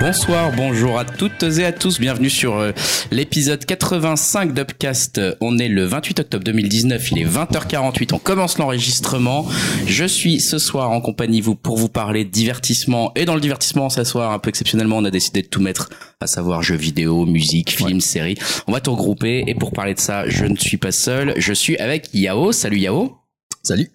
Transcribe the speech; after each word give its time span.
Bonsoir, 0.00 0.50
bonjour 0.56 0.98
à 0.98 1.04
toutes 1.04 1.42
et 1.42 1.66
à 1.66 1.72
tous, 1.72 2.00
bienvenue 2.00 2.30
sur 2.30 2.56
euh, 2.56 2.72
l'épisode 3.10 3.62
85 3.62 4.54
d'Upcast. 4.54 5.20
On 5.42 5.58
est 5.58 5.68
le 5.68 5.84
28 5.84 6.20
octobre 6.20 6.42
2019, 6.42 7.12
il 7.12 7.18
est 7.18 7.26
20h48, 7.26 8.14
on 8.14 8.18
commence 8.18 8.56
l'enregistrement. 8.56 9.46
Je 9.86 10.06
suis 10.06 10.40
ce 10.40 10.56
soir 10.56 10.90
en 10.90 11.02
compagnie 11.02 11.42
vous 11.42 11.54
pour 11.54 11.76
vous 11.76 11.90
parler 11.90 12.24
de 12.24 12.30
divertissement 12.30 13.12
et 13.14 13.26
dans 13.26 13.34
le 13.34 13.42
divertissement 13.42 13.90
ce 13.90 14.02
soir 14.04 14.32
un 14.32 14.38
peu 14.38 14.48
exceptionnellement 14.48 14.96
on 14.96 15.04
a 15.04 15.10
décidé 15.10 15.42
de 15.42 15.48
tout 15.48 15.60
mettre 15.60 15.90
à 16.18 16.26
savoir 16.26 16.62
jeux 16.62 16.76
vidéo, 16.76 17.26
musique, 17.26 17.70
films, 17.70 18.00
séries. 18.00 18.38
On 18.66 18.72
va 18.72 18.80
tout 18.80 18.92
regrouper 18.92 19.44
et 19.46 19.54
pour 19.54 19.70
parler 19.70 19.92
de 19.92 20.00
ça, 20.00 20.26
je 20.26 20.46
ne 20.46 20.56
suis 20.56 20.78
pas 20.78 20.92
seul, 20.92 21.34
je 21.36 21.52
suis 21.52 21.76
avec 21.76 22.08
Yao. 22.14 22.52
Salut 22.52 22.78
Yao. 22.78 23.19
Salut. 23.62 23.90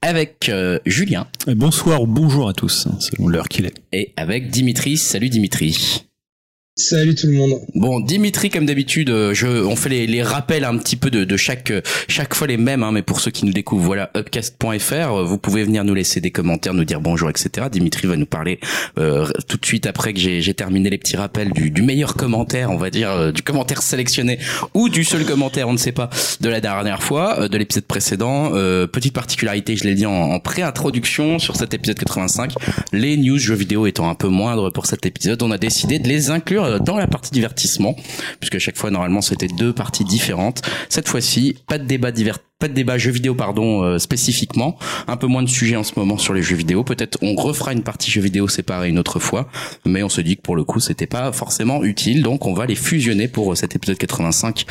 Avec 0.00 0.48
euh, 0.48 0.78
Julien. 0.86 1.26
Et 1.46 1.54
bonsoir 1.54 2.02
ou 2.02 2.06
bonjour 2.06 2.48
à 2.48 2.54
tous, 2.54 2.86
hein, 2.86 2.96
selon 2.98 3.28
l'heure 3.28 3.48
qu'il 3.48 3.66
est. 3.66 3.74
Et 3.92 4.12
avec 4.16 4.50
Dimitri. 4.50 4.96
Salut 4.96 5.28
Dimitri. 5.28 6.06
Salut 6.74 7.14
tout 7.14 7.26
le 7.26 7.34
monde. 7.34 7.60
Bon, 7.74 8.00
Dimitri, 8.00 8.48
comme 8.48 8.64
d'habitude, 8.64 9.10
euh, 9.10 9.34
je, 9.34 9.46
on 9.46 9.76
fait 9.76 9.90
les, 9.90 10.06
les 10.06 10.22
rappels 10.22 10.64
un 10.64 10.78
petit 10.78 10.96
peu 10.96 11.10
de, 11.10 11.24
de 11.24 11.36
chaque, 11.36 11.70
euh, 11.70 11.82
chaque 12.08 12.32
fois 12.32 12.46
les 12.46 12.56
mêmes, 12.56 12.82
hein, 12.82 12.92
mais 12.92 13.02
pour 13.02 13.20
ceux 13.20 13.30
qui 13.30 13.44
nous 13.44 13.52
découvrent, 13.52 13.84
voilà, 13.84 14.10
upcast.fr, 14.16 14.92
euh, 14.94 15.22
vous 15.22 15.36
pouvez 15.36 15.64
venir 15.64 15.84
nous 15.84 15.92
laisser 15.92 16.22
des 16.22 16.30
commentaires, 16.30 16.72
nous 16.72 16.86
dire 16.86 17.02
bonjour, 17.02 17.28
etc. 17.28 17.66
Dimitri 17.70 18.06
va 18.08 18.16
nous 18.16 18.24
parler 18.24 18.58
euh, 18.98 19.28
tout 19.48 19.58
de 19.58 19.66
suite 19.66 19.84
après 19.86 20.14
que 20.14 20.18
j'ai, 20.18 20.54
terminé 20.54 20.88
les 20.88 20.96
petits 20.96 21.18
rappels 21.18 21.50
du, 21.50 21.70
du 21.70 21.82
meilleur 21.82 22.14
commentaire, 22.14 22.70
on 22.70 22.78
va 22.78 22.88
dire, 22.88 23.10
euh, 23.10 23.32
du 23.32 23.42
commentaire 23.42 23.82
sélectionné 23.82 24.38
ou 24.72 24.88
du 24.88 25.04
seul 25.04 25.26
commentaire, 25.26 25.68
on 25.68 25.74
ne 25.74 25.78
sait 25.78 25.92
pas, 25.92 26.08
de 26.40 26.48
la 26.48 26.62
dernière 26.62 27.02
fois, 27.02 27.38
euh, 27.38 27.48
de 27.48 27.58
l'épisode 27.58 27.84
précédent. 27.84 28.50
Petite 28.90 29.12
particularité, 29.12 29.76
je 29.76 29.84
l'ai 29.84 29.94
dit 29.94 30.06
en, 30.06 30.12
en 30.14 30.40
pré-introduction 30.40 31.38
sur 31.38 31.54
cet 31.56 31.74
épisode 31.74 31.98
85, 31.98 32.54
les 32.94 33.18
news 33.18 33.36
jeux 33.36 33.54
vidéo 33.54 33.86
étant 33.86 34.08
un 34.08 34.14
peu 34.14 34.28
moindres 34.28 34.72
pour 34.72 34.86
cet 34.86 35.04
épisode, 35.04 35.42
on 35.42 35.50
a 35.50 35.58
décidé 35.58 35.98
de 35.98 36.08
les 36.08 36.30
inclure 36.30 36.61
dans 36.80 36.96
la 36.96 37.06
partie 37.06 37.30
divertissement, 37.30 37.94
puisque 38.40 38.56
à 38.56 38.58
chaque 38.58 38.76
fois 38.76 38.90
normalement 38.90 39.20
c'était 39.22 39.48
deux 39.48 39.72
parties 39.72 40.04
différentes. 40.04 40.62
Cette 40.88 41.08
fois-ci, 41.08 41.56
pas 41.66 41.78
de 41.78 41.84
débat 41.84 42.12
divers 42.12 42.38
pas 42.62 42.68
de 42.68 42.74
débat 42.74 42.96
jeux 42.96 43.10
vidéo 43.10 43.34
pardon 43.34 43.82
euh, 43.82 43.98
spécifiquement. 43.98 44.78
Un 45.08 45.16
peu 45.16 45.26
moins 45.26 45.42
de 45.42 45.48
sujets 45.48 45.74
en 45.76 45.82
ce 45.82 45.92
moment 45.96 46.16
sur 46.16 46.32
les 46.32 46.42
jeux 46.42 46.54
vidéo. 46.54 46.84
Peut-être 46.84 47.18
on 47.20 47.34
refera 47.34 47.72
une 47.72 47.82
partie 47.82 48.08
jeux 48.10 48.20
vidéo 48.20 48.46
séparée 48.46 48.88
une 48.88 48.98
autre 49.00 49.18
fois. 49.18 49.48
Mais 49.84 50.04
on 50.04 50.08
se 50.08 50.20
dit 50.20 50.36
que 50.36 50.42
pour 50.42 50.54
le 50.54 50.62
coup 50.62 50.78
c'était 50.78 51.08
pas 51.08 51.32
forcément 51.32 51.82
utile. 51.82 52.22
Donc 52.22 52.46
on 52.46 52.54
va 52.54 52.66
les 52.66 52.76
fusionner 52.76 53.26
pour 53.26 53.56
cet 53.56 53.74
épisode 53.74 53.98
85 53.98 54.64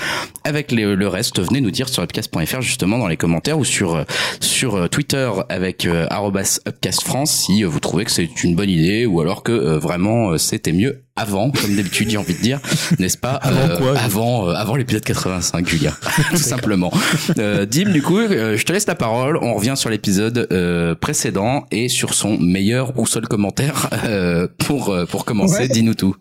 avec 0.46 0.72
les- 0.72 0.96
le 0.96 1.08
reste. 1.10 1.42
Venez 1.42 1.60
nous 1.60 1.72
dire 1.72 1.90
sur 1.90 2.02
upcast.fr 2.02 2.62
justement 2.62 2.98
dans 2.98 3.08
les 3.08 3.18
commentaires 3.18 3.60
ou 3.60 3.66
sur 3.66 3.96
euh, 3.96 4.04
sur 4.40 4.76
euh, 4.76 4.88
Twitter 4.88 5.30
avec 5.50 5.86
euh, 5.86 6.08
arobase 6.10 6.62
upcast 6.68 7.02
France 7.04 7.32
si 7.46 7.64
euh, 7.64 7.68
vous 7.68 7.82
trouvez 7.82 8.06
que 8.06 8.12
c'est 8.12 8.44
une 8.44 8.56
bonne 8.56 8.70
idée 8.70 9.06
ou 9.06 9.20
alors 9.20 9.44
que 9.44 9.52
euh, 9.52 9.80
vraiment 9.80 10.32
euh, 10.32 10.38
c'était 10.38 10.72
mieux 10.72 11.02
avant 11.18 11.52
comme 11.52 11.76
d'habitude 11.76 12.10
j'ai 12.10 12.18
envie 12.18 12.34
de 12.36 12.42
dire. 12.42 12.60
N'est-ce 12.98 13.18
pas 13.18 13.34
Avant 13.34 13.76
quoi, 13.78 13.98
avant 14.00 14.48
euh, 14.50 14.54
avant 14.54 14.76
l'épisode 14.76 15.04
85 15.04 15.68
Julien 15.68 15.92
tout 16.32 16.38
simplement. 16.38 16.92
Euh, 17.38 17.66
Du 17.86 18.02
coup, 18.02 18.20
euh, 18.20 18.58
je 18.58 18.66
te 18.66 18.72
laisse 18.72 18.88
la 18.88 18.96
parole. 18.96 19.38
On 19.38 19.54
revient 19.56 19.74
sur 19.76 19.90
l'épisode 19.90 20.48
euh, 20.52 20.94
précédent 20.94 21.66
et 21.72 21.90
sur 21.90 22.14
son 22.14 22.38
meilleur 22.38 22.98
ou 23.00 23.06
seul 23.06 23.28
commentaire 23.28 23.90
euh, 24.06 24.48
pour 24.60 24.90
euh, 24.90 25.06
pour 25.06 25.26
commencer. 25.26 25.62
Ouais. 25.62 25.68
Dis-nous 25.68 25.96
tout. 25.96 26.16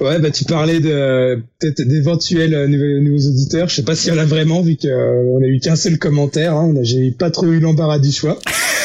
Ouais, 0.00 0.20
bah 0.20 0.30
tu 0.30 0.44
parlais 0.44 0.80
de 0.80 1.42
peut-être 1.58 1.82
d'éventuels 1.82 2.66
nouveaux, 2.66 3.00
nouveaux 3.00 3.28
auditeurs. 3.28 3.68
Je 3.68 3.76
sais 3.76 3.82
pas 3.82 3.94
s'il 3.94 4.14
y 4.14 4.16
en 4.16 4.20
a 4.20 4.24
vraiment 4.24 4.62
vu 4.62 4.76
qu'on 4.76 4.88
on 4.88 5.42
a 5.42 5.46
eu 5.46 5.58
qu'un 5.58 5.76
seul 5.76 5.98
commentaire. 5.98 6.54
Hein. 6.54 6.74
J'ai 6.82 7.10
pas 7.10 7.30
trop 7.30 7.46
eu 7.46 7.60
l'embarras 7.60 7.98
du 7.98 8.12
choix. 8.12 8.38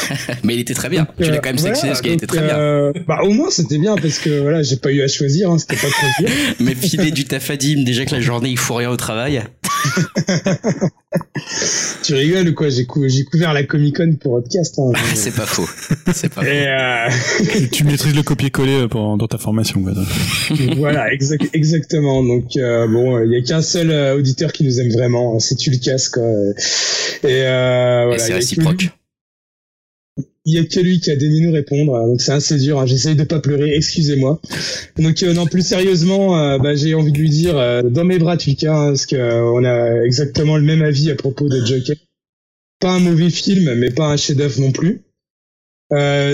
Mais 0.44 0.54
il 0.54 0.60
était 0.60 0.74
très 0.74 0.88
bien. 0.88 1.06
L'ai 1.18 1.28
quand 1.38 1.44
même 1.44 1.54
Euh, 1.56 1.58
sélectionné 1.58 1.72
voilà, 1.72 1.88
parce 1.90 2.00
qu'il 2.02 2.12
était 2.12 2.26
donc, 2.26 2.36
très 2.36 2.46
bien. 2.46 2.56
euh, 2.58 2.92
Bah 3.06 3.20
au 3.22 3.30
moins 3.30 3.50
c'était 3.50 3.78
bien 3.78 3.96
parce 3.96 4.18
que 4.18 4.40
voilà, 4.40 4.62
j'ai 4.62 4.76
pas 4.76 4.90
eu 4.92 5.02
à 5.02 5.08
choisir. 5.08 5.50
Hein. 5.50 5.58
C'était 5.58 5.76
pas 5.76 5.88
trop 5.88 6.06
dur. 6.18 6.28
Mais 6.60 6.74
filer 6.74 7.10
du 7.10 7.24
taf 7.24 7.50
à 7.50 7.56
Dim, 7.56 7.82
déjà 7.84 8.04
que 8.04 8.14
la 8.14 8.20
journée 8.20 8.50
il 8.50 8.58
faut 8.58 8.74
rien 8.74 8.90
au 8.90 8.96
travail. 8.96 9.42
tu 12.02 12.14
rigoles 12.14 12.48
ou 12.48 12.54
quoi? 12.54 12.68
J'ai 12.68 12.86
cou- 12.86 13.08
j'ai 13.08 13.24
couvert 13.24 13.52
la 13.52 13.64
Comic 13.64 13.96
Con 13.96 14.14
pour 14.20 14.40
podcast. 14.40 14.78
Hein. 14.78 14.92
Ah, 14.94 14.98
c'est 15.14 15.34
pas 15.34 15.46
faux. 15.46 15.68
C'est 16.12 16.28
pas 16.32 16.42
faux. 16.42 16.46
Et 16.46 16.66
euh, 16.66 17.66
tu 17.72 17.84
maîtrises 17.84 18.14
le 18.14 18.22
copier-coller 18.22 18.86
dans 18.90 19.16
ta 19.26 19.38
formation. 19.38 19.82
Quoi. 19.82 19.92
voilà, 20.76 21.12
exact, 21.12 21.44
exactement. 21.52 22.22
Donc 22.22 22.56
euh, 22.56 22.86
bon, 22.88 23.22
il 23.24 23.32
y 23.32 23.36
a 23.36 23.42
qu'un 23.42 23.62
seul 23.62 23.90
auditeur 24.16 24.52
qui 24.52 24.64
nous 24.64 24.78
aime 24.80 24.90
vraiment. 24.90 25.34
hein. 25.36 25.38
C'est 25.40 25.56
tu 25.56 25.70
le 25.70 25.78
casses 25.78 26.08
quoi. 26.08 26.22
Et, 26.22 27.26
euh, 27.42 28.02
Et 28.02 28.06
voilà, 28.06 28.18
c'est 28.18 28.34
réciproque. 28.34 28.90
Il 30.50 30.54
y 30.54 30.58
a 30.58 30.64
que 30.64 30.80
lui 30.80 30.98
qui 30.98 31.12
a 31.12 31.16
daigné 31.16 31.42
nous 31.46 31.52
répondre, 31.52 31.94
euh, 31.94 32.06
donc 32.08 32.20
c'est 32.20 32.32
assez 32.32 32.56
dur. 32.58 32.80
hein. 32.80 32.86
J'essaye 32.86 33.14
de 33.14 33.22
pas 33.22 33.38
pleurer, 33.38 33.72
excusez-moi. 33.76 34.40
Donc 34.98 35.22
euh, 35.22 35.32
non, 35.32 35.46
plus 35.46 35.62
sérieusement, 35.64 36.36
euh, 36.38 36.58
bah, 36.58 36.74
j'ai 36.74 36.94
envie 36.94 37.12
de 37.12 37.18
lui 37.18 37.30
dire 37.30 37.54
dans 37.84 38.04
mes 38.04 38.18
bras 38.18 38.36
Tulka, 38.36 38.74
hein, 38.74 38.86
parce 38.88 39.06
que 39.06 39.14
euh, 39.14 39.44
on 39.44 39.62
a 39.64 40.02
exactement 40.04 40.56
le 40.56 40.64
même 40.64 40.82
avis 40.82 41.08
à 41.12 41.14
propos 41.14 41.48
de 41.48 41.64
Joker. 41.64 41.94
Pas 42.80 42.90
un 42.94 42.98
mauvais 42.98 43.30
film, 43.30 43.74
mais 43.74 43.90
pas 43.90 44.08
un 44.08 44.16
chef-d'œuvre 44.16 44.60
non 44.60 44.72
plus. 44.72 45.02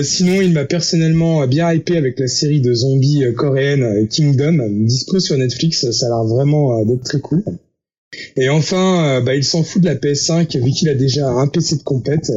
Sinon, 0.03 0.41
il 0.41 0.53
m'a 0.53 0.65
personnellement 0.65 1.45
bien 1.45 1.71
hypé 1.73 1.97
avec 1.97 2.19
la 2.19 2.27
série 2.27 2.61
de 2.61 2.73
zombies 2.73 3.23
coréenne 3.35 4.07
Kingdom, 4.07 4.57
dispo 4.85 5.19
sur 5.19 5.37
Netflix. 5.37 5.91
Ça 5.91 6.05
a 6.05 6.09
l'air 6.09 6.23
vraiment 6.23 6.85
d'être 6.85 7.03
très 7.03 7.19
cool. 7.19 7.43
Et 8.37 8.49
enfin, 8.49 9.21
bah, 9.21 9.35
il 9.35 9.43
s'en 9.43 9.63
fout 9.63 9.81
de 9.81 9.87
la 9.87 9.95
PS5 9.95 10.57
vu 10.63 10.71
qu'il 10.71 10.89
a 10.89 10.93
déjà 10.95 11.27
un 11.27 11.47
PC 11.47 11.77
de 11.77 11.83
compète. 11.83 12.31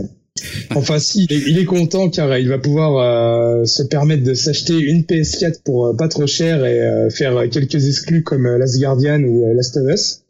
Enfin, 0.75 0.99
si, 0.99 1.27
il 1.31 1.59
est- 1.59 1.65
content 1.65 2.09
car 2.11 2.37
il 2.39 2.49
va 2.49 2.59
pouvoir 2.59 2.97
euh, 2.99 3.65
se 3.65 3.83
permettre 3.83 4.25
de 4.25 4.35
s'acheter 4.35 4.79
une 4.79 5.05
PS4 5.05 5.63
pour 5.65 5.87
euh, 5.87 5.95
pas 5.97 6.09
trop 6.09 6.27
cher 6.27 6.65
et 6.65 6.81
euh, 6.81 7.11
faire 7.11 7.49
quelques 7.51 7.87
exclus 7.87 8.23
comme 8.23 8.47
euh, 8.47 8.59
Last 8.59 8.79
Guardian 8.81 9.23
ou 9.23 9.45
euh, 9.45 9.55
Last 9.55 9.77
of 9.77 9.89
Us. 9.93 10.23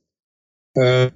Euh, 0.78 1.08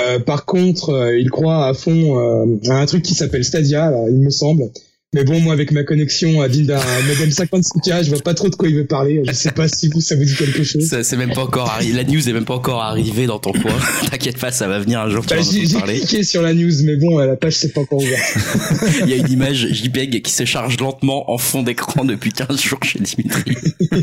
euh, 0.00 0.18
par 0.20 0.44
contre, 0.44 0.90
euh, 0.90 1.18
il 1.18 1.30
croit 1.30 1.66
à 1.66 1.74
fond 1.74 2.18
euh, 2.18 2.70
à 2.70 2.74
un 2.80 2.86
truc 2.86 3.02
qui 3.02 3.14
s'appelle 3.14 3.44
Stadia, 3.44 3.92
il 4.08 4.18
me 4.18 4.30
semble. 4.30 4.64
Mais 5.14 5.24
bon, 5.24 5.40
moi, 5.40 5.54
avec 5.54 5.70
ma 5.72 5.84
connexion 5.84 6.42
à 6.42 6.48
d'un 6.50 6.74
modem 7.06 7.30
56K, 7.30 8.04
je 8.04 8.10
vois 8.10 8.18
pas 8.18 8.34
trop 8.34 8.50
de 8.50 8.54
quoi 8.54 8.68
il 8.68 8.74
veut 8.74 8.84
parler. 8.84 9.22
Je 9.26 9.32
sais 9.32 9.52
pas 9.52 9.66
si 9.66 9.88
vous, 9.88 10.02
ça 10.02 10.14
vous 10.16 10.24
dit 10.24 10.34
quelque 10.34 10.62
chose. 10.62 10.84
Ça, 10.86 11.02
c'est 11.02 11.16
même 11.16 11.32
pas 11.32 11.44
encore 11.44 11.70
arri- 11.70 11.94
La 11.94 12.04
news 12.04 12.28
est 12.28 12.32
même 12.34 12.44
pas 12.44 12.56
encore 12.56 12.82
arrivée 12.82 13.24
dans 13.24 13.38
ton 13.38 13.52
coin. 13.52 13.72
T'inquiète 14.10 14.36
pas, 14.38 14.50
ça 14.52 14.68
va 14.68 14.78
venir 14.78 15.00
un 15.00 15.08
jour. 15.08 15.24
Bah, 15.26 15.36
j'ai 15.40 15.64
j'ai 15.64 15.78
cliqué 15.80 16.22
sur 16.24 16.42
la 16.42 16.52
news, 16.52 16.70
mais 16.84 16.96
bon, 16.96 17.16
la 17.20 17.36
page 17.36 17.54
s'est 17.54 17.70
pas 17.70 17.80
encore 17.80 18.00
ouverte. 18.02 18.36
Il 19.04 19.08
y 19.08 19.14
a 19.14 19.16
une 19.16 19.30
image 19.32 19.68
JPEG 19.72 20.20
qui 20.20 20.30
se 20.30 20.44
charge 20.44 20.78
lentement 20.78 21.32
en 21.32 21.38
fond 21.38 21.62
d'écran 21.62 22.04
depuis 22.04 22.32
15 22.32 22.60
jours 22.60 22.80
chez 22.82 22.98
Dimitri. 22.98 23.56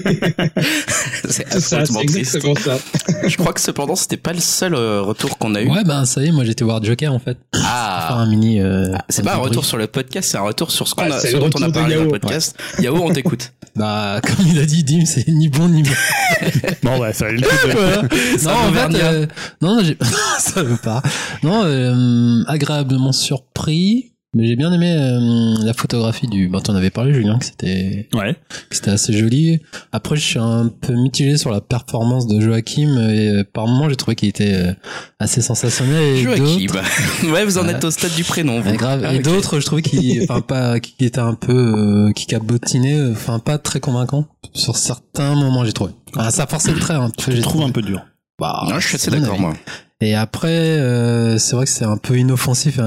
c'est 1.29 1.45
C'est 1.51 1.59
ça, 1.59 1.85
c'est 1.85 2.01
exactement. 2.01 2.55
Je 3.27 3.37
crois 3.37 3.53
que 3.53 3.61
cependant, 3.61 3.95
c'était 3.95 4.17
pas 4.17 4.33
le 4.33 4.39
seul 4.39 4.73
euh, 4.73 5.01
retour 5.03 5.37
qu'on 5.37 5.53
a 5.53 5.61
eu. 5.61 5.69
Ouais, 5.69 5.83
ben 5.83 6.05
ça 6.05 6.23
y 6.23 6.29
est, 6.29 6.31
moi 6.31 6.45
j'étais 6.45 6.63
voir 6.63 6.83
Joker 6.83 7.13
en 7.13 7.19
fait. 7.19 7.37
Faire 7.53 7.63
Ah, 7.63 8.15
un 8.15 8.27
mini. 8.27 8.59
euh, 8.59 8.91
c'est 9.09 9.21
un 9.21 9.25
pas 9.25 9.33
un 9.35 9.37
retour 9.37 9.65
sur 9.65 9.77
le 9.77 9.85
podcast, 9.85 10.31
c'est 10.31 10.37
un 10.37 10.41
retour 10.41 10.71
sur 10.71 10.87
ce 10.87 10.94
qu'on 10.95 11.03
Ouais, 11.05 11.11
a, 11.11 11.19
c'est 11.19 11.31
ce 11.31 11.37
dont 11.37 11.49
on 11.55 11.61
a 11.61 11.71
parlé 11.71 11.95
dans 11.95 12.03
le 12.03 12.09
podcast. 12.09 12.57
Yao, 12.79 12.95
on 12.97 13.11
t'écoute. 13.11 13.51
Bah, 13.75 14.21
comme 14.23 14.47
il 14.47 14.57
a 14.57 14.65
dit, 14.65 14.85
Dim, 14.85 15.03
c'est 15.05 15.27
ni 15.27 15.49
bon 15.49 15.67
ni 15.67 15.83
mauvais. 15.83 16.77
Bon, 16.81 16.97
ouais, 16.97 17.11
ça 17.11 17.25
valait 17.25 17.39
le 17.39 17.43
coup 17.45 17.67
de-. 17.67 18.15
C'est 18.37 18.45
non, 18.45 18.53
en 18.53 18.71
fait, 18.71 18.95
euh, 19.03 19.27
non, 19.61 19.81
j'ai, 19.83 19.97
ça 20.39 20.63
veut 20.63 20.77
pas. 20.77 21.01
Non, 21.43 21.63
euh, 21.65 22.41
agréablement 22.47 23.11
surpris. 23.11 24.13
Mais 24.37 24.47
j'ai 24.47 24.57
bien 24.57 24.71
aimé 24.73 24.93
euh, 24.99 25.63
la 25.63 25.73
photographie 25.73 26.27
du. 26.27 26.49
Bon, 26.49 26.59
t'en 26.59 26.75
avais 26.75 26.89
parlé, 26.89 27.13
Julien, 27.13 27.39
que 27.39 27.45
c'était, 27.45 28.09
Ouais. 28.13 28.35
que 28.69 28.75
c'était 28.75 28.91
assez 28.91 29.13
joli. 29.13 29.61
Après, 29.93 30.17
je 30.17 30.21
suis 30.21 30.39
un 30.39 30.67
peu 30.81 30.93
mitigé 30.93 31.37
sur 31.37 31.51
la 31.51 31.61
performance 31.61 32.27
de 32.27 32.41
Joachim. 32.41 32.97
Et 33.09 33.29
euh, 33.29 33.43
par 33.45 33.65
moments, 33.65 33.87
j'ai 33.89 33.95
trouvé 33.95 34.15
qu'il 34.15 34.27
était 34.27 34.53
euh, 34.53 34.73
assez 35.19 35.41
sensationnel. 35.41 36.01
Et 36.03 36.17
Joachim. 36.21 36.67
Ouais, 37.31 37.45
vous 37.45 37.57
en 37.57 37.67
êtes 37.69 37.83
au 37.85 37.91
stade 37.91 38.13
du 38.13 38.25
prénom. 38.25 38.59
vous. 38.59 38.69
Ouais, 38.71 38.75
grave. 38.75 39.03
Ah, 39.05 39.13
et 39.15 39.19
d'autres, 39.19 39.61
je 39.61 39.65
trouvais 39.65 39.81
qu'il, 39.81 40.21
enfin 40.29 40.41
pas, 40.41 40.81
qu'il 40.81 41.07
était 41.07 41.19
un 41.19 41.33
peu, 41.33 41.53
euh, 42.09 42.11
qui 42.11 42.25
cabotinait, 42.25 43.09
enfin 43.11 43.39
pas 43.39 43.57
très 43.57 43.79
convaincant 43.79 44.27
sur 44.53 44.75
certains 44.75 45.33
moments, 45.35 45.63
j'ai 45.63 45.71
trouvé. 45.73 45.93
Ah, 46.17 46.29
ça 46.29 46.45
forçait 46.45 46.73
le 46.73 46.79
trait, 46.79 46.95
hein, 46.95 47.09
Je 47.25 47.41
trouve 47.41 47.61
un 47.63 47.71
peu 47.71 47.81
dur. 47.81 48.05
Bah, 48.37 48.65
Non, 48.69 48.79
je 48.79 48.87
suis 48.87 48.95
assez 48.97 49.11
d'accord, 49.11 49.39
moi. 49.39 49.53
Et 50.01 50.13
après, 50.13 50.49
euh, 50.49 51.37
c'est 51.37 51.55
vrai 51.55 51.63
que 51.63 51.71
c'est 51.71 51.85
un 51.85 51.95
peu 51.97 52.17
inoffensif. 52.17 52.79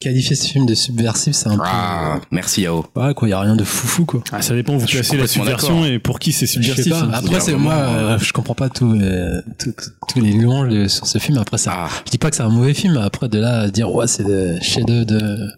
Euh, 0.00 0.08
qualifier 0.08 0.36
ce 0.36 0.46
film 0.46 0.66
de 0.66 0.74
subversif, 0.74 1.34
c'est 1.34 1.48
un 1.48 1.58
Ah, 1.64 2.20
merci 2.30 2.62
Yao. 2.62 2.84
peu, 2.94 3.00
ouais, 3.00 3.14
quoi, 3.14 3.28
y 3.28 3.32
a 3.32 3.40
rien 3.40 3.56
de 3.56 3.64
foufou, 3.64 4.04
quoi. 4.04 4.22
Ah, 4.32 4.42
ça 4.42 4.54
dépend 4.54 4.74
où 4.74 4.78
vous 4.78 4.86
Je 4.86 4.92
suis 4.92 4.98
placez 4.98 5.16
la 5.16 5.26
subversion 5.26 5.84
et 5.84 5.98
pour 5.98 6.18
qui 6.18 6.32
c'est 6.32 6.46
Je 6.46 6.52
sais 6.52 6.82
subversif. 6.82 6.92
pas. 6.92 7.00
hein. 7.00 7.10
Après, 7.14 7.40
c'est 7.40 7.54
moi, 7.54 7.74
euh, 7.74 8.14
euh, 8.14 8.18
je 8.18 8.32
comprends 8.32 8.54
pas 8.54 8.68
euh, 8.82 9.40
tout- 9.58 9.74
tous 10.08 10.20
les 10.20 10.32
louanges 10.32 10.68
de- 10.68 10.88
sur 10.88 11.06
ce 11.06 11.18
film. 11.18 11.38
Après, 11.38 11.58
ça, 11.58 11.72
Ah, 11.74 11.88
je 12.06 12.10
dis 12.12 12.18
pas 12.18 12.30
que 12.30 12.36
c'est 12.36 12.42
un 12.42 12.48
mauvais 12.48 12.74
film. 12.74 12.96
Après, 12.96 13.28
de 13.28 13.38
là 13.38 13.60
à 13.62 13.68
dire, 13.68 13.92
ouais, 13.92 14.06
c'est 14.06 14.22
le 14.26 14.58
chef-d'œuvre 14.60 15.04
de, 15.06 15.48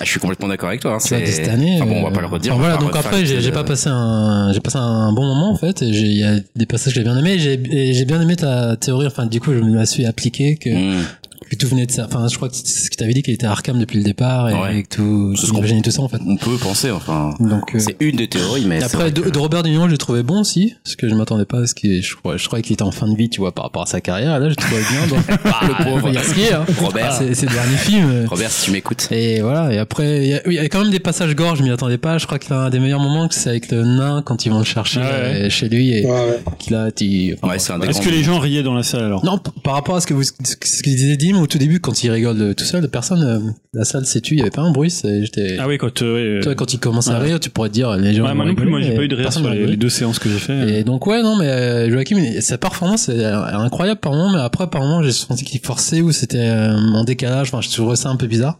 ah, 0.00 0.04
je 0.04 0.08
suis 0.10 0.20
complètement 0.20 0.48
d'accord 0.48 0.68
avec 0.70 0.80
toi. 0.80 0.92
hein, 0.94 0.98
vois, 1.06 1.20
de 1.20 1.26
C'est 1.26 1.32
cette 1.32 1.48
année. 1.48 1.76
Enfin 1.80 1.86
bon, 1.90 1.98
on 1.98 2.02
va 2.04 2.08
euh, 2.08 2.12
pas 2.12 2.20
le 2.20 2.26
redire. 2.26 2.52
enfin, 2.54 2.60
voilà, 2.62 2.76
donc 2.78 2.96
après, 2.96 3.26
j'ai 3.26 3.52
pas 3.52 3.60
euh, 3.60 3.64
passé 3.64 3.88
un, 3.90 4.50
j'ai 4.52 4.60
passé 4.60 4.78
un 4.78 5.12
bon 5.12 5.24
moment 5.26 5.52
en 5.52 5.56
fait. 5.56 5.82
et 5.82 5.92
j'ai- 5.92 6.04
Il 6.14 6.18
y 6.18 6.24
a 6.24 6.36
des 6.56 6.66
passages 6.66 6.94
que 6.94 7.00
j'ai 7.00 7.04
bien 7.04 7.18
aimé. 7.18 7.32
et 7.34 7.92
J'ai 7.92 8.04
bien 8.06 8.20
aimé 8.20 8.36
ta 8.36 8.76
théorie. 8.76 9.06
Enfin, 9.06 9.26
du 9.26 9.40
coup, 9.40 9.52
je 9.52 9.58
me 9.58 9.76
la 9.76 9.84
suis 9.86 10.06
appliqué 10.06 10.56
que 10.56 10.70
hmm. 10.70 11.02
Que 11.48 11.56
tout 11.56 11.68
venait 11.68 11.86
de 11.86 11.90
ça. 11.92 12.06
Enfin, 12.06 12.26
je 12.28 12.36
crois 12.36 12.48
que 12.48 12.54
c'est 12.56 12.66
ce 12.66 12.90
que 12.90 12.96
t'avais 12.96 13.12
dit 13.14 13.22
qu'il 13.22 13.34
était 13.34 13.46
Arkham 13.46 13.78
depuis 13.78 13.98
le 13.98 14.04
départ 14.04 14.48
et, 14.50 14.54
Ouais. 14.54 14.78
et 14.78 14.82
que 14.84 14.96
tout, 14.96 15.36
C'est 15.36 15.46
ce 15.46 15.52
imaginait 15.52 15.82
tout 15.82 15.90
ça 15.90 16.02
en 16.02 16.08
fait. 16.08 16.18
On 16.26 16.36
peut 16.36 16.56
penser, 16.56 16.90
enfin. 16.90 17.34
Donc, 17.40 17.74
euh, 17.74 17.78
C'est 17.78 17.96
une 18.00 18.16
des 18.16 18.28
théories, 18.28 18.64
mais. 18.66 18.82
après, 18.82 19.10
de, 19.10 19.20
que- 19.20 19.28
de 19.30 19.38
Robert 19.38 19.62
Niro, 19.62 19.88
j'ai 19.88 19.98
trouvé 19.98 20.22
bon 20.22 20.40
aussi, 20.40 20.74
parce 20.84 20.96
que 20.96 21.08
je 21.08 21.14
m'attendais 21.14 21.44
pas 21.44 21.60
à 21.60 21.66
ce 21.66 21.74
qu'il, 21.74 22.02
je, 22.02 22.14
crois- 22.16 22.36
je 22.36 22.46
croyais 22.46 22.62
qu'il 22.62 22.72
était 22.74 22.82
en 22.82 22.90
fin 22.90 23.08
de 23.08 23.16
vie, 23.16 23.28
tu 23.28 23.40
vois, 23.40 23.52
par 23.52 23.64
rapport 23.64 23.82
à 23.82 23.86
sa 23.86 24.00
carrière. 24.00 24.36
Et 24.36 24.40
là, 24.40 24.48
je 24.48 24.54
trouvais 24.54 24.82
bien. 24.90 25.06
Donc, 25.08 25.24
Le 25.28 25.84
pauvre. 25.84 26.08
il 26.08 26.14
y 26.14 26.18
a 26.18 26.22
ce 26.22 26.34
qui 26.34 26.42
est, 26.42 26.52
hein. 26.52 26.64
Robert. 26.80 27.12
C'est 27.14 27.34
ses 27.34 27.46
derniers 27.46 27.76
films. 27.76 28.26
Robert, 28.28 28.50
si 28.50 28.66
tu 28.66 28.70
m'écoutes. 28.72 29.08
Et 29.10 29.40
voilà, 29.40 29.72
et 29.72 29.78
après, 29.78 30.24
il 30.24 30.28
y, 30.28 30.58
a, 30.60 30.64
y 30.64 30.68
quand 30.68 30.80
même 30.82 30.90
des 30.90 31.00
passages 31.00 31.34
gore, 31.34 31.56
je 31.56 31.62
m'y 31.62 31.70
attendais 31.70 31.98
pas. 31.98 32.18
Je 32.18 32.26
crois 32.26 32.38
que 32.38 32.52
l'un 32.52 32.70
des 32.70 32.78
meilleurs 32.80 33.00
moments, 33.00 33.28
c'est 33.30 33.50
avec 33.50 33.70
le 33.70 33.84
nain 33.84 34.22
quand 34.24 34.46
ils 34.46 34.50
vont 34.50 34.58
le 34.58 34.64
chercher 34.64 35.00
Ouais, 35.00 35.06
ouais. 35.06 35.10
euh, 35.46 35.50
chez 35.50 35.68
lui 35.68 35.92
et 35.92 36.04
Ouais, 36.06 36.10
ouais. 36.12 36.40
qu'il 36.58 36.74
a, 36.74 36.88
il- 37.00 37.34
enfin, 37.34 37.48
Ouais, 37.52 37.58
c'est 37.58 37.72
un 37.72 37.78
des 37.78 37.88
Est-ce 37.88 38.00
que 38.00 38.08
les 38.10 38.22
gens 38.22 38.38
riaient 38.38 38.62
dans 38.62 38.74
la 38.74 38.82
salle 38.82 39.04
alors? 39.04 39.24
Non, 39.24 39.38
par 39.62 39.74
rapport 39.74 39.96
à 39.96 40.00
ce 40.00 40.06
que 40.06 40.14
vous, 40.14 40.22
ce 40.24 40.32
que 40.56 40.90
disait 40.90 41.16
Dim 41.16 41.33
au 41.42 41.46
tout 41.46 41.58
début, 41.58 41.80
quand 41.80 42.02
il 42.04 42.10
rigole 42.10 42.38
de- 42.38 42.52
tout 42.52 42.64
seul, 42.64 42.88
personne, 42.88 43.22
euh, 43.22 43.38
la 43.72 43.84
salle 43.84 44.04
s'est 44.06 44.20
tue, 44.20 44.34
il 44.34 44.38
y 44.38 44.42
avait 44.42 44.50
pas 44.50 44.62
un 44.62 44.70
bruit, 44.72 44.90
c'est, 44.90 45.24
j'étais, 45.24 45.56
Ah 45.58 45.66
oui, 45.68 45.78
quand. 45.78 46.02
euh, 46.02 46.42
toi, 46.42 46.54
quand 46.54 46.72
il 46.74 46.78
commence 46.80 47.08
à 47.08 47.18
ouais. 47.18 47.24
rire, 47.26 47.40
tu 47.40 47.50
pourrais 47.50 47.68
te 47.68 47.74
dire, 47.74 47.96
les 47.96 48.14
gens. 48.14 48.26
ouais, 48.26 48.34
moi 48.34 48.44
non 48.44 48.54
plus, 48.54 48.66
moi 48.68 48.80
j'ai 48.80 48.94
pas 48.94 49.02
eu 49.02 49.08
de 49.08 49.16
rire 49.16 49.32
sur 49.32 49.48
les, 49.50 49.76
deux 49.76 49.88
séances 49.88 50.18
que 50.18 50.28
j'ai 50.28 50.38
fait. 50.38 50.80
Et 50.80 50.84
donc 50.84 51.06
ouais 51.06 51.22
non 51.22 51.36
mais 51.36 51.46
euh, 51.48 51.90
Joachim 51.90 52.16
sa 52.40 52.58
performance 52.58 53.08
est 53.08 53.24
euh, 53.24 53.44
incroyable 53.58 54.00
par 54.00 54.12
moment 54.12 54.32
mais 54.32 54.40
après 54.40 54.68
par 54.68 54.80
moment 54.82 55.02
j'ai 55.02 55.12
senti 55.12 55.44
qu'il 55.44 55.60
forçait 55.60 56.00
ou 56.00 56.12
c'était 56.12 56.38
euh, 56.38 56.72
en 56.76 57.04
décalage 57.04 57.48
enfin 57.48 57.60
je 57.60 57.68
trouvais 57.74 57.96
ça 57.96 58.08
un 58.08 58.16
peu 58.16 58.26
bizarre 58.26 58.58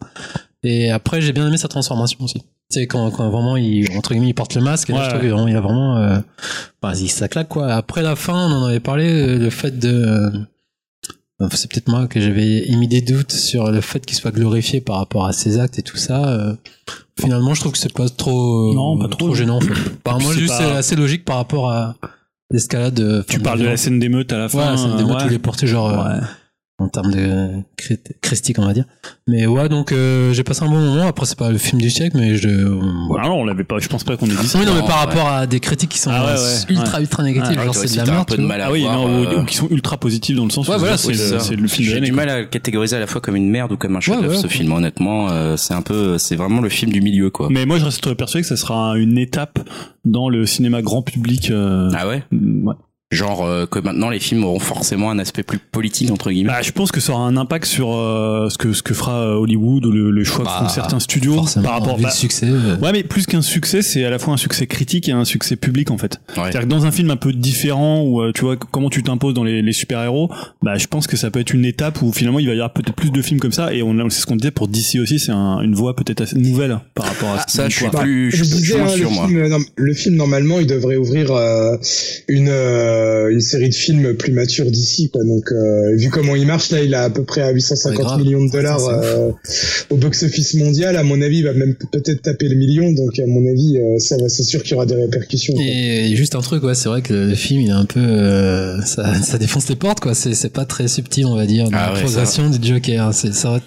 et 0.62 0.90
après 0.90 1.20
j'ai 1.20 1.32
bien 1.32 1.46
aimé 1.46 1.56
sa 1.56 1.68
transformation 1.68 2.18
aussi 2.22 2.40
tu 2.70 2.80
sais 2.80 2.86
quand, 2.86 3.10
quand 3.10 3.28
vraiment 3.30 3.56
il 3.56 3.86
entre 3.96 4.12
guillemets 4.14 4.28
il 4.30 4.34
porte 4.34 4.54
le 4.54 4.62
masque 4.62 4.90
et 4.90 4.92
là, 4.92 4.98
Ouais, 4.98 5.04
je 5.04 5.10
trouve 5.10 5.22
ouais. 5.22 5.28
vraiment, 5.30 5.48
il 5.48 5.56
a 5.56 5.60
vraiment 5.60 5.96
euh, 5.98 6.18
bah, 6.82 6.92
il 6.98 7.08
ça 7.10 7.28
claque 7.28 7.48
quoi 7.48 7.72
après 7.72 8.02
la 8.02 8.16
fin 8.16 8.48
on 8.48 8.52
en 8.52 8.64
avait 8.66 8.80
parlé 8.80 9.08
euh, 9.10 9.38
le 9.38 9.50
fait 9.50 9.78
de 9.78 9.88
euh, 9.88 10.30
c'est 11.52 11.70
peut-être 11.70 11.88
moi 11.88 12.06
que 12.06 12.20
j'avais 12.20 12.68
émis 12.70 12.88
des 12.88 13.00
doutes 13.00 13.32
sur 13.32 13.70
le 13.70 13.80
fait 13.80 14.04
qu'il 14.04 14.16
soit 14.16 14.30
glorifié 14.30 14.80
par 14.80 14.96
rapport 14.98 15.26
à 15.26 15.32
ses 15.32 15.58
actes 15.58 15.78
et 15.78 15.82
tout 15.82 15.96
ça 15.96 16.26
euh, 16.28 16.54
finalement 17.20 17.54
je 17.54 17.60
trouve 17.60 17.72
que 17.72 17.78
c'est 17.78 17.92
pas 17.92 18.08
trop 18.08 18.70
euh, 18.72 18.74
Non, 18.74 18.98
pas 18.98 19.08
trop. 19.08 19.34
gênant 19.34 19.56
en 19.56 19.60
fait 19.60 19.74
Bah, 20.04 20.14
puis 20.18 20.24
moi 20.26 20.34
c'est 20.36 20.46
pas- 20.46 20.76
assez 20.76 20.96
logique 20.96 21.24
par 21.24 21.36
rapport 21.36 21.70
à 21.70 21.96
l'escalade 22.50 22.98
euh, 23.00 23.22
Tu 23.28 23.40
parles 23.40 23.60
de 23.60 23.64
la 23.66 23.76
scène 23.76 23.98
d'émeute 23.98 24.32
à 24.32 24.38
la 24.38 24.48
fin. 24.48 24.58
Ouais, 24.58 24.64
la 24.66 24.76
scène 24.76 24.96
des 24.96 25.04
mots, 25.04 25.14
ouais. 25.14 25.22
tous 25.22 25.28
les 25.28 25.38
portés 25.38 25.66
genre 25.66 25.90
Ouais. 26.06 26.20
En 26.78 26.88
termes 26.88 27.12
de 27.12 27.50
christique 28.20 28.58
on 28.58 28.66
va 28.66 28.72
dire. 28.72 28.84
Mais 29.28 29.46
ouais 29.46 29.68
donc 29.68 29.92
euh, 29.92 30.32
j'ai 30.32 30.42
passé 30.42 30.64
un 30.64 30.68
bon 30.68 30.80
moment. 30.80 31.06
Après 31.06 31.24
c'est 31.24 31.38
pas 31.38 31.50
le 31.50 31.58
film 31.58 31.80
du 31.80 31.88
siècle 31.88 32.16
mais 32.18 32.34
je 32.36 32.48
euh, 32.48 32.80
voilà. 33.08 33.24
Ah 33.26 33.28
non, 33.28 33.36
on 33.42 33.44
l'avait 33.44 33.62
pas. 33.64 33.78
Je 33.78 33.88
pense 33.88 34.02
pas 34.02 34.16
qu'on 34.16 34.26
ait 34.26 34.34
dit 34.34 34.48
ça. 34.48 34.58
Oui, 34.58 34.66
non, 34.66 34.74
mais 34.74 34.80
par 34.80 34.88
ouais. 34.88 34.94
rapport 35.14 35.28
à 35.28 35.46
des 35.46 35.60
critiques 35.60 35.90
qui 35.90 35.98
sont 35.98 36.10
Ah 36.12 36.24
ouais, 36.24 36.30
euh, 36.32 36.42
ouais, 36.68 36.74
ultra 36.76 37.00
ultra 37.00 37.22
négatives, 37.22 37.56
Ouais, 37.58 37.64
genre 37.64 37.74
c'est 37.76 37.92
de 37.92 37.96
la 37.98 38.04
merde. 38.12 38.34
Ah 38.60 38.72
oui, 38.72 38.82
voir, 38.82 38.94
non, 38.98 39.04
ou, 39.06 39.24
euh, 39.24 39.40
ou 39.42 39.44
qui 39.44 39.54
sont 39.56 39.68
ultra 39.70 39.98
positifs 39.98 40.36
dans 40.36 40.44
le 40.44 40.50
sens 40.50 40.66
Ouais, 40.68 40.74
où 40.74 40.78
voilà, 40.80 40.96
c'est 40.96 41.14
c'est 41.14 41.32
le, 41.32 41.38
ça. 41.38 41.44
c'est 41.44 41.56
le 41.56 41.68
film 41.68 41.88
de 41.88 41.94
J'ai 41.94 42.00
du 42.00 42.12
quoi. 42.12 42.24
mal 42.24 42.28
à 42.30 42.40
le 42.40 42.46
catégoriser 42.46 42.96
à 42.96 43.00
la 43.00 43.06
fois 43.06 43.20
comme 43.20 43.36
une 43.36 43.50
merde 43.50 43.70
ou 43.72 43.76
comme 43.76 43.94
un 43.94 44.00
chef-d'œuvre 44.00 44.30
ouais, 44.32 44.36
ce 44.36 44.42
ouais. 44.42 44.48
film. 44.48 44.72
Honnêtement, 44.72 45.30
euh, 45.30 45.56
c'est 45.56 45.74
un 45.74 45.82
peu, 45.82 46.18
c'est 46.18 46.34
vraiment 46.36 46.60
le 46.60 46.68
film 46.68 46.90
du 46.92 47.00
milieu 47.00 47.30
quoi. 47.30 47.48
Mais 47.50 47.66
moi, 47.66 47.78
je 47.78 47.84
reste 47.84 48.12
persuadé 48.14 48.42
que 48.42 48.48
ça 48.48 48.56
sera 48.56 48.98
une 48.98 49.16
étape 49.16 49.60
dans 50.04 50.28
le 50.28 50.44
cinéma 50.44 50.82
grand 50.82 51.02
public. 51.02 51.50
euh, 51.50 51.88
Ah 51.94 52.08
ouais. 52.08 52.24
Genre 53.14 53.44
euh, 53.44 53.66
que 53.66 53.78
maintenant 53.78 54.10
les 54.10 54.18
films 54.20 54.44
auront 54.44 54.58
forcément 54.58 55.10
un 55.10 55.18
aspect 55.18 55.42
plus 55.42 55.58
politique 55.58 56.10
entre 56.10 56.30
guillemets. 56.30 56.50
Bah, 56.50 56.62
je 56.62 56.72
pense 56.72 56.92
que 56.92 57.00
ça 57.00 57.12
aura 57.12 57.22
un 57.26 57.36
impact 57.36 57.64
sur 57.66 57.94
euh, 57.94 58.48
ce 58.50 58.58
que 58.58 58.72
ce 58.72 58.82
que 58.82 58.92
fera 58.94 59.20
euh, 59.20 59.34
Hollywood 59.34 59.86
ou 59.86 59.90
le, 59.92 60.10
le 60.10 60.24
choix 60.24 60.40
que 60.44 60.50
Bah, 60.50 60.56
feront 60.58 60.68
certains 60.68 61.00
studios 61.00 61.34
Forcément, 61.34 61.64
par 61.64 61.74
rapport. 61.80 61.96
vu 61.96 62.04
bah, 62.04 62.10
succès. 62.10 62.46
euh, 62.48 62.76
Ouais, 62.78 62.92
mais 62.92 63.02
plus 63.02 63.26
qu'un 63.26 63.42
succès, 63.42 63.82
c'est 63.82 64.04
à 64.04 64.10
la 64.10 64.18
fois 64.18 64.34
un 64.34 64.38
succès 64.38 64.66
critique 64.66 65.08
et 65.08 65.12
un 65.12 65.24
succès 65.24 65.56
public 65.56 65.90
en 65.90 65.98
fait. 65.98 66.20
Ouais. 66.36 66.42
C'est-à-dire 66.44 66.60
que 66.62 66.66
dans 66.66 66.86
un 66.86 66.90
film 66.90 67.10
un 67.10 67.16
peu 67.16 67.32
différent 67.32 68.02
où 68.02 68.20
euh, 68.20 68.32
tu 68.34 68.42
vois 68.42 68.56
comment 68.56 68.90
tu 68.90 69.02
t'imposes 69.02 69.34
dans 69.34 69.44
les, 69.44 69.62
les 69.62 69.72
super-héros, 69.72 70.30
bah 70.62 70.76
je 70.76 70.86
pense 70.86 71.06
que 71.06 71.16
ça 71.16 71.30
peut 71.30 71.40
être 71.40 71.54
une 71.54 71.64
étape 71.64 72.02
où 72.02 72.12
finalement 72.12 72.38
il 72.40 72.46
va 72.46 72.52
y 72.52 72.56
avoir 72.56 72.72
peut-être 72.72 72.94
plus 72.94 73.10
de 73.10 73.22
films 73.22 73.40
comme 73.40 73.52
ça 73.52 73.72
et 73.72 73.82
on 73.82 73.94
c'est 74.10 74.20
ce 74.20 74.26
qu'on 74.26 74.36
disait 74.36 74.50
pour 74.50 74.68
DC 74.68 74.98
aussi, 75.00 75.18
c'est 75.18 75.32
un- 75.32 75.60
une 75.60 75.74
voie 75.74 75.94
peut-être 75.96 76.20
assez 76.20 76.36
nouvelle 76.36 76.78
par 76.94 77.06
rapport 77.06 77.28
à 77.30 77.36
Ah, 77.38 77.44
ça, 77.48 77.68
je 77.68 77.76
suis 77.76 77.88
plus, 77.88 78.30
je 78.30 78.36
je 78.38 78.44
suis 78.44 78.54
disais, 78.56 78.74
plus 78.74 78.82
hein, 78.82 78.86
le, 78.86 78.96
sûr 78.98 79.10
moi. 79.10 79.26
film, 79.28 79.46
non, 79.48 79.58
le 79.76 79.94
film 79.94 80.16
normalement 80.16 80.58
il 80.60 80.66
devrait 80.66 80.96
ouvrir 80.96 81.30
euh, 81.30 81.76
une 82.28 82.48
euh, 83.04 83.32
une 83.32 83.40
série 83.40 83.68
de 83.68 83.74
films 83.74 84.14
plus 84.14 84.32
matures 84.32 84.70
d'ici 84.70 85.10
quoi. 85.10 85.22
Donc 85.24 85.52
euh, 85.52 85.96
vu 85.96 86.08
comment 86.10 86.34
il 86.34 86.46
marche 86.46 86.70
là, 86.70 86.82
il 86.82 86.94
a 86.94 87.02
à 87.04 87.10
peu 87.10 87.24
près 87.24 87.42
à 87.42 87.50
850 87.50 87.98
Ouais, 87.98 88.04
grave. 88.04 88.20
millions 88.20 88.44
de 88.44 88.50
dollars 88.50 88.84
euh, 88.88 89.30
au 89.90 89.96
box-office 89.96 90.54
mondial. 90.54 90.96
À 90.96 91.02
mon 91.02 91.20
avis, 91.20 91.38
il 91.38 91.44
va 91.44 91.52
même 91.52 91.74
peut-être 91.92 92.22
taper 92.22 92.48
le 92.48 92.56
million. 92.56 92.90
Donc 92.92 93.18
à 93.18 93.26
mon 93.26 93.46
avis, 93.48 93.78
ça 93.98 94.16
va, 94.16 94.28
c'est 94.28 94.42
sûr 94.42 94.62
qu'il 94.62 94.72
y 94.72 94.74
aura 94.74 94.86
des 94.86 94.94
répercussions. 94.94 95.54
quoi. 95.54 95.62
Et, 95.64 96.14
juste 96.16 96.34
un 96.34 96.40
truc, 96.40 96.62
ouais, 96.62 96.74
c'est 96.74 96.88
vrai 96.88 97.02
que 97.02 97.12
le 97.12 97.34
film, 97.34 97.60
il 97.60 97.68
est 97.68 97.72
un 97.72 97.84
peu, 97.84 98.00
euh, 98.00 98.80
ça, 98.82 99.14
ça 99.22 99.38
défonce 99.38 99.68
les 99.68 99.76
portes, 99.76 100.00
quoi. 100.00 100.14
C'est, 100.14 100.34
c'est 100.34 100.48
pas 100.52 100.64
très 100.64 100.88
subtil, 100.88 101.26
on 101.26 101.36
va 101.36 101.46
dire, 101.46 101.64
dans 101.70 101.76
Ah 101.76 101.86
la 101.88 101.94
ouais, 101.94 102.00
progression 102.02 102.48
du 102.50 102.66
Joker. 102.66 103.12
C'est, 103.12 103.32
ça 103.34 103.50
va, 103.50 103.60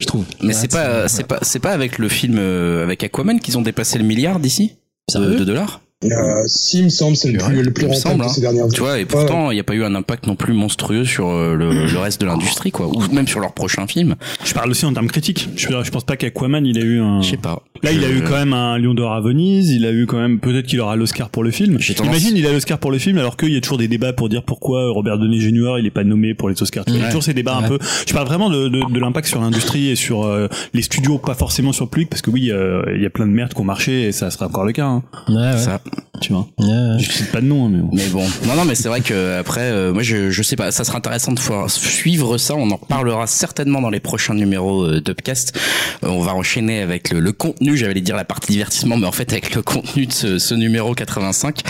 je 0.00 0.06
trouve. 0.06 0.24
Mais 0.42 0.52
c'est 0.52 0.70
pas, 0.70 1.08
c'est 1.08 1.26
pas, 1.26 1.38
c'est 1.42 1.60
pas 1.60 1.72
avec 1.72 1.98
le 1.98 2.08
film 2.08 2.36
euh, 2.38 2.82
avec 2.82 3.04
Aquaman 3.04 3.40
qu'ils 3.40 3.56
ont 3.58 3.62
dépassé 3.62 3.98
le 3.98 4.04
milliard 4.04 4.40
d'ici 4.40 4.72
de, 5.14 5.38
de 5.38 5.44
dollars. 5.44 5.82
Euh, 6.04 6.42
si, 6.46 6.78
il 6.78 6.84
me 6.84 6.88
semble, 6.88 7.16
c'est 7.16 7.30
le 7.30 7.40
Ouais, 7.42 7.48
plus, 7.48 7.62
le 7.62 7.70
plus 7.72 7.86
rentable 7.86 8.00
semble, 8.02 8.18
de 8.20 8.24
hein. 8.24 8.28
ces 8.28 8.40
dernières 8.40 8.68
Tu 8.68 8.80
vois, 8.80 8.98
et 8.98 9.04
pourtant, 9.04 9.50
il 9.50 9.54
n'y 9.54 9.60
a 9.60 9.64
pas 9.64 9.74
eu 9.74 9.84
un 9.84 9.94
impact 9.94 10.26
non 10.26 10.34
plus 10.36 10.52
monstrueux 10.52 11.04
sur 11.04 11.28
euh, 11.30 11.54
le, 11.54 11.86
le 11.86 11.98
reste 11.98 12.20
de 12.20 12.26
l'industrie, 12.26 12.70
quoi, 12.72 12.88
ou 12.88 13.00
même 13.12 13.28
sur 13.28 13.40
leur 13.40 13.52
prochain 13.52 13.86
film. 13.86 14.16
Je 14.44 14.52
parle 14.52 14.70
aussi 14.70 14.84
en 14.84 14.92
termes 14.92 15.06
critiques. 15.08 15.48
Je, 15.56 15.68
je 15.82 15.90
pense 15.90 16.04
pas 16.04 16.16
qu'Aquaman 16.16 16.64
il 16.66 16.78
a 16.78 16.82
eu 16.82 17.00
un 17.00 17.22
Je 17.22 17.30
sais 17.30 17.36
pas. 17.36 17.62
Là, 17.82 17.90
il 17.92 18.04
a 18.04 18.10
eu 18.10 18.22
quand 18.22 18.34
même 18.36 18.52
un 18.52 18.78
Lion 18.78 18.94
d'or 18.94 19.12
à 19.12 19.20
Venise. 19.20 19.70
Il 19.70 19.84
a 19.86 19.90
eu 19.92 20.06
quand 20.06 20.18
même 20.18 20.38
peut-être 20.38 20.66
qu'il 20.66 20.80
aura 20.80 20.94
l'Oscar 20.96 21.30
pour 21.30 21.42
le 21.42 21.50
film. 21.50 21.78
Tendance- 21.78 22.06
Imagine, 22.06 22.36
il 22.36 22.46
a 22.46 22.52
l'Oscar 22.52 22.78
pour 22.78 22.92
le 22.92 22.98
film, 22.98 23.18
alors 23.18 23.36
qu'il 23.36 23.52
y 23.52 23.56
a 23.56 23.60
toujours 23.60 23.78
des 23.78 23.88
débats 23.88 24.12
pour 24.12 24.28
dire 24.28 24.44
pourquoi 24.44 24.88
Robert 24.90 25.18
Downey 25.18 25.40
Jr. 25.40 25.76
il 25.80 25.86
est 25.86 25.90
pas 25.90 26.04
nommé 26.04 26.34
pour 26.34 26.48
les 26.48 26.60
Oscars. 26.62 26.84
Il 26.86 26.96
y 26.96 27.02
a 27.02 27.06
toujours 27.06 27.22
ces 27.24 27.34
débats 27.34 27.56
un 27.56 27.62
peu. 27.68 27.78
Je 28.06 28.12
parle 28.12 28.26
vraiment 28.26 28.50
de, 28.50 28.68
de, 28.68 28.80
de 28.92 29.00
l'impact 29.00 29.26
sur 29.28 29.40
l'industrie 29.40 29.88
et 29.90 29.96
sur 29.96 30.24
euh, 30.24 30.46
les 30.74 30.82
studios, 30.82 31.18
pas 31.18 31.34
forcément 31.34 31.72
sur 31.72 31.84
le 31.86 31.90
public, 31.90 32.08
parce 32.10 32.22
que 32.22 32.30
oui, 32.30 32.50
euh, 32.52 32.82
il 32.94 33.02
y 33.02 33.06
a 33.06 33.10
plein 33.10 33.26
de 33.26 33.32
merdes 33.32 33.52
qui 33.54 33.60
ont 33.60 33.64
marché 33.64 34.02
et 34.04 34.12
ça 34.12 34.30
sera 34.30 34.46
encore 34.46 34.64
le 34.64 34.72
cas. 34.72 34.86
Hein, 34.86 35.02
Ouais, 35.28 35.34
ouais. 35.36 35.58
Ça. 35.58 35.80
Tu 36.20 36.32
vois. 36.32 36.46
Ouais. 36.58 36.98
Je 36.98 37.10
cite 37.10 37.32
pas 37.32 37.40
de 37.40 37.46
nom, 37.46 37.66
hein, 37.66 37.70
mais 37.72 37.80
bon. 37.82 37.90
Mais 37.92 38.06
bon, 38.08 38.24
non, 38.46 38.54
non, 38.54 38.64
mais 38.64 38.74
c'est 38.74 38.88
vrai 38.88 39.00
que 39.00 39.38
après, 39.38 39.62
euh, 39.62 39.92
moi, 39.92 40.02
je, 40.02 40.30
je 40.30 40.42
sais 40.42 40.56
pas, 40.56 40.70
ça 40.70 40.84
sera 40.84 40.98
intéressant 40.98 41.32
de 41.32 41.40
pouvoir 41.40 41.70
suivre 41.70 42.38
ça. 42.38 42.54
On 42.54 42.70
en 42.70 42.76
reparlera 42.76 43.26
certainement 43.26 43.80
dans 43.80 43.90
les 43.90 44.00
prochains 44.00 44.34
numéros 44.34 44.84
euh, 44.84 45.00
d'Upcast. 45.00 45.58
Euh, 46.04 46.08
on 46.08 46.20
va 46.20 46.34
enchaîner 46.34 46.80
avec 46.80 47.10
le, 47.10 47.20
le 47.20 47.32
contenu. 47.32 47.76
J'allais 47.76 48.00
dire 48.00 48.16
la 48.16 48.24
partie 48.24 48.52
divertissement, 48.52 48.96
mais 48.96 49.06
en 49.06 49.12
fait 49.12 49.32
avec 49.32 49.54
le 49.54 49.62
contenu 49.62 50.06
de 50.06 50.12
ce, 50.12 50.38
ce 50.38 50.54
numéro 50.54 50.94
85. 50.94 51.60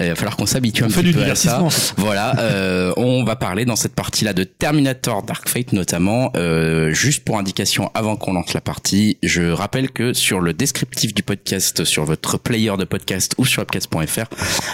Euh, 0.00 0.04
Il 0.04 0.08
va 0.08 0.14
falloir 0.14 0.36
qu'on 0.36 0.46
s'habitue 0.46 0.84
un 0.84 0.88
petit 0.88 1.02
du 1.02 1.12
peu 1.12 1.22
à 1.22 1.34
ça. 1.34 1.62
Voilà, 1.96 2.38
euh, 2.38 2.92
on 2.96 3.24
va 3.24 3.36
parler 3.36 3.64
dans 3.64 3.76
cette 3.76 3.94
partie-là 3.94 4.32
de 4.32 4.44
Terminator 4.44 5.22
Dark 5.22 5.48
Fate 5.48 5.72
notamment. 5.72 6.32
Euh, 6.36 6.92
juste 6.92 7.24
pour 7.24 7.38
indication, 7.38 7.90
avant 7.94 8.16
qu'on 8.16 8.32
lance 8.32 8.54
la 8.54 8.60
partie, 8.60 9.18
je 9.22 9.50
rappelle 9.50 9.90
que 9.90 10.14
sur 10.14 10.40
le 10.40 10.54
descriptif 10.54 11.12
du 11.14 11.22
podcast, 11.22 11.84
sur 11.84 12.04
votre 12.04 12.38
player 12.38 12.72
de 12.78 12.84
podcast 12.84 13.34
ou 13.38 13.44
sur 13.44 13.59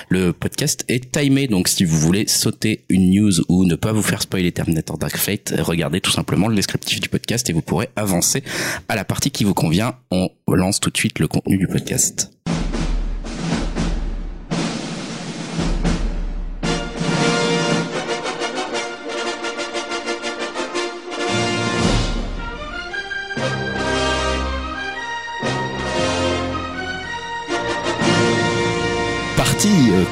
le 0.09 0.33
podcast 0.33 0.85
est 0.88 1.11
timé. 1.12 1.49
Donc 1.49 1.69
si 1.69 1.85
vous 1.85 1.99
voulez 1.99 2.26
sauter 2.26 2.85
une 2.88 3.11
news 3.11 3.33
ou 3.49 3.64
ne 3.64 3.75
pas 3.75 3.93
vous 3.93 4.02
faire 4.02 4.23
spoiler 4.23 4.52
Terminator 4.52 4.99
Dark 4.99 5.16
Fate, 5.16 5.55
regardez 5.59 6.00
tout 6.00 6.11
simplement 6.11 6.49
le 6.49 6.57
descriptif 6.57 7.00
du 7.00 7.09
podcast 7.09 7.49
et 7.50 7.52
vous 7.52 7.62
pourrez 7.62 7.88
avancer 7.97 8.43
à 8.88 8.97
la 8.97 9.05
partie 9.05 9.31
qui 9.31 9.45
vous 9.45 9.55
convient. 9.55 9.95
On 10.11 10.31
lance 10.49 10.81
tout 10.81 10.90
de 10.90 10.97
suite 10.97 11.19
le 11.19 11.28
contenu 11.28 11.59
du 11.59 11.66
podcast. 11.66 12.36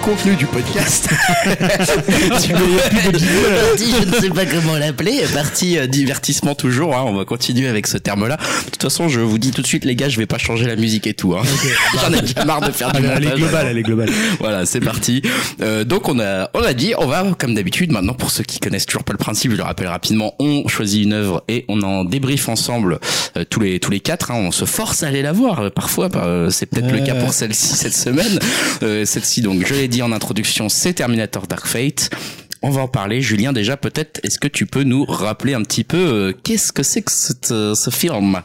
Contenu 0.04 0.37
du 0.37 0.44
podcast. 0.46 1.08
Partie, 2.28 2.50
je 4.00 4.04
ne 4.06 4.12
sais 4.20 4.28
pas 4.30 4.44
comment 4.44 4.76
l'appeler. 4.76 5.23
Partie 5.32 5.78
euh, 5.78 5.87
divertissement 5.87 6.54
toujours. 6.54 6.94
hein, 6.96 7.04
on 7.06 7.14
va 7.14 7.25
continuer 7.25 7.68
avec 7.68 7.87
ce 7.87 7.96
terme-là. 7.96 8.37
De 8.37 8.70
toute 8.70 8.82
façon, 8.82 9.08
je 9.08 9.20
vous 9.20 9.38
dis 9.38 9.50
tout 9.50 9.62
de 9.62 9.66
suite, 9.66 9.84
les 9.84 9.96
gars, 9.96 10.08
je 10.08 10.18
vais 10.18 10.26
pas 10.26 10.37
changer 10.38 10.66
la 10.66 10.76
musique 10.76 11.06
et 11.06 11.14
tout. 11.14 11.34
Hein. 11.34 11.42
J'en 12.02 12.12
ai 12.12 12.20
déjà 12.20 12.44
marre 12.44 12.61
de 12.61 12.70
faire 12.73 12.92
du 12.92 12.99
Elle, 12.99 13.04
elle 13.06 13.12
est 13.12 13.25
montage. 13.25 13.38
globale, 13.38 13.66
elle 13.70 13.78
est 13.78 13.82
globale. 13.82 14.11
Voilà, 14.40 14.66
c'est 14.66 14.80
parti. 14.80 15.23
Euh, 15.62 15.84
donc 15.84 16.08
on 16.08 16.18
a 16.20 16.50
on 16.54 16.61
a 16.62 16.75
dit, 16.75 16.92
on 16.99 17.06
va 17.06 17.25
comme 17.38 17.54
d'habitude 17.54 17.90
maintenant 17.92 18.14
pour 18.14 18.30
ceux 18.30 18.44
qui 18.44 18.61
connaissent 18.61 18.87
toujours 18.87 19.04
pas 19.04 19.12
le 19.12 19.18
principe, 19.18 19.52
je 19.52 19.56
le 19.56 19.62
rappelle 19.62 19.88
rapidement, 19.88 20.34
on 20.38 20.68
choisit 20.68 21.02
une 21.04 21.12
œuvre 21.14 21.42
et 21.49 21.64
on 21.68 21.80
en 21.82 22.04
débriefe 22.04 22.49
ensemble 22.49 22.99
euh, 23.37 23.44
tous 23.49 23.61
les 23.61 23.80
tous 23.80 23.90
les 23.90 24.00
quatre. 24.00 24.30
hein. 24.30 24.34
on 24.37 24.52
se 24.52 24.64
force 24.66 25.02
à 25.02 25.06
aller 25.08 25.23
la 25.23 25.32
voir 25.32 25.70
parfois. 25.70 26.08
bah, 26.08 26.49
c'est 26.50 26.66
peut-être 26.66 26.90
le 26.92 27.00
cas 27.00 27.14
pour 27.14 27.32
celle-ci 27.32 27.75
cette 27.75 27.94
semaine. 27.94 28.38
Celle-ci 29.06 29.40
donc 29.40 29.64
je 29.66 29.75
l'ai 29.75 29.88
dit 29.88 29.93
en 30.02 30.12
introduction, 30.12 30.68
c'est 30.68 30.94
Terminator 30.94 31.46
Dark 31.46 31.66
Fate. 31.66 32.10
On 32.62 32.70
va 32.70 32.82
en 32.82 32.88
parler. 32.88 33.20
Julien, 33.20 33.52
déjà 33.52 33.76
peut-être, 33.76 34.20
est-ce 34.22 34.38
que 34.38 34.48
tu 34.48 34.66
peux 34.66 34.82
nous 34.82 35.04
rappeler 35.04 35.54
un 35.54 35.62
petit 35.62 35.84
peu 35.84 35.98
euh, 35.98 36.32
qu'est-ce 36.42 36.72
que 36.72 36.82
c'est 36.82 37.02
que 37.02 37.12
euh, 37.52 37.74
ce 37.74 37.90
film? 37.90 38.40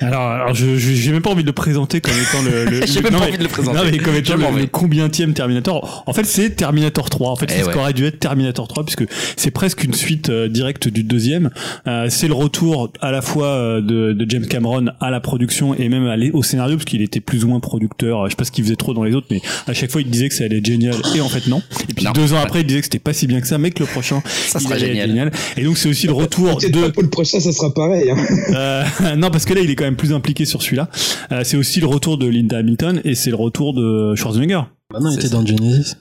Alors, 0.00 0.22
alors 0.22 0.54
je 0.54 0.76
je- 0.76 0.92
j'ai 0.94 1.12
même 1.12 1.22
pas 1.22 1.30
envie 1.30 1.42
de 1.42 1.46
le 1.48 1.52
présenter 1.52 2.00
comme 2.00 2.14
étant 2.14 2.42
le. 2.42 2.64
le 2.64 2.86
J'ai 2.86 2.96
le- 3.00 3.02
même 3.04 3.12
non, 3.12 3.18
pas 3.18 3.24
mais- 3.24 3.30
envie 3.30 3.38
de 3.38 3.42
le 3.42 3.48
présenter. 3.48 3.76
Non, 3.78 3.84
mais 3.90 3.98
comme 3.98 4.14
étant 4.14 4.36
le, 4.36 4.60
le 4.60 4.66
combientième 4.66 5.32
Terminator. 5.34 6.04
En 6.06 6.12
fait, 6.12 6.24
c'est 6.24 6.50
Terminator 6.50 7.10
3. 7.10 7.30
En 7.30 7.36
fait, 7.36 7.46
Eh 7.48 7.52
c'est 7.54 7.62
ce 7.62 7.66
ouais. 7.66 7.72
qu'aurait 7.74 7.92
dû 7.92 8.04
être 8.06 8.18
Terminator 8.18 8.68
3 8.68 8.84
puisque 8.84 9.04
c'est 9.36 9.50
presque 9.50 9.84
une 9.84 9.94
suite 9.94 10.28
euh, 10.30 10.48
directe 10.48 10.88
du 10.88 11.02
deuxième. 11.02 11.50
Euh, 11.86 12.06
c'est 12.10 12.28
le 12.28 12.34
retour 12.34 12.92
à 13.00 13.10
la 13.10 13.22
fois 13.22 13.46
euh, 13.48 13.80
de, 13.80 14.12
de 14.12 14.30
James 14.30 14.46
Cameron 14.46 14.86
à 15.00 15.10
la 15.10 15.20
production 15.20 15.74
et 15.74 15.88
même 15.88 16.06
à 16.06 16.16
au 16.32 16.42
scénario 16.42 16.76
parce 16.76 16.84
qu'il 16.84 17.02
était 17.02 17.20
plus 17.20 17.44
ou 17.44 17.48
moins 17.48 17.60
producteur. 17.60 18.26
Je 18.26 18.30
sais 18.30 18.36
pas 18.36 18.44
ce 18.44 18.50
qu'il 18.52 18.64
faisait 18.64 18.76
trop 18.76 18.92
dans 18.94 19.04
les 19.04 19.14
autres, 19.14 19.26
mais 19.30 19.40
à 19.66 19.72
chaque 19.72 19.90
fois 19.90 20.00
il 20.00 20.10
disait 20.10 20.28
que 20.28 20.34
ça 20.34 20.44
allait 20.44 20.58
être 20.58 20.66
génial 20.66 20.94
et 21.16 21.20
en 21.20 21.28
fait 21.28 21.46
non. 21.46 21.62
Et 21.88 21.94
puis 21.94 22.04
Non. 22.04 22.12
deux 22.12 22.32
ans 22.32 22.38
après, 22.42 22.60
il 22.60 22.66
disait 22.66 22.80
que 22.80 22.86
c'était 22.86 22.98
pas 22.98 23.12
si 23.12 23.26
bien 23.26 23.40
que 23.40 23.46
ça, 23.46 23.56
mais 23.58 23.70
que 23.70 23.80
le 23.80 23.86
prochain 23.86 24.22
Ça 24.26 24.58
il 24.60 24.64
sera 24.64 24.74
allait 24.74 24.96
être 24.96 25.06
génial. 25.06 25.30
Et 25.56 25.62
donc 25.64 25.78
c'est 25.78 25.88
aussi 25.88 26.06
le 26.06 26.12
retour 26.12 26.56
de 26.58 26.88
pour 26.88 27.02
le 27.02 27.10
prochain, 27.10 27.40
ça 27.40 27.52
sera 27.52 27.72
pareil. 27.72 28.10
Hein. 28.10 28.16
euh, 28.54 28.84
non, 29.16 29.30
parce 29.30 29.44
que 29.44 29.54
là, 29.54 29.60
il 29.60 29.70
est 29.70 29.74
quand 29.74 29.84
même 29.84 29.87
plus 29.96 30.12
impliqué 30.12 30.44
sur 30.44 30.62
celui-là. 30.62 30.88
Euh, 31.32 31.42
c'est 31.44 31.56
aussi 31.56 31.80
le 31.80 31.86
retour 31.86 32.18
de 32.18 32.26
Linda 32.26 32.58
Hamilton 32.58 33.00
et 33.04 33.14
c'est 33.14 33.30
le 33.30 33.36
retour 33.36 33.74
de 33.74 34.14
Schwarzenegger. 34.14 34.60
Bah 34.92 34.98
non, 35.00 35.10
il 35.10 35.14
était 35.18 35.28
ça. 35.28 35.34
dans 35.36 35.44
Genesis. 35.46 35.94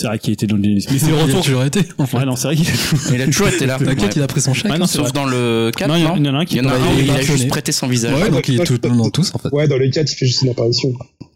C'est 0.00 0.06
vrai 0.06 0.18
qu'il 0.18 0.32
était 0.32 0.46
dans 0.46 0.56
le 0.56 0.64
Genesis. 0.64 0.88
Mais 0.90 0.98
c'est 0.98 1.06
le 1.08 1.12
Il 1.12 1.18
a 1.20 1.22
retour. 1.24 1.42
toujours 1.44 1.64
été. 1.64 1.80
Enfin, 1.98 2.20
Ouais, 2.20 2.24
non, 2.24 2.34
c'est 2.34 2.48
vrai 2.48 2.56
qu'il. 2.56 2.66
Il 3.14 3.20
a 3.20 3.26
toujours 3.26 3.48
été 3.48 3.66
là. 3.66 3.76
T'inquiète, 3.78 4.00
Ouais. 4.02 4.08
il 4.16 4.22
a 4.22 4.26
pris 4.26 4.40
son 4.40 4.54
chèque. 4.54 4.72
Ouais, 4.72 4.78
non, 4.78 4.86
Sauf 4.86 5.02
vrai. 5.02 5.12
dans 5.12 5.26
le 5.26 5.70
4, 5.76 5.86
Non, 5.88 5.96
il 5.96 6.02
y 6.02 6.06
en- 6.06 6.34
a 6.34 6.38
un 6.38 6.44
qui 6.46 6.56
Il 6.56 6.62
y 6.62 6.66
en 6.66 6.70
a 6.70 6.74
un 6.74 6.78
il 6.98 7.10
a 7.10 7.20
juste 7.20 7.46
prêté 7.48 7.72
son 7.72 7.86
visage. 7.88 8.14
Ouais, 8.20 8.30
donc 8.30 8.48
il 8.48 8.58
est 8.58 8.64
tout 8.64 8.78
dans 8.78 9.10
tous 9.10 9.32
en 9.34 9.38
fait. 9.38 9.50
Ouais, 9.52 9.68
dans 9.68 9.76
le 9.76 9.88
4, 9.90 10.10
il 10.10 10.16
fait 10.16 10.26
juste 10.26 10.40
une 10.42 10.48
apparition. 10.48 10.88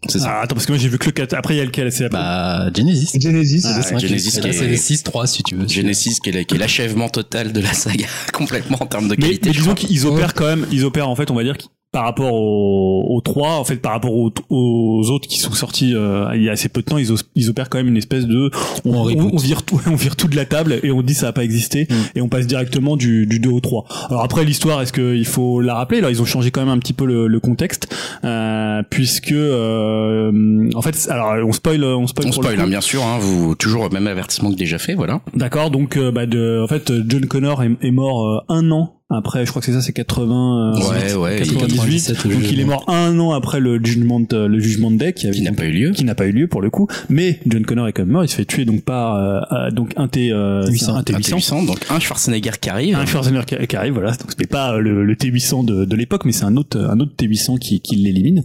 C'est 0.09 0.19
ça. 0.19 0.25
Ah, 0.29 0.41
attends, 0.43 0.55
parce 0.55 0.65
que 0.65 0.71
moi 0.71 0.79
j'ai 0.79 0.89
vu 0.89 0.97
que 0.97 1.05
le 1.05 1.11
4. 1.11 1.33
Après, 1.35 1.53
il 1.53 1.57
y 1.57 1.61
a 1.61 1.65
lequel 1.65 1.91
C'est 1.91 2.09
Bah, 2.09 2.69
Genesis. 2.75 3.11
Genesis, 3.21 3.61
Ah, 3.65 3.81
c'est. 3.83 3.99
Genesis 3.99 4.31
C'est 4.31 4.41
qui 4.41 4.47
est- 4.47 4.53
c'est 4.53 4.67
le 4.67 4.75
6-3 4.75 5.27
si 5.27 5.43
tu 5.43 5.55
veux. 5.55 5.67
Genesis 5.67 6.19
qui 6.19 6.29
est 6.31 6.53
l'achèvement 6.57 7.09
total 7.09 7.53
de 7.53 7.59
la 7.61 7.73
saga 7.73 8.05
complètement 8.33 8.77
en 8.81 8.87
termes 8.87 9.07
de 9.07 9.15
qualité. 9.15 9.49
mais 9.49 9.55
disons 9.55 9.75
qu'ils 9.75 10.05
opèrent 10.07 10.33
quand 10.33 10.45
même, 10.47 10.65
ils 10.71 10.83
opèrent 10.83 11.09
en 11.09 11.15
fait, 11.15 11.29
on 11.29 11.35
va 11.35 11.43
dire, 11.43 11.55
par 11.97 12.05
rapport 12.05 12.31
aux, 12.31 13.15
aux 13.15 13.21
trois, 13.21 13.53
en 13.53 13.63
fait, 13.63 13.77
par 13.77 13.91
rapport 13.93 14.13
aux, 14.13 14.31
aux 14.51 15.09
autres 15.09 15.27
qui 15.27 15.39
sont 15.39 15.51
sortis 15.53 15.95
euh, 15.95 16.27
il 16.35 16.43
y 16.43 16.49
a 16.49 16.51
assez 16.51 16.69
peu 16.69 16.81
de 16.81 16.85
temps, 16.85 16.99
ils, 16.99 17.11
os- 17.11 17.23
ils 17.33 17.49
opèrent 17.49 17.69
quand 17.71 17.79
même 17.79 17.87
une 17.87 17.97
espèce 17.97 18.27
de, 18.27 18.51
on, 18.85 18.91
On 18.91 18.97
on, 18.97 19.01
reboot. 19.03 19.29
on 19.33 19.37
vire 19.37 19.63
tout, 19.63 19.81
on 19.87 19.95
vire 19.95 20.15
tout 20.15 20.27
de 20.27 20.35
la 20.35 20.45
table 20.45 20.79
et 20.83 20.91
on 20.91 21.01
dit 21.01 21.15
ça 21.15 21.29
a 21.29 21.31
pas 21.31 21.43
existé 21.43 21.87
Mm. 21.89 21.93
et 22.15 22.21
on 22.21 22.29
passe 22.29 22.45
directement 22.45 22.97
du, 22.97 23.25
du 23.25 23.39
2 23.39 23.49
au 23.49 23.59
3. 23.61 23.85
Alors 24.11 24.23
après 24.23 24.45
l'histoire, 24.45 24.79
est-ce 24.83 24.93
qu'il 24.93 25.25
faut 25.25 25.59
la 25.59 25.73
rappeler? 25.73 25.99
Là, 26.01 26.11
ils 26.11 26.21
ont 26.21 26.25
changé 26.25 26.51
quand 26.51 26.61
même 26.61 26.69
un 26.69 26.77
petit 26.77 26.93
peu 26.93 27.05
le, 27.05 27.25
le 27.27 27.39
contexte 27.39 27.91
euh, 28.23 28.83
puisque, 28.89 29.31
euh, 29.31 30.69
en 30.75 30.81
fait, 30.83 31.07
alors 31.09 31.33
on 31.47 31.51
spoil, 31.51 31.83
on 31.83 32.05
spoil. 32.07 32.27
On 32.27 32.31
pour 32.31 32.43
spoil, 32.43 32.59
hein, 32.59 32.67
bien 32.67 32.81
sûr. 32.81 33.03
Hein, 33.03 33.17
vous 33.19 33.55
toujours 33.55 33.83
le 33.85 33.89
même 33.89 34.07
avertissement 34.07 34.51
que 34.51 34.55
déjà 34.55 34.77
fait, 34.77 34.93
voilà. 34.95 35.21
D'accord, 35.35 35.71
donc 35.71 35.97
euh, 35.97 36.11
bah, 36.11 36.25
de, 36.25 36.61
en 36.63 36.67
fait, 36.67 36.91
John 37.07 37.25
Connor 37.25 37.63
est, 37.63 37.71
est 37.81 37.91
mort 37.91 38.25
euh, 38.27 38.39
un 38.49 38.69
an 38.71 38.93
après, 39.09 39.45
je 39.45 39.51
crois 39.51 39.61
que 39.61 39.65
c'est 39.65 39.71
ça, 39.73 39.81
c'est 39.81 39.93
80. 39.93 40.75
euh, 40.75 40.89
Ouais, 40.89 41.13
ouais, 41.15 41.35
98. 41.37 42.07
97, 42.07 42.27
donc 42.27 42.51
il 42.51 42.59
est 42.59 42.65
mort 42.65 42.83
un 42.89 43.17
an 43.19 43.31
après 43.31 43.59
le 43.61 43.79
jugement, 43.83 44.19
de- 44.19 44.45
le 44.45 44.59
jugement 44.59 44.91
de 44.91 44.97
Day 44.97 45.13
qui, 45.13 45.27
n'a 45.41 45.51
pas 45.53 45.65
eu 45.65 45.71
lieu. 45.71 45.91
qui 45.91 46.03
n'a 46.03 46.13
pas 46.15 46.25
eu 46.27 46.31
lieu 46.33 46.47
pour 46.47 46.61
le 46.61 46.69
coup. 46.69 46.87
Mais 47.09 47.39
John 47.47 47.65
Connor 47.65 47.87
est 47.87 47.93
quand 47.93 48.03
même 48.03 48.11
mort. 48.11 48.25
Il 48.25 48.27
se 48.27 48.35
fait 48.35 48.43
tuer 48.45 48.65
donc 48.65 48.83
par 48.83 49.15
euh, 49.15 49.39
euh, 49.53 49.71
donc 49.71 49.91
un 49.95 50.07
T 50.09 50.31
euh, 50.33 50.67
800. 50.69 50.95
un 50.95 50.97
Un 50.99 51.01
T800. 51.03 51.39
T800, 51.39 51.65
donc 51.67 51.79
un 51.89 51.99
Schwarzenegger 51.99 52.51
qui 52.59 52.69
arrive. 52.69 52.95
Un 52.97 53.05
Schwarzenegger 53.05 53.45
qui, 53.45 53.67
qui 53.67 53.75
arrive, 53.77 53.93
voilà. 53.93 54.11
Donc 54.11 54.29
c'était 54.31 54.45
pas 54.47 54.73
euh, 54.73 54.79
le, 54.79 55.05
le 55.05 55.15
T800 55.15 55.63
de, 55.63 55.85
de 55.85 55.95
l'époque, 55.95 56.25
mais 56.25 56.33
c'est 56.33 56.43
un 56.45 56.57
autre 56.57 56.77
un 56.77 56.99
autre 56.99 57.13
T800 57.17 57.59
qui, 57.59 57.79
qui 57.79 57.95
l'élimine. 57.95 58.43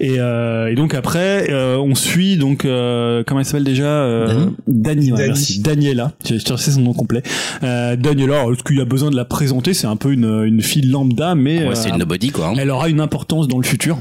Et, 0.00 0.18
euh, 0.20 0.68
et 0.68 0.74
donc 0.74 0.94
après, 0.94 1.50
euh, 1.50 1.76
on 1.76 1.94
suit 1.94 2.36
donc 2.38 2.64
euh, 2.64 3.22
comment 3.26 3.40
elle 3.40 3.46
s'appelle 3.46 3.64
déjà 3.64 3.84
euh, 3.84 4.46
Dani 4.66 5.10
Dani, 5.10 5.12
ouais, 5.12 5.18
Dani. 5.18 5.28
merci. 5.28 5.60
Daniela. 5.60 6.12
J'ai 6.24 6.38
cherché 6.38 6.70
son 6.70 6.80
nom 6.80 6.94
complet. 6.94 7.22
Euh, 7.62 7.94
Daniela. 7.96 8.36
alors, 8.40 8.52
Est-ce 8.54 8.62
qu'il 8.62 8.78
y 8.78 8.80
a 8.80 8.84
besoin 8.86 9.10
de 9.10 9.16
la 9.16 9.26
présenter? 9.26 9.74
C'est 9.74 9.86
un 9.86 9.96
peu 9.98 10.12
une 10.12 10.44
une 10.46 10.62
fille 10.62 10.82
lambda, 10.86 11.34
mais 11.34 11.68
Ouais, 11.68 11.74
c'est 11.74 11.88
euh, 11.90 11.92
une 11.92 11.98
nobody, 11.98 12.30
quoi. 12.30 12.48
hein. 12.48 12.54
elle 12.58 12.70
aura 12.70 12.88
une 12.88 13.00
importance 13.00 13.46
dans 13.48 13.58
le 13.58 13.64
futur. 13.64 13.98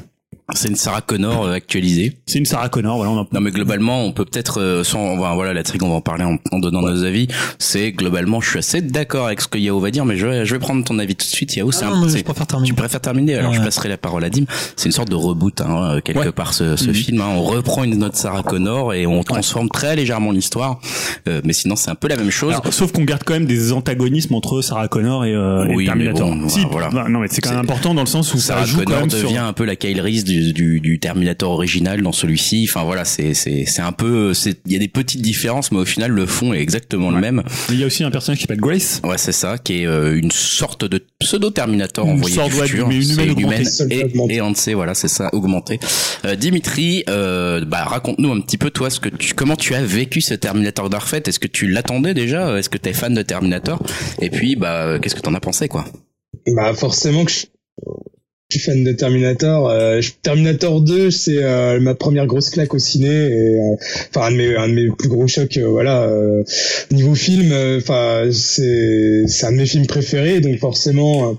C'est 0.54 0.70
une 0.70 0.78
Sarah 0.78 1.02
Connor 1.02 1.46
euh, 1.46 1.54
actualisée. 1.56 2.18
C'est 2.26 2.40
une 2.40 2.46
Sarah 2.46 2.70
Connor, 2.70 2.96
voilà. 2.96 3.12
On 3.12 3.18
en... 3.18 3.28
Non 3.34 3.42
mais 3.42 3.52
globalement, 3.52 4.06
on 4.06 4.14
peut 4.14 4.24
peut-être, 4.24 4.62
euh, 4.62 4.82
sans, 4.86 5.18
voilà, 5.18 5.54
la 5.54 5.62
trigue, 5.64 5.84
on 5.84 5.90
va 5.90 5.96
en 5.96 6.02
parler 6.02 6.24
en, 6.24 6.38
en 6.54 6.60
donnant 6.60 6.82
nos 6.82 7.04
avis. 7.04 7.28
C'est 7.60 7.92
globalement, 7.92 8.40
je 8.40 8.50
suis 8.52 8.60
assez 8.60 8.82
d'accord 8.82 9.26
avec 9.28 9.42
ce 9.42 9.50
que 9.50 9.58
Yao 9.58 9.78
va 9.82 9.92
dire, 9.92 10.06
mais 10.06 10.16
je 10.16 10.26
vais, 10.26 10.46
je 10.46 10.54
vais 10.54 10.60
prendre 10.60 10.86
ton 10.86 11.00
avis 11.00 11.16
tout 11.18 11.26
de 11.26 11.30
suite. 11.32 11.54
Yao, 11.58 11.72
c'est 11.74 11.84
Ah 11.84 11.90
un, 11.90 11.96
non, 12.00 12.06
mais 12.06 12.12
c'est- 12.12 12.20
je 12.20 12.24
préfère 12.24 12.48
terminer. 12.48 12.70
tu 12.70 12.74
préfères 12.76 13.02
terminer 13.02 13.36
Alors 13.36 13.54
je 13.54 13.60
passerai 13.62 13.90
la 13.90 13.98
parole 13.98 14.24
à 14.24 14.30
Dim. 14.30 14.46
C'est 14.78 14.86
une 14.86 14.94
sorte 14.94 15.10
de 15.10 15.16
reboot, 15.16 15.60
hein, 15.60 15.96
euh, 15.98 16.02
quelque 16.02 16.20
Ouais. 16.20 16.32
part 16.32 16.54
ce, 16.54 16.78
ce 16.78 16.88
Mhm. 16.88 16.94
film. 16.94 17.22
hein. 17.22 17.28
On 17.36 17.44
reprend 17.44 17.84
une 17.84 17.98
note 17.98 18.16
Sarah 18.16 18.42
Connor 18.44 18.94
et 18.94 19.06
on 19.06 19.22
transforme 19.24 19.68
très 19.68 19.98
légèrement 19.98 20.32
l'histoire. 20.32 20.80
Euh, 21.28 21.42
mais 21.44 21.52
sinon, 21.52 21.76
c'est 21.76 21.92
un 21.92 21.96
peu 21.96 22.08
la 22.08 22.16
même 22.16 22.32
chose. 22.32 22.54
Alors, 22.54 22.74
sauf 22.74 22.94
qu'on 22.94 23.04
garde 23.04 23.24
quand 23.26 23.34
même 23.34 23.48
des 23.48 23.74
antagonismes 23.74 24.34
entre 24.34 24.62
Sarah 24.62 24.88
Connor 24.88 25.26
et, 25.26 25.34
euh, 25.36 25.66
et 25.68 25.76
Oui, 25.76 25.86
Terminator. 25.88 26.34
mais 26.34 26.42
bon, 26.44 26.48
si, 26.50 26.62
voilà. 26.72 26.90
bah, 26.90 27.06
non 27.10 27.20
mais 27.20 27.28
c'est 27.30 27.42
quand 27.42 27.50
même 27.52 27.60
important 27.60 27.94
dans 27.94 28.02
le 28.02 28.08
sens 28.08 28.34
où 28.34 28.38
Sarah 28.38 28.62
ça 28.62 28.66
joue 28.66 28.78
quand 28.78 28.84
Connor 28.86 29.00
même 29.02 29.10
devient 29.10 29.28
sur. 29.34 29.44
un 29.44 29.52
peu 29.54 29.66
la 29.66 29.76
Kyle 29.76 30.00
Reese 30.00 30.24
du, 30.24 30.37
du, 30.54 30.80
du 30.80 31.00
Terminator 31.00 31.52
original 31.52 32.02
dans 32.02 32.12
celui-ci. 32.12 32.68
Enfin 32.70 32.84
voilà, 32.84 33.06
c'est 33.06 33.34
c'est 33.34 33.66
c'est 33.66 33.82
un 33.82 33.92
peu, 33.92 34.34
c'est 34.34 34.60
il 34.66 34.74
y 34.74 34.76
a 34.76 34.80
des 34.80 34.88
petites 34.88 35.22
différences, 35.22 35.72
mais 35.72 35.80
au 35.80 35.86
final 35.86 36.12
le 36.12 36.26
fond 36.26 36.54
est 36.54 36.60
exactement 36.60 37.12
le 37.12 37.20
même. 37.20 37.44
Il 37.70 37.80
y 37.80 37.84
a 37.84 37.88
aussi 37.88 38.04
un 38.04 38.12
personnage 38.12 38.38
qui 38.40 38.44
s'appelle 38.44 38.60
Grace. 38.62 39.02
Ouais, 39.04 39.18
c'est 39.18 39.32
ça, 39.32 39.58
qui 39.58 39.82
est 39.82 39.86
euh, 39.86 40.18
une 40.18 40.32
sorte 40.32 40.86
de 40.86 41.04
pseudo 41.20 41.50
Terminator 41.50 42.06
Une 42.06 42.14
envoyé 42.14 42.36
sorte, 42.36 42.52
du 42.52 42.58
futur. 42.62 42.88
mais 42.88 42.96
une 43.04 43.12
humaine 43.12 43.32
augmentée. 43.32 43.64
et 43.90 44.36
et 44.36 44.42
Hansé, 44.42 44.74
voilà, 44.74 44.94
c'est 44.94 45.08
ça, 45.08 45.30
augmenté. 45.34 45.80
Euh, 46.26 46.36
Dimitri, 46.36 47.04
euh, 47.10 47.64
bah 47.66 47.84
raconte-nous 47.86 48.32
un 48.32 48.42
petit 48.42 48.58
peu 48.58 48.70
toi 48.70 48.90
ce 48.90 49.00
que 49.00 49.10
tu, 49.10 49.34
comment 49.34 49.56
tu 49.56 49.74
as 49.74 49.84
vécu 49.84 50.22
ce 50.22 50.34
Terminator 50.34 50.90
Dark 50.90 51.12
Est-ce 51.14 51.40
que 51.40 51.48
tu 51.48 51.68
l'attendais 51.68 52.14
déjà? 52.14 52.58
Est-ce 52.58 52.70
que 52.70 52.78
t'es 52.78 52.94
fan 52.94 53.14
de 53.14 53.22
Terminator? 53.22 53.82
Et 54.22 54.30
puis 54.30 54.56
bah 54.56 55.00
qu'est-ce 55.02 55.16
que 55.16 55.22
t'en 55.22 55.34
as 55.34 55.40
pensé 55.40 55.68
quoi? 55.68 55.86
Bah 56.56 56.74
forcément 56.74 57.26
que 57.26 57.32
je 57.32 57.46
je 58.50 58.58
suis 58.60 58.66
fan 58.66 58.84
de 58.84 58.92
Terminator. 58.94 59.70
Euh, 59.70 60.02
Terminator 60.22 60.80
2, 60.82 61.12
c'est 61.12 61.44
euh, 61.44 61.80
ma 61.82 61.96
première 61.96 62.28
grosse 62.28 62.50
claque 62.50 62.74
au 62.74 62.80
ciné. 62.80 63.10
Euh, 63.10 63.76
Enfin, 64.10 64.28
un, 64.28 64.32
de 64.32 64.38
mes, 64.38 64.56
un 64.56 64.68
de 64.70 64.74
mes 64.74 64.90
plus 64.92 65.10
gros 65.10 65.28
chocs. 65.28 65.58
euh, 65.58 65.68
voilà, 65.68 66.04
euh, 66.04 66.44
niveau 66.92 67.14
film, 67.16 67.52
euh, 67.52 67.78
enfin, 67.78 68.30
c'est 68.32 69.24
c'est 69.28 69.46
un 69.48 69.52
de 69.52 69.58
mes 69.58 69.66
films 69.66 69.86
préférés. 69.88 70.40
Donc 70.40 70.58
forcément, 70.60 71.38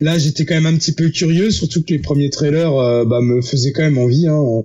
là, 0.00 0.18
j'étais 0.18 0.44
quand 0.46 0.54
même 0.54 0.66
un 0.66 0.76
petit 0.78 0.92
peu 0.92 1.10
curieux, 1.10 1.50
surtout 1.50 1.82
que 1.84 1.92
les 1.92 1.98
premiers 2.00 2.30
trailers, 2.30 2.72
bah, 3.06 3.20
me 3.22 3.42
faisaient 3.42 3.72
quand 3.72 3.82
même 3.82 3.98
envie. 3.98 4.26
Hein. 4.28 4.64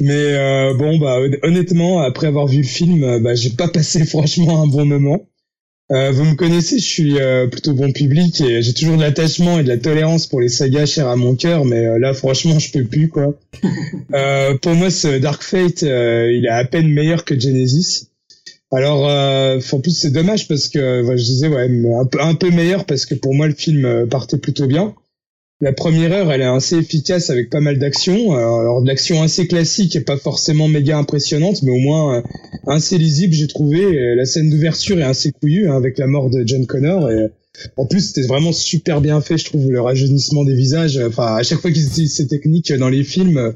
Mais 0.00 0.12
euh, 0.14 0.74
bon, 0.74 0.98
bah 0.98 1.20
hon- 1.20 1.48
honnêtement, 1.48 2.00
après 2.00 2.28
avoir 2.28 2.46
vu 2.46 2.58
le 2.58 2.62
film, 2.64 3.20
bah, 3.22 3.34
j'ai 3.34 3.50
pas 3.50 3.68
passé 3.72 4.04
franchement 4.06 4.62
un 4.62 4.66
bon 4.68 4.86
moment. 4.86 5.26
Euh, 5.92 6.12
vous 6.12 6.24
me 6.24 6.34
connaissez, 6.34 6.78
je 6.78 6.84
suis 6.84 7.18
euh, 7.18 7.48
plutôt 7.48 7.72
bon 7.72 7.90
public 7.90 8.40
et 8.40 8.62
j'ai 8.62 8.74
toujours 8.74 8.96
de 8.96 9.02
l'attachement 9.02 9.58
et 9.58 9.64
de 9.64 9.68
la 9.68 9.76
tolérance 9.76 10.28
pour 10.28 10.40
les 10.40 10.48
sagas 10.48 10.86
chères 10.86 11.08
à 11.08 11.16
mon 11.16 11.34
cœur, 11.34 11.64
mais 11.64 11.84
euh, 11.84 11.98
là, 11.98 12.14
franchement, 12.14 12.60
je 12.60 12.70
peux 12.70 12.84
plus 12.84 13.08
quoi. 13.08 13.34
euh, 14.14 14.56
pour 14.58 14.74
moi, 14.74 14.90
ce 14.90 15.18
Dark 15.18 15.42
Fate, 15.42 15.82
euh, 15.82 16.30
il 16.32 16.46
est 16.46 16.50
à 16.50 16.64
peine 16.64 16.88
meilleur 16.88 17.24
que 17.24 17.38
Genesis. 17.38 18.06
Alors, 18.70 19.08
euh, 19.08 19.58
en 19.72 19.80
plus, 19.80 19.90
c'est 19.90 20.12
dommage 20.12 20.46
parce 20.46 20.68
que 20.68 21.02
je 21.04 21.24
disais 21.24 21.48
ouais, 21.48 21.68
un 22.00 22.06
peu, 22.06 22.20
un 22.20 22.34
peu 22.34 22.50
meilleur 22.50 22.84
parce 22.84 23.04
que 23.04 23.16
pour 23.16 23.34
moi, 23.34 23.48
le 23.48 23.54
film 23.54 24.06
partait 24.08 24.38
plutôt 24.38 24.68
bien. 24.68 24.94
La 25.62 25.72
première 25.72 26.12
heure, 26.12 26.32
elle 26.32 26.40
est 26.40 26.44
assez 26.44 26.76
efficace 26.76 27.28
avec 27.28 27.50
pas 27.50 27.60
mal 27.60 27.78
d'action. 27.78 28.34
Euh, 28.34 28.38
Alors 28.38 28.82
de 28.82 28.86
l'action 28.86 29.22
assez 29.22 29.46
classique 29.46 29.94
et 29.96 30.00
pas 30.00 30.16
forcément 30.16 30.68
méga 30.68 30.96
impressionnante, 30.96 31.62
mais 31.62 31.70
au 31.70 31.78
moins 31.78 32.18
euh, 32.18 32.22
assez 32.66 32.96
lisible, 32.96 33.34
j'ai 33.34 33.46
trouvé. 33.46 34.14
La 34.16 34.24
scène 34.24 34.50
d'ouverture 34.50 34.98
est 34.98 35.04
assez 35.04 35.32
couillue 35.32 35.68
hein, 35.68 35.76
avec 35.76 35.98
la 35.98 36.06
mort 36.06 36.30
de 36.30 36.42
John 36.46 36.66
Connor. 36.66 37.10
En 37.76 37.84
plus, 37.84 38.00
c'était 38.00 38.26
vraiment 38.26 38.52
super 38.52 39.02
bien 39.02 39.20
fait, 39.20 39.36
je 39.36 39.44
trouve, 39.44 39.70
le 39.70 39.80
rajeunissement 39.80 40.44
des 40.44 40.54
visages. 40.54 40.98
Enfin, 40.98 41.36
à 41.36 41.42
chaque 41.42 41.58
fois 41.58 41.70
qu'ils 41.70 41.86
utilisent 41.86 42.16
ces 42.16 42.26
techniques 42.26 42.72
dans 42.72 42.88
les 42.88 43.04
films, 43.04 43.52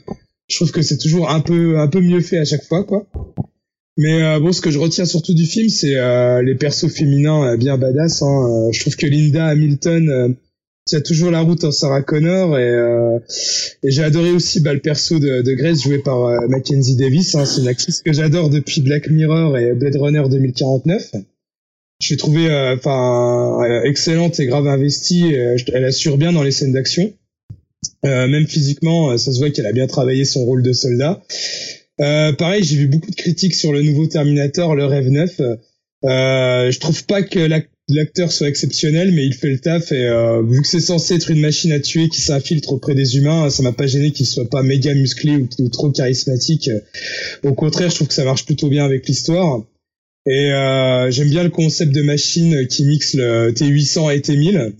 je 0.48 0.56
trouve 0.56 0.72
que 0.72 0.82
c'est 0.82 0.98
toujours 0.98 1.30
un 1.30 1.40
peu 1.40 1.78
un 1.78 1.88
peu 1.88 2.00
mieux 2.00 2.20
fait 2.20 2.38
à 2.38 2.44
chaque 2.44 2.64
fois, 2.64 2.84
quoi. 2.84 3.06
Mais 3.96 4.22
euh, 4.22 4.40
bon, 4.40 4.52
ce 4.52 4.60
que 4.60 4.70
je 4.70 4.78
retiens 4.78 5.04
surtout 5.04 5.34
du 5.34 5.46
film, 5.46 5.68
c'est 5.68 5.96
euh, 5.96 6.42
les 6.42 6.56
persos 6.56 6.88
féminins 6.88 7.52
euh, 7.52 7.56
bien 7.56 7.78
badass. 7.78 8.22
Hein. 8.22 8.68
Je 8.72 8.80
trouve 8.80 8.96
que 8.96 9.06
Linda 9.06 9.46
Hamilton 9.46 10.36
tient 10.86 11.00
toujours 11.00 11.30
la 11.30 11.40
route 11.40 11.64
en 11.64 11.72
Sarah 11.72 12.02
Connor 12.02 12.58
et, 12.58 12.62
euh, 12.68 13.18
et 13.82 13.90
j'ai 13.90 14.02
adoré 14.02 14.30
aussi 14.30 14.60
bah, 14.60 14.74
le 14.74 14.80
perso 14.80 15.18
de, 15.18 15.40
de 15.42 15.52
Grace 15.54 15.82
joué 15.82 15.98
par 15.98 16.24
euh, 16.24 16.46
Mackenzie 16.48 16.96
Davis. 16.96 17.34
Hein. 17.34 17.44
C'est 17.46 17.62
une 17.62 17.68
actrice 17.68 18.02
que 18.02 18.12
j'adore 18.12 18.50
depuis 18.50 18.80
Black 18.82 19.08
Mirror 19.08 19.56
et 19.56 19.72
Blade 19.72 19.96
Runner 19.96 20.22
2049. 20.28 21.12
Je 22.02 22.10
l'ai 22.10 22.16
trouvée 22.18 22.50
euh, 22.50 22.74
enfin 22.76 23.62
euh, 23.64 23.82
excellente 23.84 24.38
et 24.40 24.46
grave 24.46 24.66
investie. 24.66 25.34
euh, 25.34 25.56
elle 25.72 25.84
assure 25.84 26.18
bien 26.18 26.32
dans 26.32 26.42
les 26.42 26.50
scènes 26.50 26.72
d'action. 26.72 27.12
Même 28.02 28.46
physiquement, 28.46 29.16
ça 29.16 29.32
se 29.32 29.38
voit 29.38 29.48
qu'elle 29.50 29.64
a 29.66 29.72
bien 29.72 29.86
travaillé 29.86 30.26
son 30.26 30.44
rôle 30.44 30.62
de 30.62 30.72
soldat. 30.74 31.22
Pareil, 31.98 32.62
j'ai 32.62 32.76
vu 32.76 32.86
beaucoup 32.86 33.10
de 33.10 33.16
critiques 33.16 33.54
sur 33.54 33.72
le 33.72 33.82
nouveau 33.82 34.06
Terminator, 34.06 34.74
le 34.74 34.84
Rêve 34.84 35.08
9. 35.08 35.40
Euh, 35.40 36.70
je 36.70 36.78
trouve 36.80 37.04
pas 37.06 37.22
que 37.22 37.38
l'ac- 37.38 37.70
l'acteur 37.88 38.32
soit 38.32 38.48
exceptionnel, 38.48 39.12
mais 39.12 39.26
il 39.26 39.34
fait 39.34 39.50
le 39.50 39.58
taf 39.58 39.92
et 39.92 40.06
euh, 40.06 40.42
vu 40.42 40.62
que 40.62 40.66
c'est 40.66 40.80
censé 40.80 41.14
être 41.14 41.30
une 41.30 41.40
machine 41.40 41.72
à 41.72 41.80
tuer 41.80 42.08
qui 42.08 42.20
s'infiltre 42.20 42.72
auprès 42.72 42.94
des 42.94 43.16
humains, 43.16 43.50
ça 43.50 43.62
m'a 43.62 43.72
pas 43.72 43.86
gêné 43.86 44.12
qu'il 44.12 44.26
soit 44.26 44.48
pas 44.48 44.62
méga 44.62 44.94
musclé 44.94 45.36
ou, 45.36 45.68
trop 45.68 45.90
charismatique. 45.90 46.70
Au 47.42 47.54
contraire, 47.54 47.90
je 47.90 47.96
trouve 47.96 48.08
que 48.08 48.14
ça 48.14 48.24
marche 48.24 48.46
plutôt 48.46 48.68
bien 48.68 48.84
avec 48.84 49.06
l'histoire. 49.06 49.62
Et 50.26 50.50
euh, 50.50 51.10
j'aime 51.10 51.28
bien 51.28 51.42
le 51.42 51.50
concept 51.50 51.92
de 51.92 52.00
machine 52.00 52.66
qui 52.66 52.86
mixe 52.86 53.14
le 53.14 53.52
T800 53.52 54.16
et 54.16 54.20
T1000. 54.20 54.72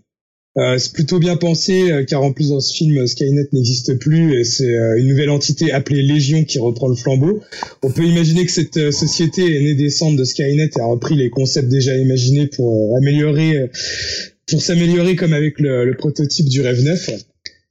Euh, 0.57 0.79
c'est 0.79 0.93
plutôt 0.93 1.19
bien 1.19 1.37
pensé, 1.37 1.91
euh, 1.91 2.05
car 2.05 2.23
en 2.23 2.33
plus 2.33 2.51
dans 2.51 2.61
ce 2.61 2.73
film, 2.73 3.07
Skynet 3.07 3.49
n'existe 3.53 3.99
plus 3.99 4.39
et 4.39 4.45
c'est 4.45 4.73
euh, 4.73 4.99
une 4.99 5.09
nouvelle 5.09 5.31
entité 5.31 5.73
appelée 5.73 6.03
Légion 6.03 6.45
qui 6.45 6.61
reprend 6.61 6.87
le 6.87 6.95
flambeau. 6.95 7.41
On 7.83 7.91
peut 7.91 8.05
imaginer 8.05 8.47
que 8.47 8.53
cette 8.53 8.77
euh, 8.77 8.93
société 8.93 9.57
est 9.57 9.61
née 9.61 9.75
des 9.75 9.89
de 9.89 10.25
Skynet 10.25 10.71
et 10.77 10.81
a 10.81 10.87
repris 10.87 11.17
les 11.17 11.31
concepts 11.31 11.69
déjà 11.69 11.97
imaginés 11.97 12.47
pour 12.47 12.97
améliorer, 12.97 13.69
pour 14.49 14.63
s'améliorer 14.63 15.17
comme 15.17 15.33
avec 15.33 15.59
le, 15.59 15.85
le, 15.85 15.97
prototype 15.97 16.49
du 16.49 16.61
Rêve 16.61 16.85
9. 16.85 17.11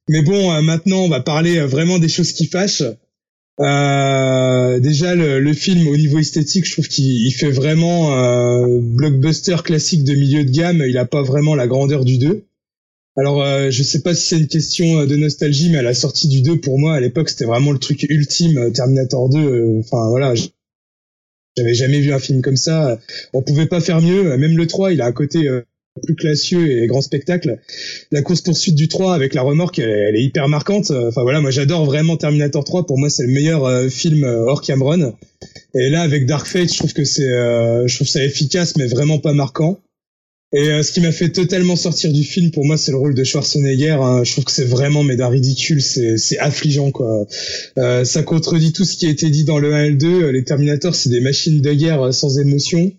Mais 0.10 0.22
bon, 0.22 0.62
maintenant 0.62 1.04
on 1.04 1.10
va 1.10 1.22
parler 1.22 1.60
vraiment 1.62 2.00
des 2.00 2.10
choses 2.10 2.34
qui 2.34 2.48
fâchent. 2.48 2.84
Euh, 3.60 4.80
déjà 4.80 5.14
le, 5.14 5.40
le, 5.40 5.54
film 5.54 5.88
au 5.88 5.96
niveau 5.96 6.18
esthétique, 6.18 6.66
je 6.66 6.72
trouve 6.74 6.88
qu'il 6.88 7.32
fait 7.34 7.52
vraiment 7.52 8.18
euh, 8.18 8.80
blockbuster 8.82 9.58
classique 9.64 10.04
de 10.04 10.14
milieu 10.14 10.44
de 10.44 10.50
gamme. 10.50 10.84
Il 10.88 10.98
a 10.98 11.06
pas 11.06 11.22
vraiment 11.22 11.54
la 11.54 11.68
grandeur 11.68 12.04
du 12.04 12.18
2. 12.18 12.44
Alors 13.16 13.44
euh, 13.44 13.70
je 13.70 13.84
sais 13.84 14.02
pas 14.02 14.16
si 14.16 14.30
c'est 14.30 14.38
une 14.40 14.48
question 14.48 15.06
de 15.06 15.16
nostalgie, 15.16 15.70
mais 15.70 15.78
à 15.78 15.84
la 15.84 15.94
sortie 15.94 16.28
du 16.28 16.42
2, 16.42 16.60
pour 16.60 16.80
moi 16.80 16.96
à 16.96 17.00
l'époque 17.00 17.30
c'était 17.30 17.46
vraiment 17.46 17.72
le 17.72 17.80
truc 17.80 18.04
ultime. 18.10 18.58
Euh, 18.58 18.70
Terminator 18.72 19.30
2. 19.30 19.38
Euh, 19.40 19.80
enfin 19.80 20.10
voilà, 20.10 20.34
j'avais 21.56 21.74
jamais 21.74 22.00
vu 22.00 22.12
un 22.14 22.20
film 22.20 22.42
comme 22.42 22.58
ça. 22.58 23.00
On 23.34 23.42
pouvait 23.42 23.68
pas 23.68 23.82
faire 23.82 24.02
mieux. 24.02 24.38
Même 24.38 24.58
le 24.58 24.68
3, 24.68 24.94
il 24.94 25.02
a 25.02 25.06
un 25.06 25.12
côté 25.12 25.48
plus 26.02 26.16
classieux 26.16 26.72
et 26.72 26.88
grand 26.88 27.02
spectacle. 27.02 27.60
La 28.12 28.22
course 28.22 28.42
poursuite 28.42 28.76
du 28.76 28.88
3 28.88 29.14
avec 29.14 29.34
la 29.34 29.42
remorque, 29.42 29.80
elle, 29.80 30.16
est 30.16 30.24
hyper 30.24 30.48
marquante. 30.48 30.92
Enfin 30.92 31.22
voilà, 31.22 31.42
moi 31.42 31.52
j'adore 31.52 31.86
vraiment 31.86 32.18
Terminator 32.18 32.64
3. 32.64 32.86
Pour 32.86 32.98
moi, 32.98 33.10
c'est 33.10 33.24
le 33.24 33.32
meilleur 33.32 33.66
euh, 33.66 33.90
film 33.90 34.24
euh, 34.24 34.46
hors 34.46 34.62
Cameron. 34.62 35.16
Et 35.76 35.90
là, 35.90 36.02
avec 36.02 36.26
Dark 36.26 36.48
Fate, 36.48 36.72
je 36.72 36.78
trouve 36.78 36.94
que 36.94 37.04
c'est, 37.04 37.30
euh, 37.30 37.88
je 37.88 37.96
trouve 37.96 38.08
ça 38.08 38.24
efficace, 38.24 38.76
mais 38.76 38.88
vraiment 38.88 39.20
pas 39.20 39.34
marquant. 39.34 39.80
Et 40.56 40.84
ce 40.84 40.92
qui 40.92 41.02
m'a 41.02 41.12
fait 41.12 41.30
totalement 41.30 41.76
sortir 41.76 42.12
du 42.14 42.24
film, 42.24 42.52
pour 42.52 42.64
moi, 42.66 42.78
c'est 42.78 42.92
le 42.92 42.98
rôle 42.98 43.16
de 43.16 43.24
Schwarzenegger. 43.24 43.98
Hein. 44.00 44.24
Je 44.24 44.32
trouve 44.34 44.46
que 44.46 44.52
c'est 44.52 44.66
vraiment 44.66 45.04
mais 45.04 45.16
d'un 45.16 45.30
ridicule, 45.30 45.82
c'est, 45.82 46.38
affligeant 46.40 46.92
quoi. 46.92 47.26
ça 47.76 48.24
contredit 48.24 48.72
tout 48.72 48.86
ce 48.86 48.96
qui 48.96 49.08
a 49.08 49.10
été 49.10 49.30
dit 49.30 49.46
dans 49.46 49.58
le 49.58 49.74
1 49.74 49.84
et 49.84 49.90
le 49.90 49.98
2. 49.98 50.30
Les 50.30 50.44
Terminators, 50.44 50.96
c'est 50.96 51.10
des 51.10 51.22
machines 51.22 51.60
de 51.60 51.74
guerre 51.74 52.14
sans 52.14 52.40
émotion. 52.40 52.92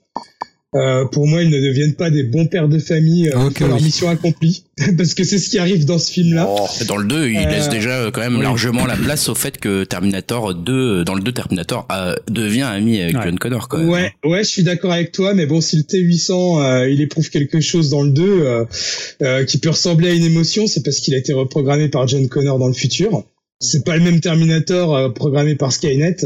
Euh, 0.74 1.04
pour 1.04 1.28
moi, 1.28 1.42
ils 1.42 1.50
ne 1.50 1.60
deviennent 1.60 1.94
pas 1.94 2.10
des 2.10 2.24
bons 2.24 2.46
pères 2.46 2.68
de 2.68 2.80
famille 2.80 3.28
euh, 3.28 3.46
okay, 3.46 3.66
leur 3.66 3.80
mission 3.80 4.08
accomplie, 4.08 4.64
parce 4.96 5.14
que 5.14 5.22
c'est 5.22 5.38
ce 5.38 5.48
qui 5.48 5.58
arrive 5.58 5.84
dans 5.84 5.98
ce 5.98 6.10
film-là. 6.10 6.48
Oh, 6.48 6.66
dans 6.88 6.96
le 6.96 7.06
2, 7.06 7.28
il 7.28 7.36
euh, 7.36 7.44
laisse 7.48 7.68
déjà 7.68 7.90
euh, 7.90 8.10
quand 8.10 8.22
même 8.22 8.36
oui. 8.36 8.42
largement 8.42 8.84
la 8.84 8.96
place 8.96 9.28
au 9.28 9.36
fait 9.36 9.58
que 9.58 9.84
Terminator 9.84 10.52
2, 10.54 11.04
dans 11.04 11.14
le 11.14 11.22
2, 11.22 11.30
Terminator 11.30 11.86
devient 12.28 12.62
ami 12.62 13.00
avec 13.00 13.16
ouais. 13.16 13.22
John 13.24 13.38
Connor. 13.38 13.68
Quand 13.68 13.78
même. 13.78 13.88
Ouais, 13.88 14.12
ouais, 14.24 14.42
je 14.42 14.48
suis 14.48 14.64
d'accord 14.64 14.92
avec 14.92 15.12
toi, 15.12 15.32
mais 15.32 15.46
bon, 15.46 15.60
si 15.60 15.76
le 15.76 15.82
T800, 15.82 16.90
il 16.90 17.00
éprouve 17.00 17.30
quelque 17.30 17.60
chose 17.60 17.90
dans 17.90 18.02
le 18.02 18.10
2 18.10 19.44
qui 19.44 19.58
peut 19.58 19.70
ressembler 19.70 20.10
à 20.10 20.12
une 20.12 20.24
émotion, 20.24 20.66
c'est 20.66 20.82
parce 20.82 20.98
qu'il 20.98 21.14
a 21.14 21.18
été 21.18 21.32
reprogrammé 21.32 21.88
par 21.88 22.08
John 22.08 22.28
Connor 22.28 22.58
dans 22.58 22.68
le 22.68 22.74
futur 22.74 23.24
c'est 23.64 23.84
pas 23.84 23.96
le 23.96 24.02
même 24.02 24.20
Terminator 24.20 24.94
euh, 24.94 25.08
programmé 25.10 25.54
par 25.54 25.72
Skynet. 25.72 26.16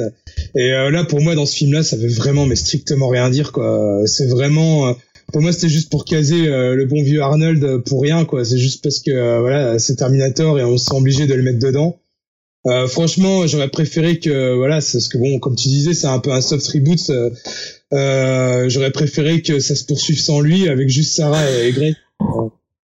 Et 0.54 0.73
euh, 0.73 0.90
là, 0.90 1.04
pour 1.04 1.21
moi, 1.21 1.35
dans 1.35 1.47
ce 1.47 1.57
film-là, 1.57 1.83
ça 1.83 1.97
veut 1.97 2.09
vraiment, 2.09 2.47
mais 2.47 2.57
strictement 2.57 3.09
rien 3.09 3.30
dire, 3.30 3.52
quoi. 3.52 4.02
C'est 4.07 4.26
vraiment, 4.26 4.88
euh, 4.88 4.92
pour 5.33 5.42
moi, 5.42 5.52
c'était 5.52 5.68
juste 5.68 5.90
pour 5.90 6.04
caser 6.04 6.47
le 6.47 6.85
bon 6.87 7.02
vieux 7.02 7.23
Arnold 7.23 7.83
pour 7.85 8.02
rien, 8.02 8.25
quoi. 8.25 8.45
C'est 8.45 8.59
juste 8.59 8.83
parce 8.83 9.00
que 9.00 9.40
voilà, 9.40 9.78
c'est 9.78 9.97
Terminator 9.97 10.59
et 10.59 10.64
on 10.64 10.78
se 10.78 10.87
sent 10.87 10.95
obligé 10.95 11.26
de 11.26 11.35
le 11.35 11.42
mettre 11.42 11.59
dedans. 11.59 11.99
franchement, 12.88 13.47
j'aurais 13.47 13.68
préféré 13.68 14.21
que 14.21 14.57
voilà, 14.57 14.80
c'est 14.80 15.00
ce 15.00 15.11
que 15.11 15.18
bon, 15.18 15.38
comme 15.38 15.54
tu 15.54 15.68
disais, 15.68 15.92
c'est 15.92 16.07
un 16.07 16.18
peu 16.18 16.33
un 16.33 16.40
soft 16.40 16.66
reboot. 16.68 17.11
j'aurais 18.71 18.90
préféré 18.90 19.42
que 19.42 19.61
ça 19.61 19.75
se 19.75 19.85
poursuive 19.85 20.18
sans 20.18 20.40
lui, 20.40 20.66
avec 20.66 20.88
juste 20.88 21.14
Sarah 21.14 21.45
et 21.62 21.73
Grey 21.73 21.95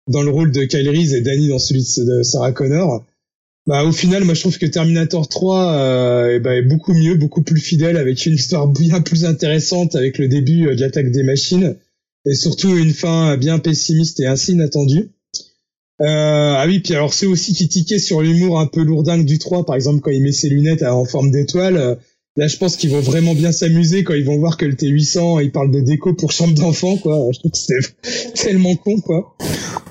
dans 0.09 0.23
le 0.23 0.31
rôle 0.31 0.51
de 0.51 0.65
Kyle 0.65 0.89
Reese 0.89 1.15
et 1.15 1.21
Danny 1.21 1.49
dans 1.49 1.59
celui 1.59 1.83
de 1.99 2.23
Sarah 2.23 2.53
Connor. 2.53 3.05
Bah, 3.69 3.85
au 3.85 3.93
final, 3.93 4.25
moi 4.25 4.33
je 4.33 4.41
trouve 4.41 4.57
que 4.57 4.65
Terminator 4.65 5.29
3 5.29 5.75
euh, 5.75 6.39
ben, 6.39 6.53
est 6.53 6.63
beaucoup 6.63 6.95
mieux, 6.95 7.17
beaucoup 7.17 7.43
plus 7.43 7.61
fidèle, 7.61 7.99
avec 7.99 8.25
une 8.25 8.33
histoire 8.33 8.67
bien 8.81 9.03
plus 9.03 9.27
intéressante 9.27 9.95
avec 9.95 10.17
le 10.17 10.27
début 10.27 10.69
euh, 10.69 10.75
de 10.75 10.81
l'attaque 10.81 11.11
des 11.11 11.23
machines, 11.23 11.77
et 12.25 12.35
surtout 12.35 12.75
une 12.75 12.95
fin 12.95 13.37
bien 13.37 13.59
pessimiste 13.59 14.21
et 14.21 14.27
ainsi 14.27 14.53
inattendue. 14.53 15.11
Euh, 16.01 16.55
ah 16.57 16.65
oui, 16.67 16.79
puis 16.79 16.95
alors 16.95 17.13
c'est 17.13 17.27
aussi 17.27 17.53
qui 17.53 17.69
tiquait 17.69 17.99
sur 17.99 18.23
l'humour 18.23 18.59
un 18.59 18.67
peu 18.67 18.83
lourdingue 18.83 19.27
du 19.27 19.39
3, 19.39 19.67
par 19.67 19.77
exemple 19.77 20.01
quand 20.01 20.13
il 20.13 20.23
met 20.23 20.33
ses 20.33 20.49
lunettes 20.49 20.83
en 20.83 21.05
forme 21.05 21.31
d'étoile. 21.31 21.99
Là, 22.37 22.47
je 22.47 22.57
pense 22.57 22.77
qu'ils 22.77 22.91
vont 22.91 23.01
vraiment 23.01 23.35
bien 23.35 23.53
s'amuser 23.53 24.03
quand 24.03 24.15
ils 24.15 24.25
vont 24.25 24.39
voir 24.39 24.57
que 24.57 24.65
le 24.65 24.75
T800, 24.75 25.43
il 25.43 25.53
parle 25.53 25.73
de 25.73 25.81
déco 25.81 26.15
pour 26.15 26.33
chambre 26.33 26.55
d'enfant, 26.55 26.97
quoi. 26.97 27.19
Je 27.33 27.39
trouve 27.41 27.51
que 27.51 27.59
c'était 27.59 28.33
tellement 28.35 28.77
con, 28.77 28.99
quoi. 29.01 29.37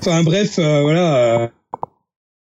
Enfin 0.00 0.24
bref, 0.24 0.58
euh, 0.58 0.80
voilà. 0.80 1.52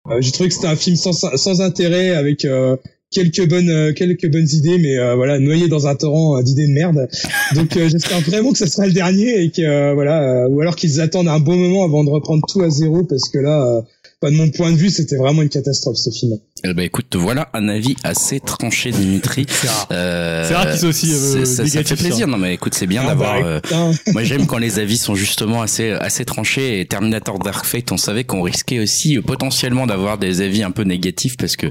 Euh, 0.08 0.20
j'ai 0.20 0.32
trouvé 0.32 0.48
que 0.48 0.54
c'était 0.54 0.66
un 0.66 0.76
film 0.76 0.96
sans, 0.96 1.12
sans 1.12 1.60
intérêt 1.60 2.10
avec 2.10 2.44
euh, 2.44 2.76
quelques 3.10 3.46
bonnes 3.46 3.68
euh, 3.68 3.92
quelques 3.92 4.30
bonnes 4.30 4.48
idées 4.50 4.78
mais 4.78 4.96
voilà 5.14 5.38
noyé 5.38 5.68
dans 5.68 5.86
un 5.86 5.94
torrent 5.94 6.40
d'idées 6.42 6.68
de 6.68 6.72
merde 6.72 7.08
donc 7.54 7.74
j'espère 7.74 8.20
vraiment 8.20 8.52
que 8.52 8.58
ça 8.58 8.66
sera 8.66 8.86
le 8.86 8.92
dernier 8.92 9.42
et 9.42 9.50
que 9.50 9.92
voilà 9.92 10.48
ou 10.48 10.60
alors 10.60 10.74
qu'ils 10.74 11.02
attendent 11.02 11.28
un 11.28 11.40
bon 11.40 11.56
moment 11.56 11.84
avant 11.84 12.02
de 12.02 12.10
reprendre 12.10 12.42
tout 12.48 12.62
à 12.62 12.70
zéro 12.70 13.04
parce 13.04 13.28
que 13.28 13.38
là 13.38 13.84
pas 14.20 14.30
de 14.30 14.36
mon 14.36 14.50
point 14.50 14.70
de 14.70 14.76
vue, 14.76 14.90
c'était 14.90 15.16
vraiment 15.16 15.40
une 15.42 15.48
catastrophe 15.48 15.96
ce 15.96 16.10
film. 16.10 16.38
Eh 16.64 16.74
ben 16.74 16.82
écoute, 16.82 17.16
voilà 17.16 17.48
un 17.54 17.68
avis 17.68 17.96
assez 18.04 18.40
tranché 18.40 18.90
Dimitri. 18.90 19.46
c'est 19.48 19.68
rare, 19.68 19.86
euh, 19.92 20.50
rare 20.52 20.70
qu'il 20.70 20.78
soit 20.78 20.88
aussi 20.88 21.12
euh, 21.12 21.44
ça, 21.44 21.66
ça, 21.66 21.84
fait 21.84 21.96
plaisir. 21.96 22.26
Non 22.26 22.36
mais 22.36 22.54
écoute, 22.54 22.74
c'est 22.74 22.86
bien 22.86 23.02
ah, 23.04 23.08
d'avoir. 23.08 23.40
Bah, 23.40 23.46
euh, 23.46 23.92
moi 24.08 24.22
j'aime 24.24 24.46
quand 24.46 24.58
les 24.58 24.78
avis 24.78 24.98
sont 24.98 25.14
justement 25.14 25.62
assez 25.62 25.92
assez 25.92 26.24
tranchés. 26.24 26.80
Et 26.80 26.86
Terminator 26.86 27.38
Dark 27.38 27.64
Fate, 27.64 27.92
on 27.92 27.96
savait 27.96 28.24
qu'on 28.24 28.42
risquait 28.42 28.78
aussi 28.78 29.16
euh, 29.16 29.22
potentiellement 29.22 29.86
d'avoir 29.86 30.18
des 30.18 30.40
avis 30.40 30.62
un 30.62 30.70
peu 30.70 30.82
négatifs 30.82 31.36
parce 31.36 31.56
que 31.56 31.66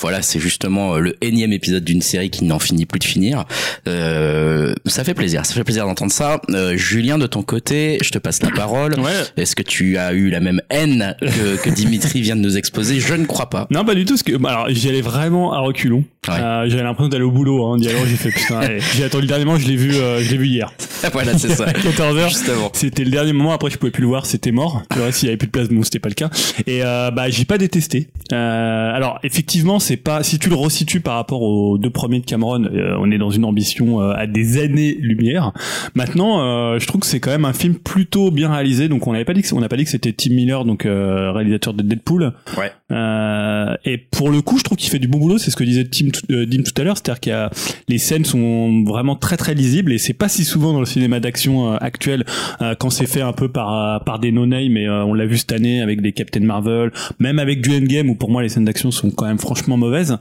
voilà, 0.00 0.22
c'est 0.22 0.40
justement 0.40 0.94
euh, 0.94 1.00
le 1.00 1.16
énième 1.20 1.52
épisode 1.52 1.84
d'une 1.84 2.02
série 2.02 2.30
qui 2.30 2.44
n'en 2.44 2.58
finit 2.58 2.86
plus 2.86 2.98
de 2.98 3.04
finir. 3.04 3.44
Euh, 3.86 4.74
ça 4.86 5.04
fait 5.04 5.14
plaisir, 5.14 5.44
ça 5.44 5.54
fait 5.54 5.64
plaisir 5.64 5.86
d'entendre 5.86 6.12
ça. 6.12 6.40
Julien, 6.74 7.18
de 7.18 7.26
ton 7.26 7.42
côté, 7.42 7.98
je 8.02 8.10
te 8.10 8.18
passe 8.18 8.42
la 8.42 8.50
parole. 8.50 8.98
Ouais. 8.98 9.12
Est-ce 9.36 9.54
que 9.54 9.62
tu 9.62 9.98
as 9.98 10.12
eu 10.12 10.30
la 10.30 10.40
même 10.40 10.60
haine 10.70 11.16
que, 11.20 11.62
que 11.62 11.70
Dimitri 11.70 12.22
vient 12.22 12.36
de 12.36 12.40
nous 12.40 12.56
exposer? 12.56 13.00
Je 13.00 13.14
ne 13.14 13.26
crois 13.26 13.50
pas. 13.50 13.66
Non, 13.70 13.84
pas 13.84 13.94
du 13.94 14.04
tout. 14.04 14.14
Parce 14.14 14.22
que, 14.22 14.31
alors, 14.36 14.66
j'y 14.68 14.88
allais 14.88 15.00
vraiment 15.00 15.52
à 15.52 15.60
reculons. 15.60 16.04
Ouais. 16.28 16.34
Euh, 16.34 16.68
j'avais 16.68 16.84
l'impression 16.84 17.08
d'aller 17.08 17.24
au 17.24 17.30
boulot. 17.30 17.66
Hein, 17.66 17.78
alors 17.88 18.06
j'ai 18.06 18.16
fait 18.16 18.30
putain. 18.30 18.60
j'ai 18.94 19.04
attendu 19.04 19.22
le 19.22 19.28
dernier 19.28 19.44
moment. 19.44 19.58
Je 19.58 19.66
l'ai 19.66 19.76
vu. 19.76 19.94
Euh, 19.94 20.20
je 20.20 20.30
l'ai 20.30 20.36
vu 20.36 20.46
hier. 20.46 20.72
voilà, 21.12 21.36
c'est 21.36 21.50
ça. 21.50 21.72
14 21.72 22.16
h 22.16 22.28
Justement. 22.28 22.70
C'était 22.72 23.04
le 23.04 23.10
dernier 23.10 23.32
moment. 23.32 23.52
Après, 23.52 23.70
je 23.70 23.78
pouvais 23.78 23.90
plus 23.90 24.02
le 24.02 24.08
voir. 24.08 24.26
C'était 24.26 24.52
mort. 24.52 24.82
Le 24.94 25.02
reste, 25.02 25.22
il 25.22 25.26
y 25.26 25.28
avait 25.28 25.36
plus 25.36 25.48
de 25.48 25.52
place. 25.52 25.68
Bon, 25.68 25.82
c'était 25.82 25.98
pas 25.98 26.08
le 26.08 26.14
cas. 26.14 26.30
Et 26.66 26.84
euh, 26.84 27.10
bah, 27.10 27.28
j'ai 27.28 27.44
pas 27.44 27.58
détesté. 27.58 28.08
Euh, 28.32 28.94
alors, 28.94 29.18
effectivement, 29.24 29.78
c'est 29.78 29.96
pas. 29.96 30.22
Si 30.22 30.38
tu 30.38 30.48
le 30.48 30.54
resitues 30.54 31.00
par 31.00 31.16
rapport 31.16 31.42
aux 31.42 31.76
deux 31.76 31.90
premiers 31.90 32.20
de 32.20 32.26
Cameron, 32.26 32.64
euh, 32.64 32.96
on 33.00 33.10
est 33.10 33.18
dans 33.18 33.30
une 33.30 33.44
ambition 33.44 34.00
euh, 34.00 34.14
à 34.14 34.26
des 34.26 34.62
années-lumière. 34.62 35.52
Maintenant, 35.94 36.78
je 36.78 36.86
trouve 36.86 37.00
que 37.00 37.06
c'est 37.06 37.20
quand 37.20 37.30
même 37.30 37.44
un 37.44 37.52
film 37.52 37.74
plutôt 37.74 38.30
bien 38.30 38.52
réalisé. 38.52 38.88
Donc, 38.88 39.06
on 39.06 39.12
n'avait 39.12 39.24
pas 39.24 39.34
dit 39.34 39.42
que 39.42 39.52
on 39.54 39.60
n'a 39.60 39.68
pas 39.68 39.76
dit 39.76 39.84
que 39.84 39.90
c'était 39.90 40.12
Tim 40.12 40.34
Miller, 40.34 40.64
donc 40.64 40.84
réalisateur 40.84 41.74
de 41.74 41.82
Deadpool. 41.82 42.32
Ouais. 42.56 42.70
Euh, 42.92 43.74
et 43.84 43.96
pour 43.96 44.21
le 44.30 44.42
coup, 44.42 44.58
je 44.58 44.64
trouve 44.64 44.76
qu'il 44.76 44.90
fait 44.90 44.98
du 44.98 45.08
bon 45.08 45.18
boulot. 45.18 45.38
C'est 45.38 45.50
ce 45.50 45.56
que 45.56 45.64
disait 45.64 45.84
Tim, 45.84 46.08
euh, 46.30 46.46
tout 46.46 46.80
à 46.80 46.84
l'heure, 46.84 46.96
c'est-à-dire 46.96 47.20
qu'il 47.20 47.48
les 47.88 47.98
scènes 47.98 48.24
sont 48.24 48.84
vraiment 48.84 49.16
très 49.16 49.36
très 49.36 49.54
lisibles 49.54 49.92
et 49.92 49.98
c'est 49.98 50.12
pas 50.12 50.28
si 50.28 50.44
souvent 50.44 50.72
dans 50.72 50.80
le 50.80 50.86
cinéma 50.86 51.20
d'action 51.20 51.72
euh, 51.72 51.76
actuel 51.80 52.24
euh, 52.60 52.74
quand 52.78 52.90
c'est 52.90 53.06
fait 53.06 53.20
un 53.22 53.32
peu 53.32 53.48
par 53.48 54.04
par 54.04 54.18
des 54.18 54.32
no-name. 54.32 54.72
Mais 54.72 54.88
on 54.88 55.14
l'a 55.14 55.26
vu 55.26 55.38
cette 55.38 55.52
année 55.52 55.82
avec 55.82 56.00
des 56.00 56.12
Captain 56.12 56.40
Marvel, 56.40 56.92
même 57.18 57.38
avec 57.38 57.60
du 57.60 57.76
Endgame 57.76 58.10
où 58.10 58.14
pour 58.14 58.30
moi 58.30 58.42
les 58.42 58.48
scènes 58.48 58.64
d'action 58.64 58.90
sont 58.90 59.10
quand 59.10 59.26
même 59.26 59.38
franchement 59.38 59.76
mauvaises. 59.76 60.16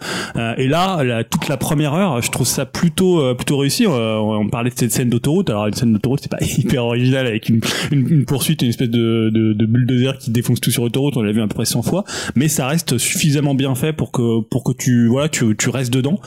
et 0.57 0.67
là, 0.67 1.23
toute 1.23 1.47
la 1.47 1.57
première 1.57 1.93
heure, 1.93 2.21
je 2.21 2.31
trouve 2.31 2.47
ça 2.47 2.65
plutôt 2.65 3.35
plutôt 3.35 3.57
réussi. 3.57 3.85
on 3.87 4.47
parlait 4.49 4.69
de 4.69 4.77
cette 4.77 4.91
scène 4.91 5.09
d'autoroute. 5.09 5.49
Alors 5.49 5.67
une 5.67 5.73
scène 5.73 5.93
d'autoroute, 5.93 6.21
c'est 6.23 6.31
pas 6.31 6.43
hyper 6.57 6.85
original 6.85 7.27
avec 7.27 7.49
une, 7.49 7.61
une, 7.91 8.25
poursuite, 8.25 8.61
une 8.61 8.69
espèce 8.69 8.89
de, 8.89 9.29
de, 9.33 9.53
de 9.53 9.65
bulldozer 9.65 10.17
qui 10.17 10.31
défonce 10.31 10.59
tout 10.59 10.71
sur 10.71 10.83
l'autoroute. 10.83 11.17
On 11.17 11.21
l'a 11.21 11.31
vu 11.31 11.41
à 11.41 11.47
peu 11.47 11.55
près 11.55 11.65
100 11.65 11.81
fois, 11.83 12.03
mais 12.35 12.47
ça 12.47 12.67
reste 12.67 12.97
suffisamment 12.97 13.55
bien 13.55 13.75
fait 13.75 13.90
pour 13.93 14.11
que 14.11 14.41
pour 14.41 14.63
que 14.63 14.71
tu 14.71 15.07
voilà 15.07 15.29
tu 15.29 15.55
tu 15.57 15.69
restes 15.69 15.93
dedans. 15.93 16.19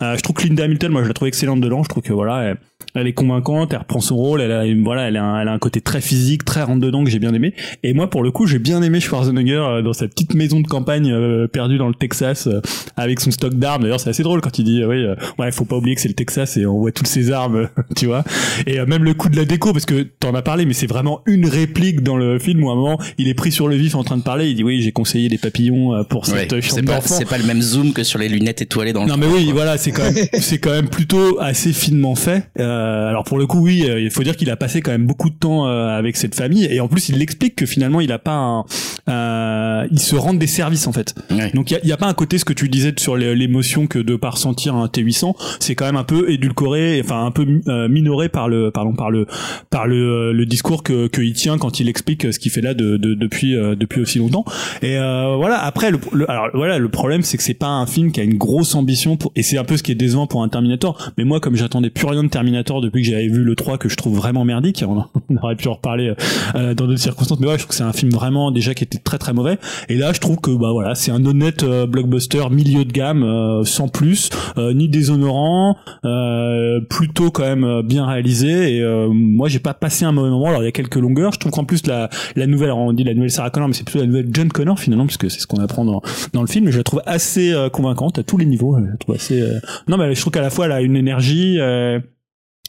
Euh, 0.00 0.16
je 0.16 0.22
trouve 0.22 0.36
que 0.36 0.46
Linda 0.46 0.64
Hamilton, 0.64 0.92
moi 0.92 1.02
je 1.02 1.08
la 1.08 1.14
trouve 1.14 1.28
excellente 1.28 1.60
dedans. 1.60 1.82
Je 1.82 1.88
trouve 1.88 2.02
que 2.02 2.12
voilà, 2.12 2.54
elle 2.94 3.06
est 3.06 3.12
convaincante, 3.12 3.72
elle 3.72 3.80
reprend 3.80 4.00
son 4.00 4.16
rôle, 4.16 4.40
elle 4.40 4.52
a 4.52 4.64
voilà, 4.82 5.08
elle 5.08 5.16
a, 5.16 5.24
un, 5.24 5.40
elle 5.40 5.48
a 5.48 5.52
un 5.52 5.58
côté 5.58 5.80
très 5.80 6.00
physique, 6.00 6.44
très 6.44 6.62
rentre 6.62 6.80
dedans 6.80 7.04
que 7.04 7.10
j'ai 7.10 7.18
bien 7.18 7.32
aimé. 7.32 7.54
Et 7.82 7.94
moi 7.94 8.08
pour 8.10 8.22
le 8.22 8.30
coup, 8.30 8.46
j'ai 8.46 8.58
bien 8.58 8.82
aimé 8.82 9.00
Schwarzenegger 9.00 9.54
euh, 9.54 9.82
dans 9.82 9.92
sa 9.92 10.08
petite 10.08 10.34
maison 10.34 10.60
de 10.60 10.66
campagne 10.66 11.10
euh, 11.10 11.46
perdue 11.48 11.78
dans 11.78 11.88
le 11.88 11.94
Texas 11.94 12.46
euh, 12.46 12.60
avec 12.96 13.20
son 13.20 13.30
stock 13.30 13.54
d'armes. 13.54 13.82
D'ailleurs, 13.82 14.00
c'est 14.00 14.10
assez 14.10 14.22
drôle 14.22 14.40
quand 14.40 14.58
il 14.58 14.64
dit 14.64 14.84
oui, 14.84 15.04
ouais, 15.38 15.52
faut 15.52 15.64
pas 15.64 15.76
oublier 15.76 15.94
que 15.94 16.00
c'est 16.00 16.08
le 16.08 16.14
Texas 16.14 16.56
et 16.56 16.66
on 16.66 16.78
voit 16.78 16.92
toutes 16.92 17.06
ses 17.06 17.30
armes, 17.30 17.68
tu 17.96 18.06
vois. 18.06 18.24
Et 18.66 18.84
même 18.84 19.04
le 19.04 19.14
coup 19.14 19.28
de 19.28 19.36
la 19.36 19.44
déco 19.44 19.72
parce 19.72 19.86
que 19.86 20.02
t'en 20.02 20.34
as 20.34 20.42
parlé 20.42 20.66
mais 20.66 20.74
c'est 20.74 20.86
vraiment 20.86 21.22
une 21.26 21.46
réplique 21.46 22.02
dans 22.02 22.16
le 22.16 22.38
film 22.38 22.64
où 22.64 22.70
à 22.70 22.72
un 22.72 22.76
moment, 22.76 22.98
il 23.18 23.28
est 23.28 23.34
pris 23.34 23.52
sur 23.52 23.68
le 23.68 23.76
vif 23.76 23.94
en 23.94 24.04
train 24.04 24.16
de 24.16 24.22
parler, 24.22 24.50
il 24.50 24.56
dit 24.56 24.64
oui, 24.64 24.82
j'ai 24.82 24.92
conseillé 24.92 25.28
des 25.28 25.38
papillons 25.38 26.04
pour 26.04 26.26
cette 26.26 26.60
chambre 26.60 26.82
d'enfant. 26.82 27.14
C'est 27.14 27.28
pas 27.28 27.38
le 27.38 27.44
même 27.44 27.62
zoom 27.62 27.92
que 27.92 28.02
sur 28.02 28.18
les 28.18 28.28
lunettes 28.28 28.62
étoilées 28.62 28.92
dans 28.92 29.04
le 29.04 29.08
Non 29.08 29.16
mais 29.16 29.26
oui, 29.26 29.50
voilà, 29.52 29.78
c'est 29.78 29.92
quand 29.92 30.02
même 30.02 30.26
c'est 30.34 30.58
quand 30.58 30.70
même 30.70 30.88
plutôt 30.88 31.40
assez 31.40 31.72
finement 31.72 32.14
fait. 32.14 32.48
Euh, 32.58 32.81
euh, 32.82 33.08
alors 33.08 33.24
pour 33.24 33.38
le 33.38 33.46
coup, 33.46 33.60
oui, 33.60 33.84
euh, 33.88 34.00
il 34.00 34.10
faut 34.10 34.22
dire 34.22 34.36
qu'il 34.36 34.50
a 34.50 34.56
passé 34.56 34.80
quand 34.80 34.90
même 34.90 35.06
beaucoup 35.06 35.30
de 35.30 35.34
temps 35.36 35.66
euh, 35.66 35.88
avec 35.88 36.16
cette 36.16 36.34
famille, 36.34 36.66
et 36.70 36.80
en 36.80 36.88
plus, 36.88 37.08
il 37.08 37.18
l'explique 37.18 37.56
que 37.56 37.66
finalement, 37.66 38.00
il 38.00 38.10
a 38.12 38.18
pas 38.18 38.32
un, 38.34 38.64
euh, 39.08 39.86
il 39.90 39.98
se 40.00 40.14
rend 40.16 40.34
des 40.34 40.46
services 40.46 40.86
en 40.86 40.92
fait. 40.92 41.14
Ouais. 41.30 41.50
Donc 41.54 41.70
il 41.70 41.74
y 41.74 41.76
a, 41.76 41.80
il 41.82 41.88
y 41.88 41.92
a 41.92 41.96
pas 41.96 42.06
un 42.06 42.14
côté 42.14 42.38
ce 42.38 42.44
que 42.44 42.52
tu 42.52 42.68
disais 42.68 42.92
sur 42.98 43.16
l'émotion 43.16 43.86
que 43.86 43.98
de 43.98 44.16
pas 44.16 44.30
ressentir 44.30 44.74
un 44.74 44.86
T800, 44.86 45.34
c'est 45.60 45.74
quand 45.74 45.84
même 45.86 45.96
un 45.96 46.04
peu 46.04 46.30
édulcoré, 46.30 47.00
enfin 47.04 47.24
un 47.24 47.30
peu 47.30 47.44
minoré 47.88 48.28
par 48.28 48.48
le, 48.48 48.70
pardon, 48.70 48.94
par 48.94 49.10
le, 49.10 49.26
par 49.70 49.86
le, 49.86 50.32
le 50.32 50.46
discours 50.46 50.82
que 50.82 51.06
qu'il 51.08 51.32
tient 51.34 51.58
quand 51.58 51.80
il 51.80 51.88
explique 51.88 52.32
ce 52.32 52.38
qu'il 52.38 52.50
fait 52.50 52.60
là 52.60 52.74
de, 52.74 52.96
de- 52.96 53.14
depuis 53.14 53.56
euh, 53.56 53.74
depuis 53.74 54.00
aussi 54.00 54.18
longtemps. 54.18 54.44
Et 54.82 54.96
euh, 54.98 55.34
voilà. 55.36 55.62
Après, 55.62 55.90
le, 55.90 55.98
le- 56.12 56.30
alors 56.30 56.48
voilà, 56.54 56.78
le 56.78 56.88
problème 56.88 57.22
c'est 57.22 57.36
que 57.36 57.42
c'est 57.42 57.54
pas 57.54 57.68
un 57.68 57.86
film 57.86 58.12
qui 58.12 58.20
a 58.20 58.24
une 58.24 58.38
grosse 58.38 58.74
ambition 58.74 59.16
pour, 59.16 59.32
et 59.36 59.42
c'est 59.42 59.58
un 59.58 59.64
peu 59.64 59.76
ce 59.76 59.82
qui 59.82 59.92
est 59.92 59.96
décevant 59.96 60.26
pour 60.26 60.42
un 60.42 60.48
Terminator. 60.48 61.10
Mais 61.18 61.24
moi, 61.24 61.40
comme 61.40 61.56
j'attendais 61.56 61.90
plus 61.90 62.06
rien 62.06 62.22
de 62.24 62.28
Terminator 62.28 62.71
depuis 62.80 63.02
que 63.02 63.08
j'avais 63.10 63.28
vu 63.28 63.44
le 63.44 63.54
3 63.54 63.78
que 63.78 63.88
je 63.88 63.96
trouve 63.96 64.16
vraiment 64.16 64.44
merdique, 64.44 64.84
on, 64.86 65.04
on 65.30 65.36
aurait 65.42 65.56
pu 65.56 65.68
en 65.68 65.74
reparler 65.74 66.14
euh, 66.54 66.74
dans 66.74 66.86
d'autres 66.86 66.98
circonstances. 67.00 67.38
Mais 67.40 67.46
ouais, 67.46 67.54
je 67.54 67.58
trouve 67.58 67.68
que 67.70 67.74
c'est 67.74 67.82
un 67.82 67.92
film 67.92 68.10
vraiment 68.12 68.50
déjà 68.50 68.74
qui 68.74 68.84
était 68.84 68.98
très 68.98 69.18
très 69.18 69.32
mauvais. 69.32 69.58
Et 69.88 69.96
là, 69.96 70.12
je 70.12 70.20
trouve 70.20 70.38
que 70.40 70.50
bah 70.50 70.70
voilà, 70.72 70.94
c'est 70.94 71.10
un 71.10 71.24
honnête 71.26 71.62
euh, 71.62 71.86
blockbuster 71.86 72.42
milieu 72.50 72.84
de 72.84 72.92
gamme, 72.92 73.22
euh, 73.22 73.64
sans 73.64 73.88
plus, 73.88 74.30
euh, 74.58 74.72
ni 74.72 74.88
déshonorant, 74.88 75.76
euh, 76.04 76.80
plutôt 76.88 77.30
quand 77.30 77.42
même 77.44 77.64
euh, 77.64 77.82
bien 77.82 78.06
réalisé. 78.06 78.76
Et 78.76 78.82
euh, 78.82 79.08
moi, 79.12 79.48
j'ai 79.48 79.58
pas 79.58 79.74
passé 79.74 80.04
un 80.04 80.12
mauvais 80.12 80.30
moment. 80.30 80.46
Alors 80.48 80.62
il 80.62 80.66
y 80.66 80.68
a 80.68 80.72
quelques 80.72 80.96
longueurs. 80.96 81.32
Je 81.32 81.38
trouve 81.38 81.52
qu'en 81.52 81.64
plus 81.64 81.86
la 81.86 82.08
la 82.36 82.46
nouvelle, 82.46 82.72
on 82.72 82.92
dit 82.92 83.04
la 83.04 83.14
nouvelle 83.14 83.30
Sarah 83.30 83.50
Connor, 83.50 83.68
mais 83.68 83.74
c'est 83.74 83.84
plutôt 83.84 84.00
la 84.00 84.06
nouvelle 84.06 84.28
John 84.32 84.48
Connor 84.48 84.78
finalement, 84.78 85.06
puisque 85.06 85.30
c'est 85.30 85.40
ce 85.40 85.46
qu'on 85.46 85.60
apprend 85.62 85.84
dans 85.84 86.02
dans 86.32 86.40
le 86.40 86.46
film. 86.46 86.70
Je 86.70 86.78
la 86.78 86.84
trouve 86.84 87.02
assez 87.06 87.52
euh, 87.52 87.68
convaincante 87.68 88.18
à 88.18 88.22
tous 88.22 88.36
les 88.38 88.46
niveaux. 88.46 88.76
Je 88.78 88.84
la 88.90 88.96
trouve 88.96 89.14
assez. 89.14 89.40
euh, 89.40 89.58
Non, 89.88 89.96
mais 89.96 90.14
je 90.14 90.20
trouve 90.20 90.32
qu'à 90.32 90.40
la 90.42 90.50
fois 90.50 90.66
elle 90.66 90.72
a 90.72 90.80
une 90.80 90.96
énergie. 90.96 91.58
euh, 91.60 91.98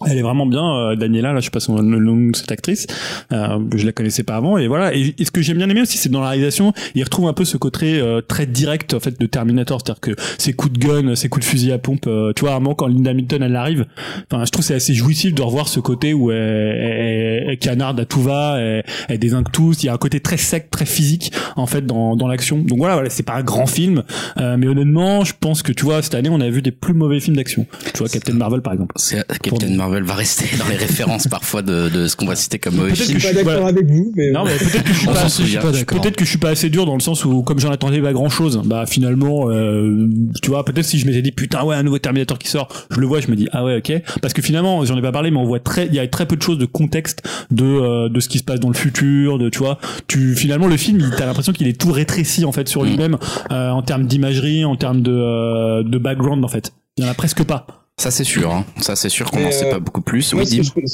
elle 0.05 0.17
est 0.17 0.21
vraiment 0.21 0.45
bien, 0.45 0.75
euh, 0.75 0.95
Daniela. 0.95 1.33
Là, 1.33 1.39
je 1.39 1.45
sais 1.45 1.51
pas 1.51 1.59
son 1.59 1.81
nom 1.81 2.31
cette 2.33 2.51
actrice. 2.51 2.87
Euh, 3.31 3.59
je 3.75 3.85
la 3.85 3.91
connaissais 3.91 4.23
pas 4.23 4.35
avant. 4.35 4.57
Et 4.57 4.67
voilà. 4.67 4.93
Et, 4.95 5.13
et 5.17 5.23
ce 5.23 5.31
que 5.31 5.41
j'ai 5.41 5.53
bien 5.53 5.69
aimé 5.69 5.81
aussi, 5.81 5.97
c'est 5.97 6.09
dans 6.09 6.19
la 6.21 6.29
réalisation, 6.29 6.73
il 6.95 7.03
retrouve 7.03 7.27
un 7.27 7.33
peu 7.33 7.45
ce 7.45 7.57
côté 7.57 7.99
euh, 7.99 8.19
très 8.21 8.45
direct 8.45 8.93
en 8.93 8.99
fait 8.99 9.19
de 9.19 9.25
Terminator, 9.27 9.79
c'est-à-dire 9.83 10.01
que 10.01 10.11
ses 10.37 10.53
coups 10.53 10.73
de 10.73 10.79
gun, 10.79 11.15
ses 11.15 11.29
coups 11.29 11.45
de 11.45 11.49
fusil 11.49 11.71
à 11.71 11.77
pompe. 11.77 12.07
euh, 12.07 12.33
tu 12.35 12.41
vois, 12.41 12.53
à 12.53 12.55
un 12.55 12.59
moment 12.59 12.75
quand 12.75 12.87
Linda 12.87 13.11
Hamilton 13.11 13.43
elle 13.43 13.55
arrive, 13.55 13.85
enfin, 14.31 14.43
je 14.45 14.51
trouve 14.51 14.65
c'est 14.65 14.73
assez 14.75 14.93
jouissif 14.93 15.33
de 15.35 15.41
revoir 15.41 15.67
ce 15.67 15.79
côté 15.79 16.13
où 16.13 16.31
elle, 16.31 16.37
elle, 16.39 17.49
elle 17.49 17.57
canarde 17.59 17.99
à 17.99 18.05
tout 18.05 18.21
va, 18.21 18.57
elle, 18.59 18.83
elle 19.09 19.19
désingue 19.19 19.51
tous. 19.51 19.83
Il 19.83 19.85
y 19.85 19.89
a 19.89 19.93
un 19.93 19.97
côté 19.97 20.19
très 20.19 20.37
sec, 20.37 20.71
très 20.71 20.85
physique 20.85 21.31
en 21.55 21.67
fait 21.67 21.85
dans, 21.85 22.15
dans 22.15 22.27
l'action. 22.27 22.57
Donc 22.57 22.79
voilà, 22.79 22.95
voilà 22.95 23.09
c'est 23.09 23.23
pas 23.23 23.35
un 23.35 23.43
grand 23.43 23.67
film, 23.67 24.03
euh, 24.37 24.57
mais 24.57 24.67
honnêtement, 24.67 25.23
je 25.23 25.33
pense 25.39 25.61
que 25.61 25.71
tu 25.71 25.85
vois 25.85 26.01
cette 26.01 26.15
année 26.15 26.29
on 26.29 26.41
a 26.41 26.49
vu 26.49 26.61
des 26.61 26.71
plus 26.71 26.93
mauvais 26.93 27.19
films 27.19 27.35
d'action. 27.35 27.67
Tu 27.93 27.99
vois, 27.99 28.09
Captain 28.09 28.33
Marvel 28.33 28.61
par 28.61 28.73
exemple. 28.73 28.93
C'est 28.97 29.25
Captain 29.41 29.69
Marvel 29.83 30.03
va 30.03 30.13
rester 30.15 30.45
dans 30.57 30.67
les 30.69 30.77
références 30.77 31.27
parfois 31.27 31.61
de, 31.61 31.89
de 31.89 32.07
ce 32.07 32.15
qu'on 32.15 32.25
va 32.25 32.35
citer 32.35 32.57
comme 32.57 32.75
Peut-être 32.75 32.95
film. 32.95 33.13
que 33.15 33.19
Je 33.19 33.27
suis 33.27 33.35
pas 33.35 33.43
d'accord 33.43 33.67
avec 33.67 33.85
vous, 33.89 34.13
mais 34.15 34.31
Non, 34.31 34.45
mais 34.45 34.55
peut-être 34.57 34.83
que 34.83 34.93
je 34.93 34.99
suis 34.99 35.07
On 35.09 35.13
pas 35.13 35.61
pas 35.61 35.71
d'accord. 35.71 36.01
Peut-être 36.01 36.15
que 36.15 36.23
je 36.25 36.29
suis 36.29 36.39
pas 36.39 36.49
assez 36.49 36.69
dur 36.69 36.85
dans 36.85 36.93
le 36.93 37.01
sens 37.01 37.25
où, 37.25 37.41
comme 37.43 37.59
j'en 37.59 37.69
attendais 37.71 38.01
pas 38.01 38.13
grand 38.13 38.29
chose, 38.29 38.61
bah 38.65 38.85
finalement, 38.87 39.49
euh, 39.49 40.07
tu 40.41 40.49
vois, 40.49 40.63
peut-être 40.63 40.85
si 40.85 40.99
je 40.99 41.05
m'étais 41.05 41.21
dit 41.21 41.31
putain 41.31 41.63
ouais 41.63 41.75
un 41.75 41.83
nouveau 41.83 41.99
Terminator 41.99 42.39
qui 42.39 42.47
sort, 42.47 42.69
je 42.91 42.99
le 42.99 43.05
vois, 43.07 43.19
je 43.19 43.27
me 43.29 43.35
dis 43.35 43.47
ah 43.51 43.63
ouais 43.65 43.77
ok, 43.77 44.01
parce 44.21 44.33
que 44.33 44.41
finalement 44.41 44.85
j'en 44.85 44.97
ai 44.97 45.01
pas 45.01 45.11
parlé, 45.11 45.31
mais 45.31 45.37
on 45.37 45.45
voit 45.45 45.59
très, 45.59 45.87
il 45.87 45.93
y 45.93 45.99
a 45.99 46.07
très 46.07 46.25
peu 46.25 46.35
de 46.37 46.41
choses 46.41 46.57
de 46.57 46.65
contexte 46.65 47.21
de 47.51 47.65
euh, 47.65 48.09
de 48.09 48.19
ce 48.21 48.29
qui 48.29 48.37
se 48.37 48.43
passe 48.43 48.59
dans 48.61 48.69
le 48.69 48.75
futur, 48.75 49.37
de 49.37 49.49
tu 49.49 49.59
vois, 49.59 49.79
tu 50.07 50.35
finalement 50.35 50.67
le 50.67 50.77
film, 50.77 50.99
il- 51.01 51.11
t'as 51.17 51.25
l'impression 51.25 51.51
qu'il 51.53 51.67
est 51.67 51.79
tout 51.79 51.91
rétréci 51.91 52.45
en 52.45 52.51
fait 52.53 52.69
sur 52.69 52.83
lui-même 52.85 53.17
euh, 53.51 53.69
en 53.69 53.81
termes 53.81 54.05
d'imagerie, 54.05 54.63
en 54.65 54.75
termes 54.77 55.01
de 55.01 55.11
euh, 55.11 55.83
de 55.83 55.97
background 55.97 56.43
en 56.45 56.47
fait, 56.47 56.73
il 56.97 57.03
y 57.03 57.07
en 57.07 57.11
a 57.11 57.13
presque 57.13 57.43
pas. 57.43 57.82
Ça 57.99 58.11
c'est 58.11 58.23
sûr, 58.23 58.51
hein. 58.51 58.65
ça 58.81 58.95
c'est 58.95 59.09
sûr 59.09 59.29
qu'on 59.31 59.39
n'en 59.39 59.51
sait 59.51 59.65
euh, 59.67 59.71
pas 59.71 59.79
beaucoup 59.79 60.01
plus. 60.01 60.33
Moi, 60.33 60.43
Oui, 60.43 60.49
ce, 60.63 60.71
que 60.71 60.81
je, 60.81 60.87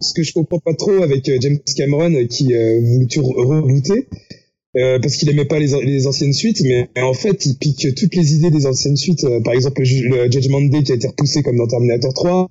ce 0.00 0.14
que 0.14 0.22
je 0.22 0.32
comprends 0.32 0.58
pas 0.58 0.74
trop 0.74 1.02
avec 1.02 1.28
euh, 1.28 1.38
James 1.40 1.58
Cameron 1.76 2.12
euh, 2.14 2.26
qui 2.26 2.54
euh, 2.54 2.80
re- 2.80 3.46
rebooter, 3.46 4.06
euh, 4.76 4.98
parce 5.00 5.16
qu'il 5.16 5.28
aimait 5.30 5.46
pas 5.46 5.58
les, 5.58 5.68
les 5.82 6.06
anciennes 6.06 6.34
suites, 6.34 6.60
mais 6.62 6.88
en 7.02 7.14
fait, 7.14 7.46
il 7.46 7.56
pique 7.56 7.94
toutes 7.96 8.14
les 8.14 8.34
idées 8.34 8.50
des 8.50 8.66
anciennes 8.66 8.96
suites. 8.96 9.24
euh, 9.24 9.40
par 9.42 9.54
exemple, 9.54 9.80
le, 9.80 9.84
ju- 9.86 10.08
le 10.08 10.30
Judgment 10.30 10.60
Day 10.60 10.82
qui 10.82 10.92
a 10.92 10.94
été 10.96 11.08
repoussé 11.08 11.42
comme 11.42 11.56
dans 11.56 11.66
Terminator 11.66 12.12
3, 12.12 12.50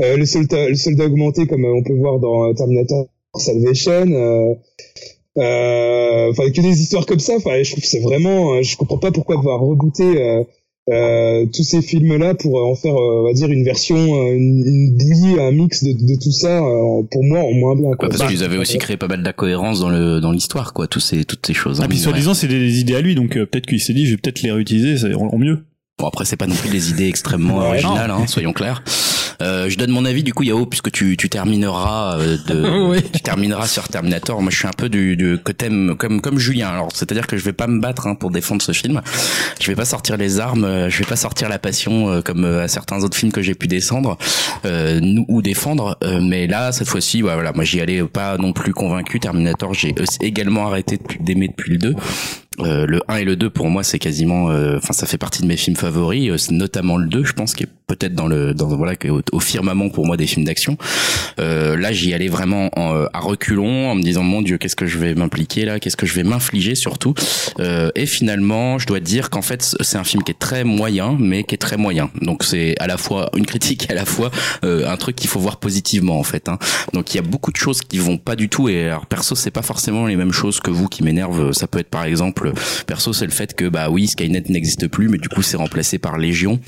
euh, 0.00 0.16
le, 0.16 0.24
soldat, 0.26 0.68
le 0.68 0.74
soldat 0.74 1.04
augmenté 1.06 1.46
comme 1.46 1.64
on 1.64 1.82
peut 1.82 1.96
voir 1.96 2.18
dans 2.20 2.52
Terminator 2.54 3.06
Salvation. 3.36 3.92
Euh, 4.12 4.54
euh, 5.38 6.30
Enfin, 6.30 6.50
que 6.50 6.60
des 6.60 6.80
histoires 6.80 7.04
comme 7.06 7.18
ça. 7.20 7.34
Enfin, 7.36 7.62
je 7.62 7.72
trouve 7.72 7.84
c'est 7.84 8.00
vraiment. 8.00 8.62
Je 8.62 8.76
comprends 8.76 8.98
pas 8.98 9.10
pourquoi 9.12 9.36
devoir 9.36 9.60
rebooter. 9.60 10.04
Euh, 10.90 11.46
tous 11.54 11.62
ces 11.62 11.80
films-là 11.80 12.34
pour 12.34 12.58
euh, 12.58 12.64
en 12.72 12.74
faire, 12.74 12.94
euh, 12.94 13.20
on 13.20 13.24
va 13.24 13.32
dire, 13.34 13.48
une 13.50 13.62
version, 13.64 13.96
une, 14.32 14.64
une 14.66 14.96
bouillie, 14.96 15.38
un 15.38 15.52
mix 15.52 15.84
de, 15.84 15.92
de 15.92 16.20
tout 16.20 16.32
ça, 16.32 16.58
euh, 16.58 17.02
pour 17.08 17.22
moi, 17.22 17.38
en 17.40 17.52
moins 17.52 17.76
bien. 17.76 17.84
Quoi. 17.94 18.06
Ouais, 18.06 18.08
parce 18.08 18.18
Bah, 18.18 18.26
qu'ils 18.26 18.42
avaient 18.42 18.56
aussi 18.58 18.78
créé 18.78 18.96
pas 18.96 19.06
mal 19.06 19.22
d'incohérences 19.22 19.78
dans 19.78 19.90
le 19.90 20.20
dans 20.20 20.32
l'histoire, 20.32 20.72
quoi. 20.72 20.88
Tous 20.88 20.98
ces 20.98 21.24
toutes 21.24 21.46
ces 21.46 21.54
choses. 21.54 21.80
hein, 21.80 21.84
Et 21.84 21.88
puis 21.88 21.98
mine 21.98 22.04
de 22.04 22.08
rien. 22.08 22.12
soi-disant 22.24 22.34
c'est 22.34 22.48
des 22.48 22.80
idées 22.80 22.96
à 22.96 23.00
lui, 23.00 23.14
donc 23.14 23.36
euh, 23.36 23.46
peut-être 23.46 23.66
qu'il 23.66 23.80
s'est 23.80 23.94
dit 23.94 24.06
je 24.06 24.10
vais 24.12 24.16
peut-être 24.16 24.42
les 24.42 24.50
réutiliser 24.50 24.98
c'est 24.98 25.14
en, 25.14 25.28
en 25.28 25.38
mieux. 25.38 25.60
Bon 26.00 26.08
après 26.08 26.24
c'est 26.24 26.36
pas 26.36 26.48
non 26.48 26.54
plus 26.56 26.70
des 26.70 26.90
idées 26.90 27.06
extrêmement 27.06 27.58
Ouais, 27.60 27.66
originales, 27.66 28.10
hein, 28.10 28.26
soyons 28.26 28.52
clairs. 28.52 28.82
Euh, 29.42 29.68
je 29.68 29.76
donne 29.76 29.90
mon 29.90 30.04
avis 30.04 30.22
du 30.22 30.32
coup 30.32 30.42
Yao 30.44 30.66
puisque 30.66 30.90
tu 30.90 31.16
tu 31.16 31.28
termineras 31.28 32.18
euh, 32.18 32.36
de 32.46 32.88
Oui. 32.90 32.98
tu 33.12 33.20
termineras 33.20 33.66
sur 33.66 33.88
Terminator. 33.88 34.40
Moi 34.40 34.50
je 34.50 34.56
suis 34.56 34.68
un 34.68 34.72
peu 34.76 34.88
du, 34.88 35.16
du 35.16 35.38
côté 35.42 35.68
comme 35.98 36.20
comme 36.20 36.38
Julien. 36.38 36.68
Alors 36.68 36.88
c'est-à-dire 36.94 37.26
que 37.26 37.36
je 37.36 37.44
vais 37.44 37.52
pas 37.52 37.66
me 37.66 37.80
battre 37.80 38.06
hein, 38.06 38.14
pour 38.14 38.30
défendre 38.30 38.62
ce 38.62 38.72
film. 38.72 39.00
Je 39.60 39.66
vais 39.66 39.74
pas 39.74 39.84
sortir 39.84 40.16
les 40.16 40.40
armes, 40.40 40.64
euh, 40.64 40.88
je 40.90 40.98
vais 40.98 41.04
pas 41.04 41.16
sortir 41.16 41.48
la 41.48 41.58
passion 41.58 42.08
euh, 42.10 42.20
comme 42.22 42.44
à 42.44 42.68
certains 42.68 43.02
autres 43.02 43.16
films 43.16 43.32
que 43.32 43.42
j'ai 43.42 43.54
pu 43.54 43.66
descendre 43.68 44.16
euh, 44.64 45.00
ou 45.28 45.42
défendre. 45.42 45.98
Euh, 46.04 46.20
mais 46.22 46.46
là 46.46 46.72
cette 46.72 46.88
fois-ci 46.88 47.22
ouais, 47.22 47.34
voilà 47.34 47.52
moi 47.52 47.64
j'y 47.64 47.80
allais 47.80 48.02
pas 48.04 48.38
non 48.38 48.52
plus 48.52 48.72
convaincu. 48.72 49.18
Terminator 49.20 49.74
j'ai 49.74 49.94
également 50.20 50.66
arrêté 50.66 50.98
d'aimer 51.20 51.48
depuis 51.48 51.72
le 51.72 51.78
2. 51.78 51.94
Euh, 52.60 52.86
le 52.86 53.00
1 53.08 53.16
et 53.16 53.24
le 53.24 53.34
2 53.34 53.48
pour 53.48 53.70
moi 53.70 53.82
c'est 53.82 53.98
quasiment 53.98 54.50
euh, 54.50 54.76
enfin 54.76 54.92
ça 54.92 55.06
fait 55.06 55.16
partie 55.16 55.40
de 55.40 55.46
mes 55.46 55.56
films 55.56 55.74
favoris 55.74 56.28
euh, 56.30 56.54
notamment 56.54 56.98
le 56.98 57.06
2 57.06 57.24
je 57.24 57.32
pense 57.32 57.54
qui 57.54 57.62
est 57.62 57.68
peut-être 57.86 58.14
dans 58.14 58.26
le 58.26 58.52
dans 58.52 58.66
voilà 58.68 58.92
au, 59.08 59.22
au 59.32 59.40
firmament 59.40 59.88
pour 59.88 60.06
moi 60.06 60.16
des 60.18 60.26
films 60.26 60.44
d'action. 60.44 60.76
Euh, 61.40 61.76
là 61.78 61.92
j'y 61.92 62.12
allais 62.12 62.28
vraiment 62.28 62.68
en, 62.76 63.06
à 63.12 63.20
reculons 63.20 63.90
en 63.90 63.94
me 63.94 64.02
disant 64.02 64.22
mon 64.22 64.42
dieu 64.42 64.58
qu'est-ce 64.58 64.76
que 64.76 64.86
je 64.86 64.98
vais 64.98 65.14
m'impliquer 65.14 65.64
là 65.64 65.80
qu'est-ce 65.80 65.96
que 65.96 66.04
je 66.04 66.14
vais 66.14 66.24
m'infliger 66.24 66.74
surtout. 66.74 67.14
Et 67.58 68.06
finalement 68.06 68.78
je 68.78 68.86
dois 68.86 69.00
dire 69.00 69.30
qu'en 69.30 69.42
fait 69.42 69.76
c'est 69.80 69.98
un 69.98 70.04
film 70.04 70.22
qui 70.22 70.32
est 70.32 70.38
très 70.38 70.64
moyen 70.64 71.16
mais 71.18 71.44
qui 71.44 71.54
est 71.54 71.58
très 71.58 71.76
moyen. 71.76 72.10
Donc 72.20 72.44
c'est 72.44 72.74
à 72.80 72.86
la 72.86 72.96
fois 72.96 73.30
une 73.36 73.46
critique 73.46 73.88
et 73.88 73.92
à 73.92 73.94
la 73.94 74.04
fois 74.04 74.30
un 74.62 74.96
truc 74.96 75.16
qu'il 75.16 75.28
faut 75.28 75.40
voir 75.40 75.58
positivement 75.58 76.18
en 76.18 76.22
fait 76.22 76.48
hein. 76.48 76.58
donc 76.92 77.14
il 77.14 77.16
y 77.16 77.20
a 77.20 77.22
beaucoup 77.22 77.52
de 77.52 77.56
choses 77.56 77.80
qui 77.82 77.98
vont 77.98 78.18
pas 78.18 78.36
du 78.36 78.48
tout 78.48 78.68
et 78.68 78.86
alors 78.88 79.06
perso 79.06 79.34
c'est 79.34 79.50
pas 79.50 79.62
forcément 79.62 80.06
les 80.06 80.16
mêmes 80.16 80.32
choses 80.32 80.60
que 80.60 80.70
vous 80.70 80.88
qui 80.88 81.02
m'énervent. 81.02 81.52
Ça 81.52 81.66
peut 81.66 81.78
être 81.78 81.90
par 81.90 82.04
exemple 82.04 82.41
perso 82.86 83.12
c'est 83.12 83.24
le 83.24 83.30
fait 83.32 83.54
que 83.54 83.68
bah 83.68 83.90
oui 83.90 84.08
Skynet 84.08 84.44
n'existe 84.48 84.88
plus 84.88 85.08
mais 85.08 85.18
du 85.18 85.28
coup 85.28 85.42
c'est 85.42 85.56
remplacé 85.56 85.98
par 85.98 86.18
Légion. 86.18 86.60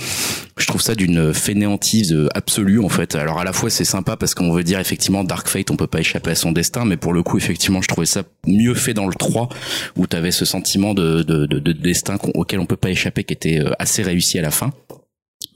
Je 0.56 0.66
trouve 0.66 0.80
ça 0.80 0.94
d'une 0.94 1.34
fainéantise 1.34 2.16
absolue 2.34 2.80
en 2.80 2.88
fait. 2.88 3.14
Alors 3.16 3.40
à 3.40 3.44
la 3.44 3.52
fois 3.52 3.70
c'est 3.70 3.84
sympa 3.84 4.16
parce 4.16 4.34
qu'on 4.34 4.52
veut 4.52 4.64
dire 4.64 4.78
effectivement 4.78 5.24
Dark 5.24 5.48
Fate 5.48 5.70
on 5.70 5.76
peut 5.76 5.86
pas 5.86 6.00
échapper 6.00 6.30
à 6.30 6.34
son 6.34 6.52
destin 6.52 6.84
mais 6.84 6.96
pour 6.96 7.12
le 7.12 7.22
coup 7.22 7.38
effectivement 7.38 7.82
je 7.82 7.88
trouvais 7.88 8.06
ça 8.06 8.22
mieux 8.46 8.74
fait 8.74 8.94
dans 8.94 9.06
le 9.06 9.14
3 9.14 9.48
où 9.96 10.06
t'avais 10.06 10.30
ce 10.30 10.44
sentiment 10.44 10.94
de, 10.94 11.22
de, 11.22 11.46
de, 11.46 11.58
de 11.58 11.72
destin 11.72 12.16
auquel 12.34 12.60
on 12.60 12.66
peut 12.66 12.76
pas 12.76 12.90
échapper 12.90 13.24
qui 13.24 13.32
était 13.32 13.60
euh, 13.60 13.72
assez 13.78 14.02
réussi 14.02 14.38
à 14.38 14.42
la 14.42 14.50
fin 14.50 14.72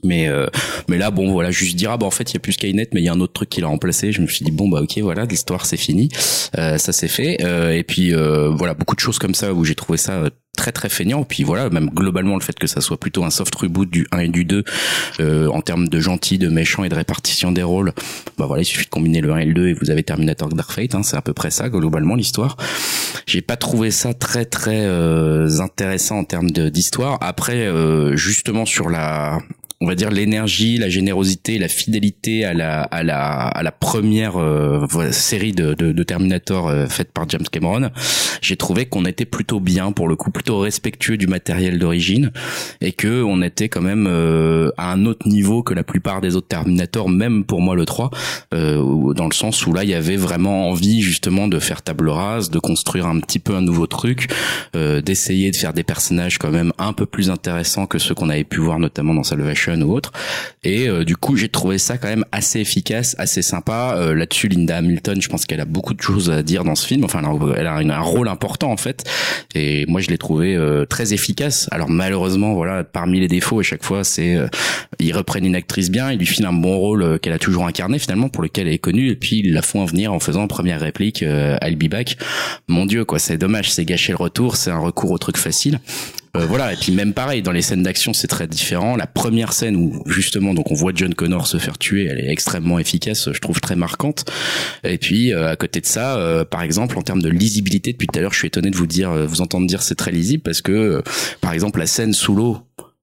mais 0.03 0.27
euh, 0.27 0.47
mais 0.87 0.97
là 0.97 1.11
bon 1.11 1.31
voilà 1.31 1.51
juste 1.51 1.75
dire 1.75 1.91
ah 1.91 1.97
bah 1.97 2.05
en 2.05 2.11
fait 2.11 2.31
il 2.31 2.33
y 2.35 2.37
a 2.37 2.39
plus 2.39 2.53
Skynet 2.53 2.89
mais 2.93 3.01
il 3.01 3.03
y 3.03 3.09
a 3.09 3.13
un 3.13 3.19
autre 3.19 3.33
truc 3.33 3.49
qui 3.49 3.61
l'a 3.61 3.67
remplacé. 3.67 4.11
Je 4.11 4.21
me 4.21 4.27
suis 4.27 4.45
dit 4.45 4.51
bon 4.51 4.69
bah 4.69 4.81
ok 4.81 4.97
voilà 4.99 5.25
l'histoire 5.25 5.65
c'est 5.65 5.77
fini. 5.77 6.09
Euh, 6.57 6.77
ça 6.77 6.93
c'est 6.93 7.07
fait. 7.07 7.37
Euh, 7.41 7.71
et 7.71 7.83
puis 7.83 8.13
euh, 8.13 8.49
voilà 8.49 8.73
beaucoup 8.73 8.95
de 8.95 8.99
choses 9.01 9.19
comme 9.19 9.35
ça 9.35 9.53
où 9.53 9.65
j'ai 9.65 9.75
trouvé 9.75 9.97
ça 9.97 10.13
euh, 10.13 10.29
très 10.59 10.71
très 10.71 10.89
feignant. 10.89 11.23
Puis 11.23 11.43
voilà 11.43 11.69
même 11.69 11.89
globalement 11.89 12.35
le 12.35 12.41
fait 12.41 12.57
que 12.57 12.67
ça 12.67 12.81
soit 12.81 12.99
plutôt 12.99 13.23
un 13.23 13.29
soft 13.29 13.55
reboot 13.55 13.89
du 13.89 14.07
1 14.11 14.19
et 14.19 14.27
du 14.27 14.45
2 14.45 14.63
euh, 15.21 15.47
en 15.47 15.61
termes 15.61 15.87
de 15.87 15.99
gentil 15.99 16.37
de 16.37 16.49
méchant 16.49 16.83
et 16.83 16.89
de 16.89 16.95
répartition 16.95 17.51
des 17.51 17.63
rôles 17.63 17.93
bah 18.37 18.45
voilà 18.45 18.61
il 18.61 18.65
suffit 18.65 18.85
de 18.85 18.89
combiner 18.89 19.21
le 19.21 19.31
1 19.31 19.37
et 19.37 19.45
le 19.45 19.53
2 19.53 19.67
et 19.69 19.73
vous 19.73 19.89
avez 19.89 20.03
Terminator 20.03 20.49
Dark 20.49 20.71
Fate 20.71 20.95
hein, 20.95 21.03
c'est 21.03 21.15
à 21.15 21.21
peu 21.21 21.33
près 21.33 21.49
ça 21.49 21.69
globalement 21.69 22.15
l'histoire. 22.15 22.57
J'ai 23.25 23.41
pas 23.41 23.55
trouvé 23.55 23.91
ça 23.91 24.13
très 24.13 24.45
très 24.45 24.85
euh, 24.85 25.59
intéressant 25.59 26.19
en 26.19 26.23
termes 26.25 26.51
d'histoire. 26.51 27.17
Après 27.21 27.65
euh, 27.67 28.15
justement 28.15 28.65
sur 28.65 28.89
la 28.89 29.39
on 29.81 29.87
va 29.87 29.95
dire 29.95 30.11
l'énergie, 30.11 30.77
la 30.77 30.89
générosité, 30.89 31.57
la 31.57 31.69
fidélité 31.69 32.43
à 32.43 32.53
la 32.53 32.81
à 32.81 33.01
la 33.01 33.47
à 33.47 33.63
la 33.63 33.71
première 33.71 34.37
euh, 34.37 34.85
série 35.11 35.53
de, 35.53 35.73
de, 35.73 35.93
de 35.93 36.03
Terminator 36.03 36.67
euh, 36.67 36.87
faite 36.87 37.11
par 37.13 37.29
James 37.29 37.45
Cameron, 37.49 37.89
j'ai 38.41 38.57
trouvé 38.57 38.85
qu'on 38.87 39.05
était 39.05 39.25
plutôt 39.25 39.61
bien 39.61 39.93
pour 39.93 40.09
le 40.09 40.17
coup, 40.17 40.31
plutôt 40.31 40.59
respectueux 40.59 41.15
du 41.15 41.27
matériel 41.27 41.79
d'origine 41.79 42.31
et 42.81 42.91
que 42.91 43.23
on 43.23 43.41
était 43.41 43.69
quand 43.69 43.81
même 43.81 44.05
euh, 44.07 44.71
à 44.77 44.91
un 44.91 45.05
autre 45.05 45.27
niveau 45.27 45.63
que 45.63 45.73
la 45.73 45.83
plupart 45.83 46.19
des 46.19 46.35
autres 46.35 46.47
Terminator, 46.49 47.07
même 47.07 47.45
pour 47.45 47.61
moi 47.61 47.75
le 47.75 47.85
3, 47.85 48.09
euh, 48.53 49.13
dans 49.13 49.27
le 49.27 49.33
sens 49.33 49.65
où 49.65 49.73
là 49.73 49.85
il 49.85 49.89
y 49.89 49.93
avait 49.93 50.17
vraiment 50.17 50.69
envie 50.69 51.01
justement 51.01 51.47
de 51.47 51.57
faire 51.59 51.81
table 51.83 52.09
rase, 52.09 52.49
de 52.49 52.59
construire 52.59 53.07
un 53.07 53.19
petit 53.21 53.39
peu 53.39 53.55
un 53.55 53.61
nouveau 53.61 53.87
truc, 53.87 54.27
euh, 54.75 55.01
d'essayer 55.01 55.51
de 55.51 55.55
faire 55.55 55.73
des 55.73 55.83
personnages 55.83 56.37
quand 56.37 56.51
même 56.51 56.73
un 56.77 56.91
peu 56.91 57.05
plus 57.05 57.29
intéressants 57.29 57.85
que 57.85 57.97
ceux 57.97 58.13
qu'on 58.13 58.29
avait 58.29 58.43
pu 58.43 58.59
voir 58.59 58.79
notamment 58.79 59.13
dans 59.13 59.23
Salvation 59.23 59.68
Ou 59.77 59.93
autre. 59.93 60.11
Et 60.63 60.87
euh, 60.87 61.05
du 61.05 61.15
coup, 61.15 61.35
j'ai 61.35 61.49
trouvé 61.49 61.77
ça 61.77 61.97
quand 61.97 62.07
même 62.07 62.25
assez 62.31 62.59
efficace, 62.59 63.15
assez 63.17 63.41
sympa. 63.41 63.95
Euh, 63.97 64.15
Là-dessus, 64.15 64.47
Linda 64.47 64.77
Hamilton, 64.77 65.21
je 65.21 65.29
pense 65.29 65.45
qu'elle 65.45 65.61
a 65.61 65.65
beaucoup 65.65 65.93
de 65.93 66.01
choses 66.01 66.29
à 66.29 66.43
dire 66.43 66.63
dans 66.63 66.75
ce 66.75 66.85
film. 66.85 67.03
Enfin, 67.03 67.21
elle 67.55 67.67
a, 67.67 67.75
un 67.75 67.99
rôle 68.01 68.27
important 68.27 68.71
en 68.71 68.77
fait. 68.77 69.03
Et 69.55 69.85
moi, 69.87 70.01
je 70.01 70.09
l'ai 70.09 70.17
trouvé 70.17 70.55
euh, 70.55 70.85
très 70.85 71.13
efficace. 71.13 71.67
Alors 71.71 71.89
malheureusement, 71.89 72.53
voilà, 72.53 72.83
parmi 72.83 73.19
les 73.19 73.27
défauts 73.27 73.59
à 73.59 73.63
chaque 73.63 73.83
fois, 73.83 74.03
c'est 74.03 74.35
euh, 74.35 74.47
ils 74.99 75.15
reprennent 75.15 75.45
une 75.45 75.55
actrice 75.55 75.89
bien, 75.89 76.11
ils 76.11 76.19
lui 76.19 76.25
filent 76.25 76.45
un 76.45 76.53
bon 76.53 76.77
rôle 76.77 77.03
euh, 77.03 77.17
qu'elle 77.17 77.33
a 77.33 77.39
toujours 77.39 77.65
incarné 77.65 77.99
finalement, 77.99 78.29
pour 78.29 78.43
lequel 78.43 78.67
elle 78.67 78.73
est 78.73 78.79
connue, 78.79 79.09
et 79.09 79.15
puis 79.15 79.39
ils 79.39 79.53
la 79.53 79.61
font 79.61 79.85
venir 79.85 80.13
en 80.13 80.19
faisant 80.19 80.47
première 80.47 80.81
réplique 80.81 81.23
euh, 81.23 81.57
I'll 81.61 81.75
be 81.75 81.89
back. 81.89 82.17
Mon 82.67 82.85
Dieu, 82.85 83.05
quoi, 83.05 83.19
c'est 83.19 83.37
dommage, 83.37 83.71
c'est 83.71 83.85
gâcher 83.85 84.11
le 84.11 84.17
retour, 84.17 84.55
c'est 84.55 84.71
un 84.71 84.79
recours 84.79 85.11
au 85.11 85.17
truc 85.17 85.37
facile. 85.37 85.79
Euh, 86.39 86.45
voilà, 86.45 86.71
et 86.71 86.77
puis 86.77 86.91
même 86.93 87.13
pareil, 87.13 87.41
dans 87.41 87.51
les 87.51 87.61
scènes 87.61 87.83
d'action, 87.83 88.13
c'est 88.13 88.27
très 88.27 88.47
différent. 88.47 88.95
La 88.95 89.07
première 89.07 89.51
scène 89.51 89.75
où 89.75 90.03
justement, 90.05 90.53
donc 90.53 90.71
on 90.71 90.73
voit 90.73 90.93
John 90.95 91.13
Connor 91.13 91.47
se 91.47 91.57
faire 91.57 91.77
tuer, 91.77 92.05
elle 92.05 92.19
est 92.19 92.29
extrêmement 92.29 92.79
efficace, 92.79 93.29
je 93.31 93.39
trouve 93.39 93.59
très 93.59 93.75
marquante. 93.75 94.25
Et 94.83 94.97
puis 94.97 95.33
euh, 95.33 95.49
à 95.49 95.55
côté 95.57 95.81
de 95.81 95.85
ça, 95.85 96.17
euh, 96.17 96.45
par 96.45 96.63
exemple, 96.63 96.97
en 96.97 97.01
termes 97.01 97.21
de 97.21 97.29
lisibilité, 97.29 97.91
depuis 97.91 98.07
tout 98.07 98.17
à 98.17 98.21
l'heure, 98.21 98.33
je 98.33 98.37
suis 98.37 98.47
étonné 98.47 98.69
de 98.69 98.77
vous 98.77 98.87
dire, 98.87 99.11
euh, 99.11 99.25
vous 99.25 99.41
entendre 99.41 99.67
dire 99.67 99.81
c'est 99.81 99.95
très 99.95 100.11
lisible 100.11 100.41
parce 100.43 100.61
que, 100.61 100.71
euh, 100.71 101.01
par 101.41 101.51
exemple, 101.53 101.79
la 101.79 101.87
scène 101.87 102.13
sous 102.13 102.35
l'eau. 102.35 102.57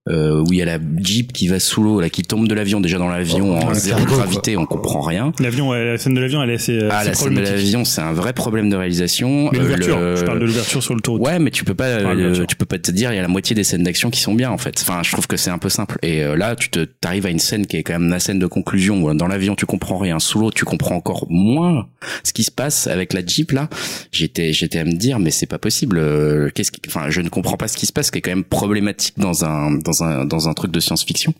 Euh, 0.08 0.40
où 0.42 0.52
il 0.52 0.58
y 0.58 0.62
a 0.62 0.64
la 0.64 0.78
Jeep 0.98 1.32
qui 1.32 1.48
va 1.48 1.58
sous 1.58 1.82
l'eau, 1.82 2.00
là, 2.00 2.08
qui 2.10 2.22
tombe 2.22 2.46
de 2.48 2.54
l'avion, 2.54 2.80
déjà 2.80 2.98
dans 2.98 3.08
l'avion 3.08 3.56
en 3.58 3.74
zéro 3.74 4.04
gravité, 4.04 4.56
on 4.56 4.66
comprend 4.66 5.00
rien. 5.00 5.32
L'avion, 5.40 5.72
la 5.72 5.98
scène 5.98 6.14
de 6.14 6.20
l'avion, 6.20 6.42
elle 6.42 6.50
est 6.50 6.54
assez, 6.54 6.78
Ah, 6.90 6.98
assez 6.98 7.08
la 7.08 7.14
scène 7.14 7.34
de 7.34 7.40
l'avion, 7.40 7.84
c'est 7.84 8.00
un 8.02 8.12
vrai 8.12 8.32
problème 8.32 8.70
de 8.70 8.76
réalisation. 8.76 9.50
Mais 9.52 9.58
Euh, 9.58 9.62
l'ouverture, 9.62 9.98
le- 9.98 10.16
je 10.16 10.24
parle 10.24 10.40
de 10.40 10.44
l'ouverture 10.46 10.82
sur 10.82 10.94
le 10.94 11.00
tour. 11.00 11.20
Ouais, 11.20 11.38
mais 11.38 11.50
tu 11.50 11.64
peux 11.64 11.74
pas, 11.74 11.84
euh, 11.86 12.44
tu 12.46 12.56
peux 12.56 12.66
pas 12.66 12.78
te 12.78 12.90
dire 12.90 13.12
il 13.12 13.16
y 13.16 13.18
a 13.18 13.22
la 13.22 13.28
moitié 13.28 13.54
des 13.56 13.64
scènes 13.64 13.82
d'action 13.82 14.10
qui 14.10 14.20
sont 14.20 14.34
bien 14.34 14.50
en 14.50 14.58
fait. 14.58 14.78
Enfin, 14.80 15.00
je 15.02 15.10
trouve 15.12 15.26
que 15.26 15.36
c'est 15.36 15.50
un 15.50 15.58
peu 15.58 15.68
simple. 15.68 15.98
Et 16.02 16.22
euh, 16.22 16.36
là, 16.36 16.54
tu 16.56 16.68
te 16.70 16.80
t'arrives 16.84 17.26
à 17.26 17.30
une 17.30 17.38
scène 17.38 17.66
qui 17.66 17.76
est 17.76 17.82
quand 17.82 17.94
même 17.98 18.08
la 18.10 18.20
scène 18.20 18.38
de 18.38 18.46
conclusion. 18.46 19.02
où 19.02 19.14
Dans 19.14 19.26
l'avion, 19.28 19.54
tu 19.56 19.66
comprends 19.66 19.98
rien. 19.98 20.18
Sous 20.18 20.38
l'eau, 20.38 20.50
tu 20.50 20.64
comprends 20.64 20.94
encore 20.94 21.26
moins 21.28 21.86
ce 22.22 22.32
qui 22.32 22.44
se 22.44 22.50
passe 22.50 22.86
avec 22.86 23.12
la 23.12 23.24
Jeep 23.26 23.50
là. 23.52 23.68
J'étais, 24.12 24.52
j'étais 24.52 24.78
à 24.78 24.84
me 24.84 24.92
dire, 24.92 25.18
mais 25.18 25.30
c'est 25.30 25.46
pas 25.46 25.58
possible. 25.58 25.98
euh, 25.98 26.50
Qu'est-ce 26.54 26.70
qui, 26.70 26.80
enfin, 26.86 27.10
je 27.10 27.20
ne 27.20 27.28
comprends 27.28 27.56
pas 27.56 27.68
ce 27.68 27.76
qui 27.76 27.86
se 27.86 27.92
passe, 27.92 28.06
ce 28.06 28.12
qui 28.12 28.18
est 28.18 28.22
quand 28.22 28.30
même 28.30 28.44
problématique 28.44 29.14
dans 29.18 29.44
un, 29.44 29.72
dans 29.72 29.95
dans 30.00 30.48
un 30.48 30.54
truc 30.54 30.70
de 30.70 30.80
science-fiction. 30.80 31.34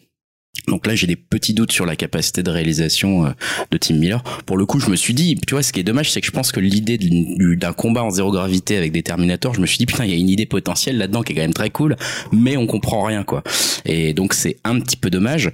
Donc 0.69 0.87
là, 0.87 0.95
j'ai 0.95 1.07
des 1.07 1.16
petits 1.16 1.55
doutes 1.55 1.73
sur 1.73 1.87
la 1.87 1.97
capacité 1.97 2.42
de 2.42 2.51
réalisation 2.51 3.27
euh, 3.27 3.31
de 3.71 3.79
Tim 3.79 3.95
Miller. 3.95 4.23
Pour 4.47 4.57
le 4.57 4.66
coup, 4.66 4.81
je 4.81 4.90
me 4.90 4.97
suis 4.97 5.14
dit, 5.14 5.38
tu 5.47 5.55
vois, 5.55 5.62
ce 5.62 5.73
qui 5.73 5.81
est 5.81 5.85
dommage, 5.85 6.11
c'est 6.11 6.21
que 6.21 6.27
je 6.27 6.33
pense 6.33 6.51
que 6.51 6.61
l'idée 6.61 6.99
d'un 6.99 7.73
combat 7.73 8.03
en 8.03 8.11
zéro 8.11 8.33
gravité 8.33 8.77
avec 8.77 8.92
des 8.92 9.03
Terminators, 9.03 9.55
je 9.55 9.61
me 9.61 9.66
suis 9.66 9.79
dit, 9.79 9.87
putain, 9.87 10.05
il 10.05 10.11
y 10.11 10.14
a 10.14 10.16
une 10.16 10.29
idée 10.29 10.47
potentielle 10.47 10.99
là-dedans 10.99 11.23
qui 11.23 11.33
est 11.33 11.37
quand 11.37 11.42
même 11.42 11.55
très 11.55 11.71
cool, 11.71 11.97
mais 12.33 12.57
on 12.57 12.66
comprend 12.66 13.05
rien, 13.05 13.23
quoi. 13.23 13.42
Et 13.85 14.12
donc, 14.12 14.35
c'est 14.35 14.57
un 14.64 14.81
petit 14.81 14.97
peu 14.97 15.11
dommage. 15.11 15.53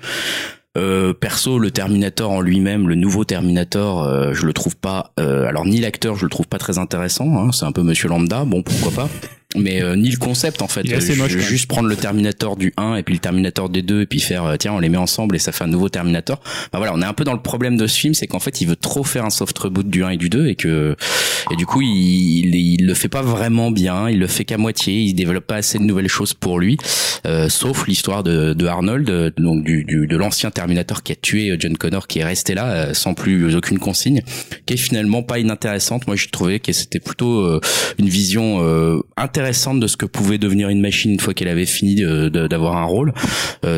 Euh, 0.79 1.13
perso, 1.13 1.59
le 1.59 1.71
Terminator 1.71 2.31
en 2.31 2.41
lui-même, 2.41 2.89
le 2.89 2.95
nouveau 2.95 3.25
Terminator, 3.25 4.05
euh, 4.05 4.33
je 4.33 4.47
le 4.47 4.55
trouve 4.55 4.77
pas. 4.77 5.13
euh, 5.21 5.47
alors 5.47 5.67
ni 5.67 5.81
l'acteur, 5.81 6.17
je 6.17 6.25
le 6.25 6.31
trouve 6.31 6.47
pas 6.47 6.59
très 6.59 6.79
intéressant. 6.79 7.37
Hein, 7.37 7.53
c'est 7.53 7.67
un 7.67 7.73
peu 7.73 7.83
Monsieur 7.83 8.09
Lambda. 8.09 8.47
Bon, 8.47 8.63
pourquoi 8.63 8.91
pas. 8.93 9.09
Mais 9.57 9.83
euh, 9.83 9.97
ni 9.97 10.11
le 10.11 10.17
concept 10.17 10.63
en 10.63 10.69
fait. 10.69 10.83
Il 10.85 10.93
est 10.93 10.97
assez 10.97 11.15
moche, 11.15 11.37
juste 11.37 11.67
prendre 11.67 11.89
le 11.89 11.97
Terminator 11.97 12.57
du 12.57 12.73
1 12.77 12.97
et 12.97 13.03
puis 13.03 13.15
le 13.15 13.21
Terminator 13.21 13.69
des 13.69 13.83
2 13.83 14.03
et 14.03 14.07
puis 14.07 14.21
faire 14.21 14.45
euh, 14.45 14.57
tiens 14.57 14.73
on 14.73 14.79
les 14.79 14.89
met 14.89 14.99
ensemble 14.99 15.37
et 15.37 15.39
ça 15.39 15.53
fait 15.53 15.65
un 15.65 15.69
nouveau 15.69 15.89
Terminator. 15.89 16.41
Bah 16.73 16.79
voilà, 16.79 16.95
on 16.95 17.03
est 17.03 17.07
un 17.07 17.13
peu 17.13 17.25
dans 17.25 17.35
le 17.35 17.43
problème 17.43 17.77
de 17.77 17.87
ce 17.87 17.99
film, 17.99 18.15
c'est 18.15 18.27
qu'en 18.27 18.41
fait 18.41 18.61
il 18.61 18.69
veut 18.69 18.77
trop 18.93 19.05
faire 19.05 19.25
un 19.25 19.31
soft 19.31 19.59
reboot 19.59 19.89
du 19.89 20.05
1 20.05 20.11
et 20.11 20.17
du 20.19 20.29
2 20.29 20.49
et 20.49 20.55
que 20.55 20.97
et 21.51 21.57
du 21.57 21.65
coup 21.65 21.81
il, 21.81 22.55
il, 22.55 22.55
il 22.83 22.87
le 22.87 22.93
fait 22.93 23.09
pas 23.09 23.23
vraiment 23.23 23.71
bien, 23.71 24.11
il 24.11 24.19
le 24.19 24.27
fait 24.27 24.45
qu'à 24.45 24.59
moitié, 24.59 25.01
il 25.01 25.15
développe 25.15 25.47
pas 25.47 25.57
assez 25.57 25.79
de 25.79 25.85
nouvelles 25.85 26.09
choses 26.09 26.35
pour 26.35 26.59
lui, 26.59 26.77
euh, 27.27 27.49
sauf 27.49 27.87
l'histoire 27.87 28.23
de, 28.23 28.53
de 28.53 28.67
Arnold, 28.67 29.35
donc 29.39 29.65
du, 29.65 29.85
du 29.85 30.07
de 30.07 30.17
l'ancien 30.19 30.51
Terminator 30.51 31.03
qui 31.03 31.13
a 31.13 31.15
tué 31.15 31.51
euh, 31.51 31.57
John 31.59 31.77
Connor 31.79 32.07
qui 32.07 32.19
est 32.19 32.25
resté 32.25 32.55
là 32.55 32.67
euh, 32.67 32.95
sans 32.95 33.15
plus 33.15 33.55
aucune 33.57 33.79
consigne, 33.79 34.23
qui 34.67 34.75
est 34.75 34.77
finalement 34.77 35.23
pas 35.23 35.39
inintéressante. 35.39 36.07
Moi 36.07 36.17
j'ai 36.17 36.29
trouvé 36.29 36.61
que 36.61 36.73
c'était 36.73 37.01
plutôt 37.01 37.41
euh, 37.41 37.61
une 37.99 38.09
vision 38.09 38.43
intéressante 39.17 39.81
de 39.81 39.87
ce 39.87 39.97
que 39.97 40.07
pouvait 40.07 40.39
devenir 40.39 40.69
une 40.69 40.81
machine 40.81 41.13
une 41.13 41.21
fois 41.21 41.33
qu'elle 41.33 41.49
avait 41.49 41.67
fini 41.67 42.03
d'avoir 42.31 42.77
un 42.77 42.85
rôle. 42.85 43.13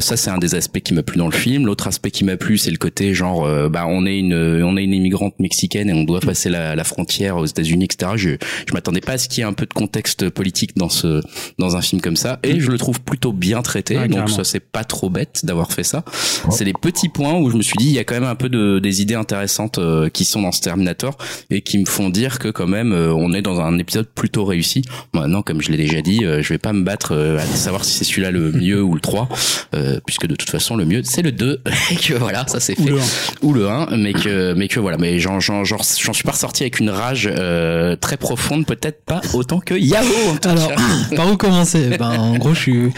Ça 0.00 0.16
c'est 0.16 0.30
un 0.30 0.38
des 0.38 0.54
aspects 0.54 0.80
qui 0.80 0.94
m'a 0.94 1.02
plu 1.02 1.18
dans 1.18 1.28
le 1.28 1.32
film. 1.32 1.66
L'autre 1.66 1.86
aspect 1.86 2.10
qui 2.10 2.24
m'a 2.24 2.36
plu 2.36 2.58
c'est 2.58 2.70
le 2.70 2.78
côté 2.78 3.14
genre 3.14 3.48
bah 3.68 3.84
on 3.86 4.06
est 4.06 4.18
une 4.18 4.34
on 4.34 4.76
est 4.76 4.84
une 4.84 4.94
immigrante 5.04 5.38
mexicaine 5.38 5.88
et 5.90 5.92
on 5.92 6.04
doit 6.04 6.20
passer 6.20 6.48
la, 6.48 6.74
la 6.74 6.84
frontière 6.84 7.36
aux 7.36 7.46
États-Unis 7.46 7.84
etc. 7.84 8.12
Je 8.16 8.30
je 8.66 8.72
m'attendais 8.72 9.00
pas 9.00 9.12
à 9.12 9.18
ce 9.18 9.28
qu'il 9.28 9.38
y 9.38 9.40
ait 9.42 9.48
un 9.48 9.52
peu 9.52 9.66
de 9.66 9.72
contexte 9.74 10.30
politique 10.30 10.76
dans 10.76 10.88
ce 10.88 11.20
dans 11.58 11.76
un 11.76 11.82
film 11.82 12.00
comme 12.00 12.16
ça 12.16 12.38
et 12.42 12.60
je 12.60 12.70
le 12.70 12.78
trouve 12.78 13.00
plutôt 13.00 13.32
bien 13.32 13.62
traité. 13.62 13.96
Ouais, 13.96 14.08
donc 14.08 14.18
carrément. 14.18 14.36
ça 14.36 14.44
c'est 14.44 14.60
pas 14.60 14.84
trop 14.84 15.10
bête 15.10 15.40
d'avoir 15.44 15.72
fait 15.72 15.84
ça. 15.84 16.04
C'est 16.50 16.64
les 16.64 16.72
petits 16.72 17.08
points 17.08 17.34
où 17.34 17.50
je 17.50 17.56
me 17.56 17.62
suis 17.62 17.76
dit 17.76 17.86
il 17.86 17.92
y 17.92 17.98
a 17.98 18.04
quand 18.04 18.14
même 18.14 18.24
un 18.24 18.34
peu 18.34 18.48
de 18.48 18.78
des 18.78 19.02
idées 19.02 19.14
intéressantes 19.14 19.78
euh, 19.78 20.08
qui 20.08 20.24
sont 20.24 20.42
dans 20.42 20.52
ce 20.52 20.60
Terminator 20.60 21.16
et 21.50 21.60
qui 21.60 21.78
me 21.78 21.86
font 21.86 22.10
dire 22.10 22.38
que 22.38 22.48
quand 22.48 22.66
même 22.66 22.92
euh, 22.92 23.12
on 23.14 23.32
est 23.32 23.42
dans 23.42 23.60
un 23.60 23.78
épisode 23.78 24.06
plutôt 24.06 24.44
réussi. 24.44 24.82
Maintenant 25.12 25.42
comme 25.42 25.60
je 25.60 25.70
l'ai 25.70 25.76
déjà 25.76 26.00
dit, 26.02 26.24
euh, 26.24 26.42
je 26.42 26.48
vais 26.48 26.58
pas 26.58 26.72
me 26.72 26.82
battre 26.82 27.12
euh, 27.12 27.38
à 27.38 27.46
savoir 27.46 27.84
si 27.84 27.92
c'est 27.98 28.04
celui-là 28.04 28.30
le 28.30 28.52
mieux 28.64 28.82
ou 28.82 28.94
le 28.94 29.00
3 29.00 29.28
euh, 29.74 30.00
puisque 30.06 30.26
de 30.26 30.34
toute 30.34 30.50
façon 30.50 30.76
le 30.76 30.84
mieux 30.84 31.02
c'est 31.04 31.22
le 31.22 31.32
2 31.32 31.60
et 31.90 31.96
que 31.96 32.14
voilà, 32.14 32.46
ça 32.46 32.60
c'est 32.60 32.78
Ou 32.78 32.84
fait 32.84 32.90
le 32.90 32.98
1. 32.98 33.02
ou 33.42 33.52
le 33.52 33.68
1 33.68 33.96
mais 33.96 34.12
que 34.12 34.54
mais 34.54 34.68
que 34.68 34.80
voilà, 34.80 34.93
mais 34.98 35.18
j'en 35.18 35.40
suis 35.40 36.24
pas 36.24 36.32
ressorti 36.32 36.62
avec 36.62 36.80
une 36.80 36.90
rage 36.90 37.28
euh, 37.30 37.96
très 37.96 38.16
profonde, 38.16 38.66
peut-être 38.66 39.04
pas 39.04 39.20
autant 39.32 39.60
que 39.60 39.74
Yahoo. 39.74 40.36
Alors, 40.44 40.72
par 41.16 41.32
où 41.32 41.36
commencer? 41.36 41.96
Ben, 41.98 42.18
en 42.18 42.36
gros, 42.36 42.54
je 42.54 42.60
suis, 42.60 42.90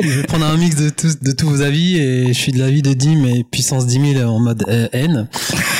je 0.00 0.20
vais 0.20 0.22
prendre 0.24 0.46
un 0.46 0.56
mix 0.56 0.76
de 0.76 0.90
tous, 0.90 1.20
de 1.20 1.32
tous 1.32 1.48
vos 1.48 1.62
avis 1.62 1.98
et 1.98 2.28
je 2.28 2.38
suis 2.38 2.52
de 2.52 2.58
l'avis 2.58 2.82
de 2.82 2.92
Dim 2.94 3.24
et 3.24 3.44
puissance 3.44 3.86
10 3.86 4.14
000 4.14 4.30
en 4.30 4.38
mode 4.38 4.64
euh, 4.68 4.88
haine. 4.92 5.28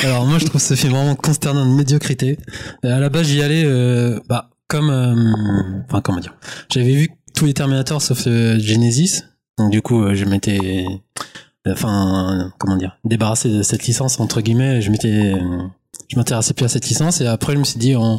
Alors, 0.04 0.26
moi, 0.26 0.38
je 0.38 0.46
trouve 0.46 0.60
ce 0.60 0.74
film 0.74 0.92
vraiment 0.92 1.14
consternant 1.14 1.66
de 1.66 1.76
médiocrité. 1.76 2.38
Euh, 2.84 2.96
à 2.96 3.00
la 3.00 3.08
base, 3.08 3.26
j'y 3.26 3.42
allais, 3.42 3.64
euh, 3.64 4.20
bah, 4.28 4.50
comme, 4.68 4.90
euh, 4.90 5.82
enfin, 5.88 6.00
comment 6.00 6.20
dire? 6.20 6.34
J'avais 6.70 6.92
vu 6.92 7.08
tous 7.34 7.46
les 7.46 7.54
Terminators 7.54 8.02
sauf 8.02 8.26
euh, 8.26 8.58
Genesis. 8.58 9.22
Donc, 9.58 9.70
du 9.70 9.82
coup, 9.82 10.14
je 10.14 10.24
m'étais, 10.24 10.86
enfin, 11.66 12.52
comment 12.58 12.76
dire, 12.76 12.96
débarrassé 13.04 13.48
de 13.50 13.62
cette 13.62 13.86
licence, 13.86 14.20
entre 14.20 14.40
guillemets. 14.40 14.80
Je 14.82 14.90
m'étais, 14.90 15.34
je 16.08 16.16
m'intéressais 16.16 16.54
plus 16.54 16.64
à 16.64 16.68
cette 16.68 16.88
licence 16.88 17.20
et 17.20 17.26
après, 17.26 17.52
je 17.54 17.58
me 17.58 17.64
suis 17.64 17.78
dit, 17.78 17.94
en, 17.96 18.18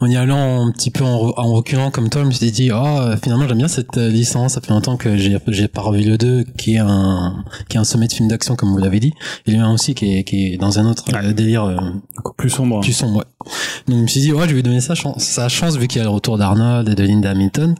en 0.00 0.06
y 0.06 0.16
allant 0.16 0.66
un 0.66 0.70
petit 0.70 0.90
peu 0.90 1.02
en, 1.04 1.16
re- 1.30 1.34
en 1.36 1.52
reculant 1.52 1.90
comme 1.90 2.08
toi, 2.10 2.22
je 2.22 2.26
me 2.28 2.30
suis 2.32 2.50
dit, 2.52 2.70
oh, 2.72 2.98
finalement, 3.22 3.48
j'aime 3.48 3.58
bien 3.58 3.66
cette 3.68 3.96
euh, 3.98 4.08
licence. 4.08 4.52
Ça 4.52 4.60
fait 4.60 4.70
longtemps 4.70 4.96
que 4.96 5.16
j'ai, 5.16 5.38
j'ai 5.48 5.66
pas 5.68 5.80
revu 5.82 6.02
le 6.04 6.16
2, 6.16 6.44
qui 6.56 6.74
est 6.74 6.78
un, 6.78 7.44
qui 7.68 7.76
est 7.76 7.80
un 7.80 7.84
sommet 7.84 8.06
de 8.06 8.12
film 8.12 8.28
d'action, 8.28 8.54
comme 8.54 8.70
vous 8.70 8.78
l'avez 8.78 9.00
dit. 9.00 9.12
Et 9.46 9.50
le 9.52 9.58
1 9.58 9.72
aussi, 9.72 9.94
qui 9.94 10.16
est, 10.18 10.24
qui 10.24 10.54
est 10.54 10.56
dans 10.58 10.78
un 10.78 10.86
autre 10.86 11.04
euh, 11.14 11.32
délire, 11.32 11.64
euh, 11.64 11.76
plus 12.36 12.50
sombre. 12.50 12.80
plus 12.80 12.92
sombre, 12.92 13.18
ouais. 13.18 13.24
Donc, 13.88 13.96
je 13.96 14.02
me 14.02 14.06
suis 14.06 14.20
dit, 14.20 14.32
ouais, 14.32 14.42
je 14.44 14.50
vais 14.50 14.54
lui 14.56 14.62
donner 14.62 14.80
sa 14.80 14.94
chance, 14.94 15.22
sa 15.24 15.48
chance, 15.48 15.76
vu 15.76 15.88
qu'il 15.88 15.98
y 15.98 16.02
a 16.02 16.04
le 16.04 16.10
retour 16.10 16.38
d'Arnold 16.38 16.88
et 16.88 16.94
de 16.94 17.02
Linda 17.02 17.30
Hamilton. 17.30 17.74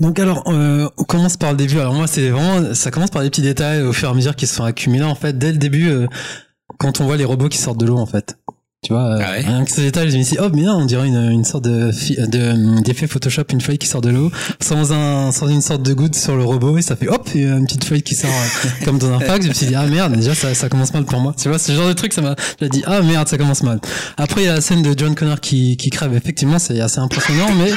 Donc 0.00 0.18
alors, 0.18 0.44
euh, 0.48 0.88
on 0.98 1.04
commence 1.04 1.36
par 1.36 1.52
le 1.52 1.56
début. 1.56 1.78
Alors 1.78 1.94
moi, 1.94 2.06
c'est 2.06 2.28
vraiment, 2.28 2.74
ça 2.74 2.90
commence 2.90 3.10
par 3.10 3.22
des 3.22 3.30
petits 3.30 3.42
détails 3.42 3.82
au 3.82 3.92
fur 3.92 4.08
et 4.08 4.12
à 4.12 4.14
mesure 4.14 4.36
qui 4.36 4.46
se 4.46 4.54
sont 4.54 4.64
accumulés. 4.64 5.04
En 5.04 5.14
fait, 5.14 5.38
dès 5.38 5.52
le 5.52 5.58
début, 5.58 5.88
euh, 5.88 6.06
quand 6.78 7.00
on 7.00 7.06
voit 7.06 7.16
les 7.16 7.24
robots 7.24 7.48
qui 7.48 7.58
sortent 7.58 7.80
de 7.80 7.86
l'eau, 7.86 7.96
en 7.96 8.06
fait. 8.06 8.38
Tu 8.86 8.92
vois, 8.92 9.16
Ah 9.20 9.32
ouais 9.32 9.40
rien 9.40 9.64
que 9.64 9.70
ce 9.72 9.80
détail, 9.80 10.10
je 10.10 10.16
me 10.16 10.22
suis 10.22 10.36
dit, 10.36 10.38
oh, 10.40 10.48
mais 10.54 10.62
non, 10.62 10.74
on 10.76 10.84
dirait 10.84 11.08
une, 11.08 11.32
une 11.32 11.44
sorte 11.44 11.64
de, 11.64 11.90
de, 11.90 12.80
d'effet 12.82 13.08
Photoshop, 13.08 13.42
une 13.52 13.60
feuille 13.60 13.78
qui 13.78 13.88
sort 13.88 14.00
de 14.00 14.10
l'eau, 14.10 14.30
sans 14.60 14.92
un, 14.92 15.32
sans 15.32 15.48
une 15.48 15.60
sorte 15.60 15.82
de 15.82 15.92
goutte 15.92 16.14
sur 16.14 16.36
le 16.36 16.44
robot, 16.44 16.78
et 16.78 16.82
ça 16.82 16.94
fait 16.94 17.08
hop, 17.08 17.28
une 17.34 17.64
petite 17.66 17.82
feuille 17.82 18.02
qui 18.02 18.14
sort 18.14 18.30
euh, 18.30 18.68
comme 18.84 18.98
dans 18.98 19.10
un 19.10 19.18
fax. 19.18 19.42
Je 19.44 19.48
me 19.48 19.54
suis 19.54 19.66
dit, 19.66 19.74
ah 19.74 19.86
merde, 19.86 20.14
déjà, 20.14 20.36
ça, 20.36 20.54
ça 20.54 20.68
commence 20.68 20.94
mal 20.94 21.04
pour 21.04 21.18
moi. 21.18 21.34
Tu 21.36 21.48
vois, 21.48 21.58
ce 21.58 21.72
genre 21.72 21.88
de 21.88 21.94
truc, 21.94 22.12
ça 22.12 22.22
m'a, 22.22 22.36
j'ai 22.60 22.68
dit, 22.68 22.84
ah 22.86 23.02
merde, 23.02 23.26
ça 23.26 23.36
commence 23.38 23.64
mal. 23.64 23.80
Après, 24.18 24.42
il 24.42 24.44
y 24.44 24.48
a 24.48 24.54
la 24.54 24.60
scène 24.60 24.82
de 24.82 24.94
John 24.96 25.16
Connor 25.16 25.40
qui, 25.40 25.76
qui 25.76 25.90
crève. 25.90 26.14
Effectivement, 26.14 26.60
c'est 26.60 26.80
assez 26.80 27.00
impressionnant, 27.00 27.48
mais 27.58 27.72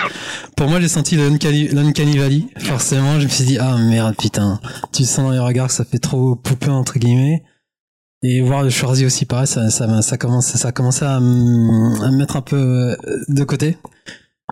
pour 0.56 0.67
moi, 0.67 0.80
j'ai 0.80 0.89
senti 0.89 1.15
l'Uncanny 1.15 2.17
Valley. 2.19 2.43
Forcément, 2.60 3.19
je 3.19 3.26
me 3.26 3.30
suis 3.30 3.45
dit, 3.45 3.58
ah 3.58 3.78
merde, 3.78 4.13
putain, 4.15 4.60
tu 4.93 5.06
sens 5.06 5.26
dans 5.26 5.32
les 5.32 5.39
regards 5.39 5.69
que 5.69 5.74
ça 5.74 5.86
fait 5.86 5.98
trop 5.98 6.36
poupée, 6.36 6.69
entre 6.69 7.00
guillemets. 7.00 7.41
Et 8.22 8.42
voir 8.42 8.64
le 8.64 8.70
Schwarzy 8.70 9.06
aussi, 9.06 9.26
pareil, 9.26 9.48
ça, 9.48 9.70
ça, 9.70 10.02
ça 10.02 10.18
commence, 10.18 10.48
ça 10.48 10.68
a 10.68 10.72
commencé 10.72 11.06
à, 11.06 11.16
à 11.16 11.20
me 11.20 12.18
mettre 12.18 12.36
un 12.36 12.42
peu 12.42 12.58
euh, 12.58 12.96
de 13.30 13.44
côté. 13.44 13.78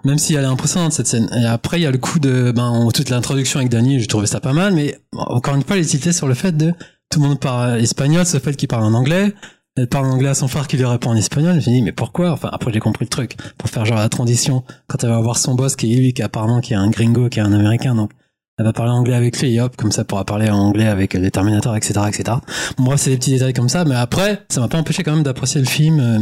Même 0.06 0.18
si 0.18 0.36
elle 0.36 0.44
est 0.44 0.48
impressionnante 0.48 0.94
cette 0.94 1.08
scène. 1.08 1.30
Et 1.36 1.46
après, 1.46 1.80
il 1.80 1.84
y 1.84 1.86
a 1.86 1.92
le 1.92 1.98
coup 1.98 2.20
de, 2.20 2.52
ben, 2.52 2.88
toute 2.94 3.10
l'introduction 3.10 3.60
avec 3.60 3.72
Danny, 3.72 4.00
j'ai 4.00 4.08
trouvé 4.08 4.28
ça 4.28 4.40
pas 4.40 4.54
mal, 4.54 4.74
mais 4.74 5.00
encore 5.14 5.56
une 5.56 5.64
fois, 5.64 5.78
elle 5.78 6.14
sur 6.14 6.28
le 6.28 6.34
fait 6.34 6.56
de, 6.56 6.74
tout 7.10 7.20
le 7.20 7.28
monde 7.28 7.40
parle 7.40 7.80
espagnol, 7.80 8.26
ce 8.26 8.38
fait 8.38 8.56
qu'il 8.56 8.68
parle 8.68 8.84
en 8.84 8.94
anglais. 8.94 9.34
Elle 9.76 9.88
parle 9.88 10.06
en 10.08 10.12
anglais 10.12 10.30
à 10.30 10.34
son 10.34 10.48
frère 10.48 10.68
qui 10.68 10.76
lui 10.78 10.86
répond 10.86 11.12
en 11.12 11.16
espagnol. 11.16 11.62
Suis 11.62 11.72
dit, 11.72 11.82
mais 11.82 11.92
pourquoi? 11.92 12.32
Enfin, 12.32 12.50
après, 12.52 12.74
j'ai 12.74 12.80
compris 12.80 13.06
le 13.06 13.10
truc. 13.10 13.38
Pour 13.58 13.70
faire 13.70 13.86
genre 13.86 13.98
la 13.98 14.10
transition. 14.10 14.64
Quand 14.88 15.04
elle 15.04 15.12
va 15.12 15.22
voir 15.22 15.38
son 15.38 15.54
boss 15.54 15.76
qui 15.76 15.94
est 15.94 15.96
lui, 15.96 16.14
qui 16.14 16.24
apparemment, 16.24 16.62
qui 16.62 16.74
est 16.74 16.78
un 16.78 16.90
gringo, 16.90 17.30
qui 17.30 17.40
est 17.40 17.44
un 17.44 17.54
américain, 17.54 17.94
donc. 17.94 18.12
Elle 18.58 18.66
va 18.66 18.74
parler 18.74 18.92
anglais 18.92 19.16
avec 19.16 19.40
lui, 19.40 19.54
et 19.54 19.62
hop, 19.62 19.76
comme 19.78 19.92
ça, 19.92 20.04
pourra 20.04 20.26
parler 20.26 20.50
anglais 20.50 20.88
avec 20.88 21.14
les 21.14 21.30
Terminators, 21.30 21.76
etc., 21.76 21.94
etc. 22.08 22.38
Bon, 22.78 22.86
bref, 22.86 23.00
c'est 23.02 23.12
des 23.12 23.18
petits 23.18 23.32
détails 23.32 23.54
comme 23.54 23.70
ça, 23.70 23.86
mais 23.86 23.96
après, 23.96 24.46
ça 24.50 24.62
m'a 24.62 24.68
pas 24.68 24.80
empêché 24.80 25.04
quand 25.04 25.14
même 25.14 25.24
d'apprécier 25.24 25.62
le 25.62 25.68
film, 25.68 26.00
euh, 26.00 26.20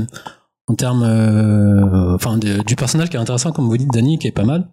en 0.67 0.76
termes, 0.76 1.04
euh, 1.04 2.15
enfin, 2.15 2.38
du 2.38 2.76
personnage 2.76 3.10
qui 3.10 3.15
est 3.15 3.19
intéressant, 3.19 3.52
comme 3.52 3.67
vous 3.67 3.78
dites, 3.78 3.91
Danny, 3.91 4.19
qui 4.19 4.28
est 4.28 4.32
pas 4.32 4.43
mal. 4.43 4.67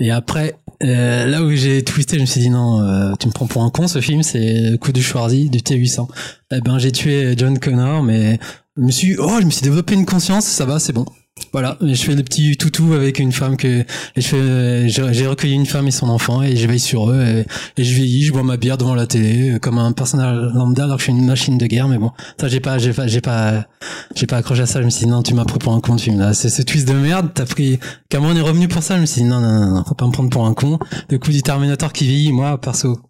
Et 0.00 0.10
après, 0.10 0.58
euh, 0.82 1.26
là 1.26 1.42
où 1.42 1.50
j'ai 1.52 1.82
twisté, 1.84 2.16
je 2.16 2.22
me 2.22 2.26
suis 2.26 2.40
dit 2.40 2.50
non, 2.50 2.80
euh, 2.82 3.14
tu 3.18 3.28
me 3.28 3.32
prends 3.32 3.46
pour 3.46 3.62
un 3.62 3.70
con 3.70 3.88
ce 3.88 4.00
film, 4.00 4.22
c'est 4.22 4.70
le 4.70 4.76
coup 4.76 4.92
du 4.92 5.02
Schwarzy, 5.02 5.50
du 5.50 5.58
T800. 5.58 6.08
Eh 6.52 6.60
ben 6.60 6.78
j'ai 6.78 6.92
tué 6.92 7.34
John 7.36 7.58
Connor, 7.58 8.02
mais 8.02 8.38
je 8.76 8.82
me 8.82 8.90
suis, 8.90 9.16
oh, 9.18 9.38
je 9.40 9.46
me 9.46 9.50
suis 9.50 9.62
développé 9.62 9.94
une 9.94 10.06
conscience, 10.06 10.44
ça 10.44 10.64
va, 10.64 10.78
c'est 10.78 10.92
bon. 10.92 11.06
Voilà, 11.52 11.76
je 11.80 11.94
fais 11.94 12.14
le 12.14 12.22
petit 12.22 12.56
toutou 12.56 12.92
avec 12.94 13.18
une 13.18 13.32
femme 13.32 13.56
que 13.56 13.84
j'ai 14.16 15.26
recueilli 15.26 15.54
une 15.54 15.66
femme 15.66 15.88
et 15.88 15.90
son 15.90 16.08
enfant 16.08 16.42
et 16.42 16.56
je 16.56 16.66
veille 16.66 16.78
sur 16.78 17.10
eux 17.10 17.24
et, 17.24 17.80
et 17.80 17.84
je 17.84 17.94
vieillis, 17.94 18.24
je 18.24 18.32
bois 18.32 18.44
ma 18.44 18.56
bière 18.56 18.78
devant 18.78 18.94
la 18.94 19.06
télé 19.06 19.50
euh, 19.50 19.58
comme 19.58 19.78
un 19.78 19.90
personnage 19.92 20.52
lambda 20.54 20.84
alors 20.84 20.96
que 20.96 21.02
je 21.02 21.10
suis 21.10 21.12
une 21.12 21.26
machine 21.26 21.58
de 21.58 21.66
guerre, 21.66 21.88
mais 21.88 21.98
bon, 21.98 22.12
ça 22.40 22.46
j'ai 22.46 22.60
pas, 22.60 22.78
j'ai 22.78 22.92
pas, 22.92 23.08
j'ai 23.08 23.20
pas, 23.20 23.66
j'ai 24.14 24.26
pas 24.26 24.36
accroché 24.36 24.62
à 24.62 24.66
ça. 24.66 24.80
Je 24.80 24.84
me 24.84 24.90
suis 24.90 25.06
dit 25.06 25.10
non, 25.10 25.22
tu 25.22 25.34
m'as 25.34 25.44
pris 25.44 25.58
pour 25.58 25.74
un 25.74 25.80
con 25.80 25.96
de 25.96 26.00
film 26.00 26.20
là, 26.20 26.34
c'est 26.34 26.50
ce 26.50 26.62
twist 26.62 26.86
de 26.86 26.94
merde. 26.94 27.30
T'as 27.34 27.46
pris, 27.46 27.80
Cameron 28.08 28.36
est 28.36 28.40
revenu 28.40 28.68
pour 28.68 28.82
ça? 28.82 28.96
Je 28.96 29.00
me 29.00 29.06
suis 29.06 29.22
dit 29.22 29.28
non, 29.28 29.40
non, 29.40 29.74
non, 29.74 29.84
faut 29.84 29.94
pas 29.94 30.06
me 30.06 30.12
prendre 30.12 30.30
pour 30.30 30.46
un 30.46 30.54
con. 30.54 30.78
Le 31.10 31.18
coup 31.18 31.32
du 31.32 31.42
Terminator 31.42 31.92
qui 31.92 32.04
vieillit, 32.06 32.32
moi 32.32 32.60
perso, 32.60 33.00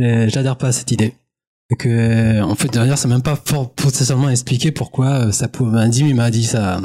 euh, 0.00 0.28
j'adhère 0.28 0.56
pas 0.56 0.68
à 0.68 0.72
cette 0.72 0.90
idée. 0.90 1.14
Et 1.70 1.76
que, 1.76 2.42
en 2.42 2.54
fait, 2.54 2.72
d'ailleurs, 2.72 2.96
c'est 2.96 3.08
même 3.08 3.22
pas 3.22 3.36
fort 3.36 3.72
potentiellement 3.74 4.30
expliqué 4.30 4.72
pourquoi 4.72 5.26
euh, 5.26 5.32
ça 5.32 5.48
pouvait. 5.48 5.80
Un 5.80 6.14
m'a 6.14 6.30
dit 6.30 6.44
ça, 6.44 6.80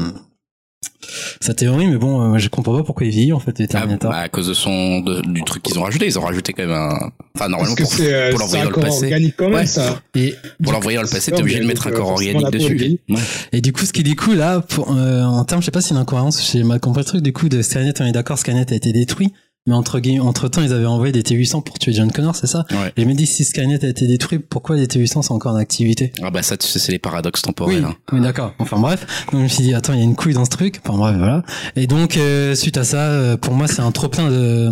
sa 1.41 1.53
théorie, 1.53 1.87
mais 1.87 1.97
bon, 1.97 2.33
euh, 2.35 2.37
je 2.37 2.47
comprends 2.49 2.75
pas 2.77 2.83
pourquoi 2.83 3.05
il 3.05 3.11
vieillit 3.11 3.33
en 3.33 3.39
fait, 3.39 3.57
les 3.59 3.65
Ah, 3.65 3.79
Terminator. 3.79 4.11
bah, 4.11 4.17
à 4.19 4.29
cause 4.29 4.47
de 4.47 4.53
son 4.53 5.01
de- 5.01 5.21
du 5.21 5.43
truc 5.43 5.63
qu'ils 5.63 5.77
ont 5.79 5.83
rajouté, 5.83 6.05
ils 6.05 6.17
ont 6.19 6.23
rajouté 6.23 6.53
quand 6.53 6.63
même 6.63 6.71
un. 6.71 7.11
Enfin 7.35 7.49
normalement 7.49 7.75
pour, 7.75 7.89
euh, 7.99 8.29
pour 8.31 8.39
c'est 8.39 8.43
l'envoyer 8.43 8.61
un 8.61 8.63
dans 8.65 8.69
le 8.69 8.73
corps 8.75 8.83
passé. 8.83 9.05
organique 9.05 9.35
quand 9.37 9.45
même, 9.49 9.55
Ouais. 9.55 9.65
ça. 9.65 9.99
Et 10.15 10.35
Pour 10.61 10.73
l'envoyer 10.73 10.97
dans 10.97 11.03
le 11.03 11.09
passé, 11.09 11.31
t'es 11.31 11.39
obligé 11.39 11.59
de 11.59 11.65
mettre 11.65 11.87
un 11.87 11.89
donc, 11.91 11.99
corps 11.99 12.09
euh, 12.09 12.13
organique 12.13 12.51
dessus. 12.51 12.99
Ouais. 13.09 13.19
Et 13.51 13.61
du 13.61 13.73
coup, 13.73 13.85
ce 13.85 13.93
qui 13.93 14.01
est 14.01 14.03
du 14.03 14.15
coup 14.15 14.33
là, 14.33 14.59
pour, 14.61 14.91
euh, 14.95 15.23
en 15.23 15.43
termes, 15.45 15.61
je 15.61 15.65
sais 15.65 15.71
pas 15.71 15.81
s'il 15.81 15.91
y 15.93 15.95
a 15.95 15.97
une 15.97 16.03
incohérence, 16.03 16.51
j'ai 16.51 16.63
mal 16.63 16.79
compris 16.79 17.01
le 17.01 17.05
truc. 17.05 17.21
Du 17.21 17.33
coup, 17.33 17.49
de 17.49 17.61
Skynet, 17.61 17.93
on 18.01 18.05
est 18.05 18.11
d'accord, 18.11 18.37
Skynet 18.37 18.71
a 18.71 18.75
été 18.75 18.91
détruit, 18.93 19.33
mais 19.65 19.73
entre 19.73 20.01
entre 20.19 20.47
temps, 20.49 20.61
ils 20.61 20.73
avaient 20.73 20.85
envoyé 20.85 21.11
des 21.13 21.21
T800 21.21 21.63
pour 21.63 21.79
tuer 21.79 21.93
John 21.93 22.11
Connor, 22.11 22.35
c'est 22.35 22.47
ça 22.47 22.65
Ouais. 22.71 22.91
Et 22.97 23.03
je 23.03 23.07
me 23.07 23.13
dis, 23.13 23.25
si 23.25 23.45
Skynet 23.45 23.85
a 23.85 23.87
été 23.87 24.07
détruit, 24.07 24.39
pourquoi 24.39 24.75
les 24.75 24.87
T800 24.87 25.21
sont 25.21 25.33
encore 25.35 25.53
en 25.53 25.57
activité 25.57 26.11
Ah 26.21 26.31
bah 26.31 26.41
ça, 26.43 26.57
tu 26.57 26.67
sais, 26.67 26.79
c'est 26.79 26.91
les 26.91 26.99
paradoxes 26.99 27.41
Oui, 27.41 27.53
temporels. 27.53 27.85
hein. 27.85 27.95
oui 28.11 28.19
d'accord. 28.21 28.53
Enfin 28.59 28.79
bref, 28.79 29.05
donc 29.31 29.39
je 29.39 29.43
me 29.43 29.47
suis 29.47 29.63
dit, 29.63 29.73
attends, 29.73 29.93
il 29.93 29.99
y 29.99 30.01
a 30.01 30.05
une 30.05 30.15
couille 30.15 30.33
dans 30.33 30.45
ce 30.45 30.49
truc. 30.49 30.81
Enfin 30.85 30.97
bref, 30.97 31.15
voilà. 31.17 31.43
Et 31.75 31.87
donc, 31.87 32.17
euh, 32.17 32.55
suite 32.55 32.77
à 32.77 32.83
ça, 32.83 32.97
euh, 32.97 33.37
pour 33.37 33.53
moi, 33.53 33.67
c'est 33.67 33.81
un 33.81 33.91
trop 33.91 34.09
plein 34.09 34.29
de 34.29 34.69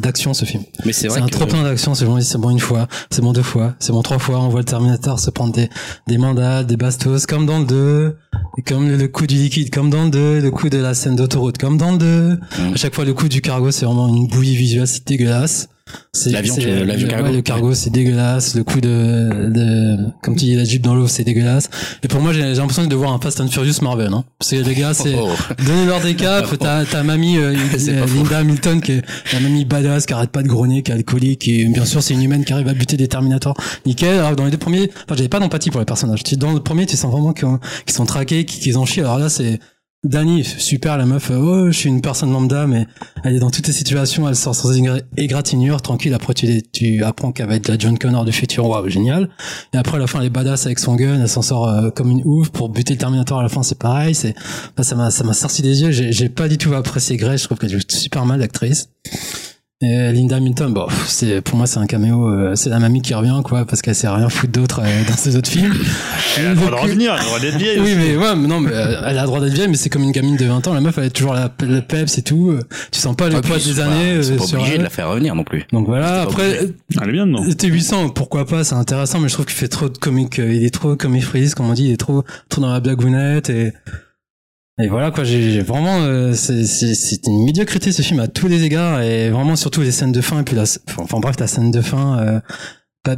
d'action 0.00 0.32
ce 0.34 0.44
film. 0.44 0.62
Mais 0.84 0.92
c'est 0.92 1.02
C'est 1.02 1.08
vrai 1.08 1.20
un 1.22 1.26
que 1.26 1.30
trop 1.32 1.46
plein 1.46 1.62
d'action. 1.64 1.94
C'est 1.94 2.04
bon, 2.04 2.20
c'est 2.20 2.38
bon 2.38 2.50
une 2.50 2.60
fois, 2.60 2.86
c'est 3.10 3.22
bon 3.22 3.32
deux 3.32 3.42
fois, 3.42 3.74
c'est 3.80 3.92
bon 3.92 4.02
trois 4.02 4.18
fois. 4.18 4.38
On 4.40 4.48
voit 4.48 4.60
le 4.60 4.64
Terminator 4.66 5.18
se 5.18 5.30
prendre 5.30 5.52
des 5.52 5.68
des 6.06 6.18
mandats, 6.18 6.62
des 6.62 6.76
bastos, 6.76 7.26
comme 7.26 7.46
dans 7.46 7.58
le 7.58 7.64
2, 7.64 8.16
et 8.58 8.62
comme 8.62 8.88
le, 8.88 9.08
coup 9.08 9.26
du 9.26 9.34
liquide, 9.36 9.70
comme 9.70 9.90
dans 9.90 10.04
le 10.04 10.10
2, 10.10 10.40
le 10.40 10.50
coup 10.50 10.68
de 10.68 10.78
la 10.78 10.94
scène 10.94 11.16
d'autoroute, 11.16 11.58
comme 11.58 11.76
dans 11.78 11.92
le 11.92 11.98
2. 11.98 12.30
Mm. 12.32 12.38
À 12.74 12.76
chaque 12.76 12.94
fois, 12.94 13.04
le 13.04 13.14
coup 13.14 13.28
du 13.28 13.40
cargo, 13.40 13.70
c'est 13.70 13.86
vraiment 13.86 14.08
une 14.08 14.19
bouillie 14.26 14.56
visuelle, 14.56 14.86
c'est 14.86 15.06
dégueulasse. 15.06 15.68
C'est 16.12 16.30
L'avion, 16.30 16.54
l'avion 16.56 17.06
le- 17.08 17.10
cargo 17.10 17.26
ouais, 17.26 17.32
le 17.32 17.42
cargo, 17.42 17.74
c'est 17.74 17.90
dégueulasse. 17.90 18.54
Le 18.54 18.62
coup 18.62 18.80
de, 18.80 19.48
de, 19.52 19.96
comme 20.22 20.36
tu 20.36 20.44
dis, 20.44 20.54
la 20.54 20.62
jeep 20.62 20.82
dans 20.82 20.94
l'eau, 20.94 21.08
c'est 21.08 21.24
dégueulasse. 21.24 21.68
Et 22.04 22.08
pour 22.08 22.20
moi, 22.20 22.32
j'ai 22.32 22.42
l'impression 22.54 22.86
de 22.86 22.94
voir 22.94 23.12
un 23.12 23.18
Fast 23.18 23.40
and 23.40 23.48
Furious 23.48 23.82
Marvel, 23.82 24.12
hein. 24.14 24.22
Parce 24.38 24.52
que 24.52 24.56
les 24.56 24.74
gars, 24.76 24.94
c'est, 24.94 25.16
Oh. 25.18 25.28
Donnez-leur 25.66 26.00
des 26.00 26.14
caps, 26.14 26.48
t'as 26.60 26.84
ta 26.84 27.02
mamie 27.02 27.38
euh, 27.38 27.56
C'est 27.76 27.96
euh. 27.96 28.06
Linda 28.06 28.38
Hamilton 28.38 28.80
qui 28.80 28.92
est 28.92 29.02
la 29.32 29.40
mamie 29.40 29.64
badass 29.64 30.06
qui 30.06 30.12
arrête 30.12 30.30
pas 30.30 30.44
de 30.44 30.48
grogner, 30.48 30.84
qui 30.84 30.92
est 30.92 30.94
alcoolique 30.94 31.48
et 31.48 31.64
bien 31.66 31.84
sûr 31.84 32.00
c'est 32.04 32.14
une 32.14 32.22
humaine 32.22 32.44
qui 32.44 32.52
arrive 32.52 32.68
à 32.68 32.74
buter 32.74 32.96
des 32.96 33.08
Terminators. 33.08 33.56
Nickel. 33.84 34.16
Alors 34.20 34.36
dans 34.36 34.44
les 34.44 34.52
deux 34.52 34.58
premiers, 34.58 34.90
enfin 35.06 35.16
j'avais 35.16 35.28
pas 35.28 35.40
d'empathie 35.40 35.70
pour 35.70 35.80
les 35.80 35.86
personnages. 35.86 36.22
Dans 36.38 36.52
le 36.52 36.60
premier 36.60 36.86
tu 36.86 36.96
sens 36.96 37.10
vraiment 37.10 37.32
qu'ils 37.32 37.48
sont 37.94 38.06
traqués, 38.06 38.44
qu'ils 38.44 38.78
en 38.78 38.86
chient. 38.86 39.00
Alors 39.00 39.18
là 39.18 39.28
c'est 39.28 39.58
Danny, 40.02 40.44
super 40.44 40.96
la 40.96 41.04
meuf, 41.04 41.30
euh, 41.30 41.36
oh 41.36 41.66
je 41.70 41.76
suis 41.76 41.90
une 41.90 42.00
personne 42.00 42.32
lambda 42.32 42.66
mais 42.66 42.86
elle 43.22 43.36
est 43.36 43.38
dans 43.38 43.50
toutes 43.50 43.66
les 43.66 43.72
situations, 43.74 44.26
elle 44.26 44.34
sort 44.34 44.54
sans 44.54 44.72
égra- 44.72 45.02
égratignure, 45.18 45.82
tranquille, 45.82 46.14
après 46.14 46.32
tu, 46.32 46.62
tu 46.72 47.04
apprends 47.04 47.32
qu'elle 47.32 47.48
va 47.48 47.56
être 47.56 47.68
la 47.68 47.76
John 47.76 47.98
Connor 47.98 48.24
du 48.24 48.32
futur, 48.32 48.66
waouh 48.66 48.88
génial. 48.88 49.28
Et 49.74 49.76
après 49.76 49.98
à 49.98 50.00
la 50.00 50.06
fin 50.06 50.20
elle 50.20 50.26
est 50.28 50.30
badass 50.30 50.64
avec 50.64 50.78
son 50.78 50.94
gun, 50.96 51.20
elle 51.20 51.28
s'en 51.28 51.42
sort 51.42 51.68
euh, 51.68 51.90
comme 51.90 52.10
une 52.10 52.22
ouf 52.24 52.48
pour 52.48 52.70
buter 52.70 52.94
le 52.94 52.98
Terminator 52.98 53.40
à 53.40 53.42
la 53.42 53.50
fin 53.50 53.62
c'est 53.62 53.78
pareil, 53.78 54.14
ça 54.14 54.32
m'a 54.96 55.10
ça 55.10 55.22
m'a 55.22 55.34
sorti 55.34 55.60
des 55.60 55.82
yeux. 55.82 55.90
J'ai 55.90 56.28
pas 56.30 56.48
du 56.48 56.56
tout 56.56 56.72
apprécié 56.72 57.18
Grace. 57.18 57.42
Je 57.42 57.44
trouve 57.44 57.58
qu'elle 57.58 57.68
joue 57.70 57.80
super 57.86 58.24
mal 58.24 58.40
l'actrice. 58.40 58.88
Et 59.82 60.12
Linda 60.12 60.36
Hamilton, 60.36 60.74
bon, 60.74 60.86
c'est 61.06 61.40
pour 61.40 61.56
moi 61.56 61.66
c'est 61.66 61.78
un 61.78 61.86
caméo. 61.86 62.28
euh, 62.28 62.54
c'est 62.54 62.68
la 62.68 62.78
mamie 62.78 63.00
qui 63.00 63.14
revient 63.14 63.40
quoi, 63.42 63.64
parce 63.64 63.80
qu'elle 63.80 63.94
sait 63.94 64.08
rien 64.08 64.28
foutre 64.28 64.52
d'autre 64.52 64.82
euh, 64.84 65.02
dans 65.08 65.16
ses 65.16 65.36
autres 65.36 65.48
films. 65.48 65.72
Elle 66.36 66.46
a 66.48 66.50
le 66.50 66.56
droit 66.56 66.70
de 66.70 66.74
revenir, 66.74 67.12
elle 67.14 67.18
a 67.18 67.22
le 67.22 67.26
droit 67.26 67.40
d'être 67.40 67.56
vieille. 67.56 67.80
Oui, 67.80 67.94
mais 67.96 68.14
ouais, 68.16 68.36
mais 68.36 68.46
non, 68.46 68.60
mais 68.60 68.70
euh, 68.72 69.00
elle 69.06 69.16
a 69.18 69.22
le 69.22 69.26
droit 69.26 69.40
d'être 69.40 69.54
vieille, 69.54 69.68
mais 69.68 69.74
c'est 69.76 69.88
comme 69.88 70.02
une 70.02 70.12
gamine 70.12 70.36
de 70.36 70.44
20 70.44 70.68
ans. 70.68 70.74
La 70.74 70.80
meuf, 70.82 70.96
elle 70.98 71.04
est 71.04 71.10
toujours 71.10 71.32
la, 71.32 71.50
le 71.62 71.80
peps 71.80 72.18
et 72.18 72.22
tout. 72.22 72.50
euh, 72.50 72.60
Tu 72.92 73.00
sens 73.00 73.16
pas 73.16 73.28
le 73.30 73.40
poids 73.40 73.56
des 73.56 73.80
années 73.80 74.12
euh, 74.16 74.36
pas 74.36 74.44
sur 74.44 74.58
obligés 74.60 74.78
de 74.78 74.82
la 74.84 74.90
faire 74.90 75.08
revenir 75.08 75.34
non 75.34 75.44
plus. 75.44 75.64
Donc 75.72 75.86
voilà. 75.86 76.20
Après, 76.22 76.58
obligé. 76.60 76.74
Elle 77.02 77.08
est 77.08 77.12
bien 77.12 77.26
le 77.26 77.52
T800, 77.52 78.12
pourquoi 78.12 78.46
pas, 78.46 78.62
c'est 78.64 78.74
intéressant, 78.76 79.18
mais 79.18 79.28
je 79.28 79.34
trouve 79.34 79.46
qu'il 79.46 79.56
fait 79.56 79.68
trop 79.68 79.88
de 79.88 79.96
comique, 79.98 80.38
euh, 80.38 80.52
il 80.54 80.62
est 80.64 80.70
trop 80.74 80.94
comic 80.94 81.24
freeze, 81.24 81.54
comme 81.54 81.68
on 81.70 81.72
dit, 81.74 81.86
il 81.86 81.92
est 81.92 81.96
trop, 81.96 82.22
trop 82.50 82.60
dans 82.60 82.70
la 82.72 82.80
blagounette 82.80 83.48
et, 83.50 83.72
et 84.82 84.88
voilà 84.88 85.10
quoi, 85.10 85.24
j'ai 85.24 85.60
vraiment, 85.60 86.00
euh, 86.02 86.32
c'est 86.34 87.26
une 87.26 87.44
médiocrité 87.44 87.92
ce 87.92 88.02
film 88.02 88.20
à 88.20 88.28
tous 88.28 88.48
les 88.48 88.62
égards 88.64 89.00
et 89.00 89.30
vraiment 89.30 89.56
surtout 89.56 89.80
les 89.82 89.90
scènes 89.92 90.12
de 90.12 90.20
fin 90.20 90.40
et 90.40 90.42
puis 90.42 90.56
la, 90.56 90.64
enfin 90.98 91.20
bref 91.20 91.36
la 91.38 91.46
scène 91.46 91.70
de 91.70 91.80
fin, 91.80 92.18
euh, 92.18 92.40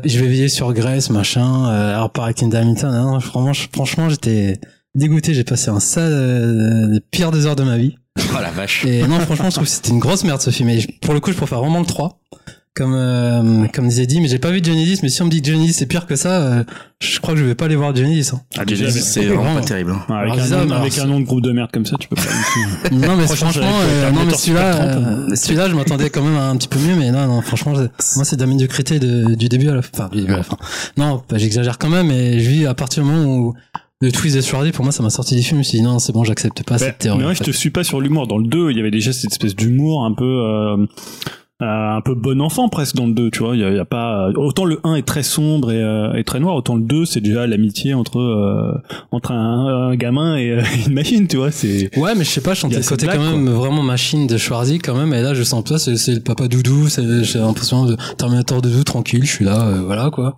je 0.05 0.19
vais 0.21 0.27
veiller 0.29 0.49
sur 0.49 0.73
Grace 0.73 1.11
machin, 1.11 1.67
euh, 1.71 1.95
alors 1.95 2.11
par 2.13 2.25
Hamilton, 2.27 2.85
hein, 2.85 3.21
franchement, 3.21 3.53
je- 3.53 3.67
franchement 3.73 4.09
j'étais 4.09 4.61
dégoûté, 4.95 5.35
j'ai 5.35 5.45
passé 5.45 5.71
un 5.71 5.81
sale, 5.81 6.13
euh, 6.13 6.89
les 6.93 7.01
pires 7.01 7.31
deux 7.31 7.47
heures 7.47 7.57
de 7.57 7.65
ma 7.65 7.79
vie. 7.79 7.97
Oh 8.19 8.39
la 8.43 8.51
vache. 8.51 8.85
Et 8.85 9.07
non, 9.07 9.19
franchement, 9.21 9.49
je 9.49 9.55
trouve 9.55 9.65
que 9.65 9.71
c'était 9.71 9.89
une 9.91 9.99
grosse 9.99 10.23
merde 10.25 10.41
ce 10.43 10.51
film. 10.51 10.69
Et 10.69 10.87
pour 11.01 11.15
le 11.15 11.21
coup, 11.21 11.33
je 11.33 11.37
préfère 11.39 11.61
vraiment 11.61 11.81
le 11.81 11.87
3. 11.87 12.21
Comme, 12.75 12.95
euh, 12.95 13.67
comme 13.75 13.87
disait 13.89 14.07
dit, 14.07 14.19
mais 14.23 14.29
j'ai 14.29 14.39
pas 14.39 14.51
vu 14.51 14.63
Genesis, 14.65 15.01
mais 15.03 15.11
si 15.11 15.21
on 15.21 15.27
me 15.27 15.31
dit 15.31 15.43
que 15.43 15.49
Genesis 15.49 15.75
c'est 15.75 15.85
pire 15.87 16.07
que 16.07 16.17
ça, 16.17 16.41
euh, 16.41 16.65
je 17.01 17.21
crois 17.21 17.35
que 17.35 17.41
je 17.41 17.45
vais 17.45 17.55
pas 17.55 17.67
aller 17.67 17.77
voir 17.77 17.95
Genesis. 17.95 18.31
Hein. 18.35 18.41
Ah, 18.57 18.65
déjà, 18.65 18.85
Genesis, 18.85 18.99
mais- 19.01 19.05
c'est 19.25 19.27
vraiment 19.27 19.57
pas 19.57 19.61
terrible. 19.61 19.91
hein. 19.91 20.03
Ouais, 20.09 20.15
Avec, 20.17 20.33
Alors, 20.33 20.45
un, 20.45 20.49
ça, 20.49 20.57
nom, 20.57 20.65
mais 20.67 20.75
avec 20.77 20.93
alors, 20.95 21.05
un 21.05 21.09
nom 21.11 21.21
de 21.21 21.25
groupe 21.27 21.43
de 21.43 21.53
merde 21.53 21.69
comme 21.71 21.85
ça, 21.85 21.97
tu 22.01 22.09
peux 22.09 22.17
pas. 22.17 22.23
Non, 22.91 23.17
mais 23.17 23.27
franchement, 23.27 23.61
euh, 23.83 24.11
non, 24.13 24.25
mais 24.25 24.33
celui-là, 24.33 24.85
euh, 24.97 25.35
celui-là, 25.37 25.69
je 25.69 25.75
m'attendais 25.75 26.09
quand 26.09 26.23
même 26.23 26.37
à 26.37 26.49
un 26.49 26.57
petit 26.57 26.69
peu 26.69 26.79
mieux, 26.79 26.97
mais 26.97 27.11
non, 27.11 27.27
non, 27.27 27.43
franchement, 27.43 27.75
je- 27.75 27.83
moi, 28.17 28.25
c'est 28.25 28.37
de 28.37 28.41
la 28.41 28.47
médiocrité 28.47 28.99
de, 28.99 29.35
du 29.35 29.51
début 29.51 29.69
à 29.69 29.75
la 29.75 29.83
fin. 29.83 29.91
Enfin, 29.93 30.09
du 30.11 30.23
début 30.23 30.33
à 30.33 30.39
la 30.39 30.43
fin. 30.43 30.57
Non, 30.97 31.23
bah, 31.29 31.37
j'exagère 31.37 31.77
quand 31.77 31.91
même, 31.91 32.07
mais 32.07 32.41
je 32.41 32.49
vis 32.49 32.65
à 32.67 32.73
partir 32.73 33.03
du 33.05 33.11
moment 33.11 33.27
où 33.37 33.55
le 34.01 34.11
twist 34.11 34.35
de 34.35 34.41
Schwarzy, 34.41 34.73
pour 34.73 34.85
moi, 34.87 34.93
ça 34.93 35.03
m'a 35.03 35.11
sorti 35.11 35.37
du 35.37 35.43
film. 35.43 35.57
Je 35.57 35.59
me 35.59 35.63
suis 35.63 35.79
dit, 35.79 35.85
non, 35.85 35.99
c'est 35.99 36.13
bon, 36.15 36.25
j'accepte 36.25 36.63
pas 36.63 36.77
Bah, 36.77 36.79
cette 36.79 36.99
théorie. 37.01 37.19
mais 37.19 37.25
moi, 37.25 37.33
en 37.33 37.35
je 37.35 37.39
fait. 37.45 37.51
te 37.51 37.51
suis 37.55 37.71
pas 37.71 37.85
sur 37.85 38.01
l'humour. 38.01 38.27
Dans 38.29 38.39
le 38.39 38.47
2, 38.49 38.71
il 38.71 38.79
y 38.79 38.81
avait 38.81 38.91
déjà 38.91 39.13
cette 39.13 39.31
espèce 39.33 39.55
d'humour 39.55 40.07
un 40.07 40.15
peu, 40.15 40.25
euh, 40.25 40.87
un 41.63 42.01
peu 42.01 42.15
bon 42.15 42.41
enfant 42.41 42.69
presque 42.69 42.97
dans 42.97 43.07
le 43.07 43.13
2, 43.13 43.31
tu 43.31 43.41
vois. 43.41 43.55
Il 43.57 43.61
y 43.61 43.65
a, 43.65 43.71
il 43.71 43.77
y 43.77 43.81
a 43.81 43.85
pas, 43.85 44.31
autant 44.37 44.65
le 44.65 44.81
1 44.85 44.97
est 44.97 45.07
très 45.07 45.23
sombre 45.23 45.73
et, 45.73 45.83
euh, 45.83 46.15
et 46.15 46.25
très 46.25 46.41
noir, 46.41 46.55
autant 46.57 46.77
le 46.77 46.83
2, 46.83 47.05
c'est 47.05 47.21
déjà 47.21 47.47
l'amitié 47.47 47.95
entre, 47.95 48.19
euh, 48.19 48.81
entre 49.11 49.33
un, 49.33 49.91
un 49.91 49.97
gamin 49.97 50.37
et 50.37 50.51
euh, 50.51 50.63
une 50.87 50.95
machine, 50.95 51.27
tu 51.27 51.37
vois. 51.37 51.51
C'est, 51.51 51.97
Ouais, 51.97 52.15
mais 52.15 52.25
je 52.25 52.31
sais 52.31 52.41
pas, 52.41 52.55
je 52.55 52.61
sentais 52.61 52.77
cette 52.77 52.89
côté 52.89 53.07
blague, 53.07 53.19
quand 53.19 53.37
même 53.37 53.49
vraiment 53.49 53.83
machine 53.83 54.27
de 54.27 54.37
Schwarzy 54.37 54.79
quand 54.79 54.97
même, 54.97 55.13
et 55.15 55.23
là 55.23 55.35
je 55.35 55.43
sens 55.43 55.65
pas, 55.65 55.79
c'est, 55.79 55.93
le 55.93 56.21
papa 56.21 56.49
doudou, 56.49 56.89
c'est, 56.89 57.25
j'ai 57.25 57.39
l'impression 57.39 57.87
de 57.87 57.97
Terminator 58.17 58.63
doudou 58.63 58.85
tranquille, 58.85 59.25
je 59.25 59.31
suis 59.31 59.45
là, 59.45 59.67
euh, 59.67 59.83
voilà 59.85 60.11
quoi. 60.11 60.37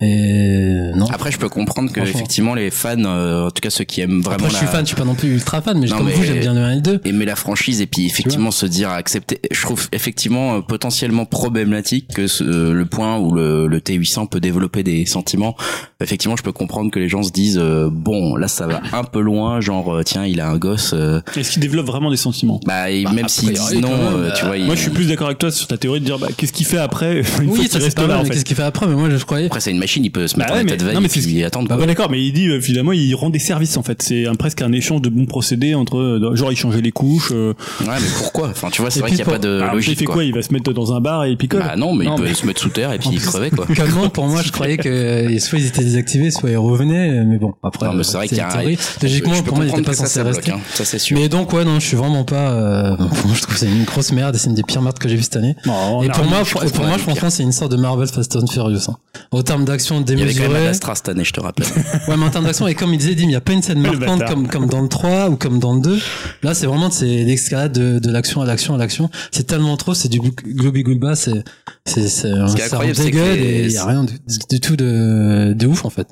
Et 0.00 0.92
non. 0.94 1.06
Après, 1.06 1.32
je 1.32 1.38
peux 1.38 1.48
comprendre 1.48 1.90
que 1.92 1.98
effectivement 2.00 2.54
les 2.54 2.70
fans, 2.70 2.96
euh, 3.04 3.46
en 3.48 3.50
tout 3.50 3.60
cas 3.60 3.70
ceux 3.70 3.82
qui 3.82 4.00
aiment 4.00 4.20
vraiment 4.20 4.36
Après, 4.46 4.50
je 4.50 4.54
suis 4.56 4.66
la- 4.66 4.70
fan, 4.72 4.80
je 4.82 4.86
suis 4.88 4.96
pas 4.96 5.04
non 5.04 5.16
plus 5.16 5.32
ultra 5.34 5.60
fan, 5.60 5.76
mais 5.80 5.88
Non, 5.88 5.96
comme 5.96 6.06
mais- 6.06 6.12
vous, 6.12 6.22
j'aime 6.22 6.38
bien 6.38 6.54
le 6.54 6.60
1 6.60 6.70
et 6.70 6.74
le 6.76 6.80
2. 6.82 7.00
aimer 7.04 7.24
la 7.24 7.34
franchise 7.34 7.80
et 7.80 7.86
puis 7.86 8.06
effectivement 8.06 8.52
se 8.52 8.64
dire 8.66 8.90
accepter 8.90 9.40
je 9.50 9.60
trouve 9.60 9.88
effectivement 9.90 10.56
euh, 10.56 10.60
potentiellement 10.60 11.26
problématique 11.26 12.14
que 12.14 12.28
ce- 12.28 12.44
euh, 12.44 12.72
le 12.72 12.86
point 12.86 13.18
où 13.18 13.32
le, 13.34 13.66
le 13.66 13.80
T800 13.80 14.28
peut 14.28 14.38
développer 14.40 14.84
des 14.84 15.04
sentiments 15.04 15.56
effectivement 16.00 16.36
je 16.36 16.44
peux 16.44 16.52
comprendre 16.52 16.92
que 16.92 17.00
les 17.00 17.08
gens 17.08 17.24
se 17.24 17.32
disent 17.32 17.58
euh, 17.60 17.88
bon 17.90 18.36
là 18.36 18.46
ça 18.46 18.68
va 18.68 18.80
un 18.92 19.02
peu 19.02 19.20
loin 19.20 19.60
genre 19.60 19.96
euh, 19.96 20.02
tiens 20.04 20.24
il 20.24 20.40
a 20.40 20.48
un 20.48 20.56
gosse 20.56 20.92
euh, 20.94 21.20
est-ce 21.36 21.50
qu'il 21.50 21.60
développe 21.62 21.86
vraiment 21.86 22.08
des 22.12 22.16
sentiments? 22.16 22.60
bah, 22.64 22.88
et 22.88 23.02
Bah, 23.02 23.10
même 23.12 23.24
a 23.24 23.28
s'ils 23.28 23.48
disent 23.52 23.80
non 23.80 23.88
même, 23.90 23.98
euh, 24.14 24.30
tu 24.32 24.44
vois 24.44 24.56
Moi, 24.58 24.74
il- 24.74 24.76
je 24.76 24.82
suis 24.82 24.90
plus 24.92 25.08
d'accord 25.08 25.26
avec 25.26 25.38
toi 25.40 25.50
sur 25.50 25.66
ta 25.66 25.76
théorie 25.76 25.98
de 25.98 26.04
dire, 26.04 26.18
bah, 26.20 26.28
qu'est-ce 26.36 26.52
qu'il 26.52 26.66
fait 26.66 26.78
après, 26.78 27.22
une 27.42 27.50
Oui, 27.50 27.64
ça 27.66 27.78
c'est 27.78 27.84
reste 27.86 27.96
pas 27.96 28.06
mal, 28.06 28.18
en 28.18 28.22
mais 28.22 28.28
fait. 28.28 28.34
qu'est-ce 28.34 28.44
qu'il 28.44 28.54
fait 28.56 28.62
après, 28.62 28.86
mais 28.86 28.94
moi 28.94 29.08
je 29.10 29.24
croyais. 29.24 29.46
après 29.46 29.58
c'est 29.60 29.72
une 29.72 29.78
machine 29.78 30.04
il 30.04 30.10
peut 30.12 30.28
se 30.28 30.36
Bah 30.36 30.44
mettre 30.44 30.54
ouais, 30.54 30.60
en 30.60 30.66
état 30.66 30.76
de 30.76 30.84
veille 30.84 30.94
non, 30.94 31.00
mais 31.00 31.06
et 31.08 31.20
puis 31.20 31.42
attendre 31.44 31.68
Bah 31.68 31.76
ouais, 31.76 31.86
d'accord, 31.86 32.08
mais 32.12 32.22
il 32.24 32.32
dit 32.32 32.46
euh, 32.48 32.60
finalement 32.60 32.92
il 32.92 33.12
rend 33.16 33.30
des 33.30 33.40
services 33.40 33.76
en 33.76 33.82
fait. 33.82 34.00
C'est 34.00 34.26
un, 34.28 34.36
presque 34.36 34.62
un 34.62 34.70
échange 34.72 35.02
de 35.02 35.08
bons 35.08 35.26
procédés 35.26 35.74
entre 35.74 36.20
genre 36.34 36.52
il 36.52 36.56
changeait 36.56 36.80
les 36.80 36.92
couches. 36.92 37.32
Euh, 37.32 37.54
ouais 37.80 37.86
mais 37.88 38.08
pourquoi? 38.18 38.50
Enfin 38.50 38.68
tu 38.70 38.82
vois 38.82 38.90
c'est 38.92 39.00
vrai 39.00 39.10
qu'il 39.10 39.18
y 39.18 39.22
a 39.22 39.24
pas 39.24 39.38
de 39.38 39.48
alors, 39.48 39.72
il 39.72 39.76
logique 39.76 39.98
fait 39.98 40.04
quoi. 40.04 40.22
Il 40.22 40.32
va 40.32 40.42
se 40.42 40.52
mettre 40.52 40.72
dans 40.72 40.92
un 40.92 41.00
bar 41.00 41.24
et 41.24 41.30
il 41.32 41.36
picole? 41.36 41.58
bah 41.60 41.74
non 41.76 41.92
mais 41.92 42.04
il 42.04 42.14
peut 42.14 42.32
se 42.34 42.46
mettre 42.46 42.60
sous 42.60 42.68
terre 42.68 42.92
et 42.92 42.98
puis 43.00 43.08
il 43.12 43.20
crever 43.20 43.50
quoi 43.50 43.66
Comment 43.76 44.08
pour 44.10 44.26
moi 44.28 44.42
je 44.42 44.52
croyais 44.52 44.76
que 44.76 45.36
soit 45.40 45.58
ils 45.58 45.66
étaient 45.66 45.87
désactivé, 45.88 46.30
soit 46.30 46.50
il 46.50 46.56
revenait, 46.56 47.24
mais 47.24 47.38
bon, 47.38 47.54
après. 47.62 47.86
Non, 47.86 47.94
mais 47.94 48.04
c'est 48.04 48.16
vrai 48.16 48.28
qu'il 48.28 48.38
y 48.38 48.40
a 48.40 48.48
théorie. 48.48 48.78
Je 49.00 49.06
Logiquement, 49.06 49.42
pour 49.42 49.56
moi, 49.56 49.64
il 49.66 49.70
était 49.70 49.82
pas 49.82 49.94
censé 49.94 50.14
ça 50.14 50.22
bloque, 50.24 50.36
rester. 50.36 50.52
hein. 50.52 50.60
Ça, 50.74 50.84
c'est 50.84 50.98
sûr. 50.98 51.18
Mais 51.18 51.28
donc, 51.28 51.52
ouais, 51.52 51.64
non, 51.64 51.80
je 51.80 51.86
suis 51.86 51.96
vraiment 51.96 52.24
pas, 52.24 52.50
euh, 52.52 52.96
moi, 52.98 53.08
je 53.34 53.40
trouve 53.42 53.54
que 53.54 53.60
c'est 53.60 53.66
une 53.68 53.84
grosse 53.84 54.12
merde 54.12 54.34
et 54.34 54.38
c'est 54.38 54.48
une 54.48 54.54
des 54.54 54.62
pires 54.62 54.82
merdes 54.82 54.98
que 54.98 55.08
j'ai 55.08 55.16
vu 55.16 55.22
cette 55.22 55.36
année. 55.36 55.56
Bon, 55.64 55.72
on 55.72 56.02
Et 56.02 56.08
a 56.08 56.12
pour 56.12 56.24
moi, 56.26 56.42
pour, 56.50 56.64
pour 56.64 56.84
moi, 56.84 56.96
dit 56.96 57.02
franchement, 57.02 57.30
c'est 57.30 57.42
une 57.42 57.52
sorte 57.52 57.72
de 57.72 57.76
Marvel 57.76 58.08
Fast 58.08 58.36
and 58.36 58.46
Furious. 58.46 58.88
Hein. 58.88 58.96
Au 59.32 59.42
terme 59.42 59.64
d'action 59.64 60.04
Il 60.06 60.18
y 60.18 60.22
avait 60.22 60.32
quand 60.34 60.40
même 60.40 60.48
démesurée. 60.50 60.68
Astra 60.68 60.94
cette 60.94 61.08
année, 61.08 61.24
je 61.24 61.32
te 61.32 61.40
rappelle. 61.40 61.66
Ouais, 62.08 62.16
mais 62.16 62.24
en 62.24 62.30
termes 62.30 62.44
d'action, 62.46 62.66
et 62.68 62.74
comme 62.74 62.92
il 62.94 62.98
disait, 62.98 63.14
Dim, 63.14 63.24
il 63.24 63.28
n'y 63.28 63.34
a 63.34 63.40
pas 63.40 63.52
une 63.52 63.62
scène 63.62 63.80
marquante 63.80 64.24
comme, 64.26 64.48
comme 64.48 64.66
dans 64.66 64.80
le 64.80 64.88
3 64.88 65.28
ou 65.30 65.36
comme 65.36 65.58
dans 65.58 65.74
le 65.74 65.80
2. 65.80 65.98
Là, 66.42 66.54
c'est 66.54 66.66
vraiment, 66.66 66.90
c'est 66.90 67.06
l'escalade 67.24 67.72
de, 67.72 67.98
de 67.98 68.10
l'action 68.10 68.40
à 68.40 68.46
l'action 68.46 68.74
à 68.74 68.78
l'action. 68.78 69.10
C'est 69.30 69.46
tellement 69.46 69.76
trop, 69.76 69.94
c'est 69.94 70.08
du 70.08 70.20
globi 70.20 70.82
globa, 70.82 71.14
c'est, 71.16 71.42
c'est, 71.84 72.08
c'est, 72.08 72.30
un 72.30 72.46
dégueule 72.92 73.38
et 73.38 73.64
il 73.64 73.72
y 73.72 73.76
a 73.76 73.84
rien 73.84 74.04
du, 74.04 74.14
du 74.50 74.60
tout 74.60 74.76
de, 74.76 75.52
de 75.54 75.66
ouf, 75.66 75.77
en 75.84 75.90
fait. 75.90 76.08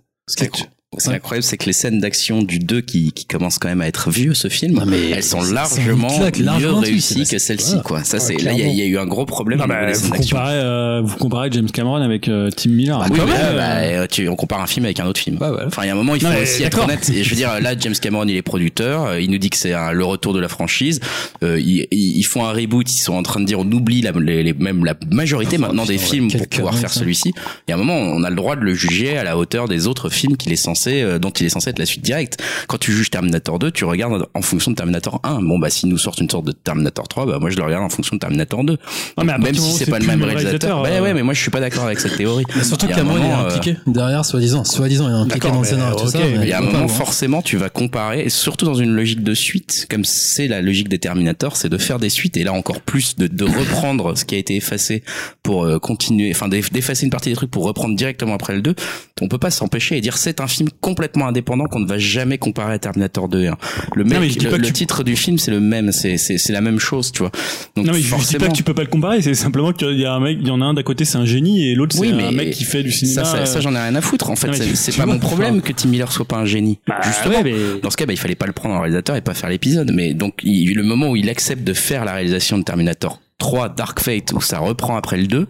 Qui 0.98 1.08
est 1.10 1.12
incroyable, 1.12 1.42
c'est 1.42 1.56
que 1.58 1.66
les 1.66 1.72
scènes 1.72 1.98
d'action 2.00 2.42
du 2.42 2.58
2 2.60 2.80
qui, 2.80 3.10
qui 3.12 3.26
commencent 3.26 3.58
quand 3.58 3.68
même 3.68 3.80
à 3.80 3.88
être 3.88 4.08
vieux, 4.10 4.34
ce 4.34 4.48
film, 4.48 4.74
Non, 4.78 4.86
mais 4.86 5.10
elles 5.10 5.22
sont 5.24 5.40
c'est- 5.42 5.52
largement 5.52 6.08
c'est 6.08 6.32
claque, 6.32 6.60
mieux 6.60 6.72
réussies 6.72 7.26
c'est- 7.26 7.32
que 7.36 7.38
celle-ci, 7.38 7.82
quoi. 7.84 8.02
Ça, 8.04 8.16
Ouais, 8.18 8.22
c'est, 8.22 8.42
là, 8.42 8.52
il 8.52 8.60
y, 8.60 8.62
a- 8.62 8.66
il 8.68 8.76
y 8.76 8.82
a 8.82 8.86
eu 8.86 8.96
un 8.96 9.04
gros 9.06 9.26
problème 9.26 9.58
Non, 9.58 9.66
bah, 9.66 9.92
vous 9.92 10.10
comparez, 10.10 10.54
euh, 10.54 11.02
vous 11.04 11.16
comparez 11.16 11.48
James 11.52 11.70
Cameron 11.70 11.96
avec 11.96 12.28
euh, 12.28 12.50
Tim 12.56 12.70
Miller. 12.70 12.98
Bah, 13.00 13.06
Oui, 13.10 13.18
mais, 13.26 13.32
euh, 13.36 13.56
bah, 13.56 13.76
euh, 14.02 14.06
tu, 14.10 14.28
on 14.28 14.36
compare 14.36 14.60
un 14.62 14.66
film 14.66 14.84
avec 14.86 15.00
un 15.00 15.06
autre 15.06 15.20
film. 15.20 15.38
Enfin, 15.66 15.82
il 15.82 15.86
y 15.88 15.90
a 15.90 15.92
un 15.92 15.96
moment, 15.96 16.14
il 16.14 16.20
faut 16.22 16.28
Non, 16.28 16.40
aussi 16.40 16.62
être 16.62 16.82
honnête. 16.82 17.10
Et 17.10 17.24
je 17.24 17.30
veux 17.30 17.36
dire, 17.36 17.60
là, 17.60 17.74
James 17.78 17.94
Cameron, 18.00 18.24
il 18.26 18.36
est 18.36 18.42
producteur. 18.42 19.06
euh, 19.06 19.20
Il 19.20 19.30
nous 19.30 19.38
dit 19.38 19.50
que 19.50 19.56
c'est 19.56 19.72
le 19.92 20.04
retour 20.04 20.32
de 20.34 20.40
la 20.40 20.48
franchise. 20.48 21.00
Euh, 21.42 21.58
ils, 21.60 21.86
ils 21.90 22.22
font 22.22 22.44
un 22.44 22.52
reboot. 22.52 22.88
Ils 22.90 22.98
sont 23.02 23.14
en 23.14 23.22
train 23.24 23.40
de 23.40 23.44
dire, 23.44 23.58
on 23.58 23.70
oublie 23.72 24.02
la, 24.02 24.12
les, 24.12 24.42
les- 24.44 24.52
même 24.54 24.84
la 24.84 24.94
majorité 25.10 25.58
maintenant 25.58 25.84
des 25.84 25.98
films 25.98 26.28
ouais, 26.28 26.38
pour 26.38 26.46
pouvoir 26.48 26.78
faire 26.78 26.92
celui-ci. 26.92 27.32
Et 27.68 27.72
à 27.72 27.74
un 27.74 27.78
moment, 27.78 27.96
on 27.98 28.22
a 28.22 28.30
le 28.30 28.36
droit 28.36 28.54
de 28.56 28.60
le 28.62 28.72
juger 28.74 29.18
à 29.18 29.24
la 29.24 29.36
hauteur 29.36 29.66
des 29.68 29.88
autres 29.88 30.10
films 30.10 30.36
qu'il 30.36 30.52
est 30.52 30.56
censé, 30.56 30.75
euh, 30.86 31.18
dont 31.18 31.30
il 31.30 31.46
est 31.46 31.48
censé 31.50 31.70
être 31.70 31.78
la 31.78 31.86
suite 31.86 32.02
directe. 32.04 32.42
Quand 32.68 32.78
tu 32.78 32.92
juges 32.92 33.10
Terminator 33.10 33.58
2, 33.58 33.70
tu 33.70 33.84
regardes 33.84 34.26
en 34.34 34.42
fonction 34.42 34.70
de 34.70 34.76
Terminator 34.76 35.20
1. 35.24 35.42
Bon, 35.42 35.58
bah, 35.58 35.70
s'ils 35.70 35.88
nous 35.88 35.98
sortent 35.98 36.20
une 36.20 36.30
sorte 36.30 36.46
de 36.46 36.52
Terminator 36.52 37.06
3, 37.08 37.26
bah, 37.26 37.38
moi, 37.40 37.50
je 37.50 37.56
le 37.56 37.62
regarde 37.64 37.84
en 37.84 37.88
fonction 37.88 38.16
de 38.16 38.20
Terminator 38.20 38.64
2. 38.64 38.72
Non, 39.18 39.24
mais 39.24 39.32
à 39.32 39.38
partir 39.38 39.44
même 39.44 39.54
si 39.54 39.72
c'est 39.72 39.90
pas 39.90 39.98
le 39.98 40.06
même 40.06 40.22
réalisateur. 40.22 40.82
réalisateur, 40.82 40.82
Bah, 40.82 40.88
euh, 40.90 41.02
ouais, 41.02 41.14
mais 41.14 41.22
moi, 41.22 41.34
je 41.34 41.40
suis 41.40 41.50
pas 41.50 41.60
d'accord 41.60 41.84
avec 41.84 42.00
cette 42.00 42.16
théorie. 42.16 42.44
Mais 42.56 42.64
surtout 42.64 42.86
Il 42.86 42.90
y 42.90 42.92
a 42.92 42.96
un 42.96 42.98
Cameron, 43.00 43.16
il 43.18 43.20
est 43.20 43.28
moment, 43.28 43.42
euh, 43.44 43.46
impliqué 43.48 43.76
derrière, 43.86 44.24
soi-disant. 44.24 44.64
Soi-disant, 44.64 45.08
il 45.08 45.12
est 45.12 45.14
impliqué 45.14 45.48
dans 45.48 45.60
le 45.60 45.66
scénario 45.66 45.94
et 45.96 46.00
tout 46.00 46.06
ok, 46.06 46.12
ça. 46.12 46.18
il 46.42 46.48
y 46.48 46.52
a 46.52 46.58
un 46.58 46.62
moment, 46.62 46.78
loin. 46.80 46.88
forcément, 46.88 47.42
tu 47.42 47.56
vas 47.56 47.68
comparer, 47.70 48.22
et 48.22 48.28
surtout 48.30 48.64
dans 48.64 48.74
une 48.74 48.94
logique 48.94 49.22
de 49.22 49.34
suite, 49.34 49.86
comme 49.90 50.04
c'est 50.04 50.48
la 50.48 50.62
logique 50.62 50.88
des 50.88 50.98
Terminator, 50.98 51.56
c'est 51.56 51.68
de 51.68 51.78
faire 51.78 51.98
des 51.98 52.10
suites, 52.10 52.36
et 52.36 52.44
là 52.44 52.52
encore 52.52 52.80
plus, 52.80 53.16
de, 53.16 53.26
de 53.26 53.44
reprendre 53.44 54.16
ce 54.16 54.24
qui 54.24 54.34
a 54.34 54.38
été 54.38 54.56
effacé 54.56 55.02
pour 55.42 55.64
euh, 55.64 55.78
continuer, 55.78 56.30
enfin 56.30 56.48
d'eff- 56.48 56.72
d'effacer 56.72 57.04
une 57.04 57.10
partie 57.10 57.28
des 57.30 57.36
trucs 57.36 57.50
pour 57.50 57.64
reprendre 57.64 57.94
directement 57.96 58.34
après 58.34 58.54
le 58.54 58.62
2. 58.62 58.74
On 59.22 59.28
peut 59.28 59.38
pas 59.38 59.50
s'empêcher 59.50 59.96
et 59.96 60.00
dire 60.00 60.16
c'est 60.18 60.40
un 60.40 60.46
film 60.46 60.65
complètement 60.80 61.26
indépendant 61.28 61.66
qu'on 61.66 61.80
ne 61.80 61.86
va 61.86 61.98
jamais 61.98 62.38
comparer 62.38 62.74
à 62.74 62.78
Terminator 62.78 63.28
2 63.28 63.42
et 63.42 63.48
1. 63.48 63.56
Le 63.94 64.04
mec, 64.04 64.12
Non, 64.14 64.20
mais 64.20 64.28
je 64.30 64.38
dis 64.38 64.44
le, 64.46 64.50
pas 64.50 64.56
le 64.58 64.64
tu- 64.66 64.72
titre 64.72 65.02
du 65.04 65.16
film, 65.16 65.38
c'est 65.38 65.50
le 65.50 65.60
même, 65.60 65.92
c'est 65.92 66.16
c'est 66.18 66.38
c'est 66.38 66.52
la 66.52 66.60
même 66.60 66.78
chose, 66.78 67.12
tu 67.12 67.20
vois. 67.20 67.30
Donc 67.76 67.86
Non 67.86 67.92
mais 67.92 67.98
je 67.98 68.04
dis 68.04 68.08
forcément, 68.10 68.46
pas 68.46 68.50
que 68.52 68.56
tu 68.56 68.62
peux 68.62 68.74
pas 68.74 68.82
le 68.82 68.88
comparer, 68.88 69.22
c'est 69.22 69.34
simplement 69.34 69.72
qu'il 69.72 69.98
y 69.98 70.04
a 70.06 70.12
un 70.12 70.20
mec, 70.20 70.38
il 70.40 70.46
y 70.48 70.50
en 70.50 70.60
a 70.60 70.64
un 70.64 70.74
d'à 70.74 70.82
côté 70.82 71.04
c'est 71.04 71.18
un 71.18 71.24
génie 71.24 71.70
et 71.70 71.74
l'autre 71.74 71.96
c'est 71.96 72.10
un 72.10 72.30
mec 72.32 72.50
qui 72.50 72.64
fait 72.64 72.82
du 72.82 72.92
cinéma. 72.92 73.24
ça, 73.24 73.38
ça, 73.38 73.46
ça, 73.46 73.58
euh, 73.58 73.60
j'en 73.62 73.74
ai 73.74 73.78
rien 73.78 73.94
à 73.94 74.00
foutre. 74.00 74.30
En 74.30 74.36
fait, 74.36 74.52
c'est 74.74 74.96
pas 74.96 75.06
mon 75.06 75.18
problème 75.18 75.60
que 75.62 75.72
Tim 75.72 75.88
Miller 75.88 76.10
soit 76.12 76.24
pas 76.26 76.36
un 76.36 76.44
génie. 76.46 76.78
bah, 76.86 76.96
Justement, 77.04 77.36
ouais, 77.36 77.44
mais- 77.44 77.80
Dans 77.82 77.90
ce 77.90 77.96
cas, 77.96 78.06
bah, 78.06 78.12
il 78.12 78.18
fallait 78.18 78.34
pas 78.34 78.46
le 78.46 78.52
prendre 78.52 78.74
en 78.74 78.80
réalisateur 78.80 79.16
et 79.16 79.20
pas 79.20 79.34
faire 79.34 79.50
l'épisode. 79.50 79.90
Mais 79.94 80.14
donc, 80.14 80.34
il, 80.42 80.74
le 80.74 80.82
moment 80.82 81.10
où 81.10 81.16
il 81.16 81.28
accepte 81.28 81.62
de 81.64 81.72
faire 81.72 82.04
la 82.04 82.12
réalisation 82.14 82.58
de 82.58 82.62
Terminator 82.64 83.20
3 83.38 83.68
Dark 83.68 84.00
Fate, 84.00 84.32
où 84.32 84.40
ça 84.40 84.58
reprend 84.58 84.96
après 84.96 85.16
le 85.18 85.26
2, 85.26 85.46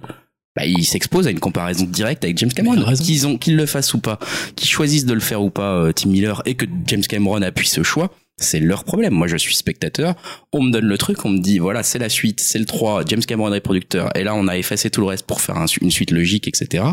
bah, 0.57 0.64
il 0.64 0.84
s'expose 0.84 1.26
à 1.26 1.30
une 1.30 1.38
comparaison 1.38 1.84
directe 1.84 2.24
avec 2.24 2.38
James 2.38 2.52
Cameron. 2.52 2.76
Qu'ils 2.94 3.26
ont, 3.26 3.36
qu'ils 3.36 3.57
le 3.57 3.66
fassent 3.66 3.92
ou 3.92 4.00
pas, 4.00 4.18
qu'ils 4.57 4.68
choisissent 4.68 5.04
de 5.04 5.12
le 5.12 5.20
faire 5.20 5.42
ou 5.42 5.50
pas, 5.50 5.76
euh, 5.76 5.92
Tim 5.92 6.09
Miller, 6.09 6.42
et 6.46 6.54
que 6.54 6.64
James 6.86 7.02
Cameron 7.02 7.42
appuie 7.42 7.68
ce 7.68 7.82
choix, 7.82 8.11
c'est 8.38 8.61
leur 8.61 8.84
problème. 8.84 9.12
Moi, 9.12 9.26
je 9.26 9.36
suis 9.36 9.54
spectateur. 9.54 10.14
On 10.52 10.62
me 10.62 10.70
donne 10.70 10.86
le 10.86 10.98
truc, 10.98 11.24
on 11.24 11.28
me 11.28 11.38
dit, 11.38 11.59
voilà, 11.59 11.82
c'est 11.82 11.98
la 11.98 12.09
suite, 12.09 12.40
c'est 12.40 12.59
le 12.59 12.64
3, 12.64 13.04
James 13.07 13.20
Cameron 13.20 13.52
est 13.52 13.61
producteur. 13.61 14.11
Et 14.16 14.24
là, 14.24 14.34
on 14.34 14.48
a 14.48 14.57
effacé 14.57 14.90
tout 14.90 15.02
le 15.02 15.07
reste 15.07 15.26
pour 15.26 15.40
faire 15.40 15.57
un 15.57 15.66
une 15.82 15.90
suite 15.90 16.11
logique, 16.11 16.48
etc. 16.48 16.84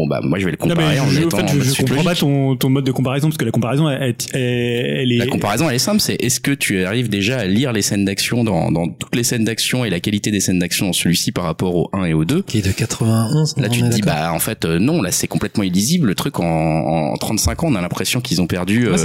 Bon, 0.00 0.06
bah, 0.06 0.20
moi, 0.22 0.38
je 0.38 0.46
vais 0.46 0.52
le 0.52 0.56
Non, 0.60 0.68
comparer 0.74 0.98
en 0.98 1.06
je, 1.08 1.20
en 1.20 1.26
étant 1.26 1.36
fait, 1.46 1.60
je, 1.62 1.82
comprends 1.82 2.04
pas 2.04 2.14
ton, 2.14 2.56
ton 2.56 2.70
mode 2.70 2.84
de 2.84 2.92
comparaison 2.92 3.28
parce 3.28 3.36
que 3.36 3.44
la 3.44 3.50
comparaison 3.50 3.88
elle, 3.90 4.14
elle, 4.32 4.40
elle 4.40 5.12
est. 5.12 5.16
La 5.18 5.26
comparaison, 5.26 5.68
elle 5.68 5.74
est 5.76 5.78
simple, 5.78 6.00
c'est 6.00 6.14
est-ce 6.22 6.40
que 6.40 6.52
tu 6.52 6.84
arrives 6.84 7.10
déjà 7.10 7.38
à 7.40 7.44
lire 7.44 7.72
les 7.72 7.82
scènes 7.82 8.06
d'action 8.06 8.44
dans, 8.44 8.72
dans 8.72 8.88
toutes 8.88 9.14
les 9.14 9.24
scènes 9.24 9.44
d'action 9.44 9.84
et 9.84 9.90
la 9.90 10.00
qualité 10.00 10.30
des 10.30 10.40
scènes 10.40 10.58
d'action 10.58 10.86
dans 10.86 10.92
celui-ci 10.94 11.32
par 11.32 11.44
rapport 11.44 11.76
au 11.76 11.90
1 11.92 12.04
et 12.06 12.14
au 12.14 12.24
2 12.24 12.42
Qui 12.42 12.58
est 12.58 12.66
de 12.66 12.72
91. 12.72 13.56
Là, 13.58 13.68
tu 13.68 13.80
te 13.82 13.86
dis, 13.88 14.00
bah, 14.00 14.32
en 14.32 14.38
fait, 14.38 14.64
euh, 14.64 14.78
non, 14.78 15.02
là, 15.02 15.10
c'est 15.12 15.28
complètement 15.28 15.62
illisible. 15.64 16.06
Le 16.08 16.14
truc, 16.14 16.40
en, 16.40 16.44
en 17.12 17.16
35 17.16 17.64
ans, 17.64 17.66
on 17.70 17.74
a 17.74 17.82
l'impression 17.82 18.20
qu'ils 18.22 18.40
ont 18.40 18.46
perdu 18.46 18.88
euh, 18.88 18.96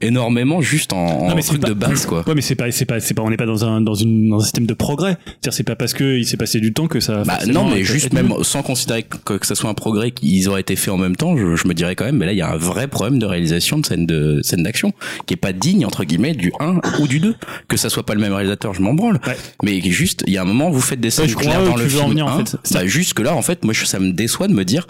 énormément 0.00 0.60
juste 0.60 0.92
en, 0.92 0.96
en 1.04 1.28
Non, 1.28 1.34
mais 1.34 1.42
truc 1.42 1.60
pas- 1.60 1.68
de 1.68 1.74
base, 1.74 2.06
quoi. 2.06 2.24
Ouais, 2.26 2.34
mais 2.34 2.40
c'est 2.40 2.54
pas, 2.54 2.70
c'est 2.70 2.84
pas, 2.84 3.00
c'est 3.00 3.14
pas, 3.14 3.22
on 3.22 3.30
n'est 3.30 3.36
pas 3.36 3.46
dans 3.46 3.64
un, 3.64 3.80
dans 3.80 3.94
une, 3.94 4.28
dans 4.30 4.38
un 4.40 4.44
système 4.44 4.66
de 4.66 4.74
progrès. 4.74 5.16
C'est-à-dire, 5.26 5.52
c'est 5.52 5.62
pas 5.64 5.76
parce 5.76 5.92
que 5.94 6.16
il 6.18 6.26
s'est 6.26 6.36
passé 6.36 6.60
du 6.60 6.72
temps 6.72 6.86
que 6.86 7.00
ça. 7.00 7.22
Bah, 7.24 7.38
non, 7.46 7.68
mais 7.70 7.82
juste 7.84 8.12
même 8.12 8.32
sans 8.42 8.62
considérer 8.62 9.02
que, 9.24 9.34
que 9.34 9.46
ça 9.46 9.54
soit 9.54 9.70
un 9.70 9.74
progrès 9.74 10.10
qu'ils 10.38 10.48
auraient 10.48 10.60
été 10.60 10.76
faits 10.76 10.90
en 10.94 10.98
même 10.98 11.16
temps, 11.16 11.36
je, 11.36 11.56
je 11.56 11.66
me 11.68 11.74
dirais 11.74 11.94
quand 11.96 12.04
même, 12.04 12.16
mais 12.16 12.26
là, 12.26 12.32
il 12.32 12.38
y 12.38 12.42
a 12.42 12.50
un 12.50 12.56
vrai 12.56 12.88
problème 12.88 13.18
de 13.18 13.26
réalisation 13.26 13.78
de 13.78 13.86
scène 13.86 14.06
de 14.06 14.40
scène 14.42 14.62
d'action 14.62 14.92
qui 15.26 15.34
est 15.34 15.38
pas 15.38 15.52
digne 15.52 15.84
entre 15.86 16.04
guillemets 16.04 16.34
du 16.34 16.52
1 16.60 16.80
ou 17.00 17.08
du 17.08 17.20
2. 17.20 17.34
Que 17.68 17.76
ça 17.76 17.90
soit 17.90 18.04
pas 18.04 18.14
le 18.14 18.20
même 18.20 18.32
réalisateur, 18.32 18.74
je 18.74 18.82
m'en 18.82 18.94
branle. 18.94 19.20
Ouais. 19.26 19.36
Mais 19.62 19.80
juste, 19.80 20.24
il 20.26 20.32
y 20.32 20.38
a 20.38 20.42
un 20.42 20.46
moment, 20.46 20.70
vous 20.70 20.80
faites 20.80 21.00
des 21.00 21.10
scènes 21.10 21.28
je 21.28 21.34
comprends 21.34 21.50
claires 21.50 21.64
dans 21.64 21.76
le 21.76 21.84
en 21.84 21.88
film 21.88 22.08
venir, 22.10 22.26
en 22.26 22.38
1. 22.38 22.44
fait. 22.44 22.56
Bah, 22.72 22.86
jusque 22.86 23.20
là, 23.20 23.34
en 23.34 23.42
fait, 23.42 23.64
moi, 23.64 23.74
je- 23.74 23.84
ça 23.84 23.98
me 23.98 24.12
déçoit 24.12 24.48
de 24.48 24.52
me 24.54 24.64
dire, 24.64 24.86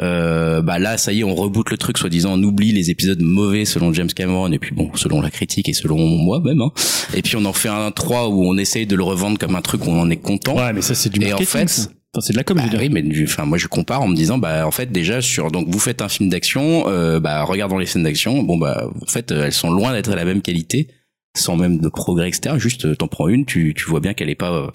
euh, 0.00 0.62
bah 0.62 0.78
là, 0.78 0.96
ça 0.98 1.12
y 1.12 1.20
est, 1.20 1.24
on 1.24 1.34
reboot 1.34 1.70
le 1.70 1.76
truc, 1.78 1.98
soi-disant, 1.98 2.34
on 2.34 2.42
oublie 2.42 2.72
les 2.72 2.90
épisodes 2.90 3.20
mauvais 3.20 3.64
selon 3.64 3.92
James 3.92 4.08
Cameron 4.08 4.50
et 4.52 4.58
puis 4.58 4.74
bon, 4.74 4.90
selon 4.94 5.20
la 5.20 5.30
critique 5.30 5.68
et 5.68 5.72
selon 5.72 5.98
moi-même. 5.98 6.60
Hein. 6.60 6.70
Et 7.14 7.22
puis 7.22 7.36
on 7.36 7.44
en 7.44 7.52
fait 7.52 7.68
un 7.68 7.90
3 7.90 8.28
où 8.28 8.44
on 8.46 8.56
essaye 8.58 8.86
de 8.86 8.96
le 8.96 9.02
revendre 9.02 9.38
comme 9.38 9.54
un 9.56 9.62
truc 9.62 9.84
où 9.86 9.90
on 9.90 10.00
en 10.00 10.10
est 10.10 10.16
content. 10.16 10.56
Ouais, 10.56 10.72
mais 10.72 10.82
ça 10.82 10.94
c'est 10.94 11.10
du 11.10 11.20
Et 11.22 11.26
en 11.26 11.28
marketing. 11.30 11.46
fait, 11.60 11.68
ça. 11.68 11.88
Enfin, 12.12 12.26
c'est 12.26 12.32
de 12.32 12.38
la 12.38 12.44
com, 12.44 12.58
je 12.58 12.66
Bah 12.72 12.78
oui, 12.80 12.88
mais 12.88 13.04
enfin 13.22 13.44
moi 13.44 13.56
je 13.56 13.68
compare 13.68 14.02
en 14.02 14.08
me 14.08 14.16
disant 14.16 14.36
bah 14.36 14.66
en 14.66 14.72
fait 14.72 14.90
déjà 14.90 15.20
sur 15.20 15.52
donc 15.52 15.68
vous 15.68 15.78
faites 15.78 16.02
un 16.02 16.08
film 16.08 16.28
d'action, 16.28 16.88
euh, 16.88 17.20
bah 17.20 17.44
regardons 17.44 17.78
les 17.78 17.86
scènes 17.86 18.02
d'action, 18.02 18.42
bon 18.42 18.58
bah 18.58 18.90
en 19.00 19.06
fait 19.06 19.30
euh, 19.30 19.44
elles 19.44 19.52
sont 19.52 19.70
loin 19.70 19.92
d'être 19.92 20.10
à 20.10 20.16
la 20.16 20.24
même 20.24 20.42
qualité, 20.42 20.88
sans 21.36 21.56
même 21.56 21.78
de 21.78 21.88
progrès 21.88 22.26
etc. 22.26 22.56
Juste 22.58 22.86
euh, 22.86 22.96
t'en 22.96 23.06
prends 23.06 23.28
une, 23.28 23.46
tu 23.46 23.74
tu 23.76 23.84
vois 23.84 24.00
bien 24.00 24.12
qu'elle 24.12 24.28
est 24.28 24.34
pas 24.34 24.50
euh, 24.50 24.70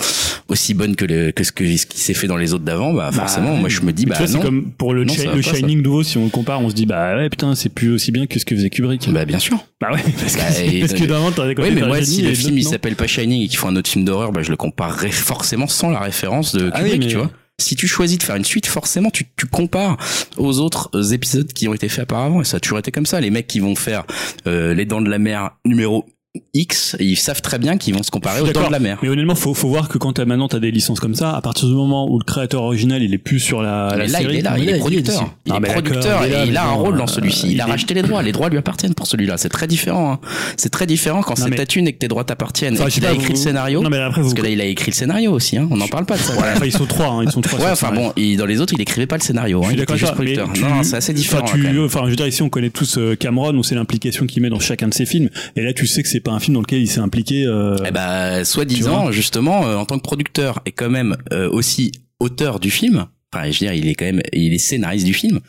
aussi 0.47 0.73
bonne 0.73 0.95
que 0.95 1.05
le 1.05 1.31
que 1.31 1.43
ce 1.43 1.51
que 1.51 1.65
ce 1.77 1.85
qui 1.85 1.99
s'est 1.99 2.13
fait 2.13 2.27
dans 2.27 2.37
les 2.37 2.53
autres 2.53 2.63
d'avant, 2.63 2.93
bah 2.93 3.11
forcément 3.11 3.53
Bah, 3.55 3.59
moi 3.61 3.69
je 3.69 3.81
me 3.81 3.91
dis 3.91 4.05
bah 4.05 4.15
c'est 4.25 4.39
comme 4.39 4.71
pour 4.71 4.93
le, 4.93 5.03
Non, 5.03 5.13
Chi- 5.13 5.21
ça 5.21 5.29
va 5.29 5.35
le 5.35 5.41
pas, 5.41 5.49
ça. 5.49 5.55
Shining 5.55 5.81
nouveau, 5.81 6.03
si 6.03 6.17
on 6.17 6.25
le 6.25 6.29
compare, 6.29 6.61
on 6.61 6.69
se 6.69 6.75
dit 6.75 6.85
bah 6.85 7.15
ouais 7.15 7.29
putain 7.29 7.55
c'est 7.55 7.69
plus 7.69 7.91
aussi 7.91 8.11
bien 8.11 8.27
que 8.27 8.39
ce 8.39 8.45
que 8.45 8.55
faisait 8.55 8.69
Kubrick. 8.69 9.09
Bah 9.11 9.25
bien 9.25 9.39
sûr. 9.39 9.57
Bah 9.81 9.89
ouais, 9.91 10.01
parce 10.19 10.35
que, 10.35 10.39
Bah, 10.41 10.63
et- 10.73 10.79
parce 10.81 10.93
que 10.93 11.05
d'avant 11.05 11.31
t'as 11.31 11.47
Oui, 11.47 11.71
mais 11.73 11.81
moi, 11.81 12.01
si 12.03 12.21
le 12.21 12.33
film 12.33 12.57
il 12.57 12.63
s'appelle 12.63 12.95
pas 12.95 13.07
Shining 13.07 13.43
et 13.43 13.47
qu'il 13.47 13.57
faut 13.57 13.67
un 13.67 13.75
autre 13.75 13.89
film 13.89 14.05
d'horreur, 14.05 14.31
bah, 14.31 14.41
je 14.43 14.51
le 14.51 14.57
comparerai 14.57 15.11
forcément 15.11 15.67
sans 15.67 15.89
la 15.89 15.99
référence 15.99 16.55
de 16.55 16.69
Ah 16.73 16.81
Kubrick, 16.83 17.07
tu 17.07 17.15
vois. 17.17 17.31
Si 17.57 17.77
tu 17.77 17.87
choisis 17.87 18.17
de 18.17 18.23
faire 18.23 18.35
une 18.35 18.43
suite, 18.43 18.65
forcément, 18.65 19.09
tu, 19.09 19.23
tu 19.37 19.45
compares 19.45 19.95
aux 20.35 20.59
autres 20.59 20.89
euh, 20.93 21.03
épisodes 21.13 21.47
qui 21.53 21.69
ont 21.69 21.73
été 21.73 21.87
faits 21.87 22.03
auparavant. 22.03 22.41
Et 22.41 22.43
ça 22.43 22.57
a 22.57 22.59
toujours 22.59 22.79
été 22.79 22.91
comme 22.91 23.05
ça. 23.05 23.21
Les 23.21 23.29
mecs 23.29 23.47
qui 23.47 23.61
vont 23.61 23.75
faire 23.75 24.03
euh, 24.45 24.73
Les 24.73 24.83
Dents 24.83 25.01
de 25.01 25.09
la 25.09 25.19
Mer 25.19 25.51
numéro 25.63 26.05
X, 26.53 26.95
ils 26.99 27.15
savent 27.17 27.41
très 27.41 27.57
bien 27.59 27.77
qu'ils 27.77 27.93
vont 27.93 28.03
se 28.03 28.11
comparer 28.11 28.39
Dents 28.39 28.45
d'accord. 28.47 28.67
de 28.67 28.71
la 28.71 28.79
Mer. 28.79 28.97
Mais 29.01 29.09
honnêtement, 29.09 29.35
faut, 29.35 29.53
faut 29.53 29.67
voir 29.69 29.89
que 29.89 29.97
quand 29.97 30.13
t'as 30.13 30.25
maintenant 30.25 30.47
t'as 30.47 30.59
des 30.59 30.71
licences 30.71 30.99
comme 30.99 31.15
ça, 31.15 31.35
à 31.35 31.41
partir 31.41 31.67
du 31.67 31.73
moment 31.75 32.09
où 32.09 32.17
le 32.19 32.23
créateur 32.23 32.63
original 32.63 33.01
il 33.03 33.13
est 33.13 33.17
plus 33.17 33.39
sur 33.39 33.61
la, 33.61 33.89
la 33.91 33.97
mais 33.97 34.07
là, 34.07 34.19
série, 34.19 34.33
il 34.33 34.39
est 34.39 34.41
là, 34.41 34.57
il 34.57 34.69
est 34.69 34.77
producteur. 34.77 35.33
Il 35.45 35.53
est 35.53 35.59
producteur 35.61 36.21
il 36.25 36.27
est 36.27 36.35
là, 36.35 36.45
et 36.45 36.47
il 36.47 36.57
a 36.57 36.65
un 36.65 36.71
rôle 36.73 36.95
euh, 36.95 36.97
dans 36.99 37.07
celui-ci. 37.07 37.51
Il 37.51 37.61
a 37.61 37.65
racheté 37.65 37.93
les 37.93 38.01
droits. 38.01 38.21
Les 38.23 38.31
droits 38.31 38.49
lui 38.49 38.57
appartiennent 38.57 38.93
pour 38.93 39.07
celui-là. 39.07 39.37
C'est 39.37 39.49
très 39.49 39.67
différent. 39.67 40.13
hein. 40.13 40.19
C'est 40.57 40.69
très 40.69 40.85
différent 40.85 41.21
quand 41.21 41.35
c'est 41.35 41.49
ta 41.51 41.65
thune 41.65 41.87
et 41.87 41.93
que 41.93 41.99
tes 41.99 42.07
droits 42.07 42.23
t'appartiennent. 42.23 42.75
Enfin, 42.75 42.87
et 42.87 42.91
qu'il 42.91 43.05
a 43.05 43.11
écrit 43.13 43.33
le 43.33 43.39
scénario. 43.39 43.81
Non 43.81 43.89
mais 43.89 43.97
après 43.97 44.21
vous. 44.21 44.29
Parce 44.29 44.39
que 44.39 44.43
là, 44.43 44.49
il 44.49 44.61
a 44.61 44.65
écrit 44.65 44.91
le 44.91 44.95
scénario 44.95 45.31
aussi. 45.31 45.57
Hein. 45.57 45.67
On 45.71 45.77
n'en 45.77 45.87
parle 45.87 46.05
pas 46.05 46.15
de 46.17 46.21
ça. 46.21 46.33
Ouais, 46.33 46.41
enfin, 46.55 46.65
ils 46.65 46.71
sont 46.71 46.85
trois, 46.85 47.07
hein, 47.07 47.23
ils 47.23 47.31
sont 47.31 47.41
trois. 47.41 47.59
Ouais, 47.59 47.71
enfin 47.71 47.91
bon, 47.93 48.13
dans 48.37 48.45
les 48.45 48.61
autres, 48.61 48.73
il 48.73 48.81
écrivait 48.81 49.07
pas 49.07 49.17
le 49.17 49.21
scénario. 49.23 49.63
Hein, 49.63 49.69
il 49.73 49.79
était 49.79 49.97
juste 49.97 50.13
producteur. 50.13 50.47
Non, 50.59 50.83
c'est 50.83 50.97
assez 50.97 51.13
différent. 51.13 51.45
Enfin, 51.85 52.01
je 52.05 52.09
veux 52.09 52.15
dire, 52.15 52.27
ici, 52.27 52.41
on 52.41 52.49
connaît 52.49 52.69
tous 52.69 52.97
euh, 52.97 53.15
Cameron, 53.15 53.53
on 53.55 53.63
sait 53.63 53.75
l'implication 53.75 54.25
qu'il 54.25 54.41
met 54.41 54.49
dans 54.49 54.59
chacun 54.59 54.87
de 54.87 54.93
ses 54.93 55.05
films. 55.05 55.29
Et 55.55 55.61
là, 55.61 55.73
tu 55.73 55.87
sais 55.87 56.03
que 56.03 56.09
c'est 56.09 56.19
pas 56.25 56.31
un 56.33 56.39
film 56.39 56.55
dans 56.55 56.61
lequel 56.61 56.81
il 56.81 56.87
s'est 56.89 56.99
impliqué. 56.99 57.45
Euh... 57.45 57.77
Eh 57.87 57.91
ben, 57.91 58.39
Tu 58.39 58.45
soi-disant, 58.45 59.11
justement, 59.11 59.65
euh, 59.67 59.75
en 59.77 59.85
tant 59.85 59.97
que 59.97 60.03
producteur 60.03 60.59
et 60.65 60.71
quand 60.73 60.89
même 60.89 61.15
euh, 61.31 61.49
aussi 61.49 61.91
auteur 62.19 62.59
du 62.59 62.69
film. 62.71 63.05
Enfin, 63.33 63.51
je 63.51 63.59
veux 63.59 63.67
dire, 63.67 63.73
il 63.73 63.89
est 63.89 63.95
quand 63.95 64.05
même, 64.05 64.21
il 64.31 64.53
est 64.53 64.57
scénariste 64.59 65.05
du 65.05 65.13
film. 65.13 65.41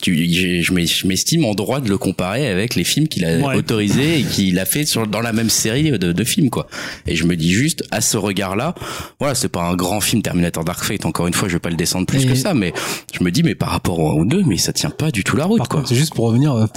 Tu, 0.00 0.32
je, 0.32 0.60
je 0.62 0.72
m'es- 0.72 0.86
je 0.86 1.08
m'estime 1.08 1.44
en 1.44 1.54
droit 1.56 1.80
de 1.80 1.88
le 1.88 1.98
comparer 1.98 2.46
avec 2.46 2.76
les 2.76 2.84
films 2.84 3.08
qu'il 3.08 3.24
a 3.24 3.36
Ouais. 3.38 3.56
autorisés 3.56 4.20
et 4.20 4.22
qu'il 4.22 4.60
a 4.60 4.64
fait 4.64 4.84
sur, 4.84 5.08
dans 5.08 5.20
la 5.20 5.32
même 5.32 5.50
série 5.50 5.90
de, 5.90 6.12
de 6.12 6.24
films, 6.24 6.50
quoi. 6.50 6.68
Et 7.08 7.16
je 7.16 7.24
me 7.24 7.34
dis 7.34 7.50
juste, 7.50 7.82
à 7.90 8.00
ce 8.00 8.16
regard-là, 8.16 8.76
voilà, 9.18 9.34
c'est 9.34 9.48
pas 9.48 9.62
un 9.64 9.74
grand 9.74 10.00
film 10.00 10.22
Terminator 10.22 10.62
Dark 10.64 10.84
Fate. 10.84 11.04
Encore 11.04 11.26
une 11.26 11.34
fois, 11.34 11.48
je 11.48 11.54
vais 11.54 11.58
pas 11.60 11.70
le 11.70 11.76
descendre 11.76 12.06
plus 12.06 12.22
Et- 12.22 12.28
que 12.28 12.36
ça, 12.36 12.54
mais 12.54 12.72
je 13.12 13.24
me 13.24 13.30
dis, 13.32 13.42
mais 13.42 13.56
par 13.56 13.70
rapport 13.70 13.98
au 13.98 14.10
1 14.12 14.14
ou 14.20 14.24
2, 14.24 14.44
mais 14.46 14.56
ça 14.56 14.72
tient 14.72 14.90
pas 14.90 15.10
du 15.10 15.24
tout 15.24 15.36
la 15.36 15.46
route, 15.46 15.58
Par 15.58 15.68
quoi. 15.68 15.82
c'est 15.84 15.96
juste 15.96 16.14
pour 16.14 16.26
revenir. 16.26 16.68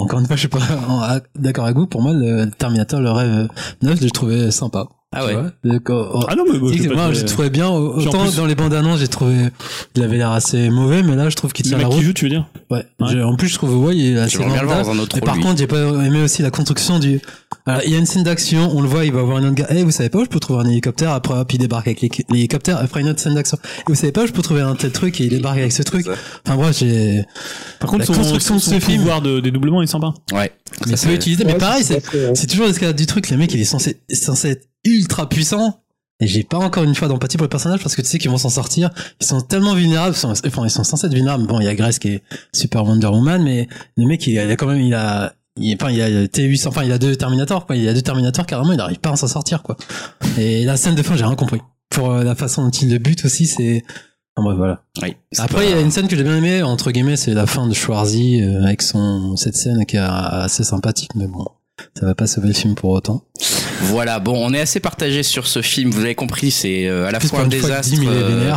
Encore 0.00 0.20
une 0.20 0.26
fois, 0.26 0.36
je 0.36 0.40
suis 0.40 0.48
pas 0.48 0.58
d'accord 1.38 1.64
avec 1.64 1.76
vous. 1.76 1.86
Pour 1.86 2.02
moi, 2.02 2.12
le 2.12 2.50
Terminator, 2.50 3.00
le 3.00 3.10
rêve 3.10 3.48
9, 3.82 3.98
je 3.98 4.04
le 4.04 4.10
trouvais 4.10 4.50
sympa. 4.50 4.86
Ah 5.16 5.24
ouais. 5.26 5.36
Donc, 5.62 5.88
oh, 5.90 6.06
oh, 6.14 6.20
Ah 6.28 6.34
non, 6.34 6.42
mais 6.44 6.54
je 6.76 6.88
pas 6.88 6.94
moi, 6.94 7.02
trouvé- 7.04 7.14
je 7.14 7.20
le 7.22 7.26
trouvais 7.28 7.50
bien. 7.50 7.68
Autant 7.70 8.22
plus- 8.24 8.34
dans 8.36 8.46
les 8.46 8.56
bandes 8.56 8.74
annonces, 8.74 8.98
j'ai 8.98 9.06
trouvé, 9.06 9.48
il 9.94 10.02
avait 10.02 10.16
l'air 10.16 10.32
assez 10.32 10.70
mauvais, 10.70 11.04
mais 11.04 11.14
là, 11.14 11.28
je 11.30 11.36
trouve 11.36 11.52
qu'il 11.52 11.64
tient 11.64 11.78
la 11.78 11.84
mec 11.84 11.90
qui 11.92 11.96
route. 11.98 12.04
joue, 12.06 12.12
tu 12.14 12.24
veux 12.24 12.30
dire? 12.30 12.48
Ouais. 12.68 12.84
En 13.22 13.36
plus, 13.36 13.46
je 13.46 13.54
trouve, 13.54 13.76
ouais, 13.84 13.96
il 13.96 14.16
est 14.16 14.18
assez 14.18 14.38
lambda. 14.38 14.82
dans 14.82 14.90
un 14.90 14.98
autre 14.98 15.14
Mais 15.14 15.20
rôle. 15.20 15.26
par 15.26 15.36
lui. 15.36 15.42
contre, 15.44 15.58
j'ai 15.58 15.68
pas 15.68 15.78
aimé 16.04 16.20
aussi 16.22 16.42
la 16.42 16.50
construction 16.50 16.98
du. 16.98 17.20
Alors, 17.66 17.80
il 17.86 17.92
y 17.92 17.94
a 17.94 17.98
une 17.98 18.04
scène 18.04 18.24
d'action, 18.24 18.70
on 18.76 18.82
le 18.82 18.88
voit, 18.88 19.06
il 19.06 19.12
va 19.12 19.22
voir 19.22 19.38
un 19.38 19.44
autre 19.44 19.54
gars. 19.54 19.66
Eh, 19.70 19.82
vous 19.84 19.90
savez 19.90 20.10
pas 20.10 20.18
où 20.18 20.24
je 20.24 20.28
peux 20.28 20.38
trouver 20.38 20.60
un 20.64 20.68
hélicoptère? 20.68 21.12
Après, 21.12 21.32
hop, 21.32 21.50
il 21.50 21.58
débarque 21.58 21.86
avec 21.86 22.02
l'hélic- 22.02 22.26
l'hélicoptère. 22.30 22.76
Après, 22.76 23.00
une 23.00 23.08
autre 23.08 23.20
scène 23.20 23.34
d'action. 23.34 23.56
Et 23.78 23.82
vous 23.88 23.94
savez 23.94 24.12
pas 24.12 24.24
où 24.24 24.26
je 24.26 24.32
peux 24.32 24.42
trouver 24.42 24.60
un 24.60 24.74
tel 24.74 24.92
truc 24.92 25.18
Et 25.20 25.24
il 25.24 25.30
débarque 25.30 25.56
avec 25.56 25.72
ce 25.72 25.82
truc? 25.82 26.06
Enfin, 26.46 26.56
bref, 26.56 26.76
j'ai. 26.78 27.24
Par 27.80 27.88
contre, 27.88 28.00
La 28.00 28.06
son, 28.06 28.12
construction 28.14 28.56
de 28.56 28.60
son 28.60 28.70
ce 28.72 28.80
film- 28.80 28.98
pouvoir 28.98 29.22
de 29.22 29.40
dédoublement 29.40 29.80
est 29.82 29.86
sympa. 29.86 30.12
Ouais. 30.32 30.52
Mais 30.86 30.90
Ça, 30.92 30.96
c'est 30.98 31.08
c'est- 31.08 31.14
utilisé. 31.14 31.44
Mais 31.44 31.54
pareil, 31.54 31.82
c'est 31.84 32.46
toujours 32.46 32.66
l'escalade 32.66 32.96
du 32.96 33.06
truc. 33.06 33.30
Le 33.30 33.38
mec, 33.38 33.52
il 33.54 33.60
est 33.60 33.64
censé, 33.64 33.98
censé 34.12 34.50
être 34.50 34.66
ultra 34.84 35.28
puissant. 35.30 35.80
Et 36.20 36.26
j'ai 36.26 36.42
pas 36.44 36.58
encore 36.58 36.84
une 36.84 36.94
fois 36.94 37.08
d'empathie 37.08 37.38
pour 37.38 37.44
le 37.44 37.48
personnage 37.50 37.80
parce 37.82 37.96
que 37.96 38.02
tu 38.02 38.08
sais 38.08 38.18
qu'ils 38.18 38.30
vont 38.30 38.38
s'en 38.38 38.50
sortir. 38.50 38.90
Ils 39.22 39.26
sont 39.26 39.40
tellement 39.40 39.74
vulnérables. 39.74 40.14
Ils 40.14 40.18
sont, 40.18 40.30
enfin, 40.46 40.64
ils 40.64 40.70
sont 40.70 40.84
censés 40.84 41.06
être 41.06 41.14
vulnérables. 41.14 41.46
Bon, 41.46 41.60
il 41.60 41.64
y 41.64 41.68
a 41.68 41.74
Grace 41.74 41.98
qui 41.98 42.08
est 42.08 42.22
super 42.52 42.84
Wonder 42.84 43.06
Woman, 43.08 43.42
mais 43.42 43.68
le 43.96 44.06
mec, 44.06 44.26
il 44.26 44.38
a, 44.38 44.44
il 44.44 44.50
a 44.50 44.56
quand 44.56 44.66
même, 44.68 44.80
il 44.80 44.94
a, 44.94 45.32
il, 45.56 45.74
enfin, 45.80 45.90
il 45.90 46.00
a 46.02 46.26
T800, 46.26 46.68
enfin, 46.68 46.84
il 46.84 46.92
a 46.92 46.98
deux 46.98 47.14
Terminators, 47.16 47.66
quoi. 47.66 47.76
Il 47.76 47.88
a 47.88 47.94
deux 47.94 48.02
Terminators, 48.02 48.46
carrément, 48.46 48.72
il 48.72 48.80
arrive 48.80 48.98
pas 49.00 49.10
à 49.10 49.16
s'en 49.16 49.28
sortir, 49.28 49.62
quoi. 49.62 49.76
Et 50.38 50.64
la 50.64 50.76
scène 50.76 50.94
de 50.94 51.02
fin, 51.02 51.16
j'ai 51.16 51.24
rien 51.24 51.34
compris. 51.36 51.60
Pour 51.90 52.10
euh, 52.10 52.24
la 52.24 52.34
façon 52.34 52.64
dont 52.64 52.70
il 52.70 52.90
le 52.90 52.98
bute 52.98 53.24
aussi, 53.24 53.46
c'est, 53.46 53.84
enfin, 54.36 54.44
bref, 54.46 54.56
voilà. 54.56 54.82
Oui, 55.02 55.16
Après, 55.38 55.56
pas- 55.56 55.64
il 55.64 55.70
y 55.70 55.74
a 55.74 55.80
une 55.80 55.90
scène 55.90 56.08
que 56.08 56.16
j'ai 56.16 56.24
bien 56.24 56.36
aimée, 56.36 56.62
entre 56.62 56.90
guillemets, 56.90 57.16
c'est 57.16 57.34
la 57.34 57.46
fin 57.46 57.66
de 57.68 57.74
Schwarzy, 57.74 58.42
euh, 58.42 58.64
avec 58.64 58.82
son, 58.82 59.36
cette 59.36 59.56
scène 59.56 59.84
qui 59.86 59.96
est 59.96 60.00
assez 60.00 60.64
sympathique, 60.64 61.10
mais 61.14 61.26
bon. 61.26 61.46
Ça 61.98 62.06
va 62.06 62.14
pas 62.14 62.28
sauver 62.28 62.48
le 62.48 62.54
film 62.54 62.76
pour 62.76 62.90
autant. 62.90 63.24
Voilà, 63.82 64.20
bon, 64.20 64.34
on 64.36 64.54
est 64.54 64.60
assez 64.60 64.80
partagé 64.80 65.22
sur 65.22 65.46
ce 65.46 65.60
film. 65.60 65.90
Vous 65.90 66.00
avez 66.02 66.14
compris, 66.14 66.50
c'est 66.50 66.86
euh, 66.86 67.06
à 67.06 67.10
la 67.10 67.20
fois 67.20 67.40
un 67.40 67.42
fois 67.42 67.48
désastre, 67.50 68.00
euh, 68.06 68.52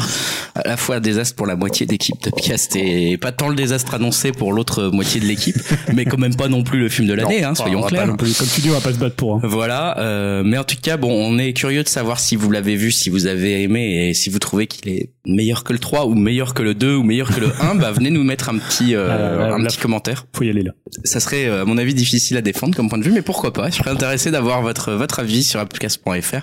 à 0.55 0.67
la 0.67 0.77
fois 0.77 0.95
un 0.97 0.99
désastre 0.99 1.35
pour 1.35 1.47
la 1.47 1.55
moitié 1.55 1.85
d'équipe 1.85 2.15
Topcast 2.21 2.75
et 2.75 3.17
pas 3.17 3.31
tant 3.31 3.49
le 3.49 3.55
désastre 3.55 3.95
annoncé 3.95 4.31
pour 4.31 4.53
l'autre 4.53 4.85
moitié 4.93 5.19
de 5.19 5.25
l'équipe, 5.25 5.57
mais 5.93 6.05
quand 6.05 6.19
même 6.19 6.35
pas 6.35 6.47
non 6.47 6.63
plus 6.63 6.79
le 6.79 6.89
film 6.89 7.07
de 7.07 7.13
l'année, 7.13 7.43
hein, 7.43 7.55
soyons 7.55 7.81
pas 7.81 7.87
clairs. 7.89 8.07
Comme 8.17 8.47
tu 8.53 8.61
dis, 8.61 8.69
on 8.69 8.73
va 8.73 8.79
pas 8.79 8.93
se 8.93 8.99
battre 8.99 9.15
pour. 9.15 9.35
hein. 9.35 9.41
Voilà, 9.43 9.97
euh, 9.99 10.43
mais 10.45 10.57
en 10.57 10.63
tout 10.63 10.75
cas, 10.81 10.95
bon, 10.97 11.11
on 11.11 11.37
est 11.39 11.53
curieux 11.53 11.83
de 11.83 11.89
savoir 11.89 12.19
si 12.19 12.35
vous 12.35 12.49
l'avez 12.51 12.75
vu, 12.75 12.91
si 12.91 13.09
vous 13.09 13.25
avez 13.25 13.63
aimé 13.63 14.09
et 14.09 14.13
si 14.13 14.29
vous 14.29 14.39
trouvez 14.39 14.67
qu'il 14.67 14.89
est 14.89 15.09
meilleur 15.25 15.63
que 15.63 15.73
le 15.73 15.79
3 15.79 16.05
ou 16.05 16.13
meilleur 16.13 16.53
que 16.53 16.61
le 16.61 16.73
2 16.75 16.95
ou 16.95 17.03
meilleur 17.03 17.29
que 17.33 17.39
le 17.41 17.51
1, 17.59 17.75
bah 17.75 17.91
venez 17.91 18.11
nous 18.11 18.23
mettre 18.23 18.49
un 18.49 18.57
petit 18.59 18.95
euh, 18.95 19.53
un 19.55 19.63
petit 19.65 19.77
commentaire. 19.77 20.25
Faut 20.33 20.43
y 20.43 20.49
aller 20.49 20.63
là. 20.63 20.71
Ça 21.03 21.19
serait 21.19 21.47
à 21.49 21.65
mon 21.65 21.77
avis 21.77 21.93
difficile 21.93 22.37
à 22.37 22.41
défendre 22.41 22.75
comme 22.75 22.87
point 22.89 22.97
de 22.99 23.03
vue, 23.03 23.11
mais 23.11 23.21
pourquoi 23.23 23.51
pas 23.51 23.69
Je 23.69 23.75
serais 23.75 23.89
intéressé 23.91 24.31
d'avoir 24.31 24.66
votre 24.67 24.91
votre 24.93 25.19
avis 25.19 25.43
sur 25.43 25.59
appcast.fr. 25.59 26.41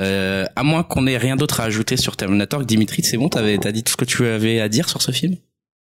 Euh, 0.00 0.46
à 0.56 0.62
moins 0.62 0.82
qu'on 0.82 1.06
ait 1.06 1.16
rien 1.18 1.36
d'autre 1.36 1.60
à 1.60 1.64
ajouter 1.64 1.96
sur 1.96 2.16
Terminator, 2.16 2.64
Dimitri, 2.64 3.02
c'est 3.02 3.16
bon, 3.16 3.28
t'avais 3.28 3.58
t'as 3.58 3.72
dit 3.72 3.82
tout 3.84 3.92
ce 3.92 3.96
que 3.96 4.04
tu 4.04 4.26
avais 4.26 4.60
à 4.60 4.68
dire 4.68 4.88
sur 4.88 5.02
ce 5.02 5.10
film? 5.12 5.36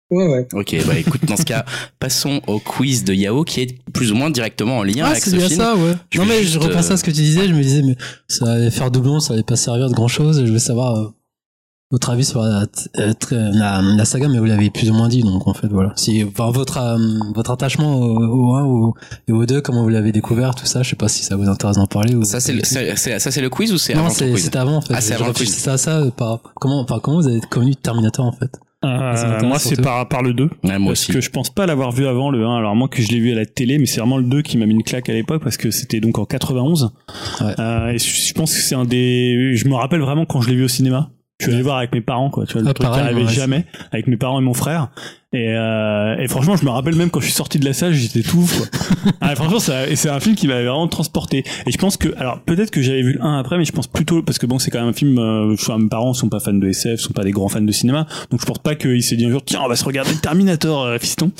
Ouais, 0.10 0.26
ouais. 0.26 0.48
Ok, 0.54 0.74
bah 0.88 0.98
écoute, 0.98 1.26
dans 1.26 1.36
ce 1.36 1.44
cas, 1.44 1.66
passons 2.00 2.40
au 2.48 2.60
quiz 2.60 3.04
de 3.04 3.14
Yao 3.14 3.44
qui 3.44 3.60
est 3.62 3.78
plus 3.92 4.14
ou 4.14 4.16
moins 4.16 4.30
directement 4.30 4.78
en 4.78 4.84
lien 4.84 5.04
Ah, 5.04 5.10
avec 5.10 5.22
c'est 5.24 5.32
ce 5.32 5.36
bien 5.36 5.48
film. 5.50 5.60
ça, 5.60 5.76
ouais. 5.76 5.94
Je 6.12 6.20
non, 6.20 6.26
mais 6.26 6.44
je 6.46 6.58
repensais 6.60 6.92
euh, 6.92 6.94
à 6.94 6.98
ce 6.98 7.04
que 7.04 7.12
tu 7.12 7.22
disais, 7.22 7.46
je 7.48 7.54
me 7.54 7.62
disais, 7.62 7.82
mais 7.82 7.98
ça 8.30 8.50
allait 8.54 8.72
faire 8.72 8.90
doublon, 8.90 9.20
ça 9.20 9.34
allait 9.34 9.44
pas 9.44 9.58
servir 9.58 9.90
de 9.90 9.94
grand 9.94 10.08
chose, 10.08 10.40
et 10.40 10.48
je 10.48 10.52
veux 10.54 10.60
savoir, 10.60 10.96
euh, 10.96 11.08
votre 11.92 12.10
avis 12.10 12.26
sur 12.26 12.42
la, 12.42 12.66
euh, 13.00 13.14
très- 13.14 13.52
la, 13.54 13.82
la 13.82 14.06
saga, 14.06 14.28
mais 14.28 14.40
vous 14.40 14.46
l'avez 14.46 14.70
plus 14.70 14.90
ou 14.90 14.94
moins 14.94 15.08
dit, 15.08 15.22
donc 15.24 15.48
en 15.48 15.54
fait, 15.54 15.68
voilà. 15.68 15.94
Si, 15.96 16.24
enfin, 16.24 16.52
votre, 16.52 16.78
euh, 16.78 16.98
votre 17.34 17.52
attachement 17.52 17.96
au, 18.00 18.18
au 18.20 18.56
1 18.56 18.64
ou, 18.66 18.94
et 19.28 19.32
au 19.32 19.46
2, 19.46 19.62
comment 19.62 19.84
vous 19.84 19.90
l'avez 19.90 20.12
découvert, 20.12 20.54
tout 20.56 20.66
ça, 20.66 20.84
je 20.84 20.90
sais 20.90 20.96
pas 20.98 21.08
si 21.08 21.24
ça 21.24 21.38
vous 21.38 21.48
intéresse 21.48 21.78
d'en 21.78 21.88
parler 21.88 22.14
ou. 22.16 22.24
Ça 22.26 22.40
c'est 22.42 22.52
le, 22.54 22.62
c'est- 22.64 22.96
c'est- 22.98 23.20
ça 23.20 23.32
c'est 23.32 23.42
le 23.42 23.50
quiz 23.50 23.72
ou 23.72 23.78
c'est 23.78 23.94
avant 23.94 24.10
c'est- 24.10 24.30
quiz 24.32 24.44
c'était 24.44 24.58
avant, 24.58 24.76
en 24.78 24.82
fait. 24.82 24.94
Ah, 24.96 25.02
c'est 25.02 25.14
avant 25.14 25.28
le 25.28 25.70
à 25.72 25.78
ça, 25.78 26.00
euh, 26.00 26.12
par, 26.12 26.42
comment, 26.56 26.82
enfin, 26.82 27.00
comment 27.02 27.22
vous 27.22 27.28
avez 27.28 27.40
connu 27.40 27.76
Terminator, 27.76 28.26
en 28.26 28.32
fait? 28.34 28.52
Ça 28.84 28.90
m'intéresse 28.90 29.44
moi, 29.44 29.60
c'est 29.60 29.82
par, 29.82 30.08
par 30.08 30.22
le 30.22 30.34
2. 30.34 30.44
Ouais, 30.64 30.78
moi 30.78 30.90
parce 30.92 30.92
aussi. 31.04 31.12
que 31.12 31.20
je 31.20 31.30
pense 31.32 31.50
pas 31.50 31.66
l'avoir 31.66 31.92
vu 31.92 32.06
avant 32.06 32.30
le 32.30 32.46
1. 32.46 32.58
Alors 32.58 32.76
moi 32.76 32.88
que 32.88 33.02
je 33.02 33.08
l'ai 33.10 33.20
vu 33.20 33.32
à 33.32 33.36
la 33.36 33.46
télé, 33.46 33.80
mais 33.80 33.86
c'est 33.88 34.00
vraiment 34.00 34.18
le 34.18 34.24
2 34.24 34.44
qui 34.44 34.58
m'a 34.58 34.66
mis 34.68 34.76
une 34.76 34.84
claque 34.84 35.10
à 35.10 35.14
l'époque 35.14 35.42
parce 35.44 35.58
que 35.58 35.72
c'était 35.72 36.00
donc 36.00 36.20
en 36.20 36.26
91. 36.26 36.92
Ouais. 37.42 37.48
Euh, 37.60 37.88
et 37.90 37.98
je 37.98 38.06
je 38.28 38.34
pense 38.34 38.54
que 38.54 38.62
c'est 38.62 38.76
un 38.76 38.86
des. 38.86 39.56
Je 39.56 39.68
me 39.68 39.74
rappelle 39.74 40.00
vraiment 40.02 40.26
quand 40.26 40.42
je 40.42 40.50
l'ai 40.50 40.56
vu 40.56 40.64
au 40.64 40.68
cinéma. 40.68 41.10
Je 41.40 41.46
suis 41.46 41.54
allé 41.54 41.62
voir 41.62 41.78
avec 41.78 41.94
mes 41.94 42.02
parents, 42.02 42.30
quoi. 42.32 42.46
Tu 42.46 42.54
vois, 42.54 42.64
le 42.64 42.70
Ah, 42.70 42.74
truc 42.74 42.88
pareil, 42.88 43.02
qui 43.04 43.06
arrivait 43.14 43.28
ouais, 43.28 43.34
jamais 43.34 43.66
avec 43.92 44.08
mes 44.08 44.18
parents 44.18 44.40
et 44.40 44.44
mon 44.44 44.54
frère. 44.56 44.90
Et, 45.38 45.54
euh, 45.56 46.18
et 46.18 46.28
franchement, 46.28 46.56
je 46.56 46.66
me 46.66 46.70
rappelle 46.72 46.96
même 46.96 47.10
quand 47.12 47.20
je 47.20 47.26
suis 47.26 47.34
sorti 47.36 47.60
de 47.60 47.66
la 47.66 47.74
salle, 47.74 47.94
j'étais 47.94 48.22
tout 48.22 48.38
ouf, 48.38 48.58
quoi. 48.58 49.12
ah, 49.22 49.36
franchement, 49.36 49.60
ça- 49.60 49.88
et 49.88 49.96
c'est 49.96 50.10
un 50.10 50.20
film 50.20 50.36
qui 50.36 50.48
m'avait 50.48 50.66
vraiment 50.66 50.88
transporté. 50.88 51.44
Et 51.68 51.72
je 51.72 51.78
pense 51.78 51.96
que, 51.98 52.10
alors 52.18 52.40
peut-être 52.40 52.72
que 52.72 52.82
j'avais 52.82 53.02
vu 53.04 53.14
le 53.14 53.24
1 53.24 53.38
après, 53.40 53.58
mais 53.58 53.66
je 53.66 53.72
pense 53.72 53.86
plutôt 53.88 54.24
parce 54.24 54.40
que 54.40 54.46
bon, 54.48 54.58
c'est 54.58 54.72
quand 54.72 54.80
même 54.80 54.90
un 54.90 54.94
film. 54.94 55.20
Euh, 55.20 55.56
je 55.56 55.64
vois, 55.66 55.78
mes 55.78 55.90
parents 55.90 56.14
sont 56.14 56.30
pas 56.30 56.40
fans 56.40 56.54
de 56.54 56.68
SF, 56.68 57.00
sont 57.00 57.14
pas 57.14 57.24
des 57.24 57.32
grands 57.32 57.50
fans 57.50 57.62
de 57.62 57.72
cinéma, 57.72 58.08
donc 58.32 58.42
je 58.42 58.46
pense 58.46 58.58
pas 58.60 58.76
qu'il 58.76 59.04
s'est 59.04 59.16
dit 59.16 59.26
un 59.26 59.30
jour, 59.30 59.44
tiens, 59.46 59.60
on 59.64 59.68
va 59.70 59.76
se 59.76 59.86
regarder 59.86 60.14
Terminator, 60.16 60.84
euh, 60.86 60.98
fiston. 60.98 61.32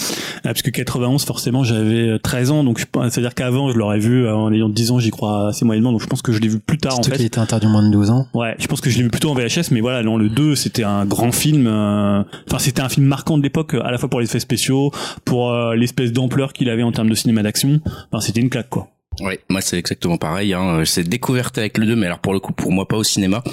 Ah, 0.44 0.50
parce 0.50 0.62
que 0.62 0.70
91, 0.70 1.26
forcément, 1.26 1.64
j'avais 1.64 2.10
euh, 2.10 2.20
13 2.20 2.52
ans, 2.52 2.64
donc 2.64 2.80
je 2.80 2.86
pense- 2.92 3.12
c'est-à-dire 3.12 3.34
qu'avant, 3.34 3.72
je 3.72 3.78
l'aurais 3.78 4.00
vu 4.00 4.26
euh, 4.26 4.36
en 4.36 4.52
ayant 4.54 4.70
10 4.70 4.92
ans, 4.92 5.00
j'y 5.00 5.10
crois 5.10 5.50
assez 5.50 5.66
moyennement, 5.66 5.92
donc 5.92 6.02
je 6.02 6.08
pense 6.08 6.22
que 6.22 6.32
je 6.32 6.40
l'ai 6.40 6.48
vu 6.50 6.60
plus 6.60 6.78
tard 6.78 6.94
fait. 7.04 7.16
qu'il 7.16 7.26
était 7.26 7.40
interdit 7.40 7.66
au 7.66 7.70
moins 7.70 7.86
de 7.88 7.92
12 7.92 8.10
ans. 8.12 8.28
Ouais, 8.34 8.56
je 8.60 8.68
pense 8.68 8.82
que 8.82 8.90
je 8.90 8.98
l'ai 8.98 9.04
vu 9.04 9.10
plutôt 9.10 9.32
en 9.32 9.34
VHS, 9.34 9.72
mais 9.72 9.82
voilà, 9.82 10.04
non, 10.04 10.18
le 10.18 10.30
2, 10.30 10.56
c'était 10.56 10.84
un 10.84 11.06
grand 11.06 11.32
film. 11.32 11.66
euh, 11.68 12.22
Enfin, 12.50 12.60
c'était 12.60 12.82
un 12.82 12.90
film 12.90 13.06
marquant 13.06 13.38
de 13.38 13.44
l'époque, 13.44 13.74
à 13.88 13.92
la 13.92 13.98
fois 13.98 14.10
pour 14.10 14.20
les 14.20 14.26
effets 14.26 14.40
spéciaux, 14.40 14.92
pour 15.26 15.52
euh, 15.52 15.76
l'espèce 15.76 16.12
d'ampleur 16.12 16.54
qu'il 16.54 16.70
avait 16.70 16.84
en 16.84 16.92
termes 16.92 17.10
de 17.10 17.16
cinéma 17.16 17.42
d'action. 17.42 17.80
Enfin, 18.12 18.20
c'était 18.20 18.42
une 18.42 18.50
claque, 18.50 18.70
quoi. 18.70 18.90
Oui, 19.20 19.34
moi 19.50 19.62
c'est 19.62 19.80
exactement 19.80 20.18
pareil. 20.18 20.54
Hein. 20.54 20.84
C'est 20.86 21.04
découverte 21.04 21.58
avec 21.58 21.78
le 21.78 21.88
2, 21.88 21.96
mais 21.96 22.06
alors 22.06 22.20
pour 22.20 22.34
le 22.34 22.40
coup, 22.40 22.54
pour 22.54 22.72
moi 22.72 22.88
pas 22.88 22.98
au 22.98 23.04
cinéma, 23.04 23.44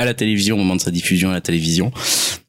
à 0.00 0.04
la 0.06 0.14
télévision 0.14 0.56
au 0.56 0.58
moment 0.58 0.76
de 0.76 0.80
sa 0.80 0.90
diffusion 0.90 1.30
à 1.30 1.34
la 1.34 1.40
télévision. 1.40 1.92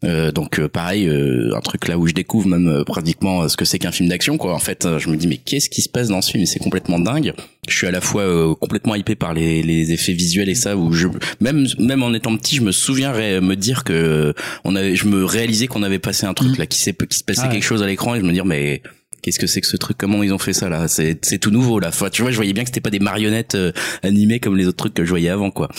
Euh, 0.04 0.32
donc 0.32 0.60
euh, 0.60 0.68
pareil, 0.68 1.08
euh, 1.08 1.56
un 1.56 1.60
truc 1.62 1.88
là 1.88 1.98
où 1.98 2.08
je 2.08 2.14
découvre 2.14 2.48
même 2.48 2.68
euh, 2.68 2.84
pratiquement 2.84 3.48
ce 3.48 3.56
que 3.56 3.66
c'est 3.66 3.78
qu'un 3.78 3.92
film 3.92 4.10
d'action. 4.10 4.38
Quoi. 4.38 4.54
En 4.56 4.60
fait, 4.60 4.88
je 4.98 5.10
me 5.10 5.16
dis 5.18 5.28
mais 5.28 5.38
qu'est-ce 5.38 5.70
qui 5.70 5.82
se 5.82 5.90
passe 5.90 6.08
dans 6.08 6.22
ce 6.22 6.32
film? 6.32 6.46
C'est 6.46 6.60
complètement 6.60 6.98
dingue. 6.98 7.34
Je 7.68 7.76
suis 7.76 7.86
à 7.88 7.92
la 7.92 8.02
fois 8.02 8.24
euh, 8.24 8.56
complètement 8.56 8.96
hypé 8.96 9.14
par 9.16 9.34
les, 9.34 9.62
les 9.62 9.92
effets 9.92 10.14
visuels 10.14 10.50
et 10.50 10.56
ça. 10.56 10.76
Où 10.76 10.92
je 10.94 11.08
même 11.40 11.68
même 11.78 12.02
en 12.04 12.14
étant 12.14 12.36
petit, 12.38 12.56
je 12.56 12.62
me 12.62 12.72
souviens 12.72 13.12
me 13.42 13.56
dire 13.56 13.84
que 13.84 14.34
on 14.64 14.76
avait, 14.76 14.96
je 14.96 15.06
me 15.06 15.24
réalisais 15.24 15.68
qu'on 15.68 15.84
avait 15.84 16.00
passé 16.00 16.26
un 16.26 16.34
truc 16.34 16.52
Mhm. 16.52 16.58
là 16.58 16.66
qui 16.66 16.80
s'est 16.80 16.94
qui 16.94 17.18
se 17.20 17.24
passait 17.24 17.42
Ah 17.44 17.48
ouais. 17.48 17.54
quelque 17.54 17.64
chose 17.64 17.84
à 17.84 17.88
l'écran 17.88 18.16
et 18.16 18.20
je 18.20 18.26
me 18.26 18.32
dire 18.34 18.46
mais 18.46 18.82
Qu'est-ce 19.24 19.38
que 19.38 19.46
c'est 19.46 19.62
que 19.62 19.68
ce 19.68 19.78
truc? 19.78 19.98
Comment 20.00 20.24
ils 20.24 20.34
ont 20.34 20.40
fait 20.40 20.52
ça 20.54 20.68
là? 20.68 20.88
C'est 20.88 21.24
c'est 21.24 21.38
tout 21.38 21.52
nouveau 21.52 21.78
là. 21.80 21.90
Enfin, 21.90 22.10
tu 22.10 22.24
vois, 22.24 22.32
je 22.32 22.38
voyais 22.38 22.54
bien 22.54 22.64
que 22.64 22.70
c'était 22.70 22.82
pas 22.82 22.90
des 22.90 22.98
marionnettes 22.98 23.54
euh, 23.54 23.72
animées 24.02 24.40
comme 24.40 24.58
les 24.58 24.66
autres 24.66 24.78
trucs 24.78 24.96
que 24.96 25.06
je 25.06 25.10
voyais 25.12 25.30
avant 25.30 25.52
quoi. 25.52 25.70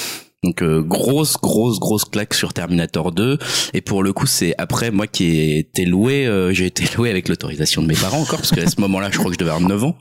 Donc 0.43 0.62
euh, 0.62 0.82
grosse 0.82 1.36
grosse 1.36 1.78
grosse 1.78 2.05
claque 2.05 2.34
sur 2.34 2.53
Terminator 2.53 3.12
2 3.12 3.38
et 3.74 3.80
pour 3.80 4.03
le 4.03 4.12
coup 4.12 4.26
c'est 4.26 4.55
après 4.59 4.90
moi 4.90 5.07
qui 5.07 5.24
ai 5.24 5.59
été 5.59 5.84
loué 5.84 6.26
euh, 6.26 6.53
j'ai 6.53 6.66
été 6.66 6.84
loué 6.97 7.11
avec 7.11 7.28
l'autorisation 7.28 7.80
de 7.80 7.86
mes 7.86 7.95
parents 7.95 8.20
encore 8.20 8.38
parce 8.38 8.51
qu'à 8.51 8.68
ce 8.68 8.80
moment-là 8.80 9.11
je 9.12 9.18
crois 9.18 9.30
que 9.30 9.34
je 9.34 9.38
devais 9.38 9.53
avoir 9.53 9.68
9 9.68 9.84
ans. 9.84 9.97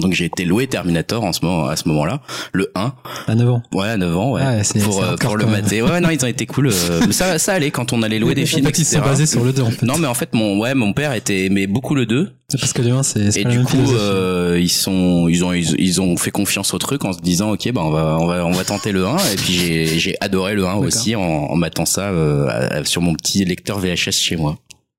Donc 0.00 0.12
j'ai 0.12 0.24
été 0.24 0.44
loué 0.44 0.66
Terminator 0.66 1.22
en 1.24 1.32
ce 1.32 1.44
moment 1.44 1.66
à 1.66 1.76
ce 1.76 1.88
moment-là, 1.88 2.20
le 2.52 2.70
1. 2.74 2.92
À 3.28 3.34
9 3.34 3.50
ans. 3.50 3.62
Ouais, 3.72 3.88
à 3.90 3.96
9 3.96 4.16
ans, 4.16 4.32
ouais. 4.32 4.42
Ouais, 4.42 4.62
pour 4.82 5.02
euh, 5.02 5.16
pour 5.16 5.36
le 5.36 5.46
mater. 5.46 5.82
Ouais, 5.82 6.00
non, 6.00 6.10
ils 6.10 6.22
ont 6.24 6.28
été 6.28 6.46
cool. 6.46 6.68
euh, 6.68 7.00
mais 7.06 7.12
ça 7.12 7.38
ça 7.38 7.52
allait 7.54 7.70
quand 7.70 7.92
on 7.92 8.02
allait 8.02 8.18
louer 8.18 8.34
des 8.34 8.46
films 8.46 8.66
En 8.66 8.68
fait, 8.70 8.78
ils 8.78 8.84
sont 8.84 9.00
basés 9.00 9.26
sur 9.26 9.44
le 9.44 9.52
2, 9.52 9.62
en 9.62 9.70
fait. 9.70 9.86
Non, 9.86 9.98
mais 9.98 10.06
en 10.06 10.14
fait 10.14 10.34
mon 10.34 10.58
ouais, 10.60 10.74
mon 10.74 10.92
père 10.92 11.12
était 11.12 11.46
aimait 11.46 11.66
beaucoup 11.66 11.94
le 11.94 12.06
2 12.06 12.32
C'est 12.48 12.58
parce 12.60 12.72
que 12.72 12.82
le 12.82 12.90
1, 12.92 13.02
c'est 13.02 13.36
et 13.36 13.44
du 13.44 13.62
coup, 13.62 13.76
euh, 13.92 14.58
ils 14.60 14.68
sont, 14.70 15.28
ils 15.28 15.44
ont, 15.44 15.52
ils, 15.52 15.74
ils 15.78 16.00
ont 16.00 16.16
fait 16.16 16.30
confiance 16.30 16.74
au 16.74 16.78
truc 16.78 17.04
en 17.04 17.12
se 17.12 17.20
disant, 17.20 17.52
ok, 17.52 17.70
bah 17.72 17.82
on 17.84 17.90
va, 17.90 18.16
on 18.18 18.26
va, 18.26 18.44
on 18.46 18.50
va 18.50 18.64
tenter 18.64 18.92
le 18.92 19.06
1. 19.06 19.16
Et 19.16 19.36
puis 19.36 19.86
j'ai, 19.98 20.16
adoré 20.20 20.54
le 20.54 20.66
1 20.66 20.74
aussi 20.74 21.14
en, 21.16 21.22
en 21.22 21.56
matant 21.56 21.86
ça 21.86 22.10
euh, 22.10 22.84
sur 22.84 23.02
mon 23.02 23.14
petit 23.14 23.44
lecteur 23.44 23.78
VHS 23.78 24.10
chez 24.12 24.36
moi. 24.36 24.56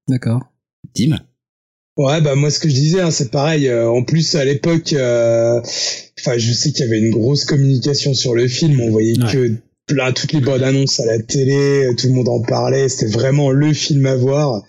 D'accord. 0.07 0.41
Dim. 0.95 1.17
Ouais, 1.97 2.21
bah 2.21 2.35
moi 2.35 2.49
ce 2.49 2.59
que 2.59 2.69
je 2.69 2.73
disais, 2.73 3.01
hein, 3.01 3.11
c'est 3.11 3.31
pareil. 3.31 3.67
euh, 3.67 3.89
en 3.89 4.03
plus 4.03 4.35
à 4.35 4.45
l'époque, 4.45 4.93
euh, 4.93 5.59
enfin 6.19 6.37
je 6.37 6.51
sais 6.53 6.71
qu'il 6.71 6.85
y 6.85 6.87
avait 6.87 6.99
une 6.99 7.11
grosse 7.11 7.43
communication 7.45 8.13
sur 8.13 8.33
le 8.33 8.47
film. 8.47 8.79
On 8.81 8.89
voyait 8.91 9.21
Ouais. 9.21 9.31
que 9.31 9.51
plein 9.87 10.11
toutes 10.13 10.31
les 10.33 10.39
bonnes 10.39 10.63
annonces 10.63 10.99
à 11.01 11.05
la 11.05 11.19
télé, 11.19 11.89
tout 11.97 12.07
le 12.07 12.13
monde 12.13 12.29
en 12.29 12.41
parlait. 12.41 12.87
C'était 12.87 13.11
vraiment 13.11 13.51
le 13.51 13.73
film 13.73 14.05
à 14.05 14.15
voir. 14.15 14.63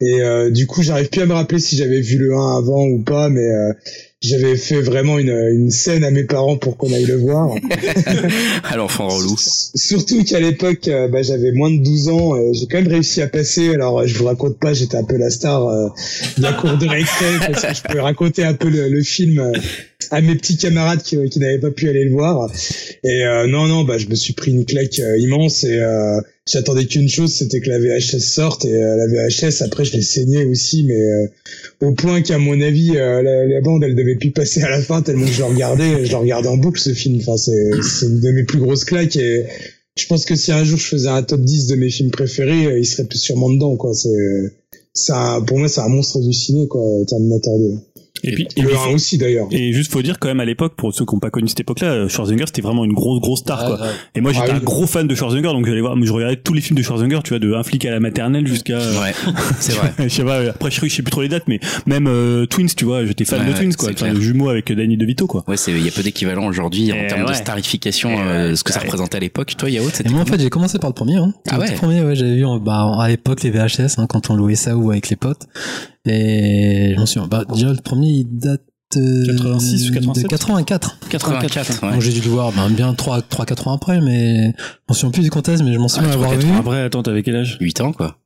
Et 0.00 0.20
euh, 0.22 0.50
du 0.50 0.66
coup, 0.66 0.82
j'arrive 0.82 1.08
plus 1.10 1.22
à 1.22 1.26
me 1.26 1.34
rappeler 1.34 1.58
si 1.58 1.76
j'avais 1.76 2.00
vu 2.00 2.18
le 2.18 2.34
1 2.34 2.56
avant 2.58 2.86
ou 2.86 3.02
pas, 3.02 3.28
mais 3.28 3.40
euh, 3.44 3.72
j'avais 4.22 4.56
fait 4.56 4.82
vraiment 4.82 5.18
une, 5.18 5.30
une 5.30 5.70
scène 5.70 6.04
à 6.04 6.10
mes 6.10 6.24
parents 6.24 6.58
pour 6.58 6.76
qu'on 6.76 6.92
aille 6.92 7.06
le 7.06 7.16
voir. 7.16 7.54
à 8.64 8.76
l'enfant 8.76 9.08
relou. 9.08 9.34
Surtout 9.38 10.24
qu'à 10.24 10.40
l'époque, 10.40 10.88
euh, 10.88 11.08
bah, 11.08 11.22
j'avais 11.22 11.52
moins 11.52 11.70
de 11.70 11.82
12 11.82 12.08
ans. 12.10 12.52
J'ai 12.52 12.66
quand 12.66 12.78
même 12.78 12.88
réussi 12.88 13.22
à 13.22 13.28
passer. 13.28 13.72
Alors, 13.72 14.00
euh, 14.00 14.06
je 14.06 14.18
vous 14.18 14.26
raconte 14.26 14.58
pas, 14.58 14.74
j'étais 14.74 14.98
un 14.98 15.04
peu 15.04 15.16
la 15.16 15.30
star 15.30 15.66
euh, 15.66 15.88
de 16.36 16.42
la 16.42 16.52
cour 16.52 16.76
de 16.76 16.86
récré. 16.86 17.26
parce 17.46 17.62
que 17.62 17.74
je 17.74 17.94
peux 17.94 18.00
raconter 18.00 18.44
un 18.44 18.54
peu 18.54 18.68
le, 18.68 18.90
le 18.90 19.02
film. 19.02 19.52
À 20.10 20.20
mes 20.20 20.34
petits 20.34 20.56
camarades 20.56 21.02
qui, 21.02 21.16
qui 21.28 21.38
n'avaient 21.38 21.58
pas 21.60 21.70
pu 21.70 21.88
aller 21.88 22.04
le 22.04 22.12
voir. 22.12 22.50
Et 23.04 23.22
euh, 23.24 23.46
non, 23.46 23.66
non, 23.66 23.84
bah 23.84 23.98
je 23.98 24.06
me 24.08 24.14
suis 24.14 24.32
pris 24.32 24.50
une 24.50 24.64
claque 24.64 24.98
euh, 24.98 25.18
immense 25.18 25.64
et 25.64 25.78
euh, 25.78 26.20
j'attendais 26.50 26.86
qu'une 26.86 27.08
chose, 27.08 27.32
c'était 27.32 27.60
que 27.60 27.68
la 27.68 27.78
VHS 27.78 28.18
sorte 28.20 28.64
et 28.64 28.74
euh, 28.82 28.96
la 28.96 29.06
VHS 29.06 29.62
après 29.62 29.84
je 29.84 29.92
l'ai 29.92 30.02
saignée 30.02 30.44
aussi, 30.44 30.84
mais 30.84 31.00
euh, 31.00 31.26
au 31.82 31.92
point 31.92 32.22
qu'à 32.22 32.38
mon 32.38 32.60
avis 32.60 32.92
la, 32.94 33.22
la 33.22 33.60
bande 33.60 33.84
elle 33.84 33.94
devait 33.94 34.16
plus 34.16 34.30
passer 34.32 34.62
à 34.62 34.70
la 34.70 34.80
fin 34.82 35.02
tellement 35.02 35.26
que 35.26 35.32
je 35.32 35.38
le 35.38 35.44
regardais, 35.46 36.04
je 36.04 36.10
le 36.10 36.16
regardais 36.16 36.48
en 36.48 36.56
boucle 36.56 36.80
ce 36.80 36.92
film. 36.92 37.18
Enfin 37.20 37.36
c'est 37.36 38.06
une 38.06 38.20
de 38.20 38.30
mes 38.32 38.44
plus 38.44 38.58
grosses 38.58 38.84
claques 38.84 39.16
et 39.16 39.44
je 39.96 40.06
pense 40.06 40.24
que 40.24 40.34
si 40.34 40.50
un 40.52 40.64
jour 40.64 40.78
je 40.78 40.86
faisais 40.86 41.08
un 41.08 41.22
top 41.22 41.40
10 41.40 41.66
de 41.68 41.74
mes 41.76 41.90
films 41.90 42.10
préférés, 42.10 42.78
il 42.78 42.86
serait 42.86 43.06
sûrement 43.12 43.50
dedans 43.50 43.76
quoi. 43.76 43.92
C'est 44.92 45.12
un- 45.12 45.40
pour 45.42 45.58
moi 45.58 45.68
c'est 45.68 45.80
un 45.80 45.88
monstre 45.88 46.20
du 46.20 46.32
ciné 46.32 46.66
quoi, 46.68 46.82
Terminator 47.06 47.58
2. 47.58 47.64
Et 48.24 48.32
puis, 48.32 48.46
et, 48.56 48.62
Le 48.62 48.68
puis- 48.68 48.76
1 48.76 48.94
aussi 48.94 49.18
d'ailleurs. 49.18 49.46
et 49.50 49.72
juste 49.72 49.90
faut 49.92 50.02
dire 50.02 50.18
quand 50.18 50.28
même 50.28 50.40
à 50.40 50.44
l'époque, 50.44 50.74
pour 50.76 50.92
ceux 50.94 51.04
qui 51.04 51.14
n'ont 51.14 51.20
pas 51.20 51.30
connu 51.30 51.48
cette 51.48 51.60
époque-là, 51.60 51.88
euh, 51.88 52.08
Schwarzenegger 52.08 52.44
c'était 52.46 52.62
vraiment 52.62 52.84
une 52.84 52.92
grosse 52.92 53.20
grosse 53.20 53.40
star 53.40 53.64
quoi. 53.64 53.78
Et 54.14 54.20
moi 54.20 54.32
j'étais 54.32 54.46
Ah 54.48 54.52
oui. 54.54 54.58
un 54.60 54.64
gros 54.64 54.86
fan 54.86 55.06
de 55.06 55.14
Schwarzenegger, 55.14 55.48
donc 55.52 55.66
j'allais 55.66 55.80
voir, 55.80 55.96
je 56.02 56.12
regardais 56.12 56.36
tous 56.36 56.52
les 56.54 56.60
films 56.60 56.76
de 56.78 56.82
Schwarzenegger, 56.82 57.20
tu 57.24 57.30
vois, 57.30 57.38
de 57.38 57.52
un 57.54 57.62
flic 57.62 57.84
à 57.86 57.90
la 57.90 58.00
maternelle 58.00 58.46
jusqu'à. 58.46 58.74
euh, 58.74 59.00
Ouais, 59.00 59.12
c'est 59.60 59.72
vrai. 59.72 59.92
je 59.98 60.08
sais 60.08 60.24
pas, 60.24 60.40
après 60.50 60.70
je 60.70 60.80
sais 60.88 61.02
plus 61.02 61.10
trop 61.10 61.22
les 61.22 61.28
dates, 61.28 61.48
mais 61.48 61.60
même 61.86 62.06
euh, 62.08 62.46
Twins, 62.46 62.68
tu 62.76 62.84
vois, 62.84 63.04
j'étais 63.06 63.24
fan 63.24 63.40
Ouais, 63.40 63.52
de 63.52 63.56
Twins 63.56 63.74
quoi, 63.76 63.90
enfin, 63.92 64.12
le 64.12 64.20
jumeau 64.20 64.48
avec 64.50 64.72
Danny 64.72 64.96
DeVito 64.96 65.26
quoi. 65.26 65.44
Ouais, 65.48 65.56
c'est 65.56 65.72
il 65.72 65.84
y 65.84 65.88
a 65.88 65.92
peu 65.92 66.02
d'équivalent 66.02 66.46
aujourd'hui 66.46 66.92
en 66.92 67.06
termes 67.08 67.26
de 67.28 67.32
starification, 67.34 68.10
euh, 68.20 68.54
ce 68.54 68.64
que 68.64 68.72
ça 68.72 68.80
représentait 68.80 69.16
à 69.16 69.20
l'époque. 69.20 69.54
Toi, 69.56 69.70
Yao, 69.70 69.84
Et 69.84 69.90
c'était 69.92 70.10
moi, 70.10 70.20
en 70.22 70.26
fait, 70.26 70.40
j'ai 70.40 70.50
commencé 70.50 70.78
par 70.78 70.90
le 70.90 70.94
premier. 70.94 71.16
Hein. 71.16 71.32
Ah 71.48 71.54
Le 71.56 71.60
ouais. 71.62 71.68
tout 71.68 71.74
premier, 71.74 72.02
ouais, 72.02 72.14
j'avais 72.14 72.36
vu 72.36 72.44
bah, 72.62 72.96
à 73.00 73.08
l'époque 73.08 73.42
les 73.42 73.50
VHS, 73.50 73.98
hein, 73.98 74.06
quand 74.08 74.30
on 74.30 74.34
louait 74.34 74.54
ça 74.54 74.76
ou 74.76 74.90
avec 74.90 75.08
les 75.08 75.16
potes. 75.16 75.46
Et 76.06 76.92
je 76.94 76.98
m'en 77.00 77.06
souviens. 77.06 77.28
Bah, 77.28 77.44
déjà, 77.52 77.70
le 77.72 77.80
premier, 77.82 78.08
il 78.08 78.24
date 78.38 78.62
euh, 78.96 79.26
86 79.26 79.90
ou 79.90 79.92
87? 79.94 80.24
de 80.24 80.28
84. 80.28 80.98
84, 81.08 81.84
ouais. 81.84 81.92
Donc 81.92 82.00
j'ai 82.00 82.12
dû 82.12 82.20
le 82.20 82.28
voir 82.30 82.50
ben, 82.52 82.68
bien 82.70 82.92
3 82.92 83.22
3 83.22 83.46
4 83.46 83.68
ans 83.68 83.74
après 83.74 84.00
mais 84.00 84.48
je 84.48 84.64
m'en 84.88 84.94
souviens 84.94 85.10
plus 85.12 85.22
du 85.22 85.30
contexte 85.30 85.62
mais 85.62 85.72
je 85.72 85.78
m'en 85.78 85.86
souviens 85.86 86.10
Ah, 86.10 86.14
avoir 86.14 86.32
vu. 86.34 86.50
Après, 86.58 86.82
attends, 86.82 87.02
t'avais 87.04 87.22
quel 87.22 87.36
âge? 87.36 87.56
8 87.60 87.80
ans, 87.82 87.92
quoi. 87.92 88.16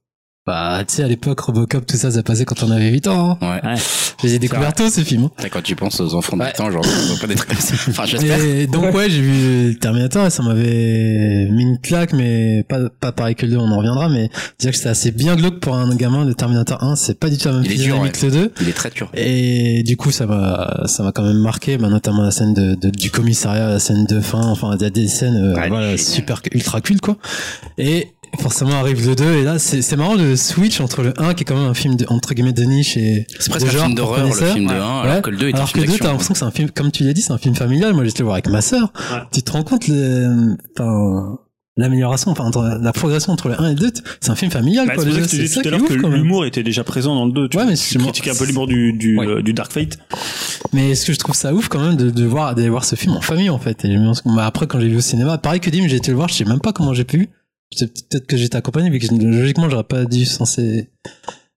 Bah 0.47 0.82
tu 0.86 0.97
sais 0.97 1.03
à 1.03 1.09
l'époque 1.09 1.40
Robocop 1.40 1.86
tout 1.86 1.97
ça 1.97 2.11
ça 2.11 2.22
passait 2.22 2.45
quand 2.45 2.62
on 2.62 2.70
avait 2.70 2.90
8 2.90 3.07
ans. 3.07 3.38
Hein. 3.40 3.61
Ouais. 3.62 3.70
Ouais. 3.70 3.76
Je 4.20 4.26
les 4.26 4.34
ai 4.34 4.38
découverts 4.38 4.74
tous 4.74 4.90
ces 4.90 5.03
films. 5.03 5.24
hein. 5.24 5.30
Putain, 5.36 5.49
Quand 5.49 5.62
tu 5.62 5.74
penses 5.74 5.99
aux 6.01 6.14
enfants 6.14 6.36
de 6.36 6.45
8 6.45 6.61
ans, 6.61 6.70
genre, 6.70 6.84
ils 6.84 7.12
ont 7.12 7.16
pas 7.16 7.26
des 7.26 7.34
trucs 7.34 7.49
comme 7.49 7.59
ça. 7.59 7.74
Enfin, 7.88 8.05
j'espère. 8.05 8.38
Et 8.45 8.66
donc 8.66 8.95
ouais, 8.95 9.09
j'ai 9.09 9.22
vu 9.22 9.78
Terminator 9.78 10.26
et 10.26 10.30
ça 10.30 10.42
m'avait 10.42 11.49
mis 11.51 11.62
une 11.62 11.78
claque 11.78 12.12
mais 12.12 12.62
pas 12.68 12.78
pas 13.01 13.12
pareil 13.12 13.34
que 13.36 13.47
le 13.47 13.53
2, 13.53 13.57
on 13.59 13.70
en 13.70 13.78
reviendra 13.78 14.11
mais 14.11 14.28
dire 14.59 14.70
que 14.72 14.76
c'était 14.76 14.90
assez 14.90 15.12
bien 15.12 15.34
glauque 15.34 15.61
pour 15.61 15.76
un 15.76 15.95
gamin 15.97 16.26
le 16.26 16.34
Terminator 16.34 16.82
1, 16.82 16.97
c'est 16.97 17.18
pas 17.18 17.30
du 17.30 17.38
tout 17.38 17.49
la 17.49 17.55
même 17.55 17.64
physionomie 17.64 18.11
que 18.12 18.26
le 18.26 18.32
2 18.32 18.53
Il 18.61 18.68
est 18.68 18.72
très 18.72 18.90
dur. 18.90 19.11
et 19.14 19.82
du 19.82 19.97
coup 19.97 20.11
ça 20.11 20.26
m'a 20.26 20.82
ça 20.86 21.03
m'a 21.05 21.12
quand 21.12 21.22
même 21.24 21.38
marqué 21.38 21.78
bah, 21.78 21.88
notamment 21.88 22.22
la 22.22 22.30
scène 22.30 22.53
de, 22.53 22.74
de- 22.74 22.90
du 22.90 23.11
commissariat, 23.11 23.68
la 23.70 23.78
scène 23.80 24.05
de 24.05 24.20
fin, 24.20 24.42
enfin 24.42 24.76
il 24.78 24.82
y 24.82 24.86
a 24.86 24.90
des 24.90 25.09
scènes 25.09 25.36
euh, 25.36 25.55
Ouais, 25.55 25.68
voilà, 25.70 25.97
super 25.97 26.42
ultra 26.53 26.82
cool 26.82 27.01
quoi. 27.01 27.16
Et 27.78 28.09
forcément 28.41 28.72
arrive 28.72 29.07
le 29.07 29.14
2 29.14 29.24
et 29.35 29.43
là 29.45 29.59
c'est 29.59 29.82
c'est 29.82 29.97
marrant 29.97 30.14
le 30.14 30.37
switch 30.37 30.80
entre 30.80 31.03
le 31.03 31.12
1 31.20 31.35
qui 31.35 31.43
est 31.43 31.45
quand 31.45 31.57
même 31.57 31.68
un 31.68 31.74
film 31.74 31.97
de, 31.97 32.07
entre 32.09 32.35
guillemets 32.35 32.53
de 32.53 32.62
niche 32.64 32.97
et 32.97 33.26
C'est 33.39 33.51
presque 33.51 33.66
de 33.66 33.70
un 33.70 33.72
genre 33.72 33.82
film 33.85 33.95
d'horreur, 33.95 34.26
le 34.26 34.32
film 34.32 34.66
de 34.66 34.72
Ouais. 34.72 34.78
1, 34.78 35.01
alors 35.01 35.22
que 35.22 35.30
le 35.30 35.37
2 35.37 35.49
est 35.49 35.53
un 35.53 35.57
Alors 35.57 35.72
que 35.72 35.78
film 35.80 35.85
le 35.87 35.93
2, 35.93 35.99
t'as 35.99 36.09
l'impression 36.09 36.32
que 36.35 36.39
c'est 36.39 36.45
un 36.45 36.51
film, 36.51 36.70
comme 36.70 36.91
tu 36.91 37.05
l'as 37.05 37.12
dit, 37.12 37.22
c'est 37.22 37.32
un 37.32 37.39
film 37.39 37.55
familial. 37.55 37.93
Moi, 37.95 38.05
j'étais 38.05 38.20
le 38.20 38.24
voir 38.24 38.35
avec 38.35 38.49
ma 38.49 38.61
sœur. 38.61 38.93
Ouais. 39.12 39.18
Tu 39.32 39.43
te 39.43 39.53
rends 39.53 39.62
compte, 39.62 39.89
le, 39.89 40.57
enfin, 40.78 41.39
l'amélioration, 41.76 42.30
enfin, 42.30 42.45
entre 42.45 42.78
la 42.80 42.93
progression 42.93 43.32
entre 43.32 43.49
le 43.49 43.61
1 43.61 43.66
et 43.70 43.74
le 43.74 43.80
2, 43.80 43.91
c'est 44.20 44.30
un 44.30 44.37
film 44.37 44.51
familial, 44.51 44.87
Bah, 44.87 44.95
quoi. 44.95 45.05
c'est 45.05 45.11
que 45.11 45.14
deux, 45.16 45.26
disais 45.26 45.47
ça 45.49 45.61
tout 45.62 45.68
à 45.68 45.70
l'heure 45.72 45.85
que 45.85 45.95
l'humour 45.95 46.47
était 46.47 46.62
déjà 46.62 46.85
présent 46.85 47.14
dans 47.16 47.26
le 47.26 47.32
2. 47.32 47.49
Tu, 47.49 47.57
Ouais, 47.59 47.64
mais 47.66 47.74
tu 47.76 47.99
critiques 47.99 48.28
un 48.28 48.35
peu 48.37 48.45
l'humour 48.47 48.66
du, 48.66 48.93
du, 48.93 49.18
Ouais. 49.18 49.26
euh, 49.26 49.43
du 49.43 49.53
Dark 49.55 49.72
Fate. 49.72 49.99
Mais 50.72 50.91
est-ce 50.91 51.07
que 51.07 51.12
je 51.12 51.18
trouve 51.18 51.35
ça 51.35 51.53
ouf 51.53 51.68
quand 51.68 51.80
même 51.80 51.97
de, 51.97 52.11
de 52.11 52.24
voir, 52.24 52.55
d'aller 52.55 52.68
voir 52.68 52.85
ce 52.85 52.95
film 52.97 53.14
en 53.16 53.20
famille, 53.20 53.51
en 53.51 53.59
fait? 53.59 53.85
Et 53.85 53.93
je 53.93 53.99
me 53.99 54.07
pense 54.07 54.22
que- 54.22 54.39
après, 54.41 54.66
quand 54.66 54.78
j'ai 54.80 54.89
vu 54.89 54.97
au 54.97 55.01
cinéma, 55.01 55.37
pareil 55.39 55.61
que 55.61 55.70
Dim, 55.70 55.87
j'ai 55.89 55.97
été 55.97 56.11
le 56.11 56.16
voir, 56.16 56.28
je 56.28 56.35
sais 56.35 56.45
même 56.45 56.61
pas 56.61 56.72
comment 56.72 56.95
j'ai 56.95 57.05
pu. 57.05 57.28
Peut-être 57.78 58.26
que 58.26 58.36
j'étais 58.36 58.56
accompagné, 58.56 58.90
vu 58.90 58.98
que 58.98 59.14
logiquement, 59.14 59.68
j'aurais 59.68 59.84
pas 59.84 60.04
dû 60.04 60.24
censé 60.24 60.90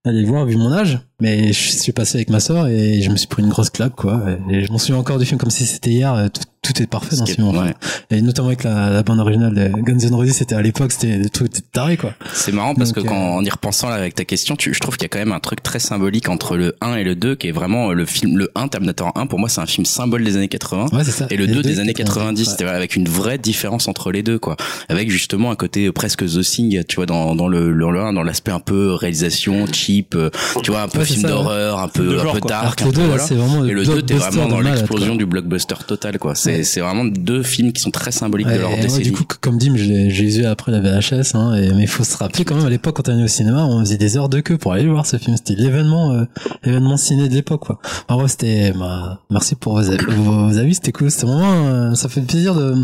aller 0.04 0.22
le 0.22 0.28
voir 0.28 0.46
vu 0.46 0.56
mon 0.56 0.72
âge. 0.72 1.00
Mais 1.20 1.52
je 1.52 1.70
suis 1.70 1.92
passé 1.92 2.18
avec 2.18 2.30
ma 2.30 2.40
sœur 2.40 2.66
et 2.68 3.00
je 3.02 3.10
me 3.10 3.16
suis 3.16 3.26
pris 3.26 3.42
une 3.42 3.48
grosse 3.48 3.70
claque, 3.70 3.94
quoi. 3.94 4.22
Et 4.50 4.64
je 4.64 4.72
m'en 4.72 4.78
souviens 4.78 4.98
encore 4.98 5.18
du 5.18 5.26
film 5.26 5.38
comme 5.38 5.50
si 5.50 5.66
c'était 5.66 5.90
hier. 5.90 6.30
Tout, 6.32 6.40
tout 6.72 6.82
est 6.82 6.86
parfait 6.86 7.16
dans 7.16 7.26
ce 7.26 7.32
film. 7.32 7.48
Ouais. 7.56 7.74
Et 8.10 8.20
notamment 8.20 8.48
avec 8.48 8.64
la, 8.64 8.90
la 8.90 9.02
bande 9.02 9.20
originale 9.20 9.54
de 9.54 9.68
Guns 9.80 9.98
N' 9.98 10.14
Roses, 10.14 10.30
c'était 10.32 10.54
à 10.54 10.62
l'époque, 10.62 10.92
c'était 10.92 11.18
des 11.18 11.30
trucs 11.30 11.52
tarés, 11.72 11.96
quoi. 11.96 12.12
C'est 12.32 12.52
marrant 12.52 12.74
parce 12.74 12.92
Donc, 12.92 13.04
que 13.04 13.08
quand, 13.08 13.16
euh, 13.16 13.38
en 13.38 13.44
y 13.44 13.50
repensant 13.50 13.88
là 13.88 13.94
avec 13.96 14.14
ta 14.14 14.24
question, 14.24 14.56
tu, 14.56 14.74
je 14.74 14.80
trouve 14.80 14.96
qu'il 14.96 15.04
y 15.04 15.06
a 15.06 15.08
quand 15.08 15.18
même 15.18 15.32
un 15.32 15.40
truc 15.40 15.62
très 15.62 15.78
symbolique 15.78 16.28
entre 16.28 16.56
le 16.56 16.76
1 16.80 16.96
et 16.96 17.04
le 17.04 17.14
2 17.14 17.36
qui 17.36 17.48
est 17.48 17.52
vraiment 17.52 17.90
euh, 17.90 17.94
le 17.94 18.04
film, 18.04 18.36
le 18.36 18.50
1, 18.54 18.68
Terminator 18.68 19.12
1, 19.14 19.26
pour 19.26 19.38
moi 19.38 19.48
c'est 19.48 19.60
un 19.60 19.66
film 19.66 19.86
symbole 19.86 20.24
des 20.24 20.36
années 20.36 20.48
80. 20.48 20.86
Ouais, 20.92 21.04
ça. 21.04 21.26
Et 21.30 21.36
le 21.36 21.46
2 21.46 21.62
des 21.62 21.80
années 21.80 21.94
90, 21.94 22.40
ouais. 22.40 22.50
c'était 22.50 22.64
voilà, 22.64 22.76
avec 22.78 22.96
une 22.96 23.08
vraie 23.08 23.38
différence 23.38 23.88
entre 23.88 24.12
les 24.12 24.22
deux, 24.22 24.38
quoi. 24.38 24.56
Avec 24.88 25.10
justement 25.10 25.50
un 25.50 25.56
côté 25.56 25.90
presque 25.92 26.24
The 26.26 26.40
Thing, 26.42 26.84
tu 26.84 26.96
vois, 26.96 27.06
dans, 27.06 27.34
dans 27.34 27.48
le, 27.48 27.72
le 27.72 27.86
1, 28.00 28.12
dans 28.12 28.22
l'aspect 28.22 28.52
un 28.52 28.60
peu 28.60 28.92
réalisation, 28.92 29.66
cheap, 29.72 30.14
euh, 30.14 30.30
tu 30.62 30.70
vois, 30.70 30.82
un 30.82 30.88
peu 30.88 30.98
Ouais, 30.98 31.04
film 31.04 31.22
ouais. 31.24 31.30
d'horreur, 31.30 31.78
un 31.78 31.86
peu, 31.88 32.18
un 32.20 32.32
peu 32.32 32.40
dark, 32.40 32.78
que 32.80 32.84
un 32.84 32.86
le 32.88 32.92
peu, 32.92 32.96
2, 32.96 33.02
là, 33.02 33.08
voilà. 33.08 33.22
c'est 33.24 33.34
vraiment 33.36 33.60
le 33.60 33.70
Et 33.70 33.72
le 33.72 33.84
2, 33.84 34.02
t'es 34.02 34.14
vraiment 34.14 34.46
dans 34.48 34.60
l'explosion 34.60 35.14
du 35.14 35.26
blockbuster 35.26 35.76
total, 35.86 36.18
quoi. 36.18 36.34
C'est, 36.34 36.57
Ouais. 36.58 36.64
c'est 36.64 36.80
vraiment 36.80 37.04
deux 37.04 37.42
films 37.42 37.72
qui 37.72 37.80
sont 37.80 37.90
très 37.90 38.10
symboliques 38.12 38.46
Ouais, 38.46 38.54
de 38.56 38.60
leur 38.60 38.70
et 38.70 38.74
moi, 38.74 38.82
décennie. 38.82 39.04
du 39.04 39.12
coup, 39.12 39.24
comme 39.40 39.58
dit, 39.58 39.70
je 39.74 40.22
eu 40.40 40.44
après 40.44 40.72
la 40.72 40.80
VHS, 40.80 41.34
hein, 41.34 41.54
et, 41.54 41.72
mais 41.74 41.82
il 41.82 41.86
faut 41.88 42.04
se 42.04 42.16
rappeler 42.16 42.44
quand 42.44 42.54
même, 42.54 42.66
à 42.66 42.70
l'époque, 42.70 42.96
quand 42.96 43.08
on 43.08 43.12
allait 43.12 43.24
au 43.24 43.28
cinéma, 43.28 43.64
on 43.64 43.80
faisait 43.80 43.96
des 43.96 44.16
heures 44.16 44.28
de 44.28 44.40
queue 44.40 44.58
pour 44.58 44.72
aller 44.72 44.82
le 44.84 44.90
voir 44.90 45.06
ce 45.06 45.16
film. 45.16 45.36
C'était 45.36 45.54
l'événement, 45.60 46.12
euh, 46.12 46.24
l'événement 46.64 46.96
ciné 46.96 47.28
de 47.28 47.34
l'époque, 47.34 47.62
quoi. 47.66 47.80
En 48.08 48.18
vrai, 48.18 48.28
c'était, 48.28 48.72
bah, 48.78 49.20
merci 49.30 49.54
pour 49.54 49.74
vos, 49.74 49.90
avis- 49.90 50.04
vos 50.06 50.58
avis, 50.58 50.74
c'était 50.74 50.92
cool. 50.92 51.10
C'était 51.10 51.26
vraiment, 51.26 51.66
euh, 51.68 51.94
ça 51.94 52.08
fait 52.08 52.20
plaisir 52.20 52.54
de, 52.54 52.74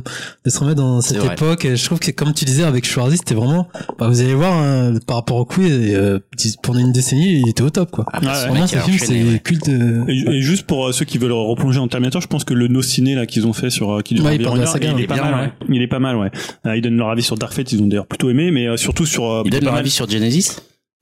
de 0.45 0.51
se 0.51 0.59
remettre 0.59 0.81
dans 0.81 1.01
cette 1.01 1.21
C'est 1.21 1.33
époque. 1.33 1.65
Et 1.65 1.77
je 1.77 1.85
trouve 1.85 1.99
que, 1.99 2.11
comme 2.11 2.33
tu 2.35 2.45
disais 2.45 2.65
avec 2.65 2.87
Schwarzy, 2.87 3.19
c'était 3.19 3.35
vraiment, 3.35 3.69
bah, 3.99 4.09
vous 4.09 4.21
allez 4.21 4.35
voir, 4.35 4.53
hein, 4.55 4.95
par 5.07 5.17
rapport 5.17 5.37
au 5.37 5.45
quiz, 5.45 5.71
euh, 5.71 6.19
pendant 6.63 6.79
une 6.81 6.93
décennie, 6.93 7.41
il 7.41 7.49
était 7.49 7.63
au 7.63 7.71
top, 7.71 7.91
quoi. 7.91 8.07
Ah, 8.13 8.21
bah, 8.21 8.29
Ouais, 8.29 8.35
ce 8.35 8.43
ouais. 8.45 8.49
Vraiment, 8.51 8.67
film, 8.67 8.99
c'est 8.99 9.13
ouais. 9.33 9.39
culte. 9.43 9.69
euh, 9.69 10.05
Et, 10.09 10.37
et 10.39 10.41
juste 10.43 10.67
pour 10.67 10.89
euh, 10.89 10.93
ceux 10.93 11.05
qui 11.05 11.19
veulent 11.19 11.33
replonger 11.33 11.79
en 11.79 11.89
Terminator, 11.89 12.21
je 12.23 12.27
pense 12.29 12.45
que 12.45 12.55
le 12.55 12.69
no 12.69 12.83
ciné 12.83 13.15
là 13.15 13.27
qu'ils 13.27 13.47
ont 13.47 13.53
fait 13.53 13.64
sur 13.71 13.91
euh, 13.93 14.01
qui 14.03 14.15
dure 14.15 14.25
Ouais, 14.25 14.37
il 14.37 14.41
environ 14.41 14.55
une 14.55 14.61
la 14.63 14.67
heure, 14.67 14.73
saga, 14.73 14.89
il 14.89 14.95
hein. 14.95 14.99
est 14.99 15.07
pas 15.07 15.15
Bien, 15.15 15.25
mal. 15.25 15.35
ouais. 15.35 15.41
ouais. 15.69 15.75
Il 15.77 15.83
est 15.83 15.87
pas 15.89 15.99
mal, 15.99 16.17
ouais. 16.17 16.31
Euh, 16.67 16.77
ils 16.77 16.83
donnent 16.83 16.97
leur 16.97 17.09
avis 17.11 17.23
sur 17.23 17.37
Dark 17.37 17.53
Fate, 17.53 17.71
ils 17.73 17.83
ont 17.83 17.87
d'ailleurs 17.87 18.07
plutôt 18.07 18.31
aimé, 18.31 18.51
mais 18.51 18.67
euh, 18.67 18.77
surtout 18.77 19.07
sur. 19.07 19.25
euh, 19.31 19.43
Ils 19.45 19.51
donnent 19.51 19.65
leur 19.65 19.73
mal- 19.73 19.81
avis 19.81 19.91
sur 19.91 20.09
Genesis? 20.09 20.57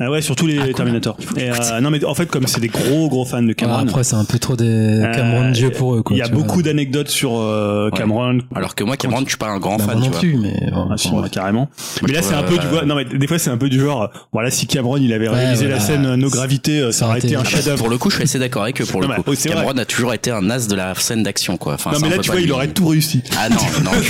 Ah 0.04 0.10
ouais, 0.10 0.20
surtout 0.22 0.46
les 0.46 0.58
Ah. 0.58 0.72
Terminator. 0.74 1.16
Et, 1.36 1.50
euh, 1.50 1.80
non 1.80 1.90
mais 1.90 2.04
en 2.04 2.14
fait 2.14 2.26
comme 2.26 2.46
c'est 2.46 2.60
des 2.60 2.68
gros 2.68 3.08
gros 3.08 3.24
fans 3.24 3.42
de 3.42 3.52
Cameron. 3.52 3.78
après, 3.78 4.04
c'est 4.04 4.16
un 4.16 4.24
peu 4.24 4.38
trop 4.38 4.56
des 4.56 5.00
Cameron 5.14 5.44
Euh, 5.48 5.50
Dieu 5.52 5.70
pour 5.70 5.94
eux, 5.94 6.02
quoi. 6.02 6.16
il 6.16 6.18
y 6.18 6.22
a 6.22 6.28
beaucoup 6.28 6.62
d'anecdotes 6.62 7.08
sur 7.08 7.38
euh, 7.38 7.90
Ouais. 7.90 7.98
Cameron. 7.98 8.38
Alors 8.54 8.74
que 8.74 8.84
moi, 8.84 8.96
Cameron, 8.96 9.20
je 9.24 9.28
suis 9.30 9.36
pas 9.38 9.48
un 9.48 9.58
grand 9.58 9.76
Bah, 9.76 9.84
fan, 9.86 9.98
moi 9.98 10.02
tu 10.02 10.06
non 10.06 10.10
vois. 10.10 10.20
plus, 10.20 10.36
mais 10.36 10.70
bon, 10.72 10.88
Ah, 10.90 10.96
si, 10.96 11.08
ouais, 11.10 11.28
carrément. 11.30 11.68
mais 12.06 12.12
là, 12.12 12.22
c'est 12.22 12.34
un 12.34 12.42
peu 12.42 12.58
du 12.58 12.66
euh, 12.66 12.70
vois. 12.70 12.84
Non, 12.84 12.94
mais 12.96 13.04
des 13.04 13.26
fois, 13.26 13.38
c'est 13.38 13.50
un 13.50 13.56
peu 13.58 13.68
du 13.68 13.80
genre. 13.80 14.02
euh, 14.02 14.06
Voilà, 14.32 14.50
si 14.50 14.66
Cameron 14.66 14.96
il 14.96 15.12
avait 15.12 15.28
Ouais, 15.28 15.34
réalisé 15.34 15.64
voilà. 15.66 15.76
la 15.76 15.80
scène 15.80 16.06
euh, 16.06 16.16
No 16.16 16.28
Gravité, 16.30 16.80
euh, 16.80 16.92
ça 16.92 17.06
aurait 17.06 17.18
été 17.18 17.36
un 17.36 17.42
Ah, 17.44 17.48
chef-d'œuvre. 17.48 17.78
Pour 17.78 17.88
le 17.90 17.98
coup, 17.98 18.10
je 18.10 18.16
suis 18.16 18.24
assez 18.24 18.38
d'accord 18.38 18.62
avec 18.62 18.80
eux. 18.80 18.84
Pour 18.84 19.00
le 19.00 19.08
coup. 19.08 19.22
Cameron 19.42 19.76
a 19.78 19.84
toujours 19.84 20.14
été 20.14 20.30
un 20.30 20.48
as 20.50 20.66
de 20.68 20.74
la 20.74 20.94
scène 20.94 21.22
d'action, 21.22 21.56
quoi. 21.56 21.74
Enfin, 21.74 21.90
Non, 21.92 21.98
mais 22.00 22.10
là, 22.10 22.18
tu 22.18 22.30
vois, 22.30 22.40
il 22.40 22.50
aurait 22.52 22.68
tout 22.68 22.86
réussi. 22.88 23.22
Ah 23.38 23.48
non, 23.48 23.56
non, 23.84 23.90
je, 24.02 24.08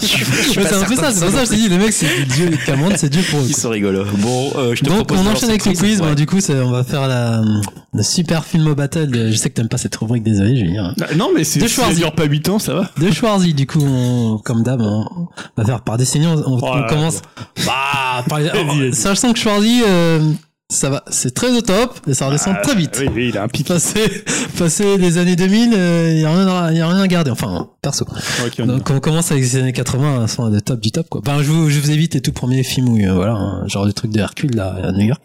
je, 0.00 0.06
suis- 0.06 0.24
je 0.24 0.50
suis 0.50 0.58
Ouais, 0.58 0.64
pas 0.64 0.70
c'est 0.70 0.74
un 0.76 0.84
peu 0.84 0.96
ça, 0.96 1.10
c'est 1.12 1.24
pour 1.24 1.34
ça 1.34 1.40
que 1.40 1.46
je 1.46 1.50
te 1.50 1.54
dis, 1.56 1.68
les 1.68 1.78
mecs, 1.78 1.92
c'est 1.92 2.06
Dieu, 2.28 2.50
Cameron, 2.66 2.90
c'est 2.96 3.08
Dieu 3.10 3.22
pour 3.30 3.40
eux. 3.40 3.44
Ils 3.48 3.56
sont 3.56 3.70
rigolos. 3.70 4.04
Bon, 4.18 4.52
euh, 4.56 4.74
je 4.74 4.80
te 4.82 4.88
Donc, 4.88 5.08
propose 5.14 5.26
on 5.26 5.34
enchaîne 5.36 5.48
avec 5.50 5.64
le 5.66 5.72
quiz. 5.72 6.00
ouais. 6.00 6.06
Bon, 6.08 6.14
du 6.14 6.26
coup, 6.26 6.38
on 6.48 6.70
va 6.70 6.84
faire 6.84 7.06
la, 7.08 7.42
le 7.92 8.02
super 8.02 8.44
film 8.44 8.66
au 8.68 8.74
battle. 8.74 9.08
de- 9.08 9.30
je 9.30 9.36
sais 9.36 9.50
que 9.50 9.54
t'aimes 9.54 9.68
pas 9.68 9.78
cette 9.78 9.94
rubrique, 9.96 10.22
désolé, 10.22 10.56
Julien. 10.56 10.94
Ah, 11.00 11.14
Non, 11.16 11.30
mais 11.34 11.44
c'est 11.44 11.60
De 11.60 11.66
ça 11.68 11.82
Schwarzy. 11.82 11.96
dure 12.00 12.12
pas 12.12 12.24
8 12.24 12.48
ans, 12.48 12.58
ça 12.58 12.74
va. 12.74 12.90
De 13.00 13.10
Schwarzy, 13.10 13.54
du 13.54 13.66
coup, 13.66 13.80
on- 13.82 14.38
comme 14.38 14.62
d'hab, 14.62 14.80
on 14.80 15.28
va 15.56 15.64
faire 15.64 15.80
par 15.82 15.96
décennie. 15.96 16.26
On, 16.26 16.36
on- 16.38 16.58
Oh 16.62 16.70
on 16.74 16.86
commence. 16.88 17.22
Bah, 17.66 18.22
par, 18.28 18.40
vas-y. 18.40 18.92
sachant 18.94 19.32
que 19.32 19.38
Schwarzy, 19.38 19.82
euh, 19.86 20.30
ça 20.70 20.88
va, 20.90 21.04
c'est 21.10 21.34
très 21.34 21.50
au 21.56 21.60
top 21.60 22.00
et 22.08 22.14
ça 22.14 22.26
redescend 22.26 22.54
Ah, 22.58 22.62
très 22.62 22.74
vite. 22.74 22.96
Oui, 23.00 23.08
oui, 23.14 23.28
il 23.28 23.38
a 23.38 23.42
un 23.44 23.48
pic. 23.48 23.66
Passer, 23.68 24.24
passer 24.58 24.96
les 24.96 25.18
années 25.18 25.36
2000, 25.36 25.72
il 25.72 26.20
y 26.20 26.24
a 26.24 26.30
rien, 26.32 26.48
à- 26.48 26.72
y 26.72 26.80
a 26.80 26.88
rien 26.88 27.00
à 27.00 27.06
garder. 27.06 27.30
Enfin, 27.30 27.68
perso. 27.82 28.04
Ok, 28.44 28.54
on 28.60 28.66
Donc 28.66 28.90
on 28.90 28.98
commence 29.00 29.30
avec 29.30 29.44
les 29.44 29.56
années 29.56 29.72
80, 29.72 30.26
sont 30.26 30.48
le 30.48 30.60
top 30.60 30.80
du 30.80 30.90
top 30.90 31.08
quoi. 31.08 31.20
Ben 31.24 31.42
je 31.42 31.50
vous, 31.50 31.68
je 31.70 31.78
vous 31.80 31.90
évite 31.90 32.14
les 32.14 32.20
tout 32.22 32.32
premiers 32.32 32.62
films 32.62 32.88
où 32.88 32.98
euh, 32.98 33.12
voilà, 33.14 33.32
un 33.34 33.68
genre 33.68 33.86
de 33.86 33.90
truc 33.92 34.10
de 34.10 34.20
Hercule 34.20 34.54
là 34.56 34.74
à 34.82 34.92
New 34.92 35.06
York. 35.06 35.22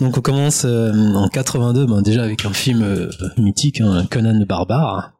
Donc 0.00 0.18
on 0.18 0.20
commence 0.20 0.62
euh, 0.64 0.92
en 1.14 1.28
82, 1.28 1.86
ben 1.86 2.02
déjà 2.02 2.24
avec 2.24 2.44
un 2.44 2.52
film 2.52 2.82
euh, 2.82 3.08
mythique, 3.38 3.80
hein, 3.80 4.06
Conan 4.10 4.36
le 4.38 4.44
barbare. 4.44 5.12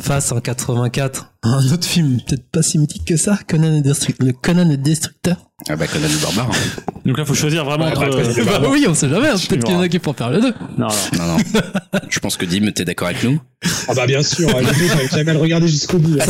Face 0.00 0.30
en 0.32 0.40
84, 0.40 1.32
un 1.44 1.66
autre 1.72 1.86
film 1.86 2.18
peut-être 2.26 2.50
pas 2.50 2.62
si 2.62 2.78
mythique 2.78 3.06
que 3.06 3.16
ça, 3.16 3.38
Conan 3.48 3.70
le, 3.70 3.80
Destru- 3.80 4.14
le 4.18 4.32
Conan 4.32 4.68
le 4.68 4.76
destructeur. 4.76 5.36
Ah 5.68 5.76
bah, 5.76 5.86
Conan 5.86 6.06
le 6.08 6.22
barbare. 6.22 6.50
Donc 7.06 7.16
là, 7.16 7.24
faut 7.24 7.32
choisir 7.34 7.64
vraiment 7.64 7.86
Ouais, 7.86 7.92
entre. 7.92 8.10
ouais, 8.10 8.16
ouais. 8.26 8.40
euh, 8.40 8.44
Bah 8.60 8.68
oui, 8.70 8.84
on 8.86 8.92
sait 8.94 9.08
jamais, 9.08 9.28
hein, 9.28 9.34
peut-être 9.48 9.64
qu'il 9.64 9.74
y 9.74 9.78
en 9.78 9.80
a 9.80 9.88
qui 9.88 9.98
pourront 9.98 10.16
faire 10.16 10.28
le 10.30 10.40
deux. 10.42 10.52
Non, 10.76 10.88
non. 10.88 11.18
Non, 11.18 11.36
non. 11.38 12.00
Je 12.10 12.18
pense 12.18 12.36
que 12.36 12.44
Dim, 12.44 12.70
t'es 12.72 12.84
d'accord 12.84 13.08
avec 13.08 13.24
nous 13.24 13.40
Ah 13.88 13.94
bah 13.94 14.06
bien 14.06 14.22
sûr, 14.22 14.48
j'avais 14.50 15.08
jamais 15.08 15.32
le 15.32 15.38
regarder 15.38 15.66
jusqu'au 15.68 15.96
bout. 15.98 16.18
Ah, 16.20 16.26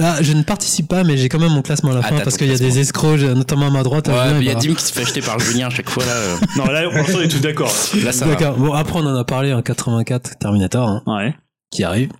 ah, 0.00 0.16
je 0.22 0.32
ne 0.32 0.42
participe 0.44 0.86
pas, 0.86 1.02
mais 1.02 1.16
j'ai 1.16 1.28
quand 1.28 1.40
même 1.40 1.50
mon 1.50 1.62
classement 1.62 1.90
à 1.90 1.94
la 1.94 2.00
Ah, 2.04 2.08
fin 2.08 2.20
parce 2.20 2.36
qu'il 2.36 2.46
y 2.46 2.54
a 2.54 2.58
des 2.58 2.78
escrocs, 2.78 3.16
j'ai- 3.18 3.34
notamment 3.34 3.66
à 3.66 3.70
ma 3.70 3.82
droite. 3.82 4.06
Ouais, 4.06 4.38
il 4.40 4.44
y 4.46 4.50
a 4.50 4.54
Dim 4.54 4.74
qui 4.74 4.84
se 4.84 4.92
fait 4.92 5.02
acheter 5.02 5.20
par 5.22 5.40
Julien 5.40 5.66
à 5.66 5.70
chaque 5.70 5.90
fois, 5.90 6.04
là. 6.04 6.12
euh, 6.12 6.36
Non, 6.56 6.66
là, 6.66 6.84
on 7.22 7.24
est 7.26 7.28
tous 7.28 7.40
d'accord. 7.40 7.72
Là, 8.02 8.12
ça 8.12 8.26
va. 8.26 8.34
D'accord. 8.34 8.56
Bon, 8.56 8.72
après, 8.72 8.98
on 8.98 9.06
en 9.06 9.14
a 9.16 9.24
parlé 9.24 9.52
en 9.52 9.62
84, 9.62 10.38
Terminator, 10.38 10.88
hein, 10.88 11.02
Ouais. 11.06 11.34
qui 11.70 11.84
arrive. 11.84 12.10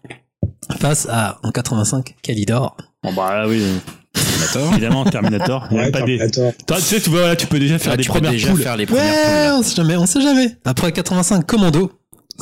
face 0.80 1.06
à, 1.10 1.38
en 1.42 1.50
85, 1.50 2.14
Calidor. 2.22 2.76
Bon 3.02 3.12
bah 3.12 3.44
oui, 3.48 3.62
Terminator. 4.14 4.72
évidemment 4.72 5.04
Terminator. 5.04 5.66
Il 5.70 5.76
y 5.76 5.80
a 5.80 5.82
Ouais, 5.84 5.90
pas 5.90 6.02
des. 6.02 6.18
Terminator. 6.18 6.52
Toi, 6.66 6.76
tu 6.76 6.82
sais, 6.82 7.00
tu, 7.00 7.10
vois, 7.10 7.20
voilà, 7.20 7.36
tu 7.36 7.46
peux 7.46 7.58
déjà 7.58 7.78
faire 7.78 7.92
Ah, 7.92 7.96
des 7.96 8.02
tu 8.04 8.08
peux 8.08 8.14
premières 8.14 8.30
déjà 8.32 8.48
poules. 8.48 8.60
faire 8.62 8.76
les 8.76 8.86
premières 8.86 9.04
Ouais, 9.04 9.48
poules. 9.48 9.58
on 9.58 9.62
sait 9.62 9.74
jamais, 9.74 9.96
on 9.96 10.06
sait 10.06 10.20
jamais. 10.20 10.56
Après 10.64 10.92
85, 10.92 11.44
Commando. 11.46 11.90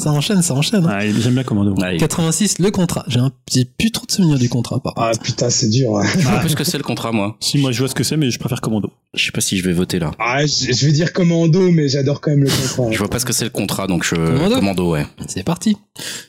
Ça 0.00 0.10
enchaîne, 0.10 0.42
ça 0.42 0.54
enchaîne. 0.54 0.84
hein. 0.86 0.98
Ouais, 0.98 1.12
J'aime 1.20 1.34
bien 1.34 1.44
Commando. 1.44 1.74
Allez. 1.82 1.98
86, 1.98 2.58
le 2.58 2.70
contrat. 2.70 3.04
J'ai 3.08 3.20
un, 3.20 3.30
j'ai 3.52 3.64
plus 3.64 3.90
trop 3.92 4.06
de 4.06 4.10
souvenirs 4.12 4.38
du 4.38 4.48
contrat, 4.48 4.80
par 4.80 4.94
Ah 4.96 5.10
contre. 5.12 5.22
putain, 5.22 5.50
c'est 5.50 5.68
dur. 5.68 5.96
hein. 5.98 6.02
Je 6.14 6.18
sais 6.20 6.24
pas 6.24 6.38
plus 6.40 6.54
que 6.54 6.64
c'est 6.64 6.78
le 6.78 6.82
contrat, 6.84 7.12
moi. 7.12 7.36
Si 7.40 7.58
moi 7.58 7.70
je 7.72 7.78
vois 7.80 7.88
ce 7.88 7.94
que 7.94 8.02
c'est, 8.04 8.16
mais 8.16 8.30
je 8.30 8.38
préfère 8.38 8.60
Commando. 8.60 8.90
Je 9.14 9.24
sais 9.26 9.32
pas 9.32 9.40
si 9.40 9.56
je 9.58 9.64
vais 9.64 9.72
voter 9.74 9.98
là. 9.98 10.10
Ah, 10.18 10.44
je, 10.46 10.72
je 10.72 10.86
vais 10.86 10.92
dire 10.92 11.12
commando, 11.12 11.70
mais 11.70 11.88
j'adore 11.88 12.20
quand 12.20 12.30
même 12.30 12.44
le 12.44 12.48
contrat. 12.50 12.90
Je 12.92 12.98
vois 12.98 13.08
pas 13.08 13.18
ce 13.18 13.24
que 13.26 13.32
c'est 13.32 13.44
le 13.44 13.50
contrat, 13.50 13.86
donc 13.86 14.04
je. 14.04 14.14
Commando 14.14 14.54
Commando, 14.56 14.90
ouais. 14.92 15.06
C'est 15.28 15.42
parti. 15.44 15.76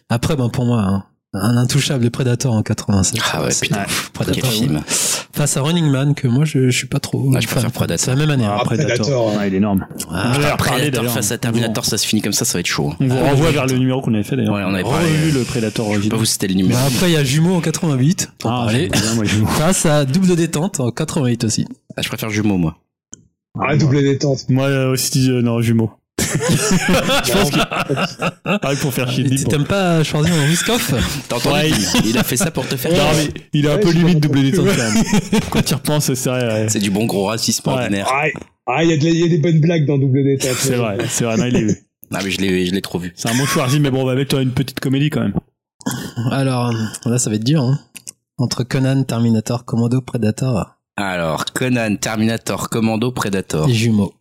Après, 0.10 0.36
ben, 0.36 0.50
pour 0.50 0.66
moi, 0.66 0.82
hein, 0.82 1.04
un 1.34 1.56
intouchable 1.58 2.10
Predator 2.12 2.54
en 2.54 2.62
87. 2.62 3.22
Ah 3.34 3.44
ouais, 3.44 3.52
C'est- 3.52 3.68
putain. 3.68 3.86
Quel 3.88 4.12
Predator, 4.14 4.50
film. 4.52 4.76
ouais. 4.76 4.82
Face 5.34 5.56
à 5.56 5.62
Running 5.62 5.90
Man, 5.90 6.14
que 6.14 6.28
moi, 6.28 6.44
je, 6.44 6.70
je 6.70 6.78
suis 6.78 6.88
pas 6.88 7.00
trop. 7.00 7.32
Ah, 7.36 7.40
je 7.40 7.48
préfère. 7.48 7.72
Predator. 7.72 8.04
C'est 8.04 8.12
la 8.12 8.18
même 8.18 8.30
année. 8.32 8.44
hein. 8.46 8.58
Ah, 8.60 8.64
Predator, 8.66 9.28
ouais. 9.28 9.38
Ouais, 9.38 9.48
il 9.48 9.54
est 9.54 9.58
énorme. 9.58 9.88
Ah, 10.12 10.34
Predator 10.58 11.06
face 11.10 11.32
à 11.32 11.38
Terminator, 11.38 11.86
ça 11.86 11.98
se 11.98 12.06
finit 12.06 12.22
comme 12.22 12.34
ça, 12.34 12.44
ça 12.44 12.54
va 12.54 12.60
être 12.60 12.68
chaud. 12.68 12.94
On 13.00 13.08
vous 13.08 13.16
Ah, 13.18 13.30
renvoie 13.30 13.48
oui, 13.48 13.54
vers 13.54 13.66
le 13.66 13.78
numéro 13.78 14.02
qu'on 14.02 14.14
avait 14.14 14.24
fait 14.24 14.36
d'ailleurs. 14.36 14.56
Ouais, 14.56 14.64
on 14.66 14.74
avait 14.74 14.84
revu 14.84 15.32
le 15.32 15.44
Predator 15.44 15.94
Je 15.96 16.02
sais 16.02 16.10
pas 16.10 16.18
vous 16.18 16.26
c'était 16.26 16.48
le 16.48 16.56
numéro. 16.56 16.78
Bah, 16.78 16.86
après, 16.94 17.10
il 17.10 17.14
y 17.14 17.18
a 17.18 17.24
Jumeau 17.24 17.56
en 17.56 17.62
88. 17.62 18.32
Pour 18.38 18.52
Ah, 18.52 18.66
parler. 18.66 18.90
j'aime 18.94 19.02
bien, 19.02 19.14
moi, 19.16 19.24
Jumeau. 19.24 19.48
Face 19.58 19.86
à 19.86 20.04
Double 20.06 20.36
Détente 20.36 20.80
en 20.82 20.92
88 20.92 21.46
aussi. 21.46 21.66
Ah, 21.96 22.02
je 22.02 22.08
préfère 22.10 22.30
jumeau, 22.30 22.58
moi. 22.58 22.76
Ah, 23.60 23.76
double 23.76 24.02
détente. 24.02 24.48
Moi 24.50 24.66
euh, 24.68 24.92
aussi, 24.94 25.30
euh, 25.30 25.42
non, 25.42 25.60
jumeau. 25.62 25.92
Je 26.22 27.32
pense 27.32 27.50
que. 27.52 27.60
Ah, 28.46 28.60
pour 28.82 28.94
faire 28.94 29.10
chier. 29.12 29.30
T'aimes 29.46 29.66
pas 29.66 30.04
choisir 30.04 30.34
en 30.36 30.48
Wiskoff 30.48 30.94
T'as 31.28 31.38
entendu 31.38 31.56
Ouais. 31.56 31.70
il- 31.70 32.10
Il 32.12 32.18
a 32.18 32.24
fait 32.24 32.38
ça 32.38 32.52
pour 32.52 32.68
te 32.68 32.76
faire 32.76 32.92
Non, 32.92 33.10
mais 33.18 33.30
il 33.54 33.66
est 33.66 33.72
un 33.72 33.78
peu 33.78 33.92
limite 33.92 34.20
double 34.20 34.42
détente 34.44 34.68
quand 34.68 34.92
même. 34.94 35.04
Quand 35.50 35.62
tu 35.62 35.72
y 35.72 35.76
repenses, 35.76 36.14
c'est 36.14 36.30
vrai. 36.30 36.46
ouais. 36.46 36.70
C'est 36.70 36.80
du 36.80 36.92
bon 36.92 37.06
gros 37.06 37.26
racisme 37.26 37.70
Ouais. 37.70 37.76
ordinaire. 37.76 38.08
Ah, 38.12 38.26
ah, 38.68 38.84
il 38.84 38.90
y, 38.90 38.94
a 38.94 38.96
y 38.96 39.30
des 39.30 39.38
bonnes 39.40 39.60
blagues 39.62 39.86
dans 39.86 39.98
double 39.98 40.24
détente. 40.24 40.56
C'est 40.58 40.76
vrai, 40.76 40.98
c'est 41.10 41.24
vrai. 41.26 41.38
Non, 41.38 41.46
il 41.46 41.56
est- 41.56 41.84
Ah, 42.14 42.20
mais 42.24 42.32
je 42.32 42.40
l'ai, 42.42 42.66
je 42.66 42.72
l'ai 42.74 42.82
trop 42.82 43.00
vu. 43.00 43.14
C'est 43.16 43.30
un 43.30 43.36
bon 43.36 43.46
Schwarzy, 43.46 43.80
mais 43.80 43.90
bon, 43.90 44.02
on 44.04 44.06
va 44.06 44.16
mettre 44.16 44.38
une 44.40 44.52
petite 44.52 44.80
comédie 44.80 45.10
quand 45.10 45.22
même. 45.22 45.34
Alors, 46.32 46.72
là, 47.06 47.18
ça 47.18 47.30
va 47.30 47.38
être 47.38 47.44
dur. 47.44 47.62
Hein. 47.64 47.80
Entre 48.38 48.64
Conan, 48.64 49.04
Terminator, 49.04 49.66
Commando, 49.66 50.02
Predator 50.02 50.78
Alors, 50.98 51.46
Conan, 51.54 51.96
Terminator, 51.96 52.70
Commando, 52.70 53.12
Predator. 53.12 53.70
et 53.70 53.74
Jumeau. 53.74 54.14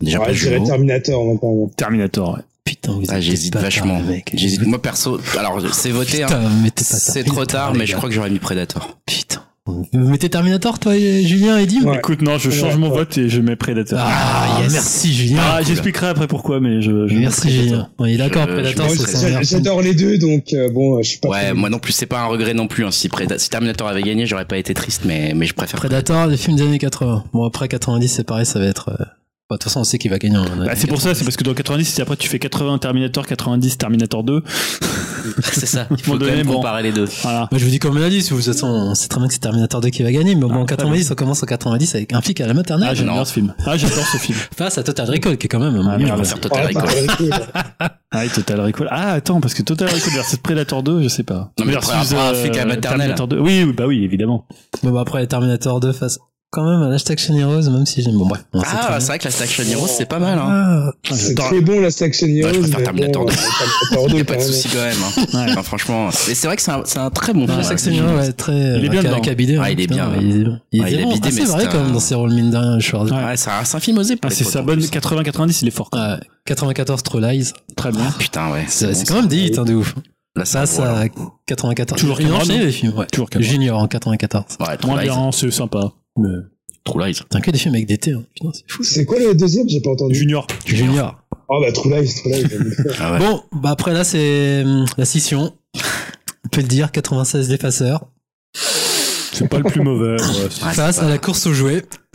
Déjà 0.00 0.20
Ouais, 0.20 0.26
pas 0.26 0.32
jumeau. 0.32 0.66
Terminator 0.66 1.24
maintenant. 1.24 1.70
Terminator, 1.76 2.34
ouais. 2.34 2.40
Putain, 2.64 2.92
vous 2.92 3.02
Ah, 3.08 3.20
j'hésite 3.20 3.56
vachement. 3.56 4.00
mec. 4.02 4.30
J'hésite. 4.34 4.66
Moi, 4.66 4.80
perso, 4.80 5.18
alors, 5.38 5.60
c'est 5.72 5.90
voté, 5.90 6.22
hein. 6.22 6.26
Putain, 6.64 6.84
C'est 6.84 7.24
trop 7.24 7.44
tard, 7.46 7.74
mais 7.74 7.86
je 7.86 7.96
crois 7.96 8.08
que 8.08 8.14
j'aurais 8.14 8.30
mis 8.30 8.38
Predator. 8.38 8.98
Putain. 9.06 9.42
Vous 9.66 9.86
mettez 10.08 10.30
Terminator, 10.30 10.78
toi, 10.78 10.96
et 10.96 11.22
Julien 11.26 11.58
et 11.58 11.66
Dim 11.66 11.82
Ouais. 11.84 11.98
Écoute, 11.98 12.22
non, 12.22 12.38
je 12.38 12.48
Ouais, 12.48 12.54
change 12.56 12.76
mon 12.78 12.88
ouais. 12.90 12.96
vote 13.00 13.18
et 13.18 13.28
je 13.28 13.40
mets 13.42 13.54
Predator. 13.56 13.98
Ah, 14.00 14.60
yes. 14.62 14.72
merci 14.72 15.12
Julien. 15.12 15.40
Ah, 15.42 15.60
j'expliquerai 15.62 16.06
après 16.08 16.26
pourquoi, 16.26 16.58
mais 16.58 16.80
je. 16.80 17.06
je 17.06 17.14
merci. 17.14 17.50
Julien. 17.50 17.88
On 17.98 18.06
est 18.06 18.16
d'accord, 18.16 18.46
Je- 18.48 18.52
Predator. 18.54 19.42
J'adore 19.42 19.82
les 19.82 19.92
deux, 19.94 20.16
donc 20.16 20.54
euh, 20.54 20.70
bon, 20.70 21.02
je 21.02 21.08
suis 21.10 21.18
pas. 21.18 21.28
Ouais, 21.28 21.52
moi 21.52 21.68
non 21.68 21.78
plus, 21.80 21.92
c'est 21.92 22.06
pas 22.06 22.20
un 22.20 22.26
regret 22.26 22.54
non 22.54 22.66
plus. 22.66 22.84
Hein. 22.86 22.90
Si, 22.90 23.08
Preda- 23.08 23.36
si 23.38 23.50
Terminator 23.50 23.88
avait 23.88 24.02
gagné, 24.02 24.24
j'aurais 24.24 24.46
pas 24.46 24.56
été 24.56 24.72
triste, 24.72 25.02
mais, 25.04 25.32
mais 25.36 25.44
je 25.44 25.52
préfère. 25.52 25.78
Predator, 25.80 26.26
les 26.28 26.38
films 26.38 26.56
des 26.56 26.62
années 26.62 26.78
80. 26.78 27.24
Bon, 27.34 27.44
après 27.46 27.68
90, 27.68 28.08
c'est 28.08 28.24
pareil, 28.24 28.46
ça 28.46 28.58
va 28.58 28.66
être... 28.66 28.88
euh, 28.98 29.04
De 29.50 29.56
toute 29.56 29.64
façon, 29.64 29.80
on 29.80 29.84
sait 29.84 29.96
qu'il 29.96 30.10
va 30.10 30.18
gagner. 30.18 30.36
en 30.36 30.44
Bah, 30.44 30.72
c'est 30.76 30.86
pour 30.86 30.98
ça, 31.00 31.08
90. 31.08 31.18
c'est 31.18 31.24
parce 31.24 31.36
que 31.38 31.44
dans 31.44 31.54
90, 31.54 31.82
si 31.86 32.02
après 32.02 32.16
tu 32.18 32.28
fais 32.28 32.38
80 32.38 32.76
Terminator, 32.76 33.26
90 33.26 33.78
Terminator 33.78 34.22
2, 34.22 34.42
c'est 35.40 35.64
ça. 35.64 35.86
Il 35.90 36.02
faut 36.04 36.18
quand 36.18 36.26
même 36.26 36.46
bon. 36.46 36.56
comparer 36.56 36.82
les 36.82 36.92
deux. 36.92 37.06
voilà. 37.22 37.48
Moi, 37.50 37.58
je 37.58 37.64
vous 37.64 37.70
dis 37.70 37.78
comme 37.78 37.96
on 37.96 38.02
a 38.02 38.10
dit, 38.10 38.20
si 38.20 38.32
vous, 38.34 38.40
de 38.40 38.44
toute 38.44 38.52
façon, 38.52 38.66
on 38.66 38.94
sait 38.94 39.08
très 39.08 39.18
bien 39.20 39.26
que 39.26 39.32
c'est 39.32 39.38
Terminator 39.40 39.80
2 39.80 39.88
qui 39.88 40.02
va 40.02 40.12
gagner, 40.12 40.34
mais 40.34 40.42
bon, 40.42 40.50
Ah, 40.52 40.58
en 40.58 40.66
très 40.66 40.76
90, 40.76 41.10
on 41.12 41.14
commence 41.14 41.42
en 41.42 41.46
90 41.46 41.94
avec 41.94 42.12
un 42.12 42.20
flic 42.20 42.42
à 42.42 42.46
la 42.46 42.52
maternelle. 42.52 42.88
Ah, 42.90 43.02
bien 43.02 43.24
ce 43.24 43.32
film. 43.32 43.54
Ah, 43.64 43.78
j'adore 43.78 44.04
ce 44.06 44.18
film. 44.18 44.36
face 44.54 44.76
à 44.76 44.82
Total 44.82 45.08
Recall, 45.08 45.38
qui 45.38 45.46
est 45.46 45.48
quand 45.48 45.60
même 45.60 45.76
un 45.76 45.80
Ah, 45.80 45.92
monument. 45.92 46.16
merde. 46.16 46.18
On 46.18 46.22
va 46.22 46.28
faire 46.28 46.40
Total 46.40 46.70
Ah, 46.74 46.80
Recall. 46.82 47.90
Ah, 48.10 48.20
oui, 48.24 48.28
Total 48.28 48.60
Recall. 48.60 48.88
Ah, 48.90 49.12
attends, 49.12 49.40
parce 49.40 49.54
que 49.54 49.62
Total 49.62 49.88
Recall 49.88 50.12
versus 50.12 50.36
Predator 50.40 50.82
2, 50.82 51.02
je 51.04 51.08
sais 51.08 51.22
pas. 51.22 51.52
Non, 51.58 51.64
mais 51.64 51.72
versus, 51.72 51.90
après, 51.90 52.16
après, 52.16 52.28
un 52.28 52.34
flic 52.34 52.54
à 52.56 52.58
la 52.58 52.64
maternelle. 52.66 52.98
Terminator 52.98 53.28
2. 53.28 53.38
Oui, 53.38 53.64
oui, 53.66 53.72
bah 53.72 53.84
oui, 53.86 54.04
évidemment. 54.04 54.46
Bon, 54.82 54.90
bah, 54.90 55.00
après, 55.00 55.26
Terminator 55.26 55.80
2 55.80 55.92
face 55.92 56.18
quand 56.50 56.64
même 56.64 56.82
à 56.82 56.88
l'hashtag 56.88 57.18
Shiny 57.18 57.44
Rose, 57.44 57.68
même 57.68 57.84
si 57.84 58.00
j'aime. 58.02 58.16
Bon, 58.16 58.26
bref. 58.26 58.42
très 58.52 58.62
Ah, 58.80 58.88
bien. 58.88 59.00
c'est 59.00 59.06
vrai 59.08 59.18
que 59.18 59.24
la 59.28 59.30
Action 59.42 59.64
Heroes, 59.64 59.86
c'est 59.86 60.06
pas 60.08 60.18
mal, 60.18 60.38
hein. 60.38 60.46
Ah, 60.48 60.90
Ah, 61.10 61.14
C'est 61.14 61.34
très 61.34 61.60
bon 61.60 61.80
la 61.80 61.90
Section 61.90 62.26
Heroes. 62.26 62.52
je 62.54 62.58
préfère 62.60 62.84
Terminator 62.84 63.24
bon, 63.26 63.30
2. 63.30 63.34
euh, 63.34 63.36
Y 63.90 63.90
Terminator 63.90 64.08
2 64.08 64.20
a 64.20 64.24
pas 64.24 64.36
de 64.36 64.40
souci 64.40 64.68
quand 64.68 64.78
même. 64.78 64.96
Hein. 65.04 65.24
Ouais. 65.46 65.52
Enfin, 65.52 65.62
franchement, 65.62 66.06
mais 66.26 66.34
c'est 66.34 66.46
vrai 66.46 66.56
que 66.56 66.62
c'est 66.62 66.70
un, 66.70 66.82
c'est 66.86 66.98
un 66.98 67.10
très 67.10 67.32
bon 67.34 67.46
la 67.46 67.52
film. 67.62 67.62
Section 67.64 67.92
Hero, 67.92 68.16
ouais, 68.16 68.32
très. 68.32 68.52
Il 68.78 68.84
est 68.84 68.88
bien 68.88 69.02
bah, 69.02 69.08
dedans. 69.10 69.20
cabidé, 69.20 69.56
Ah, 69.60 69.64
hein, 69.64 69.68
il 69.70 69.80
est 69.80 69.86
bien, 69.86 70.10
Il 70.20 70.26
est, 70.28 70.44
il 70.72 70.82
Ah, 70.84 70.90
il 70.90 71.00
est 71.00 71.04
vrai 71.04 71.30
c'est 71.30 71.66
quand 71.68 71.74
même 71.78 71.86
un- 71.90 71.92
dans 71.92 72.00
ses 72.00 72.14
rôles, 72.14 72.32
mine 72.32 72.50
de 72.50 72.56
rien, 72.56 72.78
Schwarzy. 72.80 73.12
Ouais. 73.12 73.24
Ouais, 73.24 73.36
c'est 73.36 73.50
un, 73.50 73.64
c'est 73.64 73.76
un 73.76 73.80
film 73.80 73.98
osé 73.98 74.16
Ah, 74.22 74.28
c'est 74.30 74.44
sa 74.44 74.62
bonne 74.62 74.78
plus. 74.78 74.88
80-90, 74.90 75.58
il 75.62 75.68
est 75.68 75.70
fort. 75.70 75.90
Ouais, 75.92 76.16
94 76.46 77.02
True 77.02 77.20
Lies. 77.20 77.52
Très 77.76 77.90
bien. 77.92 78.00
Ah, 78.08 78.14
putain, 78.18 78.50
ouais. 78.52 78.64
C'est 78.68 79.06
quand 79.06 79.16
même 79.16 79.26
des 79.28 79.36
hits, 79.36 79.52
hein, 79.58 79.64
de 79.64 79.74
ouf. 79.74 79.94
Là, 80.36 80.44
ça 80.44 80.66
Ça, 80.66 80.82
vaut, 80.82 80.88
alors. 80.88 80.98
ça, 81.02 81.08
94. 81.46 82.00
Toujours 82.00 82.18
Cameron, 82.18 82.38
les 82.48 82.70
films, 82.70 82.94
ouais. 82.96 83.06
Toujours 83.12 83.28
Cameron. 83.28 83.50
Junior 83.50 83.78
en 83.80 83.88
94. 83.88 84.44
Ouais, 84.60 84.66
Moins 84.86 85.02
bien, 85.02 85.30
c'est 85.32 85.50
sympa. 85.50 85.90
Mais- 86.18 86.28
True 86.84 87.04
Lies. 87.06 87.20
T'as 87.28 87.40
que 87.40 87.50
des 87.50 87.58
films 87.58 87.74
avec 87.74 87.86
des 87.86 87.98
T, 87.98 88.12
hein. 88.12 88.22
Putain, 88.34 88.50
c'est 88.54 88.64
fou. 88.70 88.82
C'est 88.82 89.04
quoi 89.04 89.18
le 89.18 89.34
deuxième? 89.34 89.68
J'ai 89.68 89.80
pas 89.80 89.90
entendu. 89.90 90.14
Junior. 90.14 90.46
Junior. 90.64 91.20
Oh 91.48 91.60
bah 91.60 91.72
True 91.72 91.90
Lies, 91.90 92.14
True. 92.14 92.32
Ah 93.00 93.12
ouais. 93.12 93.18
Bon, 93.18 93.42
bah 93.52 93.70
après 93.70 93.92
là, 93.92 94.04
c'est 94.04 94.62
hum, 94.64 94.86
la 94.96 95.04
scission. 95.04 95.54
On 96.44 96.48
peut 96.50 96.60
le 96.62 96.66
dire, 96.68 96.90
96 96.92 97.50
l'effaceur. 97.50 98.06
C'est 98.54 99.48
pas 99.48 99.58
le 99.58 99.64
plus 99.64 99.82
mauvais. 99.82 100.12
ouais, 100.12 100.18
c'est- 100.50 100.64
Ouais, 100.64 100.72
face 100.72 100.96
c'est 100.96 101.02
à 101.02 101.08
la 101.08 101.18
course 101.18 101.46
aux 101.46 101.52
jouets. 101.52 101.84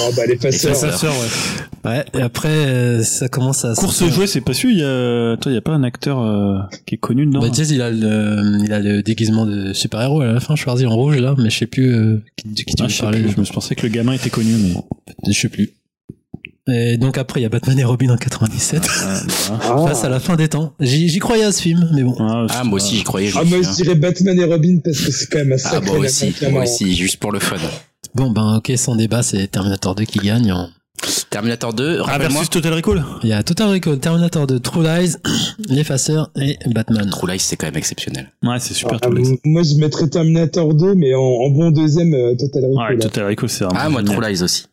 Oh 0.00 0.10
bah 0.16 0.22
les 0.26 0.36
passeurs. 0.36 0.74
Les 0.74 0.80
passeurs. 0.80 0.98
sœur, 0.98 1.12
ouais. 1.14 1.90
Ouais, 1.90 2.04
et 2.18 2.22
après, 2.22 2.48
euh, 2.48 3.02
ça 3.02 3.28
commence 3.28 3.64
à... 3.64 3.74
Course 3.74 4.08
jouée, 4.08 4.26
c'est 4.26 4.40
pas 4.40 4.54
sûr. 4.54 4.70
Il 4.70 4.78
y 4.78 4.82
a, 4.82 5.36
toi, 5.36 5.52
il 5.52 5.54
y 5.54 5.58
a 5.58 5.60
pas 5.60 5.72
un 5.72 5.82
acteur 5.82 6.20
euh, 6.22 6.58
qui 6.86 6.94
est 6.94 6.98
connu 6.98 7.26
dedans. 7.26 7.40
Bah, 7.40 7.48
Jazz, 7.52 7.70
il 7.70 7.82
a 7.82 7.90
le, 7.90 8.58
il 8.64 8.72
a 8.72 8.78
le 8.80 9.02
déguisement 9.02 9.44
de 9.44 9.72
super-héros 9.74 10.22
à 10.22 10.26
la 10.26 10.40
fin, 10.40 10.56
Schwarzy 10.56 10.86
en 10.86 10.94
rouge, 10.94 11.18
là, 11.18 11.34
mais 11.36 11.50
je 11.50 11.58
sais 11.58 11.66
plus, 11.66 11.94
euh, 11.94 12.22
qui, 12.36 12.44
tu 12.54 12.64
Ah, 12.80 12.84
veux 12.84 12.88
je 12.88 13.04
plus, 13.04 13.32
je 13.36 13.40
me 13.40 13.52
pensais 13.52 13.74
que 13.74 13.82
le 13.82 13.92
gamin 13.92 14.12
était 14.14 14.30
connu, 14.30 14.54
mais. 14.54 14.74
Je 15.32 15.38
sais 15.38 15.48
plus. 15.50 15.70
Et 16.66 16.96
donc 16.96 17.18
après, 17.18 17.40
il 17.40 17.42
y 17.42 17.46
a 17.46 17.50
Batman 17.50 17.78
et 17.78 17.84
Robin 17.84 18.08
en 18.08 18.16
97. 18.16 18.80
Ouais, 18.80 18.88
voilà. 18.88 19.62
Ah. 19.62 19.86
Face 19.88 20.04
à 20.04 20.08
la 20.08 20.18
fin 20.18 20.34
des 20.36 20.48
temps. 20.48 20.72
J'y 20.80 21.18
croyais 21.18 21.44
à 21.44 21.52
ce 21.52 21.60
film, 21.60 21.90
mais 21.94 22.02
bon. 22.02 22.16
Ah, 22.18 22.46
Ah, 22.48 22.64
moi 22.64 22.76
aussi, 22.76 22.96
j'y 22.96 23.04
croyais. 23.04 23.28
je 23.28 23.36
Ah 23.38 23.44
moi 23.44 23.58
je 23.60 23.70
dirais 23.82 23.94
Batman 23.94 24.38
et 24.40 24.44
Robin 24.44 24.78
parce 24.82 24.98
que 24.98 25.12
c'est 25.12 25.26
quand 25.30 25.40
même 25.40 25.52
un 25.52 25.56
Ah, 25.56 25.58
sacré 25.58 25.86
moi 25.90 25.98
aussi, 25.98 26.34
moi 26.50 26.62
aussi, 26.62 26.96
juste 26.96 27.18
pour 27.18 27.32
le 27.32 27.38
fun. 27.40 27.56
Bon, 28.14 28.30
ben, 28.30 28.56
ok, 28.56 28.72
sans 28.76 28.96
débat, 28.96 29.22
c'est 29.22 29.46
Terminator 29.48 29.94
2 29.94 30.04
qui 30.04 30.18
gagne. 30.18 30.52
en- 30.52 30.70
Terminator 31.30 31.74
2, 31.74 32.00
Ah, 32.06 32.18
versus 32.18 32.48
Total 32.48 32.72
Recall. 32.72 33.04
Il 33.24 33.28
y 33.28 33.32
a 33.32 33.42
Total 33.42 33.68
Recall, 33.68 33.98
Terminator 33.98 34.46
2, 34.46 34.60
True 34.60 34.82
Lies, 34.84 35.16
L'Effaceur 35.68 36.30
et 36.40 36.56
Batman. 36.66 37.10
True 37.10 37.28
Lies, 37.30 37.40
c'est 37.40 37.56
quand 37.56 37.66
même 37.66 37.76
exceptionnel. 37.76 38.30
Ouais, 38.42 38.58
c'est 38.60 38.72
super. 38.74 38.98
Ah, 39.02 39.06
True 39.08 39.16
Lies. 39.18 39.40
moi 39.44 39.62
je 39.64 39.74
mettrais 39.74 40.08
Terminator 40.08 40.72
2 40.74 40.94
mais 40.94 41.14
en, 41.14 41.20
en 41.20 41.50
bon 41.50 41.70
deuxième 41.72 42.14
euh, 42.14 42.36
Total 42.36 42.64
Recall. 42.64 42.94
Ouais, 42.94 42.98
Total 43.00 43.26
Recall, 43.26 43.48
c'est 43.50 43.64
vraiment. 43.64 43.80
Ah, 43.82 43.88
moi, 43.90 44.00
génial. 44.02 44.16
True 44.20 44.30
Lies 44.32 44.42
aussi. 44.42 44.66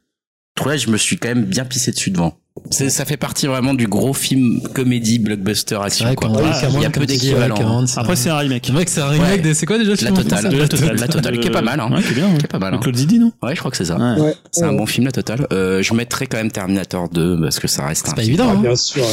True 0.56 0.72
Lies, 0.72 0.80
je 0.80 0.90
me 0.92 0.98
suis 0.98 1.18
quand 1.18 1.30
même 1.30 1.46
bien 1.46 1.66
pissé 1.66 1.92
dessus 1.92 2.12
devant. 2.12 2.38
C'est, 2.70 2.90
ça 2.90 3.06
fait 3.06 3.16
partie 3.18 3.48
vraiment 3.48 3.74
du 3.74 3.88
gros 3.88 4.14
film 4.14 4.62
comédie 4.74 5.20
blockbuster 5.20 5.78
action, 5.82 6.06
vrai 6.06 6.16
quoi. 6.16 6.28
qu'on 6.28 6.36
Ah, 6.38 6.62
il 6.74 6.82
y 6.82 6.86
a 6.86 6.90
peu 6.90 7.06
d'équivalent. 7.06 7.88
c'est 7.88 8.00
Après, 8.00 8.16
c'est 8.18 8.30
un 8.30 8.38
remake. 8.38 8.64
C'est 8.66 8.74
vrai 8.74 8.86
que 8.86 8.92
c'est 8.92 9.00
un 9.02 9.08
remake 9.08 9.30
Ouais. 9.30 9.38
de, 9.40 9.54
c'est 9.54 9.66
quoi 9.66 9.78
déjà 9.78 9.92
le 9.92 9.98
La 10.04 10.12
totale. 10.12 10.50
De 10.50 10.58
la 10.58 10.68
totale. 10.68 10.98
La 11.00 11.08
totale, 11.08 11.40
qui 11.40 11.48
est 11.48 11.52
pas 11.52 11.62
mal, 11.62 11.80
hein. 11.80 11.90
Ouais, 11.92 12.02
qui 12.04 12.12
est 12.12 12.16
bien. 12.16 12.28
ouais. 12.28 12.38
Qui 12.38 12.46
est 12.46 12.48
pas 12.50 12.60
mal, 12.60 12.74
hein. 12.74 12.80
Claude 12.82 12.96
Zidi, 12.96 13.20
non 13.20 13.32
Ouais, 13.42 13.56
je 13.56 13.60
crois 13.60 13.72
que 13.72 13.78
c'est 13.78 13.86
ça. 13.86 13.96
Ouais. 13.98 14.22
Ouais. 14.22 14.36
C'est 14.52 14.64
un 14.66 14.74
bon 14.74 14.86
film, 14.86 15.06
la 15.06 15.12
totale. 15.14 15.48
Euh, 15.54 15.82
je 15.82 15.94
mettrais 15.94 16.28
quand 16.28 16.38
même 16.38 16.52
Terminator 16.52 17.08
2 17.10 17.40
parce 17.42 17.60
que 17.60 17.68
ça 17.70 17.86
reste 17.88 18.06
un 18.08 18.10
C'est 18.10 18.16
pas 18.16 18.22
film. 18.22 18.34
évident, 18.36 18.50
hein. 18.52 18.62
bien 18.62 18.76
sûr. 18.76 19.06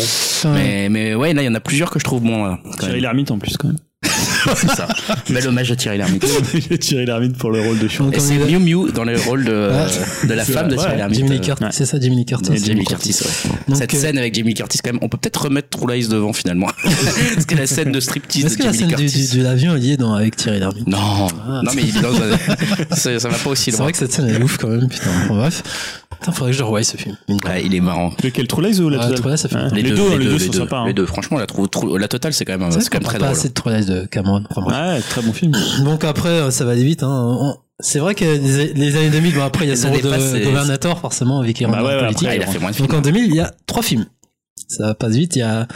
Mais, 0.52 0.88
mais 0.88 1.14
ouais, 1.14 1.32
là, 1.32 1.42
il 1.42 1.46
y 1.46 1.48
en 1.48 1.54
a 1.54 1.60
plusieurs 1.60 1.90
que 1.90 1.98
je 2.00 2.04
trouve 2.04 2.22
bons, 2.22 2.44
là. 2.44 2.58
Thierry. 2.80 3.00
Lhermitte 3.00 3.30
en 3.30 3.38
plus, 3.38 3.56
quand 3.56 3.68
même. 3.68 3.78
C'est 4.56 4.68
ça. 4.70 4.88
Bel 5.30 5.46
hommage 5.48 5.70
à 5.72 5.76
Thierry 5.76 5.98
Lhermitte. 5.98 6.26
Thierry 6.80 7.06
Lhermitte 7.06 7.36
pour 7.36 7.50
le 7.50 7.60
rôle 7.60 7.78
de. 7.78 7.88
Donc, 7.98 8.14
Et 8.14 8.18
on 8.18 8.20
c'est 8.20 8.34
est- 8.34 8.58
Mew 8.58 8.58
Mew 8.86 8.92
dans 8.92 9.04
le 9.04 9.16
rôle 9.18 9.44
de, 9.44 9.70
de 10.26 10.34
la 10.34 10.44
C'est 10.44 10.52
femme 10.52 10.68
de. 10.68 10.74
Thierry 10.76 10.90
Ouais, 10.92 10.96
Lhermitte. 10.98 11.18
Jimmy 11.18 11.36
euh, 11.36 11.40
Curtis, 11.40 11.64
ouais. 11.64 11.70
c'est 11.72 11.86
ça, 11.86 11.98
Jimmy 12.00 12.24
Curtis. 12.24 12.48
ouais. 12.50 13.50
Donc, 13.68 13.76
Cette 13.76 13.94
euh, 13.94 13.98
scène 14.00 14.18
avec 14.18 14.34
Jamie 14.34 14.54
Curtis, 14.54 14.78
quand 14.82 14.92
même, 14.92 15.00
on 15.02 15.08
peut 15.08 15.18
peut-être 15.18 15.42
remettre 15.42 15.68
True 15.70 15.92
Lies 15.92 16.08
devant 16.08 16.32
finalement. 16.32 16.68
Parce 17.34 17.46
que 17.46 17.54
la 17.54 17.66
scène 17.66 17.92
de 17.92 18.00
striptease 18.00 18.44
Est-ce 18.44 18.58
que 18.58 18.64
la 18.64 18.72
scène 18.72 18.88
de 18.88 19.42
l'avion 19.42 19.76
est 19.76 19.80
liée 19.80 19.96
dans, 19.96 20.14
avec 20.14 20.36
Thierry 20.36 20.60
Lhermitte 20.60 20.86
Non, 20.86 20.98
Ah. 21.46 21.60
non 21.64 21.72
mais 21.74 21.82
il 21.82 21.96
est 21.96 22.00
dans 22.00 22.12
ça, 22.96 23.18
ça 23.20 23.28
va 23.28 23.36
pas 23.38 23.50
aussi 23.50 23.64
C'est 23.70 23.72
loin. 23.72 23.84
vrai 23.84 23.92
que 23.92 23.98
cette 23.98 24.12
scène 24.12 24.28
est 24.28 24.42
ouf 24.42 24.56
quand 24.58 24.68
même, 24.68 24.88
putain. 24.88 25.10
Bon, 25.28 25.36
bref. 25.36 25.62
Putain, 26.20 26.32
faudrait 26.32 26.50
que 26.50 26.56
je 26.56 26.58
le 26.60 26.64
revoie 26.64 26.82
ce 26.82 26.96
film. 26.96 27.16
Ouais, 27.28 27.64
il 27.64 27.74
est 27.74 27.80
marrant. 27.80 28.12
Lequel 28.24 28.46
True 28.48 28.62
Lies 28.62 28.80
ou 28.80 28.88
la 28.88 29.00
Ah, 29.02 29.08
totale 29.10 29.38
ça 29.38 29.48
fait 29.48 29.54
longtemps. 29.56 29.74
Les, 29.74 29.82
deux, 29.82 30.16
les 30.18 30.24
deux, 30.24 30.38
sont 30.38 30.50
les 30.52 30.58
sympas. 30.58 30.78
hein. 30.78 30.86
Les 30.86 30.92
deux, 30.94 31.06
franchement, 31.06 31.38
la, 31.38 31.46
la 31.98 32.08
totale, 32.08 32.32
c'est 32.32 32.44
quand 32.44 32.58
même, 32.58 32.70
C'est 32.72 32.80
c'est 32.80 32.90
quand 32.90 32.98
même 32.98 33.04
très 33.04 33.18
parle 33.18 33.30
pas 33.30 33.34
drôle. 33.34 33.38
assez 33.38 33.48
de 33.48 33.54
True 33.54 33.72
Lies 33.72 33.84
de 33.86 34.06
Cameron. 34.06 34.42
Enfin. 34.54 34.94
Ouais, 34.94 35.00
très 35.00 35.22
bon 35.22 35.32
film. 35.32 35.52
Donc 35.84 36.04
après, 36.04 36.28
euh, 36.28 36.50
ça 36.50 36.64
va 36.64 36.72
aller 36.72 36.84
vite. 36.84 37.02
Hein. 37.02 37.56
C'est 37.80 38.00
vrai 38.00 38.14
que 38.16 38.24
les, 38.24 38.72
les 38.74 38.96
années 38.96 39.10
2000, 39.10 39.34
bon 39.36 39.42
après 39.42 39.64
il 39.64 39.68
y 39.68 39.70
a 39.70 39.74
Les 39.74 39.80
son 39.80 39.90
de 39.90 40.44
gouvernateur 40.44 40.98
forcément, 40.98 41.42
vu 41.42 41.52
qu'il 41.52 41.66
rentre 41.66 41.78
Bah 41.78 41.84
ouais, 41.84 41.98
politique. 42.00 42.26
Ah, 42.28 42.34
il 42.34 42.42
a 42.42 42.46
fait 42.46 42.58
moins 42.58 42.70
de 42.70 42.74
films. 42.76 42.88
Donc 42.88 42.96
en 42.98 43.00
2000, 43.00 43.24
il 43.26 43.34
y 43.36 43.40
a 43.40 43.52
trois 43.66 43.82
films. 43.82 44.06
Ça 44.66 44.94
passe 44.94 45.12
vite. 45.12 45.36
Il 45.36 45.38
y 45.38 45.42
a 45.42 45.68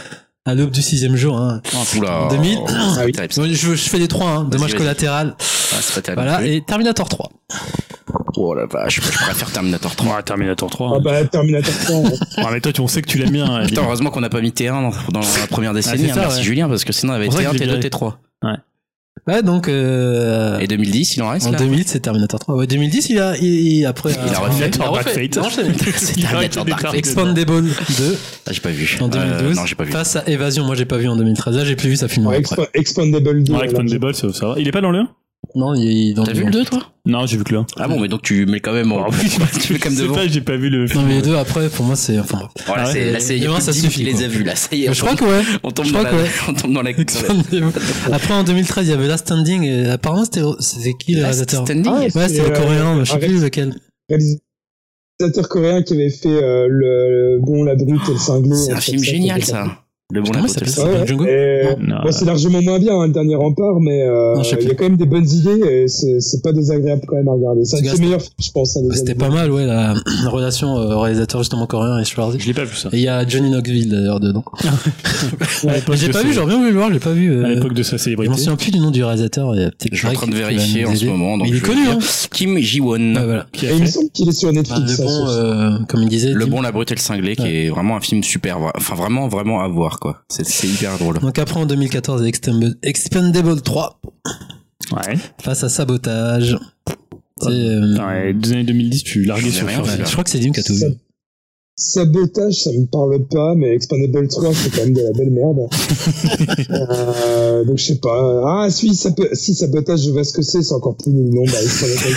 à 0.45 0.55
l'aube 0.55 0.71
du 0.71 0.81
sixième 0.81 1.15
jour. 1.15 1.37
Hein. 1.37 1.61
Oula. 1.97 2.27
2000. 2.29 2.59
Ah 2.69 3.05
oui. 3.05 3.13
Je, 3.55 3.75
je 3.75 3.89
fais 3.89 3.97
les 3.99 4.07
trois, 4.07 4.29
hein. 4.29 4.43
dommage 4.43 4.73
collatéral. 4.75 5.35
Ah, 5.39 5.43
c'est 5.81 5.95
pas 5.95 6.01
terrible. 6.01 6.23
Voilà, 6.23 6.45
et 6.45 6.61
Terminator 6.61 7.07
3. 7.07 7.29
Oh 8.35 8.53
la 8.53 8.65
vache, 8.65 8.95
je 8.95 9.01
préfère 9.01 9.51
Terminator 9.51 9.95
3. 9.95 10.15
Ouais, 10.15 10.23
Terminator 10.23 10.69
3. 10.69 10.93
Ah 10.95 10.99
bah, 11.03 11.23
Terminator 11.25 11.73
3. 11.85 11.95
ouais. 11.97 12.09
Ouais, 12.43 12.51
mais 12.51 12.61
toi, 12.61 12.73
tu, 12.73 12.81
on 12.81 12.87
sait 12.87 13.01
que 13.01 13.07
tu 13.09 13.17
l'aimes 13.17 13.31
bien. 13.31 13.45
hein, 13.45 13.65
Putain, 13.67 13.83
heureusement 13.83 14.09
qu'on 14.09 14.21
n'a 14.21 14.29
pas 14.29 14.41
mis 14.41 14.49
T1 14.49 14.69
dans, 14.69 14.91
dans 15.11 15.19
la 15.39 15.47
première 15.47 15.73
décennie. 15.73 16.05
c'est 16.05 16.11
hein, 16.11 16.15
merci 16.19 16.37
ouais. 16.39 16.43
Julien, 16.43 16.67
parce 16.67 16.83
que 16.83 16.91
sinon, 16.93 17.13
il 17.13 17.15
y 17.15 17.19
avait 17.19 17.25
Pour 17.27 17.35
ça 17.37 17.43
que 17.43 17.49
T1, 17.49 17.53
je 17.53 17.59
l'ai 17.59 17.65
T2, 17.65 17.75
viré. 17.77 17.89
T3. 17.89 18.13
Ouais, 18.43 18.51
donc, 19.43 19.67
euh, 19.69 20.59
Et 20.59 20.67
2010, 20.67 21.15
il 21.15 21.23
en 21.23 21.29
reste 21.29 21.47
en 21.47 21.51
là 21.51 21.57
2000, 21.57 21.83
c'est 21.87 21.99
Terminator 22.01 22.39
3. 22.39 22.55
Ouais, 22.55 22.67
2010, 22.67 23.09
il 23.09 23.19
a, 23.19 23.37
il, 23.37 23.43
il- 23.45 23.85
après, 23.85 24.11
Il 24.11 24.17
a 24.33 24.39
refait. 24.39 24.81
a 24.81 24.87
refait. 24.89 25.03
Dark 25.03 25.09
Fate. 25.09 25.37
Non, 25.37 25.49
je. 25.49 25.91
C'est 25.97 26.17
Il 26.17 26.25
a 26.25 26.29
Terminator 26.29 26.65
Dark 26.65 26.81
Fate. 26.81 26.93
Expandable 26.95 27.63
2 27.63 28.17
Ah, 28.45 28.51
j'ai 28.51 28.59
pas 28.61 28.69
vu. 28.71 28.97
en 28.99 29.05
Euh, 29.05 29.09
2012. 29.09 29.55
non, 29.55 29.65
j'ai 29.65 29.75
pas 29.75 29.83
vu. 29.85 29.91
Face 29.91 30.15
à 30.17 30.23
Évasion, 30.27 30.65
moi 30.65 30.75
j'ai 30.75 30.85
pas 30.85 30.97
vu 30.97 31.07
en 31.07 31.15
2013. 31.15 31.55
Là, 31.55 31.63
j'ai 31.63 31.75
plus 31.75 31.89
vu 31.89 31.95
sa 31.95 32.07
film. 32.07 32.27
Ouais. 32.27 32.41
Expa- 32.41 32.67
Expandable 32.73 33.43
2. 33.43 33.53
Ouais. 33.53 33.63
Expandable, 33.65 34.13
ça, 34.13 34.33
ça 34.33 34.47
va. 34.49 34.55
Il 34.57 34.67
est 34.67 34.71
pas 34.71 34.81
dans 34.81 34.91
le 34.91 34.99
1 34.99 35.09
Non, 35.55 35.73
il 35.75 36.09
est 36.09 36.13
dans 36.13 36.23
T'as 36.23 36.33
vu 36.33 36.45
le 36.45 36.51
2, 36.51 36.65
toi? 36.65 36.79
Non, 37.05 37.25
j'ai 37.27 37.37
vu 37.37 37.43
que 37.43 37.51
le 37.53 37.59
1. 37.59 37.65
Ah 37.77 37.87
bon, 37.87 37.99
mais 37.99 38.07
donc 38.07 38.21
tu 38.23 38.45
mets 38.45 38.59
quand 38.59 38.73
même 38.73 38.91
en... 38.91 39.03
Ah 39.05 39.07
oui, 39.11 39.29
tu 39.61 39.73
mets 39.73 39.79
quand 39.79 39.89
même 39.89 39.93
je 39.97 40.01
sais 40.01 40.03
devant. 40.03 40.15
pas, 40.15 40.27
j'ai 40.27 40.41
pas 40.41 40.55
vu 40.57 40.69
le 40.69 40.87
film. 40.87 41.01
Non, 41.01 41.07
mais 41.07 41.15
les 41.17 41.21
deux 41.21 41.35
après, 41.35 41.69
pour 41.69 41.85
moi, 41.85 41.95
c'est. 41.95 42.17
Enfin, 42.19 42.37
bref. 42.39 42.51
Voilà, 42.65 42.83
Ah 42.83 42.87
ouais. 42.87 42.93
c'est, 42.93 43.11
là, 43.11 43.19
c'est, 43.19 43.35
il 43.37 43.43
y 43.43 43.45
a 43.45 43.49
Non, 43.49 43.55
plus 43.55 43.63
ça 43.63 43.73
suffit, 43.73 43.89
qui 43.99 44.03
les 44.03 44.23
a 44.23 44.27
vus, 44.27 44.43
là. 44.43 44.55
Ça 44.55 44.75
y 44.75 44.85
est, 44.85 44.93
je 44.93 45.01
crois 45.01 45.15
que 45.15 45.23
ouais. 45.25 45.41
on 45.63 45.71
tombe 45.71 45.85
je 45.85 45.93
dans 45.93 45.99
crois 45.99 46.11
la, 46.11 46.17
que 46.17 46.23
ouais. 46.23 46.29
on 46.47 46.53
tombe 46.53 46.73
dans 46.73 46.81
la. 46.81 46.91
Après, 48.11 48.33
en 48.33 48.43
2013, 48.43 48.87
il 48.87 48.89
y 48.89 48.93
avait 48.93 49.07
Last 49.07 49.25
Standing. 49.25 49.63
Et 49.63 49.89
apparemment, 49.89 50.23
c'était 50.25 50.41
c'était 50.59 50.93
qui 50.93 51.13
le 51.15 51.21
Last 51.21 51.39
réalisateur? 51.51 51.65
Standing. 51.67 51.85
Ah, 51.87 51.99
Ouais, 51.99 52.09
c'est, 52.09 52.27
c'était 52.29 52.49
le 52.49 52.55
euh, 52.55 52.59
coréen, 52.59 52.95
mais 52.95 53.05
je 53.05 53.11
sais 53.11 53.19
plus 53.19 53.41
lequel. 53.41 53.75
Réalisateur 54.09 55.49
coréen 55.49 55.81
qui 55.83 55.93
avait 55.93 56.09
fait 56.09 56.29
euh, 56.29 56.67
le 56.69 57.39
bon, 57.41 57.63
la 57.63 57.75
brute 57.75 58.01
et 58.09 58.13
le 58.13 58.17
cinglé. 58.17 58.55
C'est 58.55 58.73
un 58.73 58.79
film 58.81 59.03
génial, 59.03 59.43
ça. 59.43 59.82
Le 60.11 60.21
bon 60.21 60.29
Comment 60.31 60.47
s'appelle 60.47 60.69
ça 60.69 60.83
Ouais, 60.85 60.99
ouais. 60.99 61.07
Django 61.07 61.23
bon, 61.25 62.11
c'est 62.11 62.25
largement 62.25 62.61
moins 62.61 62.77
bien, 62.77 62.93
hein, 62.99 63.07
le 63.07 63.13
dernier 63.13 63.35
rempart, 63.35 63.79
mais 63.79 64.01
euh, 64.03 64.35
il 64.61 64.67
y 64.67 64.71
a 64.71 64.75
quand 64.75 64.83
même 64.83 64.97
des 64.97 65.05
bonnes 65.05 65.27
idées 65.27 65.59
et 65.65 65.87
c'est 65.87 66.19
c'est 66.19 66.43
pas 66.43 66.51
désagréable 66.51 67.01
quand 67.07 67.15
même 67.15 67.27
à 67.29 67.31
regarder. 67.31 67.63
C'est 67.65 67.77
un 67.87 67.95
films, 67.95 68.17
je 68.39 68.51
pense. 68.51 68.77
C'était 68.91 69.15
pas 69.15 69.29
mal, 69.29 69.49
ouais, 69.51 69.65
la, 69.65 69.95
la 70.23 70.29
relation 70.29 70.77
euh, 70.77 70.97
réalisateur 70.97 71.41
justement 71.41 71.65
coréen 71.65 71.97
et 71.99 72.03
Schwarzy. 72.03 72.37
Je 72.39 72.45
l'ai 72.47 72.53
pas 72.53 72.65
vu 72.65 72.75
ça. 72.75 72.89
Et 72.91 72.97
il 72.97 73.03
y 73.03 73.07
a 73.07 73.25
Johnny 73.27 73.49
Knoxville 73.49 73.89
d'ailleurs 73.89 74.19
dedans. 74.19 74.43
À 75.67 75.95
J'ai 75.95 76.07
de 76.09 76.13
pas 76.13 76.21
vu, 76.23 76.33
j'aurais 76.33 76.47
bien 76.47 76.57
voulu 76.57 76.71
le 76.71 76.75
voir, 76.77 76.89
je 76.89 76.93
l'ai 76.95 76.99
pas 76.99 77.11
vu. 77.13 77.31
À 77.31 77.47
euh, 77.47 77.55
l'époque 77.55 77.73
de 77.73 77.81
sa 77.83 77.91
Je 77.91 77.95
m'en 77.95 78.03
célébrité. 78.03 78.33
souviens 78.37 78.55
plus 78.57 78.71
du 78.71 78.79
nom 78.79 78.91
du 78.91 79.03
réalisateur. 79.03 79.55
Il 79.55 79.61
y 79.61 79.63
a 79.63 79.67
peut-être 79.71 79.93
Je 79.93 79.97
suis 79.97 80.07
en 80.07 80.13
train 80.13 80.27
de 80.27 80.35
vérifier 80.35 80.85
en 80.85 80.93
ce 80.95 81.05
moment. 81.05 81.37
il 81.45 81.55
est 81.55 81.59
connu, 81.61 81.87
hein. 81.89 81.97
Kim 82.31 82.57
Ji-won. 82.59 83.15
Ouais, 83.15 83.23
voilà. 83.23 83.45
Qui 83.53 83.67
a 83.67 83.71
Et 83.71 83.75
il 83.77 83.81
me 83.81 83.87
semble 83.87 84.09
qu'il 84.09 84.27
est 84.29 84.31
sur 84.33 84.49
Enfin, 84.49 84.57
Netflix. 84.57 84.99
le 84.99 85.05
bon, 85.79 85.85
comme 85.87 86.01
il 86.03 86.09
disait. 86.09 86.31
Le 86.33 86.45
bon, 86.45 86.61
la 86.61 86.71
brute 86.71 86.91
et 86.91 86.95
le 86.95 86.99
cinglé, 86.99 87.35
qui 87.35 87.47
est 87.47 87.69
vraiment 87.69 87.95
un 87.95 88.01
film 88.01 88.21
super, 88.23 88.57
enfin 88.75 88.95
vraiment, 88.95 89.27
vraiment 89.29 89.61
à 89.61 89.67
voir, 89.69 89.92
quoi. 89.99 90.23
C'est, 90.29 90.67
hyper 90.67 90.97
drôle. 90.97 91.19
Donc 91.19 91.37
après 91.39 91.59
en 91.59 91.65
2014, 91.65 92.21
il 92.21 92.23
y 92.23 92.25
a 92.25 92.29
Expendable, 92.29 92.75
Expendable 92.83 93.61
3 93.61 93.99
Ouais. 94.91 95.17
face 95.41 95.63
à 95.63 95.69
Sabotage. 95.69 96.57
Euh, 97.43 97.97
Ouais, 97.97 98.33
des 98.33 98.51
années 98.51 98.63
2010, 98.63 99.03
tu 99.03 99.23
larguais 99.25 99.49
sur 99.51 99.67
rien 99.67 99.83
je 99.83 100.11
crois 100.11 100.23
que 100.23 100.29
c'est 100.29 100.39
Dim 100.39 100.51
qui 100.51 100.59
a 100.59 100.63
tout 100.63 100.73
Ça- 100.75 100.87
vu. 100.89 100.95
Sabotage, 101.75 102.53
ça 102.53 102.71
me 102.71 102.85
parle 102.85 103.25
pas, 103.25 103.55
mais 103.55 103.73
Expandable 103.73 104.27
3, 104.27 104.53
c'est 104.53 104.69
quand 104.69 104.83
même 104.83 104.93
de 104.93 105.01
la 105.01 105.11
belle 105.11 105.31
merde. 105.31 105.67
euh, 106.69 107.65
donc 107.65 107.79
je 107.79 107.83
sais 107.83 107.95
pas. 107.95 108.43
Ah, 108.45 108.69
si, 108.69 108.93
ça 108.93 109.09
peut, 109.11 109.27
si 109.33 109.55
Sabotage, 109.55 110.01
je 110.01 110.11
vois 110.11 110.23
ce 110.23 110.33
que 110.33 110.43
c'est, 110.43 110.61
c'est 110.61 110.75
encore 110.75 110.95
plus 110.95 111.11
nul. 111.11 111.33
Non, 111.33 111.43
bah, 111.45 111.63
Expandable 111.63 112.15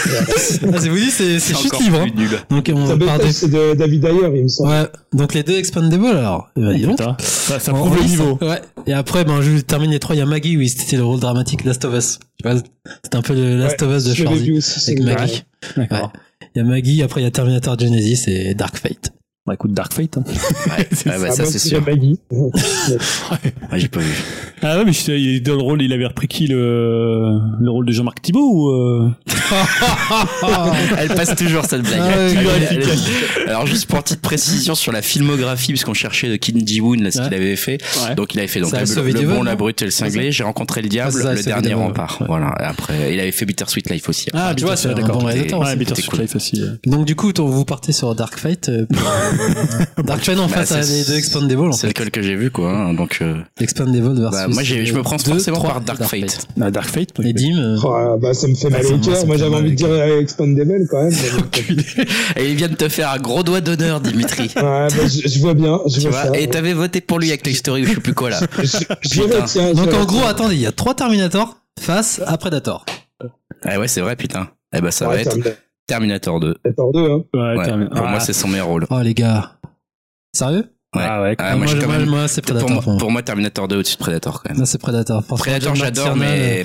3. 0.61 0.73
Ah, 0.77 0.81
c'est 0.81 0.89
vous 0.91 0.99
dit, 0.99 1.11
c'est, 1.11 1.39
c'est 1.39 1.55
chute 1.55 1.73
encore 1.73 1.81
libre. 1.81 2.03
plus 2.03 2.11
hein. 2.11 2.15
nul. 2.17 2.39
Donc 2.51 2.71
on 2.75 2.87
Sabotage, 2.87 3.27
de... 3.27 3.33
c'est 3.33 3.49
de 3.49 3.75
David 3.75 4.05
Ayer, 4.05 4.31
il 4.35 4.43
me 4.43 4.49
semble. 4.49 4.69
Ouais, 4.69 4.85
donc 5.15 5.33
les 5.33 5.43
deux 5.43 5.57
Expendable 5.57 6.07
alors. 6.07 6.51
Eh 6.57 6.61
ben, 6.61 6.83
donc. 6.83 6.99
Ça, 7.19 7.59
ça 7.59 7.73
prouve 7.73 7.97
le 7.97 8.05
niveau. 8.05 8.37
ça. 8.39 8.47
Ouais. 8.47 8.61
Et 8.87 8.93
après, 8.93 9.25
ben, 9.25 9.41
je 9.41 9.59
termine 9.63 9.91
les 9.91 10.01
trois. 10.01 10.15
Il 10.15 10.19
y 10.19 10.23
a 10.23 10.27
Maggie, 10.27 10.59
oui, 10.59 10.69
c'était 10.69 10.97
le 10.97 11.05
rôle 11.05 11.21
dramatique 11.21 11.65
Last 11.65 11.83
of 11.87 11.95
Us. 11.95 12.19
Tu 12.43 12.47
vois, 12.47 12.61
c'était 13.03 13.17
un 13.17 13.23
peu 13.23 13.33
le 13.33 13.57
Last 13.57 13.81
of 13.81 13.97
Us 13.97 14.05
de 14.05 14.53
aussi, 14.53 14.91
Avec. 14.91 15.03
Maggie. 15.03 15.45
D'accord. 15.79 16.13
Il 16.55 16.59
y 16.59 16.61
a 16.61 16.65
Maggie, 16.65 17.03
après 17.03 17.23
il 17.23 17.25
y 17.25 17.27
a 17.27 17.31
Terminator 17.31 17.79
Genesis 17.79 18.25
et 18.31 18.55
Dark 18.55 18.77
Fate. 18.77 19.13
Bah 19.47 19.55
écoute, 19.55 19.73
Dark 19.73 19.93
Fate. 19.93 20.19
hein. 20.19 20.25
Ouais, 20.27 20.33
ouais, 20.79 20.87
bah, 21.05 21.13
Ah, 21.29 21.31
ça, 21.31 21.43
moi, 21.45 21.53
c'est 21.53 21.59
sûr. 21.61 21.81
Maggie. 21.87 22.19
Ah, 23.71 23.79
j'ai 23.79 23.89
pas 23.89 24.01
vu. 24.01 24.13
Ah 24.63 24.79
ouais, 24.79 24.85
mais 24.85 24.93
je 24.93 25.01
sais, 25.01 25.21
il 25.21 25.37
est 25.37 25.41
dans 25.41 25.55
le 25.55 25.63
rôle, 25.63 25.83
il 25.83 25.93
avait 25.93 26.07
repris 26.07 26.29
qui 26.29 26.47
le, 26.47 27.39
le 27.61 27.71
rôle 27.71 27.85
de 27.87 27.93
Jean-Marc 27.93 28.23
Thibault 28.23 28.49
ou 28.53 28.69
euh... 28.71 29.09
Elle 30.99 31.09
passe 31.09 31.35
toujours 31.37 31.65
cette 31.65 31.83
blague. 31.83 32.01
Ah 32.01 32.07
ouais, 32.17 32.31
Elle- 32.37 32.47
ouais, 32.47 32.53
elle- 32.71 32.83
elle- 33.45 33.49
Alors 33.49 33.67
juste 33.67 33.87
pour 33.89 34.03
petite 34.03 34.21
précision 34.21 34.75
sur 34.75 34.93
la 34.93 35.03
filmographie, 35.03 35.69
puisqu'on 35.73 35.95
cherchait 35.95 36.29
de 36.29 36.37
Kim 36.37 36.67
Ji-woon 36.67 37.03
là 37.03 37.11
ce 37.11 37.21
qu'il 37.21 37.31
Ouais. 37.31 37.37
avait 37.37 37.57
fait. 37.57 37.79
Ouais. 38.09 38.15
Donc 38.15 38.35
il 38.35 38.39
avait 38.39 38.49
fait 38.49 38.61
donc 38.61 38.73
le, 38.73 38.79
le 39.13 39.27
bon, 39.27 39.43
la 39.43 39.57
brute 39.57 39.83
et 39.83 39.87
le 39.87 39.91
cinglé. 39.91 40.33
J'ai 40.33 40.45
rencontré 40.45 40.83
le 40.83 40.89
diable, 40.89 41.17
Ah, 41.21 41.23
ça, 41.23 41.35
le 41.35 41.43
dernier 41.43 41.75
rempart. 41.75 42.23
Voilà. 42.27 42.55
Et 42.61 42.65
après, 42.65 43.15
il 43.15 43.21
avait 43.21 43.33
fait 43.33 43.45
Bittersweet 43.47 43.91
Life 43.91 44.09
aussi. 44.09 44.29
Ah, 44.33 44.55
tu 44.57 44.65
vois, 44.65 44.77
c'est 44.77 44.89
un 44.89 44.95
bon 44.95 45.19
réalisateur 45.19 45.61
Ouais, 45.61 45.67
aussi. 45.67 45.77
Bitter 45.77 45.95
C'était 45.97 46.03
Sweet 46.03 46.11
cool. 46.11 46.21
Life 46.23 46.37
aussi. 46.37 46.63
euh. 46.63 46.77
Donc 46.87 47.05
du 47.05 47.15
coup, 47.17 47.33
vous 47.37 47.65
partez 47.65 47.93
sur 47.93 48.15
Dark 48.15 48.39
Fate. 48.39 48.71
Euh, 49.41 50.03
Dark 50.05 50.25
Fate 50.25 50.39
en 50.39 50.47
Bah, 50.47 50.55
face 50.65 50.73
à 50.73 50.81
les 50.81 51.05
deux 51.05 51.17
Expandable. 51.17 51.69
En 51.69 51.73
C'est 51.73 51.87
lequel 51.89 52.11
que 52.11 52.23
j'ai 52.23 52.35
vu 52.37 52.51
quoi. 52.51 52.71
hein, 52.71 52.95
Donc 52.95 53.19
euh, 53.23 53.37
Expandable 53.61 54.19
versus. 54.21 54.39
bah, 54.41 54.49
moi 54.49 54.63
je 54.63 54.75
me 54.93 55.03
prends 55.03 55.17
deux, 55.17 55.33
forcément 55.33 55.59
trois, 55.59 55.71
par 55.71 55.81
Dark 55.83 56.03
Fate. 56.05 56.47
Ah, 56.61 56.71
Dark 56.71 56.89
Fate. 56.89 57.11
Et 57.23 57.33
Dim. 57.33 57.57
euh, 57.59 57.77
Oh, 57.85 57.93
ah, 57.93 58.17
bah, 58.21 58.35
ça 58.35 58.49
me 58.49 58.55
fait 58.55 58.69
mal 58.71 58.85
Ouais, 58.85 58.93
au 58.93 58.99
cœur. 58.99 59.27
Moi, 59.27 59.37
j'avais 59.37 59.51
mal 59.51 59.61
envie 59.61 59.71
de 59.71 59.77
dire 59.77 59.89
euh, 59.91 60.21
Expandable 60.21 60.87
quand 60.91 61.03
même. 61.03 61.13
Et 62.37 62.51
il 62.51 62.57
vient 62.57 62.69
de 62.69 62.75
te 62.77 62.89
faire 62.89 63.11
un 63.11 63.19
gros 63.19 63.43
doigt 63.43 63.61
d'honneur, 63.61 64.01
Dimitri. 64.01 64.45
Ouais, 64.57 64.63
bah, 64.63 64.89
je, 65.07 65.29
je 65.29 65.39
vois 65.41 65.55
bien, 65.55 65.81
je 65.87 66.01
tu 66.01 66.09
vois 66.09 66.25
ça. 66.25 66.39
Et 66.39 66.49
t'avais 66.49 66.73
voté 66.73 67.01
pour 67.01 67.19
lui 67.19 67.29
avec 67.29 67.43
Toy 67.43 67.55
Story 67.55 67.83
ou 67.83 67.87
je 67.87 67.95
sais 67.95 68.01
plus 68.01 68.15
quoi 68.15 68.31
là. 68.31 68.41
Donc 69.75 69.93
en 69.95 70.05
gros, 70.05 70.25
attendez, 70.27 70.55
il 70.55 70.61
y 70.61 70.67
a 70.67 70.73
trois 70.73 70.95
Terminator 70.95 71.57
face 71.81 72.21
à 72.27 72.37
Predator. 72.39 72.85
Ah 73.63 73.79
ouais 73.79 73.89
c'est 73.89 74.01
vrai 74.01 74.17
putain. 74.17 74.49
Eh 74.75 74.81
ben 74.81 74.91
ça 74.91 75.07
va 75.09 75.17
être 75.19 75.37
Terminator 75.87 76.41
Terminator 76.41 76.93
2. 76.93 77.01
2, 77.01 77.11
hein. 77.11 77.25
Ouais, 77.35 77.57
Ouais, 77.59 77.65
terminé. 77.65 77.91
pour 77.91 78.01
moi 78.03 78.11
Ah, 78.17 78.21
c'est 78.21 78.33
son 78.33 78.49
meilleur 78.49 78.67
rôle. 78.67 78.87
Oh 78.91 79.01
les 79.03 79.15
gars. 79.15 79.53
Sérieux? 80.35 80.65
Ouais. 80.95 81.03
Ah 81.05 81.23
ouais, 81.23 81.35
Ah, 81.39 81.57
moi, 81.57 81.67
Moi, 81.67 81.87
même- 81.99 82.09
moi, 82.09 82.29
c'est 82.29 82.41
Pour 82.43 82.55
Predator. 82.55 82.71
moi, 82.71 82.83
pour 82.83 82.93
moi. 82.93 82.99
pour 83.01 83.11
moi, 83.11 83.23
Terminator 83.23 83.69
2 83.69 83.77
au-dessus 83.77 83.95
de 83.97 84.01
Predator 84.01 84.43
quand 84.43 84.51
même. 84.51 84.59
Non, 84.59 84.65
c'est 84.65 84.79
Predator. 84.79 85.23
Franchement, 85.25 85.45
Predator, 85.45 85.75
j'adore, 85.75 86.17
mais-. 86.17 86.65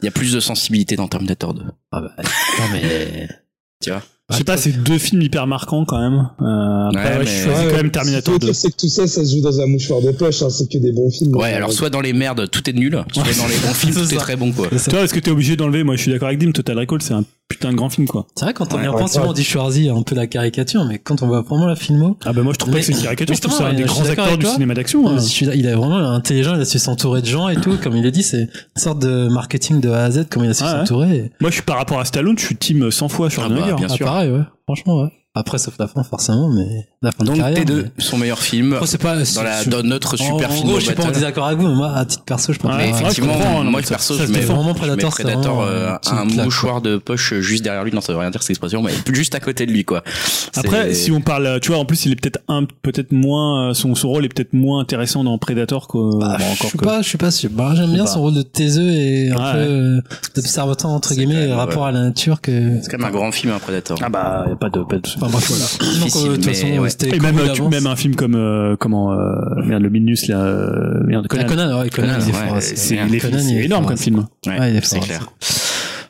Il 0.00 0.04
y 0.04 0.08
a 0.08 0.10
plus 0.10 0.32
de 0.32 0.40
sensibilité 0.40 0.94
dans 0.96 1.08
Terminator 1.08 1.54
2. 1.54 1.62
Ah 1.92 2.00
bah, 2.00 2.10
non 2.18 2.64
mais. 2.72 3.28
Tu 3.84 3.90
vois? 3.90 4.02
Je 4.30 4.36
sais 4.38 4.44
pas, 4.44 4.56
c'est 4.56 4.72
deux 4.72 4.96
films 4.98 5.20
hyper 5.22 5.46
marquants 5.46 5.84
quand 5.84 6.00
même. 6.00 6.30
Euh, 6.40 6.88
après, 6.88 7.02
Ouais, 7.04 7.10
ouais, 7.10 7.18
mais- 7.20 7.26
je 7.26 7.44
choisis 7.44 7.64
Ouais, 7.66 7.70
quand 7.70 7.76
même 7.76 7.90
Terminator 7.90 8.32
qui 8.32 8.36
est 8.36 8.38
2. 8.40 8.46
pire, 8.46 8.54
c'est 8.56 8.70
que 8.70 8.76
tout 8.76 8.88
ça, 8.88 9.06
ça 9.06 9.22
se 9.24 9.36
joue 9.36 9.42
dans 9.42 9.60
un 9.60 9.66
mouchoir 9.66 10.00
de 10.00 10.10
poche, 10.12 10.42
hein, 10.42 10.48
c'est 10.50 10.66
que 10.72 10.78
des 10.78 10.92
bons 10.92 11.10
films. 11.10 11.36
Ouais, 11.36 11.52
alors 11.52 11.72
soit 11.72 11.90
dans 11.90 12.00
les 12.00 12.12
merdes, 12.14 12.48
tout 12.50 12.68
est 12.68 12.72
nul, 12.72 12.92
soit 13.12 13.22
dans 13.22 13.28
les 13.28 13.34
bons 13.58 13.74
films, 13.74 13.92
C'est 13.92 14.00
tout 14.00 14.06
est 14.12 14.14
ça. 14.14 14.20
très 14.20 14.36
bon 14.36 14.50
quoi. 14.52 14.68
Toi, 14.68 15.02
est-ce 15.02 15.12
que 15.14 15.20
t'es 15.20 15.30
obligé 15.30 15.56
d'enlever? 15.56 15.84
Moi, 15.84 15.96
je 15.96 16.02
suis 16.02 16.10
d'accord 16.10 16.28
avec 16.28 16.38
Dim. 16.40 16.52
Total 16.52 16.78
Recall, 16.78 17.02
c'est 17.02 17.12
un 17.14 17.24
putain 17.48 17.70
de 17.70 17.76
grand 17.76 17.88
film, 17.90 18.06
quoi. 18.08 18.26
C'est 18.34 18.44
vrai, 18.44 18.54
quand 18.54 18.72
on 18.74 18.76
Ouais, 18.76 18.84
y 18.84 18.88
repense, 18.88 19.12
souvent, 19.14 19.28
on 19.28 19.32
dit 19.32 19.44
Schwarzy, 19.44 19.88
un 19.88 20.02
peu 20.02 20.14
la 20.14 20.26
caricature, 20.26 20.84
mais 20.84 20.98
quand 20.98 21.22
on 21.22 21.26
voit 21.28 21.42
vraiment 21.42 21.66
la 21.66 21.76
filmo, 21.76 22.16
Ah 22.24 22.32
bah 22.32 22.42
moi, 22.42 22.52
je 22.52 22.58
trouve 22.58 22.72
Mais- 22.74 22.80
pas 22.80 22.86
que 22.86 22.92
c'est 22.92 22.98
une 22.98 23.02
caricature. 23.04 23.34
Je 23.36 23.40
trouve 23.40 23.52
Justement, 23.52 23.70
un 23.70 23.74
des 23.74 23.84
grands 23.84 24.04
acteurs 24.08 24.36
du 24.38 24.44
toi. 24.44 24.52
cinéma 24.54 24.74
d'action. 24.74 25.08
hein. 25.08 25.16
il 25.54 25.66
est 25.66 25.74
vraiment 25.74 25.96
intelligent, 26.12 26.54
il 26.56 26.60
a 26.60 26.64
su 26.64 26.78
s'entourer 26.78 27.22
de 27.22 27.26
gens 27.26 27.48
et 27.48 27.56
tout, 27.56 27.76
comme 27.82 27.96
il 27.96 28.02
le 28.02 28.10
dit, 28.10 28.22
c'est 28.22 28.42
une 28.42 28.48
sorte 28.82 28.98
de 29.00 29.28
marketing 29.28 29.80
de 29.80 29.90
A 29.90 30.04
à 30.04 30.10
Z, 30.10 30.26
comme 30.30 30.44
il 30.44 30.50
a 30.50 30.54
su 30.54 30.64
ouais. 30.64 30.70
s'entourer. 30.70 31.30
Moi, 31.40 31.50
je 31.50 31.54
suis 31.54 31.62
par 31.62 31.76
rapport 31.76 32.00
à 32.00 32.04
Stallone, 32.04 32.36
je 32.38 32.44
suis 32.46 32.56
team 32.56 32.90
100 32.90 33.08
fois 33.08 33.26
Ah 33.28 33.30
Schwarzenegger. 33.30 33.70
bah, 33.70 33.76
bien 33.76 33.86
Ah, 33.90 33.94
sûr. 33.94 34.06
pareil, 34.06 34.30
ouais. 34.30 34.42
Franchement, 34.66 35.02
ouais. 35.02 35.08
Après, 35.38 35.58
sauf 35.58 35.74
la 35.78 35.86
fin, 35.86 36.02
forcément, 36.02 36.48
mais 36.48 36.88
la 37.02 37.12
fin 37.12 37.22
de 37.22 37.28
Donc 37.28 37.36
carrière. 37.36 37.62
T2, 37.64 37.74
mais- 37.82 37.90
son 38.02 38.16
meilleur 38.16 38.38
film 38.38 38.72
Après, 38.72 38.86
c'est 38.86 38.96
pas, 38.96 39.14
dans, 39.16 39.42
la, 39.42 39.62
je- 39.62 39.68
dans 39.68 39.82
notre 39.82 40.16
super 40.16 40.50
en 40.50 40.52
film 40.54 40.66
gros, 40.68 40.80
je 40.80 40.86
suis 40.86 40.94
pas 40.94 41.04
en 41.04 41.10
désaccord 41.10 41.46
avec 41.46 41.58
vous, 41.58 41.68
mais 41.68 41.74
moi, 41.74 41.92
à 41.94 42.04
titre 42.06 42.24
perso, 42.24 42.52
je 42.54 42.58
préfère. 42.58 42.78
Ouais, 42.78 42.86
Mais 42.86 42.92
ouais, 42.94 43.00
effectivement, 43.02 43.34
je 43.34 43.38
comprends, 43.38 43.64
non, 43.64 43.70
moi 43.70 43.80
mais 43.82 43.86
perso, 43.86 44.14
je 44.16 44.22
mets. 44.32 44.40
Vraiment, 44.40 44.62
je 44.62 44.68
mets 44.68 44.74
Predator, 44.96 45.10
Predator 45.10 45.62
euh, 45.62 45.94
un 46.10 46.24
mouchoir 46.24 46.80
de 46.80 46.96
poche 46.96 47.34
juste 47.40 47.62
derrière 47.62 47.84
lui. 47.84 47.92
Non, 47.92 48.00
ça 48.00 48.12
veut 48.14 48.18
rien 48.18 48.30
dire 48.30 48.40
cette 48.42 48.50
expression, 48.50 48.82
mais 48.82 48.92
juste 49.12 49.34
à 49.34 49.40
côté 49.40 49.66
de 49.66 49.72
lui, 49.72 49.84
quoi. 49.84 50.02
Après, 50.56 50.94
si 50.94 51.10
on 51.12 51.20
parle, 51.20 51.60
tu 51.60 51.70
vois, 51.70 51.78
en 51.80 51.84
plus, 51.84 52.06
il 52.06 52.12
est 52.12 52.16
peut-être 52.16 52.40
un, 52.48 52.64
peut-être 52.82 53.12
moins, 53.12 53.70
euh, 53.70 53.74
son, 53.74 53.94
son 53.94 54.08
rôle 54.08 54.24
est 54.24 54.28
peut-être 54.34 54.54
moins 54.54 54.80
intéressant 54.80 55.22
dans 55.22 55.36
Predator 55.38 55.86
que, 55.88 56.18
Bah, 56.18 56.36
bon, 56.38 56.44
je 56.62 56.66
suis 56.66 56.78
que. 56.78 56.84
pas, 56.84 57.02
je 57.02 57.08
suis 57.08 57.18
pas 57.18 57.30
sûr. 57.30 57.50
Bah, 57.52 57.72
j'aime 57.76 57.92
bien 57.92 58.04
pas. 58.04 58.10
son 58.10 58.20
rôle 58.22 58.34
de 58.34 58.42
taiseux 58.42 58.88
et 58.90 59.30
un 59.32 59.52
peu 59.52 59.58
euh, 59.58 60.00
d'observateur 60.34 60.90
entre 60.90 61.12
guillemets, 61.14 61.52
rapport 61.52 61.84
à 61.86 61.92
la 61.92 62.00
nature 62.04 62.40
que. 62.40 62.80
C'est 62.82 62.90
quand 62.90 62.98
même 62.98 63.08
un 63.08 63.10
grand 63.10 63.32
film, 63.32 63.52
un 63.52 63.58
Predator. 63.58 63.98
Ah 64.02 64.08
bah, 64.08 64.46
y 64.48 64.52
a 64.52 64.56
pas 64.56 64.70
de, 64.70 64.82
pas 64.82 64.96
de... 64.96 65.25
Enfin 65.26 65.38
bref, 65.38 65.48
voilà. 65.50 65.64
Donc, 65.94 66.04
Difficile, 66.04 66.26
euh, 66.26 66.30
de 66.30 66.34
toute 66.36 66.46
mais 66.46 66.54
façon, 66.54 66.78
ouais. 66.78 66.90
c'était 66.90 67.16
Et 67.16 67.20
même, 67.20 67.38
euh, 67.38 67.52
tu- 67.52 67.62
même 67.62 67.86
un 67.86 67.96
film 67.96 68.14
comme, 68.16 68.34
euh, 68.34 68.76
comment, 68.78 69.12
euh, 69.12 69.16
merde, 69.64 69.82
le 69.82 69.90
Minus, 69.90 70.28
là, 70.28 70.38
euh, 70.40 71.00
merde, 71.06 71.26
Conan. 71.28 71.44
Conan, 71.46 71.80
ouais, 71.80 71.90
Conan, 71.90 72.14
Conan, 72.14 72.18
il 72.20 72.28
est 72.28 72.32
ouais, 72.38 72.48
fort. 72.48 72.56
c'est- 72.60 72.96
Conan, 73.20 73.38
il 73.40 73.58
est 73.58 73.64
énorme 73.64 73.82
fort, 73.84 73.88
comme 73.90 73.98
film. 73.98 74.24
Ouais, 74.46 74.58
Ouais, 74.58 74.70
il 74.72 74.76
est 74.76 74.84
c'est 74.84 74.96
fort, 74.96 75.04
clair. 75.06 75.30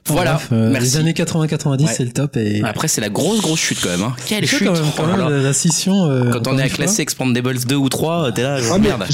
Bon, 0.08 0.14
Voilà, 0.14 0.34
bref, 0.34 0.48
euh, 0.52 0.70
merci. 0.70 0.86
Les 0.86 0.96
années 0.98 1.14
80-90, 1.14 1.84
Ouais. 1.86 1.92
c'est 1.96 2.04
le 2.04 2.12
top 2.12 2.36
et. 2.36 2.62
Après, 2.62 2.86
c'est 2.86 3.00
la 3.00 3.08
grosse, 3.08 3.40
grosse 3.40 3.58
chute 3.58 3.78
quand 3.82 3.88
même. 3.88 4.02
Hein. 4.04 4.14
Quelle 4.28 4.46
C'est 4.46 4.58
chute 4.58 4.68
quand 4.68 4.74
même, 4.74 4.82
Oh 4.86 4.92
quand 4.96 5.02
là 5.06 5.16
même 5.16 5.20
là. 5.28 5.30
la, 5.30 5.42
la 5.42 5.52
scission. 5.52 6.04
euh, 6.04 6.30
Quand 6.30 6.46
on 6.46 6.56
est 6.58 6.62
à 6.62 6.64
une 6.66 6.70
fois. 6.70 6.76
classer 6.84 7.02
Expandables 7.02 7.58
2 7.66 7.74
ou 7.74 7.88
3, 7.88 8.30
t'es 8.30 8.42
là, 8.42 8.60
genre, 8.60 8.74
Ah, 8.76 8.78
merde. 8.78 9.04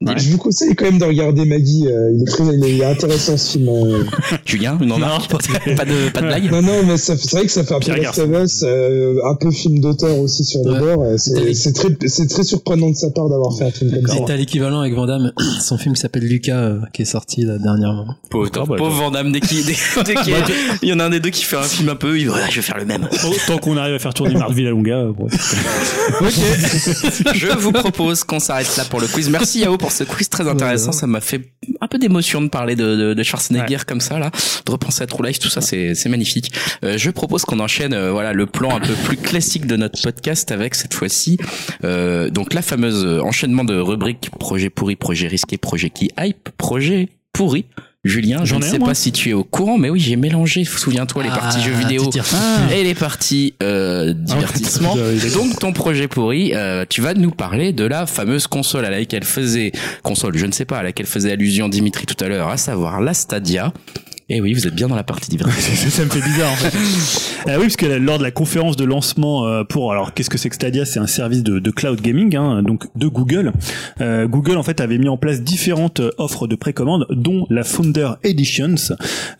Ouais. 0.00 0.14
Je 0.16 0.30
vous 0.30 0.38
conseille 0.38 0.76
quand 0.76 0.84
même 0.84 0.98
de 0.98 1.04
regarder 1.04 1.44
Maggie. 1.44 1.88
euh, 1.88 2.12
il, 2.14 2.22
est 2.22 2.26
très, 2.26 2.44
il 2.44 2.80
est 2.80 2.84
intéressant 2.84 3.36
ce 3.36 3.58
film. 3.58 3.68
euh. 3.68 4.04
Julien, 4.46 4.78
une 4.80 4.92
remarque 4.92 5.28
Pas 5.28 5.84
de 5.84 6.08
pas 6.10 6.20
de 6.20 6.26
blague. 6.28 6.52
Non, 6.52 6.62
non, 6.62 6.84
mais 6.86 6.96
c'est 6.96 7.20
vrai 7.32 7.42
que 7.44 7.50
ça 7.50 7.64
fait 7.64 7.74
un 7.74 7.80
peu 7.80 8.00
Last 8.00 8.16
of 8.20 8.30
Us, 8.44 8.62
euh, 8.62 9.16
un 9.28 9.34
peu 9.34 9.50
film 9.50 9.80
d'auteur 9.80 10.16
aussi 10.20 10.44
sur 10.44 10.62
bords. 10.62 11.02
euh, 11.02 11.16
C'est 11.18 11.52
c'est 11.52 11.72
très, 11.72 11.88
c'est 12.06 12.28
très 12.28 12.44
surprenant 12.44 12.90
de 12.90 12.94
sa 12.94 13.10
part 13.10 13.28
d'avoir 13.28 13.58
fait 13.58 13.64
un 13.64 13.70
film 13.72 13.90
comme 13.90 14.06
ça. 14.06 14.14
C'était 14.18 14.32
à 14.34 14.36
l'équivalent 14.36 14.78
avec 14.82 14.94
Van 14.94 15.06
Damme, 15.06 15.32
son 15.60 15.76
film 15.78 15.96
qui 15.96 16.00
s'appelle 16.00 16.22
Lucas, 16.28 16.56
euh, 16.60 16.78
qui 16.92 17.02
est 17.02 17.04
sorti 17.04 17.42
là, 17.42 17.58
dernièrement. 17.58 18.14
Pauvre, 18.30 18.50
Ah, 18.54 18.58
bah, 18.68 18.76
pauvre 18.78 18.94
Van 19.02 19.10
Damme, 19.10 19.32
dès 19.32 19.40
qu'il, 19.40 19.58
a- 19.68 19.72
il 20.82 20.88
y 20.90 20.92
en 20.92 21.00
a 21.00 21.06
un 21.06 21.10
des 21.10 21.18
deux 21.18 21.30
qui 21.30 21.42
fait 21.42 21.56
un 21.56 21.62
film 21.64 21.88
un 21.88 21.96
peu, 21.96 22.16
il 22.16 22.22
dit, 22.26 22.28
Ouais, 22.28 22.38
je 22.50 22.54
vais 22.56 22.62
faire 22.62 22.78
le 22.78 22.84
même. 22.84 23.08
Tant 23.48 23.58
qu'on 23.58 23.76
arrive 23.76 23.96
à 23.96 23.98
faire 23.98 24.14
tourner 24.14 24.34
Marc 24.34 24.52
Villalonga, 24.52 24.94
euh, 24.96 25.12
bon. 25.12 25.26
Je 27.34 27.48
vous 27.58 27.72
propose 27.72 28.22
qu'on 28.22 28.38
s'arrête 28.38 28.76
là 28.76 28.84
pour 28.84 29.00
le 29.00 29.08
quiz. 29.08 29.28
Merci 29.28 29.58
Yao 29.60 29.76
pour 29.76 29.87
ce 29.90 30.04
quiz 30.04 30.28
très 30.28 30.48
intéressant. 30.48 30.92
Ça 30.92 31.06
m'a 31.06 31.20
fait 31.20 31.52
un 31.80 31.88
peu 31.88 31.98
d'émotion 31.98 32.40
de 32.40 32.48
parler 32.48 32.76
de, 32.76 32.96
de, 32.96 33.14
de 33.14 33.22
Schwarzenegger 33.22 33.78
comme 33.86 34.00
ça 34.00 34.18
là, 34.18 34.30
de 34.66 34.70
repenser 34.70 35.02
à 35.02 35.06
True 35.06 35.26
Life, 35.26 35.38
tout 35.38 35.48
ça, 35.48 35.60
c'est 35.60 35.94
c'est 35.94 36.08
magnifique. 36.08 36.52
Euh, 36.84 36.98
je 36.98 37.10
propose 37.10 37.44
qu'on 37.44 37.60
enchaîne, 37.60 37.92
euh, 37.92 38.10
voilà, 38.10 38.32
le 38.32 38.46
plan 38.46 38.76
un 38.76 38.80
peu 38.80 38.94
plus 39.04 39.16
classique 39.16 39.66
de 39.66 39.76
notre 39.76 40.00
podcast 40.00 40.50
avec 40.50 40.74
cette 40.74 40.94
fois-ci, 40.94 41.38
euh, 41.84 42.30
donc 42.30 42.54
la 42.54 42.62
fameuse 42.62 43.04
enchaînement 43.22 43.64
de 43.64 43.76
rubriques 43.76 44.30
projet 44.38 44.70
pourri, 44.70 44.96
projet 44.96 45.28
risqué, 45.28 45.58
projet 45.58 45.90
qui 45.90 46.10
hype, 46.18 46.48
projet 46.56 47.08
pourri. 47.32 47.66
Julien, 48.08 48.44
je 48.44 48.54
ne 48.54 48.62
sais 48.62 48.78
pas 48.78 48.94
si 48.94 49.12
tu 49.12 49.30
es 49.30 49.32
au 49.32 49.44
courant, 49.44 49.78
mais 49.78 49.90
oui, 49.90 50.00
j'ai 50.00 50.16
mélangé, 50.16 50.64
souviens-toi, 50.64 51.22
les 51.22 51.28
parties 51.28 51.62
jeux 51.62 51.72
vidéo 51.74 52.10
et 52.72 52.82
les 52.84 52.94
parties 52.94 53.54
euh, 53.62 54.12
divertissement. 54.14 54.96
Ah, 54.96 55.28
Donc 55.34 55.58
ton 55.58 55.72
projet 55.72 56.08
pourri, 56.08 56.52
euh, 56.54 56.84
tu 56.88 57.00
vas 57.00 57.14
nous 57.14 57.30
parler 57.30 57.72
de 57.72 57.84
la 57.84 58.06
fameuse 58.06 58.46
console 58.46 58.84
à 58.84 58.90
laquelle 58.90 59.24
faisait 59.24 59.72
console, 60.02 60.36
je 60.36 60.46
ne 60.46 60.52
sais 60.52 60.64
pas, 60.64 60.78
à 60.78 60.82
laquelle 60.82 61.06
faisait 61.06 61.32
allusion 61.32 61.68
Dimitri 61.68 62.06
tout 62.06 62.22
à 62.24 62.28
l'heure, 62.28 62.48
à 62.48 62.56
savoir 62.56 63.00
la 63.00 63.14
Stadia. 63.14 63.72
Et 64.30 64.42
oui, 64.42 64.52
vous 64.52 64.66
êtes 64.66 64.74
bien 64.74 64.88
dans 64.88 64.94
la 64.94 65.04
partie 65.04 65.30
divertissement. 65.30 65.90
ça, 65.90 66.04
me 66.04 66.10
fait 66.10 66.20
bizarre 66.20 66.52
en 66.52 66.56
fait. 66.56 66.76
Euh, 67.46 67.54
oui, 67.56 67.62
parce 67.62 67.76
que 67.76 67.86
lors 67.86 68.18
de 68.18 68.24
la 68.24 68.32
conférence 68.32 68.76
de 68.76 68.84
lancement 68.84 69.46
euh, 69.46 69.62
pour 69.62 69.92
alors 69.92 70.12
qu'est-ce 70.12 70.28
que 70.28 70.36
c'est 70.36 70.48
que 70.48 70.56
Stadia? 70.56 70.84
C'est 70.84 70.98
un 70.98 71.06
service 71.06 71.42
de, 71.44 71.60
de 71.60 71.70
cloud 71.70 72.00
gaming, 72.00 72.36
hein, 72.36 72.62
donc 72.62 72.88
de 72.96 73.06
Google. 73.06 73.52
Euh, 74.00 74.26
Google 74.26 74.58
en 74.58 74.62
fait 74.62 74.80
avait 74.80 74.98
mis 74.98 75.08
en 75.08 75.16
place 75.16 75.40
différentes 75.40 76.00
euh, 76.00 76.10
offres 76.18 76.46
de 76.46 76.56
précommande, 76.56 77.06
dont 77.10 77.46
la 77.48 77.62
Founder 77.62 78.10
Editions, 78.24 78.74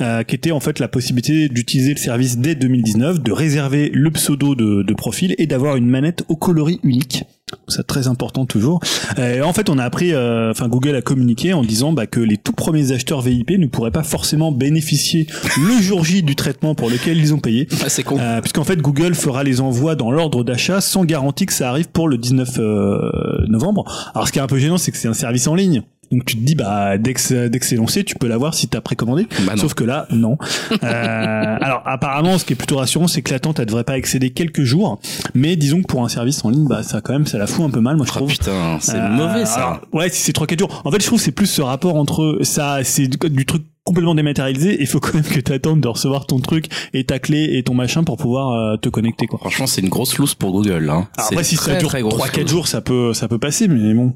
euh, 0.01 0.23
qui 0.23 0.37
était 0.37 0.53
en 0.53 0.61
fait 0.61 0.79
la 0.79 0.89
possibilité 0.89 1.49
d'utiliser 1.49 1.93
le 1.93 1.99
service 1.99 2.39
dès 2.39 2.55
2019, 2.55 3.21
de 3.21 3.33
réserver 3.33 3.91
le 3.93 4.11
pseudo 4.13 4.55
de, 4.55 4.85
de 4.85 4.95
profil 4.95 5.35
et 5.39 5.47
d'avoir 5.47 5.77
une 5.77 5.89
manette 5.89 6.25
au 6.29 6.37
coloris 6.37 6.79
unique. 6.85 7.25
C'est 7.69 7.87
très 7.87 8.09
important 8.09 8.47
toujours. 8.47 8.81
Euh, 9.19 9.43
en 9.43 9.53
fait, 9.53 9.69
on 9.71 9.79
a 9.79 9.85
appris, 9.85 10.13
euh, 10.13 10.51
enfin 10.51 10.69
Google 10.69 10.95
a 10.97 11.03
communiqué 11.03 11.53
en 11.53 11.63
disant 11.63 11.93
bah, 11.93 12.07
que 12.07 12.21
les 12.21 12.37
tout 12.37 12.53
premiers 12.53 12.93
acheteurs 12.93 13.21
VIP 13.21 13.51
ne 13.59 13.67
pourraient 13.67 13.91
pas 13.91 14.03
forcément 14.03 14.53
bénéficier 14.53 15.27
le 15.57 15.83
jour 15.83 16.05
J 16.05 16.23
du 16.23 16.35
traitement 16.37 16.75
pour 16.75 16.91
lequel 16.91 17.19
ils 17.19 17.35
ont 17.35 17.39
payé, 17.39 17.69
Ah, 17.85 17.89
c'est 17.89 18.03
con. 18.03 18.19
euh, 18.19 18.41
puisqu'en 18.41 18.65
fait 18.65 18.77
Google 18.81 19.15
fera 19.15 19.45
les 19.45 19.61
envois 19.61 19.95
dans 19.95 20.11
l'ordre 20.11 20.45
d'achat 20.45 20.81
sans 20.81 21.05
garantie 21.05 21.47
que 21.47 21.53
ça 21.53 21.69
arrive 21.69 21.89
pour 21.89 22.09
le 22.09 22.19
19 22.19 22.49
euh, 22.59 23.47
novembre. 23.49 24.11
Alors 24.15 24.27
ce 24.29 24.33
qui 24.33 24.39
est 24.39 24.43
un 24.43 24.47
peu 24.47 24.59
gênant, 24.59 24.79
c'est 24.79 24.91
que 24.91 24.99
c'est 24.99 25.09
un 25.09 25.15
service 25.15 25.47
en 25.47 25.55
ligne. 25.55 25.83
Donc 26.11 26.25
tu 26.25 26.37
te 26.37 26.41
dis 26.43 26.55
bah 26.55 26.97
dès 26.99 27.13
que 27.15 27.49
dès 27.49 27.59
que 27.59 27.67
c'est 27.67 27.77
lancé, 27.77 28.03
tu 28.05 28.15
peux 28.15 28.29
l'avoir 28.29 28.55
si 28.55 28.67
t'as 28.69 28.81
précommandé. 28.81 29.27
Bah. 29.47 29.55
Sauf 29.57 29.75
que 29.75 29.85
là, 29.85 30.07
non. 30.11 30.39
Euh, 30.73 30.77
alors 31.61 31.83
apparemment, 31.85 32.39
ce 32.39 32.45
qui 32.45 32.55
est 32.55 32.57
plutôt 32.57 32.77
rassurant, 32.79 33.09
c'est 33.09 33.23
que 33.23 33.31
l'attente 33.33 33.59
elle 33.59 33.67
devrait 33.67 33.85
pas 33.85 33.99
excéder 33.99 34.31
quelques 34.31 34.63
jours. 34.63 35.01
Mais 35.35 35.57
disons 35.57 35.83
que 35.83 35.87
pour 35.87 36.03
un 36.05 36.09
service 36.09 36.45
en 36.45 36.51
ligne, 36.51 36.67
bah 36.67 36.83
ça 36.83 37.01
quand 37.01 37.13
même, 37.13 37.27
ça 37.27 37.39
la 37.39 37.47
fout 37.47 37.65
un 37.67 37.71
peu 37.71 37.81
mal, 37.81 37.97
moi 37.97 38.07
je 38.07 38.13
Oh 38.13 38.17
trouve. 38.17 38.29
putain, 38.31 38.79
c'est 38.81 38.97
Euh, 38.97 39.09
mauvais 39.09 39.45
ça. 39.47 39.55
alors, 39.57 39.81
ouais, 39.93 40.09
si 40.09 40.23
c'est 40.23 40.33
3-4 40.37 40.59
jours. 40.59 40.83
En 40.85 40.91
fait, 40.91 41.01
je 41.01 41.07
trouve 41.07 41.19
que 41.19 41.25
c'est 41.25 41.33
plus 41.33 41.47
ce 41.47 41.61
rapport 41.63 41.97
entre 41.97 42.39
ça, 42.43 42.79
c'est 42.85 43.07
du, 43.09 43.19
du 43.31 43.45
truc 43.47 43.65
complètement 43.85 44.15
dématérialisé. 44.15 44.77
Il 44.81 44.87
faut 44.87 45.01
quand 45.01 45.15
même 45.15 45.23
que 45.25 45.41
tu 45.41 45.53
attendes 45.53 45.81
de 45.81 45.89
recevoir 45.89 46.27
ton 46.27 46.41
truc 46.41 46.67
et 46.95 47.05
ta 47.05 47.19
clé 47.19 47.51
et 47.57 47.63
ton 47.63 47.75
machin 47.75 48.05
pour 48.05 48.17
pouvoir 48.19 48.53
euh, 48.53 48.77
te 48.77 48.89
connecter 48.89 49.27
quoi. 49.27 49.39
Franchement, 49.41 49.67
c'est 49.67 49.81
une 49.81 49.89
grosse 49.89 50.17
loose 50.19 50.35
pour 50.35 50.53
Google. 50.53 50.89
Hein. 50.91 51.09
Alors 51.17 51.31
après, 51.33 51.45
si 51.45 51.57
très, 51.57 51.73
ça 51.75 51.79
dure 51.79 51.89
très 51.89 52.03
grosse 52.03 52.19
3-4 52.21 52.41
loose. 52.43 52.51
jours, 52.51 52.69
ça 52.69 52.81
peut, 52.81 53.13
ça 53.15 53.29
peut 53.29 53.39
passer, 53.39 53.69
mais 53.69 53.95
bon. 53.95 54.15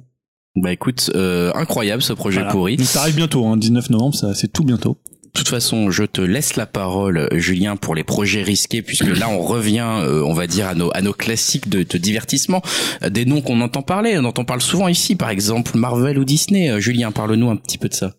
Bah 0.56 0.72
écoute, 0.72 1.10
euh, 1.14 1.50
incroyable 1.54 2.02
ce 2.02 2.12
projet 2.12 2.38
Voilà. 2.40 2.52
pourri. 2.52 2.78
Ça 2.84 3.00
arrive 3.02 3.16
bientôt, 3.16 3.46
hein, 3.46 3.56
19 3.56 3.90
novembre, 3.90 4.14
ça, 4.14 4.34
c'est 4.34 4.52
tout 4.52 4.64
bientôt. 4.64 4.98
De 5.34 5.38
toute 5.38 5.48
façon, 5.48 5.90
je 5.90 6.04
te 6.04 6.20
laisse 6.20 6.56
la 6.56 6.66
parole, 6.66 7.26
Julien, 7.32 7.76
pour 7.76 7.94
les 7.94 8.04
projets 8.04 8.42
risqués, 8.42 8.82
puisque 8.82 9.06
là, 9.16 9.30
on 9.30 9.40
revient, 9.40 9.86
euh, 10.02 10.22
on 10.22 10.34
va 10.34 10.46
dire, 10.46 10.68
à 10.68 10.74
nos, 10.74 10.90
à 10.94 11.00
nos 11.00 11.14
classiques 11.14 11.70
de, 11.70 11.82
de 11.84 11.98
divertissement, 11.98 12.60
Euh, 13.02 13.08
des 13.08 13.24
noms 13.24 13.40
qu'on 13.40 13.62
entend 13.62 13.80
parler, 13.80 14.14
dont 14.16 14.34
on 14.36 14.44
parle 14.44 14.60
souvent 14.60 14.88
ici, 14.88 15.16
par 15.16 15.30
exemple 15.30 15.78
Marvel 15.78 16.18
ou 16.18 16.24
Disney. 16.26 16.68
Euh, 16.70 16.80
Julien, 16.80 17.12
parle-nous 17.12 17.48
un 17.48 17.56
petit 17.56 17.78
peu 17.78 17.88
de 17.88 17.94
ça. 17.94 18.12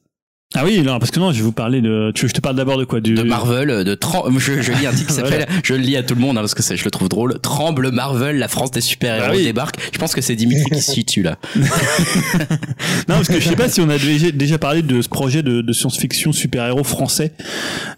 Ah 0.56 0.64
oui, 0.64 0.82
non, 0.82 1.00
parce 1.00 1.12
que 1.12 1.20
non, 1.20 1.32
je 1.32 1.38
vais 1.38 1.44
vous 1.44 1.52
parler 1.52 1.82
de. 1.82 2.12
Tu 2.14 2.22
veux 2.22 2.28
que 2.28 2.30
je 2.30 2.34
te 2.36 2.42
parle 2.42 2.56
d'abord 2.56 2.78
de 2.78 2.86
quoi 2.86 3.02
du... 3.02 3.16
De 3.16 3.24
Marvel, 3.24 3.70
euh, 3.70 3.84
de 3.84 3.96
Trem- 3.96 4.38
je, 4.38 4.62
je 4.62 4.72
lis 4.72 4.86
un 4.86 4.92
titre 4.92 5.08
qui 5.08 5.14
s'appelle, 5.22 5.48
je 5.64 5.74
le 5.74 5.80
lis 5.80 5.98
à 5.98 6.04
tout 6.04 6.14
le 6.16 6.22
monde, 6.22 6.38
hein, 6.38 6.42
parce 6.42 6.54
que 6.54 6.62
ça, 6.62 6.76
je 6.76 6.84
le 6.86 6.92
trouve 6.92 7.10
drôle. 7.10 7.40
Tremble 7.40 7.92
Marvel, 7.92 8.38
la 8.38 8.48
France 8.48 8.72
des 8.72 8.82
super-héros 8.82 9.36
oui. 9.36 9.44
débarque. 9.46 9.78
Je 9.92 9.98
pense 9.98 10.14
que 10.14 10.22
c'est 10.22 10.36
Dimitri 10.36 10.70
qui 10.70 10.82
se 10.82 10.92
situe 10.94 11.24
là. 11.24 11.38
Non, 13.10 13.16
parce 13.16 13.28
que 13.28 13.40
je 13.40 13.50
sais 13.50 13.56
pas 13.56 13.68
si 13.70 13.82
on 13.82 13.90
a 13.90 13.98
déjà, 13.98 14.58
parlé 14.58 14.82
de 14.82 15.02
ce 15.02 15.10
projet 15.10 15.44
de, 15.44 15.62
de 15.62 15.74
science-fiction 15.74 16.32
super-héros 16.32 16.84
français. 16.84 17.34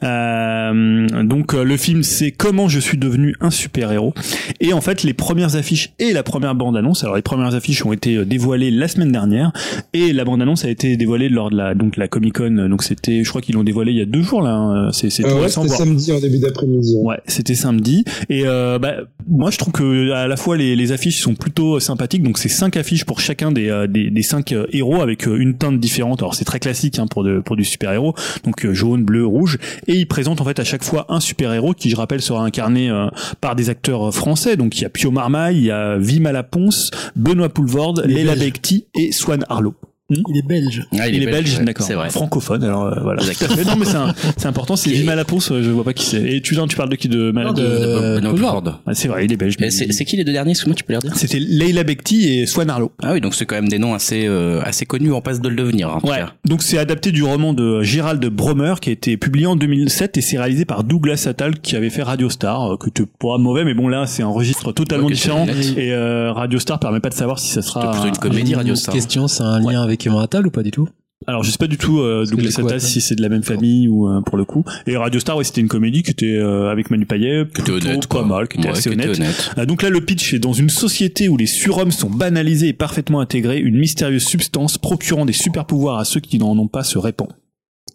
Euh, 0.04 1.08
donc 1.24 1.54
euh, 1.54 1.64
le 1.64 1.78
film 1.78 2.04
c'est 2.04 2.32
Comment 2.32 2.68
je 2.68 2.80
suis 2.80 2.98
devenu 2.98 3.36
un 3.42 3.50
super-héros. 3.52 4.14
Et 4.60 4.74
en 4.74 4.82
fait 4.82 5.04
les 5.04 5.14
premières 5.14 5.56
affiches 5.56 5.92
et 6.00 6.14
la 6.14 6.24
première 6.24 6.56
bande-annonce. 6.56 7.04
Alors 7.04 7.16
les 7.16 7.22
premières 7.22 7.54
affiches 7.56 7.86
ont 7.86 7.94
été 7.94 8.16
euh, 8.16 8.26
dévoilées 8.26 8.72
la 8.72 8.88
semaine 8.88 9.12
dernière 9.12 9.52
et 9.94 10.14
la 10.14 10.24
bande-annonce 10.26 10.66
a 10.66 10.70
été 10.70 10.98
dévoilée 10.98 11.30
lors 11.30 11.50
de 11.50 11.58
la 11.58 11.76
donc 11.76 11.98
la 11.98 12.08
Comic-Con. 12.50 12.70
Donc 12.70 12.84
c'était, 12.84 13.24
je 13.24 13.30
crois 13.30 13.42
qu'ils 13.42 13.56
l'ont 13.56 13.64
dévoilé 13.64 13.92
il 13.92 13.98
y 13.98 14.02
a 14.02 14.06
deux 14.06 14.22
jours 14.22 14.42
là. 14.42 14.52
hein. 14.54 14.92
C'est 14.92 15.10
c'est 15.10 15.24
tout 15.24 15.30
Euh, 15.30 15.36
ouais, 15.36 15.42
récent. 15.44 15.64
c'était 15.64 15.76
samedi 15.76 16.12
en 16.12 16.20
début 16.20 16.40
d'après-midi. 16.40 16.96
ouais. 16.98 17.16
Ouais, 17.16 17.20
c'était 17.28 17.56
samedi. 17.56 18.04
Et 18.30 18.44
euh, 18.46 18.80
bah, 18.80 18.96
moi, 19.28 19.50
je 19.52 19.58
trouve 19.58 19.74
que 19.74 20.12
à 20.12 20.28
la 20.28 20.38
fois 20.38 20.58
les, 20.58 20.76
les 20.76 20.92
affiches 20.92 21.22
sont 21.22 21.36
plutôt 21.36 21.80
sympathiques. 21.80 22.24
Donc, 22.24 22.38
c'est 22.38 22.50
cinq 22.50 22.78
affiches 22.78 23.06
pour 23.06 23.20
chacun 23.20 23.52
des, 23.52 23.70
euh, 23.70 23.88
des, 23.88 24.10
des 24.10 24.22
cinq 24.22 24.52
euh, 24.52 24.66
héros 24.72 25.02
avec 25.02 25.28
euh, 25.28 25.38
une 25.38 25.58
teinte 25.58 25.80
différente. 25.80 26.22
Alors, 26.22 26.36
c'est 26.36 26.46
très 26.46 26.60
classique 26.60 27.00
hein, 27.00 27.08
pour, 27.08 27.24
de, 27.24 27.40
pour 27.40 27.56
du 27.56 27.64
super-héros. 27.64 28.14
Donc, 28.44 28.66
euh, 28.66 28.74
jaune, 28.74 29.04
bleu, 29.04 29.26
rouge. 29.26 29.58
Et 29.88 29.96
ils 29.96 30.08
présentent 30.08 30.42
en 30.42 30.46
fait 30.46 30.60
à 30.60 30.64
chaque 30.64 30.84
fois 30.84 31.06
un 31.10 31.20
super-héros 31.20 31.74
qui, 31.74 31.90
je 31.90 31.96
rappelle, 31.96 32.22
sera 32.22 32.44
incarné 32.44 32.90
euh, 32.90 33.08
par 33.42 33.56
des 33.56 33.70
acteurs 33.70 34.08
euh, 34.10 34.12
français. 34.12 34.58
Donc, 34.58 34.78
il 34.78 34.84
y 34.84 34.86
a 34.86 34.90
Pio 34.90 35.12
Marmaille, 35.12 35.58
il 35.58 35.64
y 35.66 35.72
a 35.72 35.98
Vima 35.98 36.32
Laponce, 36.32 36.92
Benoît 37.16 37.50
Poulvorde, 37.50 38.06
belge. 38.08 38.40
Bekti 38.40 38.86
et 38.96 39.12
Swan 39.12 39.44
Harlow. 39.50 39.74
Il 40.10 40.38
est 40.38 40.46
belge. 40.48 40.86
Ah, 41.00 41.08
Il, 41.08 41.24
est 41.24 41.26
belge, 41.26 41.58
ouais, 41.58 41.66
d'accord. 41.66 41.86
C'est 41.88 41.96
vrai. 41.96 42.12
Francophone, 42.12 42.64
alors 42.64 42.84
euh, 42.86 43.00
voilà. 43.02 43.22
Exactement. 43.28 43.56
Mais 43.58 43.64
non, 43.64 43.76
mais 43.76 43.86
c'est 43.86 43.96
un- 43.96 44.14
c'est 44.38 44.46
important. 44.46 44.76
C'est 44.76 44.92
Vima 44.92 45.16
Laponce, 45.16 45.52
euh, 45.52 45.64
je 45.64 45.70
vois 45.72 45.84
pas 45.84 45.94
qui 45.94 46.06
c'est. 46.06 46.22
Et 46.22 46.42
tu, 46.42 46.56
non, 46.56 46.68
tu 46.68 46.76
parles 46.76 46.90
de 46.90 46.96
qui 46.96 47.10
de, 47.10 47.32
Non, 47.32 47.54
de, 47.54 47.62
de- 47.62 47.68
Euh. 47.68 48.22
Poulvord. 48.30 48.82
ah, 48.86 48.94
c'est 48.94 49.08
vrai, 49.08 49.26
il 49.26 49.34
est 49.34 49.38
belge. 49.38 49.56
Et 49.60 49.72
C'est 49.72 49.92
c'est 49.92 50.06
qui 50.06 50.16
les 50.16 50.24
deux 50.24 50.32
derniers? 50.32 50.52
Excuse-moi, 50.52 50.76
tu 50.76 50.84
peux 50.84 50.94
les 50.94 50.98
redire 50.98 51.16
C'était 51.18 51.40
Leila 51.40 51.84
Bekti 51.84 52.30
et 52.30 52.46
Swan 52.46 52.70
Harlow. 52.70 52.92
Ah 53.02 53.14
oui, 53.14 53.22
donc 53.22 53.34
c'est 53.34 53.46
quand 53.48 53.56
même 53.56 53.68
des 53.68 53.80
noms 53.80 53.96
assez 53.96 54.28
euh, 54.28 54.62
assez 54.64 54.86
connus 54.86 55.12
en 55.12 55.22
passe 55.22 55.42
de 55.42 55.50
le 55.50 55.56
devenir. 55.56 55.90
En 55.96 56.00
tout 56.02 56.08
Ouais. 56.08 56.18
cas. 56.18 56.34
Donc 56.46 56.62
c'est 56.62 56.78
adapté 56.78 57.12
du 57.12 57.24
roman 57.24 57.54
de 57.54 57.82
Gérald 57.82 58.24
Bromer 58.28 58.76
qui 58.82 58.90
a 58.90 58.94
été 58.94 59.18
publié 59.18 59.48
en 59.48 59.56
2007 59.56 60.18
et 60.18 60.22
c'est 60.22 60.38
réalisé 60.38 60.66
par 60.66 60.84
Douglas 60.84 61.26
Attal 61.28 61.60
qui 61.60 61.76
avait 61.76 61.90
fait 61.90 62.04
Radio 62.04 62.30
Star, 62.30 62.74
euh, 62.74 62.78
que 62.78 62.92
tu 62.92 63.08
pas 63.08 63.40
mauvais, 63.40 63.64
mais 63.66 63.74
bon 63.74 63.88
là 63.88 64.06
c'est 64.06 64.22
un 64.22 64.28
registre 64.28 64.72
totalement 64.72 65.08
Ouais, 65.08 65.14
différent 65.14 65.48
et 65.78 65.94
euh, 65.94 66.32
Radio 66.32 66.60
Star 66.60 66.80
permet 66.80 67.00
pas 67.00 67.10
de 67.10 67.16
savoir 67.16 67.40
si 67.40 67.48
ça 67.50 67.64
C'est 67.64 67.70
sera. 67.70 67.90
plutôt 67.92 68.08
une 68.08 68.18
comédie 68.18 68.54
Radio 68.54 68.76
Star. 68.76 68.94
Question, 68.94 69.28
c'est 69.28 69.42
un 69.44 69.60
lien 69.60 69.82
avec 69.82 69.95
Yvan 70.04 70.20
Attal 70.20 70.46
ou 70.48 70.52
pas 70.52 70.64
du 70.64 70.72
tout? 70.72 70.88
Alors 71.28 71.44
je 71.44 71.50
sais 71.50 71.58
pas 71.58 71.68
du 71.68 71.78
tout 71.78 72.00
euh, 72.02 72.26
Douglas 72.30 72.80
si 72.80 73.00
c'est 73.02 73.16
de 73.16 73.22
la 73.22 73.30
même 73.30 73.42
famille 73.42 73.88
ou 73.88 74.08
euh, 74.10 74.22
pour 74.22 74.38
le 74.38 74.44
coup. 74.44 74.64
Et 74.86 74.98
Radio 74.98 75.20
Star, 75.20 75.38
ouais, 75.38 75.44
c'était 75.46 75.62
une 75.62 75.70
comédie 75.70 76.04
qui 76.04 76.12
était 76.12 76.36
euh, 76.36 76.70
avec 76.70 76.92
Manu 76.92 77.06
Payet, 77.06 77.46
Qui 77.46 77.62
était 77.62 77.72
plutôt 77.72 77.88
honnête, 77.88 78.08
pas 78.08 78.18
quoi. 78.20 78.26
mal, 78.26 78.48
qui 78.50 78.58
était 78.58 78.68
Ouais, 78.68 78.74
assez 78.78 78.90
qui 78.90 78.96
était 78.96 79.06
honnête. 79.06 79.18
honnête. 79.20 79.52
Euh, 79.58 79.66
Donc 79.66 79.82
là, 79.82 79.90
le 79.90 80.02
pitch 80.02 80.34
est 80.34 80.40
dans 80.40 80.54
une 80.54 80.70
société 80.70 81.30
où 81.30 81.38
les 81.38 81.46
surhommes 81.48 81.92
sont 81.94 82.10
banalisés 82.10 82.68
et 82.68 82.74
parfaitement 82.74 83.22
intégrés, 83.22 83.60
une 83.60 83.78
mystérieuse 83.80 84.24
substance 84.26 84.78
procurant 84.78 85.26
des 85.26 85.34
super 85.34 85.66
pouvoirs 85.66 85.98
à 86.00 86.06
ceux 86.06 86.20
qui 86.20 86.38
n'en 86.38 86.56
ont 86.60 86.68
pas 86.68 86.84
se 86.84 86.98
répand. 86.98 87.30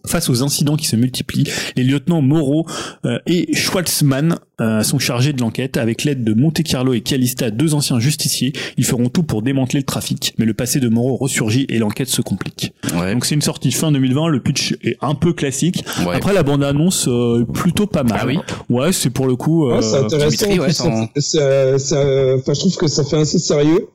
Face 0.06 0.28
aux 0.30 0.42
incidents 0.42 0.76
qui 0.76 0.86
se 0.86 0.96
multiplient, 0.96 1.44
les 1.76 1.84
lieutenants 1.84 2.22
Moreau 2.22 2.66
euh, 3.04 3.18
et 3.26 3.54
Schwartzmann 3.54 4.36
euh, 4.60 4.82
sont 4.82 4.98
chargés 4.98 5.32
de 5.32 5.40
l'enquête. 5.40 5.76
Avec 5.76 6.04
l'aide 6.04 6.24
de 6.24 6.32
Monte 6.34 6.62
Carlo 6.62 6.92
et 6.94 7.00
Calista, 7.00 7.50
deux 7.50 7.74
anciens 7.74 8.00
justiciers, 8.00 8.52
ils 8.76 8.84
feront 8.84 9.08
tout 9.08 9.22
pour 9.22 9.42
démanteler 9.42 9.80
le 9.80 9.84
trafic. 9.86 10.34
Mais 10.38 10.44
le 10.46 10.54
passé 10.54 10.80
de 10.80 10.88
Moreau 10.88 11.16
ressurgit 11.16 11.66
et 11.68 11.78
l'enquête 11.78 12.08
se 12.08 12.22
complique. 12.22 12.72
Ouais. 12.98 13.12
Donc 13.12 13.24
c'est 13.26 13.34
une 13.34 13.42
sortie 13.42 13.72
fin 13.72 13.92
2020, 13.92 14.28
le 14.28 14.40
pitch 14.40 14.74
est 14.82 14.96
un 15.00 15.14
peu 15.14 15.32
classique. 15.32 15.84
ouais. 16.06 16.16
Après 16.16 16.32
la 16.32 16.42
bande-annonce, 16.42 17.06
euh, 17.08 17.44
plutôt 17.44 17.86
pas 17.86 18.02
mal. 18.02 18.18
Ah 18.22 18.26
oui 18.26 18.38
Ouais, 18.68 18.92
c'est 18.92 19.10
pour 19.10 19.26
le 19.26 19.36
coup... 19.36 19.68
euh, 19.68 19.76
Ouais, 19.76 19.82
c'est 19.82 19.96
intéressant. 19.96 20.28
Dimitri, 20.46 20.58
en 20.58 20.62
ouais, 20.62 20.66
plus, 20.66 20.74
ça- 20.74 20.84
t'en- 20.84 21.08
ça- 21.20 21.78
ça- 21.78 22.34
enfin, 22.38 22.54
je 22.54 22.58
trouve 22.60 22.76
que 22.76 22.86
ça 22.88 23.04
fait 23.04 23.18
assez 23.18 23.38
sérieux. 23.38 23.88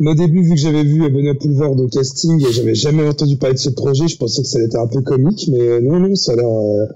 Mais 0.00 0.10
au 0.10 0.14
début, 0.14 0.42
vu 0.42 0.50
que 0.50 0.60
j'avais 0.60 0.84
vu 0.84 1.10
Benoît 1.10 1.34
Poulvord 1.34 1.78
au 1.78 1.88
casting 1.88 2.40
et 2.46 2.52
j'avais 2.52 2.74
jamais 2.74 3.06
entendu 3.06 3.36
parler 3.36 3.54
de 3.54 3.58
ce 3.60 3.70
projet, 3.70 4.06
je 4.06 4.16
pensais 4.16 4.42
que 4.42 4.48
ça 4.48 4.58
allait 4.58 4.66
être 4.66 4.76
un 4.78 4.86
peu 4.86 5.00
comique, 5.02 5.48
mais 5.52 5.80
non, 5.80 5.98
non, 5.98 6.14
ça 6.14 6.32
a 6.32 6.36
l'air. 6.36 6.46
euh, 6.46 6.86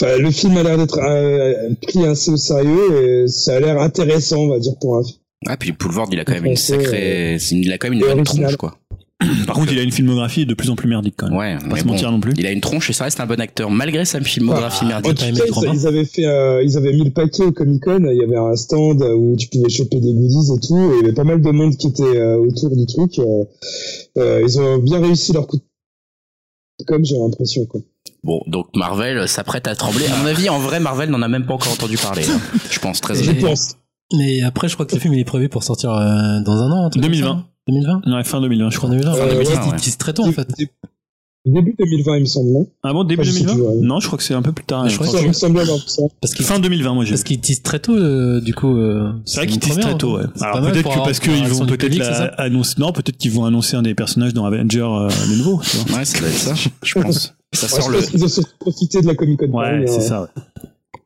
Enfin, 0.00 0.16
le 0.18 0.30
film 0.30 0.56
a 0.56 0.62
l'air 0.62 0.78
d'être 0.78 0.98
euh, 0.98 1.70
pris 1.82 2.06
assez 2.06 2.30
au 2.30 2.36
sérieux 2.36 3.24
et 3.24 3.28
ça 3.28 3.56
a 3.56 3.60
l'air 3.60 3.78
intéressant, 3.80 4.38
on 4.38 4.48
va 4.48 4.58
dire, 4.58 4.74
pour 4.80 4.96
un 4.96 5.02
film. 5.02 5.18
Ah 5.48 5.56
puis 5.56 5.72
Poulvord, 5.72 6.08
il 6.12 6.20
a 6.20 6.24
quand 6.24 6.32
même 6.34 6.46
une 6.46 6.52
sacrée, 6.56 7.38
une- 7.50 7.58
il 7.64 7.72
a 7.72 7.78
quand 7.78 7.88
même 7.88 7.94
une 7.98 8.04
bonne 8.14 8.24
tronche 8.24 8.56
quoi. 8.56 8.78
Par 9.46 9.56
contre, 9.56 9.72
il 9.72 9.78
a 9.78 9.82
une 9.82 9.90
filmographie 9.92 10.46
de 10.46 10.54
plus 10.54 10.70
en 10.70 10.76
plus 10.76 10.88
merdique 10.88 11.14
quand 11.16 11.28
même. 11.28 11.36
Ouais, 11.38 11.56
Pas 11.68 11.76
se 11.76 11.84
mentir 11.84 12.10
non 12.10 12.20
plus. 12.20 12.32
Il 12.38 12.46
a 12.46 12.50
une 12.50 12.60
tronche 12.60 12.90
et 12.90 12.92
ça 12.92 13.04
reste 13.04 13.20
un 13.20 13.26
bon 13.26 13.40
acteur 13.40 13.70
malgré 13.70 14.04
sa 14.04 14.20
filmographie 14.20 14.84
Ah, 14.84 15.00
merdique. 15.00 15.22
ils, 15.72 15.86
avaient 15.86 16.04
fait, 16.04 16.26
euh, 16.26 16.62
ils 16.64 16.76
avaient 16.76 16.92
mis 16.92 17.04
le 17.04 17.10
paquet 17.10 17.44
au 17.44 17.52
Comic 17.52 17.82
Con. 17.82 18.04
Il 18.10 18.16
y 18.18 18.24
avait 18.24 18.36
un 18.36 18.54
stand 18.56 19.02
où 19.02 19.36
tu 19.36 19.48
pouvais 19.48 19.68
choper 19.70 20.00
des 20.00 20.12
goodies 20.12 20.52
et 20.56 20.66
tout. 20.66 20.78
Et 20.92 20.96
il 20.98 21.00
y 21.02 21.04
avait 21.04 21.14
pas 21.14 21.24
mal 21.24 21.40
de 21.40 21.50
monde 21.50 21.76
qui 21.76 21.88
était 21.88 22.02
euh, 22.02 22.36
autour 22.38 22.76
du 22.76 22.86
truc. 22.86 23.18
Euh, 23.18 23.44
euh, 24.18 24.42
ils 24.46 24.60
ont 24.60 24.78
bien 24.78 25.00
réussi 25.00 25.32
leur 25.32 25.46
coup 25.46 25.56
de 26.80 26.84
com, 26.86 27.04
j'ai 27.04 27.16
l'impression. 27.16 27.64
Quoi. 27.66 27.80
Bon, 28.24 28.40
donc 28.46 28.66
Marvel 28.74 29.28
s'apprête 29.28 29.66
à 29.68 29.74
trembler. 29.74 30.06
À 30.06 30.16
mon 30.16 30.26
avis, 30.26 30.48
en 30.48 30.58
vrai, 30.58 30.80
Marvel 30.80 31.10
n'en 31.10 31.22
a 31.22 31.28
même 31.28 31.46
pas 31.46 31.54
encore 31.54 31.72
entendu 31.72 31.96
parler. 31.96 32.24
hein. 32.28 32.40
Je 32.70 32.78
pense 32.78 33.00
très 33.00 33.14
Je 33.14 33.30
pense. 33.32 33.76
Mais 34.16 34.42
après, 34.42 34.68
je 34.68 34.74
crois 34.74 34.84
que 34.84 34.94
le 34.94 35.00
film 35.00 35.14
il 35.14 35.20
est 35.20 35.24
prévu 35.24 35.48
pour 35.48 35.62
sortir 35.64 35.90
euh, 35.92 36.40
dans 36.44 36.52
un 36.52 36.70
an. 36.70 36.84
un 36.86 36.90
truc 36.90 37.02
comme 37.02 37.12
2020. 37.12 37.46
Ça. 37.66 37.72
2020 37.72 38.16
Ouais, 38.16 38.24
fin 38.24 38.40
2020, 38.40 38.70
je 38.70 38.76
crois 38.76 38.88
crois. 38.90 38.98
2020. 38.98 39.10
Euh, 39.10 39.14
Enfin, 39.14 39.26
ouais. 39.36 39.44
2020, 39.44 39.60
Ouais. 39.62 39.68
il 39.76 39.80
tease 39.80 39.96
très 39.98 40.12
tôt 40.12 40.24
en 40.24 40.32
fait. 40.32 40.48
Dé- 40.58 40.68
Début 41.44 41.74
2020, 41.76 42.16
il 42.18 42.20
me 42.20 42.24
semble, 42.26 42.50
non 42.52 42.68
Ah 42.84 42.92
bon, 42.92 43.02
début 43.02 43.22
Ah, 43.22 43.24
je 43.24 43.30
sais 43.32 43.40
2020 43.40 43.54
plus, 43.56 43.62
ouais. 43.80 43.84
Non, 43.84 43.98
je 43.98 44.06
crois 44.06 44.16
que 44.16 44.22
c'est 44.22 44.32
un 44.34 44.42
peu 44.42 44.52
plus 44.52 44.64
tard. 44.64 44.88
Je 44.88 44.94
crois. 44.96 45.08
Ça 45.08 45.26
me 45.26 45.32
semble. 45.32 45.60
Parce 46.20 46.34
Fin 46.36 46.60
2020, 46.60 46.94
moi 46.94 47.04
j'ai. 47.04 47.10
parce 47.10 47.24
qu'il 47.24 47.40
tease 47.40 47.62
très 47.62 47.80
tôt, 47.80 47.96
euh, 47.96 48.40
du 48.40 48.54
coup. 48.54 48.76
euh, 48.76 49.10
C'est 49.24 49.38
vrai 49.38 49.46
qu'ils 49.48 49.58
teasent 49.58 49.80
très 49.80 49.96
tôt, 49.98 50.18
ouais. 50.18 50.24
Alors 50.40 50.60
peut-être 50.70 50.88
que 50.88 50.98
parce 51.04 51.18
qu'ils 51.18 51.32
vont 51.48 51.66
peut-être 51.66 52.00
annoncer, 52.38 52.74
non, 52.78 52.92
peut-être 52.92 53.16
qu'ils 53.16 53.32
vont 53.32 53.44
annoncer 53.44 53.76
un 53.76 53.82
des 53.82 53.94
personnages 53.96 54.34
dans 54.34 54.44
Avenger, 54.44 54.82
euh, 54.82 55.08
le 55.30 55.36
nouveau, 55.38 55.60
tu 55.68 55.78
vois. 55.78 55.98
Ouais, 55.98 56.04
ça 56.04 56.20
doit 56.20 56.28
être 56.28 56.34
ça, 56.38 56.54
je 56.82 56.94
pense. 57.00 57.34
Ça 57.54 57.66
Ouais, 57.66 57.82
sort 57.82 57.90
le, 57.90 58.00
qu'ils 58.02 58.24
ont 58.24 58.44
profité 58.60 59.02
de 59.02 59.06
la 59.08 59.14
Comic 59.16 59.40
Con. 59.40 59.46
Ouais, 59.50 59.84
c'est 59.86 59.96
euh, 59.96 60.00
ça, 60.00 60.22
ouais. 60.22 60.28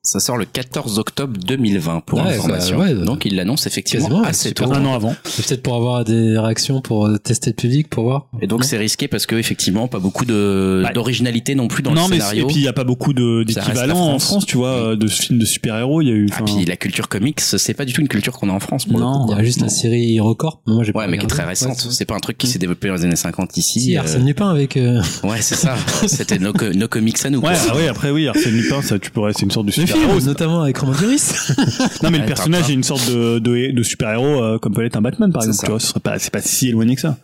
Ça 0.06 0.20
sort 0.20 0.36
le 0.36 0.44
14 0.44 0.98
octobre 0.98 1.36
2020 1.38 2.00
pour 2.06 2.18
Ouais, 2.20 2.34
information. 2.34 2.78
bah, 2.78 2.84
ouais, 2.84 2.94
Donc 2.94 3.24
il 3.24 3.36
l'annonce 3.36 3.66
effectivement 3.66 4.06
quasiment, 4.08 4.24
assez 4.24 4.48
super 4.48 4.68
tôt. 4.68 4.74
Un 4.74 4.84
an 4.84 4.94
avant. 4.94 5.14
C'est 5.24 5.46
peut-être 5.46 5.62
pour 5.62 5.74
avoir 5.74 6.04
des 6.04 6.38
réactions, 6.38 6.80
pour 6.80 7.06
euh, 7.06 7.18
tester 7.18 7.50
le 7.50 7.56
public, 7.56 7.88
pour 7.90 8.04
voir. 8.04 8.26
Et 8.40 8.46
donc 8.46 8.64
c'est 8.64 8.76
risqué 8.78 9.08
parce 9.08 9.26
que 9.26 9.34
effectivement 9.36 9.88
pas 9.88 9.98
beaucoup 9.98 10.24
de 10.24 10.84
d'originalité 10.94 11.54
non 11.54 11.68
plus 11.68 11.82
dans 11.82 11.92
non, 11.92 12.04
le 12.04 12.10
mais 12.10 12.16
scénario. 12.16 12.44
et 12.44 12.46
puis 12.46 12.56
il 12.56 12.62
y 12.62 12.68
a 12.68 12.72
pas 12.72 12.84
beaucoup 12.84 13.10
Ça 13.12 13.44
d'équivalents 13.44 14.12
en 14.14 14.18
France. 14.18 14.46
Tu 14.46 14.56
vois, 14.56 14.96
de 14.96 15.06
films 15.08 15.38
de 15.38 15.44
super-héros. 15.44 16.02
Il 16.02 16.08
y 16.08 16.10
a 16.10 16.14
eu. 16.14 16.28
Ah, 16.32 16.36
enfin, 16.42 16.44
puis 16.56 16.64
la 16.64 16.76
culture 16.76 17.08
comics, 17.08 17.40
c'est 17.40 17.74
pas 17.74 17.84
du 17.84 17.92
tout 17.92 18.00
une 18.00 18.08
culture 18.08 18.32
qu'on 18.38 18.48
a 18.48 18.52
en 18.52 18.60
France 18.60 18.84
pour 18.84 18.98
le 18.98 19.04
Non. 19.04 19.26
Il 19.28 19.36
y 19.36 19.40
a 19.40 19.42
juste 19.44 19.60
la 19.60 19.68
série 19.68 20.20
Record. 20.20 20.60
Moi, 20.66 20.84
j'ai 20.84 20.92
pas 20.92 21.00
Ouais, 21.00 21.08
mais 21.08 21.18
qui 21.18 21.24
est 21.24 21.28
très 21.28 21.44
récente. 21.44 21.70
Ouais, 21.84 21.90
c'est 21.90 22.04
pas 22.04 22.14
un 22.14 22.20
truc 22.20 22.38
qui 22.38 22.46
s'est 22.46 22.58
développé 22.58 22.88
dans 22.88 22.94
les 22.94 23.04
années 23.04 23.16
50 23.16 23.56
ici. 23.56 23.80
Si, 23.80 23.96
euh, 23.96 24.00
Arsène 24.00 24.24
Lupin 24.26 24.48
avec. 24.50 24.76
euh, 24.76 25.02
Ouais, 25.24 25.40
c'est 25.40 25.54
ça. 25.56 25.74
C'était 26.06 26.38
nos, 26.38 26.52
co- 26.52 26.72
nos 26.72 26.88
comics 26.88 27.16
à 27.24 27.30
nous. 27.30 27.40
Ouais, 27.40 27.52
ah 27.70 27.76
ouais, 27.76 27.88
après 27.88 28.10
oui, 28.10 28.28
Arsène 28.28 28.52
Lupin, 28.52 28.80
ça, 28.82 28.98
tu 28.98 29.10
pourrais, 29.10 29.32
c'est 29.32 29.42
une 29.42 29.50
sorte 29.50 29.66
de 29.66 29.72
Le 29.76 29.86
film, 30.00 30.24
notamment 30.26 30.62
avec 30.62 30.78
Romain 30.78 30.96
Duris. 30.96 31.32
Non, 32.02 32.10
mais 32.10 32.18
le 32.18 32.26
personnage 32.26 32.70
est 32.70 32.74
une 32.74 32.82
sorte 32.82 33.08
de, 33.10 33.38
de, 33.38 33.72
de 33.72 33.82
super-héros, 33.82 34.42
euh, 34.42 34.58
comme 34.58 34.72
peut 34.74 34.82
l'être 34.82 34.96
un 34.96 35.02
Batman, 35.02 35.32
par 35.32 35.42
exemple, 35.42 35.64
tu 35.64 35.70
vois, 35.70 35.80
ce 35.80 35.88
serait 35.88 36.00
pas, 36.00 36.18
c'est 36.18 36.32
pas 36.32 36.42
si 36.42 36.68
éloigné 36.68 36.94
que 36.94 37.00
ça. 37.00 37.16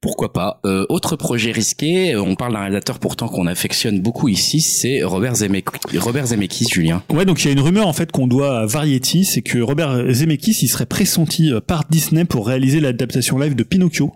Pourquoi 0.00 0.32
pas 0.32 0.60
Euh, 0.66 0.84
Autre 0.88 1.14
projet 1.14 1.52
risqué, 1.52 2.14
euh, 2.14 2.22
on 2.22 2.34
parle 2.34 2.54
d'un 2.54 2.60
réalisateur 2.60 2.98
pourtant 2.98 3.28
qu'on 3.28 3.46
affectionne 3.46 4.00
beaucoup 4.00 4.26
ici, 4.28 4.60
c'est 4.60 5.02
Robert 5.04 5.36
Zemeckis. 5.36 5.96
Robert 5.98 6.26
Zemeckis, 6.26 6.66
Julien. 6.72 7.02
Ouais, 7.10 7.24
donc 7.24 7.42
il 7.44 7.46
y 7.46 7.50
a 7.50 7.52
une 7.52 7.60
rumeur 7.60 7.86
en 7.86 7.92
fait 7.92 8.10
qu'on 8.10 8.26
doit 8.26 8.58
à 8.60 8.66
Variety, 8.66 9.24
c'est 9.24 9.42
que 9.42 9.58
Robert 9.60 10.12
Zemeckis 10.12 10.58
il 10.62 10.68
serait 10.68 10.86
pressenti 10.86 11.52
euh, 11.52 11.60
par 11.60 11.84
Disney 11.88 12.24
pour 12.24 12.48
réaliser 12.48 12.80
l'adaptation 12.80 13.38
live 13.38 13.54
de 13.54 13.62
Pinocchio. 13.62 14.12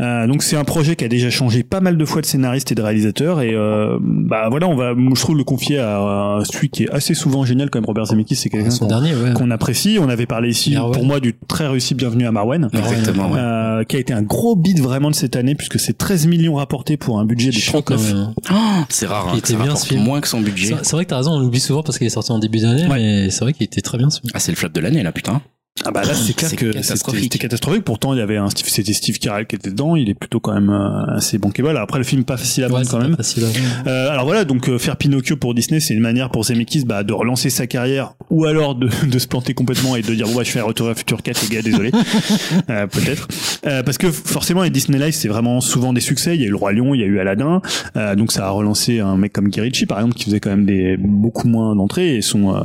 Euh, 0.00 0.26
donc 0.28 0.44
c'est 0.44 0.56
un 0.56 0.62
projet 0.64 0.94
qui 0.94 1.04
a 1.04 1.08
déjà 1.08 1.30
changé 1.30 1.64
pas 1.64 1.80
mal 1.80 1.96
de 1.98 2.04
fois 2.04 2.20
de 2.20 2.26
scénariste 2.26 2.70
et 2.70 2.74
de 2.76 2.82
réalisateur 2.82 3.40
et 3.40 3.54
euh, 3.54 3.98
bah 4.00 4.46
voilà 4.50 4.68
on 4.68 4.76
va 4.76 4.92
je 4.94 5.20
trouve 5.20 5.36
le 5.36 5.42
confier 5.42 5.78
à, 5.80 5.96
à 5.98 6.42
celui 6.44 6.68
qui 6.70 6.84
est 6.84 6.90
assez 6.90 7.12
souvent 7.14 7.44
génial 7.44 7.68
quand 7.68 7.80
même 7.80 7.86
Robert 7.86 8.06
Zemeckis 8.06 8.36
c'est 8.36 8.50
quelqu'un 8.50 8.70
qu'on 8.70 8.86
dernier, 8.86 9.14
ouais. 9.16 9.32
qu'on 9.34 9.50
apprécie 9.50 9.98
on 10.00 10.08
avait 10.08 10.26
parlé 10.26 10.50
ici 10.50 10.74
Marwen. 10.74 10.92
pour 10.94 11.04
moi 11.04 11.18
du 11.18 11.34
très 11.48 11.66
réussi 11.66 11.94
Bienvenue 11.96 12.26
à 12.26 12.30
Marwen 12.30 12.68
Exactement. 12.72 13.32
ouais. 13.32 13.40
euh, 13.40 13.82
qui 13.82 13.96
a 13.96 13.98
été 13.98 14.12
un 14.12 14.22
gros 14.22 14.54
beat 14.54 14.78
vraiment 14.80 15.10
de 15.10 15.16
cette 15.16 15.34
année 15.34 15.56
puisque 15.56 15.80
c'est 15.80 15.98
13 15.98 16.28
millions 16.28 16.54
rapportés 16.54 16.96
pour 16.96 17.18
un 17.18 17.24
budget 17.24 17.50
de 17.50 17.54
Chaud 17.54 17.82
quand 17.82 17.96
39 17.96 18.12
même. 18.14 18.22
hein. 18.22 18.34
Oh, 18.52 18.84
c'est 18.90 19.06
rare. 19.06 19.30
Hein, 19.30 19.38
était 19.38 19.54
bien, 19.56 19.74
ce 19.74 19.86
film. 19.86 20.02
moins 20.04 20.20
que 20.20 20.28
son 20.28 20.40
budget. 20.40 20.74
C'est 20.78 20.84
c'est 20.84 20.92
vrai 20.96 21.04
que 21.04 21.10
t'as 21.10 21.16
raison, 21.16 21.32
on 21.32 21.40
l'oublie 21.40 21.58
souvent 21.60 21.82
parce 21.82 21.98
qu'il 21.98 22.06
est 22.06 22.10
sorti 22.10 22.30
en 22.30 22.38
début 22.38 22.60
d'année, 22.60 22.86
Ouais. 22.86 22.96
mais 22.98 23.30
c'est 23.30 23.40
vrai 23.40 23.52
qu'il 23.52 23.64
était 23.64 23.80
très 23.80 23.98
bien 23.98 24.08
ce 24.10 24.20
film. 24.20 24.30
Ah, 24.34 24.38
c'est 24.38 24.52
le 24.52 24.56
flop 24.56 24.68
de 24.68 24.80
l'année 24.80 25.02
là, 25.02 25.10
putain. 25.12 25.42
Ah 25.84 25.90
bah 25.90 26.02
là 26.02 26.14
c'est 26.14 26.34
clair 26.34 26.50
que 26.56 26.72
c'était 26.82 27.38
catastrophique. 27.38 27.84
Pourtant 27.84 28.12
il 28.14 28.18
y 28.18 28.22
avait 28.22 28.36
un 28.36 28.48
Steve, 28.50 28.68
c'était 28.68 28.92
Steve 28.92 29.18
Carell 29.18 29.46
qui 29.46 29.56
était 29.56 29.70
dedans. 29.70 29.96
Il 29.96 30.08
est 30.10 30.14
plutôt 30.14 30.40
quand 30.40 30.52
même 30.54 30.70
euh, 30.70 31.16
assez 31.16 31.38
bankable. 31.38 31.76
Après 31.76 31.98
le 31.98 32.04
film 32.04 32.24
pas 32.24 32.36
facile 32.36 32.64
à 32.64 32.66
Ouais, 32.68 32.72
vendre 32.74 32.86
c'est 32.86 32.92
quand 32.92 33.02
même. 33.02 33.16
facile 33.16 33.44
à. 33.44 33.88
Euh, 33.88 34.10
alors 34.10 34.24
voilà 34.24 34.44
donc 34.44 34.68
euh, 34.68 34.78
faire 34.78 34.96
Pinocchio 34.96 35.36
pour 35.36 35.54
Disney 35.54 35.80
c'est 35.80 35.94
une 35.94 36.00
manière 36.00 36.30
pour 36.30 36.44
Zemeckis 36.44 36.84
bah, 36.84 37.02
de 37.04 37.12
relancer 37.12 37.50
sa 37.50 37.66
carrière 37.66 38.14
ou 38.30 38.44
alors 38.44 38.74
de, 38.74 38.88
de 39.10 39.18
se 39.18 39.26
planter 39.26 39.54
complètement 39.54 39.96
et 39.96 40.02
de 40.02 40.14
dire 40.14 40.26
bon 40.26 40.34
bah 40.36 40.42
je 40.44 40.50
fais 40.50 40.60
un 40.60 40.64
retour 40.64 40.88
à 40.88 40.94
Future 40.94 41.22
4 41.22 41.42
les 41.48 41.56
gars 41.56 41.62
désolé 41.62 41.90
euh, 42.70 42.86
peut-être 42.86 43.28
Euh, 43.66 43.82
parce 43.82 43.98
que 43.98 44.10
forcément 44.10 44.62
les 44.62 44.70
Disney 44.70 44.98
Live 44.98 45.12
c'est 45.14 45.28
vraiment 45.28 45.60
souvent 45.60 45.92
des 45.92 46.00
succès. 46.00 46.34
Il 46.36 46.40
y 46.40 46.44
a 46.44 46.46
eu 46.46 46.50
le 46.50 46.56
Roi 46.56 46.72
Lion, 46.72 46.94
il 46.94 47.00
y 47.00 47.02
a 47.02 47.06
eu 47.06 47.18
Aladdin. 47.18 47.60
Euh, 47.96 48.14
donc 48.14 48.30
ça 48.32 48.46
a 48.46 48.50
relancé 48.50 49.00
un 49.00 49.16
mec 49.16 49.32
comme 49.32 49.48
Guy 49.48 49.60
Ritchie 49.60 49.86
par 49.86 49.98
exemple 49.98 50.14
qui 50.14 50.24
faisait 50.24 50.40
quand 50.40 50.50
même 50.50 50.64
des 50.66 50.96
beaucoup 50.98 51.48
moins 51.48 51.74
d'entrées 51.74 52.16
et 52.16 52.22
son 52.22 52.54
euh, 52.54 52.60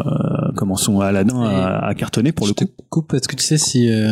comment 0.55 0.76
son 0.76 0.99
Aladdin 0.99 1.41
a, 1.43 1.88
a 1.88 1.93
cartonné 1.95 2.32
pour 2.32 2.47
le 2.47 2.53
coup. 2.53 2.66
Coupe, 3.04 3.14
est-ce 3.14 3.28
que 3.28 3.36
tu 3.36 3.43
sais 3.43 3.58
si 3.58 3.89
euh, 3.89 4.12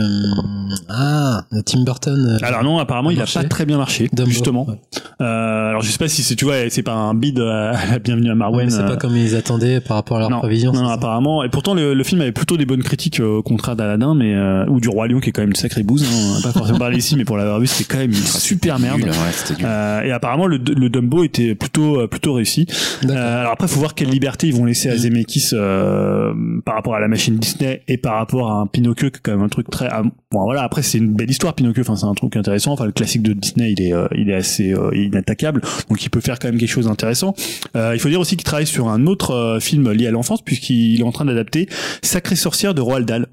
ah 0.90 1.44
Tim 1.66 1.84
Burton 1.84 2.38
euh, 2.42 2.46
Alors 2.46 2.64
non, 2.64 2.80
apparemment, 2.80 3.12
il 3.12 3.22
a 3.22 3.26
pas 3.26 3.44
très 3.44 3.66
bien 3.66 3.78
marché, 3.78 4.10
Dumbo, 4.14 4.30
justement. 4.30 4.68
ouais. 4.70 4.80
Euh, 5.22 5.70
alors 5.70 5.82
je 5.82 5.90
sais 5.92 5.98
pas 5.98 6.08
si 6.08 6.24
c'est, 6.24 6.36
tu 6.36 6.46
vois, 6.46 6.56
c'est 6.70 6.84
pas 6.84 6.94
un 6.94 7.14
bid 7.14 7.40
à 7.40 7.74
la 7.92 8.00
bienvenue 8.00 8.32
à 8.32 8.36
Marwen. 8.36 8.66
mais 8.66 8.72
c'est 8.72 8.82
euh, 8.82 8.88
pas 8.88 8.98
comme 8.98 9.16
ils 9.16 9.36
attendaient 9.36 9.80
par 9.82 9.98
rapport 9.98 10.18
à 10.18 10.20
leur 10.22 10.30
non, 10.30 10.40
prévision. 10.40 10.72
non, 10.72 10.84
non, 10.84 10.90
apparemment. 10.90 11.44
Et 11.44 11.50
pourtant, 11.50 11.74
le, 11.74 11.94
le 11.94 12.04
film 12.04 12.22
avait 12.22 12.32
plutôt 12.32 12.58
des 12.58 12.66
bonnes 12.66 12.84
critiques 12.84 13.20
euh, 13.20 13.38
au 13.38 13.44
contraire 13.44 13.76
d'Aladin, 13.76 14.16
mais 14.16 14.34
euh, 14.34 14.66
ou 14.68 14.80
du 14.80 14.90
Roi 14.90 15.08
Lion, 15.08 15.20
qui 15.20 15.30
est 15.30 15.32
quand 15.32 15.42
même 15.42 15.50
une 15.50 15.56
sacrée 15.56 15.84
bouse. 15.84 16.04
Hein, 16.04 16.36
on 16.38 16.42
pas 16.42 16.52
forcément 16.52 16.80
parler 16.80 16.98
ici, 16.98 17.16
mais 17.16 17.26
pour 17.26 17.38
l'avoir 17.38 17.60
vu, 17.60 17.68
c'était 17.68 17.92
quand 17.92 18.00
même 18.00 18.12
une 18.12 18.16
super 18.18 18.80
merde. 18.80 19.00
Nul, 19.00 19.10
ouais. 19.10 19.56
Euh, 19.64 20.02
et 20.02 20.12
apparemment, 20.12 20.48
le, 20.48 20.58
le 20.58 20.90
Dumbo 20.90 21.24
était 21.24 21.56
plutôt 21.56 22.02
euh, 22.02 22.08
plutôt 22.08 22.34
réussi. 22.34 22.66
D'accord. 23.02 23.16
Euh, 23.18 23.40
alors 23.42 23.54
après, 23.54 23.68
faut 23.68 23.80
voir 23.80 23.94
quelle 23.96 24.10
liberté 24.10 24.48
ils 24.48 24.54
vont 24.56 24.66
laisser 24.66 24.90
à 24.90 24.96
Mm. 24.96 24.98
Zemeckis 24.98 25.50
euh, 25.54 26.34
par 26.66 26.76
rapport 26.76 26.96
à 26.96 27.00
la 27.00 27.08
machine 27.08 27.38
Disney 27.38 27.82
et 27.88 27.98
par 27.98 28.16
rapport 28.16 28.52
à 28.52 28.56
un 28.62 28.68
Pinocchio 28.72 29.10
qui 29.10 29.18
est 29.18 29.22
quand 29.22 29.32
même 29.32 29.44
un 29.44 29.50
truc 29.50 29.70
très. 29.70 29.90
bon 30.32 30.44
voilà, 30.44 30.64
après 30.64 30.82
c'est 30.82 30.98
une 30.98 31.14
belle 31.14 31.30
histoire 31.30 31.54
Pinocchio. 31.54 31.82
Enfin, 31.82 31.96
c'est 31.96 32.06
un 32.06 32.14
truc 32.14 32.36
intéressant. 32.36 32.74
Enfin, 32.74 32.86
le 32.86 32.92
classique 32.92 33.22
de 33.22 33.34
Disney, 33.34 33.74
il 33.78 33.82
est 33.82 33.94
euh, 33.94 34.08
il 34.16 34.30
est 34.30 34.36
assez 34.36 34.74
euh, 34.74 34.96
inattaquable, 34.96 35.62
donc 35.90 36.04
il 36.04 36.10
peut 36.10 36.22
faire 36.22 36.40
quand 36.40 36.48
même 36.48 36.58
quelque 36.58 36.70
chose 36.70 36.86
d'intéressant. 36.86 37.34
Euh, 37.76 37.92
il 37.94 38.00
faut 38.00 38.10
dire 38.10 38.20
aussi 38.20 38.38
qu'il 38.38 38.46
travaille 38.46 38.68
sur 38.68 38.90
un 38.90 39.06
autre 39.06 39.32
euh, 39.32 39.60
film 39.60 39.92
lié 39.92 40.08
à 40.08 40.12
l'enfance 40.12 40.42
puisqu'il 40.42 41.00
est 41.00 41.04
en 41.04 41.12
train 41.12 41.26
d'adapter 41.26 41.68
Sacrée 42.02 42.36
sorcière 42.36 42.74
de 42.74 42.82
Roald 42.82 43.08
Dahl 43.08 43.28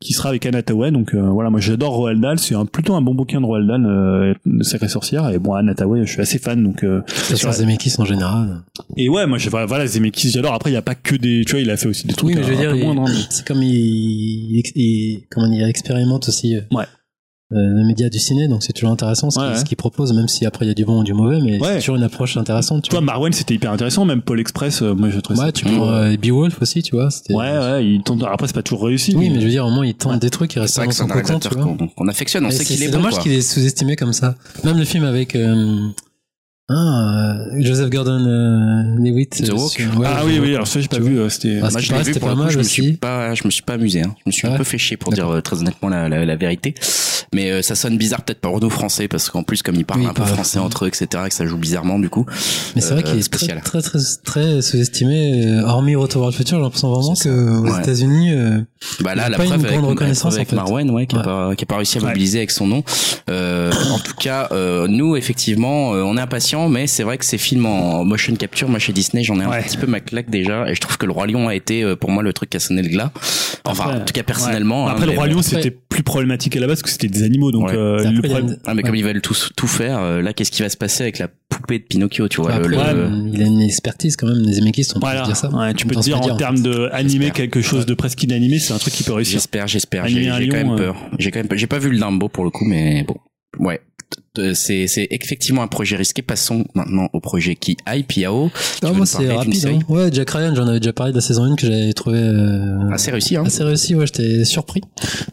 qui 0.00 0.12
sera 0.12 0.28
avec 0.30 0.44
Anna 0.46 0.62
Tawai. 0.62 0.90
Donc 0.90 1.14
euh, 1.14 1.20
voilà, 1.30 1.50
moi 1.50 1.60
j'adore 1.60 1.94
Roald 1.94 2.20
Dahl, 2.20 2.38
c'est 2.38 2.54
un, 2.54 2.66
plutôt 2.66 2.94
un 2.94 3.02
bon 3.02 3.14
bouquin 3.14 3.40
de 3.40 3.46
Roald 3.46 3.66
Dahl, 3.68 3.86
euh, 3.86 4.34
de 4.46 4.62
Sacrée 4.62 4.88
sorcière. 4.88 5.28
Et 5.30 5.38
bon, 5.38 5.54
Anna 5.54 5.74
Tawai, 5.74 6.04
je 6.04 6.10
suis 6.12 6.20
assez 6.20 6.38
fan, 6.38 6.62
donc 6.62 6.82
euh, 6.84 7.02
Ça 7.08 7.36
sur 7.36 7.52
Zemeckis 7.52 7.94
en 7.98 8.04
général. 8.04 8.62
et 8.96 9.08
ouais, 9.08 9.26
moi, 9.26 9.38
je, 9.38 9.48
voilà, 9.50 9.66
voilà, 9.66 9.86
Zemeckis, 9.86 10.30
j'adore. 10.30 10.54
Après, 10.54 10.70
il 10.70 10.74
y 10.74 10.76
a 10.76 10.82
pas 10.82 10.94
que 10.94 11.14
des, 11.16 11.44
tu 11.46 11.52
vois, 11.52 11.60
il 11.60 11.70
a 11.70 11.76
fait 11.76 11.88
aussi 11.88 12.06
des 12.06 12.14
trucs 12.14 12.30
Oui, 12.30 12.34
mais 12.36 12.42
je 12.42 12.52
veux 12.52 12.68
un, 12.68 12.74
dire, 12.74 13.06
c'est 13.30 13.46
comme 13.46 13.62
il, 13.62 13.70
il, 14.58 14.62
il- 14.74 15.22
comment 15.30 15.46
il 15.52 15.62
expérimente 15.62 16.28
aussi. 16.28 16.56
euh, 16.56 16.60
Ouais. 16.70 16.84
Euh, 17.52 17.56
le 17.80 17.84
média 17.86 18.08
du 18.08 18.18
ciné, 18.18 18.48
donc 18.48 18.62
c'est 18.62 18.72
toujours 18.72 18.90
intéressant 18.90 19.30
ce 19.30 19.38
Ouais, 19.38 19.44
qu'il 19.46 19.52
ouais. 19.54 19.58
ce 19.60 19.64
qu'il 19.64 19.76
propose, 19.76 20.12
même 20.12 20.28
si 20.28 20.46
après 20.46 20.64
il 20.64 20.68
y 20.68 20.70
a 20.70 20.74
du 20.74 20.84
bon 20.84 21.00
ou 21.00 21.04
du 21.04 21.12
mauvais, 21.14 21.40
mais 21.40 21.60
Ouais. 21.60 21.74
c'est 21.74 21.78
toujours 21.80 21.96
une 21.96 22.02
approche 22.02 22.36
intéressante. 22.36 22.82
Tu 22.82 22.88
Tu 22.88 22.90
vois, 22.92 23.00
vois. 23.00 23.06
Marwen, 23.06 23.32
c'était 23.32 23.54
hyper 23.54 23.70
intéressant. 23.72 24.04
Même 24.04 24.22
Paul 24.22 24.40
Express, 24.40 24.82
euh, 24.82 24.94
moi, 24.94 25.10
je 25.10 25.20
trouvais 25.20 25.38
ça 25.38 25.46
Ouais, 25.46 25.52
tu 25.52 25.64
prends 25.64 25.88
euh, 25.88 26.12
euh, 26.12 26.16
Beowulf 26.16 26.60
aussi, 26.62 26.82
tu 26.82 26.96
vois. 26.96 27.08
Ouais, 27.30 27.36
ouais, 27.58 27.86
il 27.86 28.02
tente, 28.02 28.22
après, 28.24 28.46
c'est 28.46 28.54
pas 28.54 28.62
toujours 28.62 28.84
réussi. 28.84 29.14
Oui, 29.16 29.30
mais 29.30 29.38
je 29.40 29.44
veux 29.44 29.50
dire, 29.50 29.66
au 29.66 29.70
moins 29.70 29.84
il 29.86 29.94
tente 29.94 30.12
Ouais. 30.14 30.18
des 30.18 30.30
trucs, 30.30 30.54
il 30.54 30.60
reste 30.60 30.74
C'est 30.74 30.84
dans 30.84 30.90
c'est 30.90 30.98
son 30.98 31.04
un 31.04 31.08
cocon, 31.08 31.20
tu 31.38 31.48
réalisateur 31.48 31.64
vois. 31.66 31.76
qu'on 31.76 31.88
qu'on 31.88 32.08
affectionne, 32.08 32.44
on 32.44 32.48
Et 32.48 32.52
sait 32.52 32.58
c'est 32.58 32.64
qu'il 32.64 32.82
est 32.82 32.86
c'est 32.86 32.92
bon. 32.92 32.98
dommage 32.98 33.14
quoi. 33.14 33.22
qu'il 33.22 33.32
est 33.32 33.42
sous-estimé 33.42 33.96
comme 33.96 34.12
ça. 34.12 34.34
Même 34.64 34.78
le 34.78 34.84
film 34.84 35.04
avec 35.04 35.34
euh, 35.36 35.88
ah, 36.68 36.74
euh, 36.74 37.60
Joseph 37.60 37.90
Gordon-Levitt. 37.90 39.42
The 39.44 39.50
euh, 39.50 39.54
Walk. 39.54 39.70
sur- 39.72 39.98
ouais, 39.98 40.06
ah 40.08 40.20
The 40.22 40.26
oui, 40.26 40.32
Walk, 40.38 40.42
oui, 40.46 40.54
alors 40.54 40.66
ça, 40.66 40.80
j'ai 40.80 40.88
pas 40.88 40.98
vu, 41.00 41.18
euh, 41.18 41.28
c'était, 41.28 41.60
Ah, 41.62 41.68
c'était 41.70 42.18
pour 42.20 42.28
pas 42.28 42.28
le 42.30 42.36
coup, 42.36 42.42
mal 42.44 42.50
je 42.52 42.58
me 42.58 42.62
suis 42.62 42.92
pas, 42.94 43.34
je 43.34 43.42
me 43.44 43.50
suis 43.50 43.62
pas 43.62 43.74
amusé. 43.74 44.02
Hein. 44.02 44.14
Je 44.18 44.22
me 44.26 44.32
suis 44.32 44.46
un 44.46 44.52
Ouais. 44.52 44.58
peu 44.58 44.64
fait 44.64 44.78
chier 44.78 44.96
pour 44.96 45.12
dire 45.12 45.28
euh, 45.28 45.40
très 45.40 45.58
honnêtement 45.58 45.88
la, 45.88 46.08
la, 46.08 46.24
la 46.24 46.36
vérité. 46.36 46.74
Mais 47.34 47.50
euh, 47.50 47.62
ça 47.62 47.74
sonne 47.74 47.96
bizarre 47.96 48.22
peut-être 48.22 48.40
pour 48.42 48.60
nous 48.60 48.68
français 48.68 49.08
parce 49.08 49.30
qu'en 49.30 49.42
plus 49.42 49.62
comme 49.62 49.74
ils 49.76 49.86
parlent 49.86 50.00
Oui, 50.02 50.06
un 50.06 50.12
peu 50.12 50.24
français 50.24 50.58
entre 50.58 50.84
eux, 50.84 50.88
etc., 50.88 51.06
et 51.24 51.28
que 51.30 51.34
ça 51.34 51.46
joue 51.46 51.56
bizarrement 51.56 51.98
du 51.98 52.10
coup. 52.10 52.26
Mais 52.76 52.82
c'est 52.82 52.92
vrai 52.92 53.02
euh, 53.02 53.10
qu'il 53.10 53.18
est 53.18 53.22
spécial. 53.22 53.60
très, 53.64 53.80
très, 53.80 53.98
très, 53.98 54.00
très 54.24 54.62
sous-estimé. 54.62 55.46
euh, 55.46 55.62
Hormis 55.66 55.96
Retour 55.96 56.22
vers 56.22 56.30
le 56.30 56.36
futur, 56.36 56.58
j'ai 56.58 56.62
l'impression 56.62 56.92
vraiment 56.92 57.14
C'est 57.14 57.30
que 57.30 57.58
aux 57.60 57.62
Ouais. 57.72 57.80
États-Unis, 57.80 58.32
euh, 58.34 58.60
Bah 59.00 59.14
là, 59.14 59.30
la 59.30 59.38
pas 59.38 59.44
une 59.44 59.50
preuve 59.50 59.64
avec, 59.64 59.78
grande 59.78 59.90
reconnaissance, 59.90 60.34
avec 60.34 60.48
en 60.48 60.50
fait. 60.50 60.56
Marwen, 60.56 60.90
ouais, 60.90 61.06
qui 61.06 61.16
a 61.16 61.20
Ouais. 61.20 61.24
pas, 61.24 61.54
qui 61.56 61.64
a 61.64 61.66
pas 61.66 61.76
réussi 61.76 61.98
à 61.98 62.02
mobiliser 62.02 62.38
avec 62.38 62.50
son 62.50 62.66
nom. 62.66 62.84
Euh, 63.30 63.72
en 63.90 63.98
tout 63.98 64.14
cas, 64.14 64.48
euh, 64.52 64.86
nous, 64.86 65.16
effectivement, 65.16 65.94
euh, 65.94 66.02
on 66.02 66.18
est 66.18 66.20
impatients, 66.20 66.51
mais 66.68 66.86
c'est 66.86 67.02
vrai 67.02 67.18
que 67.18 67.24
ces 67.24 67.38
films 67.38 67.66
en 67.66 68.04
motion 68.04 68.34
capture, 68.36 68.68
moi 68.68 68.78
chez 68.78 68.92
Disney, 68.92 69.22
j'en 69.24 69.38
ai 69.40 69.44
un 69.44 69.50
Ouais. 69.50 69.62
petit 69.62 69.76
peu 69.76 69.86
ma 69.86 70.00
claque 70.00 70.30
déjà, 70.30 70.68
et 70.70 70.74
je 70.74 70.80
trouve 70.80 70.96
que 70.98 71.06
le 71.06 71.12
Roi 71.12 71.26
Lion 71.26 71.48
a 71.48 71.54
été 71.54 71.82
euh, 71.82 71.96
pour 71.96 72.10
moi 72.10 72.22
le 72.22 72.32
truc 72.32 72.50
qui 72.50 72.56
a 72.56 72.60
sonné 72.60 72.82
le 72.82 72.88
glas. 72.88 73.10
Enfin, 73.64 73.84
Après, 73.84 73.96
en 74.00 74.04
tout 74.04 74.12
cas 74.12 74.22
personnellement. 74.22 74.84
Ouais. 74.84 74.90
hein, 74.90 74.94
Après, 74.94 75.06
le 75.06 75.12
Roi. 75.12 75.26
Lion, 75.28 75.42
c'était 75.42 75.70
plus 75.70 76.02
problématique 76.02 76.56
à 76.56 76.60
la 76.60 76.66
base 76.66 76.80
parce 76.80 76.82
que 76.82 76.90
c'était 76.90 77.08
des 77.08 77.22
animaux, 77.22 77.50
donc 77.52 77.68
Ouais. 77.68 77.74
euh, 77.76 77.98
le 77.98 78.04
il 78.10 78.14
y 78.14 78.18
a 78.18 78.22
problème. 78.22 78.46
une- 78.48 78.58
Ah, 78.66 78.74
mais 78.74 78.82
comme 78.82 78.92
ouais. 78.92 78.98
ils 78.98 79.04
veulent 79.04 79.20
tous 79.20 79.50
tout 79.56 79.66
faire, 79.66 79.98
euh, 79.98 80.20
là, 80.22 80.32
qu'est-ce 80.32 80.50
qui 80.50 80.62
va 80.62 80.68
se 80.68 80.76
passer 80.76 81.02
avec 81.04 81.18
la 81.18 81.28
poupée 81.48 81.78
de 81.78 81.84
Pinocchio, 81.84 82.28
tu 82.28 82.40
vois 82.40 82.52
après, 82.54 82.68
le, 82.68 82.74
il, 82.76 82.80
le- 82.80 82.82
a 82.84 82.92
une- 83.08 83.30
il 83.34 83.42
a 83.42 83.46
une 83.46 83.60
expertise 83.60 84.16
quand 84.16 84.26
même, 84.26 84.42
les 84.42 84.54
Zemeckis, 84.54 84.88
on 84.90 84.94
peut 84.94 85.00
Voilà, 85.06 85.22
dire 85.22 85.36
ça. 85.36 85.48
ouais, 85.50 85.74
tu 85.74 85.84
On 85.86 85.88
peux 85.90 85.94
te 85.96 86.00
dire 86.00 86.20
en 86.20 86.36
termes 86.36 86.60
de 86.60 86.88
animer 86.92 87.30
quelque 87.30 87.60
chose 87.60 87.86
de 87.86 87.94
presque 87.94 88.22
inanimé, 88.22 88.58
c'est 88.58 88.72
un 88.72 88.78
truc 88.78 88.94
qui 88.94 89.02
peut 89.04 89.12
réussir. 89.12 89.34
J'espère, 89.38 89.66
j'espère. 89.68 90.06
J'ai 90.08 90.26
quand 90.26 90.38
lion, 90.38 90.52
même 90.52 90.70
euh. 90.72 90.76
peur. 90.76 90.96
J'ai 91.18 91.30
quand 91.30 91.38
même, 91.40 91.48
peur. 91.48 91.58
j'ai 91.58 91.66
pas 91.66 91.78
vu 91.78 91.90
le 91.90 91.98
Dumbo 91.98 92.28
pour 92.28 92.44
le 92.44 92.50
coup, 92.50 92.64
mais 92.64 93.04
bon, 93.06 93.16
ouais. 93.58 93.80
Euh, 94.38 94.54
c'est 94.54 94.86
c'est 94.86 95.06
effectivement 95.10 95.62
un 95.62 95.66
projet 95.68 95.96
risqué. 95.96 96.22
Passons 96.22 96.64
maintenant 96.74 97.08
au 97.12 97.20
projet 97.20 97.54
qui 97.54 97.76
hype 97.88 98.12
Ah, 98.26 98.86
veux 98.88 98.92
moi 98.92 99.06
c'est 99.06 99.30
rapide. 99.32 99.66
Hein. 99.66 99.78
Ouais, 99.88 100.08
Jack 100.12 100.30
Ryan, 100.30 100.54
j'en 100.54 100.66
avais 100.66 100.80
déjà 100.80 100.92
parlé 100.92 101.12
de 101.12 101.16
la 101.18 101.22
saison 101.22 101.44
1 101.44 101.56
que 101.56 101.66
j'avais 101.66 101.92
trouvé 101.92 102.18
euh, 102.18 102.90
Assez 102.92 103.10
réussi, 103.10 103.36
hein. 103.36 103.44
assez 103.46 103.62
réussi. 103.62 103.94
Ouais, 103.94 104.06
j'étais 104.06 104.44
surpris. 104.44 104.80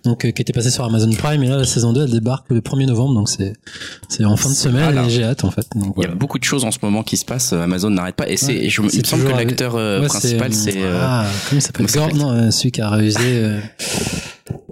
Donc 0.03 0.25
euh, 0.25 0.31
qui 0.31 0.41
était 0.41 0.53
passé 0.53 0.69
sur 0.71 0.83
Amazon 0.83 1.11
Prime 1.13 1.43
et 1.43 1.47
là 1.47 1.57
la 1.57 1.65
saison 1.65 1.93
2 1.93 2.03
elle 2.03 2.11
débarque 2.11 2.45
le 2.49 2.61
1er 2.61 2.85
novembre 2.87 3.13
donc 3.15 3.29
c'est 3.29 3.53
c'est 4.09 4.25
en 4.25 4.35
fin 4.37 4.49
de 4.49 4.55
semaine 4.55 4.97
et 5.05 5.09
j'ai 5.09 5.23
hâte 5.23 5.43
en 5.43 5.51
fait. 5.51 5.65
Donc, 5.75 5.93
Il 5.97 6.03
y 6.03 6.05
a 6.07 6.09
beaucoup 6.15 6.39
de 6.39 6.43
choses 6.43 6.65
en 6.65 6.71
ce 6.71 6.79
moment 6.81 7.03
qui 7.03 7.17
se 7.17 7.25
passent. 7.25 7.53
euh, 7.53 7.61
Amazon 7.63 7.89
n'arrête 7.89 8.15
pas. 8.15 8.27
Et 8.29 8.37
c'est, 8.37 8.53
Ouais, 8.59 8.69
je, 8.69 8.81
il 8.81 8.99
me 8.99 9.03
semble 9.05 9.23
que 9.25 9.31
avec- 9.33 9.47
l'acteur 9.49 9.75
euh, 9.75 10.01
Ouais, 10.01 10.07
principal, 10.07 10.53
c'est. 10.53 10.73
euh, 10.77 10.99
ah, 11.01 11.25
comment 11.49 11.59
il 11.59 11.61
s'appelle 11.61 11.85
Gordon, 11.87 12.15
non, 12.15 12.31
euh, 12.31 12.51
celui 12.51 12.71
qui 12.71 12.81
a 12.81 12.89
réalisé 12.89 13.57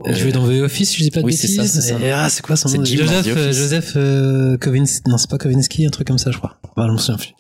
euh, 0.06 0.10
Euh, 0.10 0.14
joué 0.15 0.32
dans 0.32 0.48
The 0.48 0.61
Office, 0.61 0.95
je 0.95 1.03
dis 1.03 1.11
pas 1.11 1.22
de 1.22 1.26
oui, 1.26 1.34
c'est 1.34 1.48
bêtises. 1.48 1.74
ça, 1.74 1.82
c'est 1.82 1.94
ça. 1.94 1.99
Et, 1.99 2.11
ah, 2.11 2.30
c'est 2.30 2.41
quoi 2.45 2.56
son 2.56 2.69
nom 2.69 2.84
Joseph, 2.86 3.28
euh. 3.28 3.52
Joseph 3.52 3.94
euh, 3.95 4.57
Kovinsky. 4.57 5.10
Non, 5.10 5.18
c'est 5.18 5.30
pas 5.30 5.38
Kovinsky, 5.38 5.86
un 5.86 5.90
truc 5.90 6.07
comme 6.07 6.18
ça, 6.18 6.32
je 6.32 6.38
crois. 6.38 6.57
Enfin, 6.76 6.88
je 6.88 6.94
me 6.94 6.98
souviens 6.98 7.18
plus. 7.18 7.34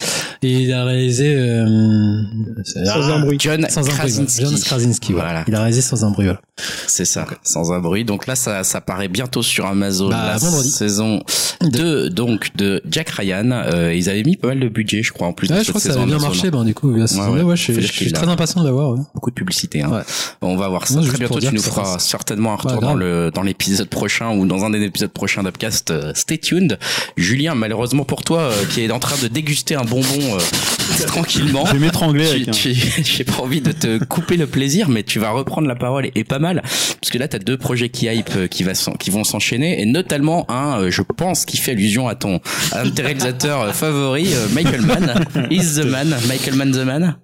Et 0.43 0.53
il 0.53 0.73
a 0.73 0.85
réalisé 0.85 1.35
euh, 1.35 2.21
Sans 2.63 2.81
ah, 3.09 3.15
un 3.15 3.19
bruit. 3.21 3.37
John 3.39 3.65
Sans 3.69 3.79
un 3.79 3.83
bruit. 3.83 3.91
voilà. 3.91 3.97
Krasinski. 4.03 4.41
John 4.41 4.59
Krasinski. 4.59 5.13
Voilà. 5.13 5.27
Voilà. 5.29 5.45
Il 5.47 5.55
a 5.55 5.59
réalisé 5.59 5.81
sans 5.81 6.03
un 6.05 6.11
bruit. 6.11 6.25
Voilà. 6.25 6.41
C'est 6.87 7.05
ça, 7.05 7.25
sans 7.43 7.71
un 7.71 7.79
bruit. 7.79 8.03
Donc 8.05 8.27
là, 8.27 8.35
ça, 8.35 8.63
ça 8.63 8.81
paraît 8.81 9.07
bientôt 9.07 9.43
sur 9.43 9.65
Amazon. 9.67 10.09
Bah, 10.09 10.25
la 10.27 10.37
vendredi. 10.37 10.69
saison 10.69 11.21
2, 11.61 12.09
donc, 12.09 12.55
de 12.55 12.81
Jack 12.89 13.09
Ryan. 13.09 13.51
Euh, 13.51 13.93
ils 13.93 14.09
avaient 14.09 14.23
mis 14.23 14.37
pas 14.37 14.49
mal 14.49 14.59
de 14.59 14.67
budget, 14.67 15.03
je 15.03 15.11
crois, 15.11 15.27
en 15.27 15.33
plus 15.33 15.47
de 15.47 15.53
Ouais, 15.53 15.59
je 15.59 15.65
cette 15.65 15.73
crois 15.73 15.81
que 15.81 15.87
ça 15.87 15.93
avait 15.93 16.05
bien 16.05 16.15
Amazon. 16.15 16.27
marché. 16.27 16.51
Ben, 16.51 16.63
du 16.63 16.73
coup, 16.73 16.91
ouais. 16.91 17.05
deux, 17.05 17.43
ouais, 17.43 17.55
je 17.55 17.71
dire 17.71 17.81
je 17.81 17.91
suis 17.91 18.11
très 18.11 18.27
impatient 18.27 18.61
de 18.61 18.65
la 18.67 18.71
voir. 18.71 18.91
Ouais. 18.91 18.99
Beaucoup 19.13 19.29
de 19.29 19.35
publicité. 19.35 19.81
Hein. 19.81 19.89
Ouais. 19.91 20.01
On 20.41 20.55
va 20.55 20.67
voir 20.67 20.87
ça 20.87 20.95
Non, 20.95 21.03
très 21.03 21.17
bientôt. 21.17 21.39
Tu 21.39 21.53
nous 21.53 21.61
feras 21.61 21.99
certainement 21.99 22.53
un 22.53 22.55
retour 22.55 22.73
Ouais, 22.77 22.81
dans 22.81 22.93
le 22.95 23.31
dans 23.33 23.43
l'épisode 23.43 23.89
prochain 23.89 24.35
ou 24.35 24.45
dans 24.45 24.65
un 24.65 24.69
des 24.69 24.81
épisodes 24.81 25.11
prochains 25.11 25.43
d'Upcast. 25.43 25.91
Euh, 25.91 26.11
stay 26.15 26.37
tuned. 26.37 26.77
Julien, 27.17 27.55
malheureusement 27.55 28.03
pour 28.03 28.23
toi, 28.23 28.39
euh, 28.41 28.65
qui 28.71 28.81
est 28.81 28.91
en 28.91 28.99
train 28.99 29.15
de 29.21 29.27
déguster 29.27 29.75
un 29.75 29.83
bonbon 29.83 30.26
tranquillement. 31.07 31.65
Je 31.65 31.73
vais 31.73 31.79
m'étrangler 31.79 32.45
Tu- 32.45 32.73
tu- 32.73 32.73
J'ai 33.03 33.23
pas 33.23 33.41
envie 33.41 33.61
de 33.61 33.71
te 33.71 34.03
couper 34.05 34.37
le 34.37 34.47
plaisir, 34.47 34.89
mais 34.89 35.03
tu 35.03 35.19
vas 35.19 35.29
reprendre 35.31 35.67
la 35.67 35.75
parole 35.75 36.09
et 36.15 36.23
pas 36.23 36.39
mal, 36.39 36.61
parce 36.63 37.11
que 37.11 37.17
là 37.17 37.27
t'as 37.27 37.39
deux 37.39 37.57
projets 37.57 37.89
qui 37.89 38.05
hype, 38.07 38.29
euh, 38.35 38.47
qui, 38.47 38.63
va 38.63 38.73
s'en- 38.75 38.93
qui 38.93 39.09
vont 39.09 39.23
s'enchaîner, 39.23 39.81
et 39.81 39.85
notamment 39.85 40.49
un, 40.49 40.79
euh, 40.81 40.91
je 40.91 41.01
pense, 41.01 41.45
qui 41.45 41.57
fait 41.57 41.71
allusion 41.71 42.07
à 42.07 42.15
ton 42.15 42.39
à 42.71 42.81
un 42.81 42.85
de 42.85 42.89
tes 42.89 43.01
réalisateurs 43.03 43.61
euh, 43.61 43.71
favoris, 43.73 44.33
euh, 44.33 44.47
Michael 44.53 44.81
Mann, 44.81 45.25
Is 45.51 45.75
the 45.75 45.85
Man, 45.85 46.15
Michael 46.27 46.55
Mann 46.55 46.71
the 46.71 46.85
Man, 46.85 47.15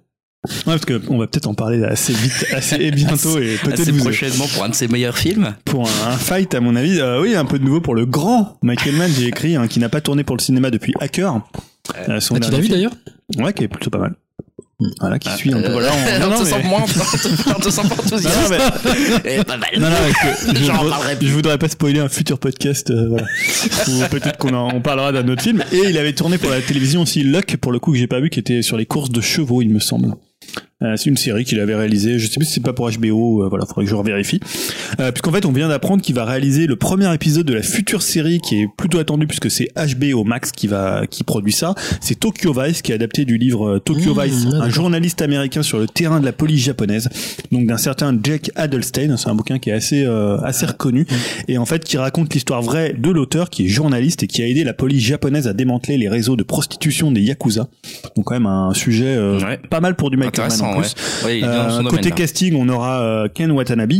Ouais, 0.46 0.52
parce 0.74 0.84
que 0.84 1.00
on 1.08 1.16
va 1.16 1.26
peut-être 1.26 1.46
en 1.46 1.54
parler 1.54 1.82
assez 1.84 2.12
vite, 2.12 2.46
assez 2.52 2.76
et 2.76 2.90
bientôt, 2.90 3.38
et 3.38 3.56
peut-être 3.62 3.90
vous- 3.90 4.00
prochainement 4.04 4.46
pour 4.48 4.62
un 4.64 4.68
de 4.68 4.74
ses 4.74 4.88
meilleurs 4.88 5.16
films. 5.16 5.54
pour 5.64 5.88
un, 5.88 6.08
un 6.12 6.18
fight 6.18 6.54
à 6.54 6.60
mon 6.60 6.76
avis. 6.76 7.00
Euh, 7.00 7.22
oui, 7.22 7.34
un 7.34 7.46
peu 7.46 7.58
de 7.58 7.64
nouveau 7.64 7.80
pour 7.80 7.94
le 7.94 8.04
grand 8.04 8.58
Michael 8.62 8.94
Mann. 8.96 9.10
J'ai 9.18 9.28
écrit 9.28 9.56
hein, 9.56 9.68
qui 9.68 9.78
n'a 9.80 9.88
pas 9.88 10.02
tourné 10.02 10.22
pour 10.22 10.36
le 10.36 10.42
cinéma 10.42 10.70
depuis 10.70 10.92
Hacker. 11.00 11.40
Euh, 12.08 12.20
son 12.20 12.34
Ah, 12.36 12.40
tu 12.40 12.50
l'as 12.50 12.58
vu 12.60 12.68
d'ailleurs 12.68 12.92
Ouais, 13.38 13.52
qui 13.52 13.64
est 13.64 13.68
plutôt 13.68 13.90
pas 13.90 13.98
mal. 13.98 14.14
Voilà, 15.00 15.18
qui 15.18 15.30
suit 15.30 15.52
un 15.52 15.60
peu. 15.60 15.68
Euh, 15.68 15.72
Voilà, 15.72 15.90
on, 15.92 16.18
non, 16.20 16.26
on 16.26 16.30
non, 16.30 16.36
te 16.38 16.42
mais- 16.44 16.50
sent 16.50 16.62
moins, 16.64 16.82
on 16.82 16.86
te 17.60 17.70
sent 17.70 17.82
pas 17.82 17.88
Non, 17.88 17.94
enthousiaste. 17.94 18.50
non, 18.50 18.56
mais- 19.24 19.36
Eh, 19.40 19.44
pas 19.44 19.56
mal. 19.56 19.68
non, 19.78 19.88
non, 19.88 19.96
que 19.96 20.56
je, 20.58 20.64
J'en 20.64 20.82
voudrais- 20.82 21.16
je 21.20 21.32
voudrais 21.32 21.58
pas 21.58 21.68
spoiler 21.68 22.00
un 22.00 22.08
futur 22.08 22.38
podcast, 22.38 22.90
euh, 22.90 23.08
voilà. 23.08 23.26
Ou 23.88 24.08
peut-être 24.10 24.36
qu'on 24.38 24.52
en- 24.54 24.74
on 24.74 24.80
parlera 24.80 25.12
d'un 25.12 25.26
autre 25.28 25.42
film. 25.42 25.62
Et 25.72 25.88
il 25.90 25.96
avait 25.96 26.12
tourné 26.12 26.38
pour 26.38 26.50
la 26.50 26.60
télévision 26.60 27.02
aussi 27.02 27.22
Luck, 27.22 27.56
pour 27.58 27.70
le 27.72 27.78
coup 27.78 27.92
que 27.92 27.98
j'ai 27.98 28.08
pas 28.08 28.20
vu, 28.20 28.30
qui 28.30 28.40
était 28.40 28.62
sur 28.62 28.76
les 28.76 28.86
courses 28.86 29.10
de 29.10 29.20
chevaux, 29.20 29.62
il 29.62 29.70
me 29.70 29.80
semble. 29.80 30.14
Euh, 30.82 30.96
c'est 30.96 31.08
une 31.08 31.16
série 31.16 31.44
qu'il 31.44 31.60
avait 31.60 31.74
réalisée. 31.74 32.18
Je 32.18 32.26
sais 32.26 32.36
plus 32.36 32.46
si 32.46 32.54
c'est 32.54 32.62
pas 32.62 32.72
pour 32.72 32.90
HBO. 32.90 33.44
euh, 33.44 33.48
voilà, 33.48 33.64
faudrait 33.64 33.84
que 33.84 33.90
je 33.90 33.94
revérifie. 33.94 34.40
Euh, 35.00 35.12
puisqu'en 35.12 35.30
fait, 35.32 35.46
on 35.46 35.52
vient 35.52 35.68
d'apprendre 35.68 36.02
qu'il 36.02 36.14
va 36.14 36.24
réaliser 36.24 36.66
le 36.66 36.76
premier 36.76 37.12
épisode 37.14 37.46
de 37.46 37.54
la 37.54 37.62
future 37.62 38.02
série 38.02 38.40
qui 38.40 38.62
est 38.62 38.68
plutôt 38.76 38.98
attendu 38.98 39.26
puisque 39.26 39.50
c'est 39.50 39.68
HBO 39.76 40.24
Max 40.24 40.50
qui 40.52 40.66
va 40.66 41.06
qui 41.08 41.22
produit 41.24 41.52
ça. 41.52 41.74
C'est 42.00 42.18
Tokyo 42.18 42.52
Vice 42.52 42.82
qui 42.82 42.92
est 42.92 42.96
adapté 42.96 43.24
du 43.24 43.38
livre 43.38 43.78
Tokyo 43.78 44.14
Mmh, 44.14 44.22
Vice, 44.24 44.46
un 44.52 44.68
journaliste 44.68 45.22
américain 45.22 45.62
sur 45.62 45.78
le 45.78 45.86
terrain 45.86 46.18
de 46.20 46.24
la 46.24 46.32
police 46.32 46.64
japonaise. 46.64 47.08
Donc 47.52 47.66
d'un 47.66 47.78
certain 47.78 48.16
Jack 48.22 48.50
Adelstein. 48.56 49.16
C'est 49.16 49.28
un 49.28 49.34
bouquin 49.34 49.58
qui 49.58 49.70
est 49.70 49.74
assez 49.74 50.04
euh, 50.04 50.38
assez 50.42 50.66
reconnu 50.66 51.06
et 51.48 51.56
en 51.56 51.64
fait 51.66 51.84
qui 51.84 51.96
raconte 51.98 52.34
l'histoire 52.34 52.62
vraie 52.62 52.92
de 52.92 53.10
l'auteur 53.10 53.48
qui 53.48 53.64
est 53.66 53.68
journaliste 53.68 54.22
et 54.24 54.26
qui 54.26 54.42
a 54.42 54.46
aidé 54.48 54.64
la 54.64 54.74
police 54.74 55.02
japonaise 55.04 55.46
à 55.46 55.52
démanteler 55.52 55.96
les 55.98 56.08
réseaux 56.08 56.36
de 56.36 56.42
prostitution 56.42 57.12
des 57.12 57.20
yakuza. 57.22 57.68
Donc 58.16 58.26
quand 58.26 58.34
même 58.34 58.46
un 58.46 58.74
sujet 58.74 59.06
euh, 59.16 59.38
Ouais. 59.40 59.58
pas 59.70 59.80
mal 59.80 59.94
pour 59.94 60.10
du 60.10 60.16
Michael 60.16 60.48
Mann 60.48 60.63
Intéressant, 60.70 60.76
en 60.76 60.76
ouais. 60.80 60.86
plus. 61.20 61.24
Ouais, 61.26 61.38
il 61.38 61.44
est 61.44 61.48
bien 61.48 61.50
dans 61.64 61.70
Euh, 61.70 61.76
domaine. 61.78 61.90
côté 61.90 62.08
là. 62.10 62.14
casting, 62.16 62.54
on 62.56 62.68
aura 62.68 63.00
euh, 63.02 63.28
Ken 63.32 63.50
Watanabe. 63.52 63.92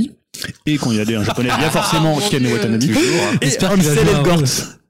Et 0.66 0.77
quand 0.78 0.91
il 0.91 0.97
y 0.97 1.01
a 1.01 1.05
des 1.05 1.15
un 1.15 1.24
japonais, 1.24 1.49
il 1.57 1.62
y 1.62 1.66
a 1.66 1.70
forcément 1.70 2.19
Ken 2.31 2.43
Dieu, 2.43 2.53
Watanabe. 2.53 2.81
toujours. 2.81 3.03
Et 3.41 3.49
qu'il 3.49 3.61
va 3.61 3.73
Ansel 3.73 4.09
Elgort. 4.09 4.43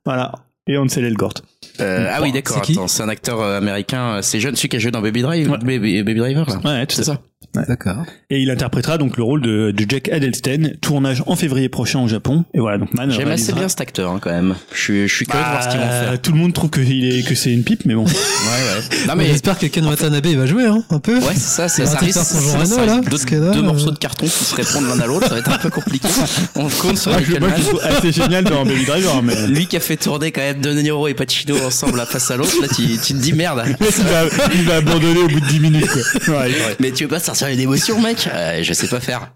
Voilà. 0.07 0.33
Et 0.67 0.79
Ansel 0.79 1.05
Elgort. 1.05 1.35
Euh, 1.81 2.09
ah 2.11 2.23
oui, 2.23 2.33
d'accord. 2.33 2.63
c'est 2.87 3.03
un 3.03 3.09
acteur 3.09 3.41
euh, 3.41 3.59
américain. 3.59 4.21
C'est 4.23 4.41
jeune, 4.41 4.55
celui 4.57 4.69
qui 4.71 4.77
a 4.77 4.79
joué 4.79 4.91
dans 4.91 5.03
Baby 5.03 5.23
Drive, 5.23 5.51
Ouais. 5.51 5.59
Baby, 5.59 6.03
Baby 6.03 6.21
Driver, 6.21 6.47
là. 6.49 6.61
Ouais, 6.65 6.87
tout 6.87 6.95
C'est 6.97 7.05
ça. 7.05 7.21
D'accord. 7.69 8.05
Et 8.31 8.41
il 8.41 8.51
interprétera 8.51 8.99
donc 8.99 9.17
le 9.17 9.23
rôle 9.23 9.41
de, 9.43 9.71
de 9.71 9.87
Jack 9.89 10.09
Adelstein, 10.09 10.73
tournage 10.81 11.23
en 11.27 11.37
février 11.37 11.69
prochain 11.69 12.01
au 12.01 12.09
Japon. 12.09 12.45
Et 12.55 12.59
voilà, 12.61 12.79
donc 12.79 12.93
Man 12.95 13.11
J'aime 13.11 13.29
assez 13.29 13.53
réalisera- 13.53 13.59
bien 13.59 13.69
cet 13.69 13.81
acteur, 13.81 14.11
hein, 14.11 14.19
quand 14.21 14.31
même. 14.31 14.55
Je 14.73 14.81
suis, 14.81 15.09
je 15.09 15.15
suis 15.15 15.27
curieux 15.27 15.45
de 15.45 15.51
voir 15.51 15.63
ce 15.63 15.69
qu'ils 15.69 15.79
vont 15.79 15.87
Bah, 15.87 16.01
faire. 16.11 16.21
Tout 16.21 16.33
le 16.33 16.39
monde 16.39 16.53
trouve 16.53 16.71
que, 16.71 16.81
il 16.81 17.19
est, 17.19 17.23
que 17.23 17.35
c'est 17.35 17.53
une 17.53 17.63
pipe, 17.63 17.85
mais 17.87 17.95
bon. 17.95 18.05
Ouais, 18.45 18.91
ouais. 18.91 19.07
Non, 19.09 19.15
Mais 19.17 19.27
j'espère 19.27 19.59
que 19.59 19.67
Ken 19.67 19.85
Watanabe 19.87 20.27
va 20.27 20.47
jouer 20.47 20.65
hein, 20.67 20.83
un 20.91 20.99
peu. 20.99 21.17
Ouais, 21.19 21.33
c'est 21.35 21.41
ça, 21.41 21.69
ça 21.69 21.83
peut-être 21.85 21.99
risque, 22.01 22.19
son 22.19 22.23
ça- 22.41 22.65
ça 22.67 22.87
là, 22.87 23.01
deux, 23.01 23.19
que 23.19 23.35
là, 23.37 23.51
deux 23.53 23.59
euh, 23.61 23.63
morceaux 23.63 23.91
de 23.91 23.99
carton 23.99 24.27
qui 24.27 24.31
se 24.45 24.55
répondent 24.55 24.87
l'un 24.89 25.01
à 25.01 25.07
l'autre, 25.07 25.27
ça 25.29 25.35
va 25.35 25.41
être 25.41 25.51
un 25.53 25.59
peu 25.59 25.71
compliqué. 25.71 26.09
On 26.57 26.69
compte 26.69 26.99
sur 26.99 27.11
moi, 27.13 27.21
Michael 27.21 27.41
moi, 27.41 27.51
je 27.57 27.63
trouve 27.63 27.81
assez 27.85 28.13
génial 28.13 28.45
dans 28.45 28.65
Baby 28.65 28.85
Driver, 28.85 29.23
mais. 29.23 29.47
Lui 29.49 29.67
qui 29.67 29.77
a 29.77 29.81
fait 29.81 29.97
tourner 29.97 30.31
quand 30.33 30.41
même 30.43 30.61
De 30.61 30.73
Niro 30.73 31.09
et 31.09 31.15
Pacino 31.15 31.57
ensemble 31.65 32.01
à 32.01 32.07
face 32.07 32.31
à 32.31 32.37
l'autre, 32.37 32.55
là 32.61 32.69
tu, 32.69 32.83
tu 32.99 33.15
te 33.15 33.19
dis 33.19 33.33
merde. 33.33 33.63
Il 33.81 34.05
va, 34.05 34.25
il 34.55 34.63
va 34.65 34.77
abandonner 34.77 35.21
au 35.21 35.29
bout 35.29 35.41
de 35.41 35.47
10 35.47 35.61
minutes, 35.61 35.87
quoi. 35.87 36.35
Ouais, 36.35 36.49
ouais. 36.49 36.77
Mais 36.81 36.91
tu 36.91 37.05
veux 37.05 37.09
pas 37.11 37.21
sortir 37.21 37.44
une 37.53 37.61
émotion, 37.61 38.01
mec 38.01 38.29
Euh, 38.35 38.63
Je 38.63 38.73
sais 38.73 38.89
pas 38.89 39.01
faire. 39.01 39.33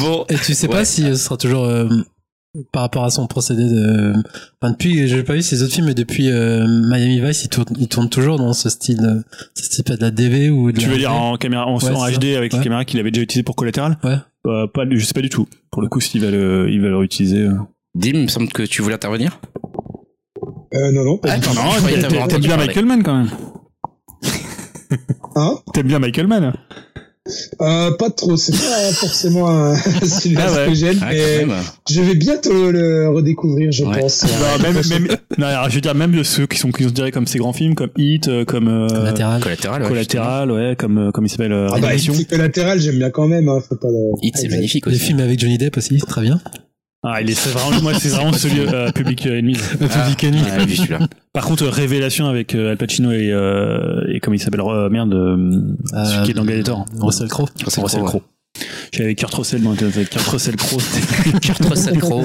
Bon, 0.00 0.24
et 0.28 0.34
tu 0.36 0.54
sais 0.54 0.66
ouais. 0.68 0.72
pas 0.72 0.84
si 0.84 1.02
ce 1.02 1.14
sera 1.14 1.36
toujours 1.36 1.64
euh, 1.64 1.88
par 2.72 2.82
rapport 2.82 3.04
à 3.04 3.10
son 3.10 3.26
procédé 3.26 3.64
de. 3.64 4.12
Enfin, 4.60 4.72
depuis, 4.72 5.08
j'ai 5.08 5.22
pas 5.22 5.34
vu 5.34 5.42
ses 5.42 5.62
autres 5.62 5.72
films, 5.74 5.86
mais 5.86 5.94
depuis 5.94 6.30
euh, 6.30 6.66
Miami 6.66 7.20
Vice, 7.20 7.44
il 7.44 7.48
tourne, 7.48 7.66
il 7.78 7.88
tourne 7.88 8.08
toujours 8.10 8.38
dans 8.38 8.52
ce 8.52 8.68
style, 8.68 9.22
pas 9.86 9.96
de 9.96 10.00
la 10.02 10.10
DV 10.10 10.50
ou 10.50 10.72
de 10.72 10.78
Tu 10.78 10.86
la 10.86 10.92
veux 10.92 10.98
dire 10.98 11.12
en 11.14 11.36
caméra, 11.36 11.66
en, 11.66 11.78
Ouais, 11.78 11.90
en 11.90 12.06
c'est 12.06 12.18
HD 12.18 12.36
avec 12.36 12.52
la 12.52 12.58
caméra 12.62 12.84
qu'il 12.84 13.00
avait 13.00 13.10
déjà 13.10 13.22
utilisée 13.22 13.42
pour 13.44 13.56
Collatéral 13.56 13.98
Ouais. 14.04 14.16
Euh, 14.46 14.66
pas, 14.68 14.82
je 14.90 15.04
sais 15.04 15.12
pas 15.14 15.22
du 15.22 15.28
tout. 15.30 15.48
Pour 15.72 15.82
le 15.82 15.88
coup, 15.88 16.00
s'il 16.00 16.22
va 16.22 16.30
le, 16.30 16.68
il 16.70 16.80
va 16.80 16.88
le 16.88 16.96
réutiliser. 16.98 17.40
euh. 17.40 17.54
Dim, 17.94 18.10
il 18.14 18.22
me 18.22 18.28
semble 18.28 18.48
que 18.48 18.62
tu 18.62 18.82
voulais 18.82 18.94
intervenir. 18.94 19.40
Euh, 20.74 20.92
non, 20.92 21.04
non, 21.04 21.18
pas 21.18 21.30
Ah, 21.32 21.38
du 21.38 21.46
tout. 21.48 21.54
pardon, 21.54 21.70
je 21.78 22.14
Non, 22.14 22.26
t'aimes 22.28 22.40
bien 22.40 22.50
parler. 22.56 22.66
Michael 22.66 22.84
Mann 22.84 23.02
quand 23.02 23.16
même. 23.16 23.30
Hein? 25.34 25.58
T'aimes 25.72 25.86
bien 25.88 25.98
Michael 25.98 26.26
Mann 26.28 26.52
euh, 27.60 27.90
Pas 27.92 28.10
trop, 28.10 28.36
c'est 28.36 28.52
pas 28.52 28.92
forcément 28.92 29.48
un 29.48 29.74
Sylvester 30.02 30.36
Ah 30.38 30.52
ouais. 30.62 30.68
que 30.68 30.74
j'aime, 30.74 30.98
Ah, 31.02 31.08
mais 31.12 31.46
je 31.90 32.00
vais 32.00 32.14
bientôt 32.14 32.70
le 32.70 33.08
redécouvrir, 33.10 33.72
je 33.72 33.84
Ouais. 33.84 34.00
pense. 34.00 34.22
Non, 34.24 34.62
même, 34.62 34.82
même, 34.88 35.16
non, 35.38 35.46
alors, 35.46 35.68
je 35.70 35.74
veux 35.76 35.80
dire, 35.80 35.94
même 35.94 36.22
ceux 36.24 36.46
qui 36.46 36.58
sont 36.58 36.70
considérés 36.70 37.10
comme 37.12 37.26
ces 37.26 37.38
grands 37.38 37.52
films, 37.52 37.74
comme 37.74 37.90
Hit, 37.96 38.28
euh, 38.28 38.44
comme 38.44 38.68
euh, 38.68 38.88
Collatéral. 38.88 39.42
Collatéral, 39.42 39.82
ouais, 39.82 39.88
Collatéral, 39.88 40.50
ouais, 40.52 40.76
comme 40.78 40.98
euh, 40.98 41.10
comme 41.12 41.26
il 41.26 41.28
s'appelle 41.28 41.52
euh, 41.52 41.68
Ah 41.72 41.78
bah, 41.80 41.88
c'est 41.98 42.28
collatéral, 42.28 42.80
j'aime 42.80 42.98
bien 42.98 43.10
quand 43.10 43.26
même, 43.28 43.48
hein, 43.48 43.60
faut 43.68 43.76
pas 43.76 43.88
le... 43.88 44.10
Hit, 44.22 44.36
c'est 44.36 44.48
magnifique 44.48 44.88
Des 44.88 44.94
aussi. 44.96 45.04
films 45.06 45.20
avec 45.20 45.38
Johnny 45.40 45.58
Depp 45.58 45.76
aussi, 45.76 45.98
très 45.98 46.22
bien. 46.22 46.40
Ah, 47.02 47.20
il 47.22 47.30
est 47.30 47.34
c'est 47.34 47.50
vraiment, 47.50 47.80
moi, 47.82 47.94
c'est 47.94 48.08
vraiment 48.08 48.32
celui 48.32 48.60
euh, 48.60 48.90
Public 48.90 49.26
Enemy. 49.26 49.56
Ah, 49.80 49.86
Public 49.86 50.24
Enemy. 50.24 50.42
ah, 50.50 50.64
vu 50.64 50.76
celui-là. 50.76 50.98
Par 51.32 51.44
contre, 51.44 51.64
euh, 51.64 51.70
Révélation 51.70 52.26
avec 52.26 52.54
euh, 52.54 52.70
Al 52.72 52.76
Pacino 52.78 53.12
et 53.12 53.30
euh, 53.32 54.04
et 54.12 54.18
comment 54.18 54.34
il 54.34 54.40
s'appelle, 54.40 54.60
euh, 54.62 54.88
merde, 54.88 55.14
euh, 55.14 55.60
celui 56.04 56.24
qui 56.24 56.30
est 56.32 56.34
dans 56.34 56.44
Gladiator. 56.44 56.84
Russell 57.00 57.28
Crowe. 57.28 57.46
Russell 57.64 57.84
Russell 57.84 58.02
Crowe, 58.02 58.22
Crowe. 58.90 58.98
J'avais 59.00 59.14
Kurt 59.14 59.34
Russell 59.34 59.62
dans 59.62 59.72
avec 59.72 60.10
Kurt 60.10 60.26
Russell 60.26 60.56
Crowe. 60.56 60.80
Kurt 61.42 61.64
Russell 61.64 61.98
Crowe. 61.98 62.24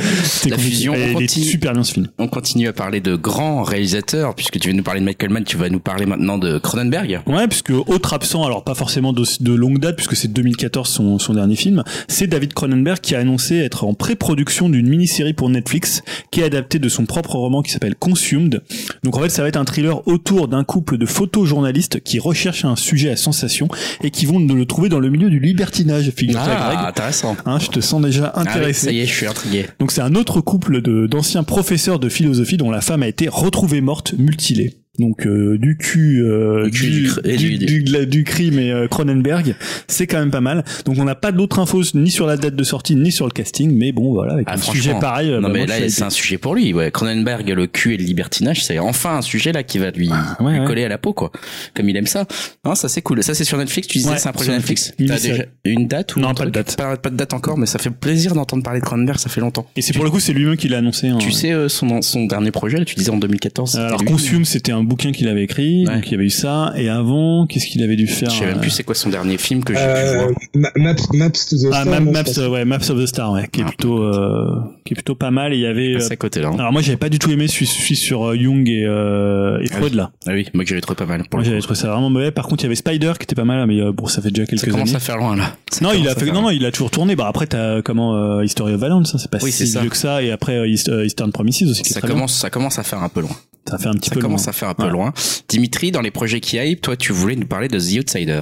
La 0.49 0.57
fusion, 0.57 0.93
on 0.93 1.19
il 1.19 1.23
est 1.23 1.27
super 1.29 1.73
bien 1.73 1.83
ce 1.83 1.93
film. 1.93 2.07
On 2.17 2.27
continue 2.27 2.67
à 2.67 2.73
parler 2.73 3.01
de 3.01 3.15
grands 3.15 3.63
réalisateurs, 3.63 4.35
puisque 4.35 4.59
tu 4.59 4.69
viens 4.69 4.77
nous 4.77 4.83
parler 4.83 4.99
de 4.99 5.05
Michael 5.05 5.29
Mann, 5.29 5.43
tu 5.43 5.57
vas 5.57 5.69
nous 5.69 5.79
parler 5.79 6.05
maintenant 6.05 6.37
de 6.37 6.57
Cronenberg. 6.57 7.21
Ouais, 7.27 7.47
puisque 7.47 7.71
autre 7.71 8.13
absent, 8.13 8.43
alors 8.43 8.63
pas 8.63 8.75
forcément 8.75 9.13
de, 9.13 9.23
de 9.39 9.53
longue 9.53 9.79
date, 9.79 9.95
puisque 9.95 10.15
c'est 10.15 10.31
2014 10.31 10.87
son, 10.87 11.19
son 11.19 11.33
dernier 11.33 11.55
film, 11.55 11.83
c'est 12.07 12.27
David 12.27 12.53
Cronenberg 12.53 12.99
qui 12.99 13.15
a 13.15 13.19
annoncé 13.19 13.57
être 13.57 13.83
en 13.83 13.93
pré-production 13.93 14.69
d'une 14.69 14.87
mini-série 14.87 15.33
pour 15.33 15.49
Netflix, 15.49 16.03
qui 16.31 16.41
est 16.41 16.45
adaptée 16.45 16.79
de 16.79 16.89
son 16.89 17.05
propre 17.05 17.35
roman 17.35 17.61
qui 17.61 17.71
s'appelle 17.71 17.95
Consumed. 17.95 18.61
Donc 19.03 19.17
en 19.17 19.21
fait, 19.21 19.29
ça 19.29 19.41
va 19.41 19.47
être 19.47 19.57
un 19.57 19.65
thriller 19.65 20.07
autour 20.07 20.47
d'un 20.47 20.63
couple 20.63 20.97
de 20.97 21.05
photojournalistes 21.05 22.01
qui 22.01 22.19
recherchent 22.19 22.65
un 22.65 22.75
sujet 22.75 23.09
à 23.09 23.15
sensation 23.15 23.67
et 24.03 24.11
qui 24.11 24.25
vont 24.25 24.39
le 24.39 24.65
trouver 24.65 24.89
dans 24.89 24.99
le 24.99 25.09
milieu 25.09 25.29
du 25.29 25.39
libertinage, 25.39 26.11
figure-toi 26.15 26.50
Ah, 26.59 26.73
Greg. 26.75 26.87
intéressant. 26.89 27.35
Hein, 27.45 27.59
je 27.59 27.67
te 27.67 27.79
sens 27.79 28.01
déjà 28.01 28.31
Ah 28.35 28.41
oui, 28.43 28.47
intéressé. 28.49 28.85
ça 28.87 28.91
y 28.91 28.99
est, 29.01 29.05
je 29.05 29.13
suis 29.13 29.27
intrigué. 29.27 29.67
Donc 29.79 29.91
c'est 29.91 30.01
un 30.01 30.15
autre 30.15 30.41
couple 30.41 30.81
de 30.81 31.07
d'anciens 31.07 31.43
professeurs 31.43 31.99
de 31.99 32.09
philosophie 32.09 32.57
dont 32.57 32.71
la 32.71 32.81
femme 32.81 33.03
a 33.03 33.07
été 33.07 33.27
retrouvée 33.29 33.81
morte, 33.81 34.13
mutilée. 34.17 34.77
Donc 34.99 35.25
euh, 35.25 35.57
du 35.57 35.77
cul, 35.77 36.21
euh, 36.21 36.69
Du 36.69 36.89
du, 36.91 37.09
et 37.23 37.37
du, 37.37 37.57
du- 37.57 37.65
du- 37.65 37.83
de 37.83 37.93
la- 37.93 38.05
du 38.05 38.23
crime 38.25 38.59
et 38.59 38.71
euh, 38.71 38.87
Cronenberg, 38.87 39.55
c'est 39.87 40.05
quand 40.05 40.19
même 40.19 40.31
pas 40.31 40.41
mal. 40.41 40.65
Donc 40.85 40.97
on 40.99 41.05
n'a 41.05 41.15
pas 41.15 41.31
d'autres 41.31 41.59
infos 41.59 41.81
ni 41.95 42.11
sur 42.11 42.27
la 42.27 42.35
date 42.35 42.55
de 42.57 42.63
sortie 42.63 42.95
ni 42.97 43.11
sur 43.11 43.25
le 43.25 43.31
casting, 43.31 43.73
mais 43.75 43.93
bon 43.93 44.13
voilà, 44.13 44.33
avec 44.33 44.45
Ah, 44.49 44.55
un 44.55 44.57
sujet 44.57 44.93
pareil. 44.99 45.29
euh, 45.31 45.37
Non 45.39 45.47
bah, 45.47 45.53
mais 45.53 45.65
moi, 45.65 45.79
là 45.79 45.89
c'est 45.89 46.03
un 46.03 46.09
sujet 46.09 46.37
pour 46.37 46.55
lui. 46.55 46.73
Ouais. 46.73 46.91
Cronenberg, 46.91 47.47
le 47.49 47.67
cul 47.67 47.93
et 47.93 47.97
le 47.97 48.03
libertinage, 48.03 48.63
c'est 48.65 48.79
enfin 48.79 49.17
un 49.17 49.21
sujet 49.21 49.53
là 49.53 49.63
qui 49.63 49.77
va 49.79 49.91
lui, 49.91 50.09
ouais, 50.09 50.15
lui 50.51 50.59
ouais. 50.59 50.65
coller 50.67 50.83
à 50.83 50.89
la 50.89 50.97
peau 50.97 51.13
quoi. 51.13 51.31
Comme 51.73 51.87
il 51.89 51.95
aime 51.95 52.05
ça. 52.05 52.25
Non, 52.65 52.75
ça 52.75 52.89
c'est 52.89 53.01
cool. 53.01 53.23
Ça 53.23 53.33
c'est 53.33 53.45
sur 53.45 53.57
Netflix. 53.57 53.87
Tu 53.87 53.97
disais 53.99 54.17
c'est 54.17 54.27
un 54.29 54.33
projet 54.33 54.51
Netflix. 54.51 54.93
T'as 55.07 55.19
déjà 55.19 55.45
une 55.63 55.87
date 55.87 56.17
ou 56.17 56.19
Non, 56.19 56.29
un 56.29 56.33
pas 56.33 56.45
de 56.45 56.49
date. 56.51 56.75
Pas, 56.75 56.97
pas 56.97 57.09
de 57.09 57.15
date 57.15 57.33
encore, 57.33 57.57
mais 57.57 57.65
ça 57.65 57.79
fait 57.79 57.91
plaisir 57.91 58.33
d'entendre 58.33 58.61
parler 58.61 58.81
de 58.81 58.85
Cronenberg. 58.85 59.17
Ça 59.19 59.29
fait 59.29 59.41
longtemps. 59.41 59.65
Et 59.77 59.81
c'est 59.81 59.93
pour 59.93 60.03
le 60.03 60.11
coup 60.11 60.19
c'est 60.19 60.33
lui-même 60.33 60.57
qui 60.57 60.67
l'a 60.67 60.79
annoncé. 60.79 61.07
hein. 61.07 61.17
Tu 61.19 61.31
sais 61.31 61.53
euh, 61.53 61.69
son 61.69 62.01
son 62.01 62.25
dernier 62.25 62.51
projet 62.51 62.77
là, 62.77 62.83
tu 62.85 62.95
disais 62.95 63.09
en 63.11 63.17
2014. 63.17 63.75
Euh, 63.75 63.79
c'était 63.79 63.87
Alors. 63.87 64.03
Consume, 64.05 64.43
c'était 64.45 64.71
un 64.73 64.80
bouquin 64.83 65.11
qu'il 65.11 65.27
avait 65.27 65.43
écrit, 65.43 65.85
Ouais. 65.87 65.95
donc 65.95 66.07
il 66.07 66.11
y 66.11 66.15
avait 66.15 66.25
eu 66.25 66.29
ça. 66.29 66.73
Et 66.75 66.89
avant, 66.89 67.45
qu'est-ce 67.47 67.67
qu'il 67.67 67.81
avait 67.83 67.95
dû 67.95 68.07
faire 68.07 68.29
Je 68.29 68.39
sais 68.39 68.45
même 68.45 68.57
euh, 68.57 68.61
plus 68.61 68.69
c'est 68.71 68.83
quoi 68.83 68.95
son 68.95 69.09
dernier 69.09 69.37
film 69.37 69.63
que 69.63 69.73
j'ai 69.73 69.79
pu 69.79 69.85
Euh, 69.85 70.13
voir. 70.17 70.29
Ma- 70.55 70.71
Maps, 70.75 70.95
Maps 71.13 71.29
to 71.31 71.55
the 71.57 71.69
Ah, 71.73 71.81
Star, 71.83 72.01
Maps, 72.01 72.49
ouais, 72.49 72.65
Maps 72.65 72.89
of 72.89 72.99
the 73.01 73.05
Star, 73.05 73.31
ouais, 73.33 73.47
qui 73.51 73.61
est 73.61 73.63
Ah. 73.65 73.67
plutôt, 73.69 74.03
euh, 74.03 74.55
qui 74.85 74.93
est 74.93 74.95
plutôt 74.95 75.15
pas 75.15 75.31
mal. 75.31 75.53
Et 75.53 75.57
il 75.57 75.61
y 75.61 75.65
avait. 75.65 75.95
euh, 75.95 75.99
C'est 75.99 76.13
à 76.13 76.15
côté 76.15 76.41
là. 76.41 76.49
hein. 76.49 76.55
alors 76.59 76.71
moi, 76.71 76.81
j'avais 76.81 76.97
pas 76.97 77.09
du 77.09 77.19
tout 77.19 77.31
aimé 77.31 77.47
celui, 77.47 77.65
celui 77.65 77.95
sur 77.95 78.27
euh, 78.29 78.35
Jung 78.37 78.67
et, 78.67 78.83
euh, 78.85 79.59
et 79.61 79.67
Ah 79.71 79.75
Freud 79.77 79.91
oui. 79.91 79.97
là. 79.97 80.11
Ah 80.27 80.31
oui, 80.33 80.47
moi 80.53 80.63
que 80.63 80.69
j'avais 80.69 80.81
trouvé 80.81 80.95
pas 80.97 81.05
mal. 81.05 81.23
Pour 81.29 81.39
Moi, 81.39 81.43
j'avais 81.43 81.59
trouvé 81.61 81.75
ça 81.75 81.87
vraiment 81.89 82.09
mauvais. 82.09 82.31
Par 82.31 82.47
contre, 82.47 82.63
il 82.63 82.65
y 82.65 82.67
avait 82.67 82.75
Spider 82.75 83.13
qui 83.19 83.23
était 83.23 83.35
pas 83.35 83.45
mal, 83.45 83.65
mais 83.67 83.79
euh, 83.81 83.91
bon, 83.91 84.07
ça 84.07 84.21
fait 84.21 84.29
déjà 84.31 84.45
Ça 84.45 84.51
quelques 84.51 84.71
commence 84.71 84.89
années. 84.89 84.97
à 84.97 84.99
faire 84.99 85.17
loin 85.17 85.35
là. 85.35 85.55
Ça 85.71 85.83
Non, 85.85 85.91
il 85.91 85.97
commence 85.97 86.07
a 86.07 86.11
à 86.11 86.15
fait, 86.15 86.25
faire 86.25 86.33
non, 86.33 86.41
non, 86.43 86.49
il 86.49 86.65
a 86.65 86.71
toujours 86.71 86.91
tourné. 86.91 87.15
Bah 87.15 87.27
après, 87.27 87.47
t'as 87.47 87.81
comment 87.81 88.15
euh, 88.15 88.43
History 88.43 88.73
of 88.73 88.79
Violence, 88.79 89.13
hein, 89.15 89.17
c'est 89.19 89.31
pas 89.31 89.39
Oui, 89.41 89.51
si 89.51 89.59
c'est 89.59 89.65
ça. 89.67 89.81
vieux 89.81 89.89
que 89.89 89.97
ça. 89.97 90.21
Et 90.23 90.31
après, 90.31 90.69
East- 90.69 90.91
Eastern 91.05 91.31
Promises 91.31 91.69
aussi, 91.69 91.83
qui 91.83 91.89
est 91.89 91.93
Ça 91.93 91.99
très 91.99 92.07
bien. 92.07 92.15
commence, 92.15 92.33
ça 92.35 92.49
commence 92.49 92.79
à 92.79 92.83
faire 92.83 93.01
un 93.03 93.09
peu 93.09 93.21
loin. 93.21 93.31
Ça 93.69 93.77
fait 93.77 93.87
un 93.89 93.93
petit 93.93 94.09
Ça 94.09 94.15
peu 94.15 94.21
commence 94.21 94.45
loin. 94.45 94.49
à 94.49 94.53
faire 94.53 94.69
un 94.71 94.73
peu 94.73 94.83
Ouais. 94.83 94.89
loin. 94.89 95.13
Dimitri, 95.47 95.91
dans 95.91 96.01
les 96.01 96.11
projets 96.11 96.39
qui 96.39 96.57
hype, 96.57 96.81
toi, 96.81 96.97
tu 96.97 97.13
voulais 97.13 97.35
nous 97.35 97.47
parler 97.47 97.67
de 97.67 97.79
The 97.79 97.99
Outsider. 97.99 98.41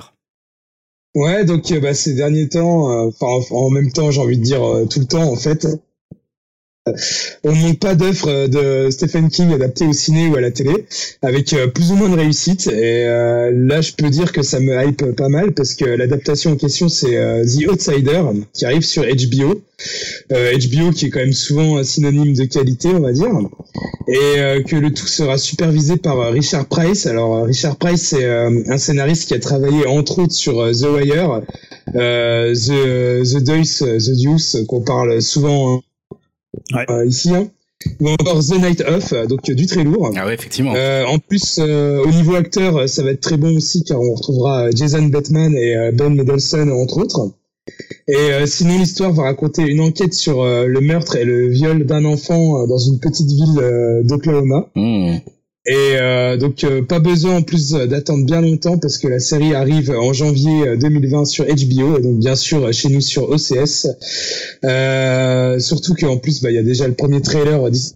Ouais, 1.15 1.43
donc 1.43 1.71
euh, 1.71 1.79
bah, 1.79 1.93
ces 1.93 2.13
derniers 2.13 2.47
temps, 2.49 2.91
euh, 2.91 3.09
enfin 3.09 3.25
en, 3.51 3.55
en 3.65 3.69
même 3.71 3.91
temps, 3.91 4.11
j'ai 4.11 4.21
envie 4.21 4.37
de 4.37 4.43
dire 4.43 4.63
euh, 4.63 4.85
tout 4.85 4.99
le 4.99 5.05
temps 5.07 5.23
en 5.31 5.35
fait, 5.35 5.65
euh, 5.65 5.75
on 7.43 7.51
ne 7.51 7.61
manque 7.61 7.79
pas 7.79 7.95
d'œuvres 7.95 8.29
euh, 8.29 8.47
de 8.47 8.91
Stephen 8.91 9.29
King 9.29 9.53
adaptées 9.53 9.85
au 9.85 9.93
ciné 9.93 10.27
ou 10.27 10.35
à 10.35 10.41
la 10.41 10.51
télé, 10.51 10.85
avec 11.21 11.53
euh, 11.53 11.67
plus 11.67 11.91
ou 11.91 11.95
moins 11.95 12.09
de 12.09 12.15
réussite. 12.15 12.67
Et 12.67 13.05
euh, 13.05 13.51
là, 13.53 13.81
je 13.81 13.93
peux 13.93 14.09
dire 14.09 14.31
que 14.31 14.41
ça 14.41 14.59
me 14.59 14.73
hype 14.85 15.15
pas 15.15 15.29
mal 15.29 15.53
parce 15.53 15.73
que 15.75 15.85
l'adaptation 15.85 16.51
en 16.51 16.55
question, 16.55 16.89
c'est 16.89 17.15
The 17.45 17.69
Outsider 17.69 18.23
qui 18.53 18.65
arrive 18.65 18.83
sur 18.83 19.03
HBO. 19.03 19.61
HBO 20.29 20.91
qui 20.91 21.05
est 21.05 21.09
quand 21.09 21.19
même 21.19 21.31
souvent 21.31 21.81
synonyme 21.83 22.33
de 22.33 22.43
qualité, 22.43 22.89
on 22.89 22.99
va 22.99 23.13
dire, 23.13 23.31
et 24.09 24.63
que 24.63 24.75
le 24.75 24.91
tout 24.91 25.07
sera 25.07 25.37
supervisé 25.37 25.95
par 25.95 26.31
Richard 26.33 26.65
Price. 26.65 27.05
Alors 27.05 27.45
Richard 27.45 27.77
Price, 27.77 28.09
c'est 28.09 28.25
un 28.25 28.77
scénariste 28.77 29.29
qui 29.29 29.35
a 29.35 29.39
travaillé 29.39 29.85
entre 29.85 30.19
autres 30.19 30.33
sur 30.33 30.69
The 30.69 30.83
Wire, 30.83 31.43
The 31.93 33.23
The 33.23 33.43
Deuce, 33.43 33.79
The 33.79 34.21
Deuce, 34.21 34.57
qu'on 34.67 34.81
parle 34.81 35.21
souvent 35.21 35.81
Ouais. 36.73 36.85
euh, 36.89 37.05
ici, 37.05 37.33
hein. 37.33 37.49
ou 37.99 38.09
encore 38.09 38.39
The 38.39 38.59
Night 38.61 38.81
Of, 38.81 39.13
euh, 39.13 39.25
donc 39.25 39.49
euh, 39.49 39.53
du 39.55 39.65
très 39.65 39.83
lourd. 39.83 40.11
Ah 40.15 40.25
ouais, 40.25 40.33
effectivement. 40.33 40.73
Euh, 40.75 41.05
en 41.05 41.19
plus, 41.19 41.59
euh, 41.59 42.03
au 42.03 42.11
niveau 42.11 42.35
acteur, 42.35 42.77
euh, 42.77 42.87
ça 42.87 43.03
va 43.03 43.11
être 43.11 43.21
très 43.21 43.37
bon 43.37 43.55
aussi 43.55 43.83
car 43.83 43.99
on 44.01 44.13
retrouvera 44.15 44.69
Jason 44.71 45.03
Bateman 45.03 45.55
et 45.55 45.75
euh, 45.75 45.91
Ben 45.91 46.15
Mendelsohn 46.15 46.71
entre 46.71 46.97
autres. 46.97 47.31
Et 48.07 48.15
euh, 48.15 48.47
sinon, 48.47 48.79
l'histoire 48.79 49.13
va 49.13 49.23
raconter 49.23 49.61
une 49.61 49.79
enquête 49.81 50.13
sur 50.13 50.41
euh, 50.41 50.65
le 50.65 50.81
meurtre 50.81 51.15
et 51.15 51.23
le 51.23 51.47
viol 51.47 51.85
d'un 51.85 52.03
enfant 52.05 52.63
euh, 52.63 52.67
dans 52.67 52.79
une 52.79 52.99
petite 52.99 53.27
ville 53.29 53.59
euh, 53.59 54.01
d'Oklahoma. 54.03 54.69
Mmh. 54.75 55.17
Et 55.65 55.95
euh, 55.97 56.37
donc, 56.37 56.63
euh, 56.63 56.81
pas 56.83 56.99
besoin 56.99 57.37
en 57.37 57.41
plus 57.41 57.73
euh, 57.75 57.85
d'attendre 57.85 58.25
bien 58.25 58.41
longtemps 58.41 58.77
parce 58.77 58.97
que 58.97 59.07
la 59.07 59.19
série 59.19 59.53
arrive 59.53 59.91
en 59.91 60.13
janvier 60.13 60.67
euh, 60.67 60.77
2020 60.77 61.25
sur 61.25 61.45
HBO 61.45 61.97
et 61.97 62.01
donc 62.01 62.17
bien 62.17 62.35
sûr 62.35 62.65
euh, 62.65 62.71
chez 62.71 62.89
nous 62.89 63.01
sur 63.01 63.29
OCS. 63.29 63.87
Euh, 64.63 65.59
surtout 65.59 65.93
qu'en 65.95 66.17
plus, 66.17 66.41
bah, 66.41 66.49
il 66.49 66.55
y 66.55 66.59
a 66.59 66.63
déjà 66.63 66.87
le 66.87 66.95
premier 66.95 67.21
trailer 67.21 67.67
euh, 67.67 67.69
dis- 67.69 67.93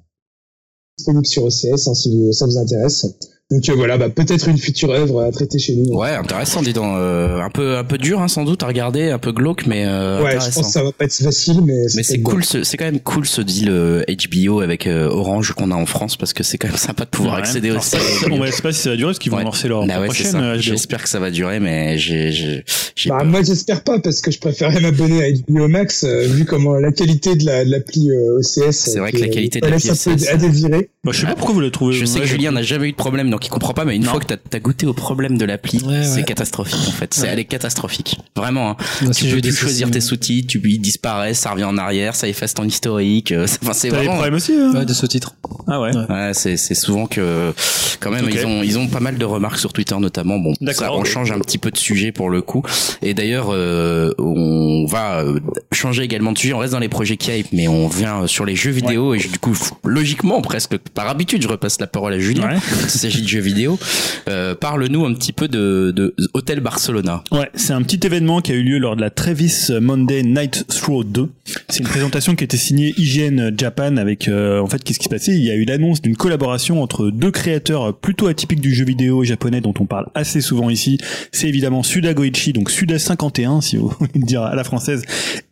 disponible 0.97 1.25
sur 1.25 1.43
OCS 1.45 1.87
hein, 1.87 1.93
si 1.95 2.33
ça 2.33 2.45
vous 2.45 2.57
intéresse. 2.57 3.05
Donc 3.53 3.69
euh, 3.69 3.73
voilà, 3.75 3.97
bah, 3.97 4.09
peut-être 4.09 4.47
une 4.49 4.57
future 4.57 4.89
œuvre 4.91 5.21
à 5.21 5.31
traiter 5.31 5.59
chez 5.59 5.75
nous. 5.75 5.95
Ouais, 5.97 6.09
intéressant, 6.15 6.61
dis 6.61 6.73
donc. 6.73 6.95
Euh, 6.97 7.39
un 7.41 7.49
peu, 7.49 7.77
un 7.77 7.83
peu 7.83 7.97
dur, 7.97 8.21
hein, 8.21 8.27
sans 8.27 8.43
doute 8.45 8.63
à 8.63 8.67
regarder, 8.67 9.09
un 9.11 9.19
peu 9.19 9.31
glauque, 9.31 9.65
mais 9.67 9.83
euh, 9.85 10.23
ouais, 10.23 10.31
je 10.39 10.51
pense 10.53 10.67
que 10.67 10.71
ça 10.73 10.83
va 10.83 10.91
pas 10.91 11.05
être 11.05 11.13
facile, 11.13 11.61
mais, 11.65 11.85
Mais 11.95 12.03
c'est 12.03 12.21
cool, 12.21 12.43
ce- 12.43 12.63
c'est 12.63 12.77
quand 12.77 12.85
même 12.85 12.99
cool 12.99 13.25
ce 13.25 13.41
deal 13.41 13.69
euh, 13.69 14.03
HBO 14.07 14.61
avec 14.61 14.87
euh, 14.87 15.07
Orange 15.07 15.53
qu'on 15.53 15.71
a 15.71 15.75
en 15.75 15.85
France 15.85 16.15
parce 16.17 16.33
que 16.33 16.43
c'est 16.43 16.57
quand 16.57 16.67
même 16.67 16.77
sympa 16.77 17.05
de 17.05 17.09
pouvoir 17.09 17.35
Ouais. 17.35 17.39
accéder 17.41 17.69
au 17.69 17.73
Alors, 17.73 17.83
ça, 17.83 17.99
ça, 17.99 18.27
on 18.31 18.37
va- 18.39 18.45
je 18.47 18.51
sais 18.53 18.61
pas 18.61 18.71
si 18.71 18.81
ça 18.81 18.89
va 18.91 18.95
durer 18.95 19.09
parce 19.09 19.19
qu'ils 19.19 19.31
vont 19.31 19.37
Ouais. 19.37 19.43
lancer 19.43 19.67
leur 19.67 19.85
Bah 19.85 19.99
ouais, 19.99 20.05
prochaine 20.05 20.35
euh. 20.35 20.57
J'espère 20.59 21.03
que 21.03 21.09
ça 21.09 21.19
va 21.19 21.29
durer, 21.31 21.59
mais 21.59 21.97
j'ai, 21.97 22.31
j'ai, 22.31 22.63
j'ai 22.95 23.09
Bah, 23.09 23.23
moi 23.23 23.41
j'espère 23.43 23.83
pas 23.83 23.99
parce 23.99 24.21
que 24.21 24.31
je 24.31 24.39
préférerais 24.39 24.79
m'abonner 24.81 25.23
à 25.23 25.29
HBO 25.31 25.67
Max 25.67 26.03
euh, 26.03 26.25
vu 26.27 26.45
comment 26.45 26.75
la 26.75 26.91
qualité 26.91 27.35
de 27.35 27.45
la 27.45 27.65
de 27.65 27.71
l'appli 27.71 28.09
euh, 28.09 28.39
OCS 28.39 28.71
C'est 28.71 28.99
vrai 28.99 29.11
que 29.11 29.17
la 29.17 29.27
qualité 29.27 29.59
de 29.59 29.65
elle 29.65 29.71
l'appli 29.73 29.89
OCS, 29.91 30.27
à 30.29 30.37
désirer 30.37 30.89
Bah, 31.03 31.11
je 31.13 31.19
sais 31.19 31.25
pas 31.27 31.35
pourquoi 31.35 31.53
vous 31.53 31.59
l'avez 31.61 31.71
trouvé. 31.71 31.93
Je 31.93 32.05
sais 32.05 32.19
que 32.21 32.25
Julien 32.25 32.51
n'a 32.51 32.63
jamais 32.63 32.87
eu 32.87 32.91
de 32.91 32.97
problème, 32.97 33.29
donc 33.29 33.42
il 33.43 33.49
comprend 33.49 33.73
pas, 33.73 33.85
mais 33.85 33.95
une 33.95 34.03
Non. 34.03 34.11
fois 34.11 34.19
que 34.19 34.25
t'as 34.33 34.57
as 34.57 34.59
goûté 34.59 34.85
au 34.85 34.93
problème 34.93 35.37
de 35.37 35.45
l'appli, 35.45 35.81
Ouais, 35.83 36.03
c'est 36.03 36.15
ouais. 36.17 36.23
catastrophique 36.23 36.87
en 36.87 36.91
fait. 36.91 37.13
C'est, 37.13 37.21
Ouais. 37.23 37.27
elle 37.33 37.39
est 37.39 37.45
catastrophique. 37.45 38.17
Vraiment, 38.35 38.71
hein. 38.71 38.77
Tu 39.15 39.25
peux 39.25 39.41
plus 39.41 39.53
choisir 39.55 39.89
tes 39.91 40.01
sous-titres, 40.01 40.47
tu 40.47 40.61
ils 40.63 40.79
disparaissent, 40.79 41.39
ça 41.39 41.51
revient 41.51 41.63
en 41.65 41.77
arrière, 41.77 42.15
ça 42.15 42.27
efface 42.27 42.53
ton 42.53 42.63
historique. 42.63 43.31
euh, 43.31 43.45
Enfin, 43.61 43.73
c'est 43.73 43.89
T'as 43.89 43.95
des 43.95 43.97
vraiment. 44.05 44.13
problèmes 44.13 44.33
aussi 44.35 44.53
hein 44.53 44.71
Ouais, 44.73 44.85
de 44.85 44.93
sous-titres. 44.93 45.35
Ah 45.67 45.79
ouais. 45.81 45.95
Ouais. 45.95 46.05
Ouais, 46.09 46.31
c'est 46.33 46.57
c'est 46.57 46.75
souvent 46.75 47.05
que 47.05 47.53
quand 47.99 48.11
même 48.11 48.27
ils 48.29 48.45
ont 48.45 48.63
ils 48.63 48.77
ont 48.77 48.87
pas 48.87 48.99
mal 48.99 49.17
de 49.17 49.25
remarques 49.25 49.59
sur 49.59 49.71
Twitter 49.73 49.95
notamment. 49.99 50.39
Bon, 50.39 50.53
D'accord, 50.61 50.87
ça, 50.87 50.93
on 50.93 51.03
change 51.03 51.31
un 51.31 51.39
petit 51.39 51.57
peu 51.57 51.71
de 51.71 51.77
sujet 51.77 52.11
pour 52.11 52.29
le 52.29 52.41
coup. 52.41 52.63
Et 53.01 53.13
d'ailleurs, 53.13 53.47
euh, 53.51 54.11
on 54.17 54.85
va 54.87 55.19
euh, 55.21 55.39
changer 55.71 56.03
également 56.03 56.31
de 56.31 56.37
sujet. 56.37 56.53
On 56.53 56.59
reste 56.59 56.73
dans 56.73 56.79
les 56.79 56.89
projets 56.89 57.17
qui 57.17 57.31
hype, 57.31 57.47
mais 57.53 57.67
on 57.67 57.87
vient 57.87 58.27
sur 58.27 58.45
les 58.45 58.55
jeux 58.55 58.71
vidéo 58.71 59.13
et 59.13 59.19
je- 59.19 59.27
du 59.29 59.39
coup 59.39 59.57
logiquement 59.83 60.41
presque 60.41 60.77
par 60.77 61.07
habitude, 61.07 61.41
je 61.41 61.47
repasse 61.47 61.79
la 61.79 61.87
parole 61.87 62.13
à 62.13 62.19
Julien. 62.19 62.47
Ouais. 62.49 62.57
De 63.23 63.27
jeux 63.27 63.39
vidéo. 63.39 63.79
Euh, 64.27 64.55
Parle-nous 64.55 65.05
un 65.05 65.13
petit 65.13 65.33
peu 65.33 65.47
de, 65.47 65.91
de 65.95 66.15
Hôtel 66.33 66.59
Barcelona. 66.59 67.23
Ouais, 67.31 67.49
c'est 67.55 67.73
un 67.73 67.81
petit 67.81 68.05
événement 68.05 68.41
qui 68.41 68.51
a 68.51 68.55
eu 68.55 68.63
lieu 68.63 68.77
lors 68.77 68.95
de 68.95 69.01
la 69.01 69.09
Travis 69.09 69.69
Monday 69.81 70.23
Night 70.23 70.65
Throw 70.67 71.03
2. 71.03 71.29
C'est 71.69 71.79
une 71.79 71.87
présentation 71.87 72.35
qui 72.35 72.43
était 72.43 72.57
signée 72.57 72.93
IGN 72.97 73.51
Japan 73.57 73.97
avec, 73.97 74.27
euh, 74.27 74.59
en 74.59 74.67
fait, 74.67 74.83
qu'est-ce 74.83 74.99
qui 74.99 75.05
se 75.05 75.09
passait? 75.09 75.31
Il 75.31 75.43
y 75.43 75.51
a 75.51 75.55
eu 75.55 75.65
l'annonce 75.65 76.01
d'une 76.01 76.15
collaboration 76.15 76.81
entre 76.81 77.09
deux 77.09 77.31
créateurs 77.31 77.97
plutôt 77.97 78.27
atypiques 78.27 78.61
du 78.61 78.73
jeu 78.73 78.85
vidéo 78.85 79.23
japonais 79.23 79.61
dont 79.61 79.73
on 79.79 79.85
parle 79.85 80.07
assez 80.15 80.41
souvent 80.41 80.69
ici. 80.69 80.97
C'est 81.31 81.47
évidemment 81.47 81.83
Suda 81.83 82.13
Goichi, 82.13 82.53
donc 82.53 82.69
Suda 82.71 82.99
51 82.99 83.61
si 83.61 83.77
vous 83.77 83.89
voulez 83.99 84.11
le 84.15 84.25
dire 84.25 84.43
à 84.43 84.55
la 84.55 84.63
française, 84.63 85.03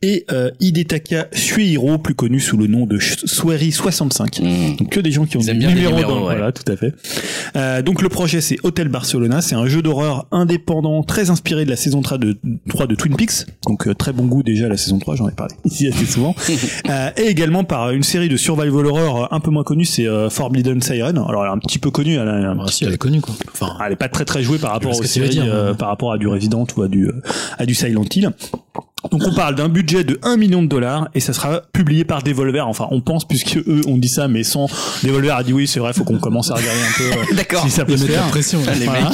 et 0.02 0.26
euh, 0.32 0.52
Hidetaka 0.60 1.28
Shuihiro, 1.34 1.98
plus 1.98 2.16
connu 2.16 2.40
sous 2.40 2.58
le 2.58 2.68
nom 2.68 2.86
de 2.86 3.00
Swery 3.00 3.72
65. 3.72 4.40
Mmh. 4.40 4.76
Donc 4.78 4.90
que 4.90 5.00
des 5.00 5.12
gens 5.12 5.26
qui 5.26 5.38
ont 5.38 5.42
des 5.42 5.54
numéros, 5.54 5.92
numéros, 5.92 6.02
dans, 6.02 6.18
ouais. 6.20 6.36
voilà, 6.36 6.52
tout 6.52 6.70
à 6.72 6.76
fait. 6.76 6.94
Euh, 7.62 7.82
donc 7.82 8.02
le 8.02 8.10
projet 8.10 8.42
c'est 8.42 8.58
Hotel 8.64 8.88
Barcelona, 8.88 9.42
c'est 9.42 9.56
un 9.56 9.66
jeu 9.68 9.82
d'horreur 9.82 10.26
indépendant 10.32 11.04
très 11.04 11.30
inspiré 11.30 11.64
de 11.66 11.70
la 11.70 11.76
saison 11.76 12.02
3 12.02 12.18
de, 12.18 12.38
3 12.70 12.88
de 12.88 12.96
Twin 12.96 13.16
Peaks, 13.16 13.46
donc 13.68 13.88
euh, 13.88 13.94
très 13.94 14.14
bon 14.14 14.26
goût 14.26 14.42
déjà 14.42 14.68
la 14.68 14.78
saison 14.78 14.98
3, 15.00 15.16
j'en 15.16 15.28
ai 15.30 15.34
parlé 15.34 15.54
ici 15.66 15.88
assez 15.88 16.06
souvent, 16.06 16.36
Euh, 16.90 17.10
et 17.18 17.28
également 17.28 17.64
par 17.64 17.92
une 17.92 18.04
série 18.04 18.28
de 18.30 18.38
survival 18.38 18.86
horror 18.88 19.28
un 19.32 19.40
peu 19.40 19.52
moins 19.52 19.64
connue, 19.64 19.86
c'est 19.86 20.08
euh, 20.08 20.30
Forbidden 20.30 20.82
Siren. 20.82 21.18
Alors 21.18 21.44
elle 21.46 21.52
est 21.52 21.54
un 21.54 21.58
petit 21.60 21.78
peu 21.80 21.92
connue, 21.92 22.16
elle, 22.16 22.28
a 22.28 22.52
Ah, 22.60 22.66
petit- 22.66 22.74
si, 22.78 22.86
elle 22.86 22.94
est 22.94 22.98
connue, 22.98 23.22
quoi. 23.22 23.36
Enfin, 23.54 23.78
elle 23.86 23.94
est 23.94 23.96
pas 23.98 24.10
très 24.10 24.26
très 24.26 24.42
jouée 24.44 24.58
par 24.58 24.72
rapport 24.72 24.98
aux 24.98 25.04
séries, 25.04 25.30
dire, 25.30 25.44
euh, 25.46 25.72
ouais. 25.72 25.78
par 25.78 25.90
rapport 25.90 26.12
à 26.12 26.18
du 26.18 26.28
Resident 26.28 26.66
ou 26.76 26.82
à 26.82 26.88
du 26.88 27.10
à 27.58 27.66
du 27.66 27.76
Silent 27.76 28.04
Hill. 28.16 28.32
Donc 29.10 29.24
on 29.26 29.34
parle 29.34 29.56
d'un 29.56 29.68
budget 29.70 30.04
de 30.04 30.20
1 30.24 30.38
million 30.38 30.62
de 30.62 30.68
dollars 30.68 31.10
et 31.16 31.20
ça 31.20 31.34
sera 31.34 31.62
publié 31.74 32.06
par 32.06 32.22
Devolver. 32.22 32.68
Enfin, 32.68 32.88
on 32.92 33.02
pense 33.02 33.28
puisque 33.28 33.58
eux 33.58 33.82
ont 33.88 33.98
dit 33.98 34.08
ça, 34.10 34.28
mais 34.28 34.44
sans 34.44 34.68
Devolver 35.04 35.36
a 35.36 35.44
dit 35.44 35.54
oui, 35.54 35.68
c'est 35.68 35.80
vrai, 35.80 35.92
faut 35.94 36.04
qu'on 36.04 36.20
commence 36.20 36.52
à 36.52 36.56
regarder 36.56 36.80
un 36.82 36.98
peu 36.98 37.04
euh, 37.32 37.36
D'accord. 37.36 37.64
si 37.64 37.72
ça 37.72 37.84
peut 37.86 37.98
se 37.98 38.06
faire. 38.06 38.28
pression. 38.28 38.60
là. 38.66 38.74
Les 38.76 38.86
Voilà. 38.86 39.12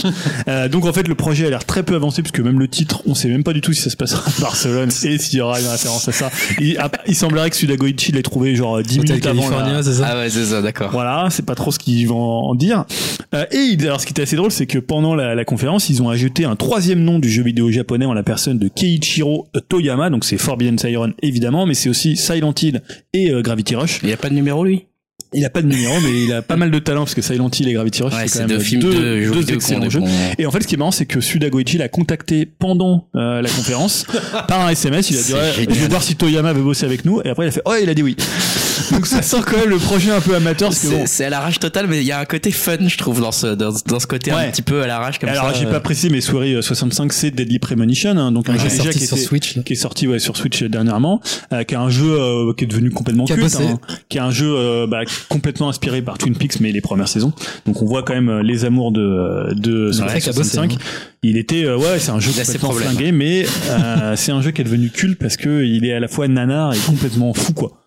Euh, 0.47 0.68
donc 0.69 0.85
en 0.85 0.93
fait 0.93 1.07
le 1.07 1.15
projet 1.15 1.47
a 1.47 1.49
l'air 1.49 1.64
très 1.65 1.84
peu 1.84 1.95
avancé 1.95 2.22
puisque 2.22 2.39
même 2.39 2.59
le 2.59 2.68
titre 2.68 3.01
on 3.05 3.15
sait 3.15 3.30
même 3.30 3.43
pas 3.43 3.53
du 3.53 3.61
tout 3.61 3.72
si 3.73 3.81
ça 3.81 3.89
se 3.89 3.97
passera 3.97 4.23
à 4.27 4.41
Barcelone 4.41 4.89
et 5.03 5.18
s'il 5.18 5.38
y 5.39 5.41
aura 5.41 5.59
une 5.59 5.68
référence 5.68 6.07
à 6.07 6.11
ça. 6.11 6.30
Il, 6.59 6.77
il 7.07 7.15
semblerait 7.15 7.49
que 7.49 7.55
Sudagoichi 7.55 8.11
l'ait 8.11 8.23
trouvé 8.23 8.55
genre 8.55 8.81
10 8.81 8.99
Hotel 8.99 9.09
minutes 9.11 9.26
avant 9.26 9.41
la, 9.41 9.55
California, 9.55 9.84
c'est 9.84 9.93
ça 9.93 10.07
Ah 10.09 10.18
ouais, 10.18 10.30
c'est 10.30 10.45
ça, 10.45 10.61
d'accord. 10.61 10.91
voilà, 10.91 11.27
c'est 11.30 11.45
pas 11.45 11.55
trop 11.55 11.72
ce 11.72 11.80
qu'ils 11.80 12.07
vont 12.07 12.19
en 12.19 12.55
dire. 12.55 12.85
Euh, 13.34 13.45
et 13.51 13.57
il- 13.57 13.85
alors, 13.88 14.01
ce 14.01 14.05
qui 14.05 14.11
était 14.14 14.23
assez 14.23 14.35
drôle, 14.35 14.51
c'est 14.51 14.65
que 14.65 14.80
pendant 14.80 15.15
la, 15.15 15.34
la 15.35 15.45
conférence, 15.45 15.89
ils 15.89 16.01
ont 16.01 16.09
ajouté 16.09 16.45
un 16.45 16.55
troisième 16.55 16.99
nom 17.03 17.19
du 17.19 17.30
jeu 17.30 17.43
vidéo 17.43 17.72
japonais 17.72 18.05
en 18.05 18.14
la 18.14 18.23
personne 18.23 18.57
de 18.57 18.68
Keiichiro 18.68 19.47
Toyama. 19.77 20.09
Donc 20.09 20.25
c'est 20.25 20.37
Forbidden 20.37 20.77
Siren 20.77 21.13
évidemment, 21.21 21.65
mais 21.65 21.73
c'est 21.73 21.89
aussi 21.89 22.17
Silent 22.17 22.53
Hill 22.61 22.81
et 23.13 23.31
euh, 23.31 23.41
Gravity 23.41 23.75
Rush. 23.75 23.99
Il 24.03 24.09
y 24.09 24.13
a 24.13 24.17
pas 24.17 24.29
de 24.29 24.35
numéro 24.35 24.63
lui? 24.63 24.87
Il 25.34 25.44
a 25.44 25.49
pas 25.49 25.61
de 25.61 25.68
numéro, 25.68 25.94
mais 26.02 26.23
il 26.23 26.31
a 26.31 26.41
pas 26.41 26.56
mal 26.56 26.72
de 26.72 26.80
talent 26.80 27.02
parce 27.02 27.14
que 27.15 27.22
Silent 27.22 27.49
Hill 27.49 27.68
et 27.68 27.73
Gravity 27.73 28.02
Rush, 28.02 28.14
Ouais, 28.14 28.27
c'est 28.27 28.45
deux 28.45 28.53
même 28.56 28.61
films 28.61 28.81
deux, 28.81 28.94
de 28.94 29.22
jeux 29.23 29.31
deux 29.31 29.53
excellents 29.53 29.89
jeux. 29.89 30.02
Et 30.38 30.45
en 30.45 30.52
fait, 30.52 30.61
ce 30.61 30.68
qui 30.68 30.76
est 30.76 30.77
marrant, 30.77 30.91
c'est 30.91 31.06
que 31.06 31.19
Suda 31.19 31.49
Goichi 31.49 31.77
l'a 31.77 31.89
contacté 31.89 32.45
pendant 32.45 33.07
euh, 33.15 33.41
la 33.41 33.49
conférence 33.49 34.06
par 34.48 34.61
un 34.65 34.69
SMS. 34.69 35.10
Il 35.10 35.18
a 35.18 35.22
dit 35.22 35.34
ouais, 35.34 35.65
je 35.69 35.80
vais 35.81 35.88
voir 35.89 36.02
si 36.03 36.15
Toyama 36.15 36.53
veut 36.53 36.61
bosser 36.61 36.85
avec 36.85 37.03
nous. 37.03 37.22
Et 37.26 37.30
après, 37.30 37.45
il 37.45 37.49
a 37.49 37.52
fait 37.52 37.68
ouais, 37.68 37.84
il 37.84 37.89
a 37.89 37.94
dit 37.94 38.03
oui. 38.03 38.15
Donc 38.91 39.06
ça 39.07 39.22
sent 39.23 39.38
quand 39.45 39.57
même 39.57 39.69
le 39.69 39.77
projet 39.80 40.11
un 40.11 40.22
peu 40.22 40.34
amateur. 40.35 40.72
C'est 40.72 40.89
bon, 40.91 41.03
c'est 41.07 41.26
à 41.26 41.30
l'arrache 41.30 41.60
totale, 41.60 41.88
mais 41.88 41.98
il 41.99 42.06
y 42.06 42.11
a 42.11 42.19
un 42.19 42.26
côté 42.26 42.52
fun, 42.52 42.77
je 42.88 42.98
trouve, 42.98 43.19
dans 43.19 43.31
ce, 43.34 43.48
dans, 43.48 43.73
dans 43.88 43.99
ce 43.99 44.07
côté 44.07 44.31
Ouais. 44.31 44.45
un 44.45 44.52
petit 44.52 44.61
peu 44.61 44.84
à 44.84 44.88
l'arrache 44.88 45.18
comme 45.19 45.30
alors 45.30 45.48
ça. 45.52 45.53
j'ai 45.60 45.65
euh. 45.65 45.72
pas 45.72 45.80
précisé, 45.80 46.10
mais 46.10 46.22
Souris 46.22 46.53
euh, 46.53 46.61
65, 46.61 47.11
c'est 47.11 47.31
Deadly 47.31 47.57
Premonition, 47.60 48.11
hein, 48.11 48.31
donc 48.31 48.48
un 48.49 48.53
Qui 48.53 48.60
jeu 48.60 48.65
est 48.68 48.69
déjà 48.69 48.84
sorti 48.84 48.99
qui 48.99 49.07
sur 49.07 49.18
était- 49.18 49.26
Switch. 49.26 49.56
là. 49.56 49.64
qui 49.64 49.73
est 49.73 49.77
sorti 49.77 50.07
ouais, 50.07 50.19
sur 50.19 50.38
Switch 50.38 50.64
dernièrement, 50.64 51.22
euh, 51.53 51.64
qui 51.64 51.73
est 51.73 51.77
un 51.77 51.89
jeu 51.89 52.06
euh, 52.19 52.53
qui 52.56 52.65
est 52.65 52.68
devenu 52.68 52.91
complètement 52.91 53.26
culte, 53.26 53.56
hein, 53.60 53.80
qui 54.10 54.19
est 54.19 54.22
un 54.22 54.31
jeu 54.31 54.53
euh, 54.56 54.85
bah, 54.88 55.02
complètement 55.29 55.69
inspiré 55.69 56.01
par 56.01 56.17
Twin 56.17 56.35
Peaks, 56.35 56.59
mais 56.59 56.71
les 56.71 56.81
premières 56.81 57.07
saisons. 57.07 57.34
Donc 57.65 57.81
on 57.81 57.85
voit 57.85 58.03
quand 58.03 58.13
même 58.13 58.29
euh, 58.29 58.43
les 58.43 58.65
amours 58.65 58.91
de 58.91 59.53
de 59.53 59.88
Ouais, 60.01 60.19
qui 60.21 60.29
a 60.29 60.34
bossé, 60.34 60.49
65. 60.57 60.73
hein. 60.73 60.77
Il 61.23 61.38
était 61.38 61.65
euh, 61.65 61.77
ouais, 61.77 61.99
c'est 61.99 62.11
un 62.11 62.19
jeu 62.19 62.31
complètement 62.31 62.71
flingué, 62.71 63.11
mais 63.11 63.45
euh, 63.69 64.13
c'est 64.17 64.31
un 64.31 64.41
jeu 64.41 64.51
qui 64.51 64.61
est 64.61 64.65
devenu 64.65 64.89
culte 64.89 65.19
parce 65.19 65.38
que 65.38 65.63
il 65.63 65.85
est 65.85 65.93
à 65.93 65.99
la 65.99 66.07
fois 66.07 66.27
nanar 66.27 66.73
et 66.73 66.79
complètement 66.85 67.34
fou 67.34 67.53
quoi. 67.53 67.84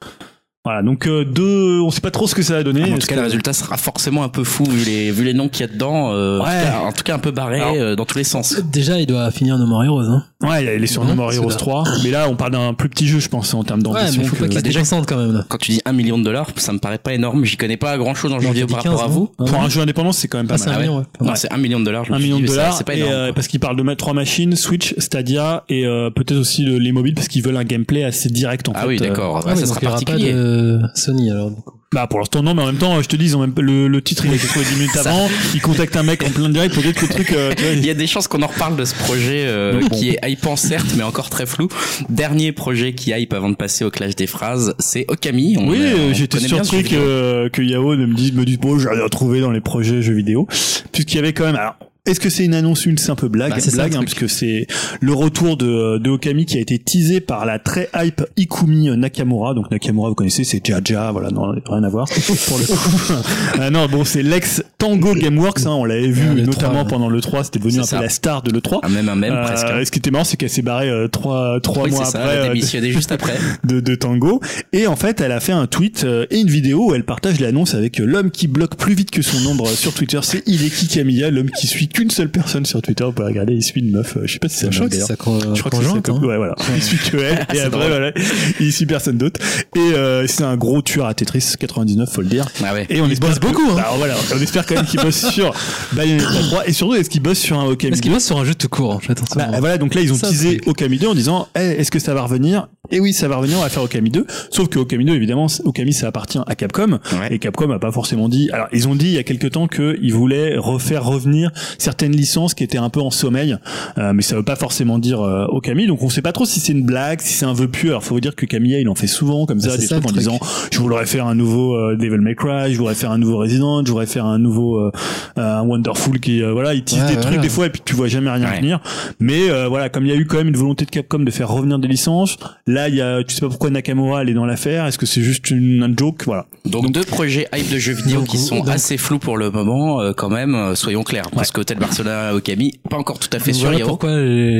Voilà, 0.70 0.82
donc 0.84 1.08
euh, 1.08 1.24
deux, 1.24 1.80
on 1.80 1.90
sait 1.90 2.00
pas 2.00 2.12
trop 2.12 2.28
ce 2.28 2.34
que 2.36 2.42
ça 2.42 2.54
va 2.54 2.62
donner. 2.62 2.82
Ah, 2.84 2.86
mais 2.86 2.94
en 2.94 2.98
tout 2.98 3.06
cas, 3.08 3.14
que- 3.14 3.20
le 3.20 3.24
résultat 3.26 3.52
sera 3.52 3.76
forcément 3.76 4.22
un 4.22 4.28
peu 4.28 4.44
fou 4.44 4.62
vu 4.64 4.84
les, 4.84 5.10
vu 5.10 5.24
les 5.24 5.34
noms 5.34 5.48
qu'il 5.48 5.62
y 5.66 5.68
a 5.68 5.72
dedans. 5.72 6.12
euh, 6.12 6.38
en, 6.38 6.44
tout 6.44 6.48
Ouais. 6.48 6.62
cas, 6.62 6.78
en 6.86 6.92
tout 6.92 7.02
cas, 7.02 7.14
un 7.14 7.18
peu 7.18 7.32
barré 7.32 7.60
Alors- 7.60 7.74
euh, 7.74 7.96
dans 7.96 8.04
tous 8.04 8.18
les 8.18 8.24
sens. 8.24 8.54
Déjà, 8.72 9.00
il 9.00 9.06
doit 9.06 9.30
finir 9.32 9.58
No 9.58 9.66
More 9.66 9.82
Heroes. 9.84 10.02
Hein. 10.02 10.24
Ouais, 10.42 10.76
il 10.76 10.82
est 10.84 10.86
sur 10.86 11.02
Non, 11.02 11.10
No 11.10 11.14
More 11.16 11.32
Heroes 11.32 11.50
là. 11.50 11.54
3, 11.56 11.84
mais 12.04 12.10
là 12.10 12.26
on 12.30 12.34
parle 12.36 12.52
d'un 12.52 12.72
plus 12.72 12.88
petit 12.88 13.06
jeu, 13.06 13.18
je 13.18 13.28
pense, 13.28 13.52
en 13.52 13.62
termes 13.64 13.80
Ouais, 13.80 13.84
d'ambition. 14.00 14.22
mais 14.22 14.28
faut 14.28 14.36
que- 14.36 14.40
pas 14.42 14.46
qu'il 14.46 14.54
bah, 14.54 14.62
déjà- 14.62 14.80
quand 15.06 15.16
même. 15.16 15.32
Là. 15.34 15.44
Quand 15.48 15.58
tu 15.58 15.72
dis 15.72 15.80
un 15.84 15.92
million 15.92 16.18
de 16.18 16.24
dollars, 16.24 16.48
ça 16.56 16.72
me 16.72 16.78
paraît 16.78 16.98
pas 16.98 17.12
énorme. 17.14 17.44
J'y 17.44 17.56
connais 17.56 17.76
pas 17.76 17.98
grand 17.98 18.14
chose 18.14 18.30
dans 18.30 18.36
le 18.38 18.42
jeu 18.42 18.48
vidéo 18.48 18.66
par 18.68 18.76
rapport 18.82 19.00
à 19.02 19.06
15, 19.06 19.12
vous. 19.12 19.26
Pour 19.36 19.54
un 19.60 19.68
jeu 19.68 19.80
indépendant, 19.82 20.12
c'est 20.12 20.28
quand 20.28 20.38
même 20.38 20.46
pas 20.46 20.54
Ah, 20.54 20.58
c'est 20.58 20.66
mal. 20.66 20.74
un 20.74 20.78
Ouais. 20.78 20.84
million, 20.86 20.98
ouais. 21.00 21.04
Non, 21.26 21.32
c'est 21.34 21.52
un 21.52 21.56
million 21.58 21.80
de 21.80 21.84
dollars. 21.84 22.04
Je 22.04 22.10
me 22.12 22.16
Un 22.16 22.18
suis 22.20 22.26
million 22.28 22.36
dit, 22.38 22.44
de 22.44 22.48
dollars 22.48 22.72
C'est 22.74 22.84
pas 22.84 22.94
et 22.94 22.98
énorme. 23.00 23.12
euh, 23.12 23.32
parce 23.34 23.48
qu'ils 23.48 23.60
parlent 23.60 23.76
de 23.76 23.82
mettre 23.82 23.98
trois 23.98 24.14
machines, 24.14 24.54
Switch, 24.56 24.94
Stadia 24.98 25.64
et 25.68 25.84
euh, 25.86 26.08
peut-être 26.10 26.38
aussi 26.38 26.62
le- 26.64 26.78
les 26.78 26.92
mobiles 26.92 27.14
parce 27.14 27.28
qu'ils 27.28 27.42
veulent 27.42 27.56
un 27.58 27.64
gameplay 27.64 28.04
assez 28.04 28.30
direct 28.30 28.68
en 28.68 28.72
Ah 28.74 28.82
fait. 28.82 28.86
oui, 28.86 28.96
d'accord. 28.98 29.40
Ah, 29.42 29.46
Ouais, 29.48 29.54
mais 29.54 29.60
ça 29.60 29.66
sera 29.66 29.80
particulier. 29.80 30.32
De 30.60 30.80
Sony 30.94 31.30
alors. 31.30 31.50
du 31.50 31.60
coup. 31.62 31.74
Bah 31.92 32.06
pour 32.06 32.20
l'instant 32.20 32.40
non, 32.40 32.54
mais 32.54 32.62
en 32.62 32.66
même 32.66 32.76
temps, 32.76 33.02
je 33.02 33.08
te 33.08 33.16
dis, 33.16 33.24
ils 33.24 33.36
ont 33.36 33.40
même 33.40 33.52
le, 33.58 33.88
le 33.88 34.00
titre 34.00 34.24
il 34.24 34.30
a 34.30 34.36
été 34.36 34.46
trouvé 34.46 34.64
10 34.64 34.74
minutes 34.78 34.96
avant. 34.96 35.28
Ils 35.54 35.60
contactent 35.60 35.96
un 35.96 36.04
mec 36.04 36.22
en 36.22 36.30
plein 36.30 36.48
direct, 36.48 36.72
peut-être 36.72 36.94
que 37.00 37.06
le 37.06 37.12
truc. 37.12 37.32
euh, 37.32 37.52
tu 37.56 37.64
vois, 37.64 37.72
Il 37.72 37.84
y 37.84 37.90
a 37.90 37.94
des 37.94 38.06
chances 38.06 38.28
qu'on 38.28 38.42
en 38.42 38.46
reparle 38.46 38.76
de 38.76 38.84
ce 38.84 38.94
projet 38.94 39.44
euh, 39.48 39.80
bon. 39.80 39.88
qui 39.96 40.10
est 40.10 40.20
hypant 40.30 40.54
certes, 40.54 40.86
mais 40.96 41.02
encore 41.02 41.30
très 41.30 41.46
flou. 41.46 41.66
Dernier 42.08 42.52
projet 42.52 42.92
qui 42.94 43.10
hype 43.10 43.32
avant 43.32 43.48
de 43.50 43.56
passer 43.56 43.84
au 43.84 43.90
clash 43.90 44.14
des 44.14 44.28
phrases, 44.28 44.74
c'est 44.78 45.04
Okami. 45.08 45.56
On, 45.58 45.68
Oui, 45.68 45.78
euh, 45.80 45.96
euh, 46.10 46.14
j'étais 46.14 46.38
connaît 46.38 46.48
bien 46.48 46.62
ce 46.62 46.70
surpris 46.70 46.90
jeu 46.90 46.96
vidéo. 46.98 47.00
que, 47.02 47.48
que 47.48 47.62
Yao 47.62 47.96
ne 47.96 48.06
me 48.06 48.14
dise, 48.14 48.32
me 48.34 48.44
dise, 48.44 48.58
bon, 48.60 48.78
j'ai 48.78 48.88
rien 48.88 49.08
trouvé 49.08 49.40
dans 49.40 49.50
les 49.50 49.60
projets 49.60 50.00
jeux 50.00 50.14
vidéo. 50.14 50.46
Puisqu'il 50.92 51.16
y 51.16 51.18
avait 51.18 51.32
quand 51.32 51.46
même, 51.46 51.56
alors, 51.56 51.74
est-ce 52.06 52.20
que 52.20 52.30
c'est 52.30 52.44
une 52.44 52.54
annonce 52.54 52.86
ou 52.86 52.90
une 52.90 52.98
simple 52.98 53.28
blague? 53.28 53.50
Bah, 53.50 53.56
blague, 53.72 53.94
hein, 53.94 54.02
truc. 54.02 54.16
puisque 54.16 54.28
c'est 54.30 54.66
le 55.00 55.12
retour 55.12 55.56
de, 55.56 55.98
de 55.98 56.10
Okami 56.10 56.46
qui 56.46 56.56
a 56.58 56.60
été 56.60 56.78
teasé 56.78 57.20
par 57.20 57.44
la 57.46 57.58
très 57.58 57.88
hype 57.94 58.22
Ikumi 58.36 58.96
Nakamura. 58.96 59.54
Donc 59.54 59.70
Nakamura, 59.70 60.08
vous 60.08 60.14
connaissez, 60.14 60.44
c'est 60.44 60.64
Jaja, 60.64 61.10
voilà, 61.12 61.30
non, 61.30 61.52
rien 61.66 61.82
à 61.84 61.88
voir. 61.88 62.06
Pour 62.48 62.58
le 62.58 62.64
coup. 62.64 63.12
Ah 63.60 63.70
non, 63.70 63.86
bon, 63.86 64.04
c'est 64.04 64.22
l'ex 64.22 64.62
Tango 64.78 65.14
Gameworks, 65.14 65.66
hein, 65.66 65.70
on 65.72 65.84
l'avait 65.84 66.08
vu 66.10 66.28
Ouais, 66.30 66.42
notamment 66.42 66.72
3, 66.72 66.82
ouais. 66.84 66.88
pendant 66.88 67.08
le 67.08 67.20
3, 67.20 67.44
c'était 67.44 67.58
devenu 67.58 67.80
un 67.80 67.82
ça. 67.84 67.96
peu 67.98 68.02
la 68.04 68.08
star 68.08 68.42
de 68.42 68.50
le 68.50 68.60
3. 68.60 68.80
Ah, 68.82 68.88
même 68.88 69.08
un 69.08 69.16
même 69.16 69.32
Euh, 69.34 69.44
presque. 69.44 69.66
et 69.80 69.84
ce 69.84 69.90
qui 69.90 69.98
était 69.98 70.10
marrant, 70.10 70.24
c'est 70.24 70.36
qu'elle 70.36 70.50
s'est 70.50 70.62
barrée 70.62 70.88
euh, 70.88 71.08
trois 71.08 71.58
mois 71.88 72.04
ça, 72.04 72.20
après 72.22 72.34
elle 72.34 72.40
a 72.40 72.44
euh, 72.44 72.48
démissionné 72.48 72.92
juste 72.92 73.12
après. 73.12 73.34
de, 73.64 73.80
de 73.80 73.94
Tango. 73.94 74.40
Et 74.72 74.86
en 74.86 74.96
fait, 74.96 75.20
elle 75.20 75.32
a 75.32 75.40
fait 75.40 75.52
un 75.52 75.66
tweet 75.66 76.04
euh, 76.04 76.26
et 76.30 76.38
une 76.40 76.48
vidéo 76.48 76.90
où 76.90 76.94
elle 76.94 77.04
partage 77.04 77.40
l'annonce 77.40 77.74
avec 77.74 78.00
euh, 78.00 78.04
l'homme 78.04 78.30
qui 78.30 78.46
bloque 78.48 78.76
plus 78.76 78.94
vite 78.94 79.10
que 79.10 79.22
son 79.22 79.44
ombre 79.46 79.68
sur 79.68 79.92
Twitter. 79.92 80.20
C'est 80.22 80.46
Hideki 80.48 80.88
Kamiya, 80.88 81.30
l'homme 81.30 81.50
qui 81.50 81.66
suit 81.66 81.88
qu'une 81.92 82.10
seule 82.10 82.30
personne 82.30 82.66
sur 82.66 82.80
Twitter. 82.82 83.04
Vous 83.04 83.12
pouvez 83.12 83.28
regarder, 83.28 83.54
il 83.54 83.62
suit 83.62 83.80
une 83.80 83.90
meuf. 83.92 84.16
euh, 84.16 84.22
je 84.26 84.32
sais 84.34 84.38
pas 84.38 84.48
si 84.48 84.56
c'est 84.58 84.66
un 84.66 84.80
meuf 84.80 84.90
d'ailleurs. 84.90 85.08
con- 85.18 85.38
Je 85.54 85.60
crois 85.60 85.70
que 85.70 85.76
c'est 85.78 86.06
sa 86.06 86.12
hein. 86.12 86.20
Ouais, 86.22 86.36
voilà. 86.36 86.54
Il 86.74 86.82
suit 86.82 86.98
que 86.98 87.16
elle. 87.18 87.46
et 87.54 87.60
après, 87.60 87.88
voilà. 87.88 88.12
Il 88.60 88.72
suit 88.72 88.86
personne 88.86 89.18
d'autre. 89.18 89.40
Et 89.76 89.78
euh, 89.94 90.26
c'est 90.26 90.44
un 90.44 90.56
gros 90.56 90.82
tueur 90.82 91.06
à 91.06 91.14
Tetris 91.14 91.54
99, 91.58 92.10
faut 92.12 92.20
le 92.22 92.28
dire. 92.28 92.46
Ah 92.64 92.74
ouais. 92.74 92.86
Et 92.90 93.00
on 93.00 93.08
espère 93.08 93.30
bosse 93.30 93.40
beaucoup, 93.40 93.70
hein. 93.70 93.76
Bah, 93.76 93.90
voilà. 93.96 94.14
On 94.34 94.40
espère 94.40 94.66
quand 94.66 94.74
même 94.76 94.84
qu'il 94.86 95.00
bosse 95.00 95.30
sur 95.30 95.52
Bayonetta 95.92 96.26
3. 96.50 96.68
Et 96.68 96.72
surtout, 96.72 96.94
est-ce 96.94 97.10
qu'il 97.10 97.22
bosse 97.22 97.38
sur 97.38 97.58
un 97.58 97.66
Okami? 97.66 97.92
Est-ce 97.92 98.02
qu'il 98.02 98.12
bosse 98.12 98.24
sur 98.24 98.38
un 98.38 98.44
jeu 98.44 98.54
tout 98.54 98.68
court 98.68 98.90
en 98.94 98.98
fait 99.00 99.20
bah, 99.36 99.46
voilà, 99.58 99.78
donc 99.78 99.94
là 99.94 100.00
ils 100.00 100.12
ont 100.12 100.16
teasé 100.18 100.60
Okami 100.66 100.98
2 100.98 101.06
en 101.08 101.14
disant 101.14 101.48
Eh, 101.56 101.60
est-ce 101.60 101.90
que 101.90 101.98
ça 101.98 102.14
va 102.14 102.22
revenir? 102.22 102.68
Et 102.92 102.98
oui, 102.98 103.12
ça 103.12 103.28
va 103.28 103.36
revenir, 103.36 103.58
on 103.58 103.62
va 103.62 103.68
faire 103.68 103.82
Okami 103.82 104.10
2. 104.10 104.26
Sauf 104.50 104.68
que 104.68 104.78
Okami 104.78 105.04
2, 105.04 105.14
évidemment, 105.14 105.46
Okami 105.64 105.92
ça 105.92 106.08
appartient 106.08 106.38
à 106.46 106.54
Capcom. 106.54 106.98
Ouais. 107.12 107.28
Et 107.34 107.38
Capcom 107.38 107.70
a 107.70 107.78
pas 107.78 107.92
forcément 107.92 108.28
dit. 108.28 108.50
Alors 108.52 108.66
ils 108.72 108.88
ont 108.88 108.94
dit 108.96 109.06
il 109.06 109.12
y 109.12 109.18
a 109.18 109.22
quelque 109.22 109.46
temps 109.46 109.68
qu'ils 109.68 110.12
voulaient 110.12 110.56
refaire 110.56 111.04
revenir 111.04 111.50
certaines 111.80 112.12
licences 112.12 112.54
qui 112.54 112.64
étaient 112.64 112.78
un 112.78 112.90
peu 112.90 113.00
en 113.00 113.10
sommeil, 113.10 113.56
Euh, 113.98 114.12
mais 114.14 114.22
ça 114.22 114.36
veut 114.36 114.42
pas 114.44 114.56
forcément 114.56 114.98
dire 114.98 115.20
euh, 115.20 115.46
Okami. 115.48 115.86
Donc 115.86 116.02
on 116.02 116.08
sait 116.10 116.22
pas 116.22 116.32
trop 116.32 116.44
si 116.44 116.60
c'est 116.60 116.72
une 116.72 116.84
blague, 116.84 117.20
si 117.20 117.32
c'est 117.34 117.44
un 117.46 117.52
vœu 117.52 117.68
pieux. 117.68 117.90
Alors 117.90 118.04
faut 118.04 118.14
vous 118.14 118.20
dire 118.20 118.34
que 118.36 118.46
Kamiya 118.46 118.80
il 118.80 118.88
en 118.88 118.94
fait 118.94 119.06
souvent 119.06 119.46
comme 119.46 119.60
ça 119.60 119.70
c'est 119.72 119.78
des 119.78 119.86
ça, 119.86 119.94
trucs 119.96 120.04
en 120.06 120.08
truc. 120.08 120.18
disant 120.18 120.38
je 120.72 120.78
voudrais 120.78 121.06
faire 121.06 121.26
un 121.26 121.34
nouveau 121.34 121.74
euh, 121.74 121.96
Devil 121.96 122.18
May 122.20 122.34
Cry, 122.34 122.72
je 122.72 122.78
voudrais 122.78 122.94
faire 122.94 123.10
un 123.10 123.18
nouveau 123.18 123.38
Resident, 123.38 123.84
je 123.84 123.90
voudrais 123.90 124.06
faire 124.06 124.26
un 124.26 124.38
nouveau 124.38 124.78
euh, 124.78 124.90
un 125.36 125.62
Wonderful 125.62 126.20
qui 126.20 126.42
euh, 126.42 126.52
voilà 126.52 126.74
il 126.74 126.82
tease 126.84 127.00
Ouais, 127.00 127.06
des 127.08 127.12
voilà. 127.14 127.30
trucs 127.30 127.40
des 127.40 127.48
fois 127.48 127.66
et 127.66 127.70
puis 127.70 127.82
tu 127.84 127.94
vois 127.94 128.08
jamais 128.08 128.30
rien 128.30 128.48
Ouais. 128.50 128.58
venir. 128.60 128.80
Mais 129.18 129.50
euh, 129.50 129.68
voilà, 129.68 129.88
comme 129.88 130.04
il 130.06 130.10
y 130.10 130.14
a 130.14 130.16
eu 130.16 130.26
quand 130.26 130.36
même 130.38 130.48
une 130.48 130.56
volonté 130.56 130.84
de 130.84 130.90
Capcom 130.90 131.18
de 131.20 131.30
faire 131.30 131.48
revenir 131.48 131.78
des 131.78 131.88
licences, 131.88 132.36
là 132.66 132.88
il 132.88 132.94
y 132.94 133.00
a, 133.02 133.22
tu 133.24 133.34
sais 133.34 133.40
pas 133.40 133.48
pourquoi 133.48 133.70
Nakamura 133.70 134.22
elle 134.22 134.28
est 134.30 134.34
dans 134.34 134.46
l'affaire. 134.46 134.86
Est-ce 134.86 134.98
que 134.98 135.06
c'est 135.06 135.22
juste 135.22 135.50
une, 135.50 135.82
un 135.82 135.92
joke, 135.96 136.22
voilà. 136.26 136.46
Donc, 136.64 136.92
deux 136.92 137.04
projets 137.04 137.46
hype 137.54 137.70
de 137.72 137.78
jeux 137.78 137.92
vidéo 137.94 138.20
Donc, 138.20 138.28
qui 138.28 138.38
sont 138.38 138.56
donc- 138.58 138.68
assez 138.68 138.96
flous 138.98 139.18
pour 139.18 139.36
le 139.38 139.50
moment, 139.50 140.00
euh, 140.00 140.12
quand 140.14 140.28
même, 140.28 140.54
euh, 140.54 140.74
soyons 140.74 141.02
clairs. 141.02 141.30
Parce 141.34 141.50
que 141.50 141.60
Hotel 141.70 141.78
Barcelona, 141.78 142.34
Okami, 142.34 142.80
pas 142.90 142.96
encore 142.96 143.18
tout 143.20 143.28
à 143.32 143.38
fait 143.38 143.52
sûr, 143.52 143.68
voilà 143.70 143.84
pourquoi 143.84 144.10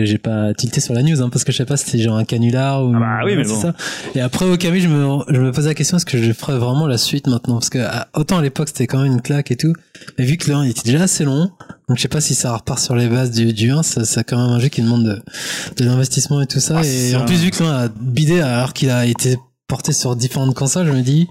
j'ai 0.05 0.19
pas 0.19 0.55
tilté 0.55 0.81
sur 0.81 0.95
la 0.95 1.03
news, 1.03 1.21
hein, 1.21 1.29
parce 1.29 1.43
que 1.45 1.51
je 1.53 1.57
sais 1.57 1.65
pas 1.65 1.77
si 1.77 1.87
c'était 1.87 2.03
genre 2.05 2.17
un 2.17 2.25
canular 2.25 2.85
ou. 2.85 2.93
Ah 2.95 3.01
bah 3.01 3.21
oui, 3.25 3.35
mais 3.37 3.45
c'est 3.45 3.51
bon. 3.55 3.61
ça. 3.63 3.75
Et 4.15 4.21
après 4.21 4.45
Okami, 4.45 4.81
je 4.81 4.89
me, 4.89 5.19
je 5.29 5.41
me 5.41 5.51
posais 5.51 5.69
la 5.69 5.75
question 5.75 5.97
est-ce 5.97 6.07
que 6.07 6.19
je 6.23 6.33
ferais 6.33 6.57
vraiment 6.59 6.87
la 6.87 6.99
suite 6.99 7.27
maintenant? 7.27 7.55
Parce 7.55 7.71
que 7.71 7.79
à- 7.79 8.09
autant 8.15 8.39
à 8.39 8.43
l'époque 8.43 8.69
c'était 8.69 8.87
quand 8.87 9.03
même 9.03 9.13
une 9.13 9.23
claque 9.23 9.51
et 9.51 9.57
tout, 9.57 9.73
mais 10.19 10.25
vu 10.25 10.37
que 10.37 10.49
le 10.49 10.57
1 10.57 10.65
il 10.67 10.71
était 10.71 10.83
déjà 10.91 11.03
assez 11.05 11.25
long, 11.25 11.51
donc 11.89 11.97
je 11.97 12.03
sais 12.03 12.09
pas 12.09 12.21
si 12.21 12.35
ça 12.37 12.55
repart 12.57 12.79
sur 12.79 12.95
les 12.95 13.09
bases 13.09 13.33
du, 13.33 13.53
du 13.53 13.71
1, 13.73 13.83
ça- 13.83 14.05
c'est 14.05 14.23
quand 14.23 14.37
même 14.37 14.55
un 14.57 14.61
jeu 14.61 14.69
qui 14.69 14.83
demande 14.83 15.05
de, 15.05 15.23
de 15.79 15.85
l'investissement 15.85 16.41
et 16.41 16.47
tout 16.47 16.61
ça. 16.61 16.77
Ah, 16.79 16.87
et 16.87 17.17
en 17.17 17.25
plus 17.25 17.43
vu 17.43 17.51
que 17.51 17.63
le 17.63 17.69
1 17.69 17.73
a 17.87 17.89
bidé 17.89 18.41
alors 18.41 18.73
qu'il 18.73 18.91
a 18.91 19.05
été 19.07 19.37
porté 19.67 19.93
sur 19.93 20.15
différentes 20.15 20.55
consoles, 20.55 20.87
je 20.87 20.93
me 20.93 21.03
dis 21.03 21.27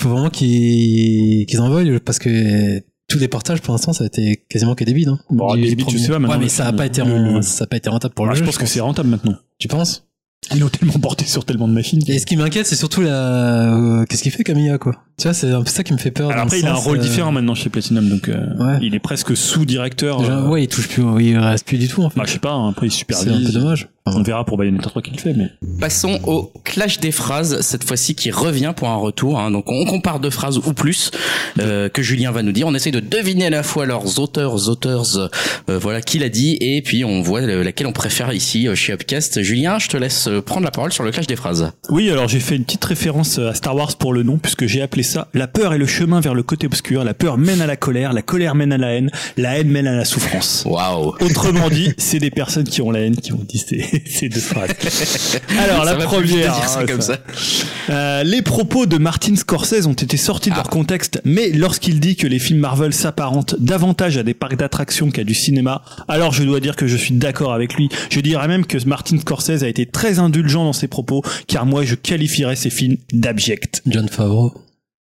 faut 0.00 0.08
vraiment 0.08 0.30
qu'ils 0.30 1.46
qu'ils 1.46 1.60
en 1.60 1.68
veulent 1.68 2.00
parce 2.00 2.18
que 2.18 2.82
tous 3.08 3.18
les 3.18 3.28
portages 3.28 3.60
pour 3.60 3.72
l'instant 3.74 3.92
ça 3.92 4.04
a 4.04 4.06
été 4.06 4.42
quasiment 4.48 4.74
que 4.74 4.84
des 4.84 4.94
bides. 4.94 5.08
Hein, 5.08 5.18
Bon, 5.30 5.54
des 5.54 5.62
bides, 5.74 5.80
premier. 5.82 5.98
sais 5.98 6.08
pas, 6.08 6.18
maintenant, 6.18 6.36
Ouais, 6.36 6.42
mais 6.44 6.48
ça 6.48 6.66
a 6.66 6.72
pas 6.72 6.86
été 6.86 7.02
le- 7.02 7.06
en- 7.12 7.34
le- 7.36 7.42
ça 7.42 7.64
a 7.64 7.66
pas 7.66 7.76
été 7.76 7.88
rentable 7.90 8.14
pour 8.14 8.26
Ah, 8.26 8.30
le 8.30 8.34
je 8.34 8.40
jeu. 8.40 8.46
pense 8.46 8.58
que 8.58 8.66
c'est 8.66 8.80
rentable 8.80 9.08
maintenant. 9.10 9.34
Tu 9.58 9.68
penses? 9.68 10.06
Ils 10.54 10.60
l'ont 10.60 10.68
tellement 10.68 10.98
porté 11.00 11.24
sur 11.24 11.46
tellement 11.46 11.66
de 11.68 11.72
machines. 11.72 12.02
Et 12.06 12.18
ce 12.18 12.26
qui 12.26 12.36
m'inquiète, 12.36 12.66
c'est 12.66 12.76
surtout 12.76 13.00
la. 13.00 13.72
euh, 14.00 14.04
Qu'est-ce 14.04 14.22
qu'il 14.22 14.30
fait 14.32 14.44
Camilla 14.44 14.76
quoi? 14.76 14.92
Tu 15.16 15.22
vois, 15.24 15.32
c'est 15.32 15.50
un 15.50 15.62
peu 15.62 15.70
ça 15.70 15.82
qui 15.84 15.94
me 15.94 15.98
fait 15.98 16.10
peur. 16.10 16.30
Alors 16.30 16.44
après, 16.44 16.58
il 16.60 16.66
a 16.66 16.72
un 16.72 16.74
rôle 16.74 16.98
euh, 16.98 17.00
différent 17.00 17.32
maintenant 17.32 17.54
chez 17.54 17.70
Platinum, 17.70 18.06
donc 18.10 18.28
euh, 18.28 18.54
Ouais. 18.58 18.78
il 18.82 18.94
est 18.94 18.98
presque 19.00 19.34
sous-directeur. 19.36 20.20
euh, 20.20 20.48
ouais, 20.48 20.64
il 20.64 20.68
touche 20.68 20.88
plus, 20.88 21.02
il 21.24 21.38
reste 21.38 21.66
plus 21.66 21.78
du 21.78 21.88
tout 21.88 22.02
en 22.02 22.10
fait. 22.10 22.18
bah, 22.18 22.24
je 22.26 22.32
sais 22.32 22.38
pas, 22.40 22.52
hein, 22.52 22.68
après 22.68 22.88
il 22.88 22.90
c'est 22.90 22.96
un 23.14 23.16
supervise. 23.20 23.46
peu 23.46 23.52
dommage. 23.58 23.88
On 24.06 24.22
verra 24.22 24.44
pour 24.44 24.58
Bayonetta 24.58 24.90
3 24.90 25.00
qu'il 25.00 25.14
le 25.14 25.18
fait, 25.18 25.32
mais. 25.32 25.46
Passons 25.80 26.20
au 26.26 26.52
clash 26.62 27.00
des 27.00 27.10
phrases, 27.10 27.62
cette 27.62 27.84
fois-ci 27.84 28.14
qui 28.14 28.30
revient 28.30 28.74
pour 28.76 28.88
un 28.90 28.96
retour. 28.96 29.40
hein. 29.40 29.50
Donc 29.50 29.64
on 29.68 29.86
compare 29.86 30.20
deux 30.20 30.28
phrases 30.28 30.58
ou 30.58 30.74
plus 30.74 31.10
euh, 31.58 31.88
que 31.88 32.02
Julien 32.02 32.30
va 32.30 32.42
nous 32.42 32.52
dire. 32.52 32.66
On 32.66 32.74
essaie 32.74 32.90
de 32.90 33.00
deviner 33.00 33.46
à 33.46 33.50
la 33.50 33.62
fois 33.62 33.86
leurs 33.86 34.18
auteurs, 34.18 34.68
auteurs, 34.68 35.06
euh, 35.16 35.78
voilà 35.78 36.02
qui 36.02 36.18
l'a 36.18 36.28
dit, 36.28 36.58
et 36.60 36.82
puis 36.82 37.02
on 37.02 37.22
voit 37.22 37.40
le- 37.40 37.62
laquelle 37.62 37.86
on 37.86 37.92
préfère 37.94 38.30
ici 38.34 38.68
euh, 38.68 38.74
chez 38.74 38.92
Upcast. 38.92 39.40
Julien, 39.40 39.78
je 39.78 39.88
te 39.88 39.96
laisse 39.96 40.28
euh, 40.28 40.42
prendre 40.42 40.64
la 40.66 40.70
parole 40.70 40.92
sur 40.92 41.02
le 41.02 41.10
clash 41.10 41.26
des 41.26 41.36
phrases. 41.36 41.72
Oui, 41.88 42.10
alors 42.10 42.28
j'ai 42.28 42.40
fait 42.40 42.56
une 42.56 42.64
petite 42.64 42.84
référence 42.84 43.38
à 43.38 43.54
Star 43.54 43.74
Wars 43.74 43.96
pour 43.96 44.12
le 44.12 44.22
nom, 44.22 44.36
puisque 44.36 44.66
j'ai 44.66 44.82
appelé 44.82 45.02
ça 45.02 45.28
La 45.32 45.46
peur 45.46 45.72
est 45.72 45.78
le 45.78 45.86
chemin 45.86 46.20
vers 46.20 46.34
le 46.34 46.42
côté 46.42 46.66
obscur, 46.66 47.04
la 47.04 47.14
peur 47.14 47.38
mène 47.38 47.62
à 47.62 47.66
la 47.66 47.76
colère, 47.76 48.12
la 48.12 48.20
colère 48.22 48.54
mène 48.54 48.72
à 48.74 48.78
la 48.78 48.92
haine, 48.92 49.10
la 49.38 49.58
haine 49.58 49.68
mène 49.68 49.86
à 49.86 49.96
la 49.96 50.04
souffrance. 50.04 50.62
Waouh. 50.66 51.14
Autrement 51.22 51.70
dit, 51.70 51.94
c'est 51.96 52.18
des 52.18 52.30
personnes 52.30 52.64
qui 52.68 52.82
ont 52.82 52.90
la 52.90 53.00
haine 53.00 53.16
qui 53.16 53.32
ont 53.32 53.40
dit 53.48 53.64
ces, 54.06 54.28
deux 54.28 54.40
phrases. 54.40 54.70
Alors 55.58 55.84
Ça 55.84 55.96
la 55.96 56.04
première, 56.04 56.54
dire 56.54 56.68
ça 56.68 56.80
hein, 56.80 56.86
comme 56.86 57.00
ça. 57.00 57.14
ça. 57.14 57.92
Euh, 57.92 58.22
les 58.24 58.42
propos 58.42 58.86
de 58.86 58.98
Martin 58.98 59.36
Scorsese 59.36 59.86
ont 59.86 59.92
été 59.92 60.16
sortis 60.16 60.50
de 60.50 60.54
Ah. 60.54 60.58
leur 60.58 60.68
contexte, 60.70 61.20
mais 61.24 61.50
lorsqu'il 61.50 62.00
dit 62.00 62.16
que 62.16 62.26
les 62.26 62.38
films 62.38 62.60
Marvel 62.60 62.92
s'apparentent 62.92 63.56
davantage 63.58 64.16
à 64.18 64.22
des 64.22 64.34
parcs 64.34 64.56
d'attractions 64.56 65.10
qu'à 65.10 65.24
du 65.24 65.34
cinéma, 65.34 65.82
alors 66.08 66.32
je 66.32 66.42
dois 66.44 66.60
dire 66.60 66.76
que 66.76 66.86
je 66.86 66.96
suis 66.96 67.14
d'accord 67.14 67.52
avec 67.52 67.74
lui. 67.74 67.88
Je 68.10 68.20
dirais 68.20 68.48
même 68.48 68.66
que 68.66 68.78
Martin 68.86 69.18
Scorsese 69.18 69.62
a 69.62 69.68
été 69.68 69.86
très 69.86 70.18
indulgent 70.18 70.64
dans 70.64 70.72
ses 70.72 70.88
propos, 70.88 71.22
car 71.46 71.66
moi 71.66 71.84
je 71.84 71.94
qualifierais 71.94 72.56
ces 72.56 72.70
films 72.70 72.96
d'abjects. 73.12 73.82
John 73.86 74.08
Favreau. 74.08 74.52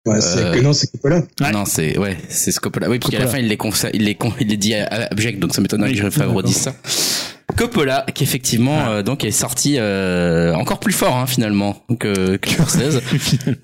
Ouais, 0.05 0.21
c'est 0.21 0.39
Euh, 0.39 0.53
que 0.55 0.59
non, 0.61 0.71
c'est 0.73 0.87
Coppola. 0.91 1.21
Ouais. 1.41 1.51
Non, 1.51 1.65
c'est 1.65 1.97
ouais, 1.97 2.17
c'est 2.29 2.51
ce 2.51 2.59
là 2.79 2.89
Oui, 2.89 2.99
parce 2.99 3.11
qu'à 3.11 3.19
la 3.19 3.25
Coppola. 3.25 3.27
fin 3.27 3.37
il 3.39 3.47
les 3.49 3.57
consa- 3.57 3.89
il 3.93 4.03
les 4.05 4.15
con- 4.15 4.33
il 4.39 4.47
les 4.47 4.57
dit 4.57 4.73
abject, 4.73 5.39
donc 5.39 5.53
ça 5.53 5.61
m'étonnerait 5.61 5.89
Oui, 5.91 5.97
que 5.97 6.03
je 6.03 6.09
Favreau 6.09 6.41
dise 6.41 6.55
ça. 6.55 6.73
Coppola, 7.59 8.05
qui 8.15 8.23
effectivement 8.23 8.87
euh, 8.87 9.03
donc 9.03 9.25
est 9.25 9.31
sorti 9.31 9.75
euh, 9.77 10.53
encore 10.53 10.79
plus 10.79 10.93
fort 10.93 11.17
hein, 11.17 11.27
finalement 11.27 11.75
que, 11.99 12.37
que 12.37 12.49
Scorsese 12.51 13.01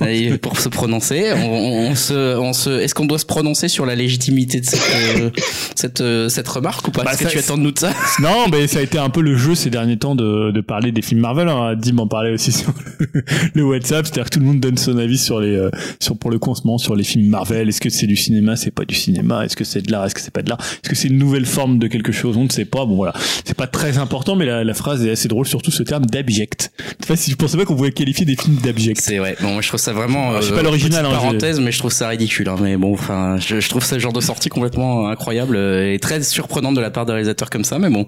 Et 0.06 0.38
pour 0.38 0.60
se 0.60 0.68
prononcer. 0.68 1.32
On, 1.34 1.92
on 1.92 1.96
se, 1.96 2.38
on 2.38 2.52
se, 2.52 2.72
est-ce 2.82 2.94
qu'on 2.94 3.06
doit 3.06 3.20
se 3.20 3.26
prononcer 3.26 3.70
sur 3.70 3.86
la 3.86 3.96
légitimité 3.96 4.60
de 4.60 4.66
cette 4.66 4.82
euh, 4.94 5.30
cette, 5.76 6.02
euh, 6.02 6.28
cette 6.28 6.48
remarque 6.50 6.86
ou 6.90 6.92
pas? 6.92 7.04
Bah, 7.04 7.14
Est-ce 7.14 7.24
que 7.24 7.30
tu 7.30 7.38
attends 7.38 7.58
de 7.58 7.64
nous 7.64 7.72
de 7.72 7.80
ça? 7.80 7.94
Non, 8.20 8.48
mais 8.52 8.68
ça 8.68 8.80
a 8.80 8.82
été 8.82 8.98
un 8.98 9.10
peu 9.10 9.22
le 9.22 9.38
jeu 9.38 9.56
ces 9.56 9.70
derniers 9.70 9.98
temps 9.98 10.16
de, 10.16 10.52
de 10.52 10.62
parler 10.62 10.92
des 10.92 11.02
films 11.02 11.22
Marvel. 11.22 11.48
Hein. 11.48 11.76
Dim 11.76 11.98
en 12.00 12.08
parlait 12.08 12.34
aussi 12.34 12.52
sur 12.52 12.74
le, 13.00 13.24
le 13.54 13.64
WhatsApp, 13.64 14.06
c'est-à-dire 14.08 14.26
que 14.26 14.32
tout 14.32 14.40
le 14.40 14.46
monde 14.46 14.60
donne 14.60 14.78
son 14.78 14.98
avis 14.98 15.18
sur 15.18 15.40
les, 15.40 15.56
euh, 15.56 15.70
sur 16.02 16.18
pour 16.18 16.32
le 16.32 16.40
commencement 16.40 16.78
sur 16.78 16.98
les 16.98 17.06
films 17.06 17.30
Marvel. 17.30 17.70
Est-ce 17.70 17.80
que 17.80 17.90
c'est 17.90 18.08
du 18.08 18.18
cinéma, 18.18 18.58
c'est 18.58 18.72
pas 18.72 18.84
du 18.84 18.96
cinéma 18.96 19.46
Est-ce 19.46 19.56
que 19.56 19.64
c'est 19.64 19.82
de 19.82 19.90
l'art, 19.90 20.06
est-ce 20.06 20.16
que 20.16 20.22
c'est 20.22 20.34
pas 20.34 20.42
de 20.42 20.50
l'art? 20.50 20.60
Est-ce 20.60 20.90
que 20.90 20.96
c'est 20.96 21.08
une 21.08 21.18
nouvelle 21.18 21.46
forme 21.46 21.80
de 21.80 21.88
quelque 21.88 22.12
chose? 22.12 22.36
On 22.36 22.44
ne 22.44 22.50
sait 22.50 22.66
pas. 22.66 22.86
Bon 22.86 22.96
voilà, 22.96 23.14
c'est 23.46 23.56
pas 23.56 23.68
très 23.68 23.85
important, 23.98 24.36
mais 24.36 24.46
la, 24.46 24.64
la 24.64 24.74
phrase 24.74 25.06
est 25.06 25.12
assez 25.12 25.28
drôle, 25.28 25.48
surtout 25.48 25.72
ce 25.72 25.84
terme 25.84 26.06
d'abject. 26.06 26.72
Je 27.08 27.16
si 27.16 27.36
pensais 27.36 27.58
pas 27.58 27.66
qu'on 27.66 27.76
pouvait 27.76 27.92
qualifier 27.92 28.26
des 28.26 28.36
films 28.36 28.58
d'abject. 28.64 29.00
C'est 29.02 29.20
ouais. 29.20 29.36
Bon, 29.42 29.54
moi 29.54 29.62
je 29.62 29.68
trouve 29.68 29.80
ça 29.80 29.94
vraiment. 29.94 30.30
Alors, 30.30 30.42
je 30.42 30.46
suis 30.48 30.54
euh, 30.54 30.58
pas 30.58 30.64
l'original, 30.64 31.06
hein, 31.06 31.12
parenthèse, 31.12 31.60
mais 31.60 31.72
je 31.72 31.80
trouve 31.80 31.92
ça 31.92 32.08
ridicule. 32.10 32.50
Hein, 32.50 32.56
mais 32.62 32.78
bon, 32.78 32.94
enfin, 32.94 33.38
je, 33.40 33.60
je 33.60 33.70
trouve 33.70 33.84
ce 33.84 33.98
genre 34.00 34.14
de 34.14 34.22
sortie 34.22 34.50
complètement 34.50 35.08
incroyable 35.08 35.56
euh, 35.56 35.94
et 35.94 36.00
très 36.00 36.22
surprenante 36.24 36.76
de 36.76 36.82
la 36.82 36.90
part 36.90 37.06
de 37.06 37.12
réalisateurs 37.12 37.50
comme 37.50 37.64
ça. 37.64 37.80
Mais 37.80 37.90
bon, 37.90 38.06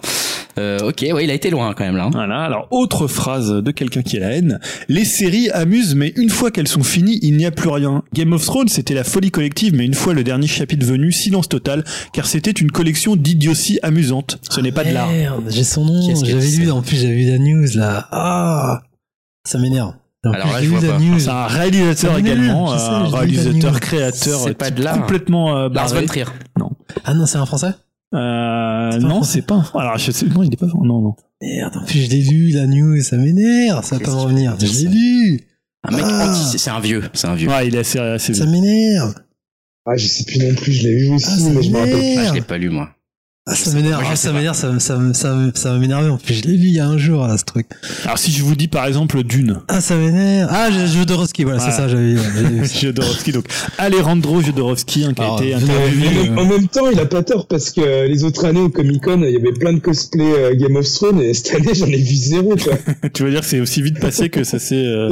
euh, 0.57 0.79
ok, 0.79 1.05
ouais, 1.13 1.23
il 1.23 1.29
a 1.31 1.33
été 1.33 1.49
loin 1.49 1.73
quand 1.77 1.85
même 1.85 1.97
là. 1.97 2.05
hein. 2.05 2.11
Voilà, 2.13 2.41
alors 2.43 2.67
autre 2.71 3.07
phrase 3.07 3.51
de 3.51 3.71
quelqu'un 3.71 4.01
qui 4.01 4.17
a 4.17 4.21
la 4.21 4.31
haine. 4.31 4.59
Les 4.89 5.05
séries 5.05 5.49
amusent, 5.51 5.95
mais 5.95 6.13
une 6.15 6.29
fois 6.29 6.51
qu'elles 6.51 6.67
sont 6.67 6.83
finies, 6.83 7.19
il 7.21 7.37
n'y 7.37 7.45
a 7.45 7.51
plus 7.51 7.69
rien. 7.69 8.03
Game 8.13 8.33
of 8.33 8.43
Thrones, 8.45 8.67
c'était 8.69 8.93
la 8.93 9.03
folie 9.03 9.31
collective, 9.31 9.73
mais 9.75 9.85
une 9.85 9.93
fois 9.93 10.13
le 10.13 10.23
dernier 10.23 10.47
chapitre 10.47 10.85
venu, 10.85 11.11
silence 11.11 11.49
total, 11.49 11.83
car 12.13 12.25
c'était 12.25 12.51
une 12.51 12.71
collection 12.71 13.15
d'idioties 13.15 13.79
amusantes. 13.83 14.39
Ce 14.49 14.59
n'est 14.61 14.71
pas 14.71 14.83
de 14.83 14.91
l'art. 14.91 15.09
Son 15.67 15.85
nom. 15.85 16.15
J'avais 16.23 16.47
lu, 16.57 16.71
en 16.71 16.81
plus, 16.81 16.95
j'avais 16.97 17.15
vu 17.15 17.29
la 17.31 17.37
news, 17.39 17.67
là. 17.75 18.07
Ah! 18.11 18.81
Ça 19.47 19.59
m'énerve. 19.59 19.93
En 20.25 20.31
Alors 20.31 20.47
plus, 20.47 20.53
là, 20.53 20.59
j'ai 20.59 20.65
je 20.65 20.69
vu 20.71 20.77
vois 20.77 20.87
la 20.87 20.93
pas. 20.93 20.99
news. 20.99 21.19
C'est 21.19 21.29
un 21.29 21.45
réalisateur 21.47 22.17
également, 22.17 22.71
un 22.73 23.07
lu 23.07 23.13
réalisateur, 23.15 23.71
news. 23.73 23.79
créateur, 23.79 24.39
C'est 24.41 24.53
pas 24.55 24.71
de 24.71 24.83
l'art. 24.83 24.97
complètement 24.99 25.55
euh, 25.57 25.69
Lars 25.69 25.93
von 25.93 26.05
Trier. 26.05 26.25
Ah 27.05 27.13
non, 27.13 27.25
c'est 27.25 27.37
un 27.37 27.45
français? 27.45 27.71
Euh, 28.15 28.91
pas 28.91 28.97
non, 28.99 29.09
français. 29.09 29.31
c'est 29.33 29.41
pas. 29.45 29.55
un- 29.55 29.79
Alors, 29.79 29.97
je 29.97 30.11
sais, 30.11 30.25
non, 30.25 30.43
il 30.43 30.51
est 30.51 30.57
pas. 30.57 30.65
Non, 30.65 31.01
non. 31.01 31.15
Merde, 31.41 31.77
en 31.77 31.85
plus, 31.85 31.99
je 31.99 32.09
l'ai 32.09 32.21
lu, 32.21 32.49
la 32.51 32.65
news, 32.65 32.99
ça 33.01 33.15
m'énerve, 33.17 33.85
ça 33.85 33.97
va 33.97 34.03
pas 34.03 34.13
revenir. 34.13 34.55
Je 34.59 34.65
l'ai 34.65 34.87
lu! 34.89 35.39
Un 35.87 35.95
mec 35.95 36.05
Ah. 36.07 36.29
anti, 36.29 36.57
c'est 36.57 36.69
un 36.71 36.79
vieux, 36.79 37.03
c'est 37.13 37.27
un 37.27 37.35
vieux. 37.35 37.47
Ouais, 37.49 37.67
il 37.67 37.75
est 37.75 37.79
assez, 37.79 37.99
assez. 37.99 38.33
Ça 38.33 38.45
m'énerve! 38.45 39.13
Ah, 39.85 39.95
je 39.95 40.07
sais 40.07 40.23
plus 40.25 40.39
non 40.39 40.55
plus, 40.55 40.71
je 40.73 40.83
l'ai 40.87 40.95
vu 40.97 41.09
aussi, 41.13 41.27
Ah, 41.29 41.37
ça 41.37 41.49
mais 41.51 41.63
je 41.63 41.69
me 41.69 41.77
rappelle 41.77 41.93
plus. 41.93 42.17
Ah, 42.17 42.25
je 42.29 42.33
l'ai 42.33 42.41
pas 42.41 42.57
lu 42.57 42.69
moi. 42.69 42.89
Ah, 43.49 43.55
ça 43.55 43.71
m'énerve, 43.73 44.03
ah, 44.05 44.15
ça 44.17 44.33
m'énerve, 44.33 44.55
ça, 44.57 44.69
me- 44.71 44.79
ça, 44.79 44.97
me- 44.97 45.13
ça, 45.13 45.33
me- 45.33 45.51
ça 45.55 45.71
va 45.71 45.79
m'énerver. 45.79 46.09
En 46.09 46.17
plus, 46.17 46.33
je 46.33 46.43
l'ai 46.43 46.57
lu 46.57 46.67
il 46.67 46.73
y 46.73 46.79
a 46.79 46.85
un 46.87 46.97
jour, 46.97 47.25
là, 47.25 47.37
ce 47.37 47.45
truc. 47.45 47.67
Alors, 48.03 48.17
si 48.17 48.31
je 48.31 48.43
vous 48.43 48.55
dis 48.55 48.67
par 48.67 48.85
exemple 48.85 49.23
Dune, 49.23 49.61
Ah, 49.69 49.79
ça 49.79 49.95
m'énerve. 49.95 50.49
Ah, 50.51 50.69
Jodorowsky, 50.69 51.43
voilà, 51.45 51.59
Voilà. 51.59 51.71
c'est 51.73 51.77
ça, 51.77 51.87
j'avais 51.87 52.15
vu 52.15 52.19
ça. 52.67 52.79
Jodorowsky, 52.79 53.31
donc 53.31 53.45
Alejandro 53.77 54.41
Jodorowsky, 54.41 55.05
hein, 55.05 55.13
qui 55.13 55.21
a 55.21 55.23
Alors, 55.23 55.41
été 55.41 55.53
interviewé. 55.53 56.09
vu, 56.09 56.19
En 56.19 56.23
même- 56.23 56.37
En 56.39 56.45
même 56.45 56.67
temps, 56.67 56.89
il 56.91 56.99
a 56.99 57.05
pas 57.05 57.23
tort 57.23 57.47
parce 57.47 57.71
que 57.71 57.79
euh, 57.81 58.07
les 58.07 58.23
autres 58.25 58.43
années 58.45 58.59
au 58.59 58.69
Comic 58.69 59.01
Con, 59.03 59.21
il 59.23 59.31
y 59.31 59.37
avait 59.37 59.53
plein 59.53 59.71
de 59.73 59.79
cosplay 59.79 60.23
euh, 60.25 60.53
Game 60.55 60.75
of 60.75 60.85
Thrones 60.91 61.21
et 61.21 61.33
cette 61.33 61.55
année, 61.55 61.73
j'en 61.73 61.85
ai 61.87 61.95
vu 61.97 62.15
zéro. 62.15 62.55
Quoi. 62.57 62.73
Tu 63.13 63.23
veux 63.23 63.31
dire 63.31 63.39
que 63.41 63.47
c'est 63.47 63.61
aussi 63.61 63.81
vite 63.81 63.99
passé 63.99 64.29
que 64.29 64.43
ça 64.43 64.59
s'est. 64.59 64.75
euh, 64.75 65.09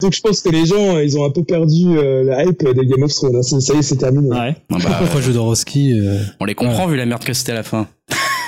donc, 0.00 0.12
je, 0.12 0.20
pense 0.20 0.42
que 0.42 0.50
les 0.50 0.66
gens, 0.66 0.96
euh, 0.96 1.04
ils 1.04 1.18
ont 1.18 1.24
un 1.24 1.30
peu 1.30 1.42
perdu 1.42 1.96
euh, 1.96 2.22
la 2.22 2.44
hype 2.44 2.62
de 2.62 2.82
Game 2.82 3.02
of 3.02 3.14
Thrones. 3.14 3.36
hein. 3.36 3.42
Ça 3.42 3.74
y 3.74 3.78
est, 3.78 3.82
c'est 3.82 3.96
terminé. 3.96 4.28
Ouais. 4.28 4.54
Ah 4.70 4.76
bah, 4.82 4.96
Pourquoi 4.98 5.22
Jodorowsky, 5.22 5.98
euh, 5.98 6.18
on 6.38 6.44
les 6.44 6.54
comprend 6.54 6.86
vu 6.86 6.96
la 6.96 7.06
merde 7.06 7.24
que 7.24 7.32
c'était 7.32 7.52
à 7.52 7.56
la 7.56 7.62
fin. 7.62 7.88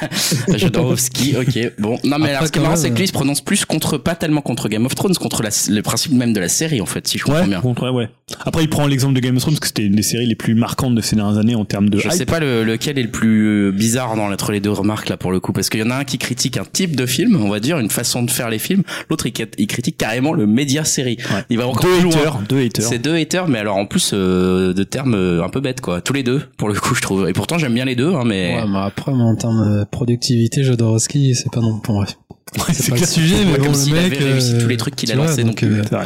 Jodorowsky, 0.59 1.37
ok. 1.37 1.73
Bon, 1.79 1.99
non 2.05 2.19
mais 2.19 2.27
Après, 2.27 2.31
alors 2.31 2.47
ce 2.47 2.53
qui 2.53 2.59
est 2.59 2.63
marrant, 2.63 2.77
c'est 2.77 2.91
que 2.91 2.97
lui 2.97 3.05
il 3.05 3.09
se 3.09 3.13
prononce 3.13 3.41
plus 3.41 3.65
contre, 3.65 3.99
pas 3.99 4.15
tellement 4.15 4.41
contre 4.41 4.69
Game 4.69 4.85
of 4.87 4.95
Thrones, 4.95 5.15
contre 5.15 5.43
la, 5.43 5.51
le 5.71 5.81
principe 5.83 6.13
même 6.13 6.33
de 6.33 6.41
la 6.41 6.49
série 6.49 6.81
en 6.81 6.87
fait, 6.87 7.07
si 7.09 7.19
je 7.19 7.25
comprends 7.25 7.41
Ouais, 7.43 7.47
bien. 7.49 7.61
contre- 7.61 7.91
ouais. 7.91 8.09
Après, 8.45 8.63
il 8.63 8.69
prend 8.69 8.87
l'exemple 8.87 9.15
de 9.15 9.21
Game 9.21 9.37
of 9.37 9.43
Thrones 9.43 9.55
parce 9.55 9.61
que 9.61 9.67
c'était 9.69 9.85
une 9.87 9.95
des 9.95 10.03
séries 10.03 10.27
les 10.27 10.35
plus 10.35 10.55
marquantes 10.55 10.95
de 10.95 11.01
ces 11.01 11.17
dernières 11.17 11.39
années 11.39 11.55
en 11.55 11.65
termes 11.65 11.89
de 11.89 11.99
Je 11.99 12.05
hype. 12.09 12.13
sais 12.13 12.27
pas 12.27 12.41
le, 12.41 12.63
lequel 12.65 12.99
est 12.99 13.03
le 13.03 13.11
plus 13.11 13.47
euh, 13.69 13.73
bizarre 13.73 14.17
dans 14.17 14.31
entre 14.31 14.53
les 14.53 14.61
deux 14.61 14.71
remarques 14.71 15.09
là 15.09 15.17
pour 15.17 15.33
le 15.33 15.41
coup 15.41 15.53
parce 15.53 15.69
qu'il 15.71 15.81
y 15.81 15.83
en 15.83 15.91
a 15.91 15.97
un 15.97 16.05
qui 16.05 16.19
critique 16.19 16.57
un 16.59 16.65
type 16.71 16.95
de 16.97 17.07
film, 17.07 17.37
on 17.43 17.49
va 17.49 17.61
dire 17.61 17.79
une 17.79 17.89
façon 17.91 18.23
de 18.23 18.31
faire 18.31 18.51
les 18.51 18.59
films, 18.59 18.83
l'autre 19.11 19.27
il, 19.27 19.33
il 19.59 19.67
critique 19.67 19.97
carrément 19.97 20.33
le 20.35 20.47
média 20.47 20.85
série. 20.85 21.17
Ouais. 21.33 21.45
Il 21.51 21.59
va 21.59 21.67
encore 21.67 21.83
Deux 21.85 21.95
plus 22.01 22.03
loin. 22.05 22.13
haters, 22.17 22.39
deux 22.49 22.65
haters. 22.65 22.85
C'est 22.85 22.99
deux 22.99 23.15
haters 23.15 23.49
mais 23.49 23.59
alors 23.59 23.77
en 23.77 23.87
plus 23.87 24.11
euh, 24.13 24.75
de 24.75 24.83
termes 24.85 25.15
euh, 25.15 25.43
un 25.43 25.49
peu 25.49 25.61
bêtes 25.61 25.81
quoi, 25.81 26.01
tous 26.03 26.13
les 26.13 26.23
deux 26.23 26.43
pour 26.59 26.69
le 26.69 26.75
coup 26.75 26.95
je 26.95 27.01
trouve. 27.03 27.29
Et 27.29 27.33
pourtant 27.33 27.57
j'aime 27.59 27.75
bien 27.75 27.85
les 27.87 27.97
deux 27.97 28.13
hein, 28.13 28.23
mais 28.27 28.57
Ouais, 28.57 28.65
mais 28.69 28.79
après, 28.79 29.13
en 29.13 29.35
termes 29.37 29.79
de 29.81 29.85
productivité, 29.91 30.63
Jodorowsky, 30.65 31.35
c'est 31.35 31.51
pas 31.51 31.61
non, 31.61 31.81
bon, 31.85 31.95
bref. 31.95 32.17
Ouais, 32.57 32.73
C'est 32.73 32.91
pas 32.91 32.97
le 33.01 33.07
sujet, 33.07 33.37
Ouais, 33.37 33.45
mais 33.45 33.59
bon, 33.59 33.65
comme 33.65 33.73
le 33.73 33.79
s'il 33.79 33.93
mec. 33.95 34.05
avait 34.13 34.25
réussi 34.25 34.55
euh, 34.55 34.61
tous 34.63 34.69
les 34.69 34.77
trucs 34.77 34.97
qu'il 34.97 35.13
a 35.13 35.17
vois, 35.17 35.27
lancés, 35.27 35.45
donc, 35.45 35.63
euh, 35.63 35.83
euh. 35.93 36.05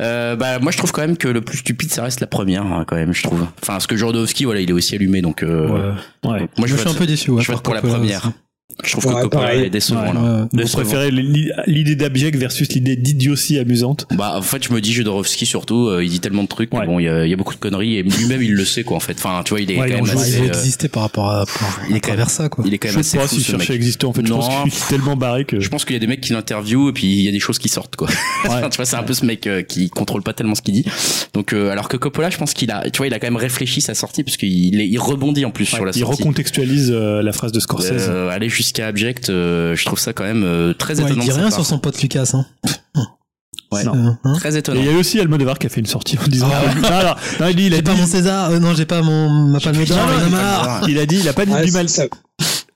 Euh, 0.00 0.34
bah 0.34 0.58
moi 0.60 0.72
je 0.72 0.78
trouve 0.78 0.92
quand 0.92 1.02
même 1.02 1.18
que 1.18 1.28
le 1.28 1.42
plus 1.42 1.58
stupide 1.58 1.92
ça 1.92 2.02
reste 2.02 2.20
la 2.20 2.26
première 2.26 2.62
hein, 2.64 2.84
quand 2.86 2.96
même 2.96 3.12
je 3.12 3.22
trouve. 3.22 3.42
Enfin 3.42 3.74
parce 3.74 3.86
que 3.86 3.96
Jodorowsky 3.96 4.46
voilà 4.46 4.60
il 4.62 4.70
est 4.70 4.72
aussi 4.72 4.94
allumé 4.94 5.20
donc 5.20 5.42
euh, 5.42 5.68
ouais. 5.68 6.30
Ouais. 6.30 6.38
moi 6.40 6.48
Moi, 6.56 6.66
je 6.68 6.76
suis 6.76 6.88
un 6.88 6.94
peu 6.94 7.06
déçu. 7.06 7.30
Ouais, 7.30 7.42
je 7.42 7.52
vote 7.52 7.62
pour 7.62 7.74
la 7.74 7.82
première. 7.82 8.32
Je 8.84 8.92
trouve 8.92 9.06
Ouais, 9.06 9.14
que 9.16 9.22
Coppola 9.28 9.54
est 9.54 9.70
décevant 9.70 10.12
là. 10.12 10.48
Vous 10.52 10.68
préférez 10.72 11.10
l'i- 11.10 11.50
l'idée 11.66 11.96
d'abject 11.96 12.36
versus 12.36 12.68
l'idée 12.72 12.96
d'idiotie 12.96 13.58
amusante? 13.58 14.06
Bah 14.16 14.34
en 14.36 14.42
fait 14.42 14.62
je 14.64 14.72
me 14.72 14.80
dis 14.80 14.92
Jodorowsky 14.92 15.46
surtout 15.46 15.88
euh, 15.88 16.04
il 16.04 16.10
dit 16.10 16.20
tellement 16.20 16.42
de 16.42 16.48
trucs 16.48 16.72
Ouais. 16.74 16.86
bon 16.86 16.98
il 16.98 17.04
y 17.04 17.08
a, 17.08 17.24
il 17.26 17.30
y 17.30 17.32
a 17.32 17.36
beaucoup 17.36 17.54
de 17.54 17.58
conneries 17.60 17.96
et 17.96 18.02
lui-même 18.02 18.42
il 18.42 18.52
le 18.54 18.64
sait 18.64 18.84
quoi 18.84 18.96
en 18.96 19.00
fait. 19.00 19.14
Enfin 19.18 19.42
tu 19.44 19.50
vois 19.50 19.60
il 19.60 19.70
est 19.70 19.78
Ouais, 19.78 19.90
quand 19.90 19.98
il 19.98 20.04
même 20.06 20.16
assez, 20.18 20.38
il 20.38 20.44
euh, 20.44 20.52
va 20.52 20.58
exister 20.58 20.88
par 20.88 21.02
rapport 21.02 21.30
à, 21.30 21.46
pour- 21.46 21.68
il 21.88 21.96
est 21.96 22.00
quand 22.00 22.08
même- 22.08 22.16
travers 22.16 22.30
ça, 22.30 22.48
quoi. 22.48 22.64
il 22.66 22.74
est 22.74 22.78
quand 22.78 22.88
Je 22.90 22.94
même 22.96 23.02
sais 23.02 23.18
assez 23.18 23.28
pas 23.28 23.34
fou 23.34 23.40
si 23.40 23.50
ce 23.52 23.56
mec. 23.56 23.70
exister 23.70 24.06
en 24.06 24.12
fait. 24.12 24.26
Je 24.26 24.32
pense 24.32 24.48
Non. 24.48 24.62
qu'il 24.64 24.72
est 24.72 24.88
tellement 24.88 25.16
barré 25.16 25.44
que. 25.44 25.60
Je 25.60 25.68
pense 25.68 25.84
qu'il 25.84 25.94
y 25.94 25.96
a 25.96 26.00
des 26.00 26.06
mecs 26.06 26.20
qui 26.20 26.32
l'interviewent 26.32 26.88
et 26.88 26.92
puis 26.92 27.06
il 27.06 27.20
y 27.22 27.28
a 27.28 27.32
des 27.32 27.40
choses 27.40 27.58
qui 27.58 27.68
sortent 27.68 27.96
quoi. 27.96 28.08
Tu 28.70 28.76
vois 28.76 28.84
c'est 28.84 28.96
un 28.96 29.02
peu 29.02 29.14
ce 29.14 29.24
mec 29.24 29.46
euh, 29.46 29.62
qui 29.62 29.90
contrôle 29.90 30.22
pas 30.22 30.32
tellement 30.32 30.54
ce 30.54 30.62
qu'il 30.62 30.74
dit. 30.74 30.84
Donc 31.34 31.52
euh, 31.52 31.70
alors 31.70 31.88
que 31.88 31.96
Coppola 31.96 32.30
je 32.30 32.36
pense 32.38 32.52
qu'il 32.54 32.70
a 32.70 32.88
tu 32.90 32.98
vois 32.98 33.06
il 33.06 33.14
a 33.14 33.18
quand 33.18 33.26
même 33.26 33.36
réfléchi 33.36 33.80
sa 33.80 33.94
sortie 33.94 34.22
parce 34.24 34.36
qu'il 34.36 34.80
il 34.80 34.98
rebondit 34.98 35.44
en 35.44 35.50
plus 35.50 35.66
sur 35.66 35.84
la 35.84 35.92
il 35.94 36.00
sortie. 36.00 36.22
recontextualise 36.22 36.90
euh, 36.94 37.22
la 37.22 37.32
phrase 37.32 37.52
de 37.52 37.60
Scorsese. 37.60 37.90
Euh, 38.08 38.28
aller 38.30 38.48
jusqu'à 38.70 38.86
abject, 38.86 39.30
euh, 39.30 39.74
je 39.74 39.84
trouve 39.84 39.98
ça 39.98 40.12
quand 40.12 40.22
même 40.22 40.44
euh, 40.44 40.72
très 40.74 40.94
Ouais, 40.98 41.02
il 41.02 41.06
étonnant. 41.06 41.24
dit 41.24 41.32
rien 41.32 41.42
part. 41.44 41.52
sur 41.52 41.66
son 41.66 41.78
pote 41.80 42.00
Lucas, 42.00 42.30
hein. 42.34 42.46
Ouais. 43.72 43.84
Non. 43.84 43.94
Euh, 43.94 44.10
hein 44.24 44.34
Très 44.38 44.54
Et 44.54 44.58
étonnant. 44.58 44.80
il 44.80 44.86
y 44.86 44.94
a 44.94 44.96
aussi 44.98 45.18
Almodovar 45.20 45.58
qui 45.58 45.66
a 45.66 45.70
fait 45.70 45.80
une 45.80 45.86
sortie 45.86 46.18
en 46.18 46.28
disant. 46.28 46.48
Ah 46.52 46.74
non, 46.74 46.80
non, 46.82 47.14
non, 47.40 47.46
il 47.48 47.60
il 47.60 47.72
a 47.72 47.76
J'ai 47.76 47.82
pas 47.82 47.94
mon 47.94 48.06
César, 48.06 48.50
euh, 48.50 48.58
non, 48.60 48.74
j'ai 48.74 48.84
pas 48.86 49.02
mon, 49.02 49.28
ma 49.48 49.60
palme 49.60 49.84
d'or, 49.84 49.98
a 49.98 50.80
il 50.88 50.98
a 50.98 51.06
dit, 51.06 51.18
il 51.20 51.28
a 51.28 51.32
pas 51.32 51.46
dit 51.46 51.52
Ah, 51.54 51.64
du 51.64 51.70
mal. 51.72 51.88
ça, 51.88 52.04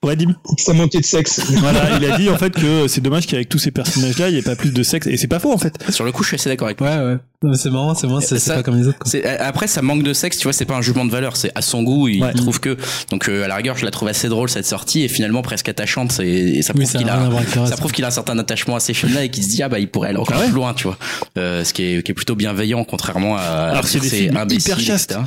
Ouais, 0.05 0.17
Dim. 0.17 0.35
ça 0.59 0.73
manquait 0.73 1.01
de 1.01 1.05
sexe. 1.05 1.41
Voilà, 1.59 1.97
il 1.99 2.05
a 2.11 2.17
dit 2.19 2.29
en 2.29 2.37
fait 2.37 2.51
que 2.55 2.87
c'est 2.89 3.01
dommage 3.01 3.27
qu'avec 3.27 3.49
tous 3.49 3.59
ces 3.59 3.71
personnages-là, 3.71 4.29
il 4.29 4.33
n'y 4.35 4.39
ait 4.39 4.43
pas 4.43 4.57
plus 4.57 4.73
de 4.73 4.83
sexe. 4.83 5.07
Et 5.07 5.17
c'est 5.17 5.27
pas 5.29 5.39
faux 5.39 5.53
en 5.53 5.59
fait. 5.59 5.75
Sur 5.91 6.05
le 6.05 6.13
coup, 6.13 6.23
je 6.23 6.29
suis 6.29 6.35
assez 6.37 6.49
d'accord 6.51 6.67
avec 6.67 6.79
toi. 6.79 6.89
Ouais, 6.91 6.97
ouais. 7.13 7.19
Non, 7.43 7.51
mais 7.51 7.57
c'est 7.57 7.71
marrant, 7.71 7.95
c'est 7.95 8.07
marrant, 8.07 8.21
c'est 8.21 8.43
pas 8.55 8.63
comme 8.63 8.77
les 8.77 8.87
autres, 8.89 8.99
après, 9.41 9.67
ça 9.67 9.83
manque 9.83 10.03
de 10.03 10.15
sexe, 10.15 10.39
tu 10.39 10.45
vois, 10.45 10.55
c'est 10.55 10.65
pas 10.65 10.77
un 10.77 10.81
jugement 10.81 11.05
de 11.05 11.11
valeur, 11.11 11.37
c'est 11.37 11.53
à 11.55 11.61
son 11.61 11.83
goût, 11.83 12.09
il 12.09 12.23
Ouais. 12.23 12.33
trouve 12.33 12.59
que. 12.59 12.77
Donc, 13.11 13.29
euh, 13.29 13.45
à 13.45 13.49
la 13.49 13.57
rigueur, 13.57 13.77
je 13.77 13.85
la 13.85 13.91
trouve 13.91 14.09
assez 14.09 14.29
drôle 14.29 14.49
cette 14.49 14.65
sortie 14.67 15.03
et 15.03 15.09
finalement 15.09 15.43
presque 15.43 15.69
attachante. 15.69 16.19
Et 16.21 16.63
ça 16.63 16.73
prouve 16.73 16.91
qu'il 16.91 17.09
a, 17.09 17.67
ça 17.67 17.77
prouve 17.77 17.93
qu'il 17.93 18.05
a 18.05 18.09
un 18.09 18.11
certain 18.11 18.39
attachement 18.39 18.77
à 18.77 18.81
ces 18.81 18.95
films-là 18.95 19.25
et 19.25 19.29
qu'il 19.31 19.43
se 19.45 19.49
dit 19.51 19.63
ah 19.63 19.69
bah 19.69 19.79
il 19.79 19.89
pourrait 19.89 20.09
aller 20.11 20.19
encore 20.19 20.37
Ah 20.39 20.41
ouais. 20.41 20.47
plus 20.47 20.55
loin, 20.55 20.73
tu 20.75 20.85
vois. 20.85 20.97
Euh, 21.37 21.65
ce 21.65 21.73
qui 21.75 21.83
est, 21.83 22.03
qui 22.03 22.13
est 22.13 22.15
plutôt 22.15 22.35
bienveillant, 22.35 22.83
contrairement 22.85 23.37
à. 23.37 23.41
Alors, 23.43 23.85
à 23.85 23.87
c'est 23.87 24.01
des 24.01 24.09
films 24.09 24.37
imbéciles, 24.39 24.73
hyper 24.73 24.81
chastes. 24.81 25.13
etc. 25.13 25.27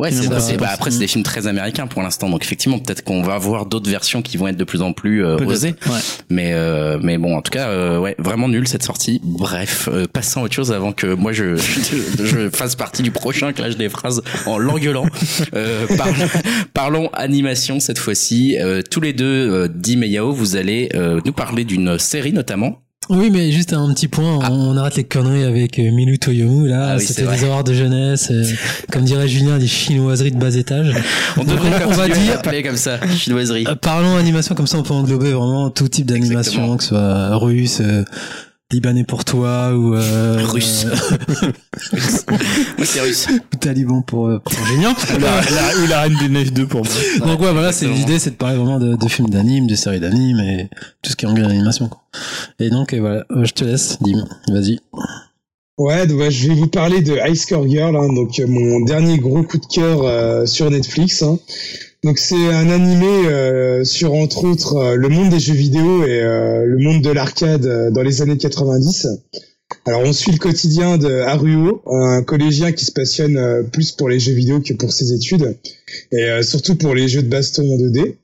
Ouais, 0.00 0.10
c'est, 0.10 0.56
bah, 0.56 0.68
après 0.72 0.90
c'est 0.90 0.98
des 0.98 1.06
films 1.06 1.24
très 1.24 1.46
américains 1.46 1.86
pour 1.86 2.02
l'instant, 2.02 2.30
donc 2.30 2.42
effectivement 2.42 2.78
peut-être 2.78 3.04
qu'on 3.04 3.22
va 3.22 3.34
avoir 3.34 3.66
d'autres 3.66 3.90
versions 3.90 4.22
qui 4.22 4.36
vont 4.38 4.48
être 4.48 4.56
de 4.56 4.64
plus 4.64 4.80
en 4.80 4.92
plus 4.94 5.24
euh, 5.24 5.36
osées. 5.44 5.74
Ouais. 5.86 5.98
Mais 6.30 6.52
euh, 6.54 6.98
mais 7.02 7.18
bon, 7.18 7.36
en 7.36 7.42
tout 7.42 7.50
cas, 7.50 7.68
euh, 7.68 7.98
ouais, 7.98 8.16
vraiment 8.18 8.48
nul 8.48 8.66
cette 8.66 8.82
sortie. 8.82 9.20
Bref, 9.22 9.88
euh, 9.92 10.06
passons 10.10 10.40
à 10.40 10.44
autre 10.44 10.54
chose 10.54 10.72
avant 10.72 10.92
que 10.92 11.06
moi 11.06 11.32
je 11.32 11.56
je, 11.56 12.24
je 12.24 12.48
fasse 12.50 12.76
partie 12.76 13.02
du 13.02 13.10
prochain 13.10 13.52
clash 13.52 13.76
des 13.76 13.88
phrases 13.88 14.22
en 14.46 14.58
l'engueulant. 14.58 15.06
Euh, 15.54 15.86
parlons, 15.96 16.28
parlons 16.74 17.10
animation 17.12 17.80
cette 17.80 17.98
fois-ci. 17.98 18.56
Euh, 18.60 18.82
tous 18.88 19.00
les 19.00 19.12
deux, 19.12 19.24
euh, 19.24 19.68
Dim 19.68 20.02
et 20.02 20.08
Yao, 20.08 20.32
vous 20.32 20.56
allez 20.56 20.90
euh, 20.94 21.20
nous 21.24 21.32
parler 21.32 21.64
d'une 21.64 21.98
série 21.98 22.32
notamment. 22.32 22.82
Oui, 23.10 23.28
mais 23.30 23.50
juste 23.50 23.72
un 23.72 23.92
petit 23.92 24.06
point, 24.06 24.38
on 24.50 24.76
arrête 24.76 24.94
les 24.94 25.02
conneries 25.02 25.42
avec 25.42 25.80
euh, 25.80 25.90
Milu 25.90 26.20
Toyomu, 26.20 26.68
là, 26.68 26.90
Ah 26.92 26.96
oui, 26.96 27.04
c'était 27.04 27.26
des 27.26 27.44
horreurs 27.44 27.64
de 27.64 27.72
jeunesse, 27.72 28.28
euh, 28.30 28.44
comme 28.92 29.02
dirait 29.02 29.26
Julien, 29.26 29.58
des 29.58 29.66
chinoiseries 29.66 30.30
de 30.30 30.38
bas 30.38 30.54
étage. 30.54 30.94
On 31.36 31.42
devrait 31.42 31.84
on 31.86 31.90
va 31.90 32.04
à 32.04 32.08
dire- 32.08 32.40
comme 32.64 32.76
ça, 32.76 33.00
chinoiserie. 33.16 33.64
Euh, 33.68 33.74
parlons 33.74 34.14
animation, 34.16 34.54
comme 34.54 34.68
ça 34.68 34.78
on 34.78 34.84
peut 34.84 34.94
englober 34.94 35.32
vraiment 35.32 35.70
tout 35.70 35.88
type 35.88 36.06
d'animation, 36.06 36.76
que 36.76 36.84
ce 36.84 36.90
soit 36.90 37.36
russe, 37.36 37.82
libanais 38.72 39.04
pour 39.04 39.24
toi, 39.24 39.72
ou, 39.74 39.94
euh, 39.94 40.38
Russe. 40.46 40.86
Moi 42.78 42.86
c'est 42.86 43.00
russe. 43.00 43.26
ou 43.30 43.56
taliban 43.56 44.02
pour, 44.02 44.28
euh, 44.28 44.38
pour 44.38 44.66
Génial. 44.66 44.92
Ou 44.92 45.18
la, 45.20 45.40
la- 45.40 45.76
ou 45.82 45.86
la 45.88 46.00
Reine 46.02 46.16
des 46.20 46.28
Neiges 46.28 46.52
2 46.52 46.66
pour 46.66 46.82
moi. 46.84 47.26
Donc 47.26 47.40
ouais, 47.40 47.52
voilà, 47.52 47.72
c'est 47.72 47.86
l'idée, 47.86 48.18
c'est 48.18 48.30
de 48.30 48.36
parler 48.36 48.56
vraiment 48.56 48.78
de, 48.78 48.94
de 48.96 49.08
films 49.08 49.28
d'anime, 49.30 49.66
de 49.66 49.74
séries 49.74 50.00
d'anime 50.00 50.38
et 50.40 50.68
tout 51.02 51.10
ce 51.10 51.16
qui 51.16 51.26
englobe 51.26 51.48
l'animation. 51.48 51.88
quoi. 51.88 52.02
Et 52.58 52.70
donc 52.70 52.92
euh, 52.94 53.00
voilà, 53.00 53.24
euh, 53.30 53.44
je 53.44 53.52
te 53.52 53.64
laisse, 53.64 53.98
Dim, 54.02 54.24
vas-y. 54.48 54.78
Ouais, 55.78 56.06
donc, 56.06 56.18
ouais, 56.20 56.30
je 56.30 56.48
vais 56.48 56.54
vous 56.54 56.66
parler 56.66 57.00
de 57.00 57.14
High 57.16 57.34
Score 57.34 57.66
Girl, 57.66 57.96
hein, 57.96 58.12
donc 58.12 58.38
mon 58.46 58.80
dernier 58.80 59.18
gros 59.18 59.42
coup 59.42 59.56
de 59.58 59.64
cœur 59.66 60.02
euh, 60.04 60.44
sur 60.46 60.70
Netflix. 60.70 61.22
hein. 61.22 61.38
Donc 62.02 62.18
c'est 62.18 62.46
un 62.46 62.70
animé 62.70 63.26
euh, 63.26 63.84
sur 63.84 64.14
entre 64.14 64.44
autres 64.44 64.76
euh, 64.76 64.94
le 64.96 65.10
monde 65.10 65.28
des 65.28 65.38
jeux 65.38 65.54
vidéo 65.54 66.02
et 66.04 66.22
euh, 66.22 66.64
le 66.64 66.78
monde 66.78 67.02
de 67.02 67.10
l'arcade 67.10 67.92
dans 67.92 68.02
les 68.02 68.22
années 68.22 68.38
90. 68.38 69.06
Alors 69.84 70.00
on 70.04 70.12
suit 70.14 70.32
le 70.32 70.38
quotidien 70.38 70.96
de 70.96 71.20
Haruo, 71.20 71.82
un 71.86 72.22
collégien 72.22 72.72
qui 72.72 72.86
se 72.86 72.92
passionne 72.92 73.68
plus 73.70 73.92
pour 73.92 74.08
les 74.08 74.18
jeux 74.18 74.32
vidéo 74.32 74.60
que 74.60 74.72
pour 74.72 74.92
ses 74.92 75.12
études 75.12 75.56
et 76.10 76.42
surtout 76.42 76.74
pour 76.74 76.94
les 76.94 77.06
jeux 77.06 77.22
de 77.22 77.28
baston 77.28 77.62
en 77.62 77.76
2D. 77.76 78.16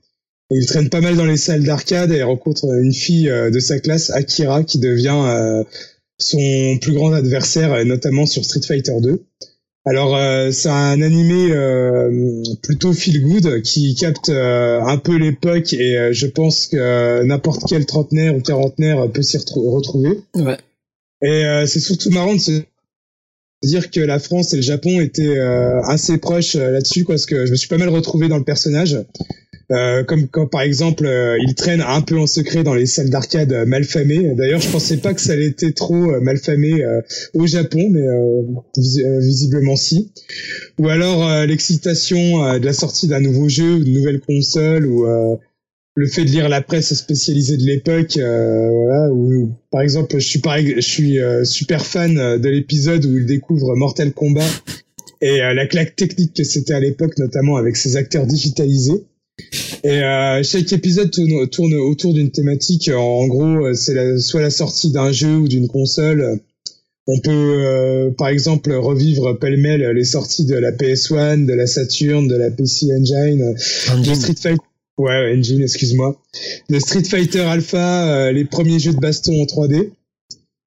Et 0.49 0.55
il 0.55 0.65
traîne 0.65 0.89
pas 0.89 0.99
mal 0.99 1.15
dans 1.15 1.25
les 1.25 1.37
salles 1.37 1.63
d'arcade 1.63 2.11
et 2.11 2.21
rencontre 2.21 2.65
une 2.65 2.93
fille 2.93 3.29
de 3.29 3.59
sa 3.59 3.79
classe, 3.79 4.09
Akira, 4.09 4.63
qui 4.63 4.79
devient 4.79 5.63
son 6.17 6.77
plus 6.81 6.93
grand 6.93 7.13
adversaire, 7.13 7.85
notamment 7.85 8.25
sur 8.25 8.43
Street 8.43 8.65
Fighter 8.67 8.99
2. 9.01 9.23
Alors 9.89 10.17
euh, 10.17 10.51
c'est 10.51 10.69
un 10.69 11.01
animé 11.01 11.51
euh, 11.51 12.43
plutôt 12.61 12.91
feel 12.93 13.23
good 13.23 13.61
qui 13.61 13.95
capte 13.95 14.29
euh, 14.29 14.81
un 14.81 14.97
peu 14.97 15.15
l'époque 15.15 15.71
et 15.73 15.97
euh, 15.97 16.09
je 16.11 16.27
pense 16.27 16.67
que 16.67 17.23
n'importe 17.23 17.63
quel 17.69 17.85
trentenaire 17.85 18.35
ou 18.35 18.41
quarantenaire 18.41 19.09
peut 19.09 19.21
s'y 19.21 19.37
retrou- 19.37 19.69
retrouver. 19.71 20.19
Ouais. 20.35 20.57
Et 21.21 21.45
euh, 21.45 21.65
c'est 21.65 21.79
surtout 21.79 22.09
marrant 22.09 22.35
de 22.35 22.39
se 22.39 22.61
dire 23.63 23.89
que 23.89 24.01
la 24.01 24.19
France 24.19 24.53
et 24.53 24.57
le 24.57 24.61
Japon 24.61 24.99
étaient 24.99 25.37
euh, 25.37 25.81
assez 25.83 26.17
proches 26.17 26.55
là-dessus 26.55 27.05
parce 27.05 27.25
que 27.25 27.45
je 27.45 27.51
me 27.51 27.55
suis 27.55 27.69
pas 27.69 27.77
mal 27.77 27.89
retrouvé 27.89 28.27
dans 28.27 28.37
le 28.37 28.43
personnage. 28.43 28.97
Euh, 29.69 30.05
comme 30.05 30.29
quand 30.29 30.47
par 30.47 30.61
exemple 30.61 31.05
euh, 31.05 31.37
il 31.45 31.53
traîne 31.53 31.81
un 31.81 31.99
peu 31.99 32.17
en 32.17 32.25
secret 32.25 32.63
dans 32.63 32.73
les 32.73 32.85
salles 32.85 33.09
d'arcade 33.09 33.51
euh, 33.51 33.65
malfamées. 33.65 34.33
D'ailleurs, 34.35 34.61
je 34.61 34.69
pensais 34.69 34.95
pas 34.95 35.13
que 35.13 35.19
ça 35.19 35.35
l'était 35.35 35.73
trop 35.73 36.13
euh, 36.13 36.21
malfamé 36.21 36.85
euh, 36.85 37.01
au 37.33 37.45
Japon, 37.47 37.85
mais 37.91 38.05
vis- 38.77 39.03
visiblement 39.19 39.75
si. 39.75 40.13
Ou 40.79 40.87
alors 40.87 41.45
l'excitation 41.45 42.57
de 42.57 42.65
la 42.65 42.71
sortie 42.73 43.07
d'un 43.07 43.19
nouveau 43.19 43.49
jeu 43.49 43.73
ou 43.73 43.83
d'une 43.83 43.95
nouvelle 43.95 44.21
console 44.21 44.85
ou 44.85 45.05
le 45.95 46.07
fait 46.07 46.23
de 46.25 46.29
lire 46.29 46.47
la 46.47 46.61
presse 46.61 46.93
spécialisée 46.93 47.57
de 47.57 47.63
l'époque, 47.63 48.17
euh, 48.17 48.69
voilà, 48.69 49.11
ou 49.11 49.51
par 49.71 49.81
exemple, 49.81 50.19
je 50.19 50.25
suis 50.27 50.39
pareil, 50.39 50.75
je 50.75 50.81
suis 50.81 51.17
super 51.43 51.85
fan 51.85 52.13
de 52.15 52.49
l'épisode 52.49 53.03
où 53.05 53.17
il 53.17 53.25
découvre 53.25 53.75
Mortal 53.75 54.13
Kombat 54.13 54.45
et 55.21 55.39
la 55.39 55.65
claque 55.67 55.95
technique 55.95 56.35
que 56.35 56.43
c'était 56.43 56.73
à 56.75 56.79
l'époque, 56.79 57.17
notamment 57.17 57.57
avec 57.57 57.75
ses 57.75 57.97
acteurs 57.97 58.25
digitalisés. 58.27 59.03
Et 59.83 60.03
euh, 60.03 60.41
chaque 60.43 60.71
épisode 60.73 61.11
tourne, 61.11 61.47
tourne 61.47 61.73
autour 61.75 62.13
d'une 62.13 62.31
thématique. 62.31 62.89
En 62.89 63.27
gros, 63.27 63.67
euh, 63.67 63.73
c'est 63.73 64.17
soit 64.19 64.41
la 64.41 64.49
sortie 64.49 64.91
d'un 64.91 65.11
jeu 65.11 65.35
ou 65.35 65.47
d'une 65.47 65.67
console. 65.67 66.39
On 67.07 67.19
peut, 67.19 67.31
euh, 67.31 68.11
par 68.11 68.27
exemple, 68.27 68.73
revivre 68.73 69.39
pêle-mêle 69.39 69.81
les 69.91 70.03
sorties 70.03 70.45
de 70.45 70.55
la 70.55 70.73
PS1, 70.73 71.45
de 71.45 71.53
la 71.53 71.65
Saturn, 71.65 72.27
de 72.27 72.35
la 72.35 72.51
PC 72.51 72.87
Engine, 72.91 73.39
de 73.39 73.91
Engine. 73.93 74.15
Street 74.15 74.35
Fighter. 74.37 74.61
Ouais, 74.97 75.33
Engine, 75.37 75.61
excuse-moi. 75.61 76.19
De 76.69 76.79
Street 76.79 77.03
Fighter 77.03 77.41
Alpha, 77.41 78.27
euh, 78.27 78.31
les 78.31 78.45
premiers 78.45 78.79
jeux 78.79 78.93
de 78.93 78.99
baston 78.99 79.41
en 79.41 79.45
3D. 79.45 79.91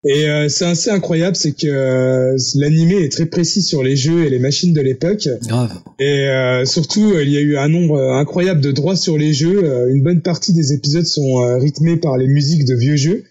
Et 0.02 0.30
euh, 0.30 0.48
c'est 0.48 0.64
assez 0.64 0.88
incroyable, 0.88 1.36
c'est 1.36 1.52
que 1.52 1.66
euh, 1.66 2.36
l'animé 2.54 3.02
est 3.04 3.12
très 3.12 3.26
précis 3.26 3.62
sur 3.62 3.82
les 3.82 3.96
jeux 3.96 4.24
et 4.24 4.30
les 4.30 4.38
machines 4.38 4.72
de 4.72 4.80
l'époque. 4.80 5.28
Grave. 5.46 5.78
Et 5.98 6.26
euh, 6.26 6.64
surtout, 6.64 7.12
euh, 7.12 7.22
il 7.22 7.30
y 7.30 7.36
a 7.36 7.40
eu 7.40 7.58
un 7.58 7.68
nombre 7.68 8.00
incroyable 8.14 8.62
de 8.62 8.72
droits 8.72 8.96
sur 8.96 9.18
les 9.18 9.34
jeux. 9.34 9.62
Euh, 9.62 9.92
une 9.92 10.02
bonne 10.02 10.22
partie 10.22 10.54
des 10.54 10.72
épisodes 10.72 11.04
sont 11.04 11.42
euh, 11.42 11.58
rythmés 11.58 11.98
par 11.98 12.16
les 12.16 12.26
musiques 12.26 12.64
de 12.64 12.74
vieux 12.74 12.96
jeux. 12.96 13.24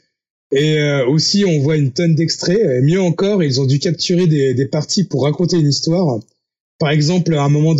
Et 0.52 0.80
euh, 0.80 1.08
aussi, 1.08 1.44
on 1.44 1.60
voit 1.60 1.76
une 1.76 1.92
tonne 1.92 2.14
d'extraits. 2.14 2.60
Et 2.60 2.82
mieux 2.82 3.02
encore, 3.02 3.44
ils 3.44 3.60
ont 3.60 3.66
dû 3.66 3.80
capturer 3.80 4.28
des, 4.28 4.54
des 4.54 4.66
parties 4.68 5.06
pour 5.06 5.24
raconter 5.24 5.58
une 5.58 5.70
histoire. 5.70 6.20
Par 6.78 6.92
exemple, 6.92 7.34
à 7.34 7.42
un 7.42 7.50
moment 7.50 7.76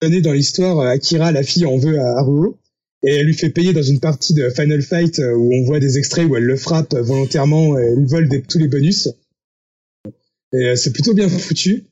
donné 0.00 0.20
dans 0.20 0.32
l'histoire, 0.32 0.78
Akira, 0.78 1.32
la 1.32 1.42
fille, 1.42 1.66
en 1.66 1.76
veut 1.76 1.98
à 1.98 2.18
Haruo. 2.18 2.56
Et 3.06 3.16
elle 3.16 3.26
lui 3.26 3.34
fait 3.34 3.50
payer 3.50 3.72
dans 3.72 3.82
une 3.82 4.00
partie 4.00 4.34
de 4.34 4.48
Final 4.48 4.82
Fight 4.82 5.18
euh, 5.18 5.34
où 5.34 5.52
on 5.54 5.64
voit 5.64 5.80
des 5.80 5.98
extraits 5.98 6.26
où 6.26 6.36
elle 6.36 6.44
le 6.44 6.56
frappe 6.56 6.94
volontairement 6.94 7.78
et 7.78 7.94
lui 7.94 8.06
vole 8.06 8.28
tous 8.48 8.58
les 8.58 8.68
bonus. 8.68 9.08
Et 10.54 10.68
euh, 10.68 10.76
c'est 10.76 10.92
plutôt 10.92 11.14
bien 11.14 11.28
foutu. 11.28 11.84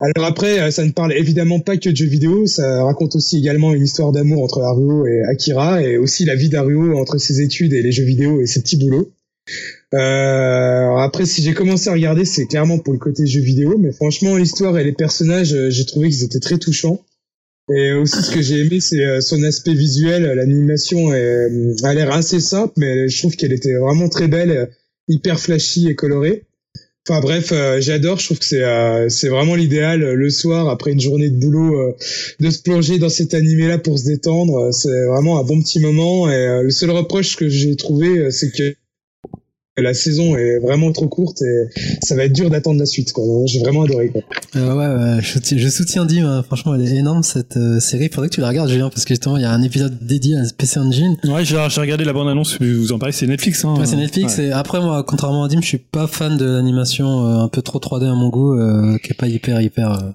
Alors 0.00 0.26
après, 0.26 0.60
euh, 0.60 0.70
ça 0.70 0.84
ne 0.84 0.90
parle 0.90 1.14
évidemment 1.14 1.60
pas 1.60 1.76
que 1.76 1.88
de 1.88 1.96
jeux 1.96 2.06
vidéo, 2.06 2.46
ça 2.46 2.84
raconte 2.84 3.16
aussi 3.16 3.38
également 3.38 3.72
une 3.72 3.82
histoire 3.82 4.12
d'amour 4.12 4.42
entre 4.42 4.60
Haruo 4.60 5.06
et 5.06 5.22
Akira, 5.22 5.82
et 5.82 5.96
aussi 5.96 6.24
la 6.24 6.34
vie 6.34 6.48
d'Haruo 6.48 6.98
entre 6.98 7.18
ses 7.18 7.40
études 7.40 7.72
et 7.72 7.82
les 7.82 7.92
jeux 7.92 8.04
vidéo 8.04 8.40
et 8.40 8.46
ses 8.46 8.60
petits 8.60 8.76
boulots. 8.76 9.12
Euh, 9.94 10.96
après, 10.96 11.24
si 11.24 11.42
j'ai 11.42 11.54
commencé 11.54 11.88
à 11.88 11.92
regarder, 11.92 12.24
c'est 12.24 12.46
clairement 12.46 12.78
pour 12.78 12.92
le 12.92 12.98
côté 12.98 13.26
jeux 13.26 13.40
vidéo, 13.40 13.78
mais 13.78 13.92
franchement, 13.92 14.36
l'histoire 14.36 14.76
et 14.78 14.84
les 14.84 14.92
personnages, 14.92 15.56
j'ai 15.68 15.86
trouvé 15.86 16.10
qu'ils 16.10 16.24
étaient 16.24 16.40
très 16.40 16.58
touchants. 16.58 17.00
Et 17.72 17.92
aussi, 17.92 18.22
ce 18.22 18.30
que 18.30 18.42
j'ai 18.42 18.60
aimé, 18.60 18.80
c'est 18.80 19.04
euh, 19.04 19.20
son 19.20 19.42
aspect 19.42 19.72
visuel. 19.72 20.24
L'animation 20.24 21.12
euh, 21.12 21.74
a 21.82 21.94
l'air 21.94 22.12
assez 22.12 22.40
simple, 22.40 22.74
mais 22.76 23.08
je 23.08 23.18
trouve 23.18 23.36
qu'elle 23.36 23.52
était 23.52 23.74
vraiment 23.74 24.08
très 24.08 24.28
belle, 24.28 24.50
euh, 24.50 24.66
hyper 25.08 25.40
flashy 25.40 25.88
et 25.88 25.94
colorée. 25.94 26.44
Enfin 27.06 27.20
bref, 27.20 27.52
j'adore. 27.80 28.18
Je 28.18 28.24
trouve 28.24 28.38
que 28.38 28.46
c'est 28.46 28.64
c'est 29.10 29.28
vraiment 29.28 29.56
l'idéal 29.56 30.00
le 30.00 30.30
soir 30.30 30.70
après 30.70 30.92
une 30.92 31.00
journée 31.02 31.28
de 31.28 31.36
boulot 31.36 31.94
de 32.40 32.50
se 32.50 32.62
plonger 32.62 32.98
dans 32.98 33.10
cet 33.10 33.34
animé 33.34 33.68
là 33.68 33.76
pour 33.76 33.98
se 33.98 34.06
détendre. 34.06 34.72
C'est 34.72 35.04
vraiment 35.08 35.38
un 35.38 35.44
bon 35.44 35.60
petit 35.60 35.80
moment. 35.80 36.30
Et 36.30 36.62
le 36.62 36.70
seul 36.70 36.88
reproche 36.88 37.36
que 37.36 37.46
j'ai 37.46 37.76
trouvé, 37.76 38.30
c'est 38.30 38.50
que 38.50 38.74
la 39.76 39.92
saison 39.92 40.36
est 40.36 40.58
vraiment 40.60 40.92
trop 40.92 41.08
courte 41.08 41.42
et 41.42 41.64
ça 42.02 42.14
va 42.14 42.24
être 42.24 42.32
dur 42.32 42.48
d'attendre 42.48 42.78
la 42.78 42.86
suite. 42.86 43.12
quoi. 43.12 43.24
J'ai 43.46 43.58
vraiment 43.60 43.82
adoré. 43.82 44.08
Quoi. 44.10 44.22
Euh, 44.56 44.68
ouais, 44.72 45.16
ouais, 45.16 45.22
je, 45.22 45.32
soutiens- 45.32 45.58
je 45.58 45.68
soutiens 45.68 46.04
Dim. 46.06 46.24
hein. 46.26 46.42
Franchement, 46.44 46.74
elle 46.76 46.82
est 46.82 46.94
énorme 46.96 47.22
cette 47.24 47.56
euh, 47.56 47.80
série. 47.80 48.08
Faudrait 48.08 48.28
que 48.28 48.34
tu 48.34 48.40
la 48.40 48.48
regardes, 48.48 48.68
Julien, 48.70 48.88
parce 48.88 49.04
que 49.04 49.08
justement, 49.14 49.36
il 49.36 49.42
y 49.42 49.46
a 49.46 49.50
un 49.52 49.62
épisode 49.62 49.98
dédié 50.00 50.36
à 50.36 50.42
PC 50.56 50.78
Engine. 50.78 51.16
Ouais, 51.24 51.44
j'ai 51.44 51.56
regardé 51.56 52.04
la 52.04 52.12
bande 52.12 52.28
annonce. 52.28 52.56
Vous 52.60 52.92
en 52.92 52.98
parlez, 53.00 53.12
c'est 53.12 53.26
Netflix. 53.26 53.64
Hein, 53.64 53.74
Ouais, 53.78 53.86
c'est 53.86 53.96
Netflix. 53.96 54.38
Ouais. 54.38 54.44
Et 54.46 54.52
après, 54.52 54.80
moi, 54.80 55.02
contrairement 55.04 55.42
à 55.44 55.48
Dim, 55.48 55.60
je 55.60 55.66
suis 55.66 55.78
pas 55.78 56.06
fan 56.06 56.36
de 56.36 56.44
l'animation 56.44 57.26
euh, 57.26 57.38
un 57.40 57.48
peu 57.48 57.60
trop 57.62 57.80
3D 57.80 58.04
à 58.04 58.14
mon 58.14 58.28
goût, 58.28 58.54
euh, 58.54 58.96
qui 58.98 59.10
est 59.10 59.16
pas 59.16 59.26
hyper, 59.28 59.60
hyper, 59.60 59.90
euh, 59.92 60.10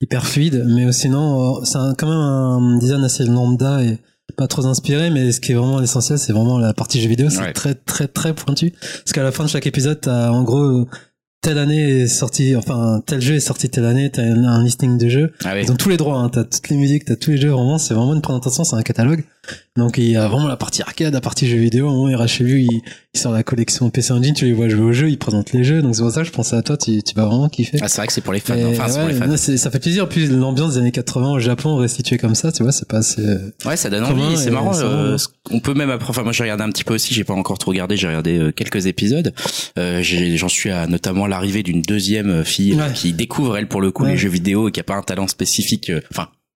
hyper 0.00 0.26
fluide. 0.26 0.64
Mais 0.66 0.90
sinon, 0.92 1.58
euh, 1.60 1.64
c'est 1.64 1.78
quand 1.98 2.08
même 2.08 2.16
un 2.16 2.78
design 2.78 3.04
assez 3.04 3.24
lambda 3.24 3.82
et 3.82 3.98
pas 4.36 4.46
trop 4.48 4.66
inspiré. 4.66 5.10
Mais 5.10 5.32
ce 5.32 5.40
qui 5.40 5.52
est 5.52 5.54
vraiment 5.54 5.80
l'essentiel, 5.80 6.18
c'est 6.18 6.32
vraiment 6.32 6.58
la 6.58 6.72
partie 6.74 7.00
jeu 7.00 7.08
vidéo. 7.08 7.30
C'est 7.30 7.40
Ouais. 7.40 7.52
très, 7.52 7.74
très, 7.74 8.08
très 8.08 8.34
pointu. 8.34 8.70
Parce 8.72 9.12
qu'à 9.12 9.22
la 9.22 9.32
fin 9.32 9.44
de 9.44 9.48
chaque 9.50 9.66
épisode, 9.66 10.00
t'as 10.00 10.30
en 10.30 10.42
gros 10.42 10.88
telle 11.42 11.58
année 11.58 12.00
est 12.00 12.06
sorti, 12.06 12.56
enfin 12.56 13.02
tel 13.04 13.20
jeu 13.20 13.34
est 13.34 13.40
sorti 13.40 13.68
telle 13.68 13.84
année. 13.84 14.10
T'as 14.10 14.22
un, 14.22 14.44
un 14.44 14.64
listing 14.64 14.96
de 14.96 15.08
jeux. 15.08 15.32
Ah 15.44 15.52
oui. 15.54 15.60
Ils 15.64 15.70
ont 15.72 15.76
tous 15.76 15.90
les 15.90 15.98
droits, 15.98 16.16
hein. 16.18 16.30
t'as 16.30 16.44
toutes 16.44 16.70
les 16.70 16.76
musiques, 16.76 17.04
t'as 17.04 17.16
tous 17.16 17.32
les 17.32 17.36
jeux, 17.36 17.50
vraiment, 17.50 17.76
c'est 17.76 17.92
vraiment 17.92 18.14
une 18.14 18.22
présentation, 18.22 18.64
c'est 18.64 18.76
un 18.76 18.82
catalogue. 18.82 19.24
Donc 19.76 19.98
il 19.98 20.08
y 20.08 20.16
a 20.16 20.26
vraiment 20.26 20.48
la 20.48 20.56
partie 20.56 20.80
arcade, 20.80 21.12
la 21.12 21.20
partie 21.20 21.46
jeux 21.46 21.58
vidéo, 21.58 21.88
au 21.88 21.90
moment 21.90 22.04
où 22.04 22.22
il 22.22 22.28
chez 22.28 22.44
lui, 22.44 22.64
il, 22.64 22.80
il 23.14 23.20
sort 23.20 23.32
la 23.32 23.42
collection 23.44 23.88
PC 23.90 24.12
Engine, 24.12 24.34
tu 24.34 24.44
les 24.44 24.52
vois 24.52 24.68
jouer 24.68 24.82
au 24.82 24.92
jeu, 24.92 25.08
il 25.08 25.18
présente 25.18 25.52
les 25.52 25.62
jeux, 25.62 25.82
donc 25.82 25.94
c'est 25.94 26.02
pour 26.02 26.10
ça 26.10 26.20
que 26.22 26.26
je 26.26 26.32
pensais 26.32 26.56
à 26.56 26.62
toi, 26.62 26.76
tu, 26.76 27.02
tu 27.02 27.14
vas 27.14 27.24
vraiment 27.26 27.48
kiffer. 27.48 27.78
Ah, 27.80 27.88
c'est 27.88 27.98
vrai 27.98 28.06
que 28.08 28.12
c'est 28.12 28.20
pour 28.20 28.32
les 28.32 28.40
fans. 28.40 28.54
Et 28.56 28.64
Enfin, 28.64 28.88
c'est 28.88 28.98
pour 28.98 29.08
les 29.08 29.14
fans. 29.14 29.26
non, 29.28 29.36
ça 29.36 29.70
fait 29.70 29.78
plaisir, 29.78 30.08
puis 30.08 30.26
l'ambiance 30.26 30.74
des 30.74 30.80
années 30.80 30.90
80 30.92 31.30
au 31.32 31.38
Japon 31.38 31.76
restituée 31.76 32.18
comme 32.18 32.34
ça, 32.34 32.50
tu 32.50 32.62
vois, 32.64 32.72
c'est 32.72 32.88
pas 32.88 32.98
assez... 32.98 33.22
euh, 33.24 33.52
Ouais, 33.64 33.76
ça 33.76 33.88
donne 33.90 34.04
envie. 34.04 34.36
C'est 34.36 34.50
marrant. 34.50 34.76
euh, 34.80 35.16
on 35.50 35.60
peut 35.60 35.74
même 35.74 35.90
après. 35.90 36.10
Enfin, 36.10 36.22
moi, 36.24 36.32
j'ai 36.32 36.42
regardé 36.42 36.64
un 36.64 36.70
petit 36.70 36.84
peu 36.84 36.94
aussi. 36.94 37.14
J'ai 37.14 37.24
pas 37.24 37.34
encore 37.34 37.58
tout 37.58 37.68
regardé. 37.70 37.96
J'ai 37.96 38.08
regardé 38.08 38.38
euh, 38.38 38.50
quelques 38.52 38.86
épisodes. 38.86 39.32
Euh, 39.78 40.02
J'en 40.02 40.48
suis 40.48 40.70
à 40.70 40.86
notamment 40.86 41.26
l'arrivée 41.26 41.62
d'une 41.62 41.82
deuxième 41.82 42.44
fille 42.44 42.72
euh, 42.72 42.86
Ouais. 42.88 42.92
qui 42.94 43.12
découvre 43.12 43.56
elle 43.56 43.68
pour 43.68 43.80
le 43.80 43.90
coup 43.92 44.02
Ouais. 44.04 44.12
les 44.12 44.16
jeux 44.16 44.28
vidéo 44.28 44.68
et 44.68 44.72
qui 44.72 44.80
a 44.80 44.84
pas 44.84 44.96
un 44.96 45.02
talent 45.02 45.28
spécifique. 45.28 45.90
euh, 45.90 46.00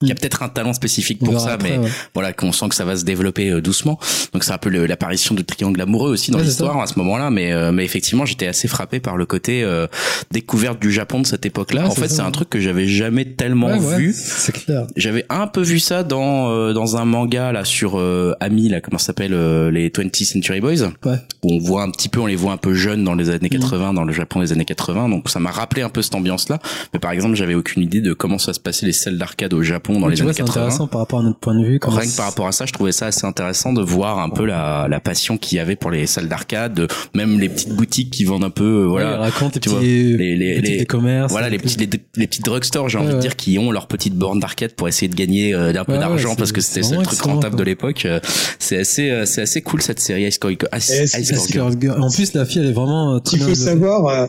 Enfin. 0.01 0.07
qui 0.07 0.13
a 0.13 0.15
Mm. 0.15 0.19
peut-être 0.19 0.43
un 0.45 0.49
talent 0.49 0.73
spécifique 0.73 1.19
pour 1.19 1.41
ça, 1.41 1.55
après, 1.55 1.71
mais 1.77 1.79
ouais. 1.85 1.91
voilà, 2.15 2.33
qu'on 2.33 2.53
sent 2.53 2.69
que 2.69 2.75
ça 2.77 2.85
va 2.85 2.97
se 2.97 3.05
développer 3.05 3.51
euh, 3.51 3.61
doucement. 3.61 3.99
Donc 4.33 4.45
c'est 4.45 4.53
un 4.53 4.59
peu 4.59 4.71
l'apparition 4.71 5.35
de 5.35 5.43
triangle 5.43 5.81
amoureux 5.81 6.11
aussi 6.13 6.31
dans 6.31 6.39
Ouais, 6.39 6.45
l'histoire 6.45 6.81
à 6.81 6.87
ce 6.87 6.97
moment-là, 7.01 7.31
mais 7.31 7.53
euh, 7.53 7.73
mais 7.73 7.85
effectivement 7.85 8.25
j'étais 8.25 8.47
assez 8.47 8.69
frappé 8.69 9.01
par 9.01 9.17
le 9.17 9.27
côté 9.27 9.65
euh, 9.65 9.87
découverte 10.31 10.81
du 10.81 10.93
Japon 10.93 11.21
de 11.21 11.27
cette 11.27 11.47
époque-là. 11.47 11.83
Ouais, 11.85 11.89
en 11.89 11.95
fait, 11.95 12.09
c'est 12.09 12.21
un 12.21 12.31
truc 12.31 12.49
que 12.51 12.61
j'avais 12.61 12.87
jamais 12.87 13.25
tellement 13.25 13.77
vu. 13.79 14.15
c'est 14.17 14.53
clair. 14.53 14.87
J'avais 14.97 15.25
un 15.31 15.47
peu 15.47 15.63
vu 15.63 15.81
ça 15.81 16.03
dans 16.05 16.51
euh, 16.51 16.73
dans 16.73 16.97
un 16.97 17.05
manga 17.05 17.51
là 17.53 17.65
sur 17.65 17.99
euh, 17.99 18.35
Ami 18.41 18.69
là 18.69 18.81
comment 18.81 18.99
ça 18.99 19.07
s'appelle 19.07 19.35
euh, 19.35 19.71
les 19.71 19.89
20th 19.91 20.25
Century 20.25 20.61
Boys 20.61 20.69
Ouais. 21.05 21.17
où 21.43 21.55
on 21.55 21.59
voit 21.59 21.83
un 21.83 21.91
petit 21.91 22.09
peu 22.09 22.21
on 22.21 22.27
les 22.27 22.37
voit 22.37 22.53
un 22.53 22.57
peu 22.57 22.75
jeunes 22.75 23.03
dans 23.05 23.15
les 23.15 23.31
années 23.31 23.49
Mhm. 23.51 23.61
80 23.61 23.95
dans 23.95 24.05
le 24.05 24.13
Japon 24.13 24.41
des 24.41 24.53
années 24.53 24.65
80 24.65 25.09
donc 25.09 25.29
ça 25.31 25.41
m'a 25.41 25.51
rappelé 25.51 25.83
un 25.83 25.89
peu 25.89 26.03
cette 26.03 26.15
ambiance 26.15 26.49
là 26.49 26.59
mais 26.93 27.01
par 27.01 27.11
exemple 27.13 27.35
j'avais 27.35 27.55
aucune 27.55 27.83
idée 27.83 28.01
de 28.01 28.13
comment 28.13 28.39
ça 28.39 28.53
se 28.53 28.61
passait 28.61 28.87
les 28.87 28.93
salles 28.93 29.19
d'arcade 29.19 29.55
au 29.55 29.63
Japon 29.63 29.88
dans 29.95 30.07
Ouais, 30.07 30.11
les 30.11 30.17
vois, 30.17 30.25
années 30.27 30.33
c'est 30.35 30.43
80 30.45 30.61
intéressant 30.63 30.87
par 30.87 31.01
rapport 31.01 31.21
à 31.21 31.23
notre 31.23 31.39
point 31.39 31.55
de 31.59 31.65
vue. 31.65 31.79
Rien 31.83 32.01
que 32.11 32.17
par 32.17 32.27
rapport 32.27 32.47
à 32.47 32.53
ça, 32.53 32.67
je 32.67 32.73
trouvais 32.73 32.93
ça 32.93 33.07
assez 33.07 33.25
intéressant 33.27 33.73
de 33.73 33.83
voir 33.83 34.19
un 34.19 34.31
peu 34.31 34.45
la, 34.45 34.87
la 34.89 35.01
passion 35.01 35.39
qu'il 35.39 35.57
y 35.57 35.61
avait 35.61 35.77
pour 35.77 35.91
les 35.91 36.07
salles 36.07 36.29
d'arcade, 36.29 36.75
de- 36.75 36.89
même 37.15 37.39
les 37.41 37.49
petites 37.49 37.73
boutiques 37.75 38.11
qui 38.11 38.25
vendent 38.25 38.45
un 38.45 38.51
peu, 38.51 38.65
euh, 38.65 38.85
Ouais, 38.87 38.91
voilà, 39.03 39.13
il 39.13 39.21
raconte 39.21 39.55
les 39.55 39.61
tu 39.61 39.69
vois, 39.69 39.79
petits, 39.81 40.17
les- 40.17 40.37
les- 40.37 40.61
petits 40.61 40.79
les- 40.79 40.87
commerces. 40.87 41.31
voilà 41.33 41.49
les 41.49 41.59
petits 41.59 41.77
les, 41.79 41.89
les 42.17 42.27
petits 42.27 42.43
drugstores, 42.43 42.89
j'ai 42.89 42.99
Ouais, 42.99 43.03
envie 43.05 43.13
de 43.13 43.17
ouais. 43.17 43.23
dire, 43.23 43.37
qui 43.37 43.59
ont 43.59 43.71
leur 43.71 43.87
petite 43.89 44.15
borne 44.15 44.41
d'arcade 44.41 44.73
pour 44.73 44.89
essayer 44.89 45.09
de 45.09 45.15
gagner 45.17 45.55
euh, 45.55 45.71
un 45.71 45.85
peu 45.85 45.93
Ouais, 45.93 45.99
ouais, 45.99 46.05
d'argent 46.05 46.35
parce 46.37 46.53
que 46.53 46.61
c'était 46.61 46.89
le 46.95 47.03
truc 47.03 47.21
rentable 47.23 47.55
quoi. 47.57 47.65
de 47.65 47.65
l'époque. 47.65 48.05
Euh, 48.05 48.21
C'est 48.59 48.79
assez, 48.79 49.11
euh, 49.11 49.25
c'est 49.27 49.43
assez 49.43 49.63
cool 49.63 49.81
cette 49.83 50.01
série 50.01 50.25
Ice 50.25 50.39
Core 50.39 50.53
c'est- 50.79 51.07
Core. 51.55 51.71
En 52.03 52.11
plus, 52.11 52.35
la 52.35 52.45
fille, 52.45 52.61
elle 52.63 52.69
est 52.69 52.73
vraiment 52.73 53.19
Ce 53.25 53.31
qu'il 53.31 53.39
très 53.41 53.49
faut 53.51 53.55
savoir, 53.55 54.29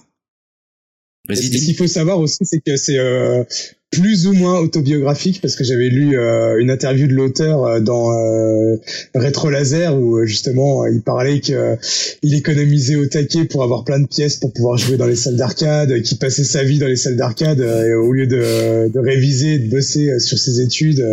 qu'il 1.30 1.76
faut 1.76 1.88
savoir 1.88 2.20
aussi, 2.20 2.38
c'est 2.44 2.60
que 2.60 2.76
c'est 2.78 2.98
euh, 2.98 3.44
plus 3.92 4.28
ou 4.28 4.34
moins 4.34 4.60
autobiographique 4.60 5.42
parce 5.42 5.56
que 5.56 5.64
j'avais 5.64 5.90
lu 5.90 6.18
euh, 6.18 6.60
une 6.60 6.70
interview 6.70 7.08
de 7.08 7.14
l'auteur 7.14 7.66
euh, 7.66 7.80
dans 7.80 8.12
euh, 8.12 8.76
Retro 9.16 9.50
Laser 9.50 9.98
où 10.00 10.24
justement 10.26 10.86
il 10.86 11.02
parlait 11.02 11.40
que 11.40 11.76
il 12.22 12.36
économisait 12.36 12.96
au 12.96 13.08
taquet 13.08 13.46
pour 13.46 13.64
avoir 13.64 13.84
plein 13.84 14.00
de 14.00 14.06
pièces 14.06 14.36
pour 14.36 14.54
pouvoir 14.54 14.78
jouer 14.78 14.98
dans 14.98 15.08
les 15.08 15.16
salles 15.16 15.38
d'arcade, 15.38 16.04
qu'il 16.04 16.20
passait 16.20 16.44
sa 16.44 16.64
vie 16.64 16.78
dans 16.78 16.86
les 16.86 16.98
salles 16.98 17.16
d'arcade 17.16 17.62
au 17.62 18.12
lieu 18.12 18.28
de, 18.28 18.90
de 18.90 19.00
réviser, 19.00 19.58
de 19.58 19.70
bosser 19.70 20.20
sur 20.20 20.38
ses 20.38 20.62
études 20.62 21.04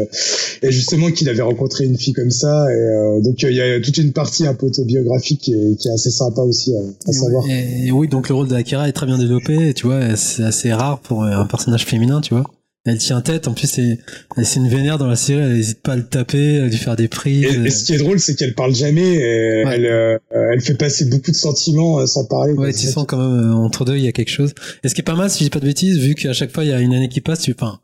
et 0.62 0.70
justement 0.70 1.10
qu'il 1.10 1.30
avait 1.30 1.42
rencontré 1.42 1.84
une 1.84 1.96
fille 1.96 2.12
comme 2.12 2.30
ça 2.30 2.66
et 2.70 3.22
donc 3.22 3.42
il 3.42 3.52
y 3.52 3.60
a 3.60 3.80
toute 3.80 3.96
une 3.96 4.12
partie 4.12 4.46
un 4.46 4.54
peu 4.54 4.66
autobiographique 4.66 5.40
qui 5.40 5.54
est, 5.54 5.78
qui 5.78 5.88
est 5.88 5.92
assez 5.92 6.10
sympa 6.10 6.42
aussi 6.42 6.74
à, 7.06 7.12
savoir. 7.12 7.44
Et, 7.48 7.90
oui 7.90 8.08
donc 8.08 8.28
le 8.28 8.34
rôle 8.34 8.48
d'Akira 8.48 8.88
est 8.88 8.92
très 8.92 9.06
bien 9.06 9.18
développé 9.18 9.72
tu 9.74 9.86
vois 9.86 10.14
c'est 10.16 10.42
assez 10.42 10.72
rare 10.72 11.00
pour 11.00 11.24
un 11.24 11.46
personnage 11.46 11.86
féminin 11.86 12.20
tu 12.20 12.34
vois 12.34 12.44
elle 12.86 12.98
tient 12.98 13.20
tête. 13.20 13.48
En 13.48 13.52
plus, 13.52 13.66
c'est 13.66 13.98
c'est 14.42 14.60
une 14.60 14.68
vénère 14.68 14.98
dans 14.98 15.06
la 15.06 15.16
série. 15.16 15.40
Elle 15.40 15.54
n'hésite 15.54 15.82
pas 15.82 15.92
à 15.92 15.96
le 15.96 16.06
taper, 16.06 16.60
à 16.60 16.66
lui 16.66 16.76
faire 16.76 16.96
des 16.96 17.08
prix. 17.08 17.44
Et, 17.44 17.70
ce 17.70 17.84
qui 17.84 17.94
est 17.94 17.98
drôle, 17.98 18.20
c'est 18.20 18.36
qu'elle 18.36 18.54
parle 18.54 18.74
jamais. 18.74 19.16
Elle 19.16 19.86
euh, 19.86 20.18
elle 20.52 20.60
fait 20.60 20.74
passer 20.74 21.06
beaucoup 21.06 21.30
de 21.30 21.36
sentiments 21.36 21.98
euh, 21.98 22.06
sans 22.06 22.24
parler. 22.24 22.52
Ouais, 22.52 22.72
tu 22.72 22.86
sens 22.86 23.04
quand 23.06 23.18
même 23.18 23.50
euh, 23.50 23.54
entre 23.54 23.84
deux, 23.84 23.96
il 23.96 24.04
y 24.04 24.08
a 24.08 24.12
quelque 24.12 24.30
chose. 24.30 24.54
Et 24.84 24.88
ce 24.88 24.94
qui 24.94 25.00
est 25.00 25.04
pas 25.04 25.14
mal, 25.14 25.30
si 25.30 25.40
je 25.40 25.44
dis 25.44 25.50
pas 25.50 25.60
de 25.60 25.66
bêtises, 25.66 25.98
vu 25.98 26.14
qu'à 26.14 26.32
chaque 26.32 26.52
fois 26.52 26.64
il 26.64 26.70
y 26.70 26.72
a 26.72 26.80
une 26.80 26.94
année 26.94 27.08
qui 27.08 27.20
passe, 27.20 27.40
tu 27.40 27.54
enfin, 27.58 27.80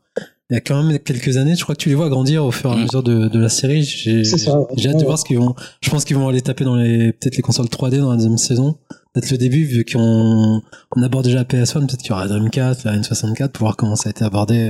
il 0.49 0.53
y 0.53 0.57
a 0.57 0.61
quand 0.61 0.81
même 0.81 0.99
quelques 0.99 1.37
années, 1.37 1.55
je 1.55 1.63
crois 1.63 1.75
que 1.75 1.81
tu 1.81 1.89
les 1.89 1.95
vois 1.95 2.09
grandir 2.09 2.45
au 2.45 2.51
fur 2.51 2.71
et 2.71 2.73
à 2.73 2.77
mm. 2.77 2.83
mesure 2.83 3.03
de, 3.03 3.27
de 3.27 3.39
la 3.39 3.49
série. 3.49 3.83
J'ai 3.83 4.23
j'ai 4.23 4.89
hâte 4.89 4.99
de 4.99 5.03
voir 5.03 5.19
ce 5.19 5.25
qu'ils 5.25 5.37
vont. 5.37 5.55
Je 5.81 5.89
pense 5.89 6.05
qu'ils 6.05 6.15
vont 6.15 6.27
aller 6.27 6.41
taper 6.41 6.63
dans 6.63 6.75
les 6.75 7.11
peut-être 7.13 7.35
les 7.35 7.43
consoles 7.43 7.67
3D 7.67 7.97
dans 7.97 8.11
la 8.11 8.17
deuxième 8.17 8.37
saison 8.37 8.77
peut-être 9.13 9.31
le 9.31 9.37
début, 9.37 9.63
vu 9.63 9.85
qu'on 9.85 10.61
on 10.95 11.03
aborde 11.03 11.25
déjà 11.25 11.39
la 11.39 11.43
PS1, 11.43 11.85
peut-être 11.85 12.01
qu'il 12.01 12.09
y 12.09 12.13
aura 12.13 12.27
Dreamcast, 12.27 12.83
la 12.83 12.97
N64, 12.97 13.49
pour 13.49 13.65
voir 13.65 13.77
comment 13.77 13.95
ça 13.95 14.09
a 14.09 14.11
été 14.11 14.25
abordé 14.25 14.69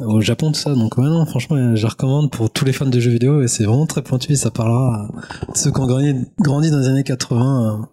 euh, 0.00 0.04
au 0.04 0.20
Japon, 0.20 0.52
tout 0.52 0.60
ça. 0.60 0.74
Donc 0.74 0.98
ouais, 0.98 1.04
non, 1.04 1.24
franchement, 1.26 1.74
je 1.74 1.86
recommande 1.86 2.30
pour 2.30 2.50
tous 2.50 2.64
les 2.64 2.72
fans 2.72 2.86
de 2.86 3.00
jeux 3.00 3.10
vidéo, 3.10 3.42
et 3.42 3.48
c'est 3.48 3.64
vraiment 3.64 3.86
très 3.86 4.02
pointu, 4.02 4.32
et 4.32 4.36
ça 4.36 4.50
parlera 4.50 5.08
à 5.48 5.54
ceux 5.54 5.70
qui 5.70 5.80
ont 5.80 5.86
grandi, 5.86 6.14
grandi 6.38 6.70
dans 6.70 6.78
les 6.78 6.88
années 6.88 7.04
80 7.04 7.88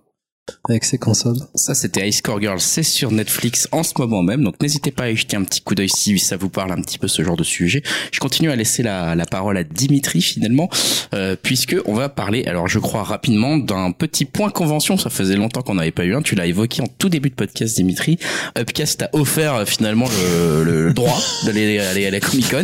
avec 0.67 0.83
ses 0.83 0.97
consoles. 0.97 1.37
Ça, 1.55 1.73
c'était 1.73 2.07
Ice 2.07 2.21
Core 2.21 2.41
Girl. 2.41 2.59
C'est 2.59 2.83
sur 2.83 3.11
Netflix 3.11 3.67
en 3.71 3.83
ce 3.83 3.93
moment 3.97 4.23
même. 4.23 4.43
Donc, 4.43 4.61
n'hésitez 4.61 4.91
pas 4.91 5.03
à 5.03 5.09
y 5.09 5.15
jeter 5.15 5.37
un 5.37 5.43
petit 5.43 5.61
coup 5.61 5.75
d'œil 5.75 5.89
si 5.89 6.17
ça 6.19 6.37
vous 6.37 6.49
parle 6.49 6.71
un 6.71 6.81
petit 6.81 6.97
peu 6.97 7.07
ce 7.07 7.23
genre 7.23 7.37
de 7.37 7.43
sujet. 7.43 7.83
Je 8.11 8.19
continue 8.19 8.49
à 8.49 8.55
laisser 8.55 8.83
la, 8.83 9.15
la 9.15 9.25
parole 9.25 9.57
à 9.57 9.63
Dimitri 9.63 10.21
finalement, 10.21 10.69
euh, 11.13 11.35
puisque 11.41 11.75
on 11.85 11.93
va 11.93 12.09
parler, 12.09 12.45
alors 12.45 12.67
je 12.67 12.79
crois 12.79 13.03
rapidement, 13.03 13.57
d'un 13.57 13.91
petit 13.91 14.25
point 14.25 14.49
convention. 14.49 14.97
Ça 14.97 15.09
faisait 15.09 15.35
longtemps 15.35 15.61
qu'on 15.61 15.75
n'avait 15.75 15.91
pas 15.91 16.05
eu 16.05 16.15
un. 16.15 16.21
Tu 16.21 16.35
l'as 16.35 16.45
évoqué 16.45 16.81
en 16.81 16.87
tout 16.87 17.09
début 17.09 17.29
de 17.29 17.35
podcast, 17.35 17.75
Dimitri. 17.75 18.17
Upcast 18.57 19.03
a 19.03 19.09
offert 19.13 19.55
euh, 19.55 19.65
finalement 19.65 20.07
le, 20.07 20.63
le 20.63 20.93
droit 20.93 21.19
d'aller 21.45 21.79
aller 21.79 22.05
à 22.05 22.11
la 22.11 22.19
Comic 22.19 22.49
Con, 22.49 22.63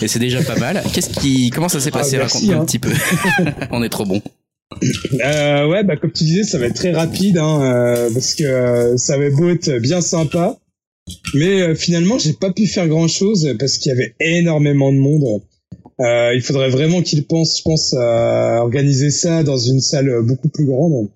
et 0.00 0.08
c'est 0.08 0.18
déjà 0.18 0.42
pas 0.42 0.56
mal. 0.56 0.82
Qu'est-ce 0.92 1.10
qui, 1.10 1.50
comment 1.50 1.68
ça 1.68 1.80
s'est 1.80 1.90
ah, 1.94 1.98
passé? 1.98 2.18
Raconte-moi 2.18 2.54
un 2.54 2.60
hein. 2.60 2.64
petit 2.64 2.78
peu. 2.78 2.92
on 3.70 3.82
est 3.82 3.88
trop 3.88 4.04
bon. 4.04 4.22
Euh, 5.24 5.68
ouais, 5.68 5.84
bah 5.84 5.96
comme 5.96 6.12
tu 6.12 6.24
disais, 6.24 6.42
ça 6.42 6.58
va 6.58 6.66
être 6.66 6.74
très 6.74 6.92
rapide, 6.92 7.38
hein, 7.38 7.62
euh, 7.62 8.10
parce 8.12 8.34
que 8.34 8.44
euh, 8.44 8.96
ça 8.96 9.16
va 9.16 9.30
beau 9.30 9.48
être 9.50 9.78
bien 9.78 10.00
sympa, 10.00 10.58
mais 11.34 11.62
euh, 11.62 11.74
finalement 11.74 12.18
j'ai 12.18 12.32
pas 12.32 12.52
pu 12.52 12.66
faire 12.66 12.88
grand 12.88 13.08
chose 13.08 13.54
parce 13.58 13.78
qu'il 13.78 13.90
y 13.90 13.92
avait 13.92 14.14
énormément 14.20 14.92
de 14.92 14.98
monde. 14.98 15.42
il 16.00 16.42
faudrait 16.42 16.70
vraiment 16.70 17.02
qu'ils 17.02 17.26
pensent, 17.26 17.58
je 17.58 17.62
pense, 17.62 17.94
à 17.94 18.60
organiser 18.62 19.10
ça 19.10 19.42
dans 19.42 19.58
une 19.58 19.80
salle 19.80 20.22
beaucoup 20.22 20.48
plus 20.48 20.64
grande, 20.64 21.08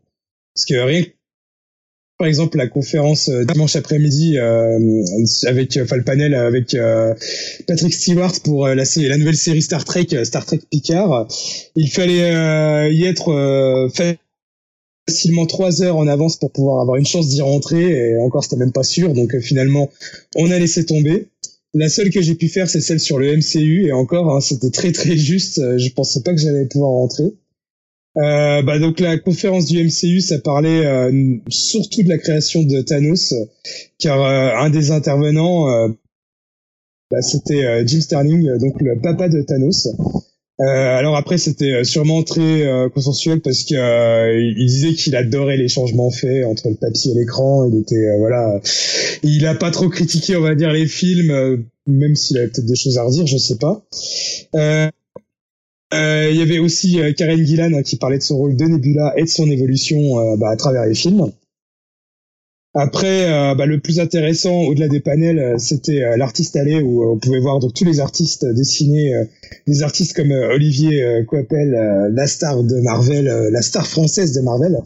parce 0.55 0.65
que 0.65 0.75
rien 0.75 1.03
par 2.19 2.27
exemple 2.27 2.59
la 2.59 2.67
conférence 2.67 3.29
euh, 3.29 3.45
dimanche 3.45 3.77
après-midi 3.77 4.39
euh, 4.39 4.79
avec 5.47 5.79
enfin 5.81 5.97
le 5.97 6.03
panel 6.03 6.35
avec 6.35 6.75
euh, 6.75 7.15
Patrick 7.67 7.95
Stewart 7.95 8.35
pour 8.43 8.67
la, 8.67 8.75
la 8.75 9.17
nouvelle 9.17 9.37
série 9.37 9.63
Star 9.63 9.85
Trek 9.85 10.09
Star 10.25 10.45
Trek 10.45 10.61
Picard. 10.69 11.29
Il 11.77 11.89
fallait 11.91 12.93
y 12.93 13.05
être 13.05 13.89
facilement 15.07 15.47
trois 15.47 15.83
heures 15.83 15.97
en 15.97 16.09
avance 16.09 16.37
pour 16.37 16.51
pouvoir 16.51 16.81
avoir 16.81 16.97
une 16.97 17.07
chance 17.07 17.29
d'y 17.29 17.41
rentrer 17.41 18.11
et 18.11 18.17
encore 18.17 18.43
c'était 18.43 18.57
même 18.57 18.73
pas 18.73 18.83
sûr. 18.83 19.15
Donc 19.15 19.39
finalement 19.39 19.89
on 20.35 20.51
a 20.51 20.59
laissé 20.59 20.85
tomber. 20.85 21.29
La 21.75 21.89
seule 21.89 22.11
que 22.11 22.21
j'ai 22.21 22.35
pu 22.35 22.49
faire 22.49 22.69
c'est 22.69 22.81
celle 22.81 23.01
sur 23.01 23.19
le 23.19 23.37
MCU 23.37 23.87
et 23.87 23.93
encore 23.93 24.35
hein, 24.35 24.41
c'était 24.41 24.71
très 24.71 24.91
très 24.91 25.17
juste. 25.17 25.61
Je 25.79 25.93
pensais 25.93 26.23
pas 26.23 26.33
que 26.33 26.41
j'allais 26.41 26.67
pouvoir 26.67 26.91
rentrer 26.91 27.33
euh, 28.17 28.63
bah 28.63 28.79
donc 28.79 29.01
la 29.01 29.19
conférence 29.19 29.67
du 29.67 29.85
MCU, 29.85 30.21
ça 30.21 30.39
parlait 30.39 30.85
euh, 30.87 31.37
surtout 31.49 32.03
de 32.03 32.09
la 32.09 32.19
création 32.19 32.63
de 32.63 32.81
Thanos, 32.81 33.35
car 33.99 34.23
euh, 34.23 34.65
un 34.65 34.71
des 34.71 34.91
intervenants, 34.91 35.69
euh, 35.71 35.89
bah, 37.11 37.23
c'était 37.23 37.87
Jim 37.87 38.01
Sterling, 38.01 38.59
donc 38.59 38.81
le 38.81 39.01
papa 39.01 39.29
de 39.29 39.43
Thanos. 39.43 39.89
alors 40.59 41.17
après, 41.17 41.39
c'était 41.39 41.85
sûrement 41.85 42.23
très 42.23 42.67
consensuel 42.93 43.41
parce 43.41 43.63
que 43.65 44.39
il 44.39 44.67
disait 44.67 44.95
qu'il 44.95 45.15
adorait 45.15 45.57
les 45.57 45.69
changements 45.69 46.11
faits 46.11 46.45
entre 46.45 46.69
le 46.69 46.75
papier 46.75 47.13
et 47.13 47.15
l'écran. 47.15 47.65
Il 47.67 47.81
était 47.81 48.19
voilà, 48.19 48.61
il 49.23 49.47
a 49.47 49.55
pas 49.55 49.71
trop 49.71 49.89
critiqué, 49.89 50.37
on 50.37 50.43
va 50.43 50.55
dire, 50.55 50.73
les 50.73 50.87
films, 50.87 51.65
même 51.89 52.15
s'il 52.15 52.37
avait 52.39 52.49
peut-être 52.49 52.67
des 52.67 52.77
choses 52.77 52.99
à 52.99 53.03
redire, 53.03 53.27
je 53.27 53.39
sais 53.39 53.57
pas. 53.57 53.83
Euh, 54.55 54.91
il 55.93 56.37
y 56.37 56.43
avait 56.43 56.59
aussi 56.59 57.01
euh, 57.01 57.13
Karen 57.13 57.45
Gillan 57.45 57.73
hein, 57.75 57.83
qui 57.83 57.97
parlait 57.97 58.19
de 58.19 58.23
son 58.23 58.37
rôle 58.37 58.57
de 58.57 58.65
Nebula 58.65 59.15
et 59.17 59.23
de 59.23 59.29
son 59.29 59.51
évolution 59.51 60.19
euh, 60.19 60.37
bah, 60.37 60.51
à 60.51 60.57
travers 60.57 60.85
les 60.85 60.95
films. 60.95 61.33
Après, 62.75 63.55
bah, 63.57 63.67
le 63.67 63.81
plus 63.81 63.99
intéressant 63.99 64.55
au-delà 64.65 64.87
des 64.89 65.01
panels, 65.01 65.59
c'était 65.59 66.17
l'artiste 66.17 66.55
allé 66.55 66.81
où 66.81 67.13
on 67.13 67.19
pouvait 67.19 67.41
voir 67.41 67.59
donc 67.59 67.75
tous 67.75 67.85
les 67.85 67.99
artistes 67.99 68.45
dessinés, 68.45 69.11
des 69.67 69.83
artistes 69.83 70.15
comme 70.15 70.31
Olivier 70.31 71.25
Coppel, 71.27 71.71
la 72.13 72.27
star 72.29 72.63
de 72.63 72.79
Marvel, 72.81 73.25
la 73.51 73.63
star 73.63 73.85
française 73.85 74.33
de 74.33 74.43
Marvel, 74.43 74.79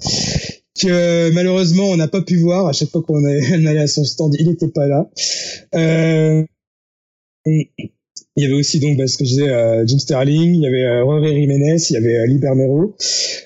que 0.80 1.30
malheureusement 1.32 1.90
on 1.90 1.96
n'a 1.96 2.08
pas 2.08 2.22
pu 2.22 2.36
voir. 2.36 2.68
À 2.68 2.72
chaque 2.72 2.88
fois 2.88 3.02
qu'on 3.02 3.24
allait 3.24 3.78
à 3.78 3.88
son 3.88 4.04
stand, 4.04 4.36
il 4.38 4.48
n'était 4.48 4.68
pas 4.68 4.86
là. 4.86 5.10
Il 8.36 8.44
y 8.44 8.46
avait 8.46 8.54
aussi 8.54 8.80
donc 8.80 8.96
bah, 8.96 9.06
ce 9.06 9.18
que 9.18 9.24
je 9.24 9.30
disais 9.30 9.48
euh, 9.50 9.86
Jim 9.86 9.98
Sterling, 9.98 10.54
il 10.54 10.62
y 10.62 10.66
avait 10.66 10.84
euh, 10.84 11.04
Rory 11.04 11.38
Jiménez, 11.38 11.76
il 11.90 11.92
y 11.92 11.96
avait 11.96 12.16
euh. 12.16 12.86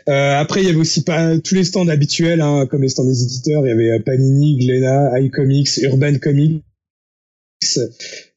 Euh, 0.09 0.39
après 0.39 0.63
il 0.63 0.67
y 0.67 0.71
avait 0.71 0.79
aussi 0.79 1.03
pas 1.03 1.37
tous 1.39 1.57
les 1.57 1.65
stands 1.65 1.89
habituels 1.89 2.41
hein, 2.41 2.67
comme 2.71 2.83
les 2.83 2.89
stands 2.89 3.05
des 3.05 3.25
éditeurs, 3.25 3.67
il 3.67 3.71
y 3.71 3.73
avait 3.73 3.91
euh, 3.91 3.99
Panini, 3.99 4.57
Glénat, 4.59 5.19
iComics, 5.21 5.79
Urban 5.83 6.19
Comics. 6.19 6.63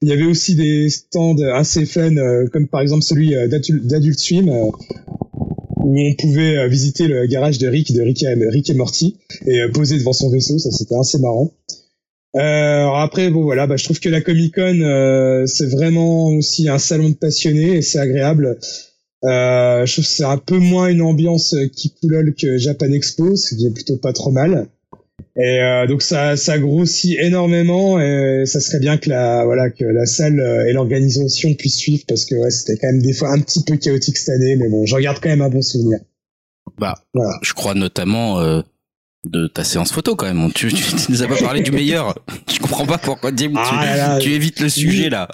Il 0.02 0.10
y 0.10 0.12
avait 0.12 0.26
aussi 0.26 0.56
des 0.56 0.90
stands 0.90 1.40
assez 1.54 1.86
fun 1.86 2.16
comme 2.52 2.68
par 2.68 2.82
exemple 2.82 3.04
celui 3.04 3.36
d'Adult 3.48 4.18
Swim 4.18 4.50
où 4.50 6.00
on 6.00 6.14
pouvait 6.16 6.68
visiter 6.68 7.08
le 7.08 7.28
garage 7.28 7.60
de 7.60 7.68
Rick 7.68 7.94
de 7.94 8.02
Rick 8.02 8.24
et 8.70 8.74
Morty 8.74 9.18
et 9.46 9.60
poser 9.72 10.00
devant 10.00 10.14
son 10.14 10.32
vaisseau, 10.32 10.58
ça 10.58 10.72
c'était 10.72 10.96
assez 10.96 11.20
marrant. 11.20 11.52
Euh, 12.36 12.88
après, 12.92 13.30
bon 13.32 13.42
voilà, 13.42 13.66
bah, 13.66 13.76
je 13.76 13.84
trouve 13.84 14.00
que 14.00 14.10
la 14.10 14.22
Comic 14.22 14.56
Con 14.56 14.82
euh, 14.82 15.46
c'est 15.48 15.66
vraiment 15.66 16.28
aussi 16.28 16.70
un 16.70 16.78
salon 16.78 17.10
de 17.10 17.16
passionnés 17.16 17.78
et 17.78 17.82
c'est 17.82 18.00
agréable. 18.00 18.60
Euh, 19.26 19.86
je 19.86 19.92
trouve 19.94 20.06
que 20.06 20.12
c'est 20.12 20.24
un 20.24 20.38
peu 20.38 20.60
moins 20.60 20.88
une 20.88 21.02
ambiance 21.02 21.56
qui 21.76 21.94
coulole 21.94 22.36
que 22.36 22.58
Japan 22.58 22.92
Expo, 22.92 23.36
ce 23.36 23.56
qui 23.56 23.66
est 23.66 23.74
plutôt 23.74 23.98
pas 23.98 24.14
trop 24.14 24.32
mal. 24.32 24.68
Et 25.36 25.60
euh, 25.60 25.88
donc 25.88 26.02
ça, 26.02 26.38
ça 26.38 26.60
grossit 26.60 27.18
énormément 27.20 28.00
et 28.00 28.44
ça 28.46 28.60
serait 28.60 28.80
bien 28.80 28.98
que 28.98 29.10
la 29.10 29.44
voilà 29.44 29.70
que 29.70 29.84
la 29.84 30.06
salle 30.06 30.40
et 30.68 30.74
l'organisation 30.74 31.54
puissent 31.56 31.78
suivre 31.78 32.04
parce 32.08 32.26
que 32.26 32.36
ouais, 32.36 32.52
c'était 32.52 32.78
quand 32.78 32.88
même 32.92 33.02
des 33.02 33.14
fois 33.14 33.32
un 33.32 33.40
petit 33.40 33.64
peu 33.64 33.76
chaotique 33.76 34.18
cette 34.18 34.36
année, 34.36 34.56
mais 34.56 34.70
bon, 34.70 34.86
j'en 34.86 35.00
garde 35.00 35.20
quand 35.20 35.30
même 35.30 35.42
un 35.42 35.50
bon 35.50 35.62
souvenir. 35.62 36.00
Bah, 36.78 36.96
voilà. 37.14 37.38
je 37.42 37.54
crois 37.54 37.74
notamment 37.74 38.40
euh, 38.40 38.62
de 39.26 39.48
ta 39.48 39.64
séance 39.64 39.92
photo 39.92 40.16
quand 40.16 40.34
même. 40.34 40.52
Tu, 40.54 40.72
tu, 40.72 40.84
nous 41.10 41.24
as 41.24 41.28
pas 41.28 41.38
parlé 41.38 41.62
du 41.62 41.72
meilleur. 41.72 42.16
Je 42.52 42.60
comprends 42.60 42.86
pas 42.86 42.98
pourquoi 42.98 43.32
Dim, 43.32 43.54
ah 43.56 44.18
tu, 44.22 44.32
évites 44.32 44.60
le 44.60 44.70
sujet 44.70 45.10
là. 45.10 45.28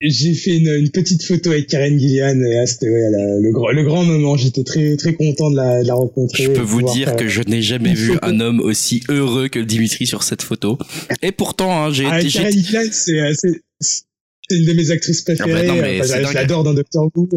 J'ai 0.00 0.34
fait 0.34 0.56
une, 0.58 0.68
une, 0.68 0.90
petite 0.90 1.24
photo 1.24 1.50
avec 1.50 1.68
Karen 1.68 1.98
Gillian 1.98 2.38
et 2.42 2.58
ah, 2.58 2.66
c'était 2.66 2.90
ouais, 2.90 3.08
le, 3.40 3.52
grand, 3.52 3.70
le 3.70 3.84
grand 3.84 4.04
moment. 4.04 4.36
J'étais 4.36 4.64
très 4.64 4.96
très 4.96 5.14
content 5.14 5.50
de 5.50 5.56
la, 5.56 5.82
de 5.82 5.88
la 5.88 5.94
rencontrer. 5.94 6.44
Je 6.44 6.50
peux 6.50 6.60
vous 6.60 6.82
dire 6.82 7.16
que 7.16 7.26
je 7.26 7.40
n'ai 7.42 7.62
jamais 7.62 7.94
vu 7.94 8.18
un 8.20 8.40
homme 8.40 8.60
aussi 8.60 9.02
heureux 9.08 9.48
que 9.48 9.60
Dimitri 9.60 10.06
sur 10.06 10.22
cette 10.22 10.42
photo. 10.42 10.76
Et 11.22 11.32
pourtant, 11.32 11.84
hein, 11.84 11.92
j'ai 11.92 12.06
ah, 12.06 12.20
été. 12.20 12.28
Karen 12.28 12.52
Gillian, 12.52 13.32
c'est 13.80 14.02
une 14.50 14.66
de 14.66 14.72
mes 14.74 14.90
actrices 14.90 15.22
préférées. 15.22 15.68
Ah 15.70 16.06
bah 16.06 16.22
je 16.22 16.34
l'adore 16.34 16.64
dans 16.64 16.74
Doctor 16.74 17.08
Who. 17.14 17.28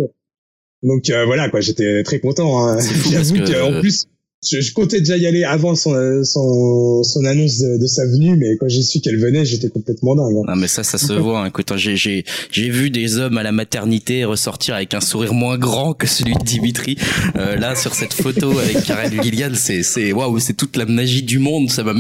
Donc 0.84 1.10
euh, 1.10 1.26
voilà 1.26 1.50
quoi, 1.50 1.62
j'étais 1.62 2.04
très 2.04 2.20
content. 2.20 2.68
Hein. 2.68 2.80
J'avoue 3.12 3.38
qu'en 3.46 3.80
plus 3.80 4.08
je, 4.50 4.62
je 4.62 4.72
comptais 4.74 5.00
déjà 5.00 5.18
y 5.18 5.26
aller 5.26 5.44
avant 5.44 5.76
son, 5.76 5.92
son, 6.24 7.04
son 7.04 7.26
annonce 7.26 7.58
de, 7.60 7.88
sa 7.88 8.06
venue, 8.06 8.36
mais 8.38 8.56
quand 8.60 8.68
j'ai 8.70 8.84
su 8.84 9.00
qu'elle 9.00 9.20
venait, 9.20 9.46
j'étais 9.46 9.70
complètement 9.70 10.16
dingue. 10.16 10.36
hein. 10.38 10.44
Non 10.50 10.56
mais 10.56 10.68
ça, 10.68 10.84
ça 10.84 10.98
se 10.98 11.14
voit. 11.14 11.42
hein. 11.42 11.46
Écoute, 11.48 11.72
hein, 11.72 11.78
j'ai 11.78 11.96
j'ai 11.98 12.24
j'ai 12.52 12.70
vu 12.70 12.90
des 12.92 13.18
hommes 13.18 13.38
à 13.38 13.44
la 13.44 13.52
maternité 13.52 14.24
ressortir 14.26 14.76
avec 14.76 14.94
un 14.94 15.02
sourire 15.02 15.34
moins 15.34 15.58
grand 15.58 15.94
que 15.94 16.06
celui 16.08 16.34
de 16.36 16.44
Dimitri. 16.44 16.98
Euh, 17.36 17.56
là, 17.56 17.76
sur 17.76 17.96
cette 17.96 18.14
photo 18.14 18.58
avec 18.60 18.84
Karen 18.84 19.12
Gillian, 19.24 19.52
c'est 19.56 19.82
c'est 19.84 20.12
waouh, 20.12 20.40
c'est 20.40 20.54
toute 20.54 20.76
la 20.78 20.86
magie 20.86 21.24
du 21.24 21.40
monde. 21.40 21.70
Ça 21.72 21.84
m'a 21.84 21.94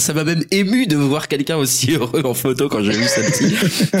ça 0.00 0.14
m'a- 0.14 0.24
même 0.24 0.44
ému 0.50 0.86
de 0.86 0.96
voir 0.96 1.28
quelqu'un 1.28 1.56
aussi 1.56 1.90
heureux 1.92 2.22
en 2.24 2.32
photo 2.34 2.68
quand 2.68 2.82
j'ai 2.82 2.92
vu 2.92 3.04
celle-ci. 3.04 3.50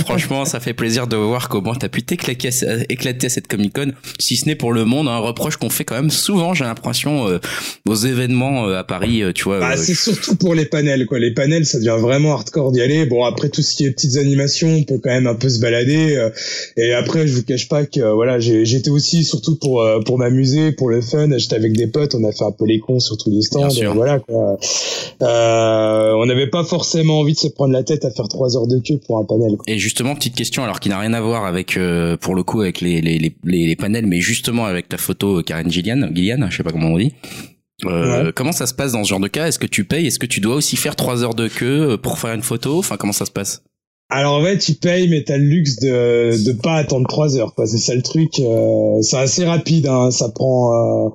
Franchement, 0.04 0.44
ça 0.44 0.60
fait 0.60 0.72
plaisir 0.74 1.06
de 1.08 1.16
voir 1.16 1.48
comment 1.48 1.74
t'as 1.74 1.88
pu 1.88 2.02
t'éclater 2.02 2.50
éclater 2.88 3.26
à 3.26 3.30
cette 3.30 3.48
Comic 3.48 3.74
Con, 3.74 3.92
si 4.18 4.36
ce 4.36 4.46
n'est 4.46 4.54
pour 4.56 4.72
le 4.72 4.84
monde. 4.84 5.08
Un 5.08 5.18
reproche 5.18 5.56
qu'on 5.56 5.68
fait 5.70 5.84
quand 5.84 5.96
même 5.96 6.10
souvent, 6.10 6.54
j'ai 6.54 6.64
l'impression, 6.64 7.28
euh, 7.28 7.38
aux 7.88 7.94
événements 7.94 8.66
euh, 8.68 8.78
à 8.78 8.84
Paris, 8.84 9.22
euh, 9.22 9.32
tu 9.32 9.44
vois. 9.44 9.58
Bah, 9.60 9.72
euh, 9.72 9.76
c'est 9.76 9.94
surtout 9.94 10.36
pour 10.36 10.54
les 10.54 10.66
panels, 10.66 11.06
quoi. 11.06 11.18
Les 11.18 11.32
panels, 11.32 11.66
ça 11.66 11.78
devient 11.78 11.96
vraiment 12.00 12.32
hardcore 12.34 12.72
d'y 12.72 12.80
aller. 12.80 13.06
Bon, 13.06 13.24
après 13.24 13.48
tout 13.48 13.62
ce 13.62 13.74
qui 13.74 13.84
est 13.84 13.90
petites 13.90 14.16
animations, 14.16 14.68
on 14.68 14.84
peut 14.84 14.98
quand 15.02 15.10
même 15.10 15.26
un 15.26 15.34
peu 15.34 15.48
se 15.48 15.60
balader. 15.60 16.28
et 16.76 16.92
après, 16.92 17.26
je 17.26 17.34
vous 17.34 17.42
cache 17.42 17.68
pas 17.68 17.84
que 17.86 18.00
voilà, 18.14 18.38
j'étais 18.38 18.90
aussi 18.90 19.24
surtout 19.24 19.56
pour 19.56 19.82
euh, 19.82 20.00
pour 20.00 20.18
m'amuser, 20.18 20.72
pour 20.72 20.90
le 20.90 21.00
fun. 21.00 21.28
J'étais 21.38 21.56
avec 21.56 21.72
des 21.72 21.86
potes, 21.86 22.14
on 22.14 22.24
a 22.28 22.32
fait 22.32 22.44
un 22.44 22.52
peu 22.52 22.66
les 22.66 22.78
cons 22.78 23.00
sur 23.00 23.16
tous 23.16 23.30
les 23.30 23.42
stands. 23.42 23.60
Bien 23.60 23.70
sûr. 23.70 23.90
euh, 23.90 23.94
voilà, 23.94 24.18
quoi. 24.20 24.58
Euh, 25.22 26.12
on 26.14 26.26
n'avait 26.26 26.48
pas 26.48 26.64
forcément 26.64 27.20
envie 27.20 27.34
de 27.34 27.38
se 27.38 27.48
prendre 27.48 27.72
la 27.72 27.82
tête 27.82 28.04
à 28.04 28.10
faire 28.10 28.28
trois 28.28 28.56
heures 28.56 28.66
de 28.66 28.78
queue 28.78 28.98
pour 29.06 29.18
un 29.18 29.24
panel. 29.24 29.56
quoi. 29.56 29.64
Et 29.66 29.78
justement, 29.78 30.14
petite 30.14 30.34
question, 30.34 30.62
alors 30.64 30.80
qui 30.80 30.88
n'a 30.88 30.98
rien 30.98 31.12
à 31.14 31.20
voir 31.20 31.44
avec, 31.46 31.76
euh, 31.76 32.16
pour 32.16 32.34
le 32.34 32.42
coup, 32.42 32.60
avec 32.60 32.80
les, 32.80 33.00
les, 33.00 33.18
les, 33.18 33.32
les, 33.44 33.66
les 33.66 33.76
panels, 33.76 34.06
mais 34.06 34.20
justement 34.20 34.64
avec 34.66 34.88
ta 34.88 34.98
photo 34.98 35.42
Karen 35.42 35.70
Gillian, 35.70 36.08
Gillian, 36.14 36.46
je 36.50 36.56
sais 36.56 36.62
pas 36.62 36.72
comment 36.72 36.88
on 36.90 36.98
dit. 36.98 37.12
Euh, 37.86 38.32
Comment 38.34 38.52
ça 38.52 38.66
se 38.66 38.74
passe 38.74 38.92
dans 38.92 39.02
ce 39.04 39.08
genre 39.08 39.20
de 39.20 39.28
cas? 39.28 39.46
Est-ce 39.48 39.58
que 39.58 39.66
tu 39.66 39.84
payes? 39.84 40.06
Est-ce 40.06 40.18
que 40.18 40.26
tu 40.26 40.40
dois 40.40 40.54
aussi 40.56 40.76
faire 40.76 40.96
trois 40.96 41.22
heures 41.24 41.34
de 41.34 41.48
queue 41.48 41.92
euh, 41.92 41.96
pour 41.96 42.18
faire 42.18 42.32
une 42.34 42.42
photo? 42.42 42.78
Enfin, 42.78 42.96
comment 42.96 43.12
ça 43.12 43.26
se 43.26 43.30
passe? 43.30 43.62
Alors 44.10 44.34
en 44.34 44.44
fait, 44.44 44.58
tu 44.58 44.74
payes, 44.74 45.08
mais 45.08 45.24
t'as 45.24 45.38
le 45.38 45.44
luxe 45.44 45.76
de 45.76 46.44
de 46.44 46.52
pas 46.52 46.74
attendre 46.74 47.08
trois 47.08 47.36
heures. 47.36 47.54
Quoi. 47.54 47.66
C'est 47.66 47.78
ça 47.78 47.94
le 47.94 48.02
truc. 48.02 48.30
euh, 48.40 49.00
c'est 49.02 49.16
assez 49.16 49.44
rapide. 49.44 49.86
Hein, 49.86 50.10
ça 50.10 50.28
prend. 50.28 50.72
euh, 50.74 51.08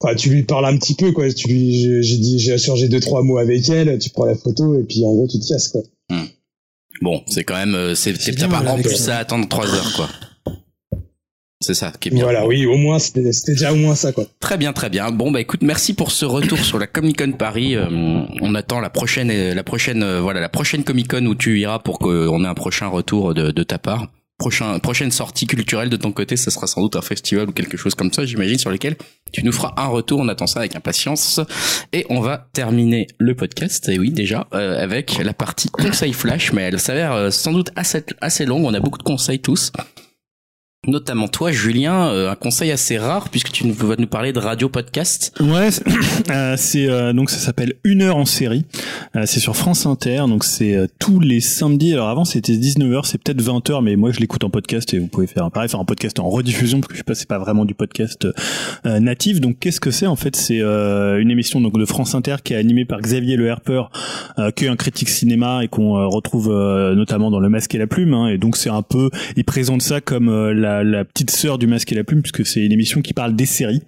Enfin, 0.00 0.14
tu 0.14 0.30
lui 0.30 0.44
parles 0.44 0.64
un 0.64 0.76
petit 0.78 0.94
peu, 0.94 1.10
quoi. 1.10 1.28
Tu 1.32 1.48
lui, 1.48 1.74
j'ai 1.82 2.02
j'ai 2.04 2.18
dit, 2.18 2.38
j'ai 2.38 2.54
échangé 2.54 2.88
deux 2.88 3.00
trois 3.00 3.22
mots 3.24 3.38
avec 3.38 3.68
elle. 3.68 3.98
Tu 3.98 4.10
prends 4.10 4.26
la 4.26 4.36
photo 4.36 4.78
et 4.78 4.84
puis 4.84 5.02
en 5.04 5.10
gros, 5.12 5.26
tu 5.28 5.40
te 5.40 5.48
casses, 5.48 5.68
quoi. 5.68 5.82
Bon, 7.02 7.22
c'est 7.28 7.44
quand 7.44 7.54
même, 7.56 7.74
euh, 7.74 7.94
c'est 7.94 8.14
C'est 8.20 8.32
t'as 8.32 8.48
bien, 8.48 8.60
pas 8.62 8.70
en 8.70 8.76
plus 8.80 8.96
ça. 8.96 9.16
à 9.16 9.18
attendre 9.20 9.46
trois 9.48 9.66
heures, 9.66 9.92
quoi. 9.94 10.08
C'est 11.60 11.74
ça 11.74 11.92
qui 11.98 12.08
est 12.08 12.12
bien. 12.12 12.22
Voilà, 12.22 12.46
oui, 12.46 12.66
au 12.66 12.76
moins, 12.76 13.00
c'était 13.00 13.32
c'était 13.32 13.52
déjà 13.52 13.72
au 13.72 13.76
moins 13.76 13.96
ça, 13.96 14.12
quoi. 14.12 14.24
Très 14.38 14.56
bien, 14.56 14.72
très 14.72 14.90
bien. 14.90 15.10
Bon, 15.10 15.32
bah 15.32 15.40
écoute, 15.40 15.62
merci 15.62 15.92
pour 15.92 16.12
ce 16.12 16.24
retour 16.24 16.58
sur 16.58 16.78
la 16.78 16.86
Comic 16.86 17.18
Con 17.18 17.32
Paris. 17.32 17.74
Euh, 17.74 17.86
on 18.40 18.54
attend 18.54 18.78
la 18.78 18.90
prochaine, 18.90 19.32
la 19.52 19.64
prochaine, 19.64 20.04
euh, 20.04 20.20
voilà, 20.20 20.40
la 20.40 20.48
prochaine 20.48 20.84
Comic 20.84 21.08
Con 21.08 21.26
où 21.26 21.34
tu 21.34 21.58
iras 21.58 21.80
pour 21.80 21.98
qu'on 21.98 22.44
ait 22.44 22.48
un 22.48 22.54
prochain 22.54 22.86
retour 22.86 23.34
de, 23.34 23.50
de 23.50 23.62
ta 23.64 23.78
part. 23.78 24.06
Prochain, 24.38 24.78
prochaine 24.78 25.10
sortie 25.10 25.48
culturelle 25.48 25.90
de 25.90 25.96
ton 25.96 26.12
côté, 26.12 26.36
ça 26.36 26.52
sera 26.52 26.68
sans 26.68 26.80
doute 26.80 26.94
un 26.94 27.02
festival 27.02 27.48
ou 27.48 27.52
quelque 27.52 27.76
chose 27.76 27.96
comme 27.96 28.12
ça, 28.12 28.24
j'imagine, 28.24 28.56
sur 28.56 28.70
lequel 28.70 28.94
tu 29.32 29.44
nous 29.44 29.50
feras 29.50 29.74
un 29.76 29.88
retour. 29.88 30.20
On 30.20 30.28
attend 30.28 30.46
ça 30.46 30.60
avec 30.60 30.76
impatience. 30.76 31.40
Et 31.92 32.06
on 32.08 32.20
va 32.20 32.46
terminer 32.52 33.08
le 33.18 33.34
podcast, 33.34 33.88
et 33.88 33.98
oui, 33.98 34.12
déjà, 34.12 34.46
euh, 34.54 34.80
avec 34.80 35.18
la 35.24 35.32
partie 35.34 35.70
conseil 35.70 36.12
flash, 36.12 36.52
mais 36.52 36.62
elle 36.62 36.78
s'avère 36.78 37.14
euh, 37.14 37.30
sans 37.32 37.50
doute 37.52 37.70
assez, 37.74 38.04
assez 38.20 38.46
longue. 38.46 38.64
On 38.64 38.74
a 38.74 38.78
beaucoup 38.78 38.98
de 38.98 39.02
conseils 39.02 39.40
tous. 39.40 39.72
Notamment 40.88 41.28
toi, 41.28 41.52
Julien, 41.52 42.08
euh, 42.08 42.30
un 42.30 42.34
conseil 42.34 42.70
assez 42.70 42.96
rare 42.96 43.28
puisque 43.28 43.50
tu 43.52 43.68
vas 43.70 43.96
nous 43.98 44.06
parler 44.06 44.32
de 44.32 44.38
radio 44.38 44.70
podcast. 44.70 45.34
Ouais, 45.38 45.70
c'est- 45.70 45.84
euh, 46.30 46.56
euh, 46.76 47.12
donc 47.12 47.28
ça 47.28 47.36
s'appelle 47.36 47.74
Une 47.84 48.00
heure 48.00 48.16
en 48.16 48.24
série. 48.24 48.64
Euh, 49.14 49.24
c'est 49.26 49.38
sur 49.38 49.54
France 49.54 49.84
Inter, 49.84 50.24
donc 50.28 50.44
c'est 50.44 50.74
euh, 50.74 50.86
tous 50.98 51.20
les 51.20 51.40
samedis. 51.40 51.92
Alors 51.92 52.08
avant 52.08 52.24
c'était 52.24 52.54
19h, 52.54 53.02
c'est 53.04 53.22
peut-être 53.22 53.42
20h, 53.42 53.82
mais 53.84 53.96
moi 53.96 54.12
je 54.12 54.20
l'écoute 54.20 54.44
en 54.44 54.48
podcast 54.50 54.94
et 54.94 54.98
vous 54.98 55.08
pouvez 55.08 55.26
faire 55.26 55.50
pareil, 55.50 55.68
faire 55.68 55.78
un 55.80 55.84
podcast 55.84 56.18
en 56.20 56.28
rediffusion 56.30 56.80
parce 56.80 56.88
que 56.88 56.94
je 56.94 56.98
sais 57.00 57.04
pas, 57.04 57.14
c'est 57.14 57.28
pas 57.28 57.38
vraiment 57.38 57.66
du 57.66 57.74
podcast 57.74 58.26
euh, 58.86 58.98
natif. 58.98 59.42
Donc 59.42 59.58
qu'est-ce 59.58 59.80
que 59.80 59.90
c'est 59.90 60.06
en 60.06 60.16
fait? 60.16 60.36
C'est 60.36 60.60
une 60.60 61.30
émission 61.30 61.60
donc 61.60 61.78
de 61.78 61.84
France 61.84 62.14
Inter 62.14 62.36
qui 62.42 62.54
est 62.54 62.56
animée 62.56 62.86
par 62.86 63.02
Xavier 63.02 63.36
Le 63.36 63.46
Herper, 63.46 63.82
qui 64.56 64.64
est 64.64 64.68
un 64.68 64.76
critique 64.76 65.10
cinéma 65.10 65.60
et 65.64 65.68
qu'on 65.68 66.08
retrouve 66.08 66.48
notamment 66.94 67.30
dans 67.30 67.40
Le 67.40 67.50
Masque 67.50 67.74
et 67.74 67.78
la 67.78 67.86
Plume. 67.86 68.14
hein. 68.14 68.28
et 68.28 68.38
donc 68.38 68.56
c'est 68.56 68.70
un 68.70 68.82
peu, 68.82 69.10
il 69.36 69.44
présente 69.44 69.82
ça 69.82 70.00
comme 70.00 70.28
euh, 70.30 70.52
la, 70.82 71.04
petite 71.04 71.30
sœur 71.30 71.58
du 71.58 71.66
Masque 71.66 71.92
et 71.92 71.94
la 71.94 72.04
Plume 72.04 72.22
puisque 72.22 72.46
c'est 72.46 72.64
une 72.64 72.72
émission 72.72 73.00
qui 73.00 73.14
parle 73.14 73.34
des 73.34 73.46
séries. 73.46 73.82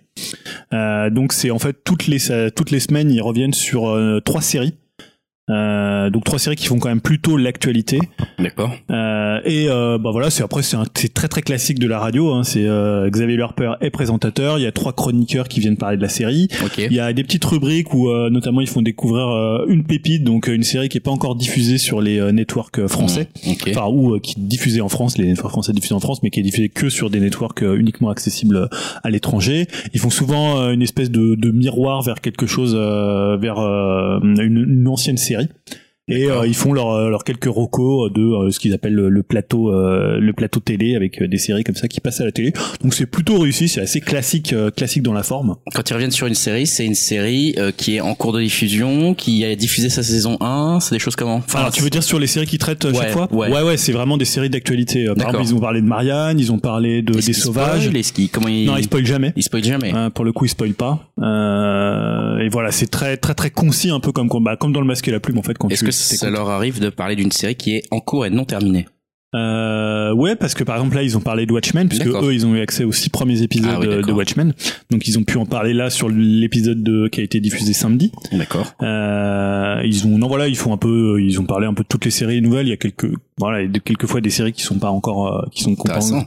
Euh, 0.73 1.11
donc 1.11 1.33
c'est 1.33 1.51
en 1.51 1.59
fait 1.59 1.77
toutes 1.85 2.07
les 2.07 2.19
toutes 2.55 2.71
les 2.71 2.81
semaines 2.81 3.11
ils 3.11 3.23
reviennent 3.23 3.55
sur 3.55 3.89
euh, 3.89 4.21
trois 4.21 4.43
séries. 4.43 4.75
Euh, 5.51 6.11
donc 6.11 6.25
trois 6.25 6.39
séries 6.39 6.57
qui 6.57 6.67
font 6.67 6.79
quand 6.79 6.89
même 6.89 7.01
plutôt 7.01 7.37
l'actualité. 7.37 7.99
D'accord. 8.39 8.71
Euh, 8.91 9.41
et 9.45 9.67
euh, 9.69 9.99
bah 9.99 10.11
voilà, 10.13 10.31
c'est 10.31 10.43
après 10.43 10.63
c'est 10.63 11.13
très 11.13 11.29
très 11.29 11.43
classique 11.43 11.79
de 11.79 11.87
la 11.89 11.99
radio. 11.99 12.33
Hein, 12.33 12.45
c'est 12.45 12.65
euh, 12.67 13.11
Xavier 13.11 13.41
Harper 13.41 13.73
est 13.81 13.91
présentateur. 13.91 14.59
Il 14.59 14.63
y 14.63 14.67
a 14.67 14.73
trois 14.73 14.93
chroniqueurs 14.93 15.49
qui 15.49 15.61
viennent 15.61 15.77
parler 15.77 15.97
de 15.97 16.03
la 16.03 16.09
série. 16.09 16.49
Ok. 16.65 16.79
Il 16.79 16.93
y 16.93 17.01
a 17.01 17.13
des 17.13 17.23
petites 17.25 17.45
rubriques 17.45 17.93
où 17.93 18.09
euh, 18.09 18.31
notamment 18.31 18.61
ils 18.61 18.69
font 18.69 18.83
découvrir 18.83 19.29
euh, 19.29 19.65
une 19.69 19.85
pépite, 19.85 20.25
donc 20.25 20.47
une 20.47 20.63
série 20.63 20.89
qui 20.89 20.99
est 20.99 21.01
pas 21.01 21.11
encore 21.11 21.35
diffusée 21.37 21.79
sur 21.79 22.01
les 22.01 22.21
networks 22.33 22.87
français 22.87 23.29
Mmh, 23.45 23.51
Ok. 23.53 23.69
enfin 23.71 23.87
ou 23.89 24.19
qui 24.21 24.33
est 24.39 24.43
diffusé 24.43 24.81
en 24.81 24.89
France, 24.89 25.19
les 25.19 25.27
networks 25.27 25.51
français 25.53 25.73
diffusés 25.73 25.95
en 25.95 26.01
France, 26.01 26.23
mais 26.23 26.31
qui 26.31 26.41
est 26.41 26.43
diffusé 26.45 26.69
que 26.69 26.89
sur 26.89 27.11
des 27.11 27.21
networks 27.21 27.63
uniquement 27.63 28.11
accessibles 28.11 28.69
à 29.03 29.11
l'étranger. 29.11 29.67
Ils 29.95 30.01
font 30.01 30.11
souvent 30.11 30.71
une 30.71 30.83
espèce 30.83 31.11
de, 31.11 31.35
de 31.35 31.51
miroir 31.51 32.03
vers 32.03 32.21
quelque 32.21 32.47
chose, 32.47 32.75
euh, 32.79 33.37
vers 33.37 33.59
une, 33.59 34.41
une 34.69 34.89
ancienne 34.89 35.17
série. 35.17 35.40
série. 35.41 35.49
Et 36.09 36.29
euh, 36.29 36.45
ils 36.45 36.57
font 36.57 36.73
leurs 36.73 37.09
leurs 37.09 37.23
quelques 37.23 37.45
recos 37.45 38.11
de 38.13 38.21
euh, 38.21 38.51
ce 38.51 38.59
qu'ils 38.59 38.75
appellent 38.75 38.95
le, 38.95 39.09
le 39.11 39.23
plateau 39.23 39.71
euh, 39.73 40.19
le 40.19 40.33
plateau 40.33 40.59
télé 40.59 40.97
avec 40.97 41.23
euh, 41.23 41.29
des 41.29 41.39
séries 41.39 41.63
comme 41.63 41.77
ça 41.77 41.87
qui 41.87 42.01
passent 42.01 42.21
à 42.21 42.25
la 42.25 42.33
télé. 42.33 42.53
Donc 42.83 42.95
c'est 42.95 43.07
plutôt 43.07 43.39
réussi, 43.39 43.69
c'est 43.69 43.81
assez 43.81 44.01
classique 44.01 44.53
euh, 44.53 44.71
classique 44.73 45.05
dans 45.05 45.13
la 45.13 45.23
forme. 45.23 45.55
Quand 45.73 45.89
ils 45.89 45.95
reviennent 45.95 46.11
sur 46.11 46.27
une 46.27 46.35
série, 46.35 46.67
c'est 46.67 46.85
une 46.85 46.97
série 46.97 47.55
euh, 47.59 47.71
qui 47.71 47.95
est 47.97 48.01
en 48.01 48.15
cours 48.17 48.33
de 48.33 48.41
diffusion, 48.41 49.15
qui 49.15 49.45
a 49.45 49.55
diffusé 49.55 49.89
sa 49.89 50.03
saison 50.03 50.37
1, 50.41 50.81
c'est 50.81 50.97
des 50.97 50.99
choses 50.99 51.15
comment 51.15 51.37
Enfin, 51.37 51.61
Alors 51.61 51.71
tu 51.71 51.81
veux 51.83 51.91
dire 51.91 52.03
sur 52.03 52.19
les 52.19 52.27
séries 52.27 52.47
qui 52.47 52.59
traitent 52.59 52.87
euh, 52.87 52.91
Ouais, 52.93 52.97
chaque 52.99 53.13
fois 53.13 53.29
ouais. 53.33 53.63
ouais, 53.63 53.77
c'est 53.77 53.93
vraiment 53.93 54.17
des 54.17 54.25
séries 54.25 54.51
d'actualité. 54.51 55.07
Euh, 55.07 55.15
Par 55.15 55.29
exemple, 55.29 55.45
ils 55.47 55.55
ont 55.55 55.61
parlé 55.61 55.81
de 55.81 55.87
Marianne, 55.87 56.41
ils 56.41 56.51
ont 56.51 56.59
parlé 56.59 57.03
de 57.03 57.13
des 57.13 57.21
qu'ils 57.21 57.35
sauvages. 57.37 57.83
spoilent 57.85 57.97
Est-ce 57.97 58.13
qu'ils- 58.13 58.31
comment 58.31 58.49
ils 58.49 58.67
Non, 58.67 58.77
ils 58.77 58.85
spoilent 58.85 59.07
jamais. 59.07 59.33
ils 59.37 59.45
spoilent 59.45 59.63
jamais. 59.65 59.93
Hein, 59.93 60.11
pour 60.11 60.25
le 60.25 60.33
coup, 60.33 60.45
il 60.47 60.49
spoil 60.49 60.73
pas. 60.73 61.13
Euh, 61.23 62.39
et 62.39 62.49
voilà, 62.49 62.73
c'est 62.73 62.89
très 62.89 63.17
très 63.17 63.35
très 63.35 63.51
concis, 63.51 63.91
un 63.91 64.01
peu 64.01 64.11
comme 64.11 64.29
bah, 64.43 64.57
comme 64.57 64.73
dans 64.73 64.81
le 64.81 64.87
Masque 64.87 65.07
et 65.07 65.13
la 65.13 65.21
Plume 65.21 65.39
en 65.39 65.43
fait. 65.43 65.57
Quand 65.57 65.69
tu 65.69 65.90
que 65.91 66.17
ça 66.17 66.31
leur 66.31 66.49
arrive 66.51 66.81
de 66.81 66.89
parler 66.91 67.17
d'une 67.17 67.33
série 67.33 67.55
qui 67.57 67.77
est 67.77 67.83
en 67.91 68.01
cours 68.01 68.27
et 68.27 68.31
non 68.31 68.45
terminée 68.45 68.87
Euh, 69.35 70.13
ouais, 70.13 70.35
parce 70.35 70.55
que 70.55 70.65
par 70.65 70.75
exemple 70.77 70.97
là, 70.97 71.05
ils 71.05 71.17
ont 71.17 71.21
parlé 71.21 71.47
de 71.47 71.53
Watchmen, 71.53 71.89
puisque 71.89 72.07
eux, 72.09 72.35
ils 72.35 72.45
ont 72.47 72.57
eu 72.57 72.61
accès 72.61 72.83
aux 72.83 72.91
six 72.91 73.11
premiers 73.11 73.43
épisodes 73.43 73.71
Ah 73.73 73.79
oui, 73.79 73.87
de-. 74.03 74.11
Watchmen, 74.13 74.53
donc 74.91 75.07
ils 75.07 75.19
ont 75.19 75.23
pu 75.23 75.37
en 75.39 75.47
parler 75.47 75.73
là 75.73 75.89
sur 75.89 76.09
l'épisode 76.09 76.83
de- 76.83 77.07
qui 77.07 77.21
a 77.21 77.23
été 77.23 77.39
diffusé 77.39 77.73
samedi. 77.73 78.11
D'accord. 78.33 78.75
Euh, 78.83 79.81
ils 79.85 80.05
ont 80.07 80.19
non 80.19 80.27
voilà, 80.27 80.49
ils 80.49 80.57
font 80.57 80.73
un 80.73 80.77
peu, 80.79 81.23
ils 81.23 81.39
ont 81.41 81.45
parlé 81.45 81.67
un 81.69 81.75
peu 81.75 81.85
de 81.85 81.89
toutes 81.89 82.05
les 82.05 82.11
séries 82.11 82.43
nouvelles. 82.43 82.67
Il 82.67 82.71
y 82.71 82.73
a 82.73 82.77
quelques 82.77 83.13
voilà, 83.41 83.63
il 83.63 83.73
y 83.73 83.77
a 83.77 83.81
quelques 83.81 84.07
fois 84.07 84.21
des 84.21 84.31
séries 84.31 84.53
qui 84.53 84.63
sont 84.63 84.79
pas 84.79 84.91
encore, 84.91 85.27
euh, 85.35 85.49
qui 85.51 85.65
sont 85.65 85.75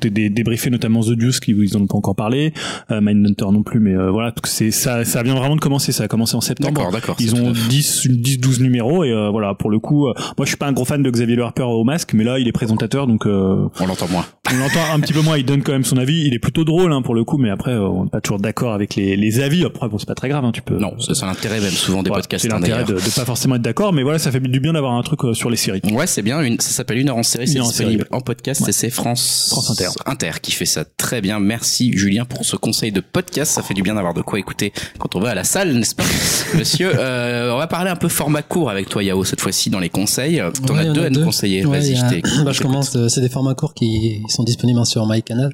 des 0.02 0.30
débriefés, 0.30 0.70
notamment 0.70 1.02
The 1.02 1.12
Deuce, 1.12 1.40
qui 1.40 1.52
ils 1.52 1.78
en 1.78 1.82
ont 1.82 1.88
pas 1.88 1.98
encore 1.98 2.16
parlé, 2.16 2.54
euh, 2.92 3.00
Mindhunter 3.02 3.46
non 3.52 3.64
plus, 3.64 3.80
mais 3.80 3.94
euh, 3.96 4.10
voilà, 4.12 4.34
c'est 4.44 4.72
ça, 4.72 5.06
ça 5.06 5.24
vient 5.24 5.36
vraiment 5.36 5.56
de 5.56 5.62
commencer. 5.62 5.92
Ça 5.92 6.04
a 6.04 6.08
commencé 6.08 6.36
en 6.36 6.42
septembre. 6.42 6.74
D'accord, 6.74 6.92
d'accord. 6.92 7.16
Ils 7.20 7.36
ont 7.36 7.46
tout 7.46 7.52
à 7.52 7.54
fait- 7.54 7.70
10, 7.70 8.08
10, 8.10 8.40
12 8.40 8.60
numéros 8.62 9.04
et 9.04 9.12
euh, 9.12 9.30
voilà, 9.30 9.54
pour 9.54 9.70
le 9.70 9.80
coup, 9.80 10.08
euh, 10.08 10.14
moi 10.38 10.46
je 10.46 10.48
suis 10.48 10.58
pas 10.58 10.68
un 10.68 10.74
gros 10.74 10.86
fan 10.86 11.02
de 11.04 11.10
Xavier 11.10 11.36
Le 11.36 11.44
Harper 11.44 11.64
au 11.64 11.84
masque, 11.84 12.14
mais 12.14 12.24
là 12.24 12.40
il 12.40 12.48
est 12.48 12.52
présentateur 12.52 13.08
donc 13.08 13.26
euh, 13.26 13.68
On 13.80 13.86
l'entend 13.86 14.08
moins. 14.10 14.26
On 14.52 14.58
l'entend 14.58 14.82
un 14.94 15.00
petit 15.00 15.14
peu 15.14 15.22
moins, 15.22 15.38
il 15.38 15.46
donne 15.46 15.64
quand 15.64 15.72
même 15.72 15.86
son 15.86 15.96
avis, 15.96 16.26
il 16.28 16.34
est 16.34 16.40
plutôt 16.40 16.66
drôle 16.66 16.92
hein, 16.92 17.02
pour 17.02 17.16
le 17.16 17.24
coup, 17.24 17.38
mais 17.38 17.50
après 17.50 17.72
euh, 17.72 17.88
on 17.88 18.04
n'est 18.04 18.10
pas 18.10 18.20
toujours 18.20 18.40
d'accord 18.40 18.74
avec 18.74 18.96
les, 18.96 19.16
les 19.16 19.40
avis, 19.40 19.64
après 19.64 19.88
bon 19.88 19.98
c'est 19.98 20.06
pas 20.08 20.16
très 20.16 20.28
grave, 20.28 20.44
hein, 20.44 20.52
tu 20.54 20.62
peux... 20.62 20.78
Non, 20.78 20.94
c'est 21.00 21.18
l'intérêt 21.26 21.62
même 21.62 21.72
souvent 21.72 22.04
des 22.04 22.10
podcasts. 22.10 22.44
c'est 22.46 22.52
hein, 22.52 22.60
l'intérêt 22.60 22.84
de, 22.84 22.94
de 22.94 23.16
pas 23.16 23.24
forcément 23.24 23.56
être 23.56 23.62
d'accord, 23.62 23.94
mais 23.94 24.04
voilà, 24.04 24.20
ça 24.20 24.32
fait 24.32 24.42
du 24.42 24.60
bien 24.60 24.74
d'avoir 24.74 24.94
un 24.96 25.02
truc 25.02 25.24
euh, 25.24 25.34
sur 25.34 25.50
les 25.50 25.56
séries. 25.56 25.80
Ouais, 25.94 26.08
c'est 26.08 26.22
bien. 26.22 26.42
Une, 26.42 26.60
ça 26.60 26.72
s'appelle 26.72 26.98
Une 26.98 27.10
heure 27.10 27.16
en 27.16 27.24
série. 27.24 27.48
C'est 27.48 27.54
Une 27.54 27.60
heure 27.60 27.66
en 27.68 27.70
disponible 27.70 28.04
série. 28.04 28.10
en 28.12 28.20
podcast 28.20 28.62
Ouais. 28.62 28.70
et 28.70 28.74
c'est 28.74 28.90
France, 28.90 29.48
France 29.50 29.70
Inter. 29.72 29.88
Inter 30.08 30.32
qui 30.42 30.52
fait 30.52 30.66
ça 30.66 30.84
très 30.84 31.22
bien. 31.22 31.40
Merci 31.40 31.94
Julien 31.98 32.26
pour 32.26 32.44
ce 32.44 32.58
conseil 32.58 32.92
de 32.92 33.00
podcast. 33.00 33.54
Ça 33.54 33.62
fait 33.64 33.74
du 33.74 33.82
bien 33.82 33.96
d'avoir 33.96 34.14
de 34.14 34.22
quoi 34.22 34.40
écouter 34.40 34.74
quand 35.00 35.16
on 35.16 35.22
va 35.22 35.30
à 35.30 35.36
la 35.36 35.46
salle, 35.46 35.74
n'est-ce 35.74 35.96
pas, 35.96 36.04
Monsieur 36.58 36.92
euh, 36.96 37.54
On 37.54 37.58
va 37.58 37.68
parler 37.68 37.90
un 37.92 37.96
peu 37.96 38.10
format 38.10 38.42
court 38.42 38.70
avec 38.70 38.90
toi, 38.90 39.02
Yao, 39.04 39.24
cette 39.24 39.40
fois-ci 39.40 39.70
dans 39.70 39.80
les 39.80 39.90
conseils. 39.90 40.42
T'en 40.68 40.74
Ouais, 40.74 40.82
as 40.82 40.92
deux 40.92 41.06
à 41.06 41.10
nous 41.10 41.24
conseiller. 41.24 41.66
Ouais, 41.66 41.80
Vas-y, 41.80 41.96
je 41.96 42.10
t'ai- 42.10 42.22
bah, 42.44 42.52
je 42.52 42.62
commence. 42.62 42.94
euh, 42.98 43.08
C'est 43.08 43.22
des 43.22 43.30
formats 43.30 43.56
courts 43.56 43.74
qui 43.74 44.22
sont 44.28 44.43
disponibles 44.44 44.80
hein, 44.80 44.86
sur 44.86 45.08
MyCanal. 45.08 45.54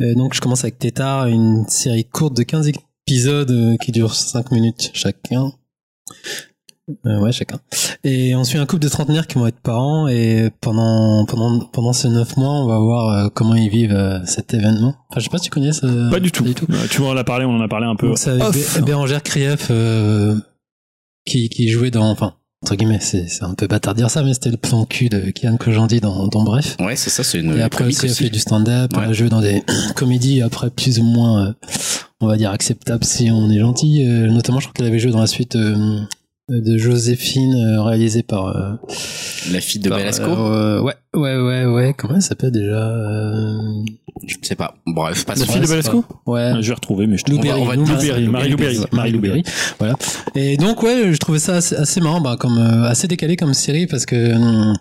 Euh, 0.00 0.14
donc 0.14 0.34
je 0.34 0.40
commence 0.40 0.64
avec 0.64 0.78
Tétard, 0.78 1.26
une 1.26 1.66
série 1.68 2.04
courte 2.04 2.36
de 2.36 2.42
15 2.42 2.68
épisodes 2.68 3.50
euh, 3.50 3.76
qui 3.78 3.92
dure 3.92 4.14
5 4.14 4.50
minutes 4.50 4.90
chacun. 4.92 5.52
Euh, 7.04 7.18
ouais, 7.18 7.32
chacun. 7.32 7.58
Et 8.04 8.36
on 8.36 8.44
suit 8.44 8.58
un 8.58 8.66
couple 8.66 8.82
de 8.82 8.88
trentenaires 8.88 9.26
qui 9.26 9.38
vont 9.38 9.46
être 9.46 9.58
parents 9.58 10.06
et 10.06 10.50
pendant 10.60 11.24
pendant 11.26 11.58
pendant 11.58 11.92
ces 11.92 12.08
neuf 12.08 12.36
mois, 12.36 12.52
on 12.52 12.66
va 12.66 12.78
voir 12.78 13.32
comment 13.32 13.56
ils 13.56 13.70
vivent 13.70 14.22
cet 14.24 14.54
événement. 14.54 14.94
Enfin, 15.08 15.18
je 15.18 15.24
sais 15.24 15.30
pas 15.30 15.38
si 15.38 15.44
tu 15.44 15.50
connais 15.50 15.72
ce. 15.72 16.10
Pas 16.10 16.20
du 16.20 16.30
tout. 16.30 16.44
Tu 16.90 16.98
vois, 16.98 17.08
on 17.08 17.12
en 17.12 17.16
a 17.16 17.24
parlé, 17.24 17.44
on 17.44 17.56
en 17.56 17.60
a 17.60 17.66
parlé 17.66 17.86
un 17.86 17.96
peu. 17.96 18.06
Donc, 18.06 18.18
c'est 18.18 18.84
Bérangère 18.84 19.24
Krief 19.24 19.66
euh, 19.70 20.36
qui 21.24 21.48
qui 21.48 21.68
jouait 21.70 21.90
dans 21.90 22.08
enfin 22.08 22.34
entre 22.66 22.74
guillemets, 22.74 22.98
c'est 23.00 23.28
c'est 23.28 23.44
un 23.44 23.54
peu 23.54 23.68
bâtard 23.68 23.94
de 23.94 24.00
dire 24.00 24.10
ça, 24.10 24.24
mais 24.24 24.34
c'était 24.34 24.50
le 24.50 24.56
plan 24.56 24.84
cul 24.86 25.08
de 25.08 25.30
Kian 25.30 25.56
Kojandi 25.56 26.00
dans 26.00 26.26
dans 26.26 26.42
Bref. 26.42 26.76
Ouais, 26.80 26.96
c'est 26.96 27.10
ça, 27.10 27.22
c'est 27.22 27.38
une 27.38 27.56
Et 27.56 27.62
après 27.62 27.84
aussi, 27.84 28.06
elle 28.06 28.12
fait 28.12 28.28
du 28.28 28.40
stand-up, 28.40 28.92
Ouais. 28.92 29.02
elle 29.04 29.10
a 29.10 29.12
joué 29.12 29.28
dans 29.28 29.40
des 29.40 29.62
comédies 29.94 30.42
après 30.42 30.68
plus 30.70 30.98
ou 30.98 31.04
moins, 31.04 31.46
euh, 31.46 31.52
on 32.20 32.26
va 32.26 32.36
dire, 32.36 32.50
acceptables 32.50 33.04
si 33.04 33.30
on 33.30 33.48
est 33.52 33.60
gentil. 33.60 34.04
Euh, 34.04 34.26
notamment, 34.32 34.58
je 34.58 34.64
crois 34.66 34.74
qu'elle 34.74 34.86
avait 34.86 34.98
joué 34.98 35.12
dans 35.12 35.20
la 35.20 35.28
suite 35.28 35.54
euh, 35.54 36.00
de 36.48 36.78
Joséphine, 36.78 37.54
euh, 37.54 37.82
réalisée 37.82 38.22
par... 38.22 38.46
euh, 38.56 38.72
La 39.52 39.60
fille 39.60 39.80
de 39.80 39.88
par, 39.88 39.98
Belasco? 39.98 40.30
euh, 40.30 40.80
ouais, 40.80 40.94
ouais, 41.14 41.36
ouais, 41.36 41.64
ouais. 41.64 41.94
Comment 41.96 42.14
elle 42.16 42.22
s'appelle 42.22 42.52
déjà 42.52 42.88
euh, 42.88 43.58
Je 44.28 44.36
ne 44.38 44.44
sais 44.44 44.54
pas. 44.54 44.76
Bref, 44.86 45.24
La 45.26 45.34
passons. 45.34 45.52
fille 45.52 45.60
de 45.60 45.66
Belasco? 45.66 46.04
Ouais. 46.24 46.52
Ah, 46.54 46.60
Je 46.60 46.68
vais 46.68 46.74
retrouver, 46.74 47.08
mais 47.08 47.18
je 47.18 47.24
te 47.24 47.32
Lou 47.32 47.40
Berry, 47.40 47.64
Marie 47.64 47.76
Lou 48.50 48.56
Berry, 48.56 48.78
Marie 48.92 49.10
Lou 49.12 49.20
Berry. 49.20 49.42
Voilà. 49.80 49.94
Et 50.36 50.56
donc 50.56 50.82
ouais, 50.84 51.12
je 51.12 51.16
trouvais 51.18 51.40
ça 51.40 51.54
assez, 51.56 51.74
assez 51.74 52.00
marrant, 52.00 52.20
bah, 52.20 52.36
comme 52.38 52.58
euh, 52.58 52.88
assez 52.88 53.08
décalé 53.08 53.36
comme 53.36 53.52
série 53.52 53.88
parce 53.88 54.06
que 54.06 54.32
hum, 54.34 54.76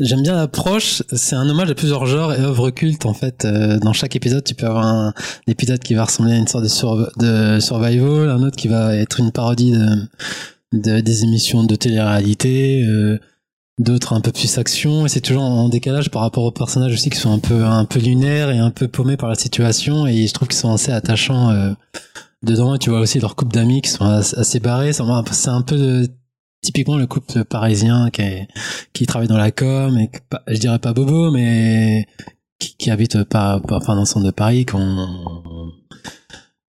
j'aime 0.00 0.22
bien 0.22 0.34
l'approche. 0.34 1.04
C'est 1.12 1.36
un 1.36 1.48
hommage 1.48 1.70
à 1.70 1.74
plusieurs 1.76 2.06
genres 2.06 2.32
et 2.34 2.40
œuvres 2.40 2.70
cultes 2.70 3.06
en 3.06 3.14
fait. 3.14 3.44
Euh, 3.44 3.78
dans 3.78 3.92
chaque 3.92 4.16
épisode, 4.16 4.42
tu 4.42 4.56
peux 4.56 4.66
avoir 4.66 4.84
un, 4.84 5.14
épisode 5.46 5.78
qui 5.78 5.94
va 5.94 6.06
ressembler 6.06 6.32
à 6.32 6.36
une 6.38 6.48
sorte 6.48 6.64
de, 6.64 6.68
sur- 6.68 7.08
de 7.18 7.60
survival, 7.60 8.30
un 8.30 8.42
autre 8.42 8.56
qui 8.56 8.66
va 8.66 8.96
être 8.96 9.20
une 9.20 9.30
parodie 9.30 9.70
de, 9.70 9.86
de 10.80 11.00
des 11.00 11.22
émissions 11.24 11.64
de 11.64 11.74
télé-réalité. 11.76 12.82
euh, 12.84 13.18
d'autres 13.78 14.14
un 14.14 14.22
peu 14.22 14.32
plus 14.32 14.56
action. 14.56 15.04
Et 15.04 15.08
c'est 15.10 15.20
toujours 15.20 15.42
en 15.42 15.68
décalage 15.68 16.10
par 16.10 16.22
rapport 16.22 16.44
aux 16.44 16.50
personnages 16.50 16.94
aussi 16.94 17.10
qui 17.10 17.18
sont 17.18 17.30
un 17.32 17.38
peu 17.38 17.62
un 17.64 17.84
peu 17.84 17.98
lunaires 18.00 18.50
et 18.50 18.58
un 18.58 18.70
peu 18.70 18.88
paumés 18.88 19.18
par 19.18 19.28
la 19.28 19.34
situation. 19.34 20.06
Et 20.06 20.26
je 20.26 20.32
trouve 20.32 20.48
qu'ils 20.48 20.56
sont 20.58 20.72
assez 20.72 20.92
attachants 20.92 21.50
euh, 21.50 21.72
dedans. 22.42 22.74
Et 22.74 22.78
tu 22.78 22.88
vois 22.90 23.00
aussi 23.00 23.20
leur 23.20 23.36
couple 23.36 23.52
d'amis 23.54 23.82
qui 23.82 23.90
sont 23.90 24.06
assez, 24.06 24.60
barrés 24.60 24.92
c'est 24.94 25.02
un- 25.02 25.62
peu 25.62 26.08
typiquement 26.62 26.96
le 26.96 27.06
couple 27.06 27.44
parisien 27.44 28.08
qui 28.92 29.06
travaille 29.06 29.28
dans 29.28 29.36
la 29.36 29.50
com 29.52 29.96
et 29.98 30.10
je 30.48 30.58
dirais 30.58 30.78
pas 30.80 30.92
bobo 30.94 31.30
mais 31.30 32.06
qui, 32.58 32.74
qui 32.76 32.90
habite 32.90 33.22
pas 33.24 33.60
pas 33.60 33.78
dans 33.78 34.00
le 34.00 34.04
centre 34.06 34.26
de 34.26 34.32
Paris 34.32 34.64
qu'on 34.66 35.06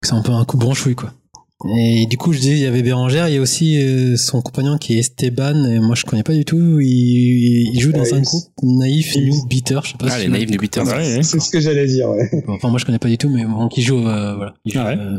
c'est 0.03 0.15
un 0.15 0.23
peu 0.23 0.33
un 0.33 0.45
couple 0.45 0.65
branchouille 0.65 0.97
quoi 0.97 1.13
et 1.79 2.07
du 2.07 2.17
coup, 2.19 2.33
je 2.33 2.41
disais, 2.41 2.53
il 2.55 2.59
y 2.61 2.67
avait 2.67 2.83
Bérangère, 2.83 3.29
il 3.29 3.35
y 3.35 3.39
a 3.39 3.41
aussi 3.41 3.79
euh, 3.79 4.17
son 4.17 4.43
compagnon 4.43 4.77
qui 4.77 4.95
est 4.95 4.99
Esteban, 4.99 5.65
et 5.65 5.79
moi 5.79 5.95
je 5.95 6.05
connais 6.05 6.23
pas 6.25 6.35
du 6.35 6.45
tout, 6.45 6.79
il, 6.81 7.71
il 7.75 7.81
joue 7.81 7.93
dans 7.93 8.01
Ouais, 8.01 8.13
un 8.15 8.19
il- 8.19 8.23
groupe 8.25 8.45
naïf, 8.63 9.15
il- 9.15 9.29
new 9.31 9.47
bitter, 9.47 9.79
je 9.85 9.91
sais 9.93 9.97
pas 9.97 10.07
Ah, 10.11 10.19
si 10.21 10.29
les 10.29 10.57
Peter. 10.59 10.81
Ouais, 10.81 10.93
ouais. 10.93 11.23
C'est 11.23 11.41
ce 11.41 11.51
que 11.51 11.61
j'allais 11.61 11.87
dire, 11.87 12.09
ouais. 12.11 12.29
Enfin, 12.49 12.69
moi 12.69 12.79
je 12.79 12.85
connais 12.85 12.99
pas 12.99 13.09
du 13.09 13.17
tout, 13.19 13.29
mais 13.31 13.45
bon, 13.45 13.69
qui 13.69 13.83
joue, 13.83 14.07
euh, 14.07 14.35
voilà. 14.37 14.55
Il 14.65 14.73
joue, 14.73 14.81
Ah 14.83 14.89
ouais. 14.89 14.97
euh, 14.99 15.19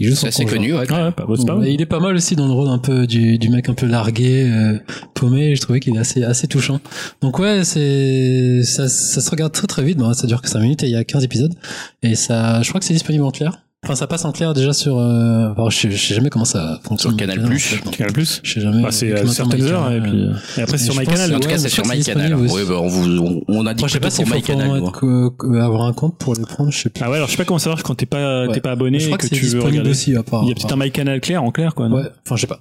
il 0.00 0.08
joue 0.08 0.14
son 0.16 0.22
C'est 0.22 0.26
assez 0.28 0.42
conjoint. 0.44 0.58
connu, 0.58 0.72
ouais. 0.72 0.80
Ouais, 0.80 0.86
pas, 0.86 1.12
c'est 1.38 1.46
pas 1.46 1.54
Ouais, 1.54 1.60
mal. 1.60 1.68
il 1.68 1.80
est 1.80 1.86
pas 1.86 2.00
mal 2.00 2.16
aussi 2.16 2.34
dans 2.36 2.46
le 2.48 2.52
rôle 2.52 2.68
un 2.68 2.78
peu 2.78 3.06
du, 3.06 3.38
du 3.38 3.48
mec 3.48 3.68
un 3.68 3.74
peu 3.74 3.86
largué, 3.86 4.42
euh, 4.50 4.78
paumé. 5.14 5.52
et 5.52 5.56
Je 5.56 5.60
trouvais 5.60 5.78
qu'il 5.80 5.94
est 5.94 5.98
assez 6.00 6.24
assez 6.24 6.48
touchant. 6.48 6.80
Donc 7.22 7.38
ouais, 7.38 7.62
c'est 7.62 8.62
ça, 8.64 8.88
ça 8.88 9.20
se 9.20 9.30
regarde 9.30 9.52
très 9.52 9.68
très 9.68 9.84
vite. 9.84 9.98
Bon, 9.98 10.12
ça 10.14 10.26
dure 10.26 10.42
que 10.42 10.48
5 10.48 10.58
minutes 10.60 10.82
et 10.82 10.86
il 10.86 10.92
y 10.92 10.96
a 10.96 11.04
15 11.04 11.22
épisodes. 11.24 11.54
Et 12.02 12.16
ça, 12.16 12.60
je 12.62 12.68
crois 12.68 12.80
que 12.80 12.86
c'est 12.86 12.92
disponible 12.92 13.24
en 13.24 13.30
clair. 13.30 13.63
Enfin, 13.84 13.94
ça 13.94 14.06
passe 14.06 14.24
en 14.24 14.32
clair 14.32 14.54
déjà 14.54 14.72
sur. 14.72 14.98
Euh, 14.98 15.50
enfin, 15.56 15.68
je, 15.70 15.76
sais- 15.76 15.90
je 15.90 15.96
sais 16.06 16.14
jamais 16.14 16.30
comment 16.30 16.44
ça 16.46 16.80
fonctionne. 16.82 17.12
Sur 17.12 17.18
Canal+. 17.18 17.38
en 17.44 17.56
fait, 17.58 17.84
donc, 17.84 17.96
Canal 17.96 18.12
Plus. 18.12 18.40
Je 18.42 18.52
sais 18.54 18.60
jamais. 18.60 18.82
Bah, 18.82 18.88
c'est 18.90 19.10
euh, 19.10 19.14
maintenant 19.16 19.32
certaines 19.32 19.60
MyCanal, 19.62 19.74
heures, 19.82 19.92
et 19.92 20.00
puis, 20.00 20.10
euh, 20.24 20.32
et 20.58 20.62
après 20.62 20.78
c'est 20.78 20.84
sur 20.84 20.98
MyCanal. 20.98 21.34
En 21.34 21.40
tout 21.40 21.48
cas, 21.48 21.58
c'est 21.58 21.68
sur 21.68 21.84
c'est 21.84 21.94
MyCanal. 21.96 22.34
Oui, 22.34 22.62
bah, 22.68 22.74
on 22.80 22.88
vous, 22.88 23.18
on, 23.18 23.42
on 23.48 23.66
a 23.66 23.74
dit 23.74 23.80
Moi, 23.82 23.88
je 23.88 23.92
sais 23.92 24.00
pas 24.00 24.10
faut 24.10 24.24
MyCanal. 24.24 24.80
co- 24.92 25.34
avoir 25.60 25.82
un 25.82 25.92
compte 25.92 26.16
pour 26.18 26.34
le 26.34 26.42
prendre. 26.46 26.70
Je 26.72 26.78
sais 26.78 26.88
plus. 26.88 27.02
Ah 27.04 27.10
ouais, 27.10 27.16
alors 27.16 27.28
je 27.28 27.32
sais 27.32 27.36
pas 27.38 27.44
comment 27.44 27.58
savoir 27.58 27.82
quand 27.82 27.94
t'es 27.94 28.06
pas, 28.06 28.46
Ouais. 28.46 28.54
t'es 28.54 28.60
pas 28.60 28.70
abonné 28.72 28.98
je 28.98 29.04
et 29.04 29.08
crois 29.08 29.18
que 29.18 29.26
que 29.28 29.34
c'est 29.34 29.40
tu 29.40 29.46
veux 29.46 29.60
regarder. 29.62 29.90
aussi 29.90 30.16
à 30.16 30.22
part. 30.22 30.42
Il 30.44 30.48
y 30.48 30.52
a 30.52 30.54
peut-être 30.54 30.72
un 30.72 30.76
MyCanal 30.76 31.20
clair 31.20 31.42
en 31.44 31.50
clair, 31.50 31.74
quoi. 31.74 31.88
Ouais. 31.88 32.02
Enfin, 32.26 32.36
je 32.36 32.40
sais 32.40 32.46
pas. 32.46 32.60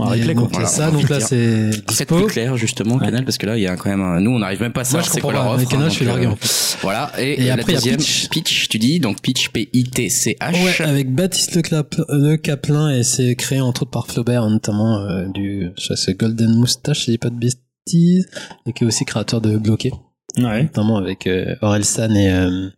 Et 0.00 0.22
replay, 0.22 0.34
quoi. 0.34 0.66
ça. 0.66 0.90
Donc 0.90 1.08
là, 1.08 1.20
c'est 1.20 1.70
plus 2.06 2.26
clair, 2.26 2.56
justement, 2.56 2.96
Ouais. 2.96 3.04
Canal, 3.06 3.24
parce 3.24 3.38
que 3.38 3.46
là, 3.46 3.56
il 3.56 3.62
y 3.62 3.66
a 3.68 3.76
quand 3.76 3.90
même 3.90 4.00
un... 4.02 4.20
Nous, 4.20 4.30
on 4.32 4.38
n'arrive 4.40 4.60
même 4.60 4.72
pas 4.72 4.80
à 4.80 4.82
Moi, 4.82 5.02
savoir 5.02 5.04
je 5.04 5.10
c'est 5.12 5.20
quoi 5.20 5.32
comprends 5.32 5.44
leur 5.50 5.54
offre. 5.54 5.68
Canal, 5.70 5.86
hein, 5.86 5.88
je 5.90 5.94
suis 5.94 6.04
largué 6.04 6.26
euh, 6.26 6.30
en. 6.30 6.36
Voilà. 6.82 7.12
Et, 7.18 7.48
après, 7.50 7.72
il 7.72 7.74
y 7.74 7.90
a 7.90 7.96
deuxième, 7.96 7.96
Pitch. 7.98 8.28
Pitch, 8.28 8.68
tu 8.68 8.78
dis, 8.78 8.98
donc 8.98 9.20
Pitch, 9.20 9.48
P-I-T-C-H. 9.50 10.54
Ouais, 10.64 10.80
avec 10.80 11.14
Baptiste 11.14 11.54
Le, 11.54 11.62
Clap- 11.62 12.04
Le 12.08 12.36
Caplin 12.36 12.90
et 12.90 13.02
c'est 13.02 13.34
créé 13.36 13.60
entre 13.60 13.82
autres 13.82 13.90
par 13.90 14.06
Flaubert, 14.06 14.48
notamment 14.48 14.98
euh, 15.00 15.26
du 15.28 15.70
ça, 15.76 15.96
c'est 15.96 16.14
Golden 16.18 16.54
Moustache, 16.54 17.00
si 17.00 17.06
je 17.06 17.10
dis 17.12 17.18
pas 17.18 17.30
de 17.30 17.36
bêtises, 17.38 18.26
et 18.66 18.72
qui 18.72 18.84
est 18.84 18.86
aussi 18.86 19.04
créateur 19.04 19.40
de 19.40 19.56
Bloqué, 19.58 19.92
Ouais. 20.38 20.62
notamment 20.64 20.96
avec 20.96 21.26
euh, 21.26 21.54
Aurel 21.62 21.84
San 21.84 22.16
et, 22.16 22.30
euh, 22.32 22.68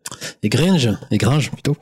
et 0.43 0.49
Gringe, 0.49 0.91
et 1.11 1.17
Gringe 1.19 1.51
plutôt. 1.51 1.77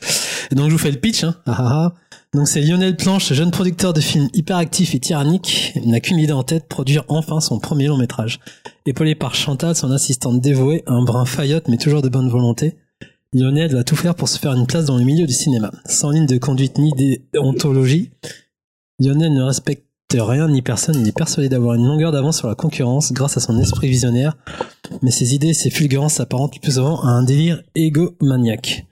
Et 0.52 0.54
donc 0.54 0.66
je 0.68 0.72
vous 0.72 0.78
fais 0.78 0.90
le 0.92 0.98
pitch. 1.00 1.24
Hein. 1.24 1.34
Ah, 1.46 1.54
ah, 1.58 1.64
ah. 1.72 1.94
Donc 2.32 2.48
c'est 2.48 2.60
Lionel 2.60 2.96
Planche, 2.96 3.32
jeune 3.32 3.50
producteur 3.52 3.92
de 3.92 4.00
films 4.00 4.28
hyperactif 4.34 4.94
et 4.94 4.98
tyrannique, 5.00 5.72
il 5.76 5.88
n'a 5.90 6.00
qu'une 6.00 6.18
idée 6.18 6.32
en 6.32 6.42
tête, 6.42 6.66
produire 6.68 7.04
enfin 7.08 7.38
son 7.40 7.58
premier 7.60 7.86
long 7.86 7.96
métrage. 7.96 8.40
Épaulé 8.86 9.14
par 9.14 9.34
Chantal, 9.36 9.74
son 9.76 9.90
assistante 9.92 10.40
dévouée, 10.40 10.82
un 10.86 11.02
brin 11.04 11.24
faillotte 11.24 11.68
mais 11.68 11.76
toujours 11.78 12.02
de 12.02 12.08
bonne 12.08 12.28
volonté, 12.28 12.76
Lionel 13.34 13.74
va 13.74 13.82
tout 13.82 13.96
faire 13.96 14.14
pour 14.14 14.28
se 14.28 14.38
faire 14.38 14.52
une 14.52 14.68
place 14.68 14.84
dans 14.84 14.96
le 14.96 15.02
milieu 15.02 15.26
du 15.26 15.32
cinéma. 15.32 15.72
Sans 15.86 16.10
ligne 16.10 16.26
de 16.26 16.38
conduite 16.38 16.78
ni 16.78 16.92
déontologie, 16.92 18.12
Lionel 19.00 19.34
ne 19.34 19.42
respecte 19.42 19.84
rien 20.12 20.48
ni 20.48 20.62
personne, 20.62 21.00
il 21.00 21.08
est 21.08 21.16
persuadé 21.16 21.48
d'avoir 21.48 21.74
une 21.74 21.84
longueur 21.84 22.12
d'avance 22.12 22.38
sur 22.38 22.46
la 22.46 22.54
concurrence 22.54 23.12
grâce 23.12 23.36
à 23.36 23.40
son 23.40 23.58
esprit 23.58 23.88
visionnaire, 23.88 24.36
mais 25.02 25.10
ses 25.10 25.34
idées 25.34 25.48
et 25.48 25.54
ses 25.54 25.70
fulgurances 25.70 26.14
s'apparentent 26.14 26.60
plus 26.60 26.72
souvent 26.72 27.02
à 27.02 27.08
un 27.08 27.24
délire 27.24 27.60
égomaniaque. 27.74 28.86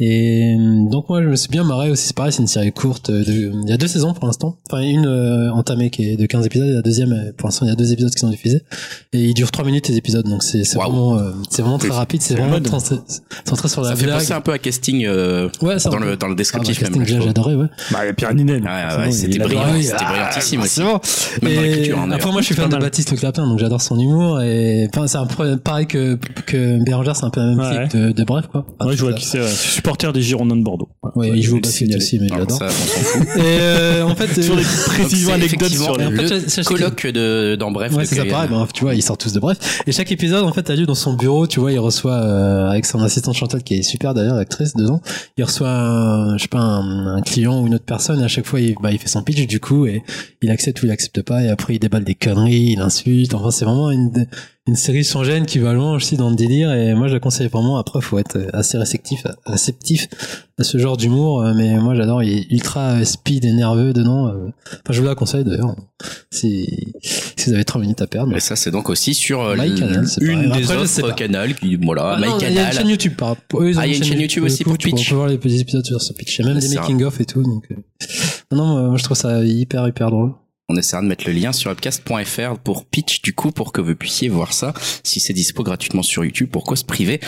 Et 0.00 0.56
euh, 0.58 0.90
donc 0.90 1.08
moi 1.08 1.22
je 1.22 1.28
me 1.28 1.36
suis 1.36 1.48
bien 1.50 1.62
marré 1.62 1.88
aussi, 1.88 2.08
c'est 2.08 2.16
pareil, 2.16 2.32
c'est 2.32 2.42
une 2.42 2.48
série 2.48 2.72
courte, 2.72 3.10
euh, 3.10 3.22
de- 3.24 3.52
il 3.62 3.68
y 3.68 3.72
a 3.72 3.76
deux 3.76 3.86
saisons 3.86 4.12
pour 4.12 4.26
l'instant, 4.26 4.58
enfin 4.68 4.82
une 4.82 5.06
euh, 5.06 5.52
entamée 5.52 5.88
qui 5.90 6.10
est 6.10 6.16
de 6.16 6.26
15 6.26 6.46
épisodes 6.46 6.66
et 6.68 6.72
la 6.72 6.82
deuxième, 6.82 7.12
euh, 7.12 7.32
pour 7.36 7.46
l'instant 7.46 7.64
il 7.64 7.68
y 7.68 7.72
a 7.72 7.76
deux 7.76 7.92
épisodes 7.92 8.10
qui 8.12 8.18
sont 8.18 8.28
diffusés, 8.28 8.62
et 9.12 9.20
ils 9.20 9.34
durent 9.34 9.52
3 9.52 9.64
minutes 9.64 9.86
les 9.88 9.96
épisodes, 9.96 10.26
donc 10.28 10.42
c'est 10.42 10.64
c'est 10.64 10.78
Waouh. 10.78 10.90
vraiment, 10.90 11.18
euh, 11.18 11.30
c'est 11.48 11.62
vraiment 11.62 11.78
très 11.78 11.90
rapide, 11.90 12.22
c'est 12.22 12.34
vraiment 12.34 12.56
centré, 13.44 13.68
sur 13.68 13.82
la 13.82 13.90
Ça 13.90 13.96
fait 13.96 14.06
blague. 14.06 14.18
penser 14.18 14.32
un 14.32 14.40
peu 14.40 14.50
à 14.52 14.58
casting 14.58 15.06
euh, 15.06 15.48
Ouais, 15.62 15.78
ça, 15.78 15.90
dans 15.90 15.98
le 16.00 16.16
dans 16.16 16.26
le 16.26 16.32
Ah, 16.32 16.34
bah, 16.34 16.38
descriptif 16.38 16.80
casting, 16.80 17.18
même. 17.20 17.28
adoré, 17.28 17.54
ouais. 17.54 17.66
Bah, 17.92 17.98
il 18.02 18.06
y 18.06 18.10
a 18.10 18.14
Pierre 18.14 18.34
Ninel. 18.34 18.64
Ouais, 18.64 18.96
ouais, 19.04 19.12
c'était 19.12 19.38
brillant, 19.38 19.62
Ah 19.64 19.80
c'était 19.80 20.04
brillantissime 20.04 20.60
ah, 20.60 20.64
aussi. 20.64 20.74
c'est 20.74 20.82
bon. 20.82 21.00
Même 21.42 21.88
dans 21.92 21.98
hein, 22.02 22.10
après, 22.10 22.32
moi, 22.32 22.40
je 22.40 22.46
suis 22.46 22.54
fan 22.56 22.68
de. 22.68 22.76
Baptiste 22.78 23.12
Le 23.12 23.16
Clapin, 23.16 23.46
donc 23.46 23.60
j'adore 23.60 23.80
son 23.80 23.96
humour. 24.00 24.40
Et 24.42 24.88
enfin, 24.92 25.06
c'est 25.06 25.18
un 25.18 25.26
peu 25.26 25.56
pareil 25.56 25.86
que 25.86 26.18
que 26.46 26.82
Bérangère, 26.82 27.14
c'est 27.14 27.26
un 27.26 27.30
peu 27.30 27.38
la 27.40 27.54
même 27.54 27.88
clique 27.88 27.96
de, 28.02 28.10
de 28.10 28.24
Bref, 28.24 28.46
quoi. 28.50 28.66
Ouais, 28.80 28.96
je 28.96 29.00
vois 29.02 29.12
ça- 29.12 29.18
qui 29.18 29.24
c'est. 29.26 29.83
Supporter 29.84 30.12
des 30.14 30.22
Girondins 30.22 30.56
de 30.56 30.62
Bordeaux. 30.62 30.88
Ouais, 31.02 31.10
Ouais, 31.14 31.30
il 31.36 31.42
je 31.42 31.48
joue 31.50 31.56
au 31.58 31.60
basket 31.60 31.76
signaler. 31.78 32.02
aussi, 32.02 32.18
mais 32.18 32.28
s'en 32.28 32.68
fout. 32.68 33.22
Et 33.36 33.40
euh, 33.60 34.04
en 34.06 34.14
fait, 34.16 34.28
Toujours 34.34 34.56
euh, 34.56 34.60
des 34.60 34.64
précisions 34.86 35.28
Donc, 35.30 35.40
c'est 35.40 35.44
anecdotes 35.44 35.68
sur 35.72 35.94
effectivement 35.94 35.96
les. 35.98 36.06
En 36.06 36.28
fait, 36.28 36.58
le 36.58 36.64
colloque 36.64 37.06
de 37.08 37.56
dans 37.56 37.70
bref. 37.70 37.92
Ouais, 37.92 38.06
c'est 38.06 38.16
ça 38.16 38.24
pareil, 38.24 38.48
ben, 38.50 38.66
tu 38.72 38.82
vois, 38.84 38.94
ils 38.94 39.02
sortent 39.02 39.20
tous 39.20 39.32
de 39.34 39.40
bref. 39.40 39.82
Et 39.86 39.92
chaque 39.92 40.10
épisode, 40.10 40.44
en 40.44 40.52
fait, 40.52 40.70
a 40.70 40.74
lieu 40.76 40.86
dans 40.86 40.94
son 40.94 41.14
bureau, 41.14 41.46
tu 41.46 41.60
vois, 41.60 41.70
il 41.72 41.78
reçoit, 41.78 42.14
euh, 42.14 42.70
avec 42.70 42.86
son 42.86 43.00
assistante 43.02 43.34
Chantal, 43.34 43.62
qui 43.62 43.74
est 43.74 43.82
super 43.82 44.14
d'ailleurs, 44.14 44.36
l'actrice, 44.36 44.74
dedans, 44.74 45.00
il 45.36 45.44
reçoit, 45.44 45.68
un, 45.70 46.38
je 46.38 46.42
sais 46.42 46.48
pas, 46.48 46.60
un, 46.60 47.16
un 47.16 47.20
client 47.22 47.60
ou 47.62 47.66
une 47.66 47.74
autre 47.74 47.84
personne, 47.84 48.20
et 48.20 48.24
à 48.24 48.28
chaque 48.28 48.46
fois, 48.46 48.60
il, 48.60 48.74
bah, 48.82 48.90
il 48.90 48.98
fait 48.98 49.08
son 49.08 49.22
pitch, 49.22 49.46
du 49.46 49.60
coup, 49.60 49.86
et 49.86 50.02
il 50.42 50.50
accepte 50.50 50.82
ou 50.82 50.86
il 50.86 50.92
accepte 50.92 51.20
pas, 51.22 51.42
et 51.42 51.50
après, 51.50 51.74
il 51.74 51.78
déballe 51.78 52.04
des 52.04 52.14
conneries, 52.14 52.72
il 52.72 52.80
insulte, 52.80 53.34
enfin, 53.34 53.50
c'est 53.50 53.64
vraiment 53.66 53.90
une, 53.90 54.26
une 54.66 54.76
série 54.76 55.04
sans 55.04 55.24
gêne 55.24 55.44
qui 55.44 55.58
va 55.58 55.74
loin 55.74 55.94
aussi 55.94 56.16
dans 56.16 56.30
le 56.30 56.36
délire, 56.36 56.72
et 56.72 56.94
moi, 56.94 57.06
je 57.06 57.12
la 57.12 57.20
conseille 57.20 57.48
vraiment, 57.48 57.76
après, 57.76 58.00
faut 58.00 58.18
être 58.18 58.38
assez 58.54 58.78
réceptif, 58.78 59.26
réceptif 59.44 60.08
à 60.56 60.64
ce 60.64 60.78
genre 60.78 60.96
d'humour, 60.96 61.42
euh, 61.42 61.52
mais 61.54 61.78
moi, 61.78 61.94
j'adore, 61.94 62.22
il 62.22 62.38
est 62.38 62.50
ultra 62.50 62.92
euh, 62.92 63.04
speed 63.04 63.44
et 63.44 63.52
nerveux 63.52 63.92
dedans, 63.92 64.28
euh. 64.28 64.46
enfin, 64.66 64.80
je 64.90 65.00
vous 65.02 65.06
la 65.06 65.14
conseille 65.14 65.44
d'ailleurs, 65.44 65.76
si, 66.30 66.94
si 67.02 67.50
vous 67.50 67.52
avez 67.52 67.64
30 67.66 67.82
minutes 67.82 68.00
à 68.00 68.06
perdre. 68.06 68.34
Et 68.34 68.40
ça, 68.40 68.56
c'est 68.56 68.70
donc 68.70 68.88
aussi 68.88 69.12
sur 69.12 69.54
MyCanal, 69.54 70.08
c'est 70.08 70.22
une 70.22 70.50
des 70.50 70.62
Après, 70.62 70.62
je 70.62 70.86
sais 70.86 71.02
offres 71.02 71.10
pas. 71.10 71.12
Canal 71.12 71.54
qui, 71.54 71.76
voilà, 71.76 72.14
Ah 72.16 72.20
non, 72.20 72.38
il 72.38 72.54
y 72.54 72.58
a 72.58 72.66
une 72.68 72.72
chaîne 72.72 72.88
YouTube 72.88 73.16
par 73.16 73.32
eux, 73.32 73.70
ils 73.70 73.78
Ah, 73.78 73.86
il 73.86 73.92
y 73.92 73.94
a 73.94 73.98
une 73.98 74.04
chaîne 74.04 74.20
YouTube 74.20 74.44
aussi 74.44 74.64
pour 74.64 74.78
Pitch. 74.78 74.94
On 74.94 75.10
peut 75.10 75.14
voir 75.14 75.28
les 75.28 75.36
petits 75.36 75.60
épisodes 75.60 75.84
sur 75.84 76.00
ce 76.00 76.14
Pitch. 76.14 76.38
Il 76.38 76.42
y 76.42 76.44
a 76.46 76.48
même 76.48 76.58
des 76.58 76.68
C'est 76.68 76.76
making-of 76.76 77.20
et 77.20 77.26
tout. 77.26 77.42
Donc, 77.42 77.68
non, 78.50 78.56
non, 78.56 78.88
moi 78.88 78.96
je 78.96 79.04
trouve 79.04 79.16
ça 79.16 79.44
hyper, 79.44 79.86
hyper 79.86 80.10
drôle. 80.10 80.32
On 80.68 80.76
essaiera 80.76 81.02
de 81.02 81.08
mettre 81.08 81.26
le 81.26 81.32
lien 81.34 81.52
sur 81.52 81.70
upcast.fr 81.70 82.58
pour 82.58 82.86
Pitch, 82.86 83.20
du 83.20 83.34
coup, 83.34 83.50
pour 83.50 83.72
que 83.72 83.82
vous 83.82 83.94
puissiez 83.94 84.30
voir 84.30 84.54
ça. 84.54 84.72
Si 85.02 85.20
c'est 85.20 85.34
dispo 85.34 85.62
gratuitement 85.62 86.02
sur 86.02 86.24
YouTube, 86.24 86.48
pourquoi 86.50 86.76
se 86.76 86.84
priver? 86.84 87.20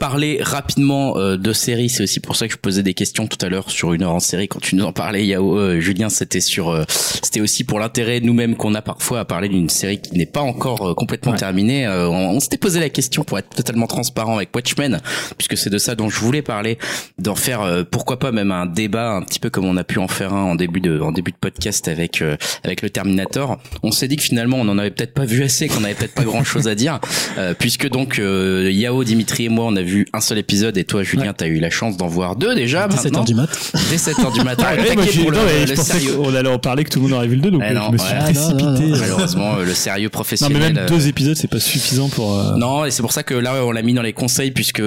Parler 0.00 0.38
rapidement 0.40 1.18
euh, 1.18 1.36
de 1.36 1.52
séries. 1.52 1.90
C'est 1.90 2.02
aussi 2.02 2.20
pour 2.20 2.34
ça 2.34 2.46
que 2.48 2.54
je 2.54 2.58
posais 2.58 2.82
des 2.82 2.94
questions 2.94 3.26
tout 3.26 3.38
à 3.44 3.48
l'heure 3.48 3.70
sur 3.70 3.92
une 3.92 4.02
heure 4.02 4.14
en 4.14 4.18
série 4.18 4.48
quand 4.48 4.58
tu 4.58 4.74
nous 4.74 4.84
en 4.84 4.92
parlais. 4.92 5.24
Yao, 5.26 5.58
euh, 5.58 5.78
Julien, 5.78 6.08
c'était 6.08 6.40
sur, 6.40 6.70
euh, 6.70 6.84
c'était 6.88 7.42
aussi 7.42 7.64
pour 7.64 7.78
l'intérêt 7.78 8.20
nous-mêmes 8.20 8.56
qu'on 8.56 8.74
a 8.74 8.82
parfois 8.82 9.20
à 9.20 9.24
parler 9.26 9.48
d'une 9.50 9.68
série 9.68 10.00
qui 10.00 10.16
n'est 10.16 10.26
pas 10.26 10.40
encore 10.40 10.88
euh, 10.88 10.94
complètement 10.94 11.34
terminée. 11.34 11.86
Euh, 11.86 12.08
on, 12.08 12.30
on 12.30 12.40
s'était 12.40 12.56
posé 12.56 12.80
la 12.80 12.88
question 12.88 13.24
pour 13.24 13.38
être 13.38 13.50
totalement 13.50 13.86
transparent 13.86 14.36
avec 14.36 14.48
Watchmen, 14.56 15.00
puisque 15.36 15.58
c'est 15.58 15.70
de 15.70 15.78
ça 15.78 15.94
dont 15.94 16.08
je 16.08 16.18
voulais 16.18 16.42
parler, 16.42 16.78
d'en 17.18 17.34
faire 17.34 17.60
euh, 17.60 17.84
pourquoi 17.88 18.18
pas 18.18 18.32
même 18.32 18.52
un 18.52 18.64
débat 18.64 19.10
un 19.10 19.22
petit 19.22 19.38
peu 19.38 19.50
comme 19.50 19.66
on 19.66 19.76
a 19.76 19.84
pu 19.84 19.98
en 19.98 20.08
faire 20.08 20.32
un 20.32 20.44
en 20.44 20.54
début 20.54 20.80
de 20.80 20.98
en 20.98 21.12
début 21.12 21.32
de 21.32 21.36
podcast 21.36 21.88
avec 21.88 22.22
euh, 22.22 22.36
avec 22.64 22.80
le 22.80 22.88
Terminator. 22.88 23.58
On 23.82 23.90
s'est 23.90 24.08
dit 24.08 24.16
que 24.16 24.22
finalement 24.22 24.56
on 24.58 24.68
en 24.68 24.78
avait 24.78 24.90
peut-être 24.90 25.12
pas 25.12 25.26
vu 25.26 25.42
assez, 25.42 25.68
qu'on 25.68 25.84
avait 25.84 25.94
peut-être 25.94 26.14
pas 26.14 26.24
grand-chose 26.24 26.68
à 26.68 26.74
dire, 26.74 27.00
euh, 27.36 27.52
puisque 27.58 27.88
donc 27.88 28.18
euh, 28.18 28.70
Yao, 28.72 29.04
Dimitri 29.04 29.44
et 29.44 29.48
moi 29.50 29.66
on 29.66 29.76
a 29.76 29.82
vu 29.82 29.89
un 30.12 30.20
seul 30.20 30.38
épisode 30.38 30.76
et 30.78 30.84
toi 30.84 31.02
Julien 31.02 31.32
t'as 31.36 31.46
eu 31.46 31.58
la 31.60 31.70
chance 31.70 31.96
d'en 31.96 32.06
voir 32.08 32.36
deux 32.36 32.54
déjà 32.54 32.88
17 32.88 33.04
maintenant. 33.04 33.18
heures 33.20 33.24
du 33.24 33.34
mat. 33.34 33.72
Dès 33.90 33.96
7h 33.96 34.32
du 34.32 34.44
matin. 34.44 34.66
Ouais, 34.70 34.94
moi, 34.94 35.04
pour 35.04 35.30
le, 35.30 35.36
non, 35.36 35.42
je 35.64 35.70
le 35.70 35.74
pensais 35.76 35.92
sérieux. 35.92 36.12
qu'on 36.14 36.34
allait 36.34 36.48
en 36.48 36.58
parler 36.58 36.84
que 36.84 36.90
tout 36.90 36.98
le 37.00 37.04
monde 37.04 37.12
aurait 37.14 37.26
vu 37.28 37.36
le 37.36 37.42
2 37.42 37.50
donc 37.50 37.62
Eh 37.68 37.72
non, 37.74 37.86
je 37.88 37.92
me 37.92 37.98
suis 37.98 38.12
ouais. 38.12 38.18
précipité. 38.24 38.62
Ah, 38.66 38.78
non, 38.80 38.88
non. 38.88 38.96
Malheureusement, 38.98 39.54
euh, 39.58 39.64
le 39.64 39.74
sérieux 39.74 40.04
Non, 40.04 40.06
mais 40.06 40.08
professionnel. 40.10 40.58
même 40.74 40.78
euh, 40.78 40.88
deux 40.88 41.08
épisodes, 41.08 41.36
c'est 41.36 41.48
pas 41.50 41.60
suffisant 41.60 42.08
pour. 42.08 42.38
euh, 42.38 42.56
non, 42.56 42.84
et 42.84 42.90
c'est 42.90 43.02
pour 43.02 43.12
ça 43.12 43.22
que 43.22 43.34
là 43.34 43.64
on 43.64 43.70
l'a 43.72 43.82
mis 43.82 43.94
dans 43.94 44.02
les 44.02 44.12
conseils 44.12 44.50
puisque 44.50 44.82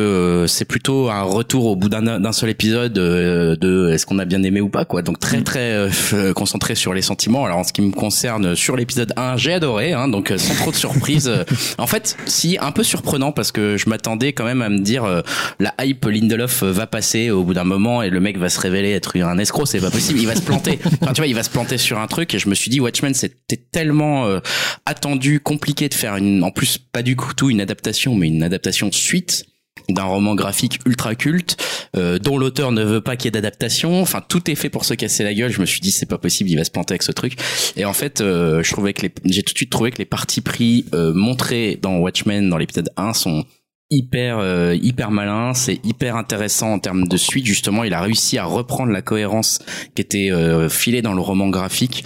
c'est 0.47 0.65
plutôt 0.65 1.09
un 1.09 1.23
retour 1.23 1.65
au 1.65 1.75
bout 1.75 1.89
d'un 1.89 2.31
seul 2.31 2.49
épisode 2.49 2.97
euh, 2.97 3.55
de 3.55 3.89
est-ce 3.91 4.05
qu'on 4.05 4.19
a 4.19 4.25
bien 4.25 4.43
aimé 4.43 4.61
ou 4.61 4.69
pas 4.69 4.85
quoi. 4.85 5.01
Donc 5.01 5.19
très 5.19 5.41
très 5.41 5.71
euh, 5.71 5.89
f- 5.89 6.33
concentré 6.33 6.75
sur 6.75 6.93
les 6.93 7.01
sentiments. 7.01 7.45
Alors 7.45 7.57
en 7.59 7.63
ce 7.63 7.73
qui 7.73 7.81
me 7.81 7.91
concerne 7.91 8.55
sur 8.55 8.75
l'épisode 8.75 9.11
1, 9.17 9.37
j'ai 9.37 9.53
adoré 9.53 9.93
hein, 9.93 10.07
donc 10.07 10.31
sans 10.37 10.55
trop 10.55 10.71
de 10.71 10.75
surprise. 10.75 11.27
euh, 11.27 11.43
en 11.77 11.87
fait, 11.87 12.15
si 12.25 12.57
un 12.61 12.71
peu 12.71 12.83
surprenant 12.83 13.31
parce 13.31 13.51
que 13.51 13.77
je 13.77 13.89
m'attendais 13.89 14.33
quand 14.33 14.45
même 14.45 14.61
à 14.61 14.69
me 14.69 14.79
dire 14.79 14.92
euh, 14.99 15.21
la 15.59 15.73
hype 15.81 16.05
Lindelof 16.05 16.63
euh, 16.63 16.71
va 16.71 16.87
passer 16.87 17.31
au 17.31 17.43
bout 17.43 17.53
d'un 17.53 17.63
moment 17.63 18.03
et 18.03 18.09
le 18.09 18.19
mec 18.19 18.37
va 18.37 18.49
se 18.49 18.59
révéler 18.59 18.91
être 18.91 19.17
un 19.19 19.37
escroc, 19.37 19.65
c'est 19.65 19.79
pas 19.79 19.91
possible, 19.91 20.19
il 20.19 20.27
va 20.27 20.35
se 20.35 20.41
planter. 20.41 20.79
Enfin 21.01 21.13
tu 21.13 21.21
vois, 21.21 21.27
il 21.27 21.35
va 21.35 21.43
se 21.43 21.49
planter 21.49 21.77
sur 21.77 21.99
un 21.99 22.07
truc 22.07 22.33
et 22.33 22.39
je 22.39 22.49
me 22.49 22.55
suis 22.55 22.69
dit 22.69 22.79
Watchmen 22.79 23.13
c'était 23.13 23.61
tellement 23.71 24.25
euh, 24.27 24.39
attendu, 24.85 25.39
compliqué 25.39 25.89
de 25.89 25.93
faire 25.93 26.15
une, 26.15 26.43
en 26.43 26.51
plus 26.51 26.77
pas 26.77 27.01
du 27.01 27.15
tout 27.35 27.49
une 27.49 27.61
adaptation, 27.61 28.15
mais 28.15 28.27
une 28.27 28.43
adaptation 28.43 28.91
suite 28.91 29.45
d'un 29.89 30.03
roman 30.03 30.35
graphique 30.35 30.79
ultra 30.85 31.15
culte 31.15 31.57
euh, 31.95 32.19
dont 32.19 32.37
l'auteur 32.37 32.71
ne 32.71 32.83
veut 32.83 33.01
pas 33.01 33.15
qu'il 33.15 33.25
y 33.25 33.27
ait 33.29 33.31
d'adaptation. 33.31 34.01
Enfin 34.01 34.23
tout 34.27 34.49
est 34.49 34.55
fait 34.55 34.69
pour 34.69 34.85
se 34.85 34.93
casser 34.93 35.23
la 35.23 35.33
gueule. 35.33 35.51
Je 35.51 35.61
me 35.61 35.65
suis 35.65 35.81
dit 35.81 35.91
c'est 35.91 36.05
pas 36.05 36.17
possible 36.17 36.49
il 36.49 36.55
va 36.55 36.63
se 36.63 36.71
planter 36.71 36.93
avec 36.93 37.03
ce 37.03 37.11
truc. 37.11 37.37
Et 37.75 37.85
en 37.85 37.93
fait 37.93 38.21
euh, 38.21 38.63
je 38.63 38.71
trouvais 38.71 38.93
que 38.93 39.03
les 39.03 39.13
j'ai 39.25 39.43
tout 39.43 39.53
de 39.53 39.57
suite 39.57 39.69
trouvé 39.69 39.91
que 39.91 39.97
les 39.97 40.05
partis 40.05 40.41
pris 40.41 40.85
euh, 40.93 41.13
montrés 41.13 41.77
dans 41.81 41.97
Watchmen 41.97 42.49
dans 42.49 42.57
l'épisode 42.57 42.89
1 42.97 43.13
sont 43.13 43.45
hyper 43.89 44.39
euh, 44.39 44.75
hyper 44.75 45.11
malins 45.11 45.53
c'est 45.53 45.79
hyper 45.85 46.15
intéressant 46.15 46.73
en 46.73 46.79
termes 46.79 47.07
de 47.07 47.17
suite. 47.17 47.45
Justement 47.45 47.83
il 47.83 47.93
a 47.93 48.01
réussi 48.01 48.37
à 48.37 48.45
reprendre 48.45 48.91
la 48.91 49.01
cohérence 49.01 49.59
qui 49.95 50.01
était 50.01 50.31
euh, 50.31 50.69
filée 50.69 51.01
dans 51.01 51.13
le 51.13 51.21
roman 51.21 51.49
graphique 51.49 52.03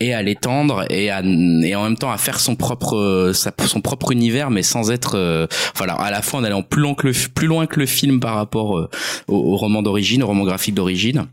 et 0.00 0.14
à 0.14 0.22
l'étendre 0.22 0.84
et 0.90 1.10
à 1.10 1.22
et 1.22 1.74
en 1.74 1.84
même 1.84 1.96
temps 1.96 2.10
à 2.10 2.16
faire 2.16 2.40
son 2.40 2.56
propre 2.56 2.96
euh, 2.96 3.32
sa, 3.32 3.52
son 3.66 3.80
propre 3.80 4.12
univers 4.12 4.50
mais 4.50 4.62
sans 4.62 4.90
être 4.90 5.16
euh, 5.16 5.46
à 5.78 6.10
la 6.10 6.22
fois 6.22 6.40
en 6.40 6.44
allant 6.44 6.62
plus 6.62 6.80
loin 6.82 6.94
que 6.94 7.06
le 7.06 7.12
plus 7.34 7.46
loin 7.46 7.66
que 7.66 7.78
le 7.78 7.86
film 7.86 8.18
par 8.18 8.34
rapport 8.34 8.78
euh, 8.78 8.88
au, 9.28 9.36
au 9.36 9.56
roman 9.56 9.82
d'origine 9.82 10.22
au 10.22 10.26
roman 10.26 10.44
graphique 10.44 10.74
d'origine 10.74 11.26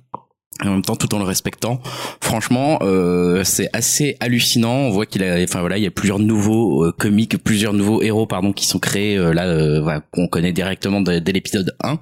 et 0.63 0.67
en 0.67 0.71
même 0.71 0.81
temps 0.81 0.95
tout 0.95 1.13
en 1.15 1.19
le 1.19 1.25
respectant. 1.25 1.81
Franchement 2.21 2.79
euh, 2.81 3.43
c'est 3.43 3.69
assez 3.73 4.17
hallucinant. 4.19 4.73
On 4.73 4.89
voit 4.91 5.05
qu'il 5.05 5.23
a 5.23 5.41
enfin 5.43 5.59
voilà 5.59 5.77
il 5.77 5.83
y 5.83 5.87
a 5.87 5.91
plusieurs 5.91 6.19
nouveaux 6.19 6.85
euh, 6.85 6.91
comiques 6.91 7.37
plusieurs 7.43 7.73
nouveaux 7.73 8.01
héros 8.01 8.25
pardon 8.25 8.53
qui 8.53 8.65
sont 8.65 8.79
créés 8.79 9.17
euh, 9.17 9.33
là 9.33 9.45
euh, 9.45 9.81
voilà, 9.81 10.01
qu'on 10.11 10.27
connaît 10.27 10.51
directement 10.51 11.01
dès, 11.01 11.19
l'épisode 11.31 11.75
1 11.83 11.99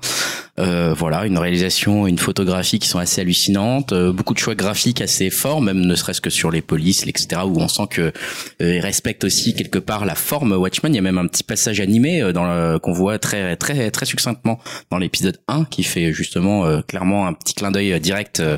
euh, 0.58 0.94
voilà 0.98 1.26
une 1.26 1.38
réalisation 1.38 2.08
une 2.08 2.18
photographie 2.18 2.80
qui 2.80 2.88
sont 2.88 3.00
assez 3.00 3.22
hallucinantes 3.22 3.92
euh, 3.92 4.14
beaucoup 4.14 4.34
de 4.34 4.40
choix 4.40 4.56
graphiques 4.56 5.02
assez 5.02 5.30
forts 5.30 5.62
même 5.62 5.82
ne 5.82 5.96
serait-ce 5.96 6.22
que 6.22 6.30
sur 6.30 6.50
les 6.50 6.62
polices 6.62 7.06
etc 7.06 7.42
où 7.46 7.60
on 7.60 7.68
sent 7.68 7.88
que 7.90 8.02
euh, 8.02 8.76
il 8.76 8.80
respecte 8.80 9.24
aussi 9.26 9.54
quelque 9.54 9.80
part 9.80 10.06
la 10.06 10.16
forme 10.16 10.54
Watchmen. 10.54 10.94
Il 10.94 10.96
y 10.96 11.00
a 11.00 11.02
même 11.02 11.18
un 11.18 11.28
petit 11.28 11.44
passage 11.44 11.80
animé 11.82 12.32
dans 12.34 12.80
qu'on 12.80 12.94
voit 12.94 13.20
très 13.20 13.56
très 13.58 13.92
très 13.92 14.06
succinctement 14.06 14.60
dans 14.92 14.98
l'épisode 14.98 15.38
1 15.48 15.66
qui 15.66 15.84
fait 15.84 16.14
justement 16.14 16.82
clairement 16.84 17.28
un 17.28 17.34
petit 17.34 17.54
clin 17.54 17.72
d'œil 17.72 18.00
direct 18.00 18.42
euh, 18.46 18.58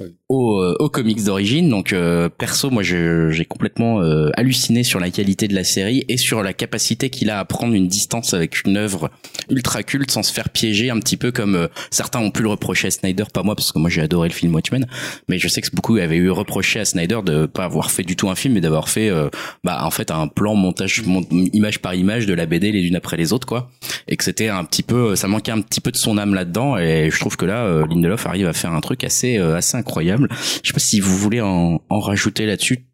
euh, 0.00 0.08
aux, 0.28 0.58
euh, 0.60 0.76
aux 0.80 0.88
comics 0.88 1.22
d'origine. 1.22 1.68
Donc 1.68 1.92
euh, 1.92 2.28
perso, 2.28 2.70
moi 2.70 2.82
j'ai 2.82 3.44
complètement 3.48 4.00
euh, 4.02 4.30
halluciné 4.34 4.82
sur 4.82 4.98
la 5.00 5.10
qualité 5.10 5.46
de 5.48 5.54
la 5.54 5.64
série 5.64 6.04
et 6.08 6.16
sur 6.16 6.42
la 6.42 6.52
capacité 6.52 7.10
qu'il 7.10 7.30
a 7.30 7.38
à 7.38 7.44
prendre 7.44 7.74
une 7.74 7.86
distance 7.88 8.34
avec 8.34 8.64
une 8.64 8.76
œuvre 8.76 9.10
ultra 9.50 9.82
culte 9.82 10.10
sans 10.10 10.22
se 10.22 10.32
faire 10.32 10.48
piéger 10.48 10.90
un 10.90 10.98
petit 10.98 11.16
peu 11.16 11.30
comme 11.30 11.54
euh, 11.54 11.68
certains 11.90 12.20
ont 12.20 12.30
pu 12.30 12.42
le 12.42 12.48
reprocher 12.48 12.88
à 12.88 12.90
Snyder, 12.90 13.24
pas 13.32 13.42
moi 13.42 13.54
parce 13.54 13.72
que 13.72 13.78
moi 13.78 13.90
j'ai 13.90 14.00
adoré 14.00 14.28
le 14.28 14.34
film 14.34 14.54
Watchmen, 14.54 14.86
mais 15.28 15.38
je 15.38 15.46
sais 15.48 15.60
que 15.60 15.68
beaucoup 15.72 15.96
avaient 15.96 16.16
eu 16.16 16.30
reproché 16.30 16.80
à 16.80 16.84
Snyder 16.84 17.20
de 17.24 17.46
pas 17.46 17.64
avoir 17.64 17.90
fait 17.90 18.02
du 18.02 18.16
tout 18.16 18.28
un 18.30 18.34
film 18.34 18.54
mais 18.54 18.60
d'avoir 18.60 18.88
fait 18.88 19.10
euh, 19.10 19.28
bah 19.62 19.84
en 19.84 19.90
fait 19.90 20.10
un 20.10 20.26
plan 20.28 20.54
montage 20.54 21.02
mon- 21.04 21.22
image 21.52 21.80
par 21.80 21.94
image 21.94 22.26
de 22.26 22.34
la 22.34 22.46
BD 22.46 22.72
les 22.72 22.82
unes 22.86 22.96
après 22.96 23.16
les 23.16 23.32
autres 23.32 23.46
quoi. 23.46 23.70
Et 24.08 24.16
que 24.16 24.24
c'était 24.24 24.48
un 24.48 24.64
petit 24.64 24.82
peu 24.82 25.14
ça 25.16 25.28
manquait 25.28 25.52
un 25.52 25.60
petit 25.60 25.80
peu 25.80 25.90
de 25.92 25.96
son 25.96 26.18
âme 26.18 26.34
là-dedans. 26.34 26.78
Et 26.78 27.10
je 27.12 27.18
trouve 27.20 27.36
que 27.36 27.46
là 27.46 27.64
euh, 27.64 27.86
Lindelof 27.86 28.26
arrive 28.26 28.46
à 28.46 28.52
faire 28.52 28.72
un 28.72 28.80
truc 28.80 29.04
assez 29.04 29.38
euh, 29.38 29.56
assez 29.56 29.76
incroyable. 29.84 30.28
Je 30.62 30.68
sais 30.68 30.72
pas 30.72 30.78
si 30.80 31.00
vous 31.00 31.16
voulez 31.16 31.40
en, 31.40 31.80
en 31.88 32.00
rajouter 32.00 32.46
là-dessus. 32.46 32.86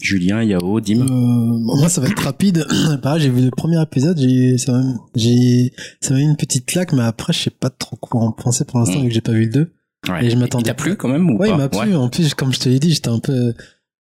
Julien, 0.00 0.42
Yao, 0.42 0.78
Dim. 0.80 1.00
Euh, 1.00 1.06
moi, 1.08 1.88
ça 1.88 2.02
va 2.02 2.08
être 2.08 2.22
rapide. 2.22 2.66
Pareil, 3.02 3.22
j'ai 3.22 3.30
vu 3.30 3.40
le 3.42 3.50
premier 3.50 3.80
épisode, 3.82 4.18
j'ai, 4.18 4.58
ça 4.58 4.72
m'a, 4.72 4.82
j'ai, 5.14 5.72
ça 6.02 6.12
m'a 6.12 6.20
mis 6.20 6.26
une 6.26 6.36
petite 6.36 6.66
claque, 6.66 6.92
mais 6.92 7.02
après, 7.02 7.32
je 7.32 7.38
sais 7.44 7.50
pas 7.50 7.70
trop 7.70 7.96
quoi 7.96 8.20
en 8.20 8.30
penser 8.32 8.64
pour 8.66 8.78
l'instant, 8.78 8.98
Mm. 8.98 9.02
vu 9.04 9.08
que 9.08 9.14
j'ai 9.14 9.20
pas 9.22 9.32
vu 9.32 9.44
le 9.46 9.50
2. 9.50 9.72
Ouais. 10.10 10.26
et 10.26 10.30
je 10.30 10.36
m'attendais 10.36 10.64
Il 10.64 10.66
t'a 10.66 10.74
plu 10.74 10.96
quand 10.96 11.08
même 11.08 11.30
ou 11.30 11.38
Ouais, 11.38 11.48
pas 11.48 11.54
il 11.54 11.58
m'a 11.58 11.68
plu. 11.70 11.96
En 11.96 12.08
plus, 12.10 12.34
comme 12.34 12.52
je 12.52 12.60
te 12.60 12.68
l'ai 12.68 12.78
dit, 12.78 12.92
j'étais 12.92 13.08
un 13.08 13.18
peu, 13.20 13.54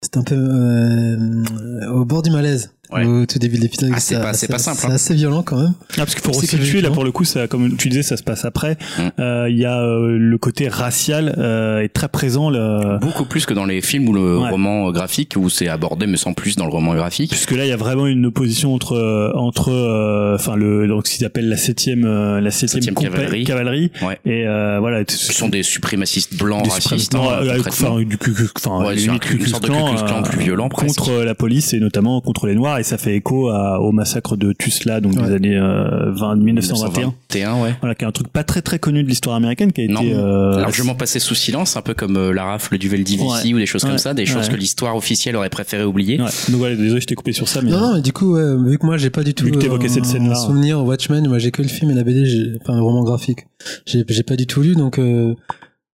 c'était 0.00 0.18
un 0.18 0.22
peu 0.22 0.36
euh, 0.36 1.90
au 1.92 2.04
bord 2.04 2.22
du 2.22 2.30
malaise 2.30 2.72
Ouais. 2.92 3.04
au 3.04 3.26
tout 3.26 3.38
début 3.38 3.56
de 3.56 3.62
l'épisode. 3.62 3.90
Ah, 3.94 4.00
c'est 4.00 4.16
pas- 4.20 4.32
c'est 4.32 4.46
ça- 4.46 4.52
pas 4.54 4.58
simple, 4.58 4.78
C'est 4.80 4.86
hein. 4.88 4.94
assez 4.94 5.14
violent 5.14 5.42
quand 5.42 5.56
même. 5.60 5.72
Ah, 5.92 5.96
parce 5.98 6.14
qu'il 6.14 6.22
faut 6.24 6.32
resituer 6.32 6.80
là 6.80 6.90
pour 6.90 7.04
le 7.04 7.12
coup, 7.12 7.24
ça, 7.24 7.46
comme 7.46 7.76
tu 7.76 7.88
disais, 7.88 8.02
ça 8.02 8.16
se 8.16 8.22
passe 8.22 8.44
après. 8.44 8.76
Mm. 8.98 9.02
Euh, 9.20 9.46
Il 9.50 9.58
y 9.58 9.64
a 9.64 9.80
euh, 9.80 10.16
le 10.18 10.38
côté 10.38 10.68
racial 10.68 11.34
euh, 11.38 11.80
est 11.80 11.88
très 11.88 12.08
présent. 12.08 12.50
Le... 12.50 12.98
Beaucoup 13.00 13.24
plus 13.24 13.46
que 13.46 13.54
dans 13.54 13.64
les 13.64 13.80
films 13.80 14.08
ou 14.08 14.12
le 14.12 14.38
Ouais. 14.38 14.50
roman 14.50 14.88
euh, 14.88 14.92
graphique 14.92 15.34
où 15.36 15.48
c'est 15.50 15.68
abordé 15.68 16.06
mais 16.06 16.16
sans 16.16 16.32
plus 16.34 16.56
dans 16.56 16.66
le 16.66 16.72
roman 16.72 16.94
graphique. 16.94 17.30
Puisque 17.30 17.52
là, 17.52 17.64
il 17.64 17.68
y 17.68 17.72
a 17.72 17.76
vraiment 17.76 18.06
une 18.06 18.26
opposition 18.26 18.74
entre 18.74 18.94
euh, 18.94 19.30
entre 19.34 19.70
euh, 19.70 20.34
enfin 20.36 20.56
le 20.56 20.86
donc 20.88 21.06
ce 21.06 21.16
qu'ils 21.16 21.26
appellent 21.26 21.48
la 21.48 21.56
septième 21.56 22.04
euh, 22.04 22.40
la 22.40 22.50
septième, 22.50 22.82
Septième 22.82 23.10
cavalerie. 23.12 23.44
cavalerie 23.44 23.90
Ouais. 24.02 24.18
et 24.24 24.46
euh, 24.46 24.78
voilà 24.80 25.02
Ce 25.08 25.32
sont 25.32 25.48
des 25.48 25.62
suprémacistes 25.62 26.36
blancs 26.36 26.64
des 26.64 26.70
racistes. 26.70 27.14
hein, 27.14 27.18
concrètement. 27.18 27.68
enfin, 27.68 28.00
du 28.02 28.16
enfin, 28.16 28.90
une 29.32 29.46
sorte 29.46 29.64
de 29.66 29.70
euh, 29.72 30.22
plus 30.22 30.40
violent, 30.40 30.68
contre 30.68 31.12
la 31.22 31.34
police 31.34 31.72
et 31.74 31.80
notamment 31.80 32.20
contre 32.20 32.46
les 32.46 32.54
noirs 32.54 32.78
et 32.80 32.82
ça 32.82 32.98
fait 32.98 33.14
écho 33.14 33.48
à- 33.48 33.80
au 33.80 33.92
massacre 33.92 34.36
de 34.36 34.52
Tulsa 34.52 35.00
donc 35.00 35.14
des 35.14 35.32
années 35.32 35.56
euh, 35.56 36.10
20 36.12 36.36
1921 36.36 37.12
1921, 37.30 37.62
ouais. 37.62 37.74
voilà 37.80 37.94
qui 37.94 38.04
est 38.04 38.08
un 38.08 38.12
truc 38.12 38.28
pas 38.28 38.42
très 38.44 38.62
très 38.62 38.78
connu 38.78 39.02
de 39.04 39.08
l'histoire 39.08 39.36
américaine 39.36 39.72
qui 39.72 39.82
a 39.82 39.86
Non, 39.88 40.00
été 40.00 40.14
euh, 40.14 40.58
largement 40.60 40.94
passé 40.94 41.18
sous 41.20 41.34
silence, 41.34 41.76
un 41.76 41.82
peu 41.82 41.94
comme 41.94 42.16
euh, 42.16 42.32
la 42.32 42.44
rafle 42.44 42.76
du 42.78 42.88
Veldivici 42.88 43.48
Ouais. 43.48 43.54
ou 43.54 43.58
des 43.58 43.66
choses 43.66 43.84
Ouais. 43.84 43.90
comme 43.90 43.98
ça, 43.98 44.14
des 44.14 44.26
choses 44.26 44.46
Ouais. 44.48 44.54
que 44.54 44.56
l'histoire 44.58 44.96
officielle 44.96 45.36
aurait 45.36 45.50
préféré 45.50 45.84
oublier. 45.84 46.18
Ouais. 46.20 46.28
Donc 46.48 46.56
voilà, 46.58 46.74
désolé, 46.76 47.00
je 47.00 47.06
t'ai 47.06 47.14
coupé 47.14 47.32
sur 47.32 47.48
ça, 47.48 47.60
mais 47.62 47.70
Non, 47.70 47.80
non, 47.80 47.94
mais 47.94 48.00
du 48.02 48.12
coup, 48.12 48.34
ouais, 48.34 48.56
vu 48.70 48.78
que 48.78 48.86
moi, 48.86 48.96
j'ai 48.96 49.10
pas 49.10 49.22
du 49.22 49.34
tout 49.34 49.44
Vu 49.44 49.52
que 49.52 49.58
t'évoquais 49.58 49.88
cette 49.88 50.06
scène-là. 50.06 50.32
un 50.32 50.46
souvenir 50.46 50.84
Watchmen, 50.84 51.26
moi, 51.28 51.38
j'ai 51.38 51.50
que 51.50 51.62
le 51.62 51.68
film 51.68 51.90
et 51.90 51.94
la 51.94 52.02
BD, 52.04 52.24
j'ai, 52.26 52.52
enfin, 52.62 52.74
le 52.76 52.82
roman 52.82 53.04
graphique. 53.04 53.46
J'ai, 53.86 54.04
j'ai 54.08 54.22
pas 54.22 54.36
du 54.36 54.46
tout 54.46 54.62
lu, 54.62 54.74
donc, 54.74 54.98
euh, 54.98 55.34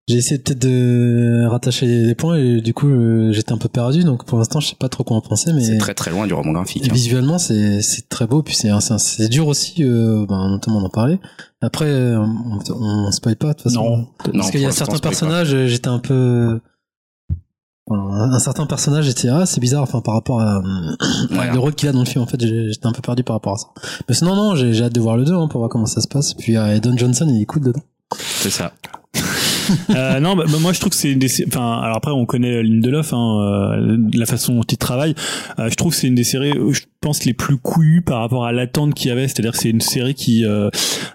j'ai 0.10 0.18
essayé 0.18 0.38
peut-être 0.38 0.60
de 0.60 1.46
rattacher 1.50 1.86
les 1.86 2.14
points 2.16 2.36
et 2.38 2.60
du 2.62 2.74
coup, 2.74 2.90
euh, 2.90 3.32
j'étais 3.32 3.54
un 3.54 3.58
peu 3.58 3.70
perdu, 3.70 4.04
donc 4.04 4.26
pour 4.26 4.38
l'instant, 4.38 4.60
je 4.60 4.68
sais 4.68 4.76
pas 4.78 4.90
trop 4.90 5.04
quoi 5.06 5.16
en 5.16 5.22
penser, 5.22 5.54
mais 5.54 5.64
C'est 5.64 5.78
très 5.78 5.94
très 5.94 6.12
loin 6.12 6.28
du 6.28 6.34
roman 6.34 6.52
graphique. 6.52 6.84
hein. 6.90 6.94
visuellement, 6.94 7.38
c'est, 7.38 7.82
c'est 7.82 8.10
très 8.10 8.28
beau, 8.28 8.44
puis 8.44 8.54
c'est, 8.56 8.70
c'est, 8.82 9.00
c'est 9.00 9.30
dur 9.30 9.48
aussi, 9.48 9.84
euh, 9.84 10.26
ben, 10.28 10.50
notamment 10.50 10.82
d'en 10.82 10.90
parler. 10.90 11.20
Après, 11.62 11.86
euh, 11.86 12.20
on, 12.20 12.60
on, 12.70 13.08
on 13.08 13.12
spoil 13.12 13.38
pas, 13.38 13.48
de 13.50 13.54
toute 13.54 13.64
façon. 13.64 13.82
Non. 13.84 13.98
Non, 13.98 14.08
Parce 14.34 14.52
qu'il 14.52 14.60
y 14.60 14.66
a 14.66 14.72
certains 14.72 15.00
personnages, 15.00 15.54
euh, 15.54 15.68
j'étais 15.68 15.88
un 15.88 16.00
peu, 16.00 16.60
voilà, 17.88 18.04
un 18.04 18.40
certain 18.40 18.66
personnage, 18.66 19.06
j'étais, 19.06 19.30
ah, 19.30 19.46
c'est 19.46 19.62
bizarre, 19.62 19.84
enfin, 19.84 20.02
par 20.02 20.16
rapport 20.16 20.42
à, 20.42 20.62
Ouais. 21.32 21.52
le 21.54 21.60
rôle 21.60 21.76
qu'il 21.76 21.88
a 21.88 21.94
dans 21.94 22.00
le 22.00 22.06
film, 22.06 22.24
en 22.24 22.28
fait, 22.28 22.42
j'étais 22.46 22.88
un 22.88 22.92
peu 22.92 23.02
perdu 23.02 23.24
par 23.24 23.38
rapport 23.38 23.54
à 23.54 23.58
ça. 23.58 23.68
Mais 24.10 24.16
sinon, 24.16 24.36
non, 24.36 24.56
j'ai 24.56 24.74
j'ai 24.74 24.84
hâte 24.84 24.94
de 24.94 25.00
voir 25.00 25.16
le 25.16 25.24
2, 25.24 25.34
hein, 25.34 25.48
pour 25.48 25.60
voir 25.60 25.70
comment 25.70 25.86
ça 25.86 26.02
se 26.02 26.10
passe. 26.10 26.34
Puis, 26.34 26.58
euh, 26.58 26.80
Don 26.82 26.98
Johnson, 26.98 27.26
il 27.30 27.42
est 27.42 27.46
cool 27.46 27.62
dedans. 27.64 27.82
C'est 28.18 28.50
ça. 28.50 28.74
Euh, 29.90 30.20
non, 30.20 30.36
bah, 30.36 30.46
bah, 30.50 30.58
moi 30.60 30.74
je 30.74 30.80
trouve 30.80 30.92
que 30.92 30.96
c'est 30.96 31.12
une 31.12 31.20
des, 31.20 31.30
enfin, 31.48 31.80
alors 31.82 31.98
après 31.98 32.12
on 32.12 32.26
connaît 32.26 32.64
Lindelof, 32.64 33.14
hein, 33.14 33.78
euh, 33.78 33.98
la 34.14 34.26
façon 34.26 34.56
dont 34.56 34.64
il 34.64 34.78
travaille. 34.78 35.16
Euh, 35.60 35.70
je 35.70 35.76
trouve 35.76 35.92
que 35.92 35.98
c'est 35.98 36.08
une 36.08 36.16
des 36.16 36.24
séries, 36.24 36.54
je 36.72 36.82
pense, 37.04 37.26
les 37.26 37.34
plus 37.34 37.58
couillues 37.58 38.02
par 38.02 38.20
rapport 38.20 38.46
à 38.46 38.52
l'attente 38.52 38.94
qu'il 38.94 39.10
y 39.10 39.12
avait. 39.12 39.28
C'est-à-dire 39.28 39.56
c'est 39.56 39.70
une 39.70 39.82
série 39.82 40.16
qui 40.16 40.46
euh, 40.46 40.70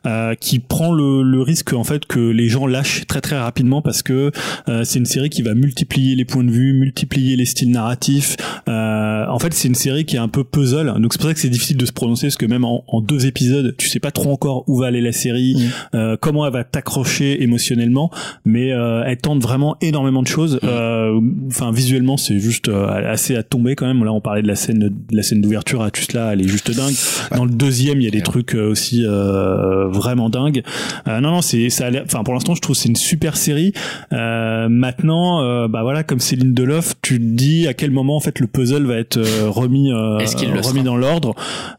euh, 0.06 0.35
qui 0.35 0.59
prend 0.59 0.93
le, 0.93 1.23
le 1.23 1.43
risque 1.43 1.73
en 1.73 1.85
fait 1.85 2.05
que 2.06 2.20
les 2.20 2.48
gens 2.48 2.66
lâchent 2.66 3.06
très 3.06 3.20
très 3.20 3.39
rapidement 3.39 3.82
parce 3.82 4.02
que 4.02 4.31
euh, 4.69 4.85
c'est 4.85 4.98
une 4.98 5.06
série 5.06 5.31
qui 5.31 5.43
va 5.43 5.55
multiplier 5.55 6.15
les 6.15 6.24
points 6.24 6.44
de 6.44 6.51
vue, 6.51 6.73
multiplier 6.73 7.36
les 7.36 7.47
styles 7.47 7.70
narratifs. 7.70 8.36
Euh, 8.69 9.27
en 9.28 9.39
fait, 9.39 9.52
c'est 9.55 9.69
une 9.69 9.74
série 9.74 10.05
qui 10.05 10.16
est 10.16 10.20
un 10.20 10.28
peu 10.28 10.44
puzzle. 10.44 10.94
Donc 11.01 11.12
c'est 11.12 11.19
pour 11.20 11.28
ça 11.28 11.35
que 11.35 11.40
c'est 11.40 11.48
difficile 11.48 11.77
de 11.77 11.86
se 11.86 11.93
prononcer 11.93 12.27
parce 12.27 12.36
que 12.36 12.47
même 12.47 12.65
en, 12.65 12.85
en, 12.86 13.01
deux 13.01 13.27
épisodes, 13.27 13.74
tu 13.78 13.89
sais 13.89 14.01
pas 14.01 14.10
trop 14.10 14.31
encore 14.31 14.65
où 14.69 14.78
va 14.78 14.86
aller 14.86 15.01
la 15.01 15.12
série, 15.12 15.56
Mm. 15.59 15.97
euh, 15.97 16.16
comment 16.20 16.47
elle 16.47 16.52
va 16.52 16.65
t'accrocher 16.65 17.43
émotionnellement, 17.43 18.10
mais 18.44 18.73
euh, 18.73 19.02
elle 19.06 19.16
tente 19.16 19.43
vraiment 19.43 19.77
énormément 19.81 20.23
de 20.23 20.28
choses. 20.28 20.60
Mm. 20.62 21.48
Enfin, 21.48 21.73
visuellement, 21.73 22.16
c'est 22.16 22.39
juste 22.39 22.69
assez 22.69 23.36
à 23.36 23.43
tomber 23.43 23.74
quand 23.74 23.86
même. 23.86 24.05
Là, 24.05 24.12
on 24.12 24.20
parlait 24.20 24.43
de 24.43 24.48
la 24.48 24.56
scène, 24.56 24.78
de 24.78 24.93
la 25.16 25.23
scène 25.23 25.40
d'ouverture 25.40 25.77
à 25.82 25.90
Tusla, 25.90 26.32
elle 26.32 26.40
est 26.42 26.48
juste 26.48 26.70
dingue. 26.70 26.94
Dans 27.36 27.44
le 27.44 27.50
deuxième, 27.50 28.00
il 28.00 28.05
y 28.05 28.09
a 28.09 28.10
des 28.10 28.22
trucs 28.22 28.55
euh, 28.55 28.70
aussi 28.70 29.05
euh, 29.06 29.88
vraiment 29.88 30.30
dingues. 30.30 30.62
Euh, 31.06 31.20
non, 31.20 31.30
non, 31.30 31.42
c'est 31.42 31.70
ça. 31.70 31.86
a 31.86 31.90
l'air- 31.90 32.05
Enfin, 32.05 32.22
pour 32.24 32.34
l'instant, 32.34 32.55
je 32.55 32.60
trouve 32.60 32.76
que 32.76 32.82
c'est 32.82 32.88
une 32.88 32.96
super 32.96 33.36
série. 33.36 33.72
Euh, 34.12 34.68
maintenant, 34.68 35.42
euh, 35.42 35.68
bah 35.68 35.82
voilà, 35.82 36.02
comme 36.02 36.20
Céline 36.20 36.55
Deloff, 36.55 36.94
tu 37.02 37.18
te 37.18 37.24
dis 37.24 37.66
à 37.66 37.74
quel 37.74 37.90
moment 37.90 38.16
en 38.16 38.20
fait 38.20 38.40
le 38.40 38.46
puzzle 38.46 38.86
va 38.86 38.96
être 38.96 39.16
euh, 39.18 39.48
remis 39.48 39.92
euh, 39.92 40.18
Est-ce 40.18 40.36
qu'il 40.36 40.50
le 40.52 40.60
remis 40.60 40.82
dans 40.82 40.96
l'ordre. 40.96 41.34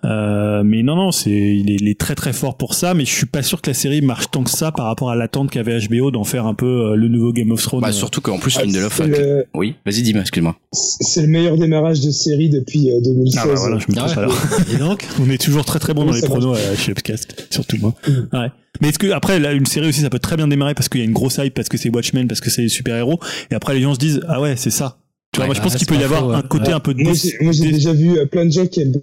Euh, 0.05 0.63
mais 0.63 0.83
non, 0.83 0.95
non, 0.95 1.11
c'est 1.11 1.29
il 1.31 1.71
est, 1.71 1.75
il 1.79 1.87
est 1.87 1.99
très 1.99 2.15
très 2.15 2.33
fort 2.33 2.57
pour 2.57 2.73
ça. 2.73 2.93
Mais 2.93 3.05
je 3.05 3.11
suis 3.13 3.25
pas 3.25 3.41
sûr 3.43 3.61
que 3.61 3.69
la 3.69 3.73
série 3.73 4.01
marche 4.01 4.29
tant 4.31 4.43
que 4.43 4.49
ça 4.49 4.71
par 4.71 4.85
rapport 4.85 5.09
à 5.11 5.15
l'attente 5.15 5.49
qu'avait 5.51 5.77
HBO 5.87 6.11
d'en 6.11 6.23
faire 6.23 6.45
un 6.45 6.53
peu 6.53 6.95
le 6.95 7.07
nouveau 7.07 7.33
Game 7.33 7.51
of 7.51 7.61
Thrones. 7.61 7.81
Bah, 7.81 7.91
surtout 7.91 8.21
qu'en 8.21 8.37
plus, 8.37 8.57
Ah, 8.57 8.61
a... 8.61 9.07
le- 9.07 9.45
Oui, 9.53 9.75
vas-y, 9.85 10.01
dis-moi, 10.01 10.21
excuse-moi. 10.21 10.55
C'est 10.71 11.21
le 11.21 11.27
meilleur 11.27 11.57
démarrage 11.57 12.01
de 12.01 12.11
série 12.11 12.49
depuis 12.49 12.89
euh, 12.91 12.99
2016. 13.03 13.41
Ah 13.43 13.47
bah 13.47 13.53
voilà, 13.57 13.77
je 13.79 13.85
Ah 13.97 14.01
trompe 14.07 14.09
ouais. 14.17 14.17
alors. 14.23 14.35
Et 14.73 14.77
donc, 14.77 15.07
On 15.21 15.29
est 15.29 15.37
toujours 15.41 15.65
très 15.65 15.79
très 15.79 15.93
bon 15.93 16.01
Oui, 16.03 16.07
dans 16.09 16.13
les 16.15 16.21
pronos 16.21 16.57
euh, 16.57 16.75
chez 16.75 16.91
Upcast, 16.91 17.47
surtout 17.51 17.77
moi. 17.79 17.93
Mm. 18.07 18.11
Ouais. 18.37 18.47
Mais 18.81 18.89
est-ce 18.89 18.99
que 18.99 19.11
après 19.11 19.39
là 19.39 19.51
une 19.53 19.65
série 19.65 19.87
aussi 19.89 20.01
ça 20.01 20.09
peut 20.09 20.19
très 20.19 20.37
bien 20.37 20.47
démarrer 20.47 20.73
parce 20.75 20.87
qu'il 20.89 21.01
y 21.01 21.03
a 21.03 21.07
une 21.07 21.13
grosse 21.13 21.37
hype 21.37 21.53
parce 21.53 21.69
que 21.69 21.77
c'est 21.77 21.89
Watchmen 21.89 22.27
parce 22.27 22.39
que 22.41 22.49
c'est 22.49 22.61
les 22.61 22.69
super 22.69 22.95
héros 22.95 23.19
et 23.51 23.55
après 23.55 23.73
les 23.73 23.81
gens 23.81 23.93
se 23.95 23.99
disent 23.99 24.21
ah 24.27 24.39
ouais 24.41 24.55
c'est 24.55 24.69
ça. 24.69 24.97
Tu 25.31 25.37
vois 25.37 25.43
Ouais. 25.43 25.47
moi 25.47 25.55
je 25.55 25.61
pense 25.61 25.75
qu'il 25.75 25.87
peut 25.87 25.95
y 25.95 26.03
avoir 26.03 26.21
faux, 26.21 26.31
un 26.31 26.41
côté 26.43 26.67
Ouais. 26.69 26.73
un 26.73 26.79
peu 26.79 26.93
j'ai 26.97 27.03
moi, 27.41 27.51
j'ai 27.51 27.65
dé- 27.65 27.71
déjà 27.73 27.93
vu 27.93 28.17
euh, 28.17 28.25
plein 28.25 28.45
de 28.45 28.51
gens 28.51 28.67
qui 28.67 28.81
aiment 28.81 29.01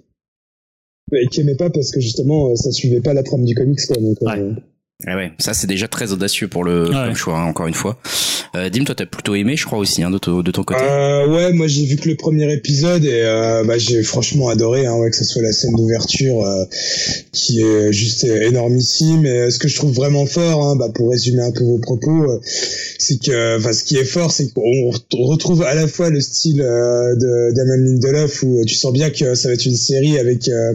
et 1.13 1.27
qui 1.27 1.41
aimaient 1.41 1.55
pas 1.55 1.69
parce 1.69 1.91
que 1.91 1.99
justement 2.01 2.49
euh, 2.51 2.55
ça 2.55 2.71
suivait 2.71 3.01
pas 3.01 3.13
la 3.13 3.23
trame 3.23 3.45
du 3.45 3.55
comics 3.55 3.79
quoi. 3.87 3.97
Donc, 3.97 4.17
euh, 4.23 4.53
Ah 5.05 5.15
ouais, 5.15 5.31
ça 5.37 5.53
c'est 5.53 5.67
déjà 5.67 5.87
très 5.87 6.11
audacieux 6.11 6.47
pour 6.47 6.63
le 6.63 6.89
Ouais. 6.89 7.13
choix, 7.13 7.37
hein, 7.37 7.45
encore 7.45 7.67
une 7.67 7.75
fois. 7.75 7.99
Euh, 8.55 8.67
Dim, 8.69 8.83
toi 8.83 8.95
t'as 8.95 9.05
plutôt 9.05 9.35
aimé, 9.35 9.55
je 9.55 9.63
crois 9.63 9.77
aussi, 9.77 10.01
hein, 10.01 10.09
de, 10.09 10.17
ton- 10.17 10.41
de 10.41 10.49
ton 10.49 10.63
côté. 10.63 10.81
Euh, 10.83 11.27
ouais, 11.27 11.53
moi 11.53 11.67
j'ai 11.67 11.85
vu 11.85 11.97
que 11.97 12.09
le 12.09 12.15
premier 12.15 12.51
épisode 12.51 13.05
et 13.05 13.11
euh, 13.23 13.63
bah, 13.63 13.77
j'ai 13.77 14.01
franchement 14.01 14.49
adoré, 14.49 14.87
hein, 14.87 14.95
ouais, 14.95 15.11
que 15.11 15.15
ce 15.15 15.23
soit 15.23 15.43
la 15.43 15.51
scène 15.51 15.75
d'ouverture 15.75 16.41
euh, 16.43 16.65
qui 17.31 17.61
est 17.61 17.93
juste 17.93 18.23
énormissime. 18.23 19.23
Et 19.27 19.29
euh, 19.41 19.49
ce 19.51 19.59
que 19.59 19.67
je 19.67 19.75
trouve 19.75 19.93
vraiment 19.93 20.25
fort, 20.25 20.63
hein, 20.67 20.75
bah, 20.75 20.87
pour 20.95 21.11
résumer 21.11 21.43
un 21.43 21.51
peu 21.51 21.63
vos 21.63 21.77
propos, 21.77 22.31
euh, 22.31 22.39
c'est 22.97 23.21
que, 23.23 23.59
enfin, 23.59 23.73
ce 23.73 23.83
qui 23.83 23.97
est 23.97 24.03
fort, 24.05 24.31
c'est 24.31 24.51
qu'on 24.51 24.61
re- 24.61 24.99
on 25.15 25.25
retrouve 25.27 25.61
à 25.61 25.75
la 25.75 25.87
fois 25.87 26.09
le 26.09 26.21
style 26.21 26.59
euh, 26.61 27.15
de 27.15 27.53
Damon 27.53 27.75
Lindelof 27.83 28.41
où 28.41 28.65
tu 28.65 28.73
sens 28.73 28.91
bien 28.93 29.11
que 29.11 29.35
ça 29.35 29.47
va 29.49 29.53
être 29.53 29.65
une 29.65 29.77
série 29.77 30.17
avec 30.17 30.47
euh, 30.47 30.73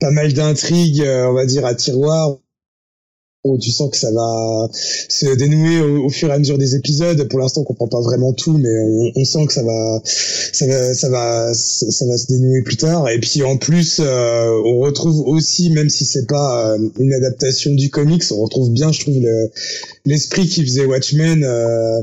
pas 0.00 0.10
mal 0.10 0.34
d'intrigues, 0.34 1.00
euh, 1.00 1.28
on 1.28 1.32
va 1.32 1.46
dire 1.46 1.64
à 1.64 1.74
tiroir 1.74 2.36
tu 3.60 3.70
sens 3.70 3.90
que 3.90 3.96
ça 3.96 4.10
va 4.10 4.68
se 4.72 5.34
dénouer 5.36 5.80
au, 5.80 6.08
fur 6.10 6.28
et 6.28 6.32
à 6.32 6.38
mesure 6.38 6.58
des 6.58 6.74
épisodes. 6.74 7.28
Pour 7.28 7.38
l'instant, 7.38 7.60
on 7.62 7.64
comprend 7.64 7.86
pas 7.86 8.00
vraiment 8.00 8.32
tout, 8.32 8.58
mais 8.58 8.78
on, 8.80 9.12
on 9.14 9.24
sent 9.24 9.46
que 9.46 9.52
ça 9.52 9.62
va, 9.62 10.00
ça 10.04 10.66
va, 10.66 10.94
ça 10.94 11.08
va, 11.08 11.54
ça, 11.54 12.06
va 12.06 12.18
se 12.18 12.26
dénouer 12.26 12.62
plus 12.62 12.76
tard. 12.76 13.08
Et 13.08 13.20
puis 13.20 13.42
en 13.44 13.56
plus, 13.56 14.00
euh, 14.00 14.50
on 14.66 14.80
retrouve 14.80 15.20
aussi, 15.28 15.70
même 15.70 15.88
si 15.88 16.04
c'est 16.04 16.26
pas 16.26 16.72
euh, 16.72 16.78
une 16.98 17.12
adaptation 17.14 17.72
du 17.74 17.90
comics, 17.90 18.24
on 18.32 18.42
retrouve 18.42 18.70
bien, 18.72 18.90
je 18.90 19.00
trouve, 19.00 19.18
le- 19.20 19.50
l'esprit 20.04 20.46
qui 20.48 20.62
faisait 20.64 20.84
Watchmen, 20.84 21.44
euh, 21.44 22.02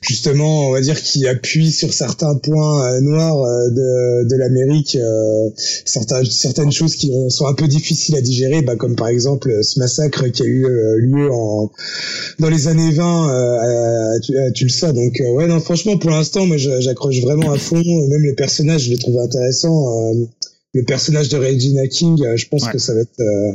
justement, 0.00 0.68
on 0.68 0.72
va 0.72 0.80
dire, 0.80 1.00
qui 1.02 1.26
appuie 1.26 1.70
sur 1.70 1.92
certains 1.92 2.36
points 2.36 2.86
euh, 2.92 3.00
noirs 3.00 3.42
euh, 3.42 3.68
de, 3.70 4.28
de 4.28 4.36
l'Amérique, 4.36 4.96
certaines, 5.84 6.24
certaines 6.24 6.72
choses 6.72 6.96
qui 6.96 7.12
sont 7.28 7.46
un 7.46 7.54
peu 7.54 7.68
difficiles 7.68 8.16
à 8.16 8.20
digérer, 8.20 8.62
bah, 8.62 8.76
comme 8.76 8.96
par 8.96 9.08
exemple 9.08 9.62
ce 9.62 9.78
massacre 9.78 10.28
qui 10.28 10.42
a 10.42 10.46
eu 10.46 10.61
euh, 10.64 10.96
lieu 11.00 11.30
en, 11.32 11.70
dans 12.38 12.48
les 12.50 12.68
années 12.68 12.90
20 12.92 13.30
euh, 13.30 14.16
à, 14.16 14.20
Tu- 14.20 14.38
à 14.38 14.50
Tulsa. 14.50 14.92
Donc 14.92 15.20
euh, 15.20 15.30
ouais, 15.32 15.46
non, 15.46 15.60
franchement, 15.60 15.96
pour 15.98 16.10
l'instant, 16.10 16.46
moi, 16.46 16.56
j'accroche 16.56 17.20
vraiment 17.20 17.52
à 17.52 17.58
fond. 17.58 17.82
Même 18.08 18.22
les 18.22 18.34
personnages, 18.34 18.84
je 18.84 18.90
les 18.90 18.98
trouve 18.98 19.18
intéressants. 19.18 20.12
Euh, 20.12 20.24
le 20.74 20.84
personnage 20.84 21.28
de 21.28 21.36
Regina 21.36 21.86
King, 21.86 22.22
euh, 22.24 22.36
je 22.36 22.48
pense 22.48 22.64
Ouais. 22.64 22.72
que 22.72 22.78
ça 22.78 22.94
va 22.94 23.00
être 23.00 23.20
euh, 23.20 23.52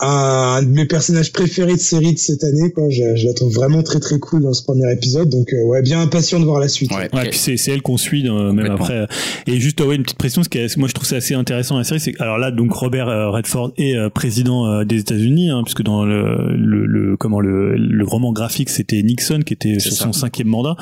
un 0.00 0.62
de 0.62 0.68
mes 0.68 0.86
personnages 0.86 1.32
préférés 1.32 1.74
de 1.74 1.78
série 1.80 2.14
de 2.14 2.18
cette 2.18 2.44
année. 2.44 2.70
Quoi. 2.72 2.88
Je, 2.90 3.02
je 3.16 3.26
la 3.26 3.34
trouve 3.34 3.52
vraiment 3.52 3.82
très 3.82 4.00
très 4.00 4.18
cool 4.18 4.42
dans 4.42 4.52
ce 4.52 4.62
premier 4.62 4.90
épisode. 4.92 5.28
Donc 5.28 5.52
euh, 5.52 5.62
ouais, 5.64 5.82
bien 5.82 6.00
impatient 6.00 6.40
de 6.40 6.44
voir 6.44 6.60
la 6.60 6.68
suite. 6.68 6.90
Ouais, 6.92 7.08
Ouais, 7.12 7.28
puis 7.30 7.38
c'est 7.38 7.56
c'est 7.56 7.72
elle 7.72 7.82
qu'on 7.82 7.96
suit 7.96 8.26
euh, 8.28 8.52
même 8.52 8.70
après. 8.70 9.06
Et 9.46 9.58
juste 9.60 9.80
ouais 9.80 9.96
une 9.96 10.02
petite 10.02 10.18
pression, 10.18 10.42
ce 10.42 10.48
qui 10.48 10.58
est, 10.58 10.76
moi 10.76 10.88
je 10.88 10.94
trouve 10.94 11.06
ça 11.06 11.16
assez 11.16 11.34
intéressant 11.34 11.74
dans 11.74 11.78
la 11.80 11.84
série, 11.84 12.00
c'est 12.00 12.12
que- 12.12 12.22
alors 12.22 12.38
là 12.38 12.50
donc 12.50 12.72
Robert 12.72 13.08
euh, 13.08 13.30
Redford 13.30 13.72
est 13.76 13.94
euh, 13.96 14.08
président 14.10 14.66
euh, 14.66 14.84
des 14.84 14.98
États-Unis, 15.00 15.50
hein, 15.50 15.62
puisque 15.64 15.82
dans 15.82 16.04
le, 16.04 16.54
le, 16.56 16.86
le- 16.86 17.16
comment 17.16 17.40
le, 17.40 17.76
le 17.76 18.04
roman 18.04 18.32
graphique 18.32 18.70
c'était 18.70 19.02
Nixon 19.02 19.40
qui 19.44 19.54
était 19.54 19.78
sur 19.78 19.92
ça. 19.92 20.04
son 20.04 20.12
cinquième 20.12 20.48
mandat. 20.48 20.76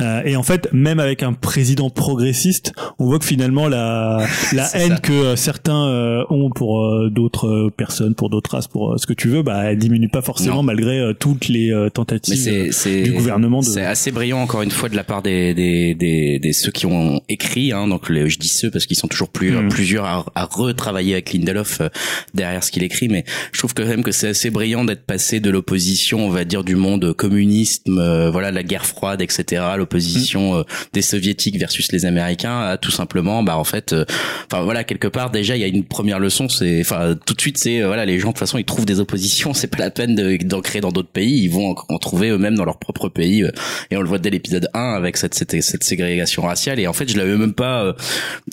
Euh, 0.00 0.22
et 0.24 0.36
en 0.36 0.42
fait 0.42 0.68
même 0.72 1.00
avec 1.00 1.22
un 1.22 1.32
président 1.32 1.90
progressiste, 1.90 2.72
on 2.98 3.06
voit 3.06 3.18
que 3.18 3.24
finalement 3.24 3.68
la 3.68 4.18
la 4.52 4.68
haine 4.76 4.90
ça. 4.94 4.96
que 4.98 5.12
euh, 5.12 5.36
certains 5.36 5.86
euh, 5.88 6.24
ont 6.30 6.50
pour 6.50 6.80
euh, 6.84 7.10
d'autres 7.10 7.48
euh, 7.48 7.70
personnes, 7.76 8.14
pour 8.14 8.30
d'autres 8.30 8.54
pour 8.68 8.92
euh, 8.92 8.98
ce 8.98 9.06
que 9.06 9.12
tu 9.12 9.28
veux, 9.28 9.42
bah 9.42 9.64
elle 9.70 9.78
diminue 9.78 10.08
pas 10.08 10.22
forcément 10.22 10.56
Non. 10.56 10.62
malgré 10.62 10.98
euh, 10.98 11.12
toutes 11.12 11.48
les 11.48 11.72
euh, 11.72 11.88
tentatives 11.90 12.46
euh, 12.48 13.02
du 13.04 13.12
gouvernement 13.12 13.60
de 13.60 13.64
c'est 13.66 13.84
assez 13.84 14.10
brillant 14.10 14.40
encore 14.40 14.62
une 14.62 14.70
fois 14.70 14.88
de 14.88 14.96
la 14.96 15.04
part 15.04 15.22
des 15.22 15.54
des 15.54 15.94
des, 15.94 16.38
des 16.38 16.52
ceux 16.52 16.70
qui 16.70 16.86
ont 16.86 17.20
écrit 17.28 17.72
hein, 17.72 17.86
donc 17.88 18.08
les- 18.10 18.28
je 18.28 18.38
dis 18.38 18.48
ceux 18.48 18.70
parce 18.70 18.86
qu'ils 18.86 18.96
sont 18.96 19.08
toujours 19.08 19.28
plus 19.28 19.50
Mhm. 19.50 19.68
plusieurs 19.68 20.04
à, 20.04 20.24
à 20.34 20.44
retravailler 20.44 21.12
avec 21.14 21.32
Lindelof 21.32 21.80
euh, 21.80 21.88
derrière 22.34 22.62
ce 22.64 22.70
qu'il 22.70 22.82
écrit 22.82 23.08
mais 23.08 23.24
je 23.52 23.58
trouve 23.58 23.74
quand 23.74 23.84
même 23.86 24.02
que 24.02 24.12
c'est 24.12 24.28
assez 24.28 24.50
brillant 24.50 24.84
d'être 24.84 25.04
passé 25.04 25.40
de 25.40 25.50
l'opposition 25.50 26.24
on 26.26 26.30
va 26.30 26.44
dire 26.44 26.64
du 26.64 26.76
monde 26.76 27.12
communisme 27.14 27.98
euh, 27.98 28.30
voilà 28.30 28.50
la 28.50 28.62
guerre 28.62 28.86
froide 28.86 29.20
etc 29.22 29.62
l'opposition 29.76 30.56
euh, 30.58 30.62
des 30.92 31.02
soviétiques 31.02 31.58
versus 31.58 31.90
les 31.92 32.04
américains 32.06 32.60
à 32.60 32.76
tout 32.76 32.90
simplement 32.90 33.42
bah 33.42 33.56
en 33.56 33.64
fait 33.64 33.92
euh, 33.92 34.04
enfin 34.50 34.62
voilà 34.62 34.84
quelque 34.84 35.08
part 35.08 35.30
déjà 35.30 35.56
il 35.56 35.60
y 35.60 35.64
a 35.64 35.68
une 35.68 35.84
première 35.84 36.18
leçon 36.18 36.48
c'est 36.48 36.80
enfin 36.80 37.16
tout 37.26 37.34
de 37.34 37.40
suite 37.40 37.58
c'est 37.58 37.82
euh, 37.82 37.86
voilà 37.86 38.04
les 38.04 38.18
gens 38.18 38.28
de 38.28 38.32
toute 38.32 38.38
façon 38.40 38.49
ils 38.58 38.64
trouvent 38.64 38.86
des 38.86 39.00
oppositions 39.00 39.54
c'est 39.54 39.66
pas 39.68 39.78
la 39.78 39.90
peine 39.90 40.14
de- 40.14 40.36
d'en 40.44 40.60
créer 40.60 40.80
dans 40.80 40.92
d'autres 40.92 41.08
pays. 41.10 41.42
Ils 41.44 41.48
vont 41.50 41.70
en, 41.70 41.94
en 41.94 41.98
trouver 41.98 42.28
eux-mêmes 42.30 42.54
dans 42.56 42.64
leur 42.64 42.78
propre 42.78 43.08
pays 43.08 43.42
euh, 43.44 43.50
et 43.90 43.96
on 43.96 44.00
le 44.02 44.08
voit 44.08 44.18
dès 44.18 44.30
l'épisode 44.30 44.68
1 44.74 44.92
avec 44.94 45.16
cette, 45.16 45.34
cette 45.34 45.60
cette 45.62 45.84
ségrégation 45.84 46.42
raciale. 46.42 46.78
Et 46.80 46.86
en 46.86 46.92
fait 46.92 47.10
je 47.10 47.16
l'avais 47.16 47.36
même 47.36 47.52
pas 47.54 47.84
euh, 47.84 47.92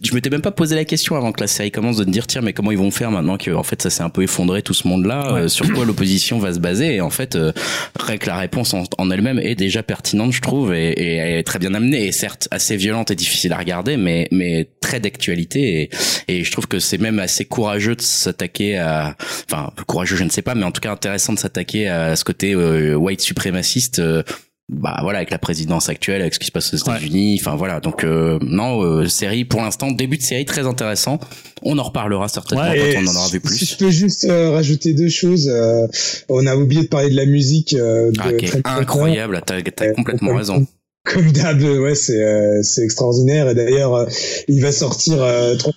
je 0.04 0.14
m'étais 0.14 0.30
même 0.30 0.42
pas 0.42 0.52
posé 0.52 0.76
la 0.76 0.86
question 0.86 1.16
avant 1.16 1.32
que 1.32 1.42
la 1.42 1.48
série 1.48 1.72
commence 1.72 1.98
de 1.98 2.06
me 2.06 2.12
dire 2.12 2.28
tiens 2.28 2.42
mais 2.42 2.54
comment 2.54 2.72
ils 2.72 2.78
vont 2.78 2.92
faire 2.92 3.12
maintenant 3.12 3.38
que 3.38 3.52
en 3.52 3.64
fait 3.64 3.82
ça 3.82 3.90
s'est 3.90 4.04
un 4.04 4.10
peu 4.10 4.24
effondré 4.24 4.62
tout 4.62 4.74
ce 4.74 4.88
monde 4.88 5.06
là 5.06 5.48
sur 5.48 5.72
quoi 5.74 5.86
l'opposition 5.86 6.40
va 6.40 6.54
se 6.54 6.60
baser? 6.60 6.96
Et 6.96 7.02
en 7.02 7.10
fait 7.10 7.36
euh, 7.36 7.52
rien 8.00 8.18
que 8.18 8.28
la 8.28 8.38
réponse 8.38 8.74
en, 8.74 8.84
en 8.98 9.12
elle-même 9.12 9.40
est 9.40 9.56
déjà 9.56 9.84
pertinente 9.84 10.32
je 10.34 10.42
trouve 10.42 10.74
et, 10.74 10.90
et 10.92 11.16
elle 11.16 11.40
est 11.40 11.44
très 11.44 11.60
bien 11.60 11.74
amenée. 11.74 12.06
Et 12.08 12.12
certes 12.12 12.48
assez 12.52 12.76
violente 12.78 13.12
et 13.12 13.16
difficile 13.16 13.54
à 13.54 13.58
regarder 13.58 13.98
mais 13.98 14.28
mais 14.32 14.68
très 14.82 15.00
d'actualité. 15.00 15.90
Et, 16.28 16.38
et 16.40 16.44
je 16.44 16.52
trouve 16.52 16.68
que 16.68 16.80
c'est 16.80 16.98
même 16.98 17.20
assez 17.20 17.46
courageux 17.46 17.96
de 17.96 18.02
s'attaquer 18.02 18.78
à 18.78 19.16
enfin 19.50 19.72
courageux 19.88 20.16
je 20.16 20.24
ne 20.24 20.30
sais 20.30 20.42
pas 20.44 20.54
mais 20.54 20.64
en 20.64 20.72
tout 20.72 20.82
cas 20.82 20.92
intéressant 20.92 21.34
de 21.34 21.40
s'attaquer 21.40 21.88
à 21.88 22.16
ce 22.16 22.24
côté 22.24 22.54
euh, 22.54 22.94
white 22.96 23.22
suprémaciste 23.22 24.00
euh, 24.00 24.22
bah 24.70 25.00
voilà 25.02 25.20
avec 25.20 25.32
la 25.32 25.38
présidence 25.40 25.88
actuelle 25.88 26.22
avec 26.22 26.34
ce 26.34 26.40
qui 26.40 26.48
se 26.48 26.52
passe 26.52 26.74
aux 26.74 26.78
États-Unis 26.78 27.38
enfin 27.40 27.56
voilà. 27.56 27.80
Donc 27.80 28.04
euh, 28.04 28.38
non 28.42 28.82
euh, 28.84 29.08
série 29.08 29.46
pour 29.46 29.62
l'instant 29.62 29.92
début 29.92 30.18
de 30.18 30.22
série 30.22 30.44
très 30.44 30.68
intéressant. 30.68 31.20
On 31.62 31.78
en 31.78 31.84
reparlera 31.84 32.28
certainement 32.28 32.70
Ouais, 32.70 32.96
quand 32.96 33.02
on 33.06 33.08
en 33.08 33.16
aura 33.16 33.30
vu 33.30 33.40
Si 33.46 33.48
plus. 33.48 33.66
je 33.66 33.78
peux 33.78 33.90
juste 33.92 34.26
euh, 34.26 34.52
rajouter 34.52 34.94
deux 34.94 35.08
choses, 35.08 35.48
euh, 35.48 35.88
on 36.28 36.46
a 36.46 36.58
oublié 36.58 36.82
de 36.84 36.88
parler 36.90 37.10
de 37.10 37.16
la 37.16 37.26
musique. 37.26 37.76
Euh, 37.76 38.12
de 38.12 38.20
ah, 38.66 38.76
incroyable 38.76 39.42
t'as 39.46 39.56
Euh, 39.56 39.94
complètement 39.94 40.36
raison. 40.36 40.68
Comme 41.06 41.32
d'hab, 41.32 41.62
ouais, 41.62 41.96
c'est 41.96 42.22
euh, 42.22 42.62
c'est 42.62 42.84
extraordinaire. 42.84 43.48
Et 43.50 43.56
d'ailleurs, 43.56 43.96
euh, 43.96 44.06
il 44.50 44.62
va 44.62 44.74
sortir 44.74 45.22
euh, 45.22 45.56
trois 45.56 45.72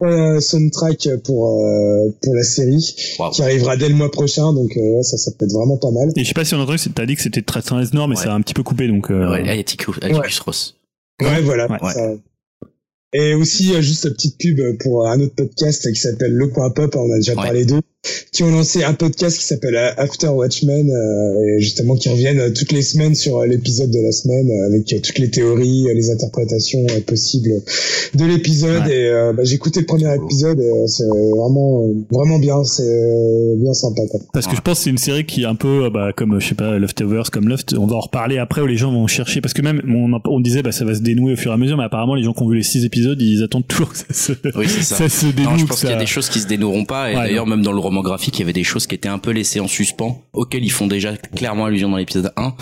trois 0.00 0.40
soundtracks 0.40 1.08
pour 1.24 1.48
euh, 1.60 2.10
pour 2.22 2.34
la 2.34 2.42
série 2.42 2.94
Wow. 3.18 3.30
qui 3.30 3.42
arrivera 3.42 3.76
dès 3.76 3.88
le 3.88 3.94
mois 3.94 4.10
prochain. 4.10 4.52
Donc 4.52 4.76
euh, 4.76 5.02
ça, 5.02 5.16
ça 5.16 5.30
peut 5.38 5.44
être 5.46 5.52
vraiment 5.52 5.76
pas 5.78 5.90
mal. 5.90 6.10
Et 6.16 6.22
je 6.22 6.28
sais 6.28 6.34
pas 6.34 6.44
si 6.44 6.54
on 6.54 6.58
a 6.60 6.62
entendu, 6.62 6.78
c'est- 6.78 6.94
t'as 6.94 7.06
dit 7.06 7.14
que 7.16 7.22
c'était 7.22 7.42
très 7.42 7.62
très 7.62 7.76
Reznor, 7.76 8.08
mais 8.08 8.16
Ouais. 8.16 8.22
ça 8.22 8.32
a 8.32 8.34
un 8.36 8.40
petit 8.40 8.54
peu 8.54 8.62
coupé, 8.62 8.88
donc. 8.88 9.10
euh, 9.10 9.30
ouais, 9.32 9.48
Atticus 9.48 10.38
Ross 10.40 10.76
Ouais, 11.22 11.40
voilà. 11.42 11.66
Ouais. 11.70 11.92
ça. 11.92 12.12
Et 13.14 13.34
aussi, 13.34 13.72
euh, 13.74 13.80
juste 13.80 14.04
une 14.04 14.12
petite 14.12 14.36
pub 14.38 14.60
pour 14.82 15.06
un 15.08 15.18
autre 15.20 15.34
podcast 15.34 15.90
qui 15.90 15.98
s'appelle 15.98 16.32
Le 16.32 16.48
Coin 16.48 16.70
Pop, 16.70 16.94
on 16.96 17.10
a 17.12 17.16
déjà 17.16 17.32
Ouais. 17.32 17.36
parlé 17.44 17.64
d'eux. 17.64 17.80
Qui 18.32 18.42
ont 18.42 18.50
lancé 18.50 18.84
un 18.84 18.94
podcast 18.94 19.38
qui 19.38 19.44
s'appelle 19.44 19.76
After 19.96 20.28
Watchmen, 20.28 20.88
et 20.88 21.60
justement 21.60 21.96
qui 21.96 22.08
reviennent 22.08 22.52
toutes 22.52 22.72
les 22.72 22.82
semaines 22.82 23.14
sur 23.14 23.42
l'épisode 23.44 23.90
de 23.90 24.00
la 24.00 24.12
semaine 24.12 24.50
avec 24.66 24.86
toutes 25.02 25.18
les 25.18 25.30
théories, 25.30 25.86
les 25.94 26.10
interprétations 26.10 26.84
possibles 27.06 27.62
de 28.14 28.24
l'épisode. 28.24 28.88
Et 28.88 29.10
bah, 29.36 29.44
j'ai 29.44 29.54
écouté 29.54 29.80
le 29.80 29.86
premier 29.86 30.14
épisode, 30.14 30.60
et 30.60 30.70
c'est 30.86 31.06
vraiment 31.06 31.88
vraiment 32.10 32.38
bien, 32.38 32.64
c'est 32.64 33.54
bien 33.56 33.74
sympa. 33.74 34.02
Quoi. 34.10 34.20
Parce 34.32 34.46
que 34.46 34.56
je 34.56 34.60
pense 34.60 34.78
que 34.78 34.84
c'est 34.84 34.90
une 34.90 34.98
série 34.98 35.24
qui 35.24 35.42
est 35.42 35.46
un 35.46 35.54
peu 35.54 35.90
bah, 35.90 36.12
comme 36.16 36.40
je 36.40 36.48
sais 36.48 36.54
pas 36.54 36.78
Leftovers, 36.78 37.30
comme 37.30 37.48
Loft. 37.48 37.74
On 37.78 37.86
va 37.86 37.96
en 37.96 38.00
reparler 38.00 38.38
après 38.38 38.60
où 38.60 38.66
les 38.66 38.76
gens 38.76 38.92
vont 38.92 39.06
chercher 39.06 39.40
parce 39.40 39.54
que 39.54 39.62
même 39.62 39.82
on, 39.88 40.20
on 40.30 40.40
disait 40.40 40.62
bah 40.62 40.72
ça 40.72 40.84
va 40.84 40.94
se 40.94 41.00
dénouer 41.00 41.32
au 41.32 41.36
fur 41.36 41.50
et 41.50 41.54
à 41.54 41.56
mesure, 41.56 41.76
mais 41.76 41.84
apparemment 41.84 42.14
les 42.14 42.22
gens 42.22 42.32
qui 42.32 42.42
ont 42.42 42.48
vu 42.48 42.56
les 42.56 42.62
six 42.62 42.84
épisodes, 42.84 43.20
ils 43.20 43.42
attendent 43.42 43.66
toujours 43.66 43.92
que 43.92 43.98
ça 43.98 44.04
se, 44.10 44.32
oui, 44.56 44.68
ça. 44.82 44.96
ça. 44.96 45.08
se 45.08 45.26
dénoue. 45.26 45.50
Non, 45.50 45.56
je 45.56 45.66
pense 45.66 45.80
qu'il 45.80 45.90
y 45.90 45.92
a 45.92 45.98
des 45.98 46.06
choses 46.06 46.28
qui 46.28 46.40
se 46.40 46.46
dénoueront 46.46 46.84
pas. 46.84 47.10
Et 47.10 47.14
d'ailleurs, 47.14 47.46
même 47.46 47.62
dans 47.62 47.72
le 47.72 47.78
roman 47.78 47.95
graphique, 48.02 48.38
il 48.38 48.40
y 48.40 48.42
avait 48.42 48.52
des 48.52 48.64
choses 48.64 48.86
qui 48.86 48.94
étaient 48.94 49.08
un 49.08 49.18
peu 49.18 49.30
laissées 49.30 49.60
en 49.60 49.68
suspens, 49.68 50.22
auxquelles 50.32 50.64
ils 50.64 50.72
font 50.72 50.86
déjà 50.86 51.16
clairement 51.16 51.66
allusion 51.66 51.88
dans 51.88 51.96
l'épisode 51.96 52.32
1. 52.36 52.54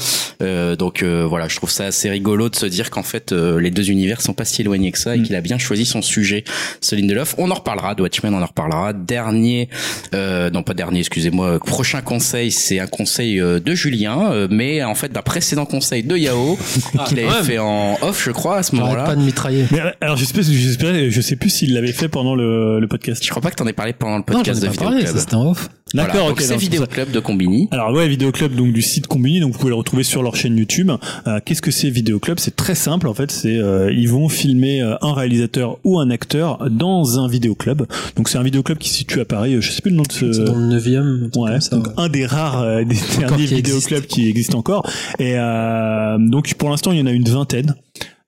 Euh, 0.43 0.77
donc 0.77 1.03
euh, 1.03 1.25
voilà, 1.29 1.49
je 1.49 1.57
trouve 1.57 1.71
ça 1.71 1.87
assez 1.87 2.11
rigolo 2.11 2.49
de 2.49 2.57
se 2.57 2.67
dire 2.67 2.91
qu'en 2.91 3.03
fait 3.03 3.33
euh, 3.33 3.61
les 3.61 3.71
deux 3.71 3.91
univers 3.91 4.21
sont 4.21 4.33
pas 4.33 4.45
si 4.45 4.63
éloignés 4.63 4.91
que 4.91 4.99
ça 4.99 5.15
et 5.15 5.21
mm. 5.21 5.23
qu'il 5.23 5.37
a 5.37 5.41
bien 5.41 5.59
choisi 5.59 5.87
son 5.87 6.03
sujet, 6.03 6.45
ce 6.81 6.97
Lindelof. 6.97 7.35
On 7.39 7.51
en 7.51 7.55
reparlera, 7.55 7.95
de 7.95 8.03
Watchmen, 8.03 8.35
on 8.35 8.43
en 8.43 8.47
reparlera. 8.47 8.93
Dernier, 8.93 9.69
euh, 10.15 10.51
non 10.51 10.63
pas 10.63 10.75
dernier, 10.75 11.01
excusez-moi. 11.01 11.59
Prochain 11.61 12.01
conseil, 12.01 12.51
c'est 12.51 12.81
un 12.81 12.87
conseil 12.87 13.39
de 13.39 13.75
Julien, 13.75 14.49
mais 14.51 14.83
en 14.83 14.95
fait 14.95 15.13
d'un 15.13 15.23
précédent 15.23 15.67
conseil 15.67 16.03
de 16.03 16.17
Yao 16.17 16.59
ah, 16.99 17.05
qu'il 17.09 17.21
avait 17.21 17.45
fait 17.45 17.59
en 17.59 17.99
off, 18.03 18.23
je 18.25 18.31
crois, 18.31 18.59
à 18.59 18.63
ce 18.63 18.75
moment-là. 18.77 19.05
Pas 19.05 19.17
de 19.17 19.23
mitrailler. 19.23 19.67
Mais 19.71 19.81
alors 20.01 20.17
j'espère, 20.17 20.43
j'espère, 20.45 21.11
je 21.11 21.21
sais 21.21 21.37
plus 21.37 21.51
s'il 21.51 21.75
l'avait 21.75 21.93
fait 21.93 22.09
pendant 22.09 22.35
le, 22.35 22.81
le 22.81 22.89
podcast. 22.89 23.23
Je 23.25 23.31
crois 23.31 23.43
pas 23.43 23.51
que 23.51 23.57
t'en 23.57 23.67
aies 23.67 23.73
parlé 23.73 23.93
pendant 23.93 24.19
le 24.19 24.23
podcast 24.23 24.63
non, 24.63 24.69
de 24.69 24.73
Vidéo 24.73 24.89
Club. 24.89 25.24
C'était 25.25 25.37
en 25.37 25.51
off. 25.51 25.71
D'accord, 25.95 26.13
voilà, 26.15 26.33
ok. 26.33 26.41
C'est 26.43 26.57
Vidéo 26.57 26.85
Club 26.87 27.11
de 27.13 27.21
Combini. 27.21 27.69
Alors 27.71 27.93
ouais, 27.93 28.07
Vidéo 28.09 28.31
Club 28.31 28.55
donc 28.55 28.73
du 28.75 28.83
site 28.83 29.07
Combini, 29.07 29.41
donc 29.41 29.53
vous 29.53 29.59
pouvez 29.59 29.71
le 29.71 29.77
retrouver 29.77 30.03
sur 30.03 30.23
leur 30.23 30.37
chaîne 30.37 30.59
YouTube. 30.59 30.91
Euh, 31.27 31.39
Qu'est-ce 31.43 31.63
que 31.63 31.71
c'est 31.71 31.89
Vidéo 31.89 32.19
Club? 32.19 32.39
C'est 32.39 32.57
très 32.57 32.75
simple 32.75 33.09
en 33.09 33.15
fait. 33.15 33.31
C'est 33.31 33.57
euh, 33.57 33.91
ils 33.91 34.09
vont 34.09 34.29
filmer 34.29 34.83
euh, 34.83 34.97
un 35.01 35.15
réalisateur 35.15 35.79
ou 35.83 35.99
un 35.99 36.11
acteur 36.11 36.69
dans 36.71 37.21
un 37.21 37.29
vidéo 37.29 37.55
club. 37.55 37.87
Donc 38.17 38.29
c'est 38.29 38.37
un 38.37 38.43
vidéo 38.43 38.63
club 38.63 38.77
qui 38.77 38.91
se 38.91 38.97
situe 38.97 39.21
à 39.21 39.25
Paris. 39.25 39.57
Je 39.61 39.71
sais 39.71 39.81
plus 39.81 39.93
le 39.93 39.97
nom 39.97 40.03
de 40.03 40.13
ce. 40.13 40.31
C'est 40.31 40.45
dans 40.45 40.57
le 40.57 40.67
9 40.67 41.37
Ouais. 41.37 41.61
Ça, 41.61 41.77
donc 41.77 41.87
un 41.97 42.11
des 42.11 42.27
rares 42.27 42.61
euh, 42.61 42.85
des 42.85 42.99
derniers 43.19 43.47
vidéo 43.47 43.81
clubs 43.81 44.05
qui 44.05 44.29
existe 44.29 44.55
encore. 44.55 44.87
Et 45.19 45.39
euh, 45.39 46.19
donc 46.19 46.53
pour 46.55 46.69
l'instant 46.69 46.93
il 46.93 46.99
y 46.99 47.03
en 47.03 47.07
a 47.07 47.13
une 47.13 47.29
vingtaine. 47.29 47.77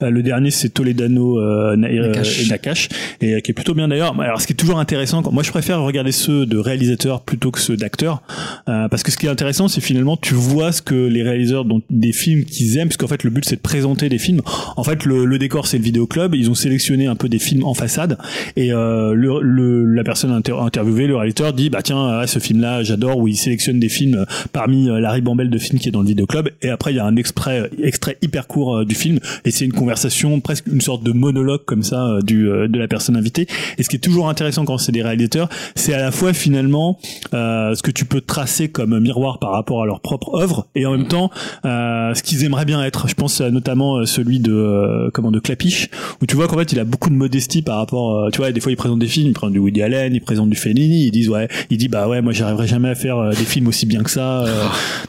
Euh, 0.03 0.11
le 0.11 0.23
dernier 0.23 0.51
c'est 0.51 0.69
Toledano 0.69 1.41
euh, 1.41 1.75
Nakash. 1.75 2.45
et 2.45 2.49
Nakash 2.51 2.89
et 3.23 3.33
euh, 3.33 3.41
qui 3.41 3.53
est 3.53 3.55
plutôt 3.55 3.73
bien 3.73 3.89
d'ailleurs. 3.89 4.15
Alors 4.21 4.43
ce 4.43 4.47
qui 4.47 4.53
est 4.53 4.57
toujours 4.57 4.79
intéressant, 4.79 5.23
moi 5.33 5.43
je 5.43 5.51
préfère 5.51 5.81
regarder 5.81 6.13
ceux 6.13 6.45
de 6.45 6.59
réalisateurs 6.59 7.23
plutôt 7.23 7.51
que 7.51 7.59
ceux 7.59 7.79
d'acteurs 7.79 8.23
euh, 8.69 8.89
parce 8.89 9.03
que 9.03 9.11
ce 9.11 9.17
qui 9.17 9.25
est 9.25 9.31
intéressant 9.31 9.69
c'est 9.69 9.81
finalement 9.81 10.19
tu 10.19 10.35
vois 10.35 10.71
ce 10.73 10.83
que 10.83 10.95
les 10.95 11.23
réalisateurs 11.23 11.65
dont 11.65 11.81
des 11.89 12.13
films 12.13 12.45
qu'ils 12.45 12.77
aiment 12.77 12.89
parce 12.89 12.99
qu'en 12.99 13.07
fait 13.07 13.25
le 13.25 13.31
but 13.31 13.47
c'est 13.47 13.57
de 13.57 13.63
présenter 13.63 14.11
des 14.11 14.19
films. 14.19 14.43
En 14.77 14.85
fait 14.85 15.07
le, 15.07 15.25
le 15.25 15.39
décor 15.39 15.67
c'est 15.67 15.79
le 15.79 15.85
vidéo 15.85 16.07
club, 16.07 16.35
ils 16.35 16.51
ont 16.51 16.55
sélectionné 16.55 17.07
un 17.07 17.17
peu 17.17 17.31
des 17.31 17.39
films 17.39 17.65
en 17.65 17.73
façade 17.73 18.19
et 18.55 18.75
euh, 18.75 19.15
le, 19.15 19.41
le, 19.41 19.87
la 19.87 20.05
personne 20.05 20.31
inter 20.31 20.57
interviewée, 20.61 21.07
le 21.07 21.17
réalisateur 21.17 21.55
dit 21.55 21.71
bah 21.71 21.81
tiens 21.81 22.27
ce 22.27 22.39
film 22.39 22.61
là 22.61 22.83
j'adore 22.83 23.17
où 23.17 23.29
il 23.29 23.37
sélectionne 23.37 23.81
des 23.81 23.89
films 23.89 24.27
parmi 24.53 24.89
la 24.89 25.11
ribambelle 25.11 25.49
de 25.49 25.57
films 25.57 25.79
qui 25.79 25.89
est 25.89 25.93
dans 25.93 26.03
le 26.03 26.09
vidéo 26.09 26.27
club 26.27 26.51
et 26.61 26.69
après 26.69 26.93
il 26.93 26.97
y 26.97 27.01
a 27.01 27.07
un 27.07 27.17
extrait 27.17 27.71
extrait 27.83 28.19
hyper 28.21 28.47
court 28.47 28.85
du 28.85 28.95
film 28.95 29.21
et 29.47 29.51
c'est 29.51 29.65
une 29.65 29.73
conversation, 29.87 30.41
presque 30.41 30.67
une 30.67 30.81
sorte 30.81 31.05
de 31.05 31.13
monologue 31.13 31.65
comme 31.65 31.85
ça 31.85 32.07
euh, 32.07 32.21
du 32.21 32.51
euh, 32.51 32.67
de 32.67 32.77
la 32.79 32.89
personne 32.89 33.17
invitée. 33.17 33.47
Et 33.79 33.85
ce 33.85 33.89
qui 33.89 33.95
est 33.97 34.01
toujours 34.01 34.29
intéressant 34.29 34.65
quand 34.65 34.79
c'est 34.79 34.91
des 34.91 35.03
réalisateurs, 35.03 35.49
c'est 35.77 35.95
à 35.95 35.99
la 35.99 36.11
fois 36.11 36.33
finalement 36.33 36.99
euh, 37.35 37.75
ce 37.77 37.83
que 37.83 37.93
tu 37.93 38.05
peux 38.05 38.21
tracer 38.21 38.69
comme 38.69 38.99
miroir 38.99 39.39
par 39.39 39.53
rapport 39.53 39.83
à 39.83 39.87
leur 39.87 40.01
propre 40.01 40.35
œuvre 40.35 40.67
et 40.75 40.87
en 40.87 40.91
même 40.91 41.07
temps 41.07 41.31
euh, 41.65 42.15
ce 42.15 42.23
qu'ils 42.25 42.43
aimeraient 42.45 42.65
bien 42.65 42.83
être. 42.83 43.07
Je 43.07 43.15
pense 43.15 43.41
notamment 43.41 44.05
celui 44.07 44.41
de 44.41 44.53
euh, 44.53 45.11
comment 45.15 45.31
de 45.31 45.39
Clapiche 45.39 45.89
où 46.21 46.27
tu 46.27 46.35
vois 46.35 46.49
qu'en 46.49 46.59
fait 46.59 46.73
il 46.73 46.81
a 46.81 46.85
beaucoup 46.85 47.11
de 47.11 47.15
modestie 47.15 47.63
par 47.63 47.77
rapport 47.77 48.31
tu 48.33 48.39
vois 48.39 48.51
des 48.51 48.61
fois 48.61 48.73
il 48.73 48.77
présente 48.77 48.99
des 48.99 49.07
films, 49.07 49.29
il 49.29 49.35
présente 49.35 49.53
du 49.53 49.61
Woody 49.61 49.83
Allen, 49.83 50.15
il 50.15 50.21
présente 50.21 50.51
du 50.51 50.57
Fellini, 50.57 51.07
ils 51.07 51.11
disent 51.13 51.29
ouais, 51.29 51.47
il 51.71 51.79
dit 51.79 51.87
bah 51.87 52.09
ouais 52.09 52.23
moi 52.23 52.33
j'arriverai 52.33 52.67
jamais 52.67 52.89
à 52.89 52.97
faire 52.97 53.31
des 53.31 53.37
films 53.37 53.69
aussi 53.69 53.87
bien 53.87 54.03
que 54.03 54.11
ça. 54.11 54.45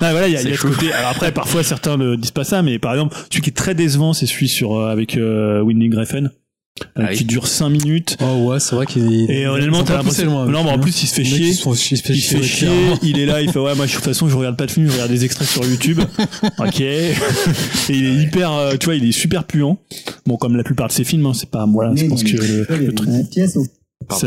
non 0.01 0.11
voilà 0.11 0.27
il 0.27 0.33
y 0.33 0.37
a, 0.37 0.41
y 0.43 0.53
a 0.53 0.55
ce 0.55 0.61
côté. 0.61 0.93
Alors 0.93 1.09
après 1.09 1.31
parfois 1.31 1.63
certains 1.63 1.97
ne 1.97 2.15
disent 2.15 2.31
pas 2.31 2.43
ça 2.43 2.61
mais 2.61 2.77
par 2.77 2.93
exemple 2.93 3.17
celui 3.31 3.41
qui 3.41 3.49
est 3.49 3.53
très 3.57 3.73
décevant 3.73 4.13
c'est 4.13 4.27
celui 4.27 4.47
sur 4.47 4.66
euh, 4.75 4.91
avec 4.91 5.17
euh, 5.17 5.61
Winnie 5.61 5.89
Griffin. 5.89 6.29
Euh, 6.95 7.05
ah 7.07 7.11
qui 7.11 7.25
dure 7.25 7.47
5 7.47 7.69
minutes. 7.69 8.17
Oh 8.21 8.49
ouais, 8.49 8.59
c'est 8.59 8.75
vrai 8.75 8.85
qu'il 8.85 9.31
Et 9.31 9.47
honnêtement, 9.47 9.83
t'as 9.83 9.97
l'impression. 9.97 10.45
Non, 10.45 10.63
mais 10.63 10.69
en 10.69 10.77
plus, 10.77 11.01
il 11.01 11.07
se 11.07 11.15
fait 11.15 11.23
chier. 11.23 11.53
Sont, 11.53 11.73
il 11.73 11.97
se 11.97 12.03
fait 12.03 12.13
il 12.13 12.21
chier. 12.21 12.43
chier 12.43 12.69
il 13.01 13.17
est 13.17 13.25
là, 13.25 13.41
il 13.41 13.51
fait 13.51 13.57
ouais, 13.57 13.73
moi, 13.73 13.87
de 13.87 13.91
toute 13.91 14.03
façon, 14.03 14.29
je 14.29 14.35
regarde 14.35 14.57
pas 14.57 14.67
de 14.67 14.71
film, 14.71 14.85
je 14.85 14.91
regarde 14.91 15.09
des 15.09 15.25
extraits 15.25 15.47
sur 15.47 15.65
YouTube. 15.65 15.99
ok. 16.59 16.79
Et 16.79 17.13
il 17.89 18.05
est 18.05 18.23
hyper, 18.23 18.77
tu 18.79 18.85
vois, 18.85 18.95
il 18.95 19.09
est 19.09 19.11
super 19.11 19.45
puant. 19.45 19.79
Bon, 20.27 20.37
comme 20.37 20.55
la 20.55 20.63
plupart 20.63 20.89
de 20.89 20.93
ses 20.93 21.03
films, 21.03 21.25
hein, 21.25 21.33
c'est 21.33 21.49
pas, 21.49 21.65
voilà, 21.65 21.95
je 21.95 22.05
pense 22.05 22.23
que 22.23 22.37
le, 22.37 22.67
le 22.85 22.93
truc. 22.93 23.09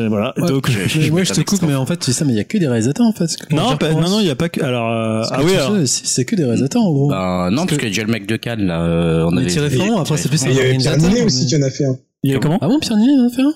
Voilà. 0.09 0.35
Ouais, 0.37 0.49
donc, 0.49 0.71
je, 0.71 1.11
ouais, 1.11 1.25
je 1.25 1.33
te 1.33 1.41
coupe, 1.43 1.63
mais 1.63 1.75
en 1.75 1.87
fait, 1.87 1.97
tu 1.97 2.13
sais, 2.13 2.25
mais 2.25 2.33
il 2.33 2.37
y 2.37 2.41
a 2.41 2.45
que 2.45 2.59
des 2.59 2.67
réalisateurs 2.67 3.07
en 3.07 3.13
fait. 3.13 3.31
Non, 3.51 3.77
pas, 3.77 3.93
non, 3.93 4.09
non, 4.09 4.21
il 4.21 4.27
y 4.27 4.31
a 4.31 4.37
pas 4.37 4.49
que. 4.49 4.63
Alors, 4.63 4.91
euh, 4.91 5.23
ah 5.31 5.41
oui, 5.43 5.55
alors... 5.55 5.77
c'est 5.87 6.25
que 6.25 6.37
des 6.37 6.45
réalisateurs 6.45 6.83
en 6.83 6.93
gros. 6.93 7.09
Bah, 7.09 7.49
non, 7.51 7.67
parce, 7.67 7.69
parce 7.69 7.79
que, 7.79 7.83
que 7.83 7.87
déjà 7.87 8.03
le 8.03 8.11
mec 8.11 8.27
de 8.27 8.37
Cannes 8.37 8.67
là, 8.67 8.83
euh, 8.83 9.29
on 9.31 9.37
avait. 9.37 9.47
Tiré 9.47 9.69
vraiment. 9.69 10.01
Après, 10.01 10.17
c'est 10.17 10.29
plus. 10.29 10.43
Il 10.43 10.53
y 10.53 10.61
a 10.61 10.77
Pierre 10.77 10.99
Ninet 10.99 11.23
aussi 11.23 11.47
qui 11.47 11.57
en 11.57 11.63
a 11.63 11.71
fait 11.71 11.85
un. 11.85 11.97
Il 12.23 12.33
y 12.33 12.35
a 12.35 12.39
comment 12.39 12.59
Ah 12.61 12.69
bon, 12.69 12.79
Pierre 12.79 12.99
Ninet 12.99 13.21
en 13.21 13.27
a 13.27 13.31
fait 13.31 13.43
un. 13.43 13.55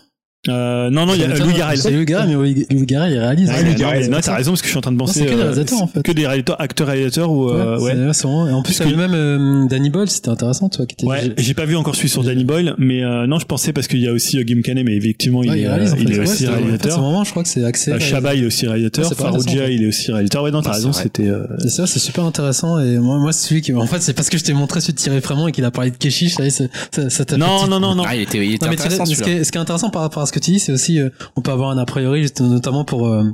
Euh, 0.49 0.91
non, 0.91 1.07
non, 1.07 1.15
il 1.15 1.21
y 1.21 1.25
a 1.25 1.29
Louis 1.29 1.55
Garrel. 1.55 1.79
C'est 1.79 1.91
Louis 1.91 2.05
Garrel, 2.05 2.29
mais 2.29 2.35
Louis 2.35 2.87
Garrel, 2.87 3.13
il 3.13 3.19
réalise. 3.19 3.51
Ah, 3.53 3.63
Louis 3.63 3.75
Garrel, 3.75 4.11
non, 4.11 4.19
t'as 4.21 4.37
raison, 4.37 4.53
parce 4.53 4.61
que 4.61 4.67
je 4.67 4.71
suis 4.71 4.79
en 4.79 4.83
train 4.83 4.93
de 4.93 4.99
penser. 4.99 5.21
C'est 5.21 5.27
que 5.27 5.31
des 5.31 5.37
réalisateurs, 5.37 5.83
en 5.83 5.87
fait. 5.87 6.03
Que 6.03 6.13
des 6.13 6.27
réalisateurs, 6.27 6.61
acteurs, 6.61 6.87
réalisateurs 6.89 7.31
ou, 7.31 7.51
euh, 7.51 7.79
ouais. 7.81 7.93
C'est 8.13 8.23
vraiment, 8.23 8.49
et 8.49 8.53
en 8.53 8.63
plus, 8.63 8.79
il 8.79 8.91
y 8.91 8.95
avait 8.95 8.97
même, 8.97 9.15
euh, 9.15 9.67
Danny 9.69 9.91
Boyle, 9.91 10.09
c'était 10.09 10.29
intéressant, 10.29 10.69
toi, 10.69 10.87
qui 10.87 10.95
était. 10.95 11.07
Ouais, 11.07 11.35
j'ai 11.39 11.55
pas 11.55 11.65
vu 11.65 11.77
encore 11.77 11.97
celui 11.97 12.09
sur 12.09 12.23
Danny 12.23 12.45
Boyle, 12.45 12.75
mais, 12.79 13.03
euh, 13.03 13.27
non, 13.27 13.39
je 13.39 13.47
pensais 13.47 13.73
parce 13.73 13.87
qu'il 13.87 14.01
y 14.01 14.09
a 14.09 14.13
aussi 14.13 14.39
Gim 14.47 14.61
Canet, 14.63 14.85
mais 14.85 14.95
effectivement, 14.97 15.43
il 15.43 15.51
est, 15.51 15.69
il 15.99 16.13
est 16.13 16.19
aussi 16.19 16.47
réalisateur. 16.47 16.93
En 16.93 16.97
ce 16.97 17.01
moment, 17.01 17.25
je 17.25 17.31
crois 17.31 17.43
que 17.43 17.49
c'est 17.49 17.65
axé. 17.65 17.93
Il 18.35 18.43
est 18.43 18.47
aussi 18.47 18.67
réalisateur. 18.67 19.13
Farouja, 19.15 19.69
il 19.71 19.83
est 19.83 19.87
aussi 19.87 20.13
réalisateur. 20.13 20.43
Ouais, 20.43 20.51
non, 20.51 20.63
t'as 20.63 20.73
raison, 20.73 20.93
c'était, 20.93 21.31
C'est 21.59 21.71
ça, 21.71 21.87
c'est 21.87 21.99
super 21.99 22.25
intéressant, 22.25 22.79
et 22.81 22.99
moi, 22.99 23.19
moi, 23.19 23.33
celui 23.33 23.63
qui, 23.63 23.73
en 23.73 23.87
fait, 23.87 24.03
c'est 24.03 24.13
parce 24.13 24.29
que 24.29 24.39
je 24.39 24.45
t'ai 24.45 24.53
montré 24.53 24.81
celui 24.81 24.95
de 24.95 24.99
Thierry 24.99 25.21
Frémont 25.21 25.49
et 25.49 25.53
qu'il 25.53 25.65
a 25.65 25.71
parlé 25.71 25.91
de 25.91 25.97
Keshish, 25.97 26.35
ça, 26.35 27.11
ça 27.11 27.25
t'a 27.25 27.37
Non, 27.37 27.67
non, 27.67 27.81
non, 27.81 27.95
non. 27.95 28.05
Ah, 28.07 28.15
il 28.15 28.23
était, 28.23 28.45
il 28.45 28.55
était 28.55 28.67
intéressant, 28.67 29.07
Ce 29.07 29.23
qui 29.23 29.31
est 29.31 29.57
intéressant 29.57 29.91
par 29.91 30.03
rapport 30.03 30.23
à 30.23 30.27
ce 30.27 30.34
que 30.35 30.41
tu 30.41 30.53
dis, 30.53 30.59
c'est 30.59 30.73
aussi, 30.73 31.01
on 31.37 31.41
peut 31.41 31.51
avoir 31.51 31.71
un 31.71 31.79
a 31.79 31.85
priori, 31.85 32.27
notamment 32.41 32.85
pour 32.85 33.09
euh, 33.09 33.25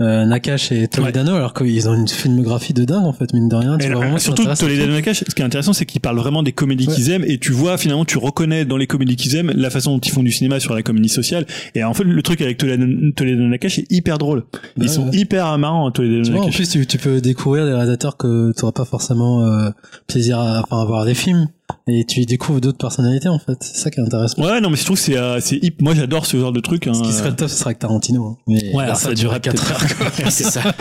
euh, 0.00 0.24
Nakash 0.24 0.72
et 0.72 0.88
Toledano, 0.88 1.32
ouais. 1.32 1.36
alors 1.36 1.54
qu'ils 1.54 1.88
ont 1.88 1.94
une 1.94 2.08
filmographie 2.08 2.72
de 2.72 2.84
dingue 2.84 3.04
en 3.04 3.12
fait, 3.12 3.32
mine 3.34 3.48
de 3.48 3.54
rien. 3.54 3.78
Tu 3.78 3.86
vois 3.86 3.96
vraiment 3.96 4.18
surtout 4.18 4.44
Toledano 4.44 4.92
Nakash, 4.94 5.22
ce 5.28 5.34
qui 5.34 5.42
est 5.42 5.44
intéressant, 5.44 5.72
c'est 5.72 5.86
qu'ils 5.86 6.00
parlent 6.00 6.18
vraiment 6.18 6.42
des 6.42 6.52
comédies 6.52 6.88
ouais. 6.88 6.94
qu'ils 6.94 7.10
aiment, 7.10 7.24
et 7.24 7.38
tu 7.38 7.52
vois 7.52 7.76
finalement, 7.78 8.04
tu 8.04 8.18
reconnais 8.18 8.64
dans 8.64 8.76
les 8.76 8.86
comédies 8.86 9.16
qu'ils 9.16 9.36
aiment 9.36 9.52
la 9.54 9.70
façon 9.70 9.92
dont 9.92 10.00
ils 10.00 10.10
font 10.10 10.22
du 10.22 10.32
cinéma 10.32 10.60
sur 10.60 10.74
la 10.74 10.82
comédie 10.82 11.08
sociale. 11.08 11.46
Et 11.74 11.84
en 11.84 11.94
fait, 11.94 12.04
le 12.04 12.22
truc 12.22 12.40
avec 12.40 12.58
Toledano, 12.58 13.48
Nakash 13.48 13.78
est 13.78 13.92
hyper 13.92 14.18
drôle. 14.18 14.44
Ils 14.76 14.84
ouais, 14.84 14.88
sont 14.88 15.10
hyper 15.12 15.56
marrants, 15.58 15.90
Toledano 15.90 16.24
et 16.24 16.30
Nakash. 16.30 16.46
En 16.46 16.50
plus, 16.50 16.68
tu, 16.68 16.86
tu, 16.86 16.98
peux 16.98 17.20
découvrir 17.20 17.66
des 17.66 17.72
réalisateurs 17.72 18.16
que 18.16 18.52
tu 18.56 18.62
n'auras 18.62 18.72
pas 18.72 18.84
forcément 18.84 19.44
euh, 19.44 19.70
plaisir 20.06 20.38
à, 20.38 20.62
enfin, 20.62 20.82
à 20.82 20.84
voir 20.84 21.04
des 21.04 21.14
films 21.14 21.48
et 21.88 22.04
tu 22.04 22.20
y 22.20 22.26
découvres 22.26 22.60
d'autres 22.60 22.78
personnalités 22.78 23.28
en 23.28 23.38
fait 23.38 23.58
c'est 23.60 23.76
ça 23.76 23.90
qui 23.90 23.98
est 23.98 24.02
intéressant 24.02 24.40
ouais 24.42 24.60
non 24.60 24.70
mais 24.70 24.76
je 24.76 24.84
trouve 24.84 24.98
c'est 24.98 25.16
euh, 25.16 25.40
c'est 25.40 25.56
hip 25.56 25.76
moi 25.80 25.94
j'adore 25.94 26.26
ce 26.26 26.36
genre 26.36 26.52
de 26.52 26.60
truc 26.60 26.86
hein. 26.86 26.94
ce 26.94 27.02
qui 27.02 27.12
serait 27.12 27.34
top 27.34 27.48
ce 27.48 27.56
serait 27.56 27.70
avec 27.70 27.80
Tarantino 27.80 28.24
hein. 28.24 28.36
mais 28.46 28.72
ouais 28.74 28.84
alors 28.84 28.96
ça, 28.96 29.08
ça 29.08 29.14
durerait 29.14 29.40
4 29.40 29.72
heures 29.72 29.80
c'est 30.30 30.44
ça 30.44 30.62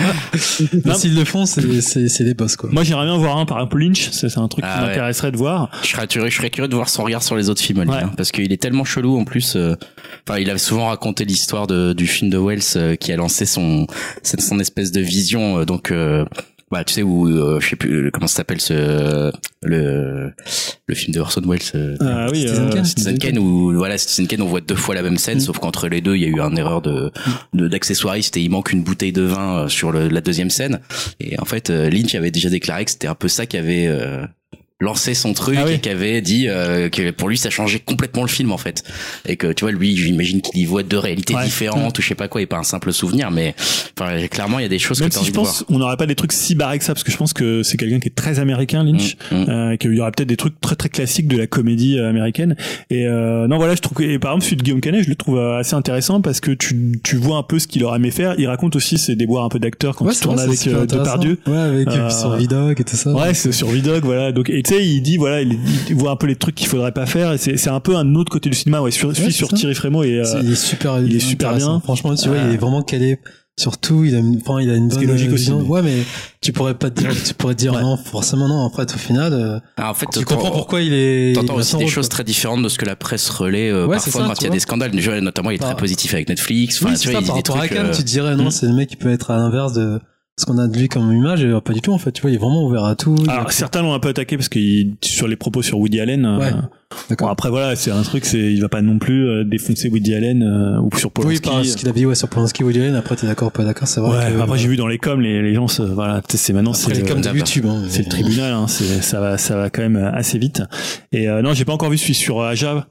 mais 0.85 0.93
s'ils 0.93 1.15
le 1.15 1.25
font 1.25 1.45
c'est 1.47 1.81
c'est 1.81 2.07
c'est 2.07 2.23
des 2.23 2.35
boss 2.35 2.55
quoi 2.55 2.69
moi 2.71 2.83
j'aimerais 2.83 3.05
bien 3.05 3.17
voir 3.17 3.37
un 3.37 3.45
par 3.45 3.57
exemple 3.57 3.79
Lynch 3.79 4.11
c'est 4.11 4.37
un 4.37 4.47
truc 4.47 4.63
ah, 4.67 4.73
qui 4.75 4.81
ouais. 4.81 4.87
m'intéresserait 4.89 5.31
de 5.31 5.37
voir 5.37 5.71
je 5.81 5.87
serais 5.87 6.07
je 6.09 6.35
serais 6.35 6.49
curieux 6.51 6.67
de 6.67 6.75
voir 6.75 6.89
son 6.89 7.03
regard 7.03 7.23
sur 7.23 7.35
les 7.35 7.49
autres 7.49 7.61
films 7.61 7.79
ouais. 7.79 7.95
hein, 7.95 8.11
parce 8.15 8.31
qu'il 8.31 8.51
est 8.53 8.61
tellement 8.61 8.83
chelou 8.83 9.17
en 9.17 9.25
plus 9.25 9.55
euh, 9.55 9.75
enfin 10.27 10.39
il 10.39 10.49
a 10.51 10.57
souvent 10.59 10.87
raconté 10.87 11.25
l'histoire 11.25 11.65
de 11.65 11.93
du 11.93 12.05
film 12.05 12.29
de 12.29 12.37
Wells 12.37 12.61
euh, 12.75 12.95
qui 12.95 13.11
a 13.11 13.15
lancé 13.15 13.45
son 13.45 13.87
son 14.23 14.59
espèce 14.59 14.91
de 14.91 15.01
vision 15.01 15.59
euh, 15.59 15.65
donc 15.65 15.91
bah 16.71 16.85
tu 16.85 16.93
sais 16.93 17.03
où 17.03 17.27
euh, 17.27 17.59
je 17.59 17.69
sais 17.69 17.75
plus 17.75 18.11
comment 18.11 18.27
ça 18.27 18.37
s'appelle 18.37 18.61
ce 18.61 19.31
le 19.61 20.31
le 20.87 20.95
film 20.95 21.13
de 21.13 21.19
Orson 21.19 21.41
Welles 21.45 21.59
euh, 21.75 21.97
ah 21.99 22.27
oui 22.31 22.41
Citizen, 22.41 22.67
euh, 22.67 22.69
Kane, 22.71 22.85
Citizen 22.85 23.17
Kane 23.17 23.37
où 23.39 23.73
voilà 23.73 23.97
Citizen 23.97 24.27
Kane 24.27 24.41
on 24.41 24.47
voit 24.47 24.61
deux 24.61 24.75
fois 24.75 24.95
la 24.95 25.01
même 25.01 25.17
scène 25.17 25.37
mm. 25.37 25.41
sauf 25.41 25.59
qu'entre 25.59 25.89
les 25.89 25.99
deux 25.99 26.15
il 26.15 26.21
y 26.21 26.25
a 26.25 26.29
eu 26.29 26.39
une 26.39 26.57
erreur 26.57 26.81
de 26.81 27.11
d'accessoiriste 27.53 28.37
et 28.37 28.41
il 28.41 28.49
manque 28.49 28.71
une 28.71 28.83
bouteille 28.83 29.11
de 29.11 29.23
vin 29.23 29.67
sur 29.67 29.91
le, 29.91 30.07
la 30.07 30.21
deuxième 30.21 30.49
scène 30.49 30.79
et 31.19 31.37
en 31.39 31.45
fait 31.45 31.69
Lynch 31.69 32.15
avait 32.15 32.31
déjà 32.31 32.49
déclaré 32.49 32.85
que 32.85 32.91
c'était 32.91 33.07
un 33.07 33.15
peu 33.15 33.27
ça 33.27 33.45
qui 33.45 33.57
avait 33.57 33.89
lancé 34.81 35.13
son 35.13 35.33
truc 35.33 35.57
Ah 35.59 35.63
oui. 35.65 35.73
et 35.75 35.79
qui 35.79 35.89
avait 35.89 36.21
dit 36.21 36.47
euh, 36.49 36.89
que 36.89 37.11
pour 37.11 37.29
lui 37.29 37.37
ça 37.37 37.49
changeait 37.49 37.79
complètement 37.79 38.23
le 38.23 38.27
film 38.27 38.51
en 38.51 38.57
fait 38.57 38.83
et 39.27 39.37
que 39.37 39.53
tu 39.53 39.63
vois 39.63 39.71
lui 39.71 39.95
j'imagine 39.95 40.41
qu'il 40.41 40.59
y 40.59 40.65
voit 40.65 40.83
deux 40.83 40.97
réalités 40.97 41.35
Ouais. 41.35 41.45
différentes 41.45 41.97
ou 41.97 42.01
je 42.01 42.07
sais 42.09 42.15
pas 42.15 42.27
quoi 42.27 42.41
et 42.41 42.45
pas 42.45 42.57
un 42.57 42.63
simple 42.63 42.91
souvenir 42.91 43.31
mais 43.31 43.55
enfin 43.97 44.27
clairement 44.27 44.59
il 44.59 44.63
y 44.63 44.65
a 44.65 44.69
des 44.69 44.79
choses 44.79 44.99
Même 44.99 45.09
que 45.09 45.15
si 45.15 45.25
je 45.25 45.31
voir. 45.31 45.45
pense 45.45 45.63
on 45.69 45.77
n'aurait 45.79 45.97
pas 45.97 46.07
des 46.07 46.15
trucs 46.15 46.33
si 46.33 46.55
barrés 46.55 46.77
que 46.79 46.83
ça 46.83 46.93
parce 46.93 47.03
que 47.03 47.11
je 47.11 47.17
pense 47.17 47.31
que 47.33 47.63
c'est 47.63 47.77
quelqu'un 47.77 47.99
qui 47.99 48.07
est 48.09 48.15
très 48.15 48.39
américain 48.39 48.83
Lynch 48.83 49.15
Mm, 49.31 49.35
mm. 49.35 49.49
euh, 49.49 49.77
qu'il 49.77 49.93
y 49.93 49.99
aurait 50.01 50.11
peut-être 50.11 50.27
des 50.29 50.35
trucs 50.37 50.59
très 50.59 50.75
très 50.75 50.89
classiques 50.89 51.27
de 51.27 51.37
la 51.37 51.47
comédie 51.47 51.97
euh, 51.99 52.09
américaine 52.09 52.55
et 52.89 53.05
euh, 53.07 53.47
non 53.47 53.57
voilà 53.57 53.75
je 53.75 53.81
trouve 53.81 53.97
que 53.97 54.03
et 54.03 54.19
par 54.19 54.31
exemple 54.31 54.45
celui 54.45 54.57
de 54.57 54.63
Guillaume 54.63 54.81
Canet 54.81 55.03
je 55.03 55.09
le 55.09 55.15
trouve 55.15 55.37
euh, 55.37 55.57
assez 55.59 55.75
intéressant 55.75 56.21
parce 56.21 56.39
que 56.39 56.51
tu 56.51 56.99
tu 57.03 57.15
vois 57.17 57.37
un 57.37 57.43
peu 57.43 57.59
ce 57.59 57.67
qu'il 57.67 57.83
aurait 57.83 57.97
aimé 57.97 58.11
faire 58.11 58.35
il 58.39 58.47
raconte 58.47 58.75
aussi 58.75 58.97
ses 58.97 59.15
déboires 59.15 59.45
un 59.45 59.49
peu 59.49 59.59
d'acteur 59.59 59.95
quand 59.95 60.05
Ouais, 60.05 60.13
il 60.13 60.19
tourne 60.19 60.35
vrai, 60.37 60.45
avec 60.45 60.67
euh. 60.67 60.85
Depardieu 60.85 61.39
Ouais, 61.47 61.57
avec 61.57 61.87
Euh, 61.87 62.09
son 62.09 62.35
Vidoc 62.35 62.79
et 62.79 62.83
tout 62.83 62.95
ça. 62.95 63.11
Ouais, 63.13 63.33
c'est 63.33 63.51
sur 63.51 63.67
Vidog, 63.69 64.03
voilà. 64.03 64.31
Donc, 64.31 64.49
et 64.49 64.63
tu 64.63 64.70
sais, 64.75 64.85
il 64.85 65.01
dit, 65.01 65.17
voilà, 65.17 65.41
il, 65.41 65.57
il 65.89 65.95
voit 65.95 66.11
un 66.11 66.15
peu 66.15 66.27
les 66.27 66.35
trucs 66.35 66.55
qu'il 66.55 66.67
faudrait 66.67 66.91
pas 66.91 67.05
faire. 67.05 67.33
Et 67.33 67.37
c'est, 67.37 67.57
c'est 67.57 67.69
un 67.69 67.79
peu 67.79 67.95
un 67.95 68.15
autre 68.15 68.31
côté 68.31 68.49
du 68.49 68.55
cinéma. 68.55 68.81
Ouais, 68.81 68.91
c'est 68.91 69.31
sur 69.31 69.49
ça. 69.49 69.55
Thierry 69.55 69.75
Frémaux 69.75 70.03
et, 70.03 70.19
euh, 70.19 70.41
il 70.43 70.51
est 70.51 70.55
super, 70.55 70.99
il 70.99 71.15
est 71.15 71.19
super 71.19 71.55
bien. 71.55 71.79
Franchement, 71.81 72.13
tu 72.15 72.29
vois, 72.29 72.37
il 72.37 72.53
est 72.53 72.57
vraiment 72.57 72.81
calé. 72.81 73.19
Surtout, 73.59 74.05
il 74.05 74.15
a, 74.15 74.19
une- 74.19 74.39
enfin, 74.41 74.61
il 74.61 74.69
a 74.71 74.75
une 74.75 74.87
bonne 74.87 75.05
logique 75.05 75.27
aussi, 75.29 75.43
vision. 75.43 75.59
mais- 75.61 75.67
Ouais, 75.67 75.81
mais 75.83 75.97
tu 76.39 76.53
pourrais 76.53 76.73
pas 76.73 76.89
te 76.89 77.01
dire, 77.01 77.11
tu 77.23 77.33
pourrais 77.33 77.53
te 77.53 77.59
dire 77.59 77.73
non, 77.73 77.97
forcément 77.97 78.47
non. 78.47 78.65
Après, 78.65 78.85
au 78.85 78.97
final, 78.97 79.33
euh, 79.33 79.59
Ah, 79.77 79.91
en 79.91 79.93
fait 79.93 80.07
tu 80.11 80.23
comprends 80.23 80.51
pourquoi 80.51 80.81
il 80.81 80.93
est. 80.93 81.33
T'entends 81.35 81.55
aussi 81.55 81.73
des 81.75 81.83
rôle, 81.83 81.91
choses 81.91 82.07
quoi. 82.07 82.15
très 82.15 82.23
différentes 82.23 82.63
de 82.63 82.69
ce 82.69 82.77
que 82.79 82.85
la 82.85 82.95
presse 82.95 83.29
relaie 83.29 83.69
euh, 83.69 83.85
Ouais, 83.85 83.99
c'est 83.99 84.05
parfois 84.05 84.21
ça, 84.21 84.27
quand 84.29 84.39
il 84.39 84.43
y 84.43 84.45
a 84.45 84.49
vois. 84.49 84.55
des 84.55 84.59
scandales. 84.61 84.91
Déjà, 84.91 85.19
notamment, 85.19 85.51
il 85.51 85.55
est 85.55 85.59
très 85.59 85.71
Bah. 85.71 85.75
positif 85.75 86.13
avec 86.13 86.29
Netflix. 86.29 86.77
Enfin, 86.81 86.93
Oui, 86.93 86.99
tu 86.99 87.09
vois, 87.09 87.15
ça, 87.15 87.21
il 87.21 87.27
par 87.27 87.35
dit 87.35 87.43
des 87.43 87.51
rapport 87.51 87.63
à. 87.63 87.67
Cannes, 87.67 87.85
euh, 87.87 87.91
tu 87.91 88.01
te 88.03 88.07
dirais 88.07 88.35
non, 88.37 88.45
hmm. 88.45 88.51
c'est 88.51 88.65
le 88.67 88.73
mec 88.73 88.89
qui 88.89 88.95
peut 88.95 89.11
être 89.11 89.29
à 89.31 89.37
l'inverse 89.37 89.73
de 89.73 89.99
ce 90.41 90.45
qu'on 90.45 90.57
a 90.57 90.67
de 90.67 90.77
lui 90.77 90.87
comme 90.89 91.11
image, 91.13 91.43
et 91.43 91.51
pas 91.63 91.73
du 91.73 91.81
tout 91.81 91.93
en 91.93 91.97
fait. 91.97 92.11
Tu 92.11 92.21
vois, 92.21 92.31
il 92.31 92.35
est 92.35 92.37
vraiment 92.37 92.65
ouvert 92.65 92.83
à 92.85 92.95
tout. 92.95 93.15
alors, 93.29 93.51
certains 93.51 93.81
l'ont 93.81 93.93
un 93.93 93.99
peu 93.99 94.09
attaqué 94.09 94.35
parce 94.37 94.49
que 94.49 94.59
il- 94.59 94.95
sur 95.01 95.27
les 95.27 95.35
propos 95.37 95.61
sur 95.61 95.79
Woody 95.79 95.99
Allen. 96.01 96.25
euh, 96.25 96.37
Ouais, 96.39 96.51
bon, 96.51 96.61
d'accord. 97.09 97.29
après, 97.29 97.49
voilà, 97.49 97.75
c'est 97.75 97.91
un 97.91 98.01
truc, 98.01 98.25
c'est, 98.25 98.39
il 98.51 98.59
va 98.61 98.67
pas 98.69 98.81
non 98.81 98.99
plus 98.99 99.27
euh, 99.27 99.43
défoncer 99.45 99.89
Woody 99.89 100.13
Allen 100.13 100.43
euh, 100.43 100.81
ou 100.81 100.89
sur 100.97 101.09
Oui, 101.19 101.39
Polanski. 101.39 101.41
par 101.49 101.65
ce 101.65 101.77
qu'il 101.77 101.87
a 101.87 101.91
dit 101.93 102.05
ouais, 102.05 102.15
sur 102.15 102.27
Polanski 102.27 102.63
Woody 102.63 102.79
Allen, 102.81 102.95
après 102.95 103.15
t'es 103.15 103.27
d'accord 103.27 103.47
ou 103.47 103.51
pas 103.51 103.63
d'accord, 103.63 103.87
c'est 103.87 104.01
vrai. 104.01 104.17
Ouais, 104.17 104.33
que- 104.35 104.41
après 104.41 104.57
j'ai 104.57 104.67
vu 104.67 104.75
dans 104.77 104.87
les 104.87 104.97
coms 104.97 105.19
les, 105.21 105.41
les 105.41 105.53
gens 105.53 105.67
se, 105.67 105.83
voilà 105.83 106.21
c'est 106.27 106.53
maintenant 106.53 106.73
c'est 106.73 106.91
les 106.93 107.01
de 107.01 107.07
d'abord. 107.07 107.35
YouTube. 107.35 107.65
hein, 107.67 107.83
c'est 107.87 108.03
le 108.03 108.09
tribunal 108.09 108.53
hein, 108.53 108.67
ça 108.67 109.19
va 109.19 109.37
ça 109.37 109.55
va 109.55 109.69
quand 109.69 109.81
même 109.83 109.95
assez 109.97 110.37
vite 110.37 110.63
et 111.11 111.29
euh, 111.29 111.41
non 111.41 111.53
j'ai 111.53 111.65
pas 111.65 111.73
encore 111.73 111.89
vu 111.89 111.97
celui 111.97 112.13
sur 112.13 112.41
Aja 112.41 112.87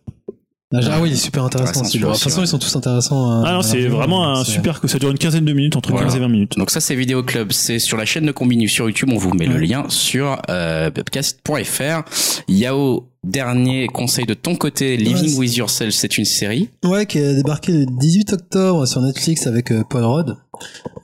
Ah, 0.72 1.01
oui, 1.01 1.16
super 1.16 1.44
intéressant. 1.44 1.82
De 1.82 1.88
toute 1.90 2.16
façon, 2.18 2.42
ils 2.42 2.47
sont 2.47 2.59
tous 2.59 2.76
intéressants. 2.76 3.40
euh, 3.40 3.44
ah 3.44 3.52
non 3.55 3.62
c'est 3.62 3.86
vraiment 3.88 4.32
un 4.38 4.44
super 4.44 4.80
que 4.80 4.86
ça 4.86 4.98
dure 5.01 5.10
une 5.10 5.18
quinzaine 5.18 5.44
de 5.44 5.52
minutes 5.52 5.74
entre 5.74 5.90
Voilà. 5.90 6.06
15 6.06 6.16
et 6.16 6.20
20 6.20 6.28
minutes 6.28 6.56
Donc 6.56 6.70
ça 6.70 6.80
c'est 6.80 6.94
Vidéo 6.94 7.24
Club, 7.24 7.51
c'est 7.51 7.80
sur 7.80 7.97
la 7.97 8.05
chaîne 8.05 8.24
de 8.24 8.30
Combini 8.32 8.68
sur 8.68 8.86
YouTube, 8.86 9.10
on 9.12 9.18
vous 9.18 9.34
met 9.34 9.47
le 9.47 9.59
lien 9.59 9.86
sur 9.88 10.40
euh, 10.48 10.90
podcast.fr. 10.92 12.02
Yao, 12.48 13.10
dernier 13.24 13.86
conseil 13.86 14.24
de 14.26 14.34
ton 14.34 14.56
côté, 14.56 14.97
Living 14.97 15.32
Ouais, 15.34 15.38
with 15.38 15.56
Yourself, 15.56 15.92
c'est 15.94 16.16
une 16.18 16.24
série. 16.24 16.70
Ouais, 16.84 17.06
qui 17.06 17.18
a 17.18 17.34
débarqué 17.34 17.72
le 17.72 17.86
18 17.86 18.32
octobre 18.32 18.86
sur 18.86 19.01
Netflix 19.02 19.47
avec 19.47 19.70
euh, 19.72 19.82
Paul 19.88 20.05
Rudd. 20.05 20.36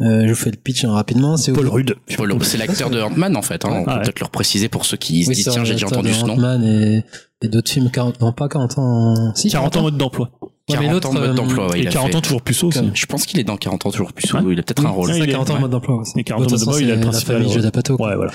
Euh, 0.01 0.23
je 0.25 0.29
vous 0.29 0.35
fais 0.35 0.51
le 0.51 0.57
pitch 0.57 0.85
hein, 0.85 0.93
rapidement. 0.93 1.37
C'est 1.37 1.53
Paul 1.53 1.69
Rudd 1.69 1.95
Paul- 2.17 2.37
C'est 2.43 2.59
l'acteur 2.59 2.91
de 2.91 3.01
Ant-Man 3.01 3.37
en 3.37 3.43
fait, 3.43 3.65
hein. 3.65 3.71
on 3.73 3.85
peut 3.85 4.01
peut-être 4.03 4.21
le 4.21 4.29
préciser 4.29 4.69
pour 4.69 4.85
ceux 4.85 4.97
qui 4.97 5.25
se 5.25 5.31
disent 5.33 5.49
tiens 5.51 5.65
j'ai 5.65 5.75
déjà 5.75 5.87
entendu 5.87 6.13
ce 6.13 6.25
nom. 6.25 6.35
Ant-Man 6.35 6.65
et, 6.65 7.05
et 7.43 7.49
d'autres 7.49 7.71
films 7.71 7.91
40, 7.91 8.21
non 8.21 8.33
pas 8.33 8.49
40 8.49 8.79
ans, 8.79 9.35
si 9.35 9.49
40 9.51 9.77
ans 9.77 9.83
mode 9.83 9.97
d'emploi 9.97 10.31
40 10.75 10.93
l'autre, 10.93 11.09
ans 11.11 11.15
de 11.15 11.21
mode 11.21 11.31
euh, 11.31 11.35
d'emploi, 11.35 11.69
ouais, 11.71 11.79
et 11.79 11.83
il 11.83 11.89
a 11.89 11.91
40 11.93 12.11
fait. 12.11 12.17
ans 12.17 12.21
toujours 12.21 12.43
plus 12.43 12.63
haut 12.65 12.67
aussi 12.69 12.81
Je 12.93 13.07
pense 13.07 13.25
qu'il 13.25 13.39
est 13.39 13.45
dans 13.45 13.57
40 13.57 13.87
ans 13.87 13.91
toujours 13.93 14.13
plus 14.13 14.35
haut, 14.35 14.39
Ouais. 14.39 14.53
il 14.53 14.59
a 14.59 14.63
peut-être 14.65 14.85
un 14.85 14.89
rôle. 14.91 15.11
Il 15.15 15.23
est- 15.23 15.27
40 15.29 15.51
ans 15.51 15.55
en 15.57 15.61
mode 15.61 15.71
d'emploi. 15.71 15.97
aussi. 16.01 16.13
Et 16.19 16.25
40 16.25 16.43
De 16.43 16.49
toute 16.49 16.59
ans 16.59 16.61
de 16.67 16.71
mode, 16.73 16.81
il 16.81 16.91
a 16.91 16.95
le 16.97 17.01
la 17.03 17.07
principal 17.07 17.43
famille 17.45 17.67
Apatow, 17.67 17.97
quoi. 17.97 18.09
ouais 18.09 18.17
voilà 18.17 18.33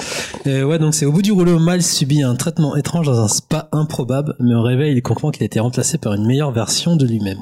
Euh, 0.47 0.63
ouais, 0.63 0.79
donc 0.79 0.93
c'est 0.93 1.05
au 1.05 1.11
bout 1.11 1.21
du 1.21 1.33
rouleau, 1.33 1.59
Miles 1.59 1.83
subit 1.83 2.23
un 2.23 2.35
traitement 2.35 2.77
étrange 2.77 3.05
dans 3.07 3.19
un 3.19 3.27
spa 3.27 3.67
improbable, 3.73 4.35
mais 4.39 4.53
au 4.55 4.61
réveil, 4.61 4.95
il 4.95 5.01
comprend 5.01 5.29
qu'il 5.31 5.43
a 5.43 5.45
été 5.45 5.59
remplacé 5.59 5.97
par 5.97 6.13
une 6.13 6.25
meilleure 6.25 6.51
version 6.51 6.95
de 6.95 7.05
lui-même. 7.05 7.39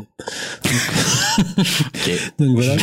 Ok. 0.66 2.12
Donc 2.40 2.56
voilà. 2.56 2.76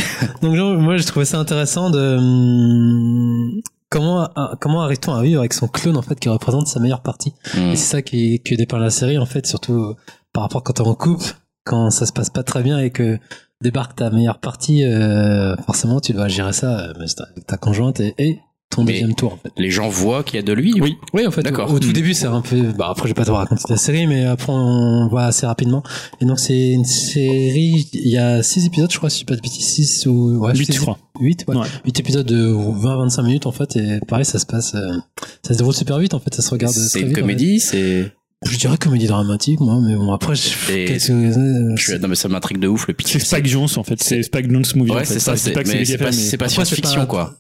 Donc 0.43 0.55
genre, 0.55 0.77
moi, 0.79 0.97
j'ai 0.97 1.05
trouvé 1.05 1.25
ça 1.25 1.39
intéressant 1.41 1.91
de 1.91 2.17
hum, 2.19 3.61
comment 3.91 4.29
ah, 4.37 4.53
comment 4.61 4.83
arrive-t-on 4.83 5.13
à 5.15 5.23
vivre 5.23 5.41
avec 5.41 5.53
son 5.53 5.67
clone 5.69 5.97
en 5.97 6.03
fait 6.03 6.19
qui 6.21 6.29
représente 6.29 6.69
sa 6.69 6.79
meilleure 6.81 7.03
partie? 7.03 7.33
Hmm. 7.55 7.71
Et 7.73 7.77
c'est 7.77 7.91
ça 7.91 8.03
qui 8.03 8.41
que 8.43 8.55
dépeint 8.55 8.79
la 8.79 8.91
série 8.91 9.19
en 9.19 9.27
fait, 9.27 9.47
surtout 9.47 9.75
euh, 9.75 9.97
par 10.33 10.45
rapport 10.45 10.63
quand 10.63 10.75
t'es 10.75 10.83
en 10.83 10.95
couple, 10.95 11.35
quand 11.67 11.91
ça 11.91 12.07
se 12.07 12.13
passe 12.13 12.31
pas 12.31 12.43
très 12.43 12.63
bien 12.63 12.79
et 12.79 12.91
que 12.91 13.19
débarque 13.63 13.97
ta 13.97 14.09
meilleure 14.11 14.39
partie, 14.39 14.85
euh, 14.85 15.55
forcément 15.67 16.01
tu 16.01 16.13
dois 16.13 16.29
gérer 16.29 16.53
ça 16.53 16.79
euh, 16.79 16.93
avec 16.95 17.47
ta 17.47 17.57
conjointe 17.59 18.01
et, 18.01 18.15
et 18.19 18.39
ton 18.69 18.83
Mais- 18.85 18.93
deuxième 18.93 19.15
tour 19.15 19.33
en 19.35 19.37
fait. 19.37 19.51
Les 19.57 19.71
gens 19.71 19.89
voient 19.89 20.25
qu'il 20.25 20.37
y 20.37 20.39
a 20.41 20.43
de 20.43 20.53
lui. 20.53 20.79
Oui. 20.81 20.97
Oui, 21.15 21.25
en 21.27 21.31
fait, 21.31 21.43
D'accord. 21.43 21.71
au, 21.71 21.77
au 21.77 21.79
tout 21.79 21.89
Mm. 21.91 21.93
début, 21.93 22.15
c'est 22.15 22.27
un 22.27 22.41
peu. 22.41 22.73
Bah, 22.77 22.89
après, 22.91 23.05
je 23.05 23.11
vais 23.11 23.15
pas 23.15 23.25
te 23.25 23.31
raconter 23.31 23.63
la 23.71 23.77
série, 23.77 24.07
mais 24.09 24.25
après, 24.27 24.53
on 24.53 25.07
voit 25.09 25.25
assez 25.25 25.47
rapidement. 25.47 25.83
Et 26.21 26.25
donc, 26.27 26.41
c'est 26.41 26.73
une 26.73 26.85
série. 26.85 27.89
Il 27.93 28.09
y 28.09 28.19
a 28.19 28.43
six 28.43 28.67
épisodes, 28.67 28.91
je 28.91 28.99
crois, 28.99 29.09
si 29.09 29.21
je 29.21 29.25
pas 29.27 29.37
de 29.37 29.41
bêtises, 29.41 29.65
six 29.65 30.07
ou 30.07 30.39
ouais, 30.45 30.53
8 30.55 30.67
six- 30.67 30.73
je 30.75 30.81
crois 30.81 30.99
Huit, 31.21 31.45
ouais. 31.49 31.57
Ouais. 31.57 31.67
Huit 31.85 32.01
épisodes 32.01 32.27
de 32.27 32.53
20-25 32.53 33.23
minutes, 33.23 33.47
en 33.47 33.53
fait. 33.53 33.77
Et 33.77 34.01
pareil, 34.07 34.25
ça 34.25 34.39
se 34.41 34.47
passe. 34.47 34.75
euh, 34.75 34.97
ça 35.43 35.55
se 35.55 35.59
déroule 35.59 35.73
super 35.75 35.99
vite, 35.99 36.13
en 36.15 36.19
fait. 36.19 36.35
Ça 36.35 36.43
se 36.43 36.51
regarde. 36.51 36.75
C'est 36.75 37.01
une 37.01 37.09
vite, 37.09 37.17
en 37.19 37.21
comédie, 37.21 37.61
c'est. 37.61 38.13
Je 38.45 38.59
dirais 38.59 38.77
comédie 38.77 39.07
dramatique, 39.07 39.61
moi, 39.61 39.79
mais 39.81 39.95
bon, 39.97 40.13
après, 40.13 40.35
je. 40.35 40.49
Euh, 40.71 41.75
Je 41.77 41.83
suis- 41.83 41.99
Non 41.99 42.09
mais 42.09 42.15
ça 42.15 42.29
m'intrigue 42.29 42.59
de 42.59 42.69
ouf 42.69 42.87
le 42.87 42.95
pitch. 42.95 43.13
c'est 43.13 43.19
Spike 43.19 43.47
Jones 43.47 43.69
en 43.77 43.83
fait 43.83 44.03
c'est 44.03 44.23
Spike 44.23 44.51
Jones 44.51 44.65
movie 44.75 44.91
en 44.91 44.95
Ouais, 44.95 45.05
fait. 45.05 45.15
c'est 45.15 45.21
ça. 45.21 45.37
C'est 45.37 45.53
pas 45.53 45.65
c'est 46.13 46.37
pas, 46.37 46.49
science-fiction 46.49 47.07
quoi. 47.07 47.35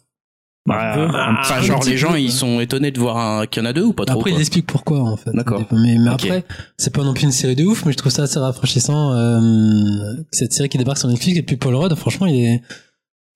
Bah, 0.66 0.94
un 0.94 1.36
Enfin, 1.38 1.58
un 1.58 1.62
genre 1.62 1.84
les 1.84 1.96
gens 1.96 2.14
ils 2.16 2.32
sont 2.32 2.58
étonnés 2.58 2.90
de 2.90 2.98
voir 2.98 3.16
un... 3.18 3.46
qu'il 3.46 3.62
y 3.62 3.66
en 3.66 3.68
a 3.68 3.72
deux 3.72 3.84
ou 3.84 3.92
pas 3.92 4.04
trop. 4.04 4.18
Après, 4.18 4.30
il 4.30 4.34
quoi. 4.34 4.40
explique 4.40 4.66
pourquoi, 4.66 5.00
en 5.00 5.16
fait. 5.16 5.30
D'accord. 5.32 5.62
Mais, 5.70 5.96
après, 6.08 6.44
c'est 6.76 6.92
pas 6.92 7.04
non 7.04 7.14
plus 7.14 7.22
une 7.24 7.30
série 7.30 7.54
de 7.54 7.64
ouf, 7.64 7.84
mais 7.84 7.92
je 7.92 7.96
trouve 7.98 8.10
ça 8.10 8.22
assez 8.24 8.38
rafraîchissant, 8.40 9.12
euh, 9.12 10.14
cette 10.32 10.52
série 10.52 10.68
qui 10.68 10.76
débarque 10.78 10.98
sur 10.98 11.08
Netflix. 11.08 11.38
Et 11.38 11.42
puis 11.42 11.56
Paul 11.56 11.74
Rudd, 11.76 11.94
franchement, 11.94 12.26
il 12.26 12.34
est, 12.42 12.62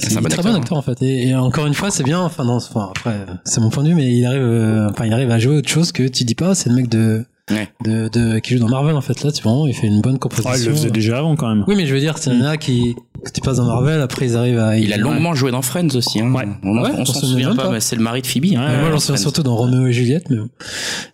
C'est 0.00 0.16
un 0.16 0.22
bon 0.22 0.28
très 0.28 0.38
acteur, 0.38 0.44
bon 0.44 0.50
hein. 0.50 0.60
acteur, 0.60 0.78
en 0.78 0.82
fait. 0.82 1.00
Et, 1.02 1.28
et 1.28 1.34
encore 1.36 1.66
une 1.66 1.74
fois, 1.74 1.92
c'est 1.92 2.02
bien, 2.02 2.18
enfin, 2.20 2.44
non, 2.44 2.54
enfin, 2.54 2.88
après, 2.90 3.24
c'est 3.44 3.60
mon 3.60 3.70
point 3.70 3.84
de 3.84 3.90
vue, 3.90 3.94
mais 3.94 4.12
il 4.12 4.24
arrive, 4.26 4.42
euh, 4.42 4.88
enfin, 4.90 5.04
il 5.06 5.12
arrive 5.12 5.30
à 5.30 5.38
jouer 5.38 5.56
autre 5.58 5.68
chose 5.68 5.92
que 5.92 6.08
tu 6.08 6.24
dis 6.24 6.34
pas, 6.34 6.56
c'est 6.56 6.68
le 6.68 6.74
mec 6.74 6.88
de, 6.88 7.24
Ouais. 7.50 7.68
de, 7.84 8.08
de, 8.08 8.38
qui 8.38 8.54
joue 8.54 8.60
dans 8.60 8.68
Marvel, 8.68 8.94
en 8.96 9.00
fait. 9.00 9.22
Là, 9.24 9.32
tu 9.32 9.42
vois, 9.42 9.68
il 9.68 9.74
fait 9.74 9.86
une 9.86 10.00
bonne 10.00 10.18
composition. 10.18 10.50
Ah, 10.52 10.58
il 10.58 10.64
le 10.66 10.72
faisait 10.72 10.90
déjà 10.90 11.18
avant 11.18 11.36
quand 11.36 11.48
même 11.48 11.64
Oui, 11.66 11.74
mais 11.76 11.86
je 11.86 11.94
veux 11.94 12.00
dire, 12.00 12.18
c'est 12.18 12.30
un 12.30 12.56
qui, 12.56 12.94
que 13.24 13.30
tu 13.30 13.40
passes 13.40 13.56
dans 13.58 13.64
Marvel, 13.66 14.00
après 14.00 14.26
ils 14.26 14.36
arrivent 14.36 14.58
à, 14.58 14.78
Il 14.78 14.92
a 14.92 14.96
longuement 14.96 15.34
joué 15.34 15.50
dans 15.50 15.62
Friends 15.62 15.94
aussi. 15.94 16.20
Hein. 16.20 16.32
Ouais. 16.32 16.44
On, 16.62 16.78
on 16.78 17.00
on 17.00 17.04
s'en 17.04 17.14
se 17.14 17.26
souvient 17.26 17.54
pas, 17.54 17.64
pas. 17.64 17.70
mais 17.72 17.80
c'est 17.80 17.96
le 17.96 18.02
mari 18.02 18.22
de 18.22 18.26
Phoebe. 18.26 18.44
hein, 18.56 18.60
Ouais, 18.66 18.80
moi, 18.80 18.90
j'en 18.92 18.98
souviens 18.98 19.16
Friends. 19.16 19.16
surtout 19.18 19.42
dans 19.42 19.56
Roméo 19.56 19.86
et 19.86 19.92
Juliette, 19.92 20.30
mais 20.30 20.36
bon. 20.36 20.48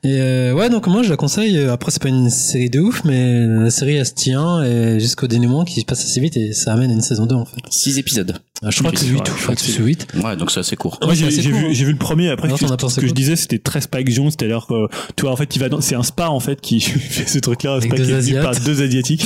Et 0.04 0.20
euh, 0.20 0.52
ouais, 0.52 0.68
donc 0.70 0.86
moi, 0.86 1.02
je 1.02 1.10
la 1.10 1.16
conseille. 1.16 1.56
Euh, 1.58 1.72
Après, 1.72 1.90
c'est 1.90 2.02
pas 2.02 2.08
une 2.08 2.30
série 2.30 2.70
de 2.70 2.80
ouf, 2.80 3.02
mais 3.04 3.46
la 3.46 3.70
série, 3.70 3.96
elle 3.96 4.06
se 4.06 4.14
tient 4.14 4.62
et 4.62 5.00
jusqu'au 5.00 5.26
dénouement 5.26 5.64
qui 5.64 5.80
se 5.80 5.84
passe 5.86 6.04
assez 6.04 6.20
vite 6.20 6.36
et 6.36 6.52
ça 6.52 6.72
amène 6.72 6.90
à 6.90 6.94
une 6.94 7.00
saison 7.00 7.26
2, 7.26 7.34
en 7.34 7.44
fait. 7.44 7.56
Six 7.70 7.98
épisodes. 7.98 8.34
Euh, 8.64 8.70
Je 8.70 8.78
crois 8.80 8.90
que 8.92 8.98
c'est 8.98 9.04
c'est 9.06 9.10
8, 9.12 9.18
vrai, 9.18 9.26
je 9.36 9.42
crois 9.42 9.54
que 9.54 9.60
c'est 9.60 9.82
8. 9.82 10.06
Ouais, 10.24 10.36
donc 10.36 10.50
c'est 10.50 10.60
assez 10.60 10.76
court. 10.76 10.98
Moi, 11.02 11.12
j'ai 11.14 11.30
c'est 11.30 11.42
vu, 11.42 11.54
hein. 11.54 11.68
j'ai 11.72 11.84
vu 11.84 11.92
le 11.92 11.98
premier. 11.98 12.30
Après, 12.30 12.48
ce 12.48 13.00
que, 13.00 13.06
je 13.06 13.12
disais, 13.12 13.36
c'était 13.36 13.58
très 13.58 13.80
Spike 13.80 14.10
Jones. 14.10 14.30
C'est-à-dire 14.30 14.66
que, 14.66 14.86
tu 15.16 15.22
vois, 15.22 15.32
en 15.32 15.36
fait, 15.36 15.54
il 15.54 15.58
va 15.58 15.66
c'est 15.80 15.94
un 15.94 16.02
spa, 16.02 16.25
en 16.30 16.40
fait, 16.40 16.60
qui 16.60 16.80
fait 16.80 17.26
ce 17.28 17.38
truc-là. 17.38 17.72
Avec 17.74 17.84
Spike 17.92 17.96
deux 18.06 18.10
est 18.10 18.20
venu 18.20 18.40
par 18.42 18.54
deux 18.60 18.82
Asiatiques. 18.82 19.24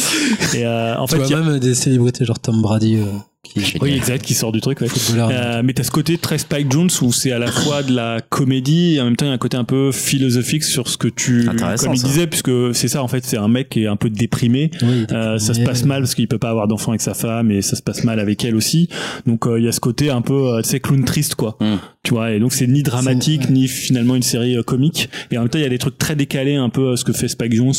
Et, 0.54 0.64
euh, 0.66 0.96
en 0.96 1.06
Tu 1.06 1.12
fait, 1.12 1.16
vois 1.18 1.26
il 1.26 1.30
y 1.30 1.34
a- 1.34 1.40
même 1.40 1.58
des 1.58 1.74
célébrités 1.74 2.24
genre 2.24 2.38
Tom 2.38 2.60
Brady, 2.62 2.96
euh, 2.96 3.04
qui 3.42 3.78
oui, 3.80 3.94
exact, 3.94 4.24
qui 4.24 4.34
sort 4.34 4.52
du 4.52 4.60
truc, 4.60 4.80
ouais. 4.82 4.88
Euh, 5.14 5.62
mais 5.64 5.72
t'as 5.72 5.82
ce 5.82 5.90
côté 5.90 6.18
très 6.18 6.36
Spike 6.36 6.70
Jones 6.70 6.90
où 7.00 7.10
c'est 7.12 7.32
à 7.32 7.38
la 7.38 7.50
fois 7.50 7.82
de 7.82 7.92
la 7.92 8.20
comédie 8.20 8.96
et 8.96 9.00
en 9.00 9.04
même 9.04 9.16
temps 9.16 9.24
il 9.24 9.28
y 9.28 9.32
a 9.32 9.34
un 9.34 9.38
côté 9.38 9.56
un 9.56 9.64
peu 9.64 9.92
philosophique 9.92 10.62
sur 10.62 10.88
ce 10.88 10.98
que 10.98 11.08
tu 11.08 11.48
Intéressant, 11.48 11.86
comme 11.86 11.94
il 11.94 11.98
ça. 11.98 12.06
disait 12.06 12.26
puisque 12.26 12.74
c'est 12.74 12.88
ça 12.88 13.02
en 13.02 13.08
fait 13.08 13.24
c'est 13.24 13.38
un 13.38 13.48
mec 13.48 13.70
qui 13.70 13.84
est 13.84 13.86
un 13.86 13.96
peu 13.96 14.10
déprimé. 14.10 14.70
Oui, 14.82 15.06
euh, 15.10 15.38
ça 15.38 15.54
se 15.54 15.60
passe 15.60 15.84
mal 15.84 16.02
parce 16.02 16.14
qu'il 16.14 16.28
peut 16.28 16.38
pas 16.38 16.50
avoir 16.50 16.68
d'enfant 16.68 16.92
avec 16.92 17.00
sa 17.00 17.14
femme 17.14 17.50
et 17.50 17.62
ça 17.62 17.76
se 17.76 17.82
passe 17.82 18.04
mal 18.04 18.20
avec 18.20 18.44
elle 18.44 18.54
aussi. 18.54 18.88
Donc 19.26 19.46
euh, 19.46 19.58
il 19.58 19.64
y 19.64 19.68
a 19.68 19.72
ce 19.72 19.80
côté 19.80 20.10
un 20.10 20.22
peu 20.22 20.54
euh, 20.54 20.62
tu 20.62 20.68
sais 20.68 20.80
clown 20.80 21.04
triste 21.04 21.34
quoi. 21.34 21.56
Mm. 21.60 21.76
tu 22.02 22.14
vois 22.14 22.32
et 22.32 22.40
donc 22.40 22.52
c'est 22.52 22.66
ni 22.66 22.82
dramatique 22.82 23.48
ni 23.48 23.68
finalement 23.68 24.16
une 24.16 24.22
série 24.22 24.56
euh, 24.56 24.62
comique. 24.62 25.08
Et 25.30 25.38
en 25.38 25.42
même 25.42 25.48
temps 25.48 25.58
il 25.58 25.62
y 25.62 25.66
a 25.66 25.70
des 25.70 25.78
trucs 25.78 25.96
très 25.96 26.14
décalés 26.14 26.56
un 26.56 26.68
peu 26.68 26.94
ce 26.94 27.04
que 27.04 27.12
fait 27.12 27.28
Spike 27.28 27.54
Jones 27.54 27.72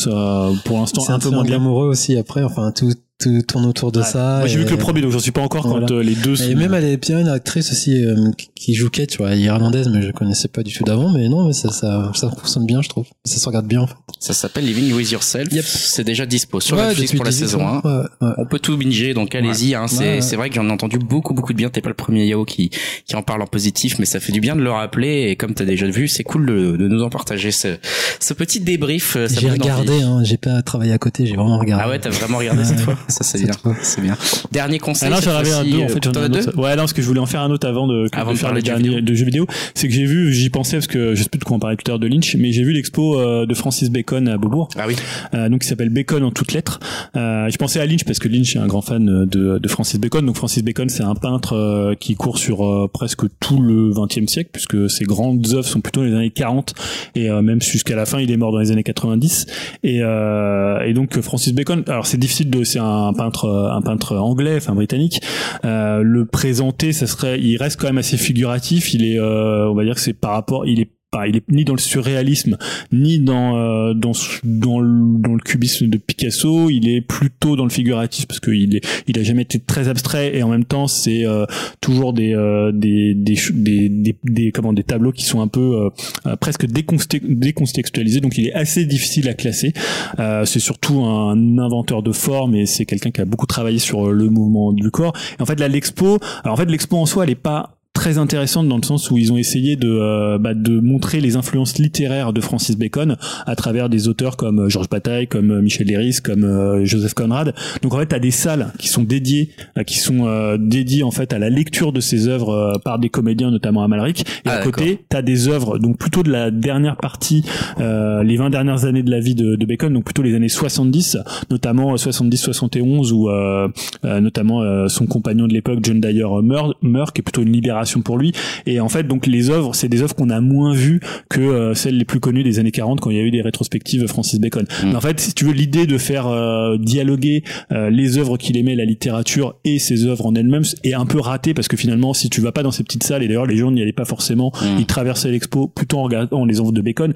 pour 0.66 0.80
l'instant 0.80 1.02
C'est 1.02 1.14
un 1.14 1.20
peu 1.20 1.30
moins 1.30 1.44
bien 1.44 1.58
amoureux 1.58 1.88
aussi 1.88 2.18
après, 2.18 2.44
enfin, 2.44 2.72
tout, 2.72 2.92
tout 3.22 3.42
tourne 3.48 3.66
autour 3.66 3.92
de 3.92 4.00
Ouais. 4.00 4.06
ça. 4.06 4.38
moi 4.40 4.48
j'ai 4.48 4.58
vu 4.58 4.64
et- 4.64 4.66
que 4.66 4.72
le 4.72 4.78
premier 4.78 5.02
donc 5.02 5.12
j'en 5.12 5.20
suis 5.20 5.32
pas 5.32 5.42
encore 5.42 5.68
Voilà. 5.68 5.86
quand 5.88 5.94
euh, 5.96 6.02
les 6.04 6.16
deux 6.16 6.34
Et 6.34 6.52
sont- 6.52 6.56
même 6.58 6.74
elle 6.74 6.84
est 6.86 6.98
bien 6.98 7.20
une 7.20 7.28
actrice 7.28 7.72
aussi 7.72 8.04
euh, 8.06 8.16
qui- 8.56 8.74
joue 8.74 8.90
Kate, 8.90 9.10
tu 9.10 9.18
vois, 9.18 9.36
irlandaise, 9.36 9.90
mais 9.94 10.02
je 10.02 10.12
connaissais 10.12 10.48
pas 10.48 10.64
du 10.64 10.74
tout 10.74 10.84
d'avant, 10.84 11.12
mais 11.12 11.28
non, 11.30 11.46
mais 11.48 11.54
ça, 11.54 11.72
ça, 11.72 12.12
ça 12.16 12.30
fonctionne 12.30 12.66
bien, 12.66 12.82
je 12.82 12.90
trouve. 12.90 13.06
Ça 13.26 13.38
se 13.38 13.46
regarde 13.46 13.68
bien, 13.68 13.82
en 13.82 13.88
fait. 13.88 13.96
Ça 14.20 14.34
s'appelle 14.34 14.66
Living 14.66 14.94
with 14.94 15.12
Yourself. 15.12 15.52
Yep. 15.52 15.66
C'est 15.66 16.04
déjà 16.04 16.26
dispo 16.26 16.60
sur 16.60 16.78
Ouais, 16.78 16.88
Netflix 16.88 17.14
pour 17.14 17.26
la 17.26 17.32
18 17.32 17.46
saison 17.46 17.62
ans. 17.66 17.82
1. 17.84 17.90
Ouais, 18.02 18.06
ouais. 18.22 18.30
On 18.38 18.46
peut 18.46 18.60
tout 18.60 18.78
binger, 18.78 19.14
donc 19.14 19.36
allez-y. 19.36 19.76
Hein, 19.76 19.88
c'est 19.88 19.98
Ouais, 19.98 20.06
ouais. 20.16 20.22
c'est 20.22 20.36
vrai 20.36 20.50
que 20.50 20.56
j'en 20.56 20.68
ai 20.70 20.72
entendu 20.72 21.00
beaucoup, 21.00 21.34
beaucoup 21.34 21.54
de 21.54 21.58
bien. 21.58 21.70
T'es 21.70 21.82
pas 21.82 21.90
le 21.90 21.96
premier 21.96 22.26
Yao 22.26 22.46
qui, 22.46 22.70
qui 23.06 23.16
en 23.16 23.24
parle 23.24 23.42
en 23.42 23.48
positif, 23.48 23.98
mais 24.00 24.06
ça 24.06 24.20
fait 24.20 24.32
du 24.32 24.40
bien 24.42 24.56
de 24.56 24.62
le 24.62 24.72
rappeler. 24.72 25.28
Et 25.30 25.36
comme 25.36 25.54
t'as 25.54 25.66
déjà 25.66 25.88
vu, 25.88 26.08
c'est 26.08 26.24
cool 26.24 26.46
de, 26.46 26.78
de 26.78 26.88
nous 26.88 27.02
en 27.04 27.10
partager 27.10 27.52
ce, 27.52 27.78
ce 28.20 28.34
petit 28.34 28.60
débrief. 28.60 29.16
euh, 29.18 29.28
ça 29.28 29.40
J'ai 29.42 29.50
regardé, 29.50 30.02
hein, 30.02 30.22
j'ai 30.24 30.38
pas 30.38 30.62
travaillé 30.62 30.94
à 30.94 30.98
côté, 31.00 31.26
j'ai 31.26 31.36
vraiment 31.36 31.58
regardé. 31.58 31.84
Ah 31.86 31.90
ouais, 31.90 32.00
t'as 32.00 32.10
vraiment 32.12 32.38
regardé 32.38 32.64
cette 32.64 32.80
fois 32.82 32.96
ça 33.12 33.24
c'est 33.24 33.42
bien, 33.44 33.54
c'est 33.82 34.02
bien. 34.02 34.18
Dernier 34.52 34.80
conseil. 34.80 35.10
Ah 35.12 35.16
non, 35.16 35.22
j'en 35.22 35.32
avais 35.36 35.52
un 35.52 35.64
deux, 35.64 35.84
en 35.84 35.88
fait, 35.88 36.00
deux 36.00 36.48
autre. 36.48 36.58
Ouais, 36.58 36.72
non, 36.72 36.84
parce 36.84 36.94
que 36.94 37.02
je 37.02 37.08
voulais 37.08 37.20
en 37.20 37.26
faire 37.26 37.42
un 37.42 37.52
autre 37.52 37.68
avant 37.68 37.88
de, 37.88 38.08
Avant 38.14 38.32
de 38.34 38.38
faire 38.38 38.50
parler 38.50 38.62
le 38.62 38.66
de 38.66 38.88
jeux 38.88 39.02
dernier 39.02 39.26
vidéo. 39.26 39.46
C'est 39.76 39.88
que 39.88 39.94
j'ai 39.94 40.06
vu, 40.06 40.34
j'y 40.34 40.50
pensais 40.50 40.78
parce 40.78 40.88
que 40.88 41.16
je 41.16 41.24
sais 41.24 41.30
plus 41.30 41.40
de 41.40 41.44
quoi 41.44 41.58
on 41.58 41.60
parlait 41.60 41.76
tout 41.76 41.84
à 41.88 41.92
l'heure 41.92 42.00
de 42.00 42.08
Lynch, 42.08 42.36
mais 42.36 42.52
j'ai 42.52 42.64
vu 42.64 42.74
l'expo 42.74 43.20
euh, 43.20 43.46
de 43.46 43.54
Francis 43.54 43.90
Bacon 43.90 44.28
à 44.28 44.38
Beaubourg. 44.38 44.70
Ah 44.78 44.86
oui. 44.88 44.96
euh, 45.34 45.50
donc 45.50 45.62
qui 45.62 45.68
s'appelle 45.68 45.90
Bacon 45.90 46.24
en 46.24 46.32
toutes 46.32 46.54
lettres. 46.54 46.80
Euh, 47.16 47.50
je 47.50 47.58
pensais 47.58 47.80
à 47.80 47.86
Lynch 47.86 48.04
parce 48.04 48.20
que 48.20 48.28
Lynch 48.28 48.56
est 48.56 48.60
un 48.60 48.68
grand 48.68 48.82
fan 48.82 49.26
de, 49.26 49.58
de 49.60 49.68
Francis 49.68 50.00
Bacon. 50.00 50.26
Donc 50.26 50.36
Francis 50.36 50.64
Bacon, 50.64 50.90
c'est 50.90 51.04
un 51.04 51.16
peintre 51.16 51.54
euh, 51.54 51.96
qui 52.00 52.16
court 52.16 52.38
sur 52.38 52.66
euh, 52.66 52.90
presque 52.92 53.24
tout 53.40 53.62
le 53.62 53.92
XXe 53.92 54.32
siècle 54.32 54.50
puisque 54.54 54.90
ses 54.90 55.06
grandes 55.06 55.46
œuvres 55.54 55.66
sont 55.68 55.82
plutôt 55.82 56.02
dans 56.02 56.08
les 56.08 56.16
années 56.16 56.30
40 56.30 56.74
et 57.16 57.30
même 57.30 57.62
jusqu'à 57.62 57.96
la 57.96 58.06
fin, 58.06 58.20
il 58.20 58.32
est 58.32 58.38
mort 58.38 58.52
dans 58.52 58.60
les 58.60 58.72
années 58.72 58.84
90. 58.84 59.46
Et, 59.84 60.00
euh, 60.02 60.82
et 60.82 60.94
donc 60.94 61.20
Francis 61.22 61.54
Bacon, 61.54 61.84
alors 61.88 62.06
c'est 62.06 62.18
difficile 62.18 62.50
de, 62.50 62.64
c'est 62.64 62.80
un 62.80 62.84
peintre, 63.14 63.72
un 63.72 63.82
peintre 63.82 64.16
anglais, 64.18 64.56
enfin 64.58 64.74
britannique. 64.74 65.22
Euh, 65.66 66.02
le 66.04 66.26
présenter, 66.26 66.94
ça 66.94 67.08
serait, 67.08 67.40
il 67.40 67.58
reste 67.58 67.80
quand 67.80 67.88
même 67.88 67.98
assez 67.98 68.18
figuratif. 68.18 68.94
Il 68.94 69.06
est, 69.06 69.20
euh, 69.20 69.70
on 69.70 69.76
va 69.76 69.84
dire 69.84 69.96
que 69.96 70.02
c'est 70.02 70.14
par 70.14 70.32
rapport, 70.32 70.66
il 70.66 70.80
est 70.80 70.90
il 71.28 71.36
est 71.36 71.44
ni 71.52 71.66
dans 71.66 71.74
le 71.74 71.80
surréalisme 71.80 72.58
ni 72.94 73.20
dans 73.20 73.58
euh, 73.58 73.94
dans 73.94 74.14
dans 74.44 74.80
le, 74.80 75.20
dans 75.20 75.34
le 75.34 75.40
cubisme 75.40 75.88
de 75.88 75.98
Picasso. 75.98 76.70
Il 76.70 76.88
est 76.88 77.02
plutôt 77.02 77.58
dans 77.58 77.66
le 77.66 77.70
figuratif 77.70 78.28
parce 78.28 78.40
qu'il 78.40 78.76
est 78.78 79.04
il 79.08 79.20
a 79.20 79.24
jamais 79.24 79.42
été 79.42 79.60
très 79.60 79.90
abstrait 79.90 80.38
et 80.38 80.44
en 80.44 80.50
même 80.50 80.64
temps 80.64 80.88
c'est 80.88 81.26
euh, 81.26 81.46
toujours 81.82 82.14
des, 82.14 82.34
euh, 82.34 82.72
des, 82.72 83.14
des 83.14 83.36
des 83.52 84.16
des 84.24 84.52
comment 84.54 84.72
des 84.72 84.84
tableaux 84.84 85.12
qui 85.12 85.26
sont 85.26 85.42
un 85.42 85.50
peu 85.50 85.60
euh, 85.60 85.90
euh, 86.28 86.36
presque 86.38 86.66
décontextualisés. 86.66 88.22
Donc 88.22 88.38
il 88.38 88.48
est 88.48 88.54
assez 88.54 88.86
difficile 88.86 89.28
à 89.28 89.34
classer. 89.34 89.74
Euh, 90.20 90.46
c'est 90.46 90.60
surtout 90.60 91.02
un 91.02 91.58
inventeur 91.58 92.04
de 92.04 92.14
forme 92.14 92.56
et 92.56 92.66
c'est 92.66 92.86
quelqu'un 92.86 93.12
qui 93.12 93.20
a 93.20 93.26
beaucoup 93.26 93.48
travaillé 93.48 93.80
sur 93.80 94.12
le 94.12 94.30
mouvement 94.30 94.72
du 94.72 94.90
corps. 94.92 95.14
En 95.40 95.46
fait 95.46 95.60
là 95.60 95.68
l'expo, 95.68 96.20
alors 96.44 96.54
en 96.54 96.58
fait 96.58 96.70
l'expo 96.70 96.96
en 96.98 97.06
soi 97.06 97.26
elle 97.26 97.32
est 97.32 97.36
pas 97.36 97.81
très 98.02 98.18
intéressante 98.18 98.68
dans 98.68 98.78
le 98.78 98.84
sens 98.84 99.12
où 99.12 99.20
ils 99.20 99.32
ont 99.32 99.38
essayé 99.38 99.76
de 99.76 99.88
euh, 99.88 100.40
bah, 100.40 100.56
de 100.56 100.80
montrer 100.80 101.22
les 101.22 101.36
influences 101.36 101.78
littéraires 101.78 102.34
de 102.34 102.42
Francis 102.42 102.76
Bacon 102.76 103.16
à 103.46 103.56
travers 103.56 103.90
des 103.90 104.08
auteurs 104.08 104.38
comme 104.38 104.62
euh, 104.62 104.70
Georges 104.70 104.90
Bataille, 104.90 105.28
comme 105.28 105.52
euh, 105.52 105.62
Michel 105.62 105.86
Léris, 105.86 106.18
comme 106.24 106.44
euh, 106.44 106.84
Joseph 106.84 107.14
Conrad. 107.14 107.54
Donc 107.84 107.94
en 107.94 108.00
fait, 108.00 108.08
tu 108.08 108.16
as 108.16 108.20
des 108.20 108.32
salles 108.32 108.74
qui 108.80 108.88
sont 108.88 109.04
dédiées 109.04 109.52
euh, 109.78 109.84
qui 109.84 110.00
sont 110.00 110.26
euh, 110.26 110.58
dédiées 110.60 111.04
en 111.04 111.12
fait 111.12 111.32
à 111.32 111.38
la 111.38 111.52
lecture 111.52 111.94
de 111.94 112.00
ces 112.00 112.28
œuvres 112.28 112.80
par 112.84 112.98
des 112.98 113.10
comédiens 113.10 113.52
notamment 113.52 113.84
à 113.84 113.88
Malric 113.88 114.22
et 114.22 114.50
Ah, 114.50 114.54
à 114.54 114.64
côté, 114.64 115.06
tu 115.08 115.16
as 115.16 115.22
des 115.22 115.48
œuvres 115.48 115.78
donc 115.78 116.00
plutôt 116.00 116.24
de 116.24 116.32
la 116.32 116.50
dernière 116.50 116.98
partie 116.98 117.44
euh, 117.80 118.24
les 118.24 118.36
20 118.36 118.50
dernières 118.50 118.86
années 118.86 119.04
de 119.04 119.12
la 119.12 119.20
vie 119.20 119.36
de, 119.36 119.56
de 119.56 119.66
Bacon, 119.68 119.94
donc 119.94 120.06
plutôt 120.06 120.24
les 120.24 120.34
années 120.34 120.50
70, 120.50 121.18
notamment 121.52 121.94
70-71 121.94 123.12
où 123.12 123.30
euh, 123.30 123.68
euh, 124.06 124.20
notamment 124.22 124.64
euh, 124.64 124.88
son 124.88 125.06
compagnon 125.06 125.48
de 125.48 125.54
l'époque 125.54 125.80
John 125.84 126.02
Dyer 126.02 126.26
meurt, 126.42 126.76
meurt, 126.82 127.14
qui 127.14 127.22
est 127.22 127.24
plutôt 127.24 127.44
une 127.44 127.52
libération 127.52 127.91
pour 128.00 128.18
lui. 128.18 128.32
Et 128.66 128.80
en 128.80 128.88
fait, 128.88 129.04
donc 129.04 129.28
les 129.28 129.50
œuvres, 129.50 129.76
c'est 129.76 129.90
des 129.90 130.02
œuvres 130.02 130.16
qu'on 130.16 130.30
a 130.30 130.40
moins 130.40 130.74
vues 130.74 131.02
que 131.30 131.42
euh, 131.42 131.74
celles 131.74 131.98
les 131.98 132.06
plus 132.06 132.22
connues 132.22 132.44
des 132.44 132.60
années 132.60 132.72
40 132.72 133.02
quand 133.02 133.10
il 133.10 133.18
y 133.18 133.20
a 133.20 133.24
eu 133.24 133.32
des 133.32 133.42
rétrospectives 133.42 134.08
Francis 134.08 134.40
Bacon. 134.40 134.64
Mm. 134.64 134.90
Mais 134.90 134.96
en 134.96 135.02
fait, 135.02 135.20
si 135.20 135.34
tu 135.34 135.46
veux 135.46 135.54
l'idée 135.54 135.86
de 135.86 135.98
faire 135.98 136.28
euh, 136.28 136.78
dialoguer 136.78 137.44
euh, 137.74 137.90
les 137.90 138.18
œuvres 138.18 138.38
qu'il 138.38 138.56
aimait, 138.56 138.76
la 138.76 138.86
littérature 138.86 139.56
et 139.66 139.80
ses 139.80 140.06
œuvres 140.06 140.26
en 140.26 140.36
elles-mêmes 140.36 140.64
est 140.84 140.94
un 140.94 141.06
peu 141.06 141.20
ratée 141.20 141.54
parce 141.54 141.68
que 141.68 141.76
finalement, 141.76 142.14
si 142.14 142.30
tu 142.30 142.40
vas 142.40 142.52
pas 142.52 142.64
dans 142.64 142.72
ces 142.72 142.84
petites 142.84 143.04
salles, 143.04 143.24
et 143.24 143.28
d'ailleurs 143.28 143.46
les 143.46 143.58
gens 143.58 143.72
n'y 143.72 143.82
allaient 143.82 143.92
pas 143.92 144.06
forcément, 144.06 144.54
Mm. 144.62 144.80
ils 144.80 144.86
traversaient 144.86 145.32
l'expo 145.32 145.68
plutôt 145.68 146.00
en 146.00 146.04
regardant 146.04 146.46
les 146.46 146.60
œuvres 146.60 146.72
de 146.72 146.82
Bacon. 146.82 147.14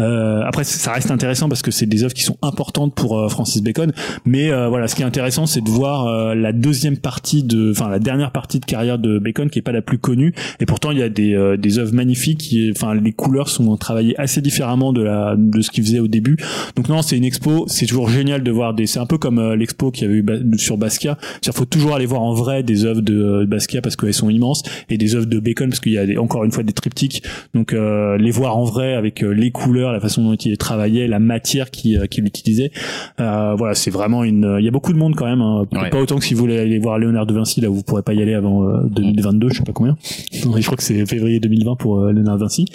Euh, 0.00 0.42
après, 0.44 0.64
ça 0.64 0.92
reste 0.92 1.10
intéressant 1.10 1.48
parce 1.48 1.62
que 1.62 1.70
c'est 1.70 1.86
des 1.86 2.04
œuvres 2.04 2.14
qui 2.14 2.22
sont 2.22 2.38
importantes 2.42 2.94
pour 2.94 3.18
euh, 3.18 3.28
Francis 3.28 3.62
Bacon. 3.62 3.92
Mais 4.24 4.50
euh, 4.50 4.68
voilà, 4.68 4.88
ce 4.88 4.94
qui 4.94 5.02
est 5.02 5.06
intéressant, 5.06 5.46
c'est 5.46 5.60
de 5.60 5.70
voir 5.70 5.88
la 6.34 6.52
deuxième 6.52 6.96
partie 6.96 7.42
de, 7.42 7.70
enfin 7.70 7.88
la 7.88 7.98
dernière 7.98 8.32
partie 8.32 8.60
de 8.60 8.64
carrière 8.64 8.98
de 8.98 9.18
Bacon 9.18 9.50
qui 9.50 9.58
est 9.58 9.62
pas 9.62 9.72
la 9.72 9.82
plus 9.82 9.98
connue. 9.98 10.17
Et 10.60 10.66
pourtant, 10.66 10.90
il 10.90 10.98
y 10.98 11.02
a 11.02 11.08
des 11.08 11.34
euh, 11.34 11.56
des 11.56 11.78
œuvres 11.78 11.94
magnifiques. 11.94 12.38
Qui, 12.38 12.70
enfin, 12.74 12.94
les 12.94 13.12
couleurs 13.12 13.48
sont 13.48 13.76
travaillées 13.76 14.18
assez 14.20 14.40
différemment 14.40 14.92
de 14.92 15.02
la 15.02 15.34
de 15.36 15.60
ce 15.60 15.70
qu'il 15.70 15.84
faisait 15.84 16.00
au 16.00 16.08
début. 16.08 16.36
Donc 16.76 16.88
non, 16.88 17.02
c'est 17.02 17.16
une 17.16 17.24
expo. 17.24 17.64
C'est 17.68 17.86
toujours 17.86 18.08
génial 18.08 18.42
de 18.42 18.50
voir 18.50 18.74
des. 18.74 18.86
C'est 18.86 18.98
un 19.00 19.06
peu 19.06 19.18
comme 19.18 19.38
euh, 19.38 19.56
l'expo 19.56 19.90
qu'il 19.90 20.04
y 20.04 20.06
avait 20.08 20.18
eu 20.18 20.22
ba- 20.22 20.38
sur 20.56 20.76
Basquiat. 20.78 21.18
Il 21.46 21.52
faut 21.52 21.64
toujours 21.64 21.94
aller 21.94 22.06
voir 22.06 22.22
en 22.22 22.34
vrai 22.34 22.62
des 22.62 22.84
œuvres 22.84 23.00
de 23.02 23.14
euh, 23.42 23.46
Basquiat 23.46 23.80
parce 23.82 23.96
qu'elles 23.96 24.14
sont 24.14 24.30
immenses 24.30 24.62
et 24.88 24.98
des 24.98 25.14
œuvres 25.14 25.26
de 25.26 25.38
Bacon 25.40 25.68
parce 25.68 25.80
qu'il 25.80 25.92
y 25.92 25.98
a 25.98 26.06
des- 26.06 26.16
encore 26.18 26.44
une 26.44 26.52
fois 26.52 26.62
des 26.62 26.72
triptyques. 26.72 27.22
Donc 27.54 27.72
euh, 27.72 28.16
les 28.18 28.30
voir 28.30 28.56
en 28.56 28.64
vrai 28.64 28.94
avec 28.94 29.22
euh, 29.22 29.30
les 29.30 29.50
couleurs, 29.50 29.92
la 29.92 30.00
façon 30.00 30.22
dont 30.22 30.34
il 30.34 30.56
travaillait, 30.58 31.06
la 31.08 31.18
matière 31.18 31.70
qu'il 31.70 32.06
qu'il 32.08 32.24
utilisait. 32.26 32.70
Euh, 33.20 33.54
voilà, 33.56 33.74
c'est 33.74 33.90
vraiment 33.90 34.24
une. 34.24 34.56
Il 34.58 34.64
y 34.64 34.68
a 34.68 34.70
beaucoup 34.70 34.92
de 34.92 34.98
monde 34.98 35.14
quand 35.16 35.26
même. 35.26 35.40
Hein. 35.40 35.64
Ouais. 35.72 35.90
Pas 35.90 36.00
autant 36.00 36.16
que 36.18 36.24
si 36.24 36.34
vous 36.34 36.40
voulez 36.40 36.58
aller 36.58 36.78
voir 36.78 36.98
Léonard 36.98 37.26
de 37.26 37.34
Vinci, 37.34 37.60
là 37.60 37.68
vous 37.68 37.82
pourrez 37.82 38.02
pas 38.02 38.14
y 38.14 38.22
aller 38.22 38.34
avant 38.34 38.68
euh, 38.68 38.82
2022, 38.90 39.48
je 39.50 39.54
sais 39.58 39.64
pas 39.64 39.72
combien. 39.72 39.96
Je 40.32 40.64
crois 40.64 40.76
que 40.76 40.82
c'est 40.82 41.04
février 41.06 41.40
2020 41.40 41.76
pour 41.76 42.00
euh, 42.00 42.12
Léonard 42.12 42.38
Vinci. 42.38 42.66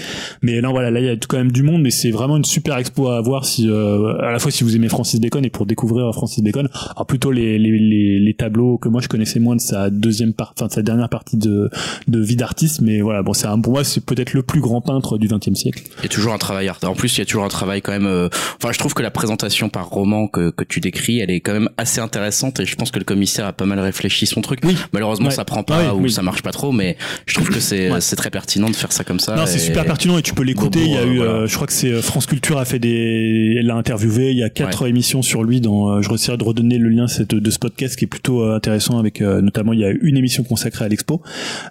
Mais 0.41 0.61
là 0.61 0.69
voilà, 0.69 0.91
là 0.91 0.99
il 0.99 1.05
y 1.05 1.09
a 1.09 1.15
quand 1.15 1.37
même 1.37 1.51
du 1.51 1.63
monde, 1.63 1.81
mais 1.81 1.91
c'est 1.91 2.11
vraiment 2.11 2.37
une 2.37 2.45
super 2.45 2.77
expo 2.77 3.09
à 3.09 3.21
voir 3.21 3.45
si 3.45 3.69
euh, 3.69 4.15
à 4.21 4.31
la 4.31 4.39
fois 4.39 4.51
si 4.51 4.63
vous 4.63 4.75
aimez 4.75 4.89
Francis 4.89 5.19
Bacon 5.19 5.43
et 5.45 5.49
pour 5.49 5.65
découvrir 5.65 6.11
Francis 6.13 6.43
Bacon. 6.43 6.69
Alors 6.95 7.05
plutôt 7.05 7.31
les 7.31 7.57
les, 7.59 7.71
les, 7.79 8.19
les 8.19 8.33
tableaux 8.33 8.77
que 8.77 8.89
moi 8.89 9.01
je 9.01 9.07
connaissais 9.07 9.39
moins 9.39 9.55
de 9.55 9.61
sa 9.61 9.89
deuxième 9.89 10.33
part, 10.33 10.53
enfin 10.57 10.67
de 10.67 10.71
sa 10.71 10.81
dernière 10.81 11.09
partie 11.09 11.37
de 11.37 11.69
de 12.07 12.19
vie 12.19 12.35
d'artiste, 12.35 12.81
mais 12.81 13.01
voilà 13.01 13.21
bon 13.23 13.33
c'est 13.33 13.47
un 13.47 13.59
pour 13.59 13.73
moi 13.73 13.83
c'est 13.83 14.05
peut-être 14.05 14.33
le 14.33 14.43
plus 14.43 14.61
grand 14.61 14.81
peintre 14.81 15.17
du 15.17 15.27
XXe 15.27 15.53
siècle. 15.53 15.83
Il 15.99 16.03
y 16.03 16.05
a 16.05 16.09
toujours 16.09 16.33
un 16.33 16.37
travail 16.37 16.67
art. 16.67 16.79
En 16.83 16.95
plus, 16.95 17.15
il 17.17 17.19
y 17.19 17.21
a 17.21 17.25
toujours 17.25 17.43
un 17.43 17.49
travail 17.49 17.81
quand 17.81 17.91
même. 17.91 18.05
euh, 18.05 18.27
Enfin, 18.61 18.71
je 18.71 18.79
trouve 18.79 18.93
que 18.93 19.01
la 19.01 19.11
présentation 19.11 19.69
par 19.69 19.87
roman 19.89 20.27
que, 20.27 20.49
que 20.49 20.63
tu 20.63 20.79
décris, 20.79 21.19
elle 21.19 21.31
est 21.31 21.39
quand 21.39 21.53
même 21.53 21.69
assez 21.77 21.99
intéressante 22.01 22.59
et 22.59 22.65
je 22.65 22.75
pense 22.75 22.91
que 22.91 22.99
le 22.99 23.05
commissaire 23.05 23.45
a 23.45 23.53
pas 23.53 23.65
mal 23.65 23.79
réfléchi 23.79 24.25
son 24.25 24.41
truc. 24.41 24.59
Oui. 24.63 24.75
Malheureusement, 24.93 25.27
Ouais. 25.27 25.31
ça 25.33 25.45
prend 25.45 25.63
pas 25.63 25.79
Ah 25.87 25.93
oui, 25.93 25.99
ou 26.01 26.03
oui. 26.05 26.11
ça 26.11 26.21
marche 26.21 26.41
pas 26.41 26.51
trop, 26.51 26.71
mais 26.71 26.97
je 27.25 27.35
trouve 27.35 27.49
que 27.49 27.59
c'est 27.59 27.91
Ouais. 27.91 27.99
très 27.99 28.29
pertinent 28.29 28.69
de 28.69 28.75
faire 28.75 28.91
ça 28.91 29.03
comme 29.03 29.19
ça. 29.19 29.35
Non, 29.35 29.45
c'est 29.45 29.59
super 29.59 29.85
pertinent 29.85 30.17
et 30.17 30.21
tu 30.21 30.33
peux 30.33 30.43
l'écouter. 30.43 30.79
Il 30.83 30.91
y 30.91 30.97
a 30.97 31.01
euh, 31.01 31.05
eu, 31.07 31.17
voilà. 31.17 31.31
euh, 31.31 31.47
je 31.47 31.55
crois 31.55 31.67
que 31.67 31.73
c'est 31.73 31.91
euh, 31.91 32.01
France 32.01 32.25
Culture 32.25 32.57
a 32.57 32.65
fait 32.65 32.79
des, 32.79 33.55
elle 33.59 33.65
l'a 33.67 33.75
interviewé. 33.75 34.31
Il 34.31 34.37
y 34.37 34.43
a 34.43 34.49
quatre 34.49 34.87
émissions 34.87 35.21
sur 35.21 35.43
lui. 35.43 35.61
Dans, 35.61 36.01
je 36.01 36.09
réussirai 36.09 36.37
de 36.37 36.43
redonner 36.43 36.77
le 36.77 36.89
lien 36.89 37.07
cette, 37.07 37.35
de 37.35 37.51
ce 37.51 37.59
podcast 37.59 37.97
qui 37.97 38.05
est 38.05 38.07
plutôt 38.07 38.43
intéressant 38.51 38.97
avec, 38.99 39.21
euh, 39.21 39.41
notamment, 39.41 39.73
il 39.73 39.79
y 39.79 39.85
a 39.85 39.89
une 40.01 40.17
émission 40.17 40.43
consacrée 40.43 40.85
à 40.85 40.87
l'expo. 40.87 41.21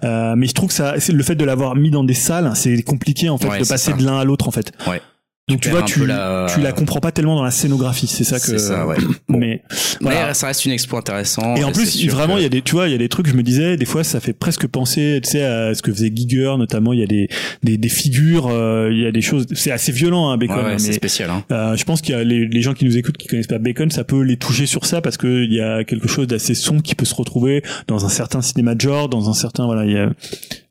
Euh, 0.05 0.35
mais 0.37 0.47
je 0.47 0.53
trouve 0.55 0.69
que 0.69 0.75
ça, 0.75 0.95
c'est 0.99 1.13
le 1.13 1.23
fait 1.23 1.35
de 1.35 1.45
l'avoir 1.45 1.77
mis 1.77 1.91
dans 1.91 2.05
des 2.05 2.15
salles, 2.15 2.51
c'est 2.55 2.83
compliqué 2.83 3.29
en 3.29 3.39
fait 3.39 3.49
Ouais, 3.49 3.61
de 3.61 3.67
passer 3.67 3.91
ça. 3.93 3.97
de 3.97 4.05
l'un 4.05 4.19
à 4.19 4.25
l'autre 4.25 4.49
en 4.49 4.53
fait. 4.53 4.73
Ouais. 4.89 5.01
Donc 5.49 5.61
tu 5.61 5.71
vois, 5.71 5.83
tu, 5.83 6.07
la- 6.07 6.47
tu 6.55 6.61
la 6.61 6.71
comprends 6.73 7.01
pas 7.01 7.11
tellement 7.11 7.35
dans 7.35 7.43
la 7.43 7.51
scénographie. 7.51 8.07
C'est 8.07 8.23
ça 8.23 8.39
que. 8.39 8.47
C'est 8.47 8.59
ça, 8.59 8.87
ouais. 8.87 8.97
Bon. 9.29 9.39
Mais 9.39 9.63
voilà. 10.01 10.29
Mais 10.29 10.35
ça 10.35 10.47
reste 10.47 10.65
une 10.65 10.71
expo 10.73 10.97
intéressante. 10.97 11.59
Et 11.59 11.65
en 11.65 11.73
plus, 11.73 12.07
vraiment, 12.09 12.35
que- 12.35 12.41
il 12.41 12.43
y 12.45 12.47
a 12.47 12.49
des, 12.49 12.63
tu 12.63 12.73
vois, 12.73 12.87
il 12.89 12.93
y 12.93 12.95
a 12.95 12.99
des 12.99 13.09
trucs. 13.09 13.27
Je 13.27 13.35
me 13.35 13.43
disais, 13.43 13.77
des 13.77 13.85
fois, 13.85 14.05
ça 14.05 14.21
fait 14.21 14.33
presque 14.35 14.69
penser, 14.69 15.21
tu 15.23 15.31
sais, 15.31 15.43
à 15.43 15.75
ce 15.75 15.83
que 15.83 15.93
faisait 15.93 16.13
Giger, 16.15 16.55
notamment. 16.59 16.93
Il 16.93 17.01
y 17.01 17.03
a 17.03 17.07
des, 17.07 17.29
des, 17.65 17.77
des 17.77 17.89
figures, 17.89 18.47
euh, 18.47 18.91
il 18.93 19.01
y 19.01 19.07
a 19.07 19.11
des 19.11 19.21
choses. 19.21 19.47
C'est 19.53 19.73
assez 19.73 19.91
violent, 19.91 20.31
hein, 20.31 20.37
Bacon. 20.39 20.59
Ouais, 20.59 20.63
ouais, 20.65 20.73
hein, 20.75 20.79
c'est 20.79 20.93
spécial. 20.93 21.29
Hein. 21.29 21.43
euh, 21.51 21.77
je 21.77 21.85
pense 21.85 22.03
qu'il 22.03 22.15
y 22.15 22.19
a 22.19 22.23
les, 22.23 22.47
les 22.47 22.63
gens 22.63 22.73
qui 22.73 22.85
nous 22.85 22.97
écoutent 22.97 23.17
qui 23.19 23.27
connaissent 23.27 23.49
pas 23.49 23.59
Bacon, 23.59 23.91
ça 23.91 24.05
peut 24.05 24.23
les 24.23 24.37
toucher 24.37 24.67
sur 24.67 24.87
ça 24.87 25.01
parce 25.01 25.17
que 25.17 25.43
il 25.45 25.53
y 25.53 25.61
a 25.61 25.83
quelque 25.83 26.07
chose 26.07 26.29
d'assez 26.29 26.55
sombre 26.55 26.83
qui 26.83 26.95
peut 26.95 27.05
se 27.05 27.15
retrouver 27.17 27.65
dans 27.89 28.05
un 28.07 28.09
certain 28.11 28.43
cinéma 28.43 28.77
de 28.77 28.81
genre, 28.81 29.09
dans 29.09 29.29
un 29.29 29.35
certain 29.35 29.67
voilà. 29.67 29.85
Il 29.87 29.93
y 29.93 29.99
a, 29.99 30.09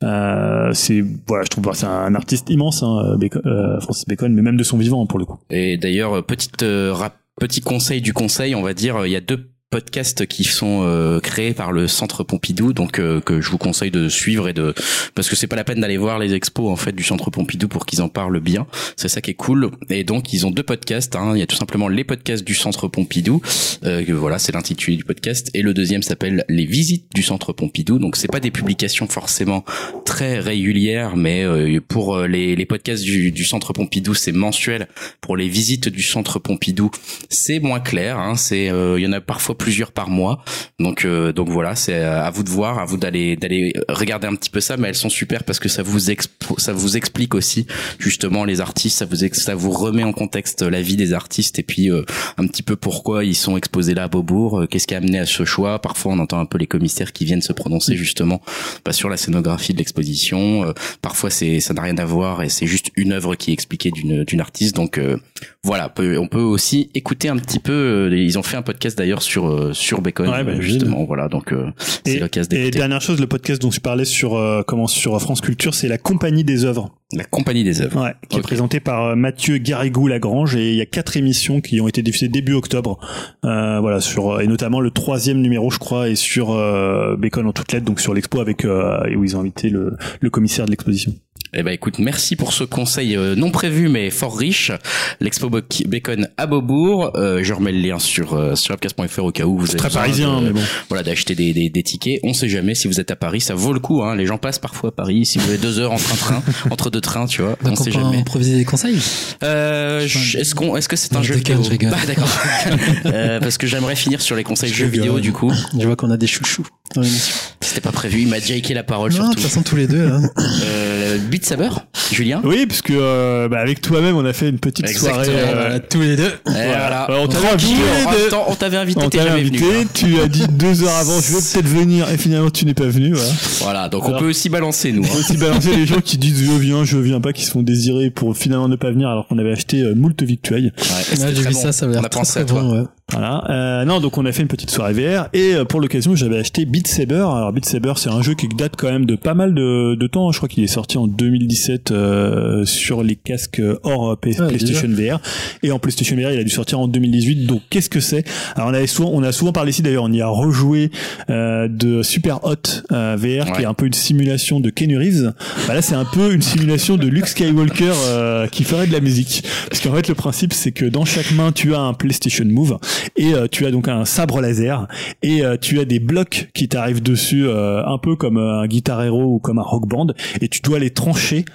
euh, 0.04 0.72
c'est 0.74 1.04
voilà, 1.28 1.44
je 1.44 1.50
trouve 1.50 1.70
c'est 1.74 1.86
un 1.86 2.16
artiste 2.16 2.50
immense, 2.50 2.84
hein, 2.84 3.16
Bacon, 3.20 3.42
euh, 3.46 3.80
Francis 3.82 4.06
Bacon, 4.08 4.34
mais 4.34 4.42
même 4.42 4.58
de 4.62 4.68
son 4.68 4.78
pour 5.08 5.20
le 5.20 5.26
coup. 5.26 5.38
Et 5.50 5.78
d'ailleurs, 5.78 6.26
petite 6.26 6.64
euh, 6.64 6.94
rap- 6.94 7.18
petit 7.40 7.62
conseil 7.62 8.02
du 8.02 8.14
conseil, 8.14 8.54
on 8.56 8.62
va 8.62 8.74
dire, 8.74 8.96
euh, 8.98 9.08
il 9.08 9.12
y 9.12 9.16
a 9.16 9.22
deux 9.22 9.52
podcasts 9.72 10.28
qui 10.28 10.44
sont 10.44 10.82
euh, 10.84 11.20
créés 11.20 11.54
par 11.54 11.72
le 11.72 11.88
Centre 11.88 12.24
Pompidou, 12.24 12.74
donc 12.74 13.00
euh, 13.00 13.22
que 13.22 13.42
je 13.42 13.50
vous 13.50 13.58
conseille 13.58 13.90
de 13.90 14.10
suivre 14.10 14.50
et 14.50 14.54
de 14.54 14.76
parce 15.16 15.30
que 15.30 15.36
c'est 15.36 15.48
pas 15.48 15.56
la 15.56 15.64
peine 15.64 15.80
d'aller 15.80 15.98
voir 15.98 16.20
les 16.20 16.34
expos 16.34 16.70
en 16.70 16.76
fait 16.76 16.92
du 16.92 17.04
Centre 17.04 17.32
Pompidou 17.32 17.70
pour 17.70 17.86
qu'ils 17.86 18.02
en 18.02 18.10
parlent 18.10 18.42
bien. 18.42 18.68
C'est 18.98 19.08
ça 19.08 19.22
qui 19.22 19.32
est 19.32 19.36
cool. 19.36 19.72
Et 19.90 20.04
donc 20.04 20.34
ils 20.34 20.46
ont 20.46 20.52
deux 20.52 20.62
podcasts. 20.64 21.16
Hein. 21.16 21.32
Il 21.36 21.40
y 21.40 21.42
a 21.42 21.48
tout 21.48 21.56
simplement 21.56 21.88
les 21.88 22.04
podcasts 22.04 22.44
du 22.44 22.54
Centre 22.54 22.90
Pompidou. 22.90 23.42
Euh, 23.84 24.04
voilà, 24.10 24.40
c'est 24.40 24.52
l'intitulé 24.52 24.98
du 24.98 25.06
podcast. 25.06 25.50
Et 25.54 25.62
le 25.62 25.74
deuxième 25.74 26.04
s'appelle 26.04 26.44
les 26.50 26.66
visites 26.66 27.06
du 27.16 27.24
Centre 27.24 27.54
Pompidou. 27.54 27.98
Donc 27.98 28.18
c'est 28.18 28.28
pas 28.28 28.42
des 28.42 28.52
publications 28.52 29.08
forcément 29.08 29.64
très 30.06 30.40
régulières, 30.40 31.16
mais 31.16 31.44
euh, 31.44 31.80
pour 31.88 32.16
euh, 32.16 32.28
les, 32.28 32.56
les 32.56 32.66
podcasts 32.66 33.04
du, 33.04 33.32
du 33.32 33.46
Centre 33.46 33.72
Pompidou, 33.72 34.14
c'est 34.14 34.34
mensuel. 34.34 34.88
Pour 35.22 35.38
les 35.38 35.48
visites 35.48 35.88
du 35.88 36.04
Centre 36.04 36.40
Pompidou, 36.40 36.92
c'est 37.30 37.60
moins 37.60 37.80
clair. 37.80 38.20
Hein, 38.20 38.36
c'est 38.36 38.70
euh, 38.70 39.00
il 39.00 39.04
y 39.04 39.08
en 39.08 39.14
a 39.14 39.22
parfois 39.22 39.58
plusieurs 39.62 39.92
par 39.92 40.10
mois. 40.10 40.44
Donc 40.80 41.06
euh, 41.06 41.32
donc 41.32 41.50
voilà, 41.50 41.76
c'est 41.76 41.94
à 41.94 42.30
vous 42.32 42.44
de 42.44 42.50
voir, 42.50 42.80
à 42.80 42.86
vous 42.86 42.98
d'aller 42.98 43.36
d'aller 43.36 43.74
regarder 43.90 44.28
un 44.28 44.36
petit 44.36 44.50
peu 44.50 44.60
ça, 44.60 44.76
mais 44.78 44.88
elles 44.90 44.96
sont 44.96 45.10
super 45.10 45.44
parce 45.44 45.60
que 45.60 45.70
ça 45.70 45.84
vous 45.84 46.10
expo- 46.10 46.60
ça 46.60 46.74
vous 46.74 46.98
explique 46.98 47.36
aussi 47.36 47.68
justement 48.00 48.44
les 48.46 48.60
artistes, 48.60 48.98
ça 48.98 49.06
vous 49.06 49.24
ex- 49.24 49.44
ça 49.44 49.54
vous 49.56 49.72
remet 49.72 50.04
en 50.04 50.14
contexte 50.14 50.64
la 50.64 50.82
vie 50.82 50.96
des 50.98 51.14
artistes 51.14 51.60
et 51.60 51.64
puis 51.64 51.92
euh, 51.92 52.04
un 52.38 52.48
petit 52.48 52.64
peu 52.64 52.76
pourquoi 52.76 53.24
ils 53.24 53.36
sont 53.36 53.56
exposés 53.58 53.94
là 53.94 54.04
à 54.04 54.08
Beaubourg, 54.08 54.62
euh, 54.62 54.66
qu'est-ce 54.68 54.88
qui 54.88 54.96
a 54.96 54.98
amené 54.98 55.20
à 55.20 55.26
ce 55.26 55.46
choix. 55.46 55.80
Parfois 55.80 56.14
on 56.14 56.20
entend 56.20 56.40
un 56.40 56.46
peu 56.46 56.58
les 56.58 56.68
commissaires 56.68 57.14
qui 57.14 57.26
viennent 57.26 57.42
se 57.44 57.54
prononcer 57.54 57.96
justement 57.96 58.42
pas 58.84 58.94
sur 58.94 59.10
la 59.10 59.18
scénographie 59.18 59.74
de 59.74 59.78
l'exposition. 59.78 60.66
Euh, 60.66 60.74
parfois 61.02 61.30
c'est 61.30 61.60
ça 61.60 61.74
n'a 61.76 61.82
rien 61.84 61.98
à 61.98 62.06
voir 62.06 62.42
et 62.42 62.50
c'est 62.50 62.68
juste 62.68 62.88
une 62.96 63.12
œuvre 63.12 63.36
qui 63.36 63.52
est 63.52 63.54
expliquée 63.54 63.92
d'une 63.92 64.24
d'une 64.24 64.42
artiste. 64.42 64.76
Donc 64.76 64.98
euh, 64.98 65.18
voilà, 65.64 65.94
on 66.00 66.28
peut 66.28 66.42
aussi 66.42 66.90
écouter 66.96 67.30
un 67.30 67.38
petit 67.38 67.60
peu. 67.60 67.72
euh, 68.12 68.16
Ils 68.18 68.40
ont 68.40 68.44
fait 68.44 68.58
un 68.58 68.62
podcast 68.64 68.98
d'ailleurs 68.98 69.22
sur 69.22 69.48
euh, 69.48 69.74
sur 69.74 70.02
Bacon, 70.02 70.28
Ouais, 70.30 70.44
bah, 70.44 70.60
justement. 70.60 71.04
Voilà, 71.06 71.28
donc 71.28 71.52
euh, 71.54 71.72
c'est 71.78 72.16
Et, 72.16 72.20
l'occasion 72.20 72.50
et 72.52 72.56
d'écouter. 72.58 72.78
dernière 72.80 73.02
chose, 73.02 73.20
le 73.20 73.28
podcast 73.28 73.62
dont 73.62 73.70
je 73.72 73.80
parlais 73.80 74.06
sur 74.06 74.36
euh, 74.36 74.64
comment 74.68 74.88
sur 74.88 75.20
France 75.22 75.42
Culture, 75.42 75.74
c'est 75.76 75.88
la 75.88 75.98
Compagnie 76.00 76.44
des 76.44 76.66
œuvres, 76.66 76.90
La 77.14 77.24
compagnie 77.26 77.64
des 77.64 77.82
œuvres. 77.82 78.04
ouais, 78.04 78.14
qui 78.30 78.38
est 78.38 78.40
Ok. 78.40 78.44
présenté 78.46 78.80
par 78.80 79.06
euh, 79.08 79.16
Mathieu 79.16 79.58
Garrigou 79.58 80.08
Lagrange 80.08 80.56
et 80.56 80.70
il 80.72 80.76
y 80.76 80.82
a 80.82 80.86
quatre 80.86 81.18
émissions 81.18 81.60
qui 81.62 81.82
ont 81.82 81.88
été 81.88 82.02
diffusées 82.02 82.30
début 82.30 82.54
octobre, 82.54 83.00
euh, 83.46 83.80
voilà 83.82 84.00
sur 84.00 84.40
et 84.42 84.48
notamment 84.48 84.80
le 84.80 84.92
troisième 84.92 85.42
numéro, 85.42 85.70
je 85.72 85.80
crois, 85.80 86.10
est 86.10 86.16
sur 86.16 86.52
euh, 86.52 87.16
Bacon 87.18 87.46
en 87.48 87.54
toutes 87.54 87.72
lettres, 87.74 87.86
donc 87.86 88.00
sur 88.00 88.14
l'expo 88.14 88.40
avec 88.40 88.64
euh, 88.66 89.00
où 89.16 89.24
ils 89.24 89.36
ont 89.36 89.42
invité 89.42 89.70
le, 89.70 89.98
le 90.20 90.30
commissaire 90.30 90.66
de 90.66 90.72
l'exposition. 90.72 91.14
Eh 91.54 91.64
ben 91.64 91.72
écoute, 91.72 92.00
merci 92.00 92.38
pour 92.38 92.54
ce 92.54 92.64
conseil 92.64 93.18
euh, 93.18 93.36
non 93.36 93.52
prévu 93.52 93.90
mais 93.90 94.10
fort 94.10 94.38
riche. 94.38 94.72
L'expo 95.20 95.50
Bacon 95.50 96.30
à 96.38 96.48
Beaubourg. 96.48 97.12
Euh, 97.16 97.44
je 97.44 97.52
remets 97.54 97.74
le 97.74 97.80
lien 97.82 98.00
sur 98.00 98.36
euh, 98.36 98.56
sur 98.56 98.74
au 98.74 99.32
cas 99.32 99.44
où 99.44 99.58
vous 99.58 99.68
avez 99.70 99.78
Très 99.78 99.90
parisien, 99.90 100.40
de- 100.40 100.46
mais 100.46 100.52
bon. 100.54 100.62
Voilà, 100.88 101.04
d'acheter 101.04 101.36
des, 101.36 101.52
des, 101.52 101.70
des 101.70 101.84
tickets. 101.84 102.22
On 102.24 102.34
sait 102.34 102.48
jamais 102.48 102.74
si 102.74 102.88
vous 102.88 103.02
êtes 103.02 103.12
à 103.12 103.18
Paris, 103.18 103.42
ça 103.42 103.54
vaut 103.54 103.74
le 103.74 103.82
coup. 103.82 104.02
Hein. 104.02 104.16
Les 104.16 104.26
gens 104.26 104.38
passent 104.38 104.60
parfois 104.60 104.90
à 104.90 104.92
Paris. 104.94 105.26
Si 105.26 105.40
vous 105.40 105.50
avez 105.50 105.58
deux 105.58 105.78
heures 105.80 105.92
entre 105.92 106.14
un 106.14 106.16
train, 106.16 106.44
entre 106.70 106.90
deux 106.90 107.01
trains, 107.02 107.26
tu 107.26 107.42
vois, 107.42 107.58
on 107.64 107.70
Donc 107.70 107.80
on 107.80 107.84
sait 107.84 107.92
peut 107.92 108.00
jamais. 108.00 108.18
improviser 108.20 108.56
des 108.58 108.66
conseils. 108.66 109.02
Euh, 109.44 110.02
est-ce 110.06 110.56
qu'on, 110.56 110.76
est-ce 110.78 110.88
que 110.88 110.96
c'est 110.96 111.16
un 111.16 111.22
jeu 111.22 111.36
vidéo 111.36 111.62
je. 111.62 111.90
Bah, 111.90 111.98
d'accord. 112.08 112.30
euh, 113.06 113.40
parce 113.40 113.58
que 113.58 113.68
j'aimerais 113.68 113.96
finir 113.96 114.22
sur 114.22 114.36
les 114.36 114.44
conseils 114.44 114.70
Je 114.70 114.76
jeux 114.76 114.86
vidéo 114.88 115.20
du 115.20 115.34
coup. 115.34 115.52
Je 115.78 115.86
vois 115.86 115.96
qu'on 115.96 116.12
a 116.12 116.18
des 116.18 116.28
chouchous 116.28 116.66
dans 116.96 117.02
l'émission. 117.02 117.34
C'était 117.62 117.82
pas 117.82 117.92
prévu. 117.92 118.22
Il 118.22 118.28
m'a 118.28 118.40
déjà 118.40 118.56
équé 118.56 118.74
la 118.74 118.84
parole 118.84 119.12
Non, 119.12 119.18
de 119.18 119.22
surtout. 119.24 119.36
toute 119.36 119.44
façon 119.44 119.62
tous 119.62 119.76
les 119.76 119.88
deux. 119.88 120.06
Là. 120.08 120.20
Euh, 120.66 121.18
Beat 121.30 121.46
Saber, 121.46 121.70
Julien. 122.12 122.42
Oui, 122.44 122.66
parce 122.66 122.82
que 122.82 122.92
euh, 122.94 123.48
bah, 123.48 123.60
avec 123.60 123.82
toi-même, 123.82 124.16
on 124.18 124.26
a 124.26 124.34
fait 124.34 124.50
une 124.50 124.60
petite 124.60 124.90
Exactement. 124.90 125.24
soirée. 125.24 125.40
euh, 125.40 125.46
Voilà, 125.54 125.80
tous 125.80 126.02
les 126.02 126.16
deux. 126.18 126.28
Et 126.48 126.52
voilà. 126.68 127.08
On 127.10 127.28
t'avait 127.28 127.48
invité, 127.48 127.74
même 127.76 128.30
temps, 128.30 128.46
on 128.48 128.56
t'avait 128.56 128.78
invité, 128.78 129.02
on 129.06 129.10
t'avait 129.10 129.30
invité, 129.30 129.58
venu. 129.60 129.78
hein. 129.78 129.86
tu 129.94 130.20
as 130.20 130.28
dit 130.28 130.48
deux 130.50 130.84
heures 130.84 130.96
avant, 130.96 131.20
je 131.22 131.32
vais 131.34 131.40
peut-être 131.40 131.68
venir, 131.68 132.10
et 132.10 132.18
finalement 132.18 132.50
tu 132.50 132.66
n'es 132.66 132.74
pas 132.74 132.88
venu. 132.88 133.14
Voilà. 133.14 133.32
Voilà, 133.62 133.90
donc 133.90 134.08
on 134.10 134.18
peut 134.18 134.30
aussi 134.30 134.50
balancer 134.50 134.92
nous. 134.92 135.04
On 135.04 135.08
peut 135.08 135.20
aussi 135.20 135.38
balancer 135.38 135.76
les 135.76 135.86
gens 135.86 136.02
qui 136.02 136.18
disent 136.18 136.44
je 136.44 136.52
viens, 136.60 136.84
je 136.84 136.98
viens 136.98 137.22
pas, 137.22 137.32
qui 137.32 137.46
se 137.46 137.52
font 137.52 137.62
désirer 137.62 138.10
pour 138.10 138.36
finalement 138.36 138.68
ne 138.68 138.76
pas 138.76 138.92
venir 138.92 139.08
alors 139.08 139.28
qu'on 139.28 139.38
avait 139.38 139.52
acheté 139.52 139.82
euh, 139.82 139.94
moult 139.96 140.22
victuailles. 140.24 140.72
Ouais, 140.78 141.18
Là, 141.20 141.34
j'ai 141.34 141.42
vu 141.44 141.54
bon. 141.54 141.62
ça, 141.62 141.72
ça 141.72 141.86
avait 141.86 141.94
On 141.94 141.98
l'air 141.98 142.06
a 142.06 142.10
très, 142.10 142.20
pensé 142.20 142.32
très 142.34 142.42
à 142.42 142.46
toi. 142.46 142.62
bon. 142.64 142.80
Ouais. 142.82 142.86
Voilà. 143.12 143.44
Euh, 143.50 143.86
non, 143.86 144.00
donc 144.00 144.18
on 144.18 144.26
a 144.26 144.32
fait 144.32 144.42
une 144.42 144.48
petite 144.48 144.70
soirée 144.72 144.94
VR 144.94 145.28
et 145.34 145.54
euh, 145.56 145.66
pour 145.66 145.82
l'occasion 145.82 146.16
j'avais 146.16 146.38
acheté 146.38 146.66
Beat 146.66 146.88
Saber. 146.88 147.16
Alors 147.16 147.52
Beat 147.52 147.66
Saber 147.66 147.94
c'est 147.98 148.10
un 148.10 148.22
jeu 148.22 148.34
qui 148.36 148.48
date 148.48 148.74
quand 148.78 148.90
même 148.92 149.06
de 149.06 149.16
pas 149.16 149.34
mal 149.34 149.54
de, 149.54 149.96
de 149.96 150.08
temps. 150.08 150.32
Je 150.32 150.38
crois 150.38 150.48
qu'il 150.50 150.64
est 150.64 150.68
sorti 150.68 150.98
en 150.98 151.08
2017 151.08 151.92
euh, 151.92 152.66
sur 152.66 153.04
les 153.04 153.16
casques 153.16 153.62
hors 153.84 154.12
euh, 154.12 154.16
P- 154.16 154.36
Ah, 154.40 154.48
PlayStation 154.48 154.88
VR 154.90 155.20
et 155.64 155.72
en 155.72 155.80
PlayStation 155.80 156.16
VR 156.16 156.32
il 156.32 156.40
a 156.40 156.44
dû 156.44 156.50
sortir 156.50 156.80
en 156.80 156.88
2018. 156.88 157.46
Donc 157.46 157.62
qu'est-ce 157.70 157.90
que 157.90 158.00
c'est? 158.00 158.24
Alors 158.56 158.70
on 158.70 158.74
avait 158.74 158.88
souvent, 158.88 159.10
on 159.14 159.24
a 159.24 159.32
souvent 159.32 159.52
parlé 159.52 159.72
ici 159.72 159.82
d'ailleurs, 159.82 160.04
on 160.06 160.12
y 160.12 160.22
a 160.22 160.28
rejoué 160.28 160.92
euh, 161.30 161.68
de 161.68 162.04
Super 162.04 162.44
Hot 162.46 162.56
euh, 162.92 163.18
VR 163.18 163.52
qui 163.52 163.62
est 163.64 163.66
un 163.66 163.74
peu 163.74 163.86
une 163.88 163.94
simulation 163.94 164.60
de 164.60 164.70
Keanu 164.70 164.98
Reeves. 164.98 165.34
Bah 165.68 165.74
là 165.74 165.82
c'est 165.82 165.96
un 165.96 166.06
peu 166.06 166.34
une 166.34 166.42
simulation 166.42 166.98
de 166.98 167.08
Luke 167.08 167.28
Skywalker 167.28 167.92
euh, 168.08 168.48
qui 168.48 168.64
ferait 168.64 168.88
de 168.88 168.94
la 168.94 169.00
musique. 169.02 169.44
Parce 169.70 169.82
qu'en 169.82 169.94
fait 169.94 170.08
le 170.08 170.16
principe 170.16 170.54
c'est 170.54 170.72
que 170.72 170.86
dans 170.86 171.06
chaque 171.06 171.32
main 171.34 171.52
tu 171.52 171.76
as 171.76 171.80
un 171.82 171.94
PlayStation 171.94 172.46
Move 172.46 172.78
et 173.16 173.34
euh, 173.34 173.48
tu 173.50 173.66
as 173.66 173.72
donc 173.72 173.88
un 173.88 174.06
sabre 174.06 174.42
laser 174.42 174.88
et 175.24 175.44
euh, 175.44 175.58
tu 175.60 175.80
as 175.80 175.86
des 175.86 176.00
blocs 176.00 176.50
qui 176.54 176.68
t'arrivent 176.68 177.02
dessus 177.02 177.48
euh, 177.48 177.86
un 177.86 177.98
peu 177.98 178.16
comme 178.16 178.38
un 178.38 178.66
Guitar 178.68 179.04
Hero 179.04 179.36
ou 179.36 179.40
comme 179.40 179.60
un 179.60 179.64
Rock 179.64 179.88
Band 179.88 180.08
et 180.42 180.48
tu 180.48 180.62
dois 180.62 180.80
les 180.80 180.90
trancher 180.90 181.46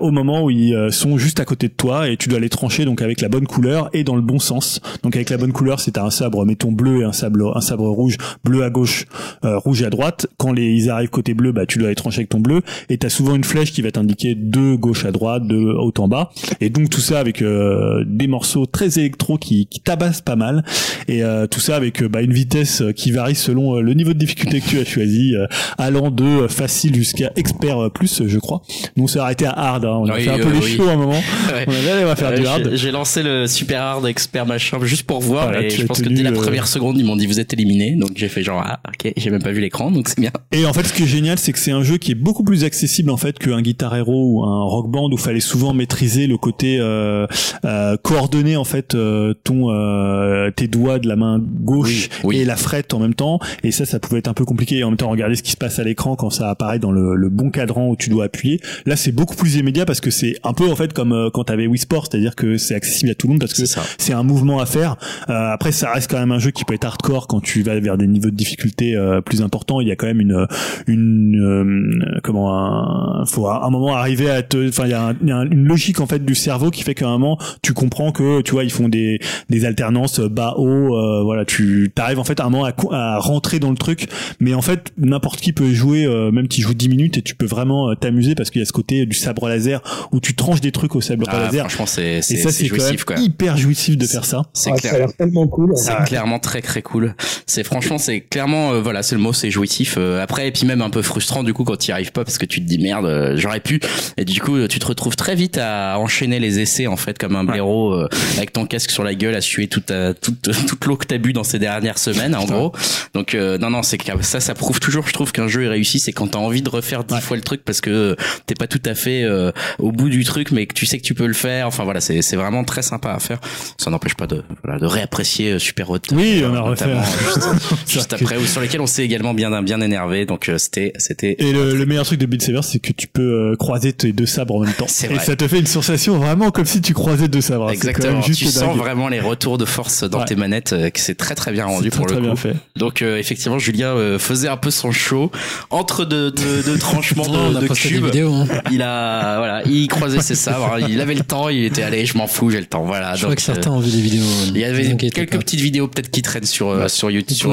au 0.00 0.10
moment 0.10 0.44
où 0.44 0.50
ils 0.50 0.88
sont 0.90 1.18
juste 1.18 1.40
à 1.40 1.44
côté 1.44 1.68
de 1.68 1.72
toi 1.72 2.08
et 2.08 2.16
tu 2.16 2.28
dois 2.28 2.38
les 2.38 2.48
trancher 2.48 2.84
donc 2.84 3.02
avec 3.02 3.20
la 3.20 3.28
bonne 3.28 3.46
couleur 3.46 3.90
et 3.92 4.04
dans 4.04 4.16
le 4.16 4.22
bon 4.22 4.38
sens. 4.38 4.80
Donc 5.02 5.16
avec 5.16 5.30
la 5.30 5.36
bonne 5.36 5.52
couleur, 5.52 5.80
c'est 5.80 5.98
un 5.98 6.10
sabre 6.10 6.44
mettons 6.44 6.72
bleu 6.72 7.00
et 7.00 7.04
un 7.04 7.12
sabre 7.12 7.56
un 7.56 7.60
sabre 7.60 7.88
rouge, 7.88 8.16
bleu 8.44 8.62
à 8.62 8.70
gauche, 8.70 9.06
rouge 9.42 9.82
à 9.82 9.90
droite. 9.90 10.26
Quand 10.36 10.52
les 10.52 10.72
ils 10.72 10.90
arrivent 10.90 11.10
côté 11.10 11.34
bleu, 11.34 11.52
bah 11.52 11.66
tu 11.66 11.78
dois 11.78 11.88
les 11.88 11.94
trancher 11.94 12.20
avec 12.20 12.28
ton 12.28 12.40
bleu 12.40 12.62
et 12.88 12.98
tu 12.98 13.06
as 13.06 13.10
souvent 13.10 13.34
une 13.34 13.44
flèche 13.44 13.72
qui 13.72 13.82
va 13.82 13.90
t'indiquer 13.90 14.34
de 14.34 14.74
gauche 14.74 15.04
à 15.04 15.10
droite, 15.12 15.46
de 15.46 15.56
haut 15.56 15.94
en 15.98 16.08
bas 16.08 16.30
et 16.60 16.70
donc 16.70 16.90
tout 16.90 17.00
ça 17.00 17.18
avec 17.18 17.42
des 17.42 18.26
morceaux 18.26 18.66
très 18.66 18.98
électro 18.98 19.38
qui, 19.38 19.66
qui 19.66 19.80
tabassent 19.80 20.20
pas 20.20 20.36
mal 20.36 20.64
et 21.08 21.22
euh, 21.22 21.46
tout 21.46 21.60
ça 21.60 21.76
avec 21.76 22.02
euh, 22.02 22.08
bah, 22.08 22.22
une 22.22 22.32
vitesse 22.32 22.82
euh, 22.82 22.92
qui 22.92 23.10
varie 23.10 23.34
selon 23.34 23.80
le 23.80 23.94
niveau 23.94 24.12
de 24.12 24.18
difficulté 24.18 24.60
que 24.60 24.66
tu 24.68 24.78
as 24.78 24.84
choisi 24.84 25.34
euh, 25.34 25.46
allant 25.78 26.10
de 26.10 26.46
facile 26.48 26.94
jusqu'à 26.94 27.32
expert 27.36 27.90
plus 27.94 28.22
je 28.26 28.38
crois 28.38 28.62
nous 28.96 29.04
on 29.04 29.06
s'est 29.06 29.18
arrêté 29.18 29.46
à 29.46 29.52
hard 29.52 29.84
hein. 29.84 29.98
on 30.02 30.08
a 30.08 30.14
Oui, 30.16 30.22
fait 30.24 30.30
un 30.30 30.38
peu 30.38 30.50
les 30.52 30.58
oui. 30.58 30.76
chauds 30.76 30.88
à 30.88 30.92
un 30.92 30.96
moment 30.96 31.12
Ouais. 31.52 31.64
on 31.66 31.70
a 31.72 31.74
dit 31.80 31.88
allez 31.88 32.04
on 32.04 32.08
va 32.08 32.16
faire 32.16 32.30
du 32.34 32.42
j'ai- 32.42 32.46
hard 32.48 32.70
J'ai 32.74 32.90
lancé 32.90 33.22
le 33.22 33.46
super 33.46 33.82
hard 33.82 34.06
expert 34.06 34.46
machin 34.46 34.78
juste 34.82 35.04
pour 35.04 35.20
voir 35.20 35.46
Voilà, 35.48 35.62
et 35.62 35.70
je 35.70 35.84
pense 35.84 36.00
que 36.02 36.08
dès 36.08 36.22
la 36.22 36.32
première 36.32 36.66
seconde 36.66 36.98
ils 36.98 37.04
m'ont 37.04 37.16
dit 37.16 37.26
vous 37.26 37.40
êtes 37.40 37.52
éliminé 37.52 37.96
donc 37.96 38.10
j'ai 38.16 38.28
fait 38.28 38.42
genre 38.42 38.62
ah 38.64 38.80
ok 38.88 39.12
j'ai 39.16 39.30
même 39.30 39.42
pas 39.42 39.52
vu 39.52 39.60
l'écran 39.60 39.90
donc 39.90 40.08
c'est 40.08 40.18
bien. 40.20 40.30
Et 40.52 40.66
en 40.66 40.72
fait, 40.72 40.84
ce 40.86 40.92
qui 40.92 41.04
est 41.04 41.06
génial, 41.06 41.38
c'est 41.38 41.52
que 41.52 41.58
c'est 41.58 41.70
un 41.72 41.82
jeu 41.82 41.96
qui 41.96 42.12
est 42.12 42.14
beaucoup 42.16 42.44
plus 42.44 42.64
accessible 42.64 43.10
en 43.10 43.16
fait 43.16 43.38
qu'un 43.38 43.60
Guitar 43.62 43.94
Hero 43.96 44.26
ou 44.26 44.42
un 44.44 44.62
Rock 44.64 44.90
Band 44.90 45.10
où 45.10 45.16
fallait 45.16 45.40
souvent 45.40 45.72
maîtriser 45.74 46.26
le 46.26 46.36
côté 46.36 46.78
euh, 46.80 47.26
euh, 47.64 47.96
coordonner 48.02 48.56
en 48.56 48.64
fait 48.64 48.94
euh, 48.94 49.34
ton 49.44 49.70
euh, 49.70 50.50
tes 50.62 50.68
doigts 50.68 50.98
de 50.98 51.08
la 51.08 51.16
main 51.16 51.40
gauche 51.40 52.08
Oui, 52.24 52.36
oui. 52.36 52.38
et 52.38 52.44
la 52.44 52.56
frette 52.56 52.94
en 52.94 52.98
même 53.00 53.14
temps. 53.14 53.40
Et 53.64 53.72
ça, 53.72 53.84
ça 53.84 53.98
pouvait 53.98 54.18
être 54.20 54.28
un 54.28 54.34
peu 54.34 54.44
compliqué. 54.44 54.78
Et 54.78 54.84
en 54.84 54.90
même 54.90 54.96
temps, 54.96 55.10
regarder 55.10 55.34
ce 55.34 55.42
qui 55.42 55.50
se 55.52 55.56
passe 55.56 55.78
à 55.78 55.84
l'écran 55.84 56.14
quand 56.16 56.30
ça 56.30 56.50
apparaît 56.50 56.78
dans 56.78 56.92
le, 56.92 57.14
le 57.16 57.28
bon 57.28 57.50
cadran 57.50 57.88
où 57.88 57.96
tu 57.96 58.10
dois 58.10 58.24
appuyer. 58.26 58.60
Là, 58.86 58.96
c'est 58.96 59.12
beaucoup 59.12 59.34
plus 59.34 59.56
immédiat 59.56 59.84
parce 59.84 60.00
que 60.00 60.10
c'est 60.10 60.36
un 60.44 60.52
peu 60.52 60.70
en 60.70 60.76
fait 60.76 60.92
comme 60.92 61.12
euh, 61.12 61.30
quand 61.32 61.44
t'avais 61.44 61.66
Wii 61.66 61.78
Sport, 61.78 62.06
c'est-à-dire 62.10 62.36
que 62.36 62.56
c'est 62.58 62.74
accessible 62.74 63.10
à 63.10 63.14
tout 63.14 63.26
le 63.26 63.32
monde 63.32 63.40
parce 63.40 63.54
que 63.54 63.62
C'est 63.98 64.12
un 64.12 64.22
mouvement 64.22 64.60
à 64.60 64.66
faire. 64.66 64.96
Euh, 65.28 65.52
après, 65.52 65.72
ça 65.72 65.92
reste 65.92 66.10
quand 66.10 66.18
même 66.18 66.32
un 66.32 66.38
jeu 66.38 66.50
qui 66.52 66.64
peut 66.64 66.74
être 66.74 66.84
hardcore 66.84 67.26
quand 67.26 67.40
tu 67.40 67.62
vas 67.62 67.78
vers 67.80 67.96
des 67.98 68.06
niveaux 68.06 68.30
de 68.30 68.36
difficulté 68.36 68.94
euh, 68.94 69.20
plus 69.20 69.42
importants. 69.42 69.80
Il 69.80 69.88
y 69.88 69.90
a 69.90 69.96
quand 69.96 70.06
même 70.06 70.20
une 70.20 70.46
une 70.86 71.36
euh, 71.40 72.20
comment 72.22 72.54
un 72.54 73.24
faut 73.26 73.46
à 73.46 73.64
un 73.66 73.70
moment 73.70 73.94
arriver 73.94 74.30
à 74.30 74.42
te 74.42 74.68
enfin 74.68 74.84
il 74.84 74.90
y 74.90 74.94
a, 74.94 75.08
un- 75.08 75.14
il 75.22 75.28
y 75.28 75.32
a 75.32 75.36
un- 75.38 75.50
une 75.50 75.64
logique 75.66 76.00
en 76.00 76.06
fait 76.06 76.24
du 76.24 76.34
cerveau 76.34 76.70
qui 76.70 76.82
fait 76.82 76.94
qu'à 76.94 77.06
un 77.08 77.12
moment 77.18 77.38
tu 77.62 77.72
comprends 77.72 78.12
que 78.12 78.40
tu 78.42 78.52
vois 78.52 78.64
ils 78.64 78.70
font 78.72 78.88
des 78.88 79.18
des 79.48 79.64
alternances 79.64 80.20
bas 80.20 80.51
haut 80.56 80.96
euh, 80.96 81.22
voilà 81.22 81.44
tu 81.44 81.90
t'arrives 81.94 82.18
en 82.18 82.24
fait 82.24 82.40
à 82.40 82.44
un 82.44 82.50
moment 82.50 82.64
à, 82.90 83.18
rentrer 83.18 83.58
dans 83.58 83.70
le 83.70 83.76
truc 83.76 84.06
mais 84.40 84.54
en 84.54 84.62
fait 84.62 84.92
n'importe 84.98 85.40
qui 85.40 85.52
peut 85.52 85.72
jouer 85.72 86.04
euh, 86.04 86.30
même 86.30 86.48
tu 86.48 86.60
joues 86.62 86.74
10 86.74 86.88
minutes 86.88 87.18
et 87.18 87.22
tu 87.22 87.34
peux 87.34 87.46
vraiment 87.46 87.90
euh, 87.90 87.94
t'amuser 87.94 88.34
parce 88.34 88.50
qu'il 88.50 88.60
y 88.60 88.62
a 88.62 88.66
ce 88.66 88.72
côté 88.72 89.06
du 89.06 89.16
sabre 89.16 89.48
laser 89.48 89.80
où 90.12 90.20
tu 90.20 90.34
tranches 90.34 90.60
des 90.60 90.72
trucs 90.72 90.94
au 90.96 91.00
sabre 91.00 91.26
Ah, 91.28 91.40
laser 91.44 91.66
franchement 91.68 91.86
c'est 91.86 92.02
et 92.18 92.22
c'est 92.22 92.36
ça 92.36 92.50
c'est 92.50 92.64
c'est 92.64 92.68
quand 92.68 92.76
même 92.76 92.86
jouissif 92.86 93.04
quoi. 93.04 93.16
hyper 93.18 93.56
jouissif 93.56 93.96
de 93.96 94.06
faire 94.06 94.24
ça 94.24 94.42
C'est 94.52 94.70
Ah, 94.72 94.76
clair. 94.76 94.90
Ça 94.92 94.96
a 94.96 95.00
l'air 95.00 95.16
tellement 95.16 95.46
cool. 95.46 95.72
C'est 95.76 95.94
clairement 96.06 96.38
très 96.38 96.60
très 96.62 96.82
cool. 96.82 97.14
C'est 97.46 97.64
franchement 97.64 97.98
c'est 97.98 98.20
clairement 98.20 98.72
euh, 98.72 98.80
voilà 98.80 99.02
c'est 99.02 99.14
le 99.14 99.20
mot 99.20 99.32
c'est 99.32 99.50
jouissif. 99.50 99.96
Euh, 99.98 100.22
après 100.22 100.48
et 100.48 100.52
puis 100.52 100.66
même 100.66 100.82
un 100.82 100.90
peu 100.90 101.02
frustrant 101.02 101.42
du 101.42 101.52
coup 101.54 101.64
quand 101.64 101.76
tu 101.76 101.88
y 101.90 101.92
arrives 101.92 102.12
pas 102.12 102.24
parce 102.24 102.38
que 102.38 102.46
tu 102.46 102.60
te 102.60 102.66
dis 102.66 102.78
merde 102.78 103.06
euh, 103.06 103.34
j'aurais 103.36 103.60
pu 103.60 103.80
et 104.16 104.24
du 104.24 104.40
coup 104.40 104.66
tu 104.68 104.78
te 104.78 104.86
retrouves 104.86 105.16
très 105.16 105.34
vite 105.34 105.58
à 105.58 105.98
enchaîner 105.98 106.38
les 106.40 106.60
essais 106.60 106.86
en 106.86 106.96
fait 106.96 107.18
comme 107.18 107.36
un 107.36 107.44
blaireau 107.44 107.92
euh, 107.92 108.08
avec 108.36 108.52
ton 108.52 108.66
casque 108.66 108.90
sur 108.90 109.04
la 109.04 109.14
gueule 109.14 109.34
à 109.34 109.40
suer 109.40 109.66
toute 109.68 109.86
ta- 109.86 110.14
toute 110.14 110.41
toute 110.42 110.84
l'eau 110.84 110.96
que 110.96 111.06
t'as 111.06 111.18
bu 111.18 111.32
dans 111.32 111.44
ces 111.44 111.58
dernières 111.58 111.98
semaines 111.98 112.34
en 112.34 112.44
gros. 112.44 112.72
Donc 113.14 113.34
euh, 113.34 113.58
non 113.58 113.70
non 113.70 113.82
c'est 113.82 113.98
ça 114.22 114.40
ça 114.40 114.54
prouve 114.54 114.80
toujours 114.80 115.06
je 115.06 115.12
trouve 115.12 115.32
qu'un 115.32 115.48
jeu 115.48 115.64
est 115.64 115.68
réussi 115.68 116.00
c'est 116.00 116.12
quand 116.12 116.28
t'as 116.28 116.38
envie 116.38 116.62
de 116.62 116.68
refaire 116.68 117.04
dix 117.04 117.20
fois 117.20 117.36
le 117.36 117.42
truc 117.42 117.62
parce 117.64 117.80
que 117.80 118.16
t'es 118.46 118.54
pas 118.54 118.66
tout 118.66 118.80
à 118.84 118.94
fait 118.94 119.22
euh, 119.22 119.52
au 119.78 119.92
bout 119.92 120.08
du 120.08 120.24
truc 120.24 120.50
mais 120.50 120.66
que 120.66 120.74
tu 120.74 120.86
sais 120.86 120.98
que 120.98 121.02
tu 121.04 121.14
peux 121.14 121.26
le 121.26 121.32
faire. 121.34 121.66
Enfin 121.66 121.84
voilà 121.84 122.00
c'est 122.00 122.22
c'est 122.22 122.36
vraiment 122.36 122.64
très 122.64 122.82
sympa 122.82 123.12
à 123.12 123.18
faire. 123.18 123.38
Ça 123.78 123.90
n'empêche 123.90 124.14
pas 124.14 124.26
de 124.26 124.42
voilà 124.64 124.78
de 124.78 124.86
réapprécier 124.86 125.52
euh, 125.52 125.58
Super 125.58 125.90
Hot. 125.90 125.98
Oui, 126.12 126.42
on 126.44 126.54
a 126.54 126.58
Euh, 126.58 126.62
refait. 126.62 126.86
juste, 127.24 127.48
juste 127.88 128.12
après 128.12 128.36
ou 128.36 128.46
sur 128.46 128.60
lesquels 128.60 128.80
on 128.80 128.86
s'est 128.86 129.04
également 129.04 129.34
bien 129.34 129.62
bien 129.62 129.80
énervé 129.80 130.26
donc 130.26 130.48
euh, 130.48 130.58
c'était 130.58 130.92
c'était 130.98 131.36
Et 131.38 131.52
le, 131.52 131.74
le 131.74 131.86
meilleur 131.86 132.04
truc 132.04 132.18
de 132.18 132.26
Beat 132.26 132.42
Saber, 132.42 132.62
c'est 132.62 132.78
que 132.78 132.92
tu 132.92 133.06
peux 133.06 133.52
euh, 133.52 133.56
croiser 133.56 133.92
tes 133.92 134.12
deux 134.12 134.26
sabres 134.26 134.54
en 134.56 134.60
même 134.60 134.72
temps. 134.72 134.86
Et 135.04 135.06
vrai. 135.08 135.24
ça 135.24 135.36
te 135.36 135.46
fait 135.46 135.58
une 135.60 135.66
sensation 135.66 136.18
vraiment 136.18 136.50
comme 136.50 136.64
si 136.66 136.80
tu 136.80 136.94
croisais 136.94 137.28
deux 137.28 137.40
sabres. 137.40 137.70
Exactement. 137.70 138.22
juste 138.22 138.40
Tu 138.40 138.46
sens 138.46 138.76
vraiment 138.76 139.08
les 139.08 139.20
retours 139.20 139.58
de 139.58 139.64
force 139.64 140.04
dans 140.04 140.20
Ouais. 140.20 140.24
tes 140.26 140.31
manettes, 140.36 140.72
euh, 140.72 140.90
que 140.90 141.00
c'est 141.00 141.14
très 141.14 141.34
très 141.34 141.52
bien 141.52 141.66
rendu 141.66 141.90
pour 141.90 142.06
très, 142.06 142.16
le 142.16 142.20
très 142.22 142.30
coup. 142.30 142.34
bien 142.34 142.52
fait. 142.52 142.56
Donc 142.76 143.02
euh, 143.02 143.16
effectivement, 143.18 143.58
Julien 143.58 143.88
euh, 143.94 144.18
faisait 144.18 144.48
un 144.48 144.56
peu 144.56 144.70
son 144.70 144.92
show 144.92 145.30
entre 145.70 146.04
deux 146.04 146.30
de, 146.30 146.62
de 146.72 146.76
tranchements 146.76 147.26
de, 147.28 147.66
cubes. 147.68 148.04
vidéos. 148.04 148.32
Hein. 148.34 148.46
Il 148.70 148.82
a 148.82 149.38
voilà, 149.38 149.62
il 149.66 149.86
croisait 149.88 150.20
ses 150.20 150.34
sabres. 150.34 150.78
Il 150.88 151.00
avait 151.00 151.14
le 151.14 151.20
temps. 151.22 151.48
Il 151.48 151.64
était 151.64 151.82
allé, 151.82 152.06
je 152.06 152.16
m'en 152.16 152.26
fous, 152.26 152.50
j'ai 152.50 152.60
le 152.60 152.66
temps. 152.66 152.84
Voilà. 152.84 153.14
Je 153.14 153.22
Donc, 153.26 153.32
crois 153.32 153.36
que 153.36 153.42
certains 153.42 153.70
euh, 153.70 153.74
ont 153.76 153.80
vu 153.80 153.90
des 153.90 154.00
vidéos. 154.00 154.24
il 154.54 154.58
y 154.60 154.64
avait 154.64 154.96
quelques 154.96 155.32
pas. 155.32 155.38
petites 155.38 155.60
vidéos 155.60 155.88
peut-être 155.88 156.10
qui 156.10 156.22
traînent 156.22 156.44
sur 156.44 156.90
sur 156.90 157.10
YouTube, 157.10 157.52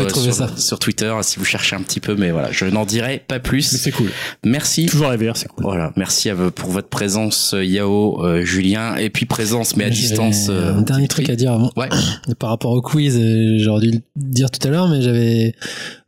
sur, 0.57 0.79
Twitter 0.79 1.13
si 1.21 1.39
vous 1.39 1.45
cherchez 1.45 1.75
un 1.75 1.81
petit 1.81 1.99
peu. 1.99 2.15
Mais 2.15 2.31
voilà, 2.31 2.51
je 2.51 2.65
n'en 2.65 2.85
dirai 2.85 3.23
pas 3.27 3.39
plus. 3.39 3.61
c'est 3.63 3.91
cool. 3.91 4.09
Merci 4.45 4.85
Toujours 4.85 5.09
la 5.09 5.17
VR, 5.17 5.35
c'est 5.37 5.47
cool. 5.47 5.63
Voilà, 5.63 5.91
merci 5.95 6.29
à 6.29 6.33
vous 6.33 6.51
pour 6.51 6.69
votre 6.69 6.89
présence, 6.89 7.55
Yao, 7.59 8.23
euh, 8.25 8.43
Julien, 8.43 8.95
et 8.95 9.09
puis 9.09 9.25
présence 9.25 9.75
mais 9.75 9.85
à 9.85 9.89
distance. 9.89 10.47
euh, 10.49 10.75
un 10.75 10.81
dernier 10.81 11.07
truc 11.07 11.29
à 11.29 11.35
dire 11.35 11.51
avant. 11.53 11.71
Ouais. 11.75 11.89
Par 12.37 12.49
rapport 12.49 12.68
au 12.71 12.81
quiz, 12.81 13.17
euh, 13.17 13.57
j'aurais 13.59 13.87
dû 13.87 13.91
le 13.91 14.01
dire 14.15 14.51
tout 14.51 14.65
à 14.67 14.71
l'heure, 14.71 14.87
mais 14.87 15.01
j'avais 15.01 15.55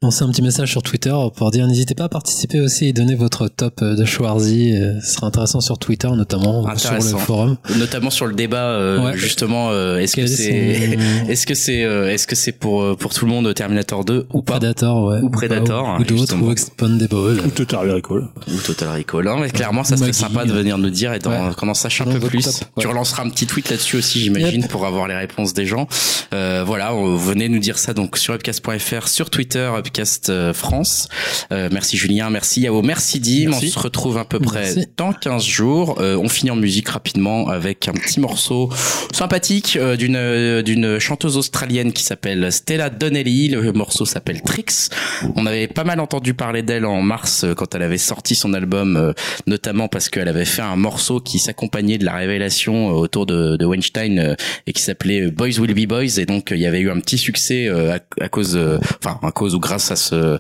lancer 0.04 0.24
un 0.24 0.32
petit 0.32 0.42
message 0.42 0.72
sur 0.72 0.82
Twitter 0.82 1.14
pour 1.36 1.52
dire 1.52 1.68
n'hésitez 1.68 1.94
pas 1.94 2.06
à 2.06 2.10
participer 2.10 2.60
aussi 2.60 2.88
et 2.88 2.94
donner 2.94 3.14
votre 3.14 3.48
top 3.48 3.84
de 3.84 4.04
Schwarzy. 4.04 4.76
Euh, 4.76 5.00
Ce 5.00 5.14
sera 5.14 5.28
intéressant 5.28 5.62
sur 5.62 5.78
Twitter 5.78 6.10
notamment, 6.10 6.76
sur 6.76 6.94
le 6.96 7.02
forum. 7.02 7.58
Notamment 7.78 8.10
sur 8.10 8.26
le 8.26 8.34
débat, 8.34 8.58
euh, 8.64 9.06
Ouais. 9.06 9.16
justement, 9.16 9.70
euh, 9.70 9.98
est-ce 10.00 10.16
que 10.16 10.26
c'est, 10.26 10.98
est-ce 11.30 11.46
que 11.46 11.54
c'est, 11.54 11.84
euh, 11.84 12.12
est-ce 12.12 12.26
que 12.26 12.36
c'est 12.36 12.52
pour 12.52 12.82
euh, 12.82 12.96
pour 12.96 13.14
tout 13.14 13.26
le 13.26 13.32
monde 13.32 13.54
Terminator 13.54 14.04
2 14.04 14.26
ou 14.34 14.42
pas 14.42 14.54
Predator, 14.54 15.04
ouais. 15.06 15.20
Ou 15.22 15.30
Predator, 15.30 15.98
Ou, 16.00 16.02
ou 16.02 16.04
d'autres, 16.04 16.36
ou 16.36 16.52
Expandable. 16.52 17.40
Ou 17.46 17.50
Total 17.52 17.92
Recall. 17.92 18.28
ou 18.48 18.58
Total 18.66 18.90
Recall 18.98 19.40
mais 19.40 19.50
clairement 19.52 19.84
ça 19.84 19.98
serait 19.98 20.14
sympa 20.14 20.46
de 20.46 20.52
venir 20.52 20.80
nous 20.80 20.90
dire 20.90 21.14
et 21.14 21.20
d'en- 21.20 21.30
Ouais. 21.30 21.54
qu'on 21.56 21.70
en 21.70 21.74
sache 21.76 22.02
un 22.02 22.06
Dans 22.06 22.14
peu 22.14 22.20
plus 22.28 22.44
top, 22.44 22.54
ouais. 22.56 22.82
tu 22.82 22.88
relanceras 22.88 23.24
un 23.24 23.30
petit 23.30 23.46
tweet 23.46 23.70
là-dessus 23.70 23.98
aussi 23.98 24.20
j'imagine 24.20 24.62
Yep. 24.62 24.72
pour 24.72 24.86
avoir 24.88 25.08
les 25.08 25.16
réponses 25.16 25.54
des 25.54 25.68
gens 25.68 25.88
euh, 26.34 26.64
voilà 26.66 26.92
euh, 26.94 27.16
venez 27.18 27.50
nous 27.50 27.60
dire 27.60 27.78
ça 27.78 27.94
donc 27.94 28.18
sur 28.18 28.34
upcast.fr 28.34 29.08
sur 29.08 29.30
Twitter 29.30 29.70
upcast 29.92 30.30
euh, 30.30 30.54
France. 30.54 31.10
Euh, 31.52 31.70
merci 31.72 31.98
Julien 31.98 32.30
merci 32.30 32.62
Yao 32.62 32.82
merci 32.82 33.20
Dim. 33.20 33.52
On 33.54 33.60
se 33.60 33.78
retrouve 33.80 34.18
à 34.18 34.26
peu 34.26 34.40
près 34.40 34.74
Merci. 34.74 34.88
dans 34.98 35.12
15 35.12 35.44
jours. 35.44 35.98
Euh, 36.00 36.16
on 36.18 36.30
finit 36.30 36.52
en 36.52 36.56
musique 36.56 36.88
rapidement 36.90 37.50
avec 37.50 37.88
un 37.90 37.94
petit 37.94 38.20
morceau 38.20 38.70
sympathique 39.12 39.78
euh, 39.80 39.98
d'une 39.98 40.16
euh, 40.16 40.62
d'une 40.62 41.00
chanteuse 41.00 41.36
australienne 41.38 41.92
qui 41.92 42.04
s'appelle 42.04 42.52
Stella 42.52 42.90
Donnelly. 42.90 43.50
Le 43.50 43.74
morceau 43.74 44.06
s'appelle 44.06 44.42
Tricks. 44.42 44.90
On 45.36 45.46
avait 45.46 45.68
pas 45.68 45.84
mal 45.84 46.00
entendu 46.00 46.34
parler 46.34 46.64
d'elle 46.64 46.86
en 46.86 47.02
mars 47.02 47.44
euh, 47.44 47.54
quand 47.54 47.76
elle 47.76 47.84
avait 47.84 47.98
sorti 47.98 48.36
son 48.36 48.54
album, 48.54 49.14
notamment 49.48 49.88
parce 49.88 50.10
qu'elle 50.10 50.28
avait 50.28 50.46
fait 50.46 50.62
un 50.62 50.76
morceau 50.76 51.20
qui 51.20 51.40
s'accompagnait 51.40 51.98
de 51.98 52.06
la 52.06 52.14
révélation 52.14 52.90
autour 52.90 53.26
de, 53.26 53.58
de 53.58 53.66
Weinstein 53.66 54.36
et 54.68 54.74
qui 54.74 54.82
s'appelait 54.82 55.30
Boys 55.32 55.60
Will 55.60 55.74
Be 55.74 55.88
Boys. 55.88 56.18
Et 56.20 56.26
donc 56.26 56.50
il 56.52 56.60
y 56.60 56.66
avait 56.66 56.80
eu 56.80 56.90
un 56.90 57.00
petit 57.00 57.18
succès 57.18 57.68
à, 57.68 58.00
à 58.24 58.30
cause, 58.30 58.58
enfin 59.04 59.20
à 59.24 59.32
cause 59.32 59.56
ou 59.56 59.60
grâce 59.60 59.81
à 59.90 59.96
ce 59.96 60.38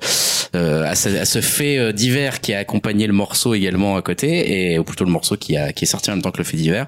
euh, 0.54 0.84
à 0.84 0.96
ce, 0.96 1.08
à 1.08 1.24
ce 1.24 1.40
fait 1.40 1.78
euh, 1.78 1.94
divers 1.94 2.42
qui 2.42 2.54
a 2.54 2.60
accompagné 2.60 3.08
le 3.08 3.14
morceau 3.14 3.54
également 3.54 3.96
à 3.96 4.02
côté 4.02 4.74
et 4.74 4.80
ou 4.80 4.84
plutôt 4.84 5.06
le 5.06 5.12
morceau 5.12 5.38
qui 5.38 5.56
a 5.56 5.72
qui 5.72 5.86
est 5.86 5.88
sorti 5.88 6.12
en 6.12 6.16
même 6.16 6.22
temps 6.22 6.32
que 6.32 6.40
le 6.40 6.44
fait 6.44 6.58
divers. 6.58 6.86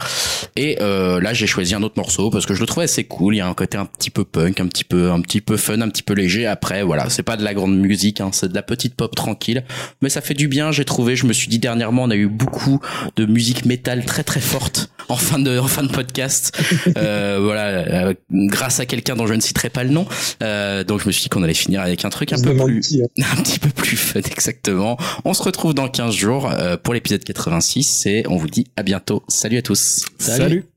Et 0.57 0.77
euh, 0.81 1.21
là 1.21 1.33
j'ai 1.33 1.47
choisi 1.47 1.73
un 1.73 1.81
autre 1.81 1.95
morceau 1.95 2.29
parce 2.29 2.45
que 2.45 2.53
je 2.53 2.59
le 2.59 2.65
trouvais 2.65 2.83
assez 2.83 3.05
cool. 3.05 3.35
Il 3.35 3.37
y 3.37 3.41
a 3.41 3.47
un 3.47 3.53
côté 3.53 3.77
un 3.77 3.85
petit 3.85 4.09
peu 4.09 4.25
punk 4.25 4.59
un 4.59 4.67
petit 4.67 4.83
peu 4.83 5.11
un 5.11 5.21
petit 5.21 5.39
peu 5.39 5.55
fun 5.55 5.79
un 5.79 5.87
petit 5.87 6.03
peu 6.03 6.13
léger. 6.13 6.45
Après 6.45 6.83
voilà 6.83 7.09
c'est 7.09 7.23
pas 7.23 7.37
de 7.37 7.43
la 7.43 7.53
grande 7.53 7.77
musique 7.77 8.19
hein, 8.19 8.31
c'est 8.33 8.49
de 8.49 8.55
la 8.55 8.63
petite 8.63 8.95
pop 8.95 9.15
tranquille. 9.15 9.63
Mais 10.01 10.09
ça 10.09 10.19
fait 10.19 10.33
du 10.33 10.49
bien 10.49 10.73
j'ai 10.73 10.85
trouvé. 10.85 11.15
Je 11.15 11.25
me 11.25 11.31
suis 11.31 11.47
dit 11.47 11.59
dernièrement 11.59 12.03
on 12.03 12.09
a 12.09 12.15
eu 12.15 12.27
beaucoup 12.27 12.81
de 13.15 13.25
musique 13.25 13.65
métal 13.65 14.03
très 14.03 14.23
très 14.23 14.41
forte 14.41 14.89
en 15.09 15.15
fin 15.15 15.39
de 15.39 15.57
en 15.59 15.67
fin 15.67 15.83
de 15.83 15.91
podcast 15.91 16.57
euh, 16.97 17.39
voilà 17.41 17.67
euh, 17.67 18.13
grâce 18.31 18.79
à 18.79 18.85
quelqu'un 18.85 19.15
dont 19.15 19.27
je 19.27 19.33
ne 19.33 19.41
citerai 19.41 19.69
pas 19.69 19.83
le 19.83 19.89
nom 19.89 20.05
euh, 20.41 20.83
donc 20.83 21.01
je 21.01 21.07
me 21.07 21.11
suis 21.11 21.23
dit 21.23 21.29
qu'on 21.29 21.43
allait 21.43 21.53
finir 21.53 21.81
avec 21.81 22.05
un 22.05 22.09
truc 22.09 22.33
un 22.33 22.41
peu 22.41 22.55
plus 22.55 22.81
qui, 22.81 23.01
hein. 23.01 23.07
un 23.37 23.41
petit 23.41 23.59
peu 23.59 23.69
plus 23.69 23.97
fun 23.97 24.13
exactement. 24.19 24.97
On 25.25 25.33
se 25.33 25.43
retrouve 25.43 25.73
dans 25.73 25.87
15 25.87 26.13
jours 26.13 26.49
euh, 26.51 26.77
pour 26.77 26.93
l'épisode 26.93 27.23
86 27.23 28.05
et 28.05 28.23
on 28.27 28.37
vous 28.37 28.47
dit 28.47 28.67
à 28.75 28.83
bientôt. 28.83 29.23
Salut 29.27 29.57
à 29.57 29.61
tous. 29.61 30.05
Salut. 30.19 30.72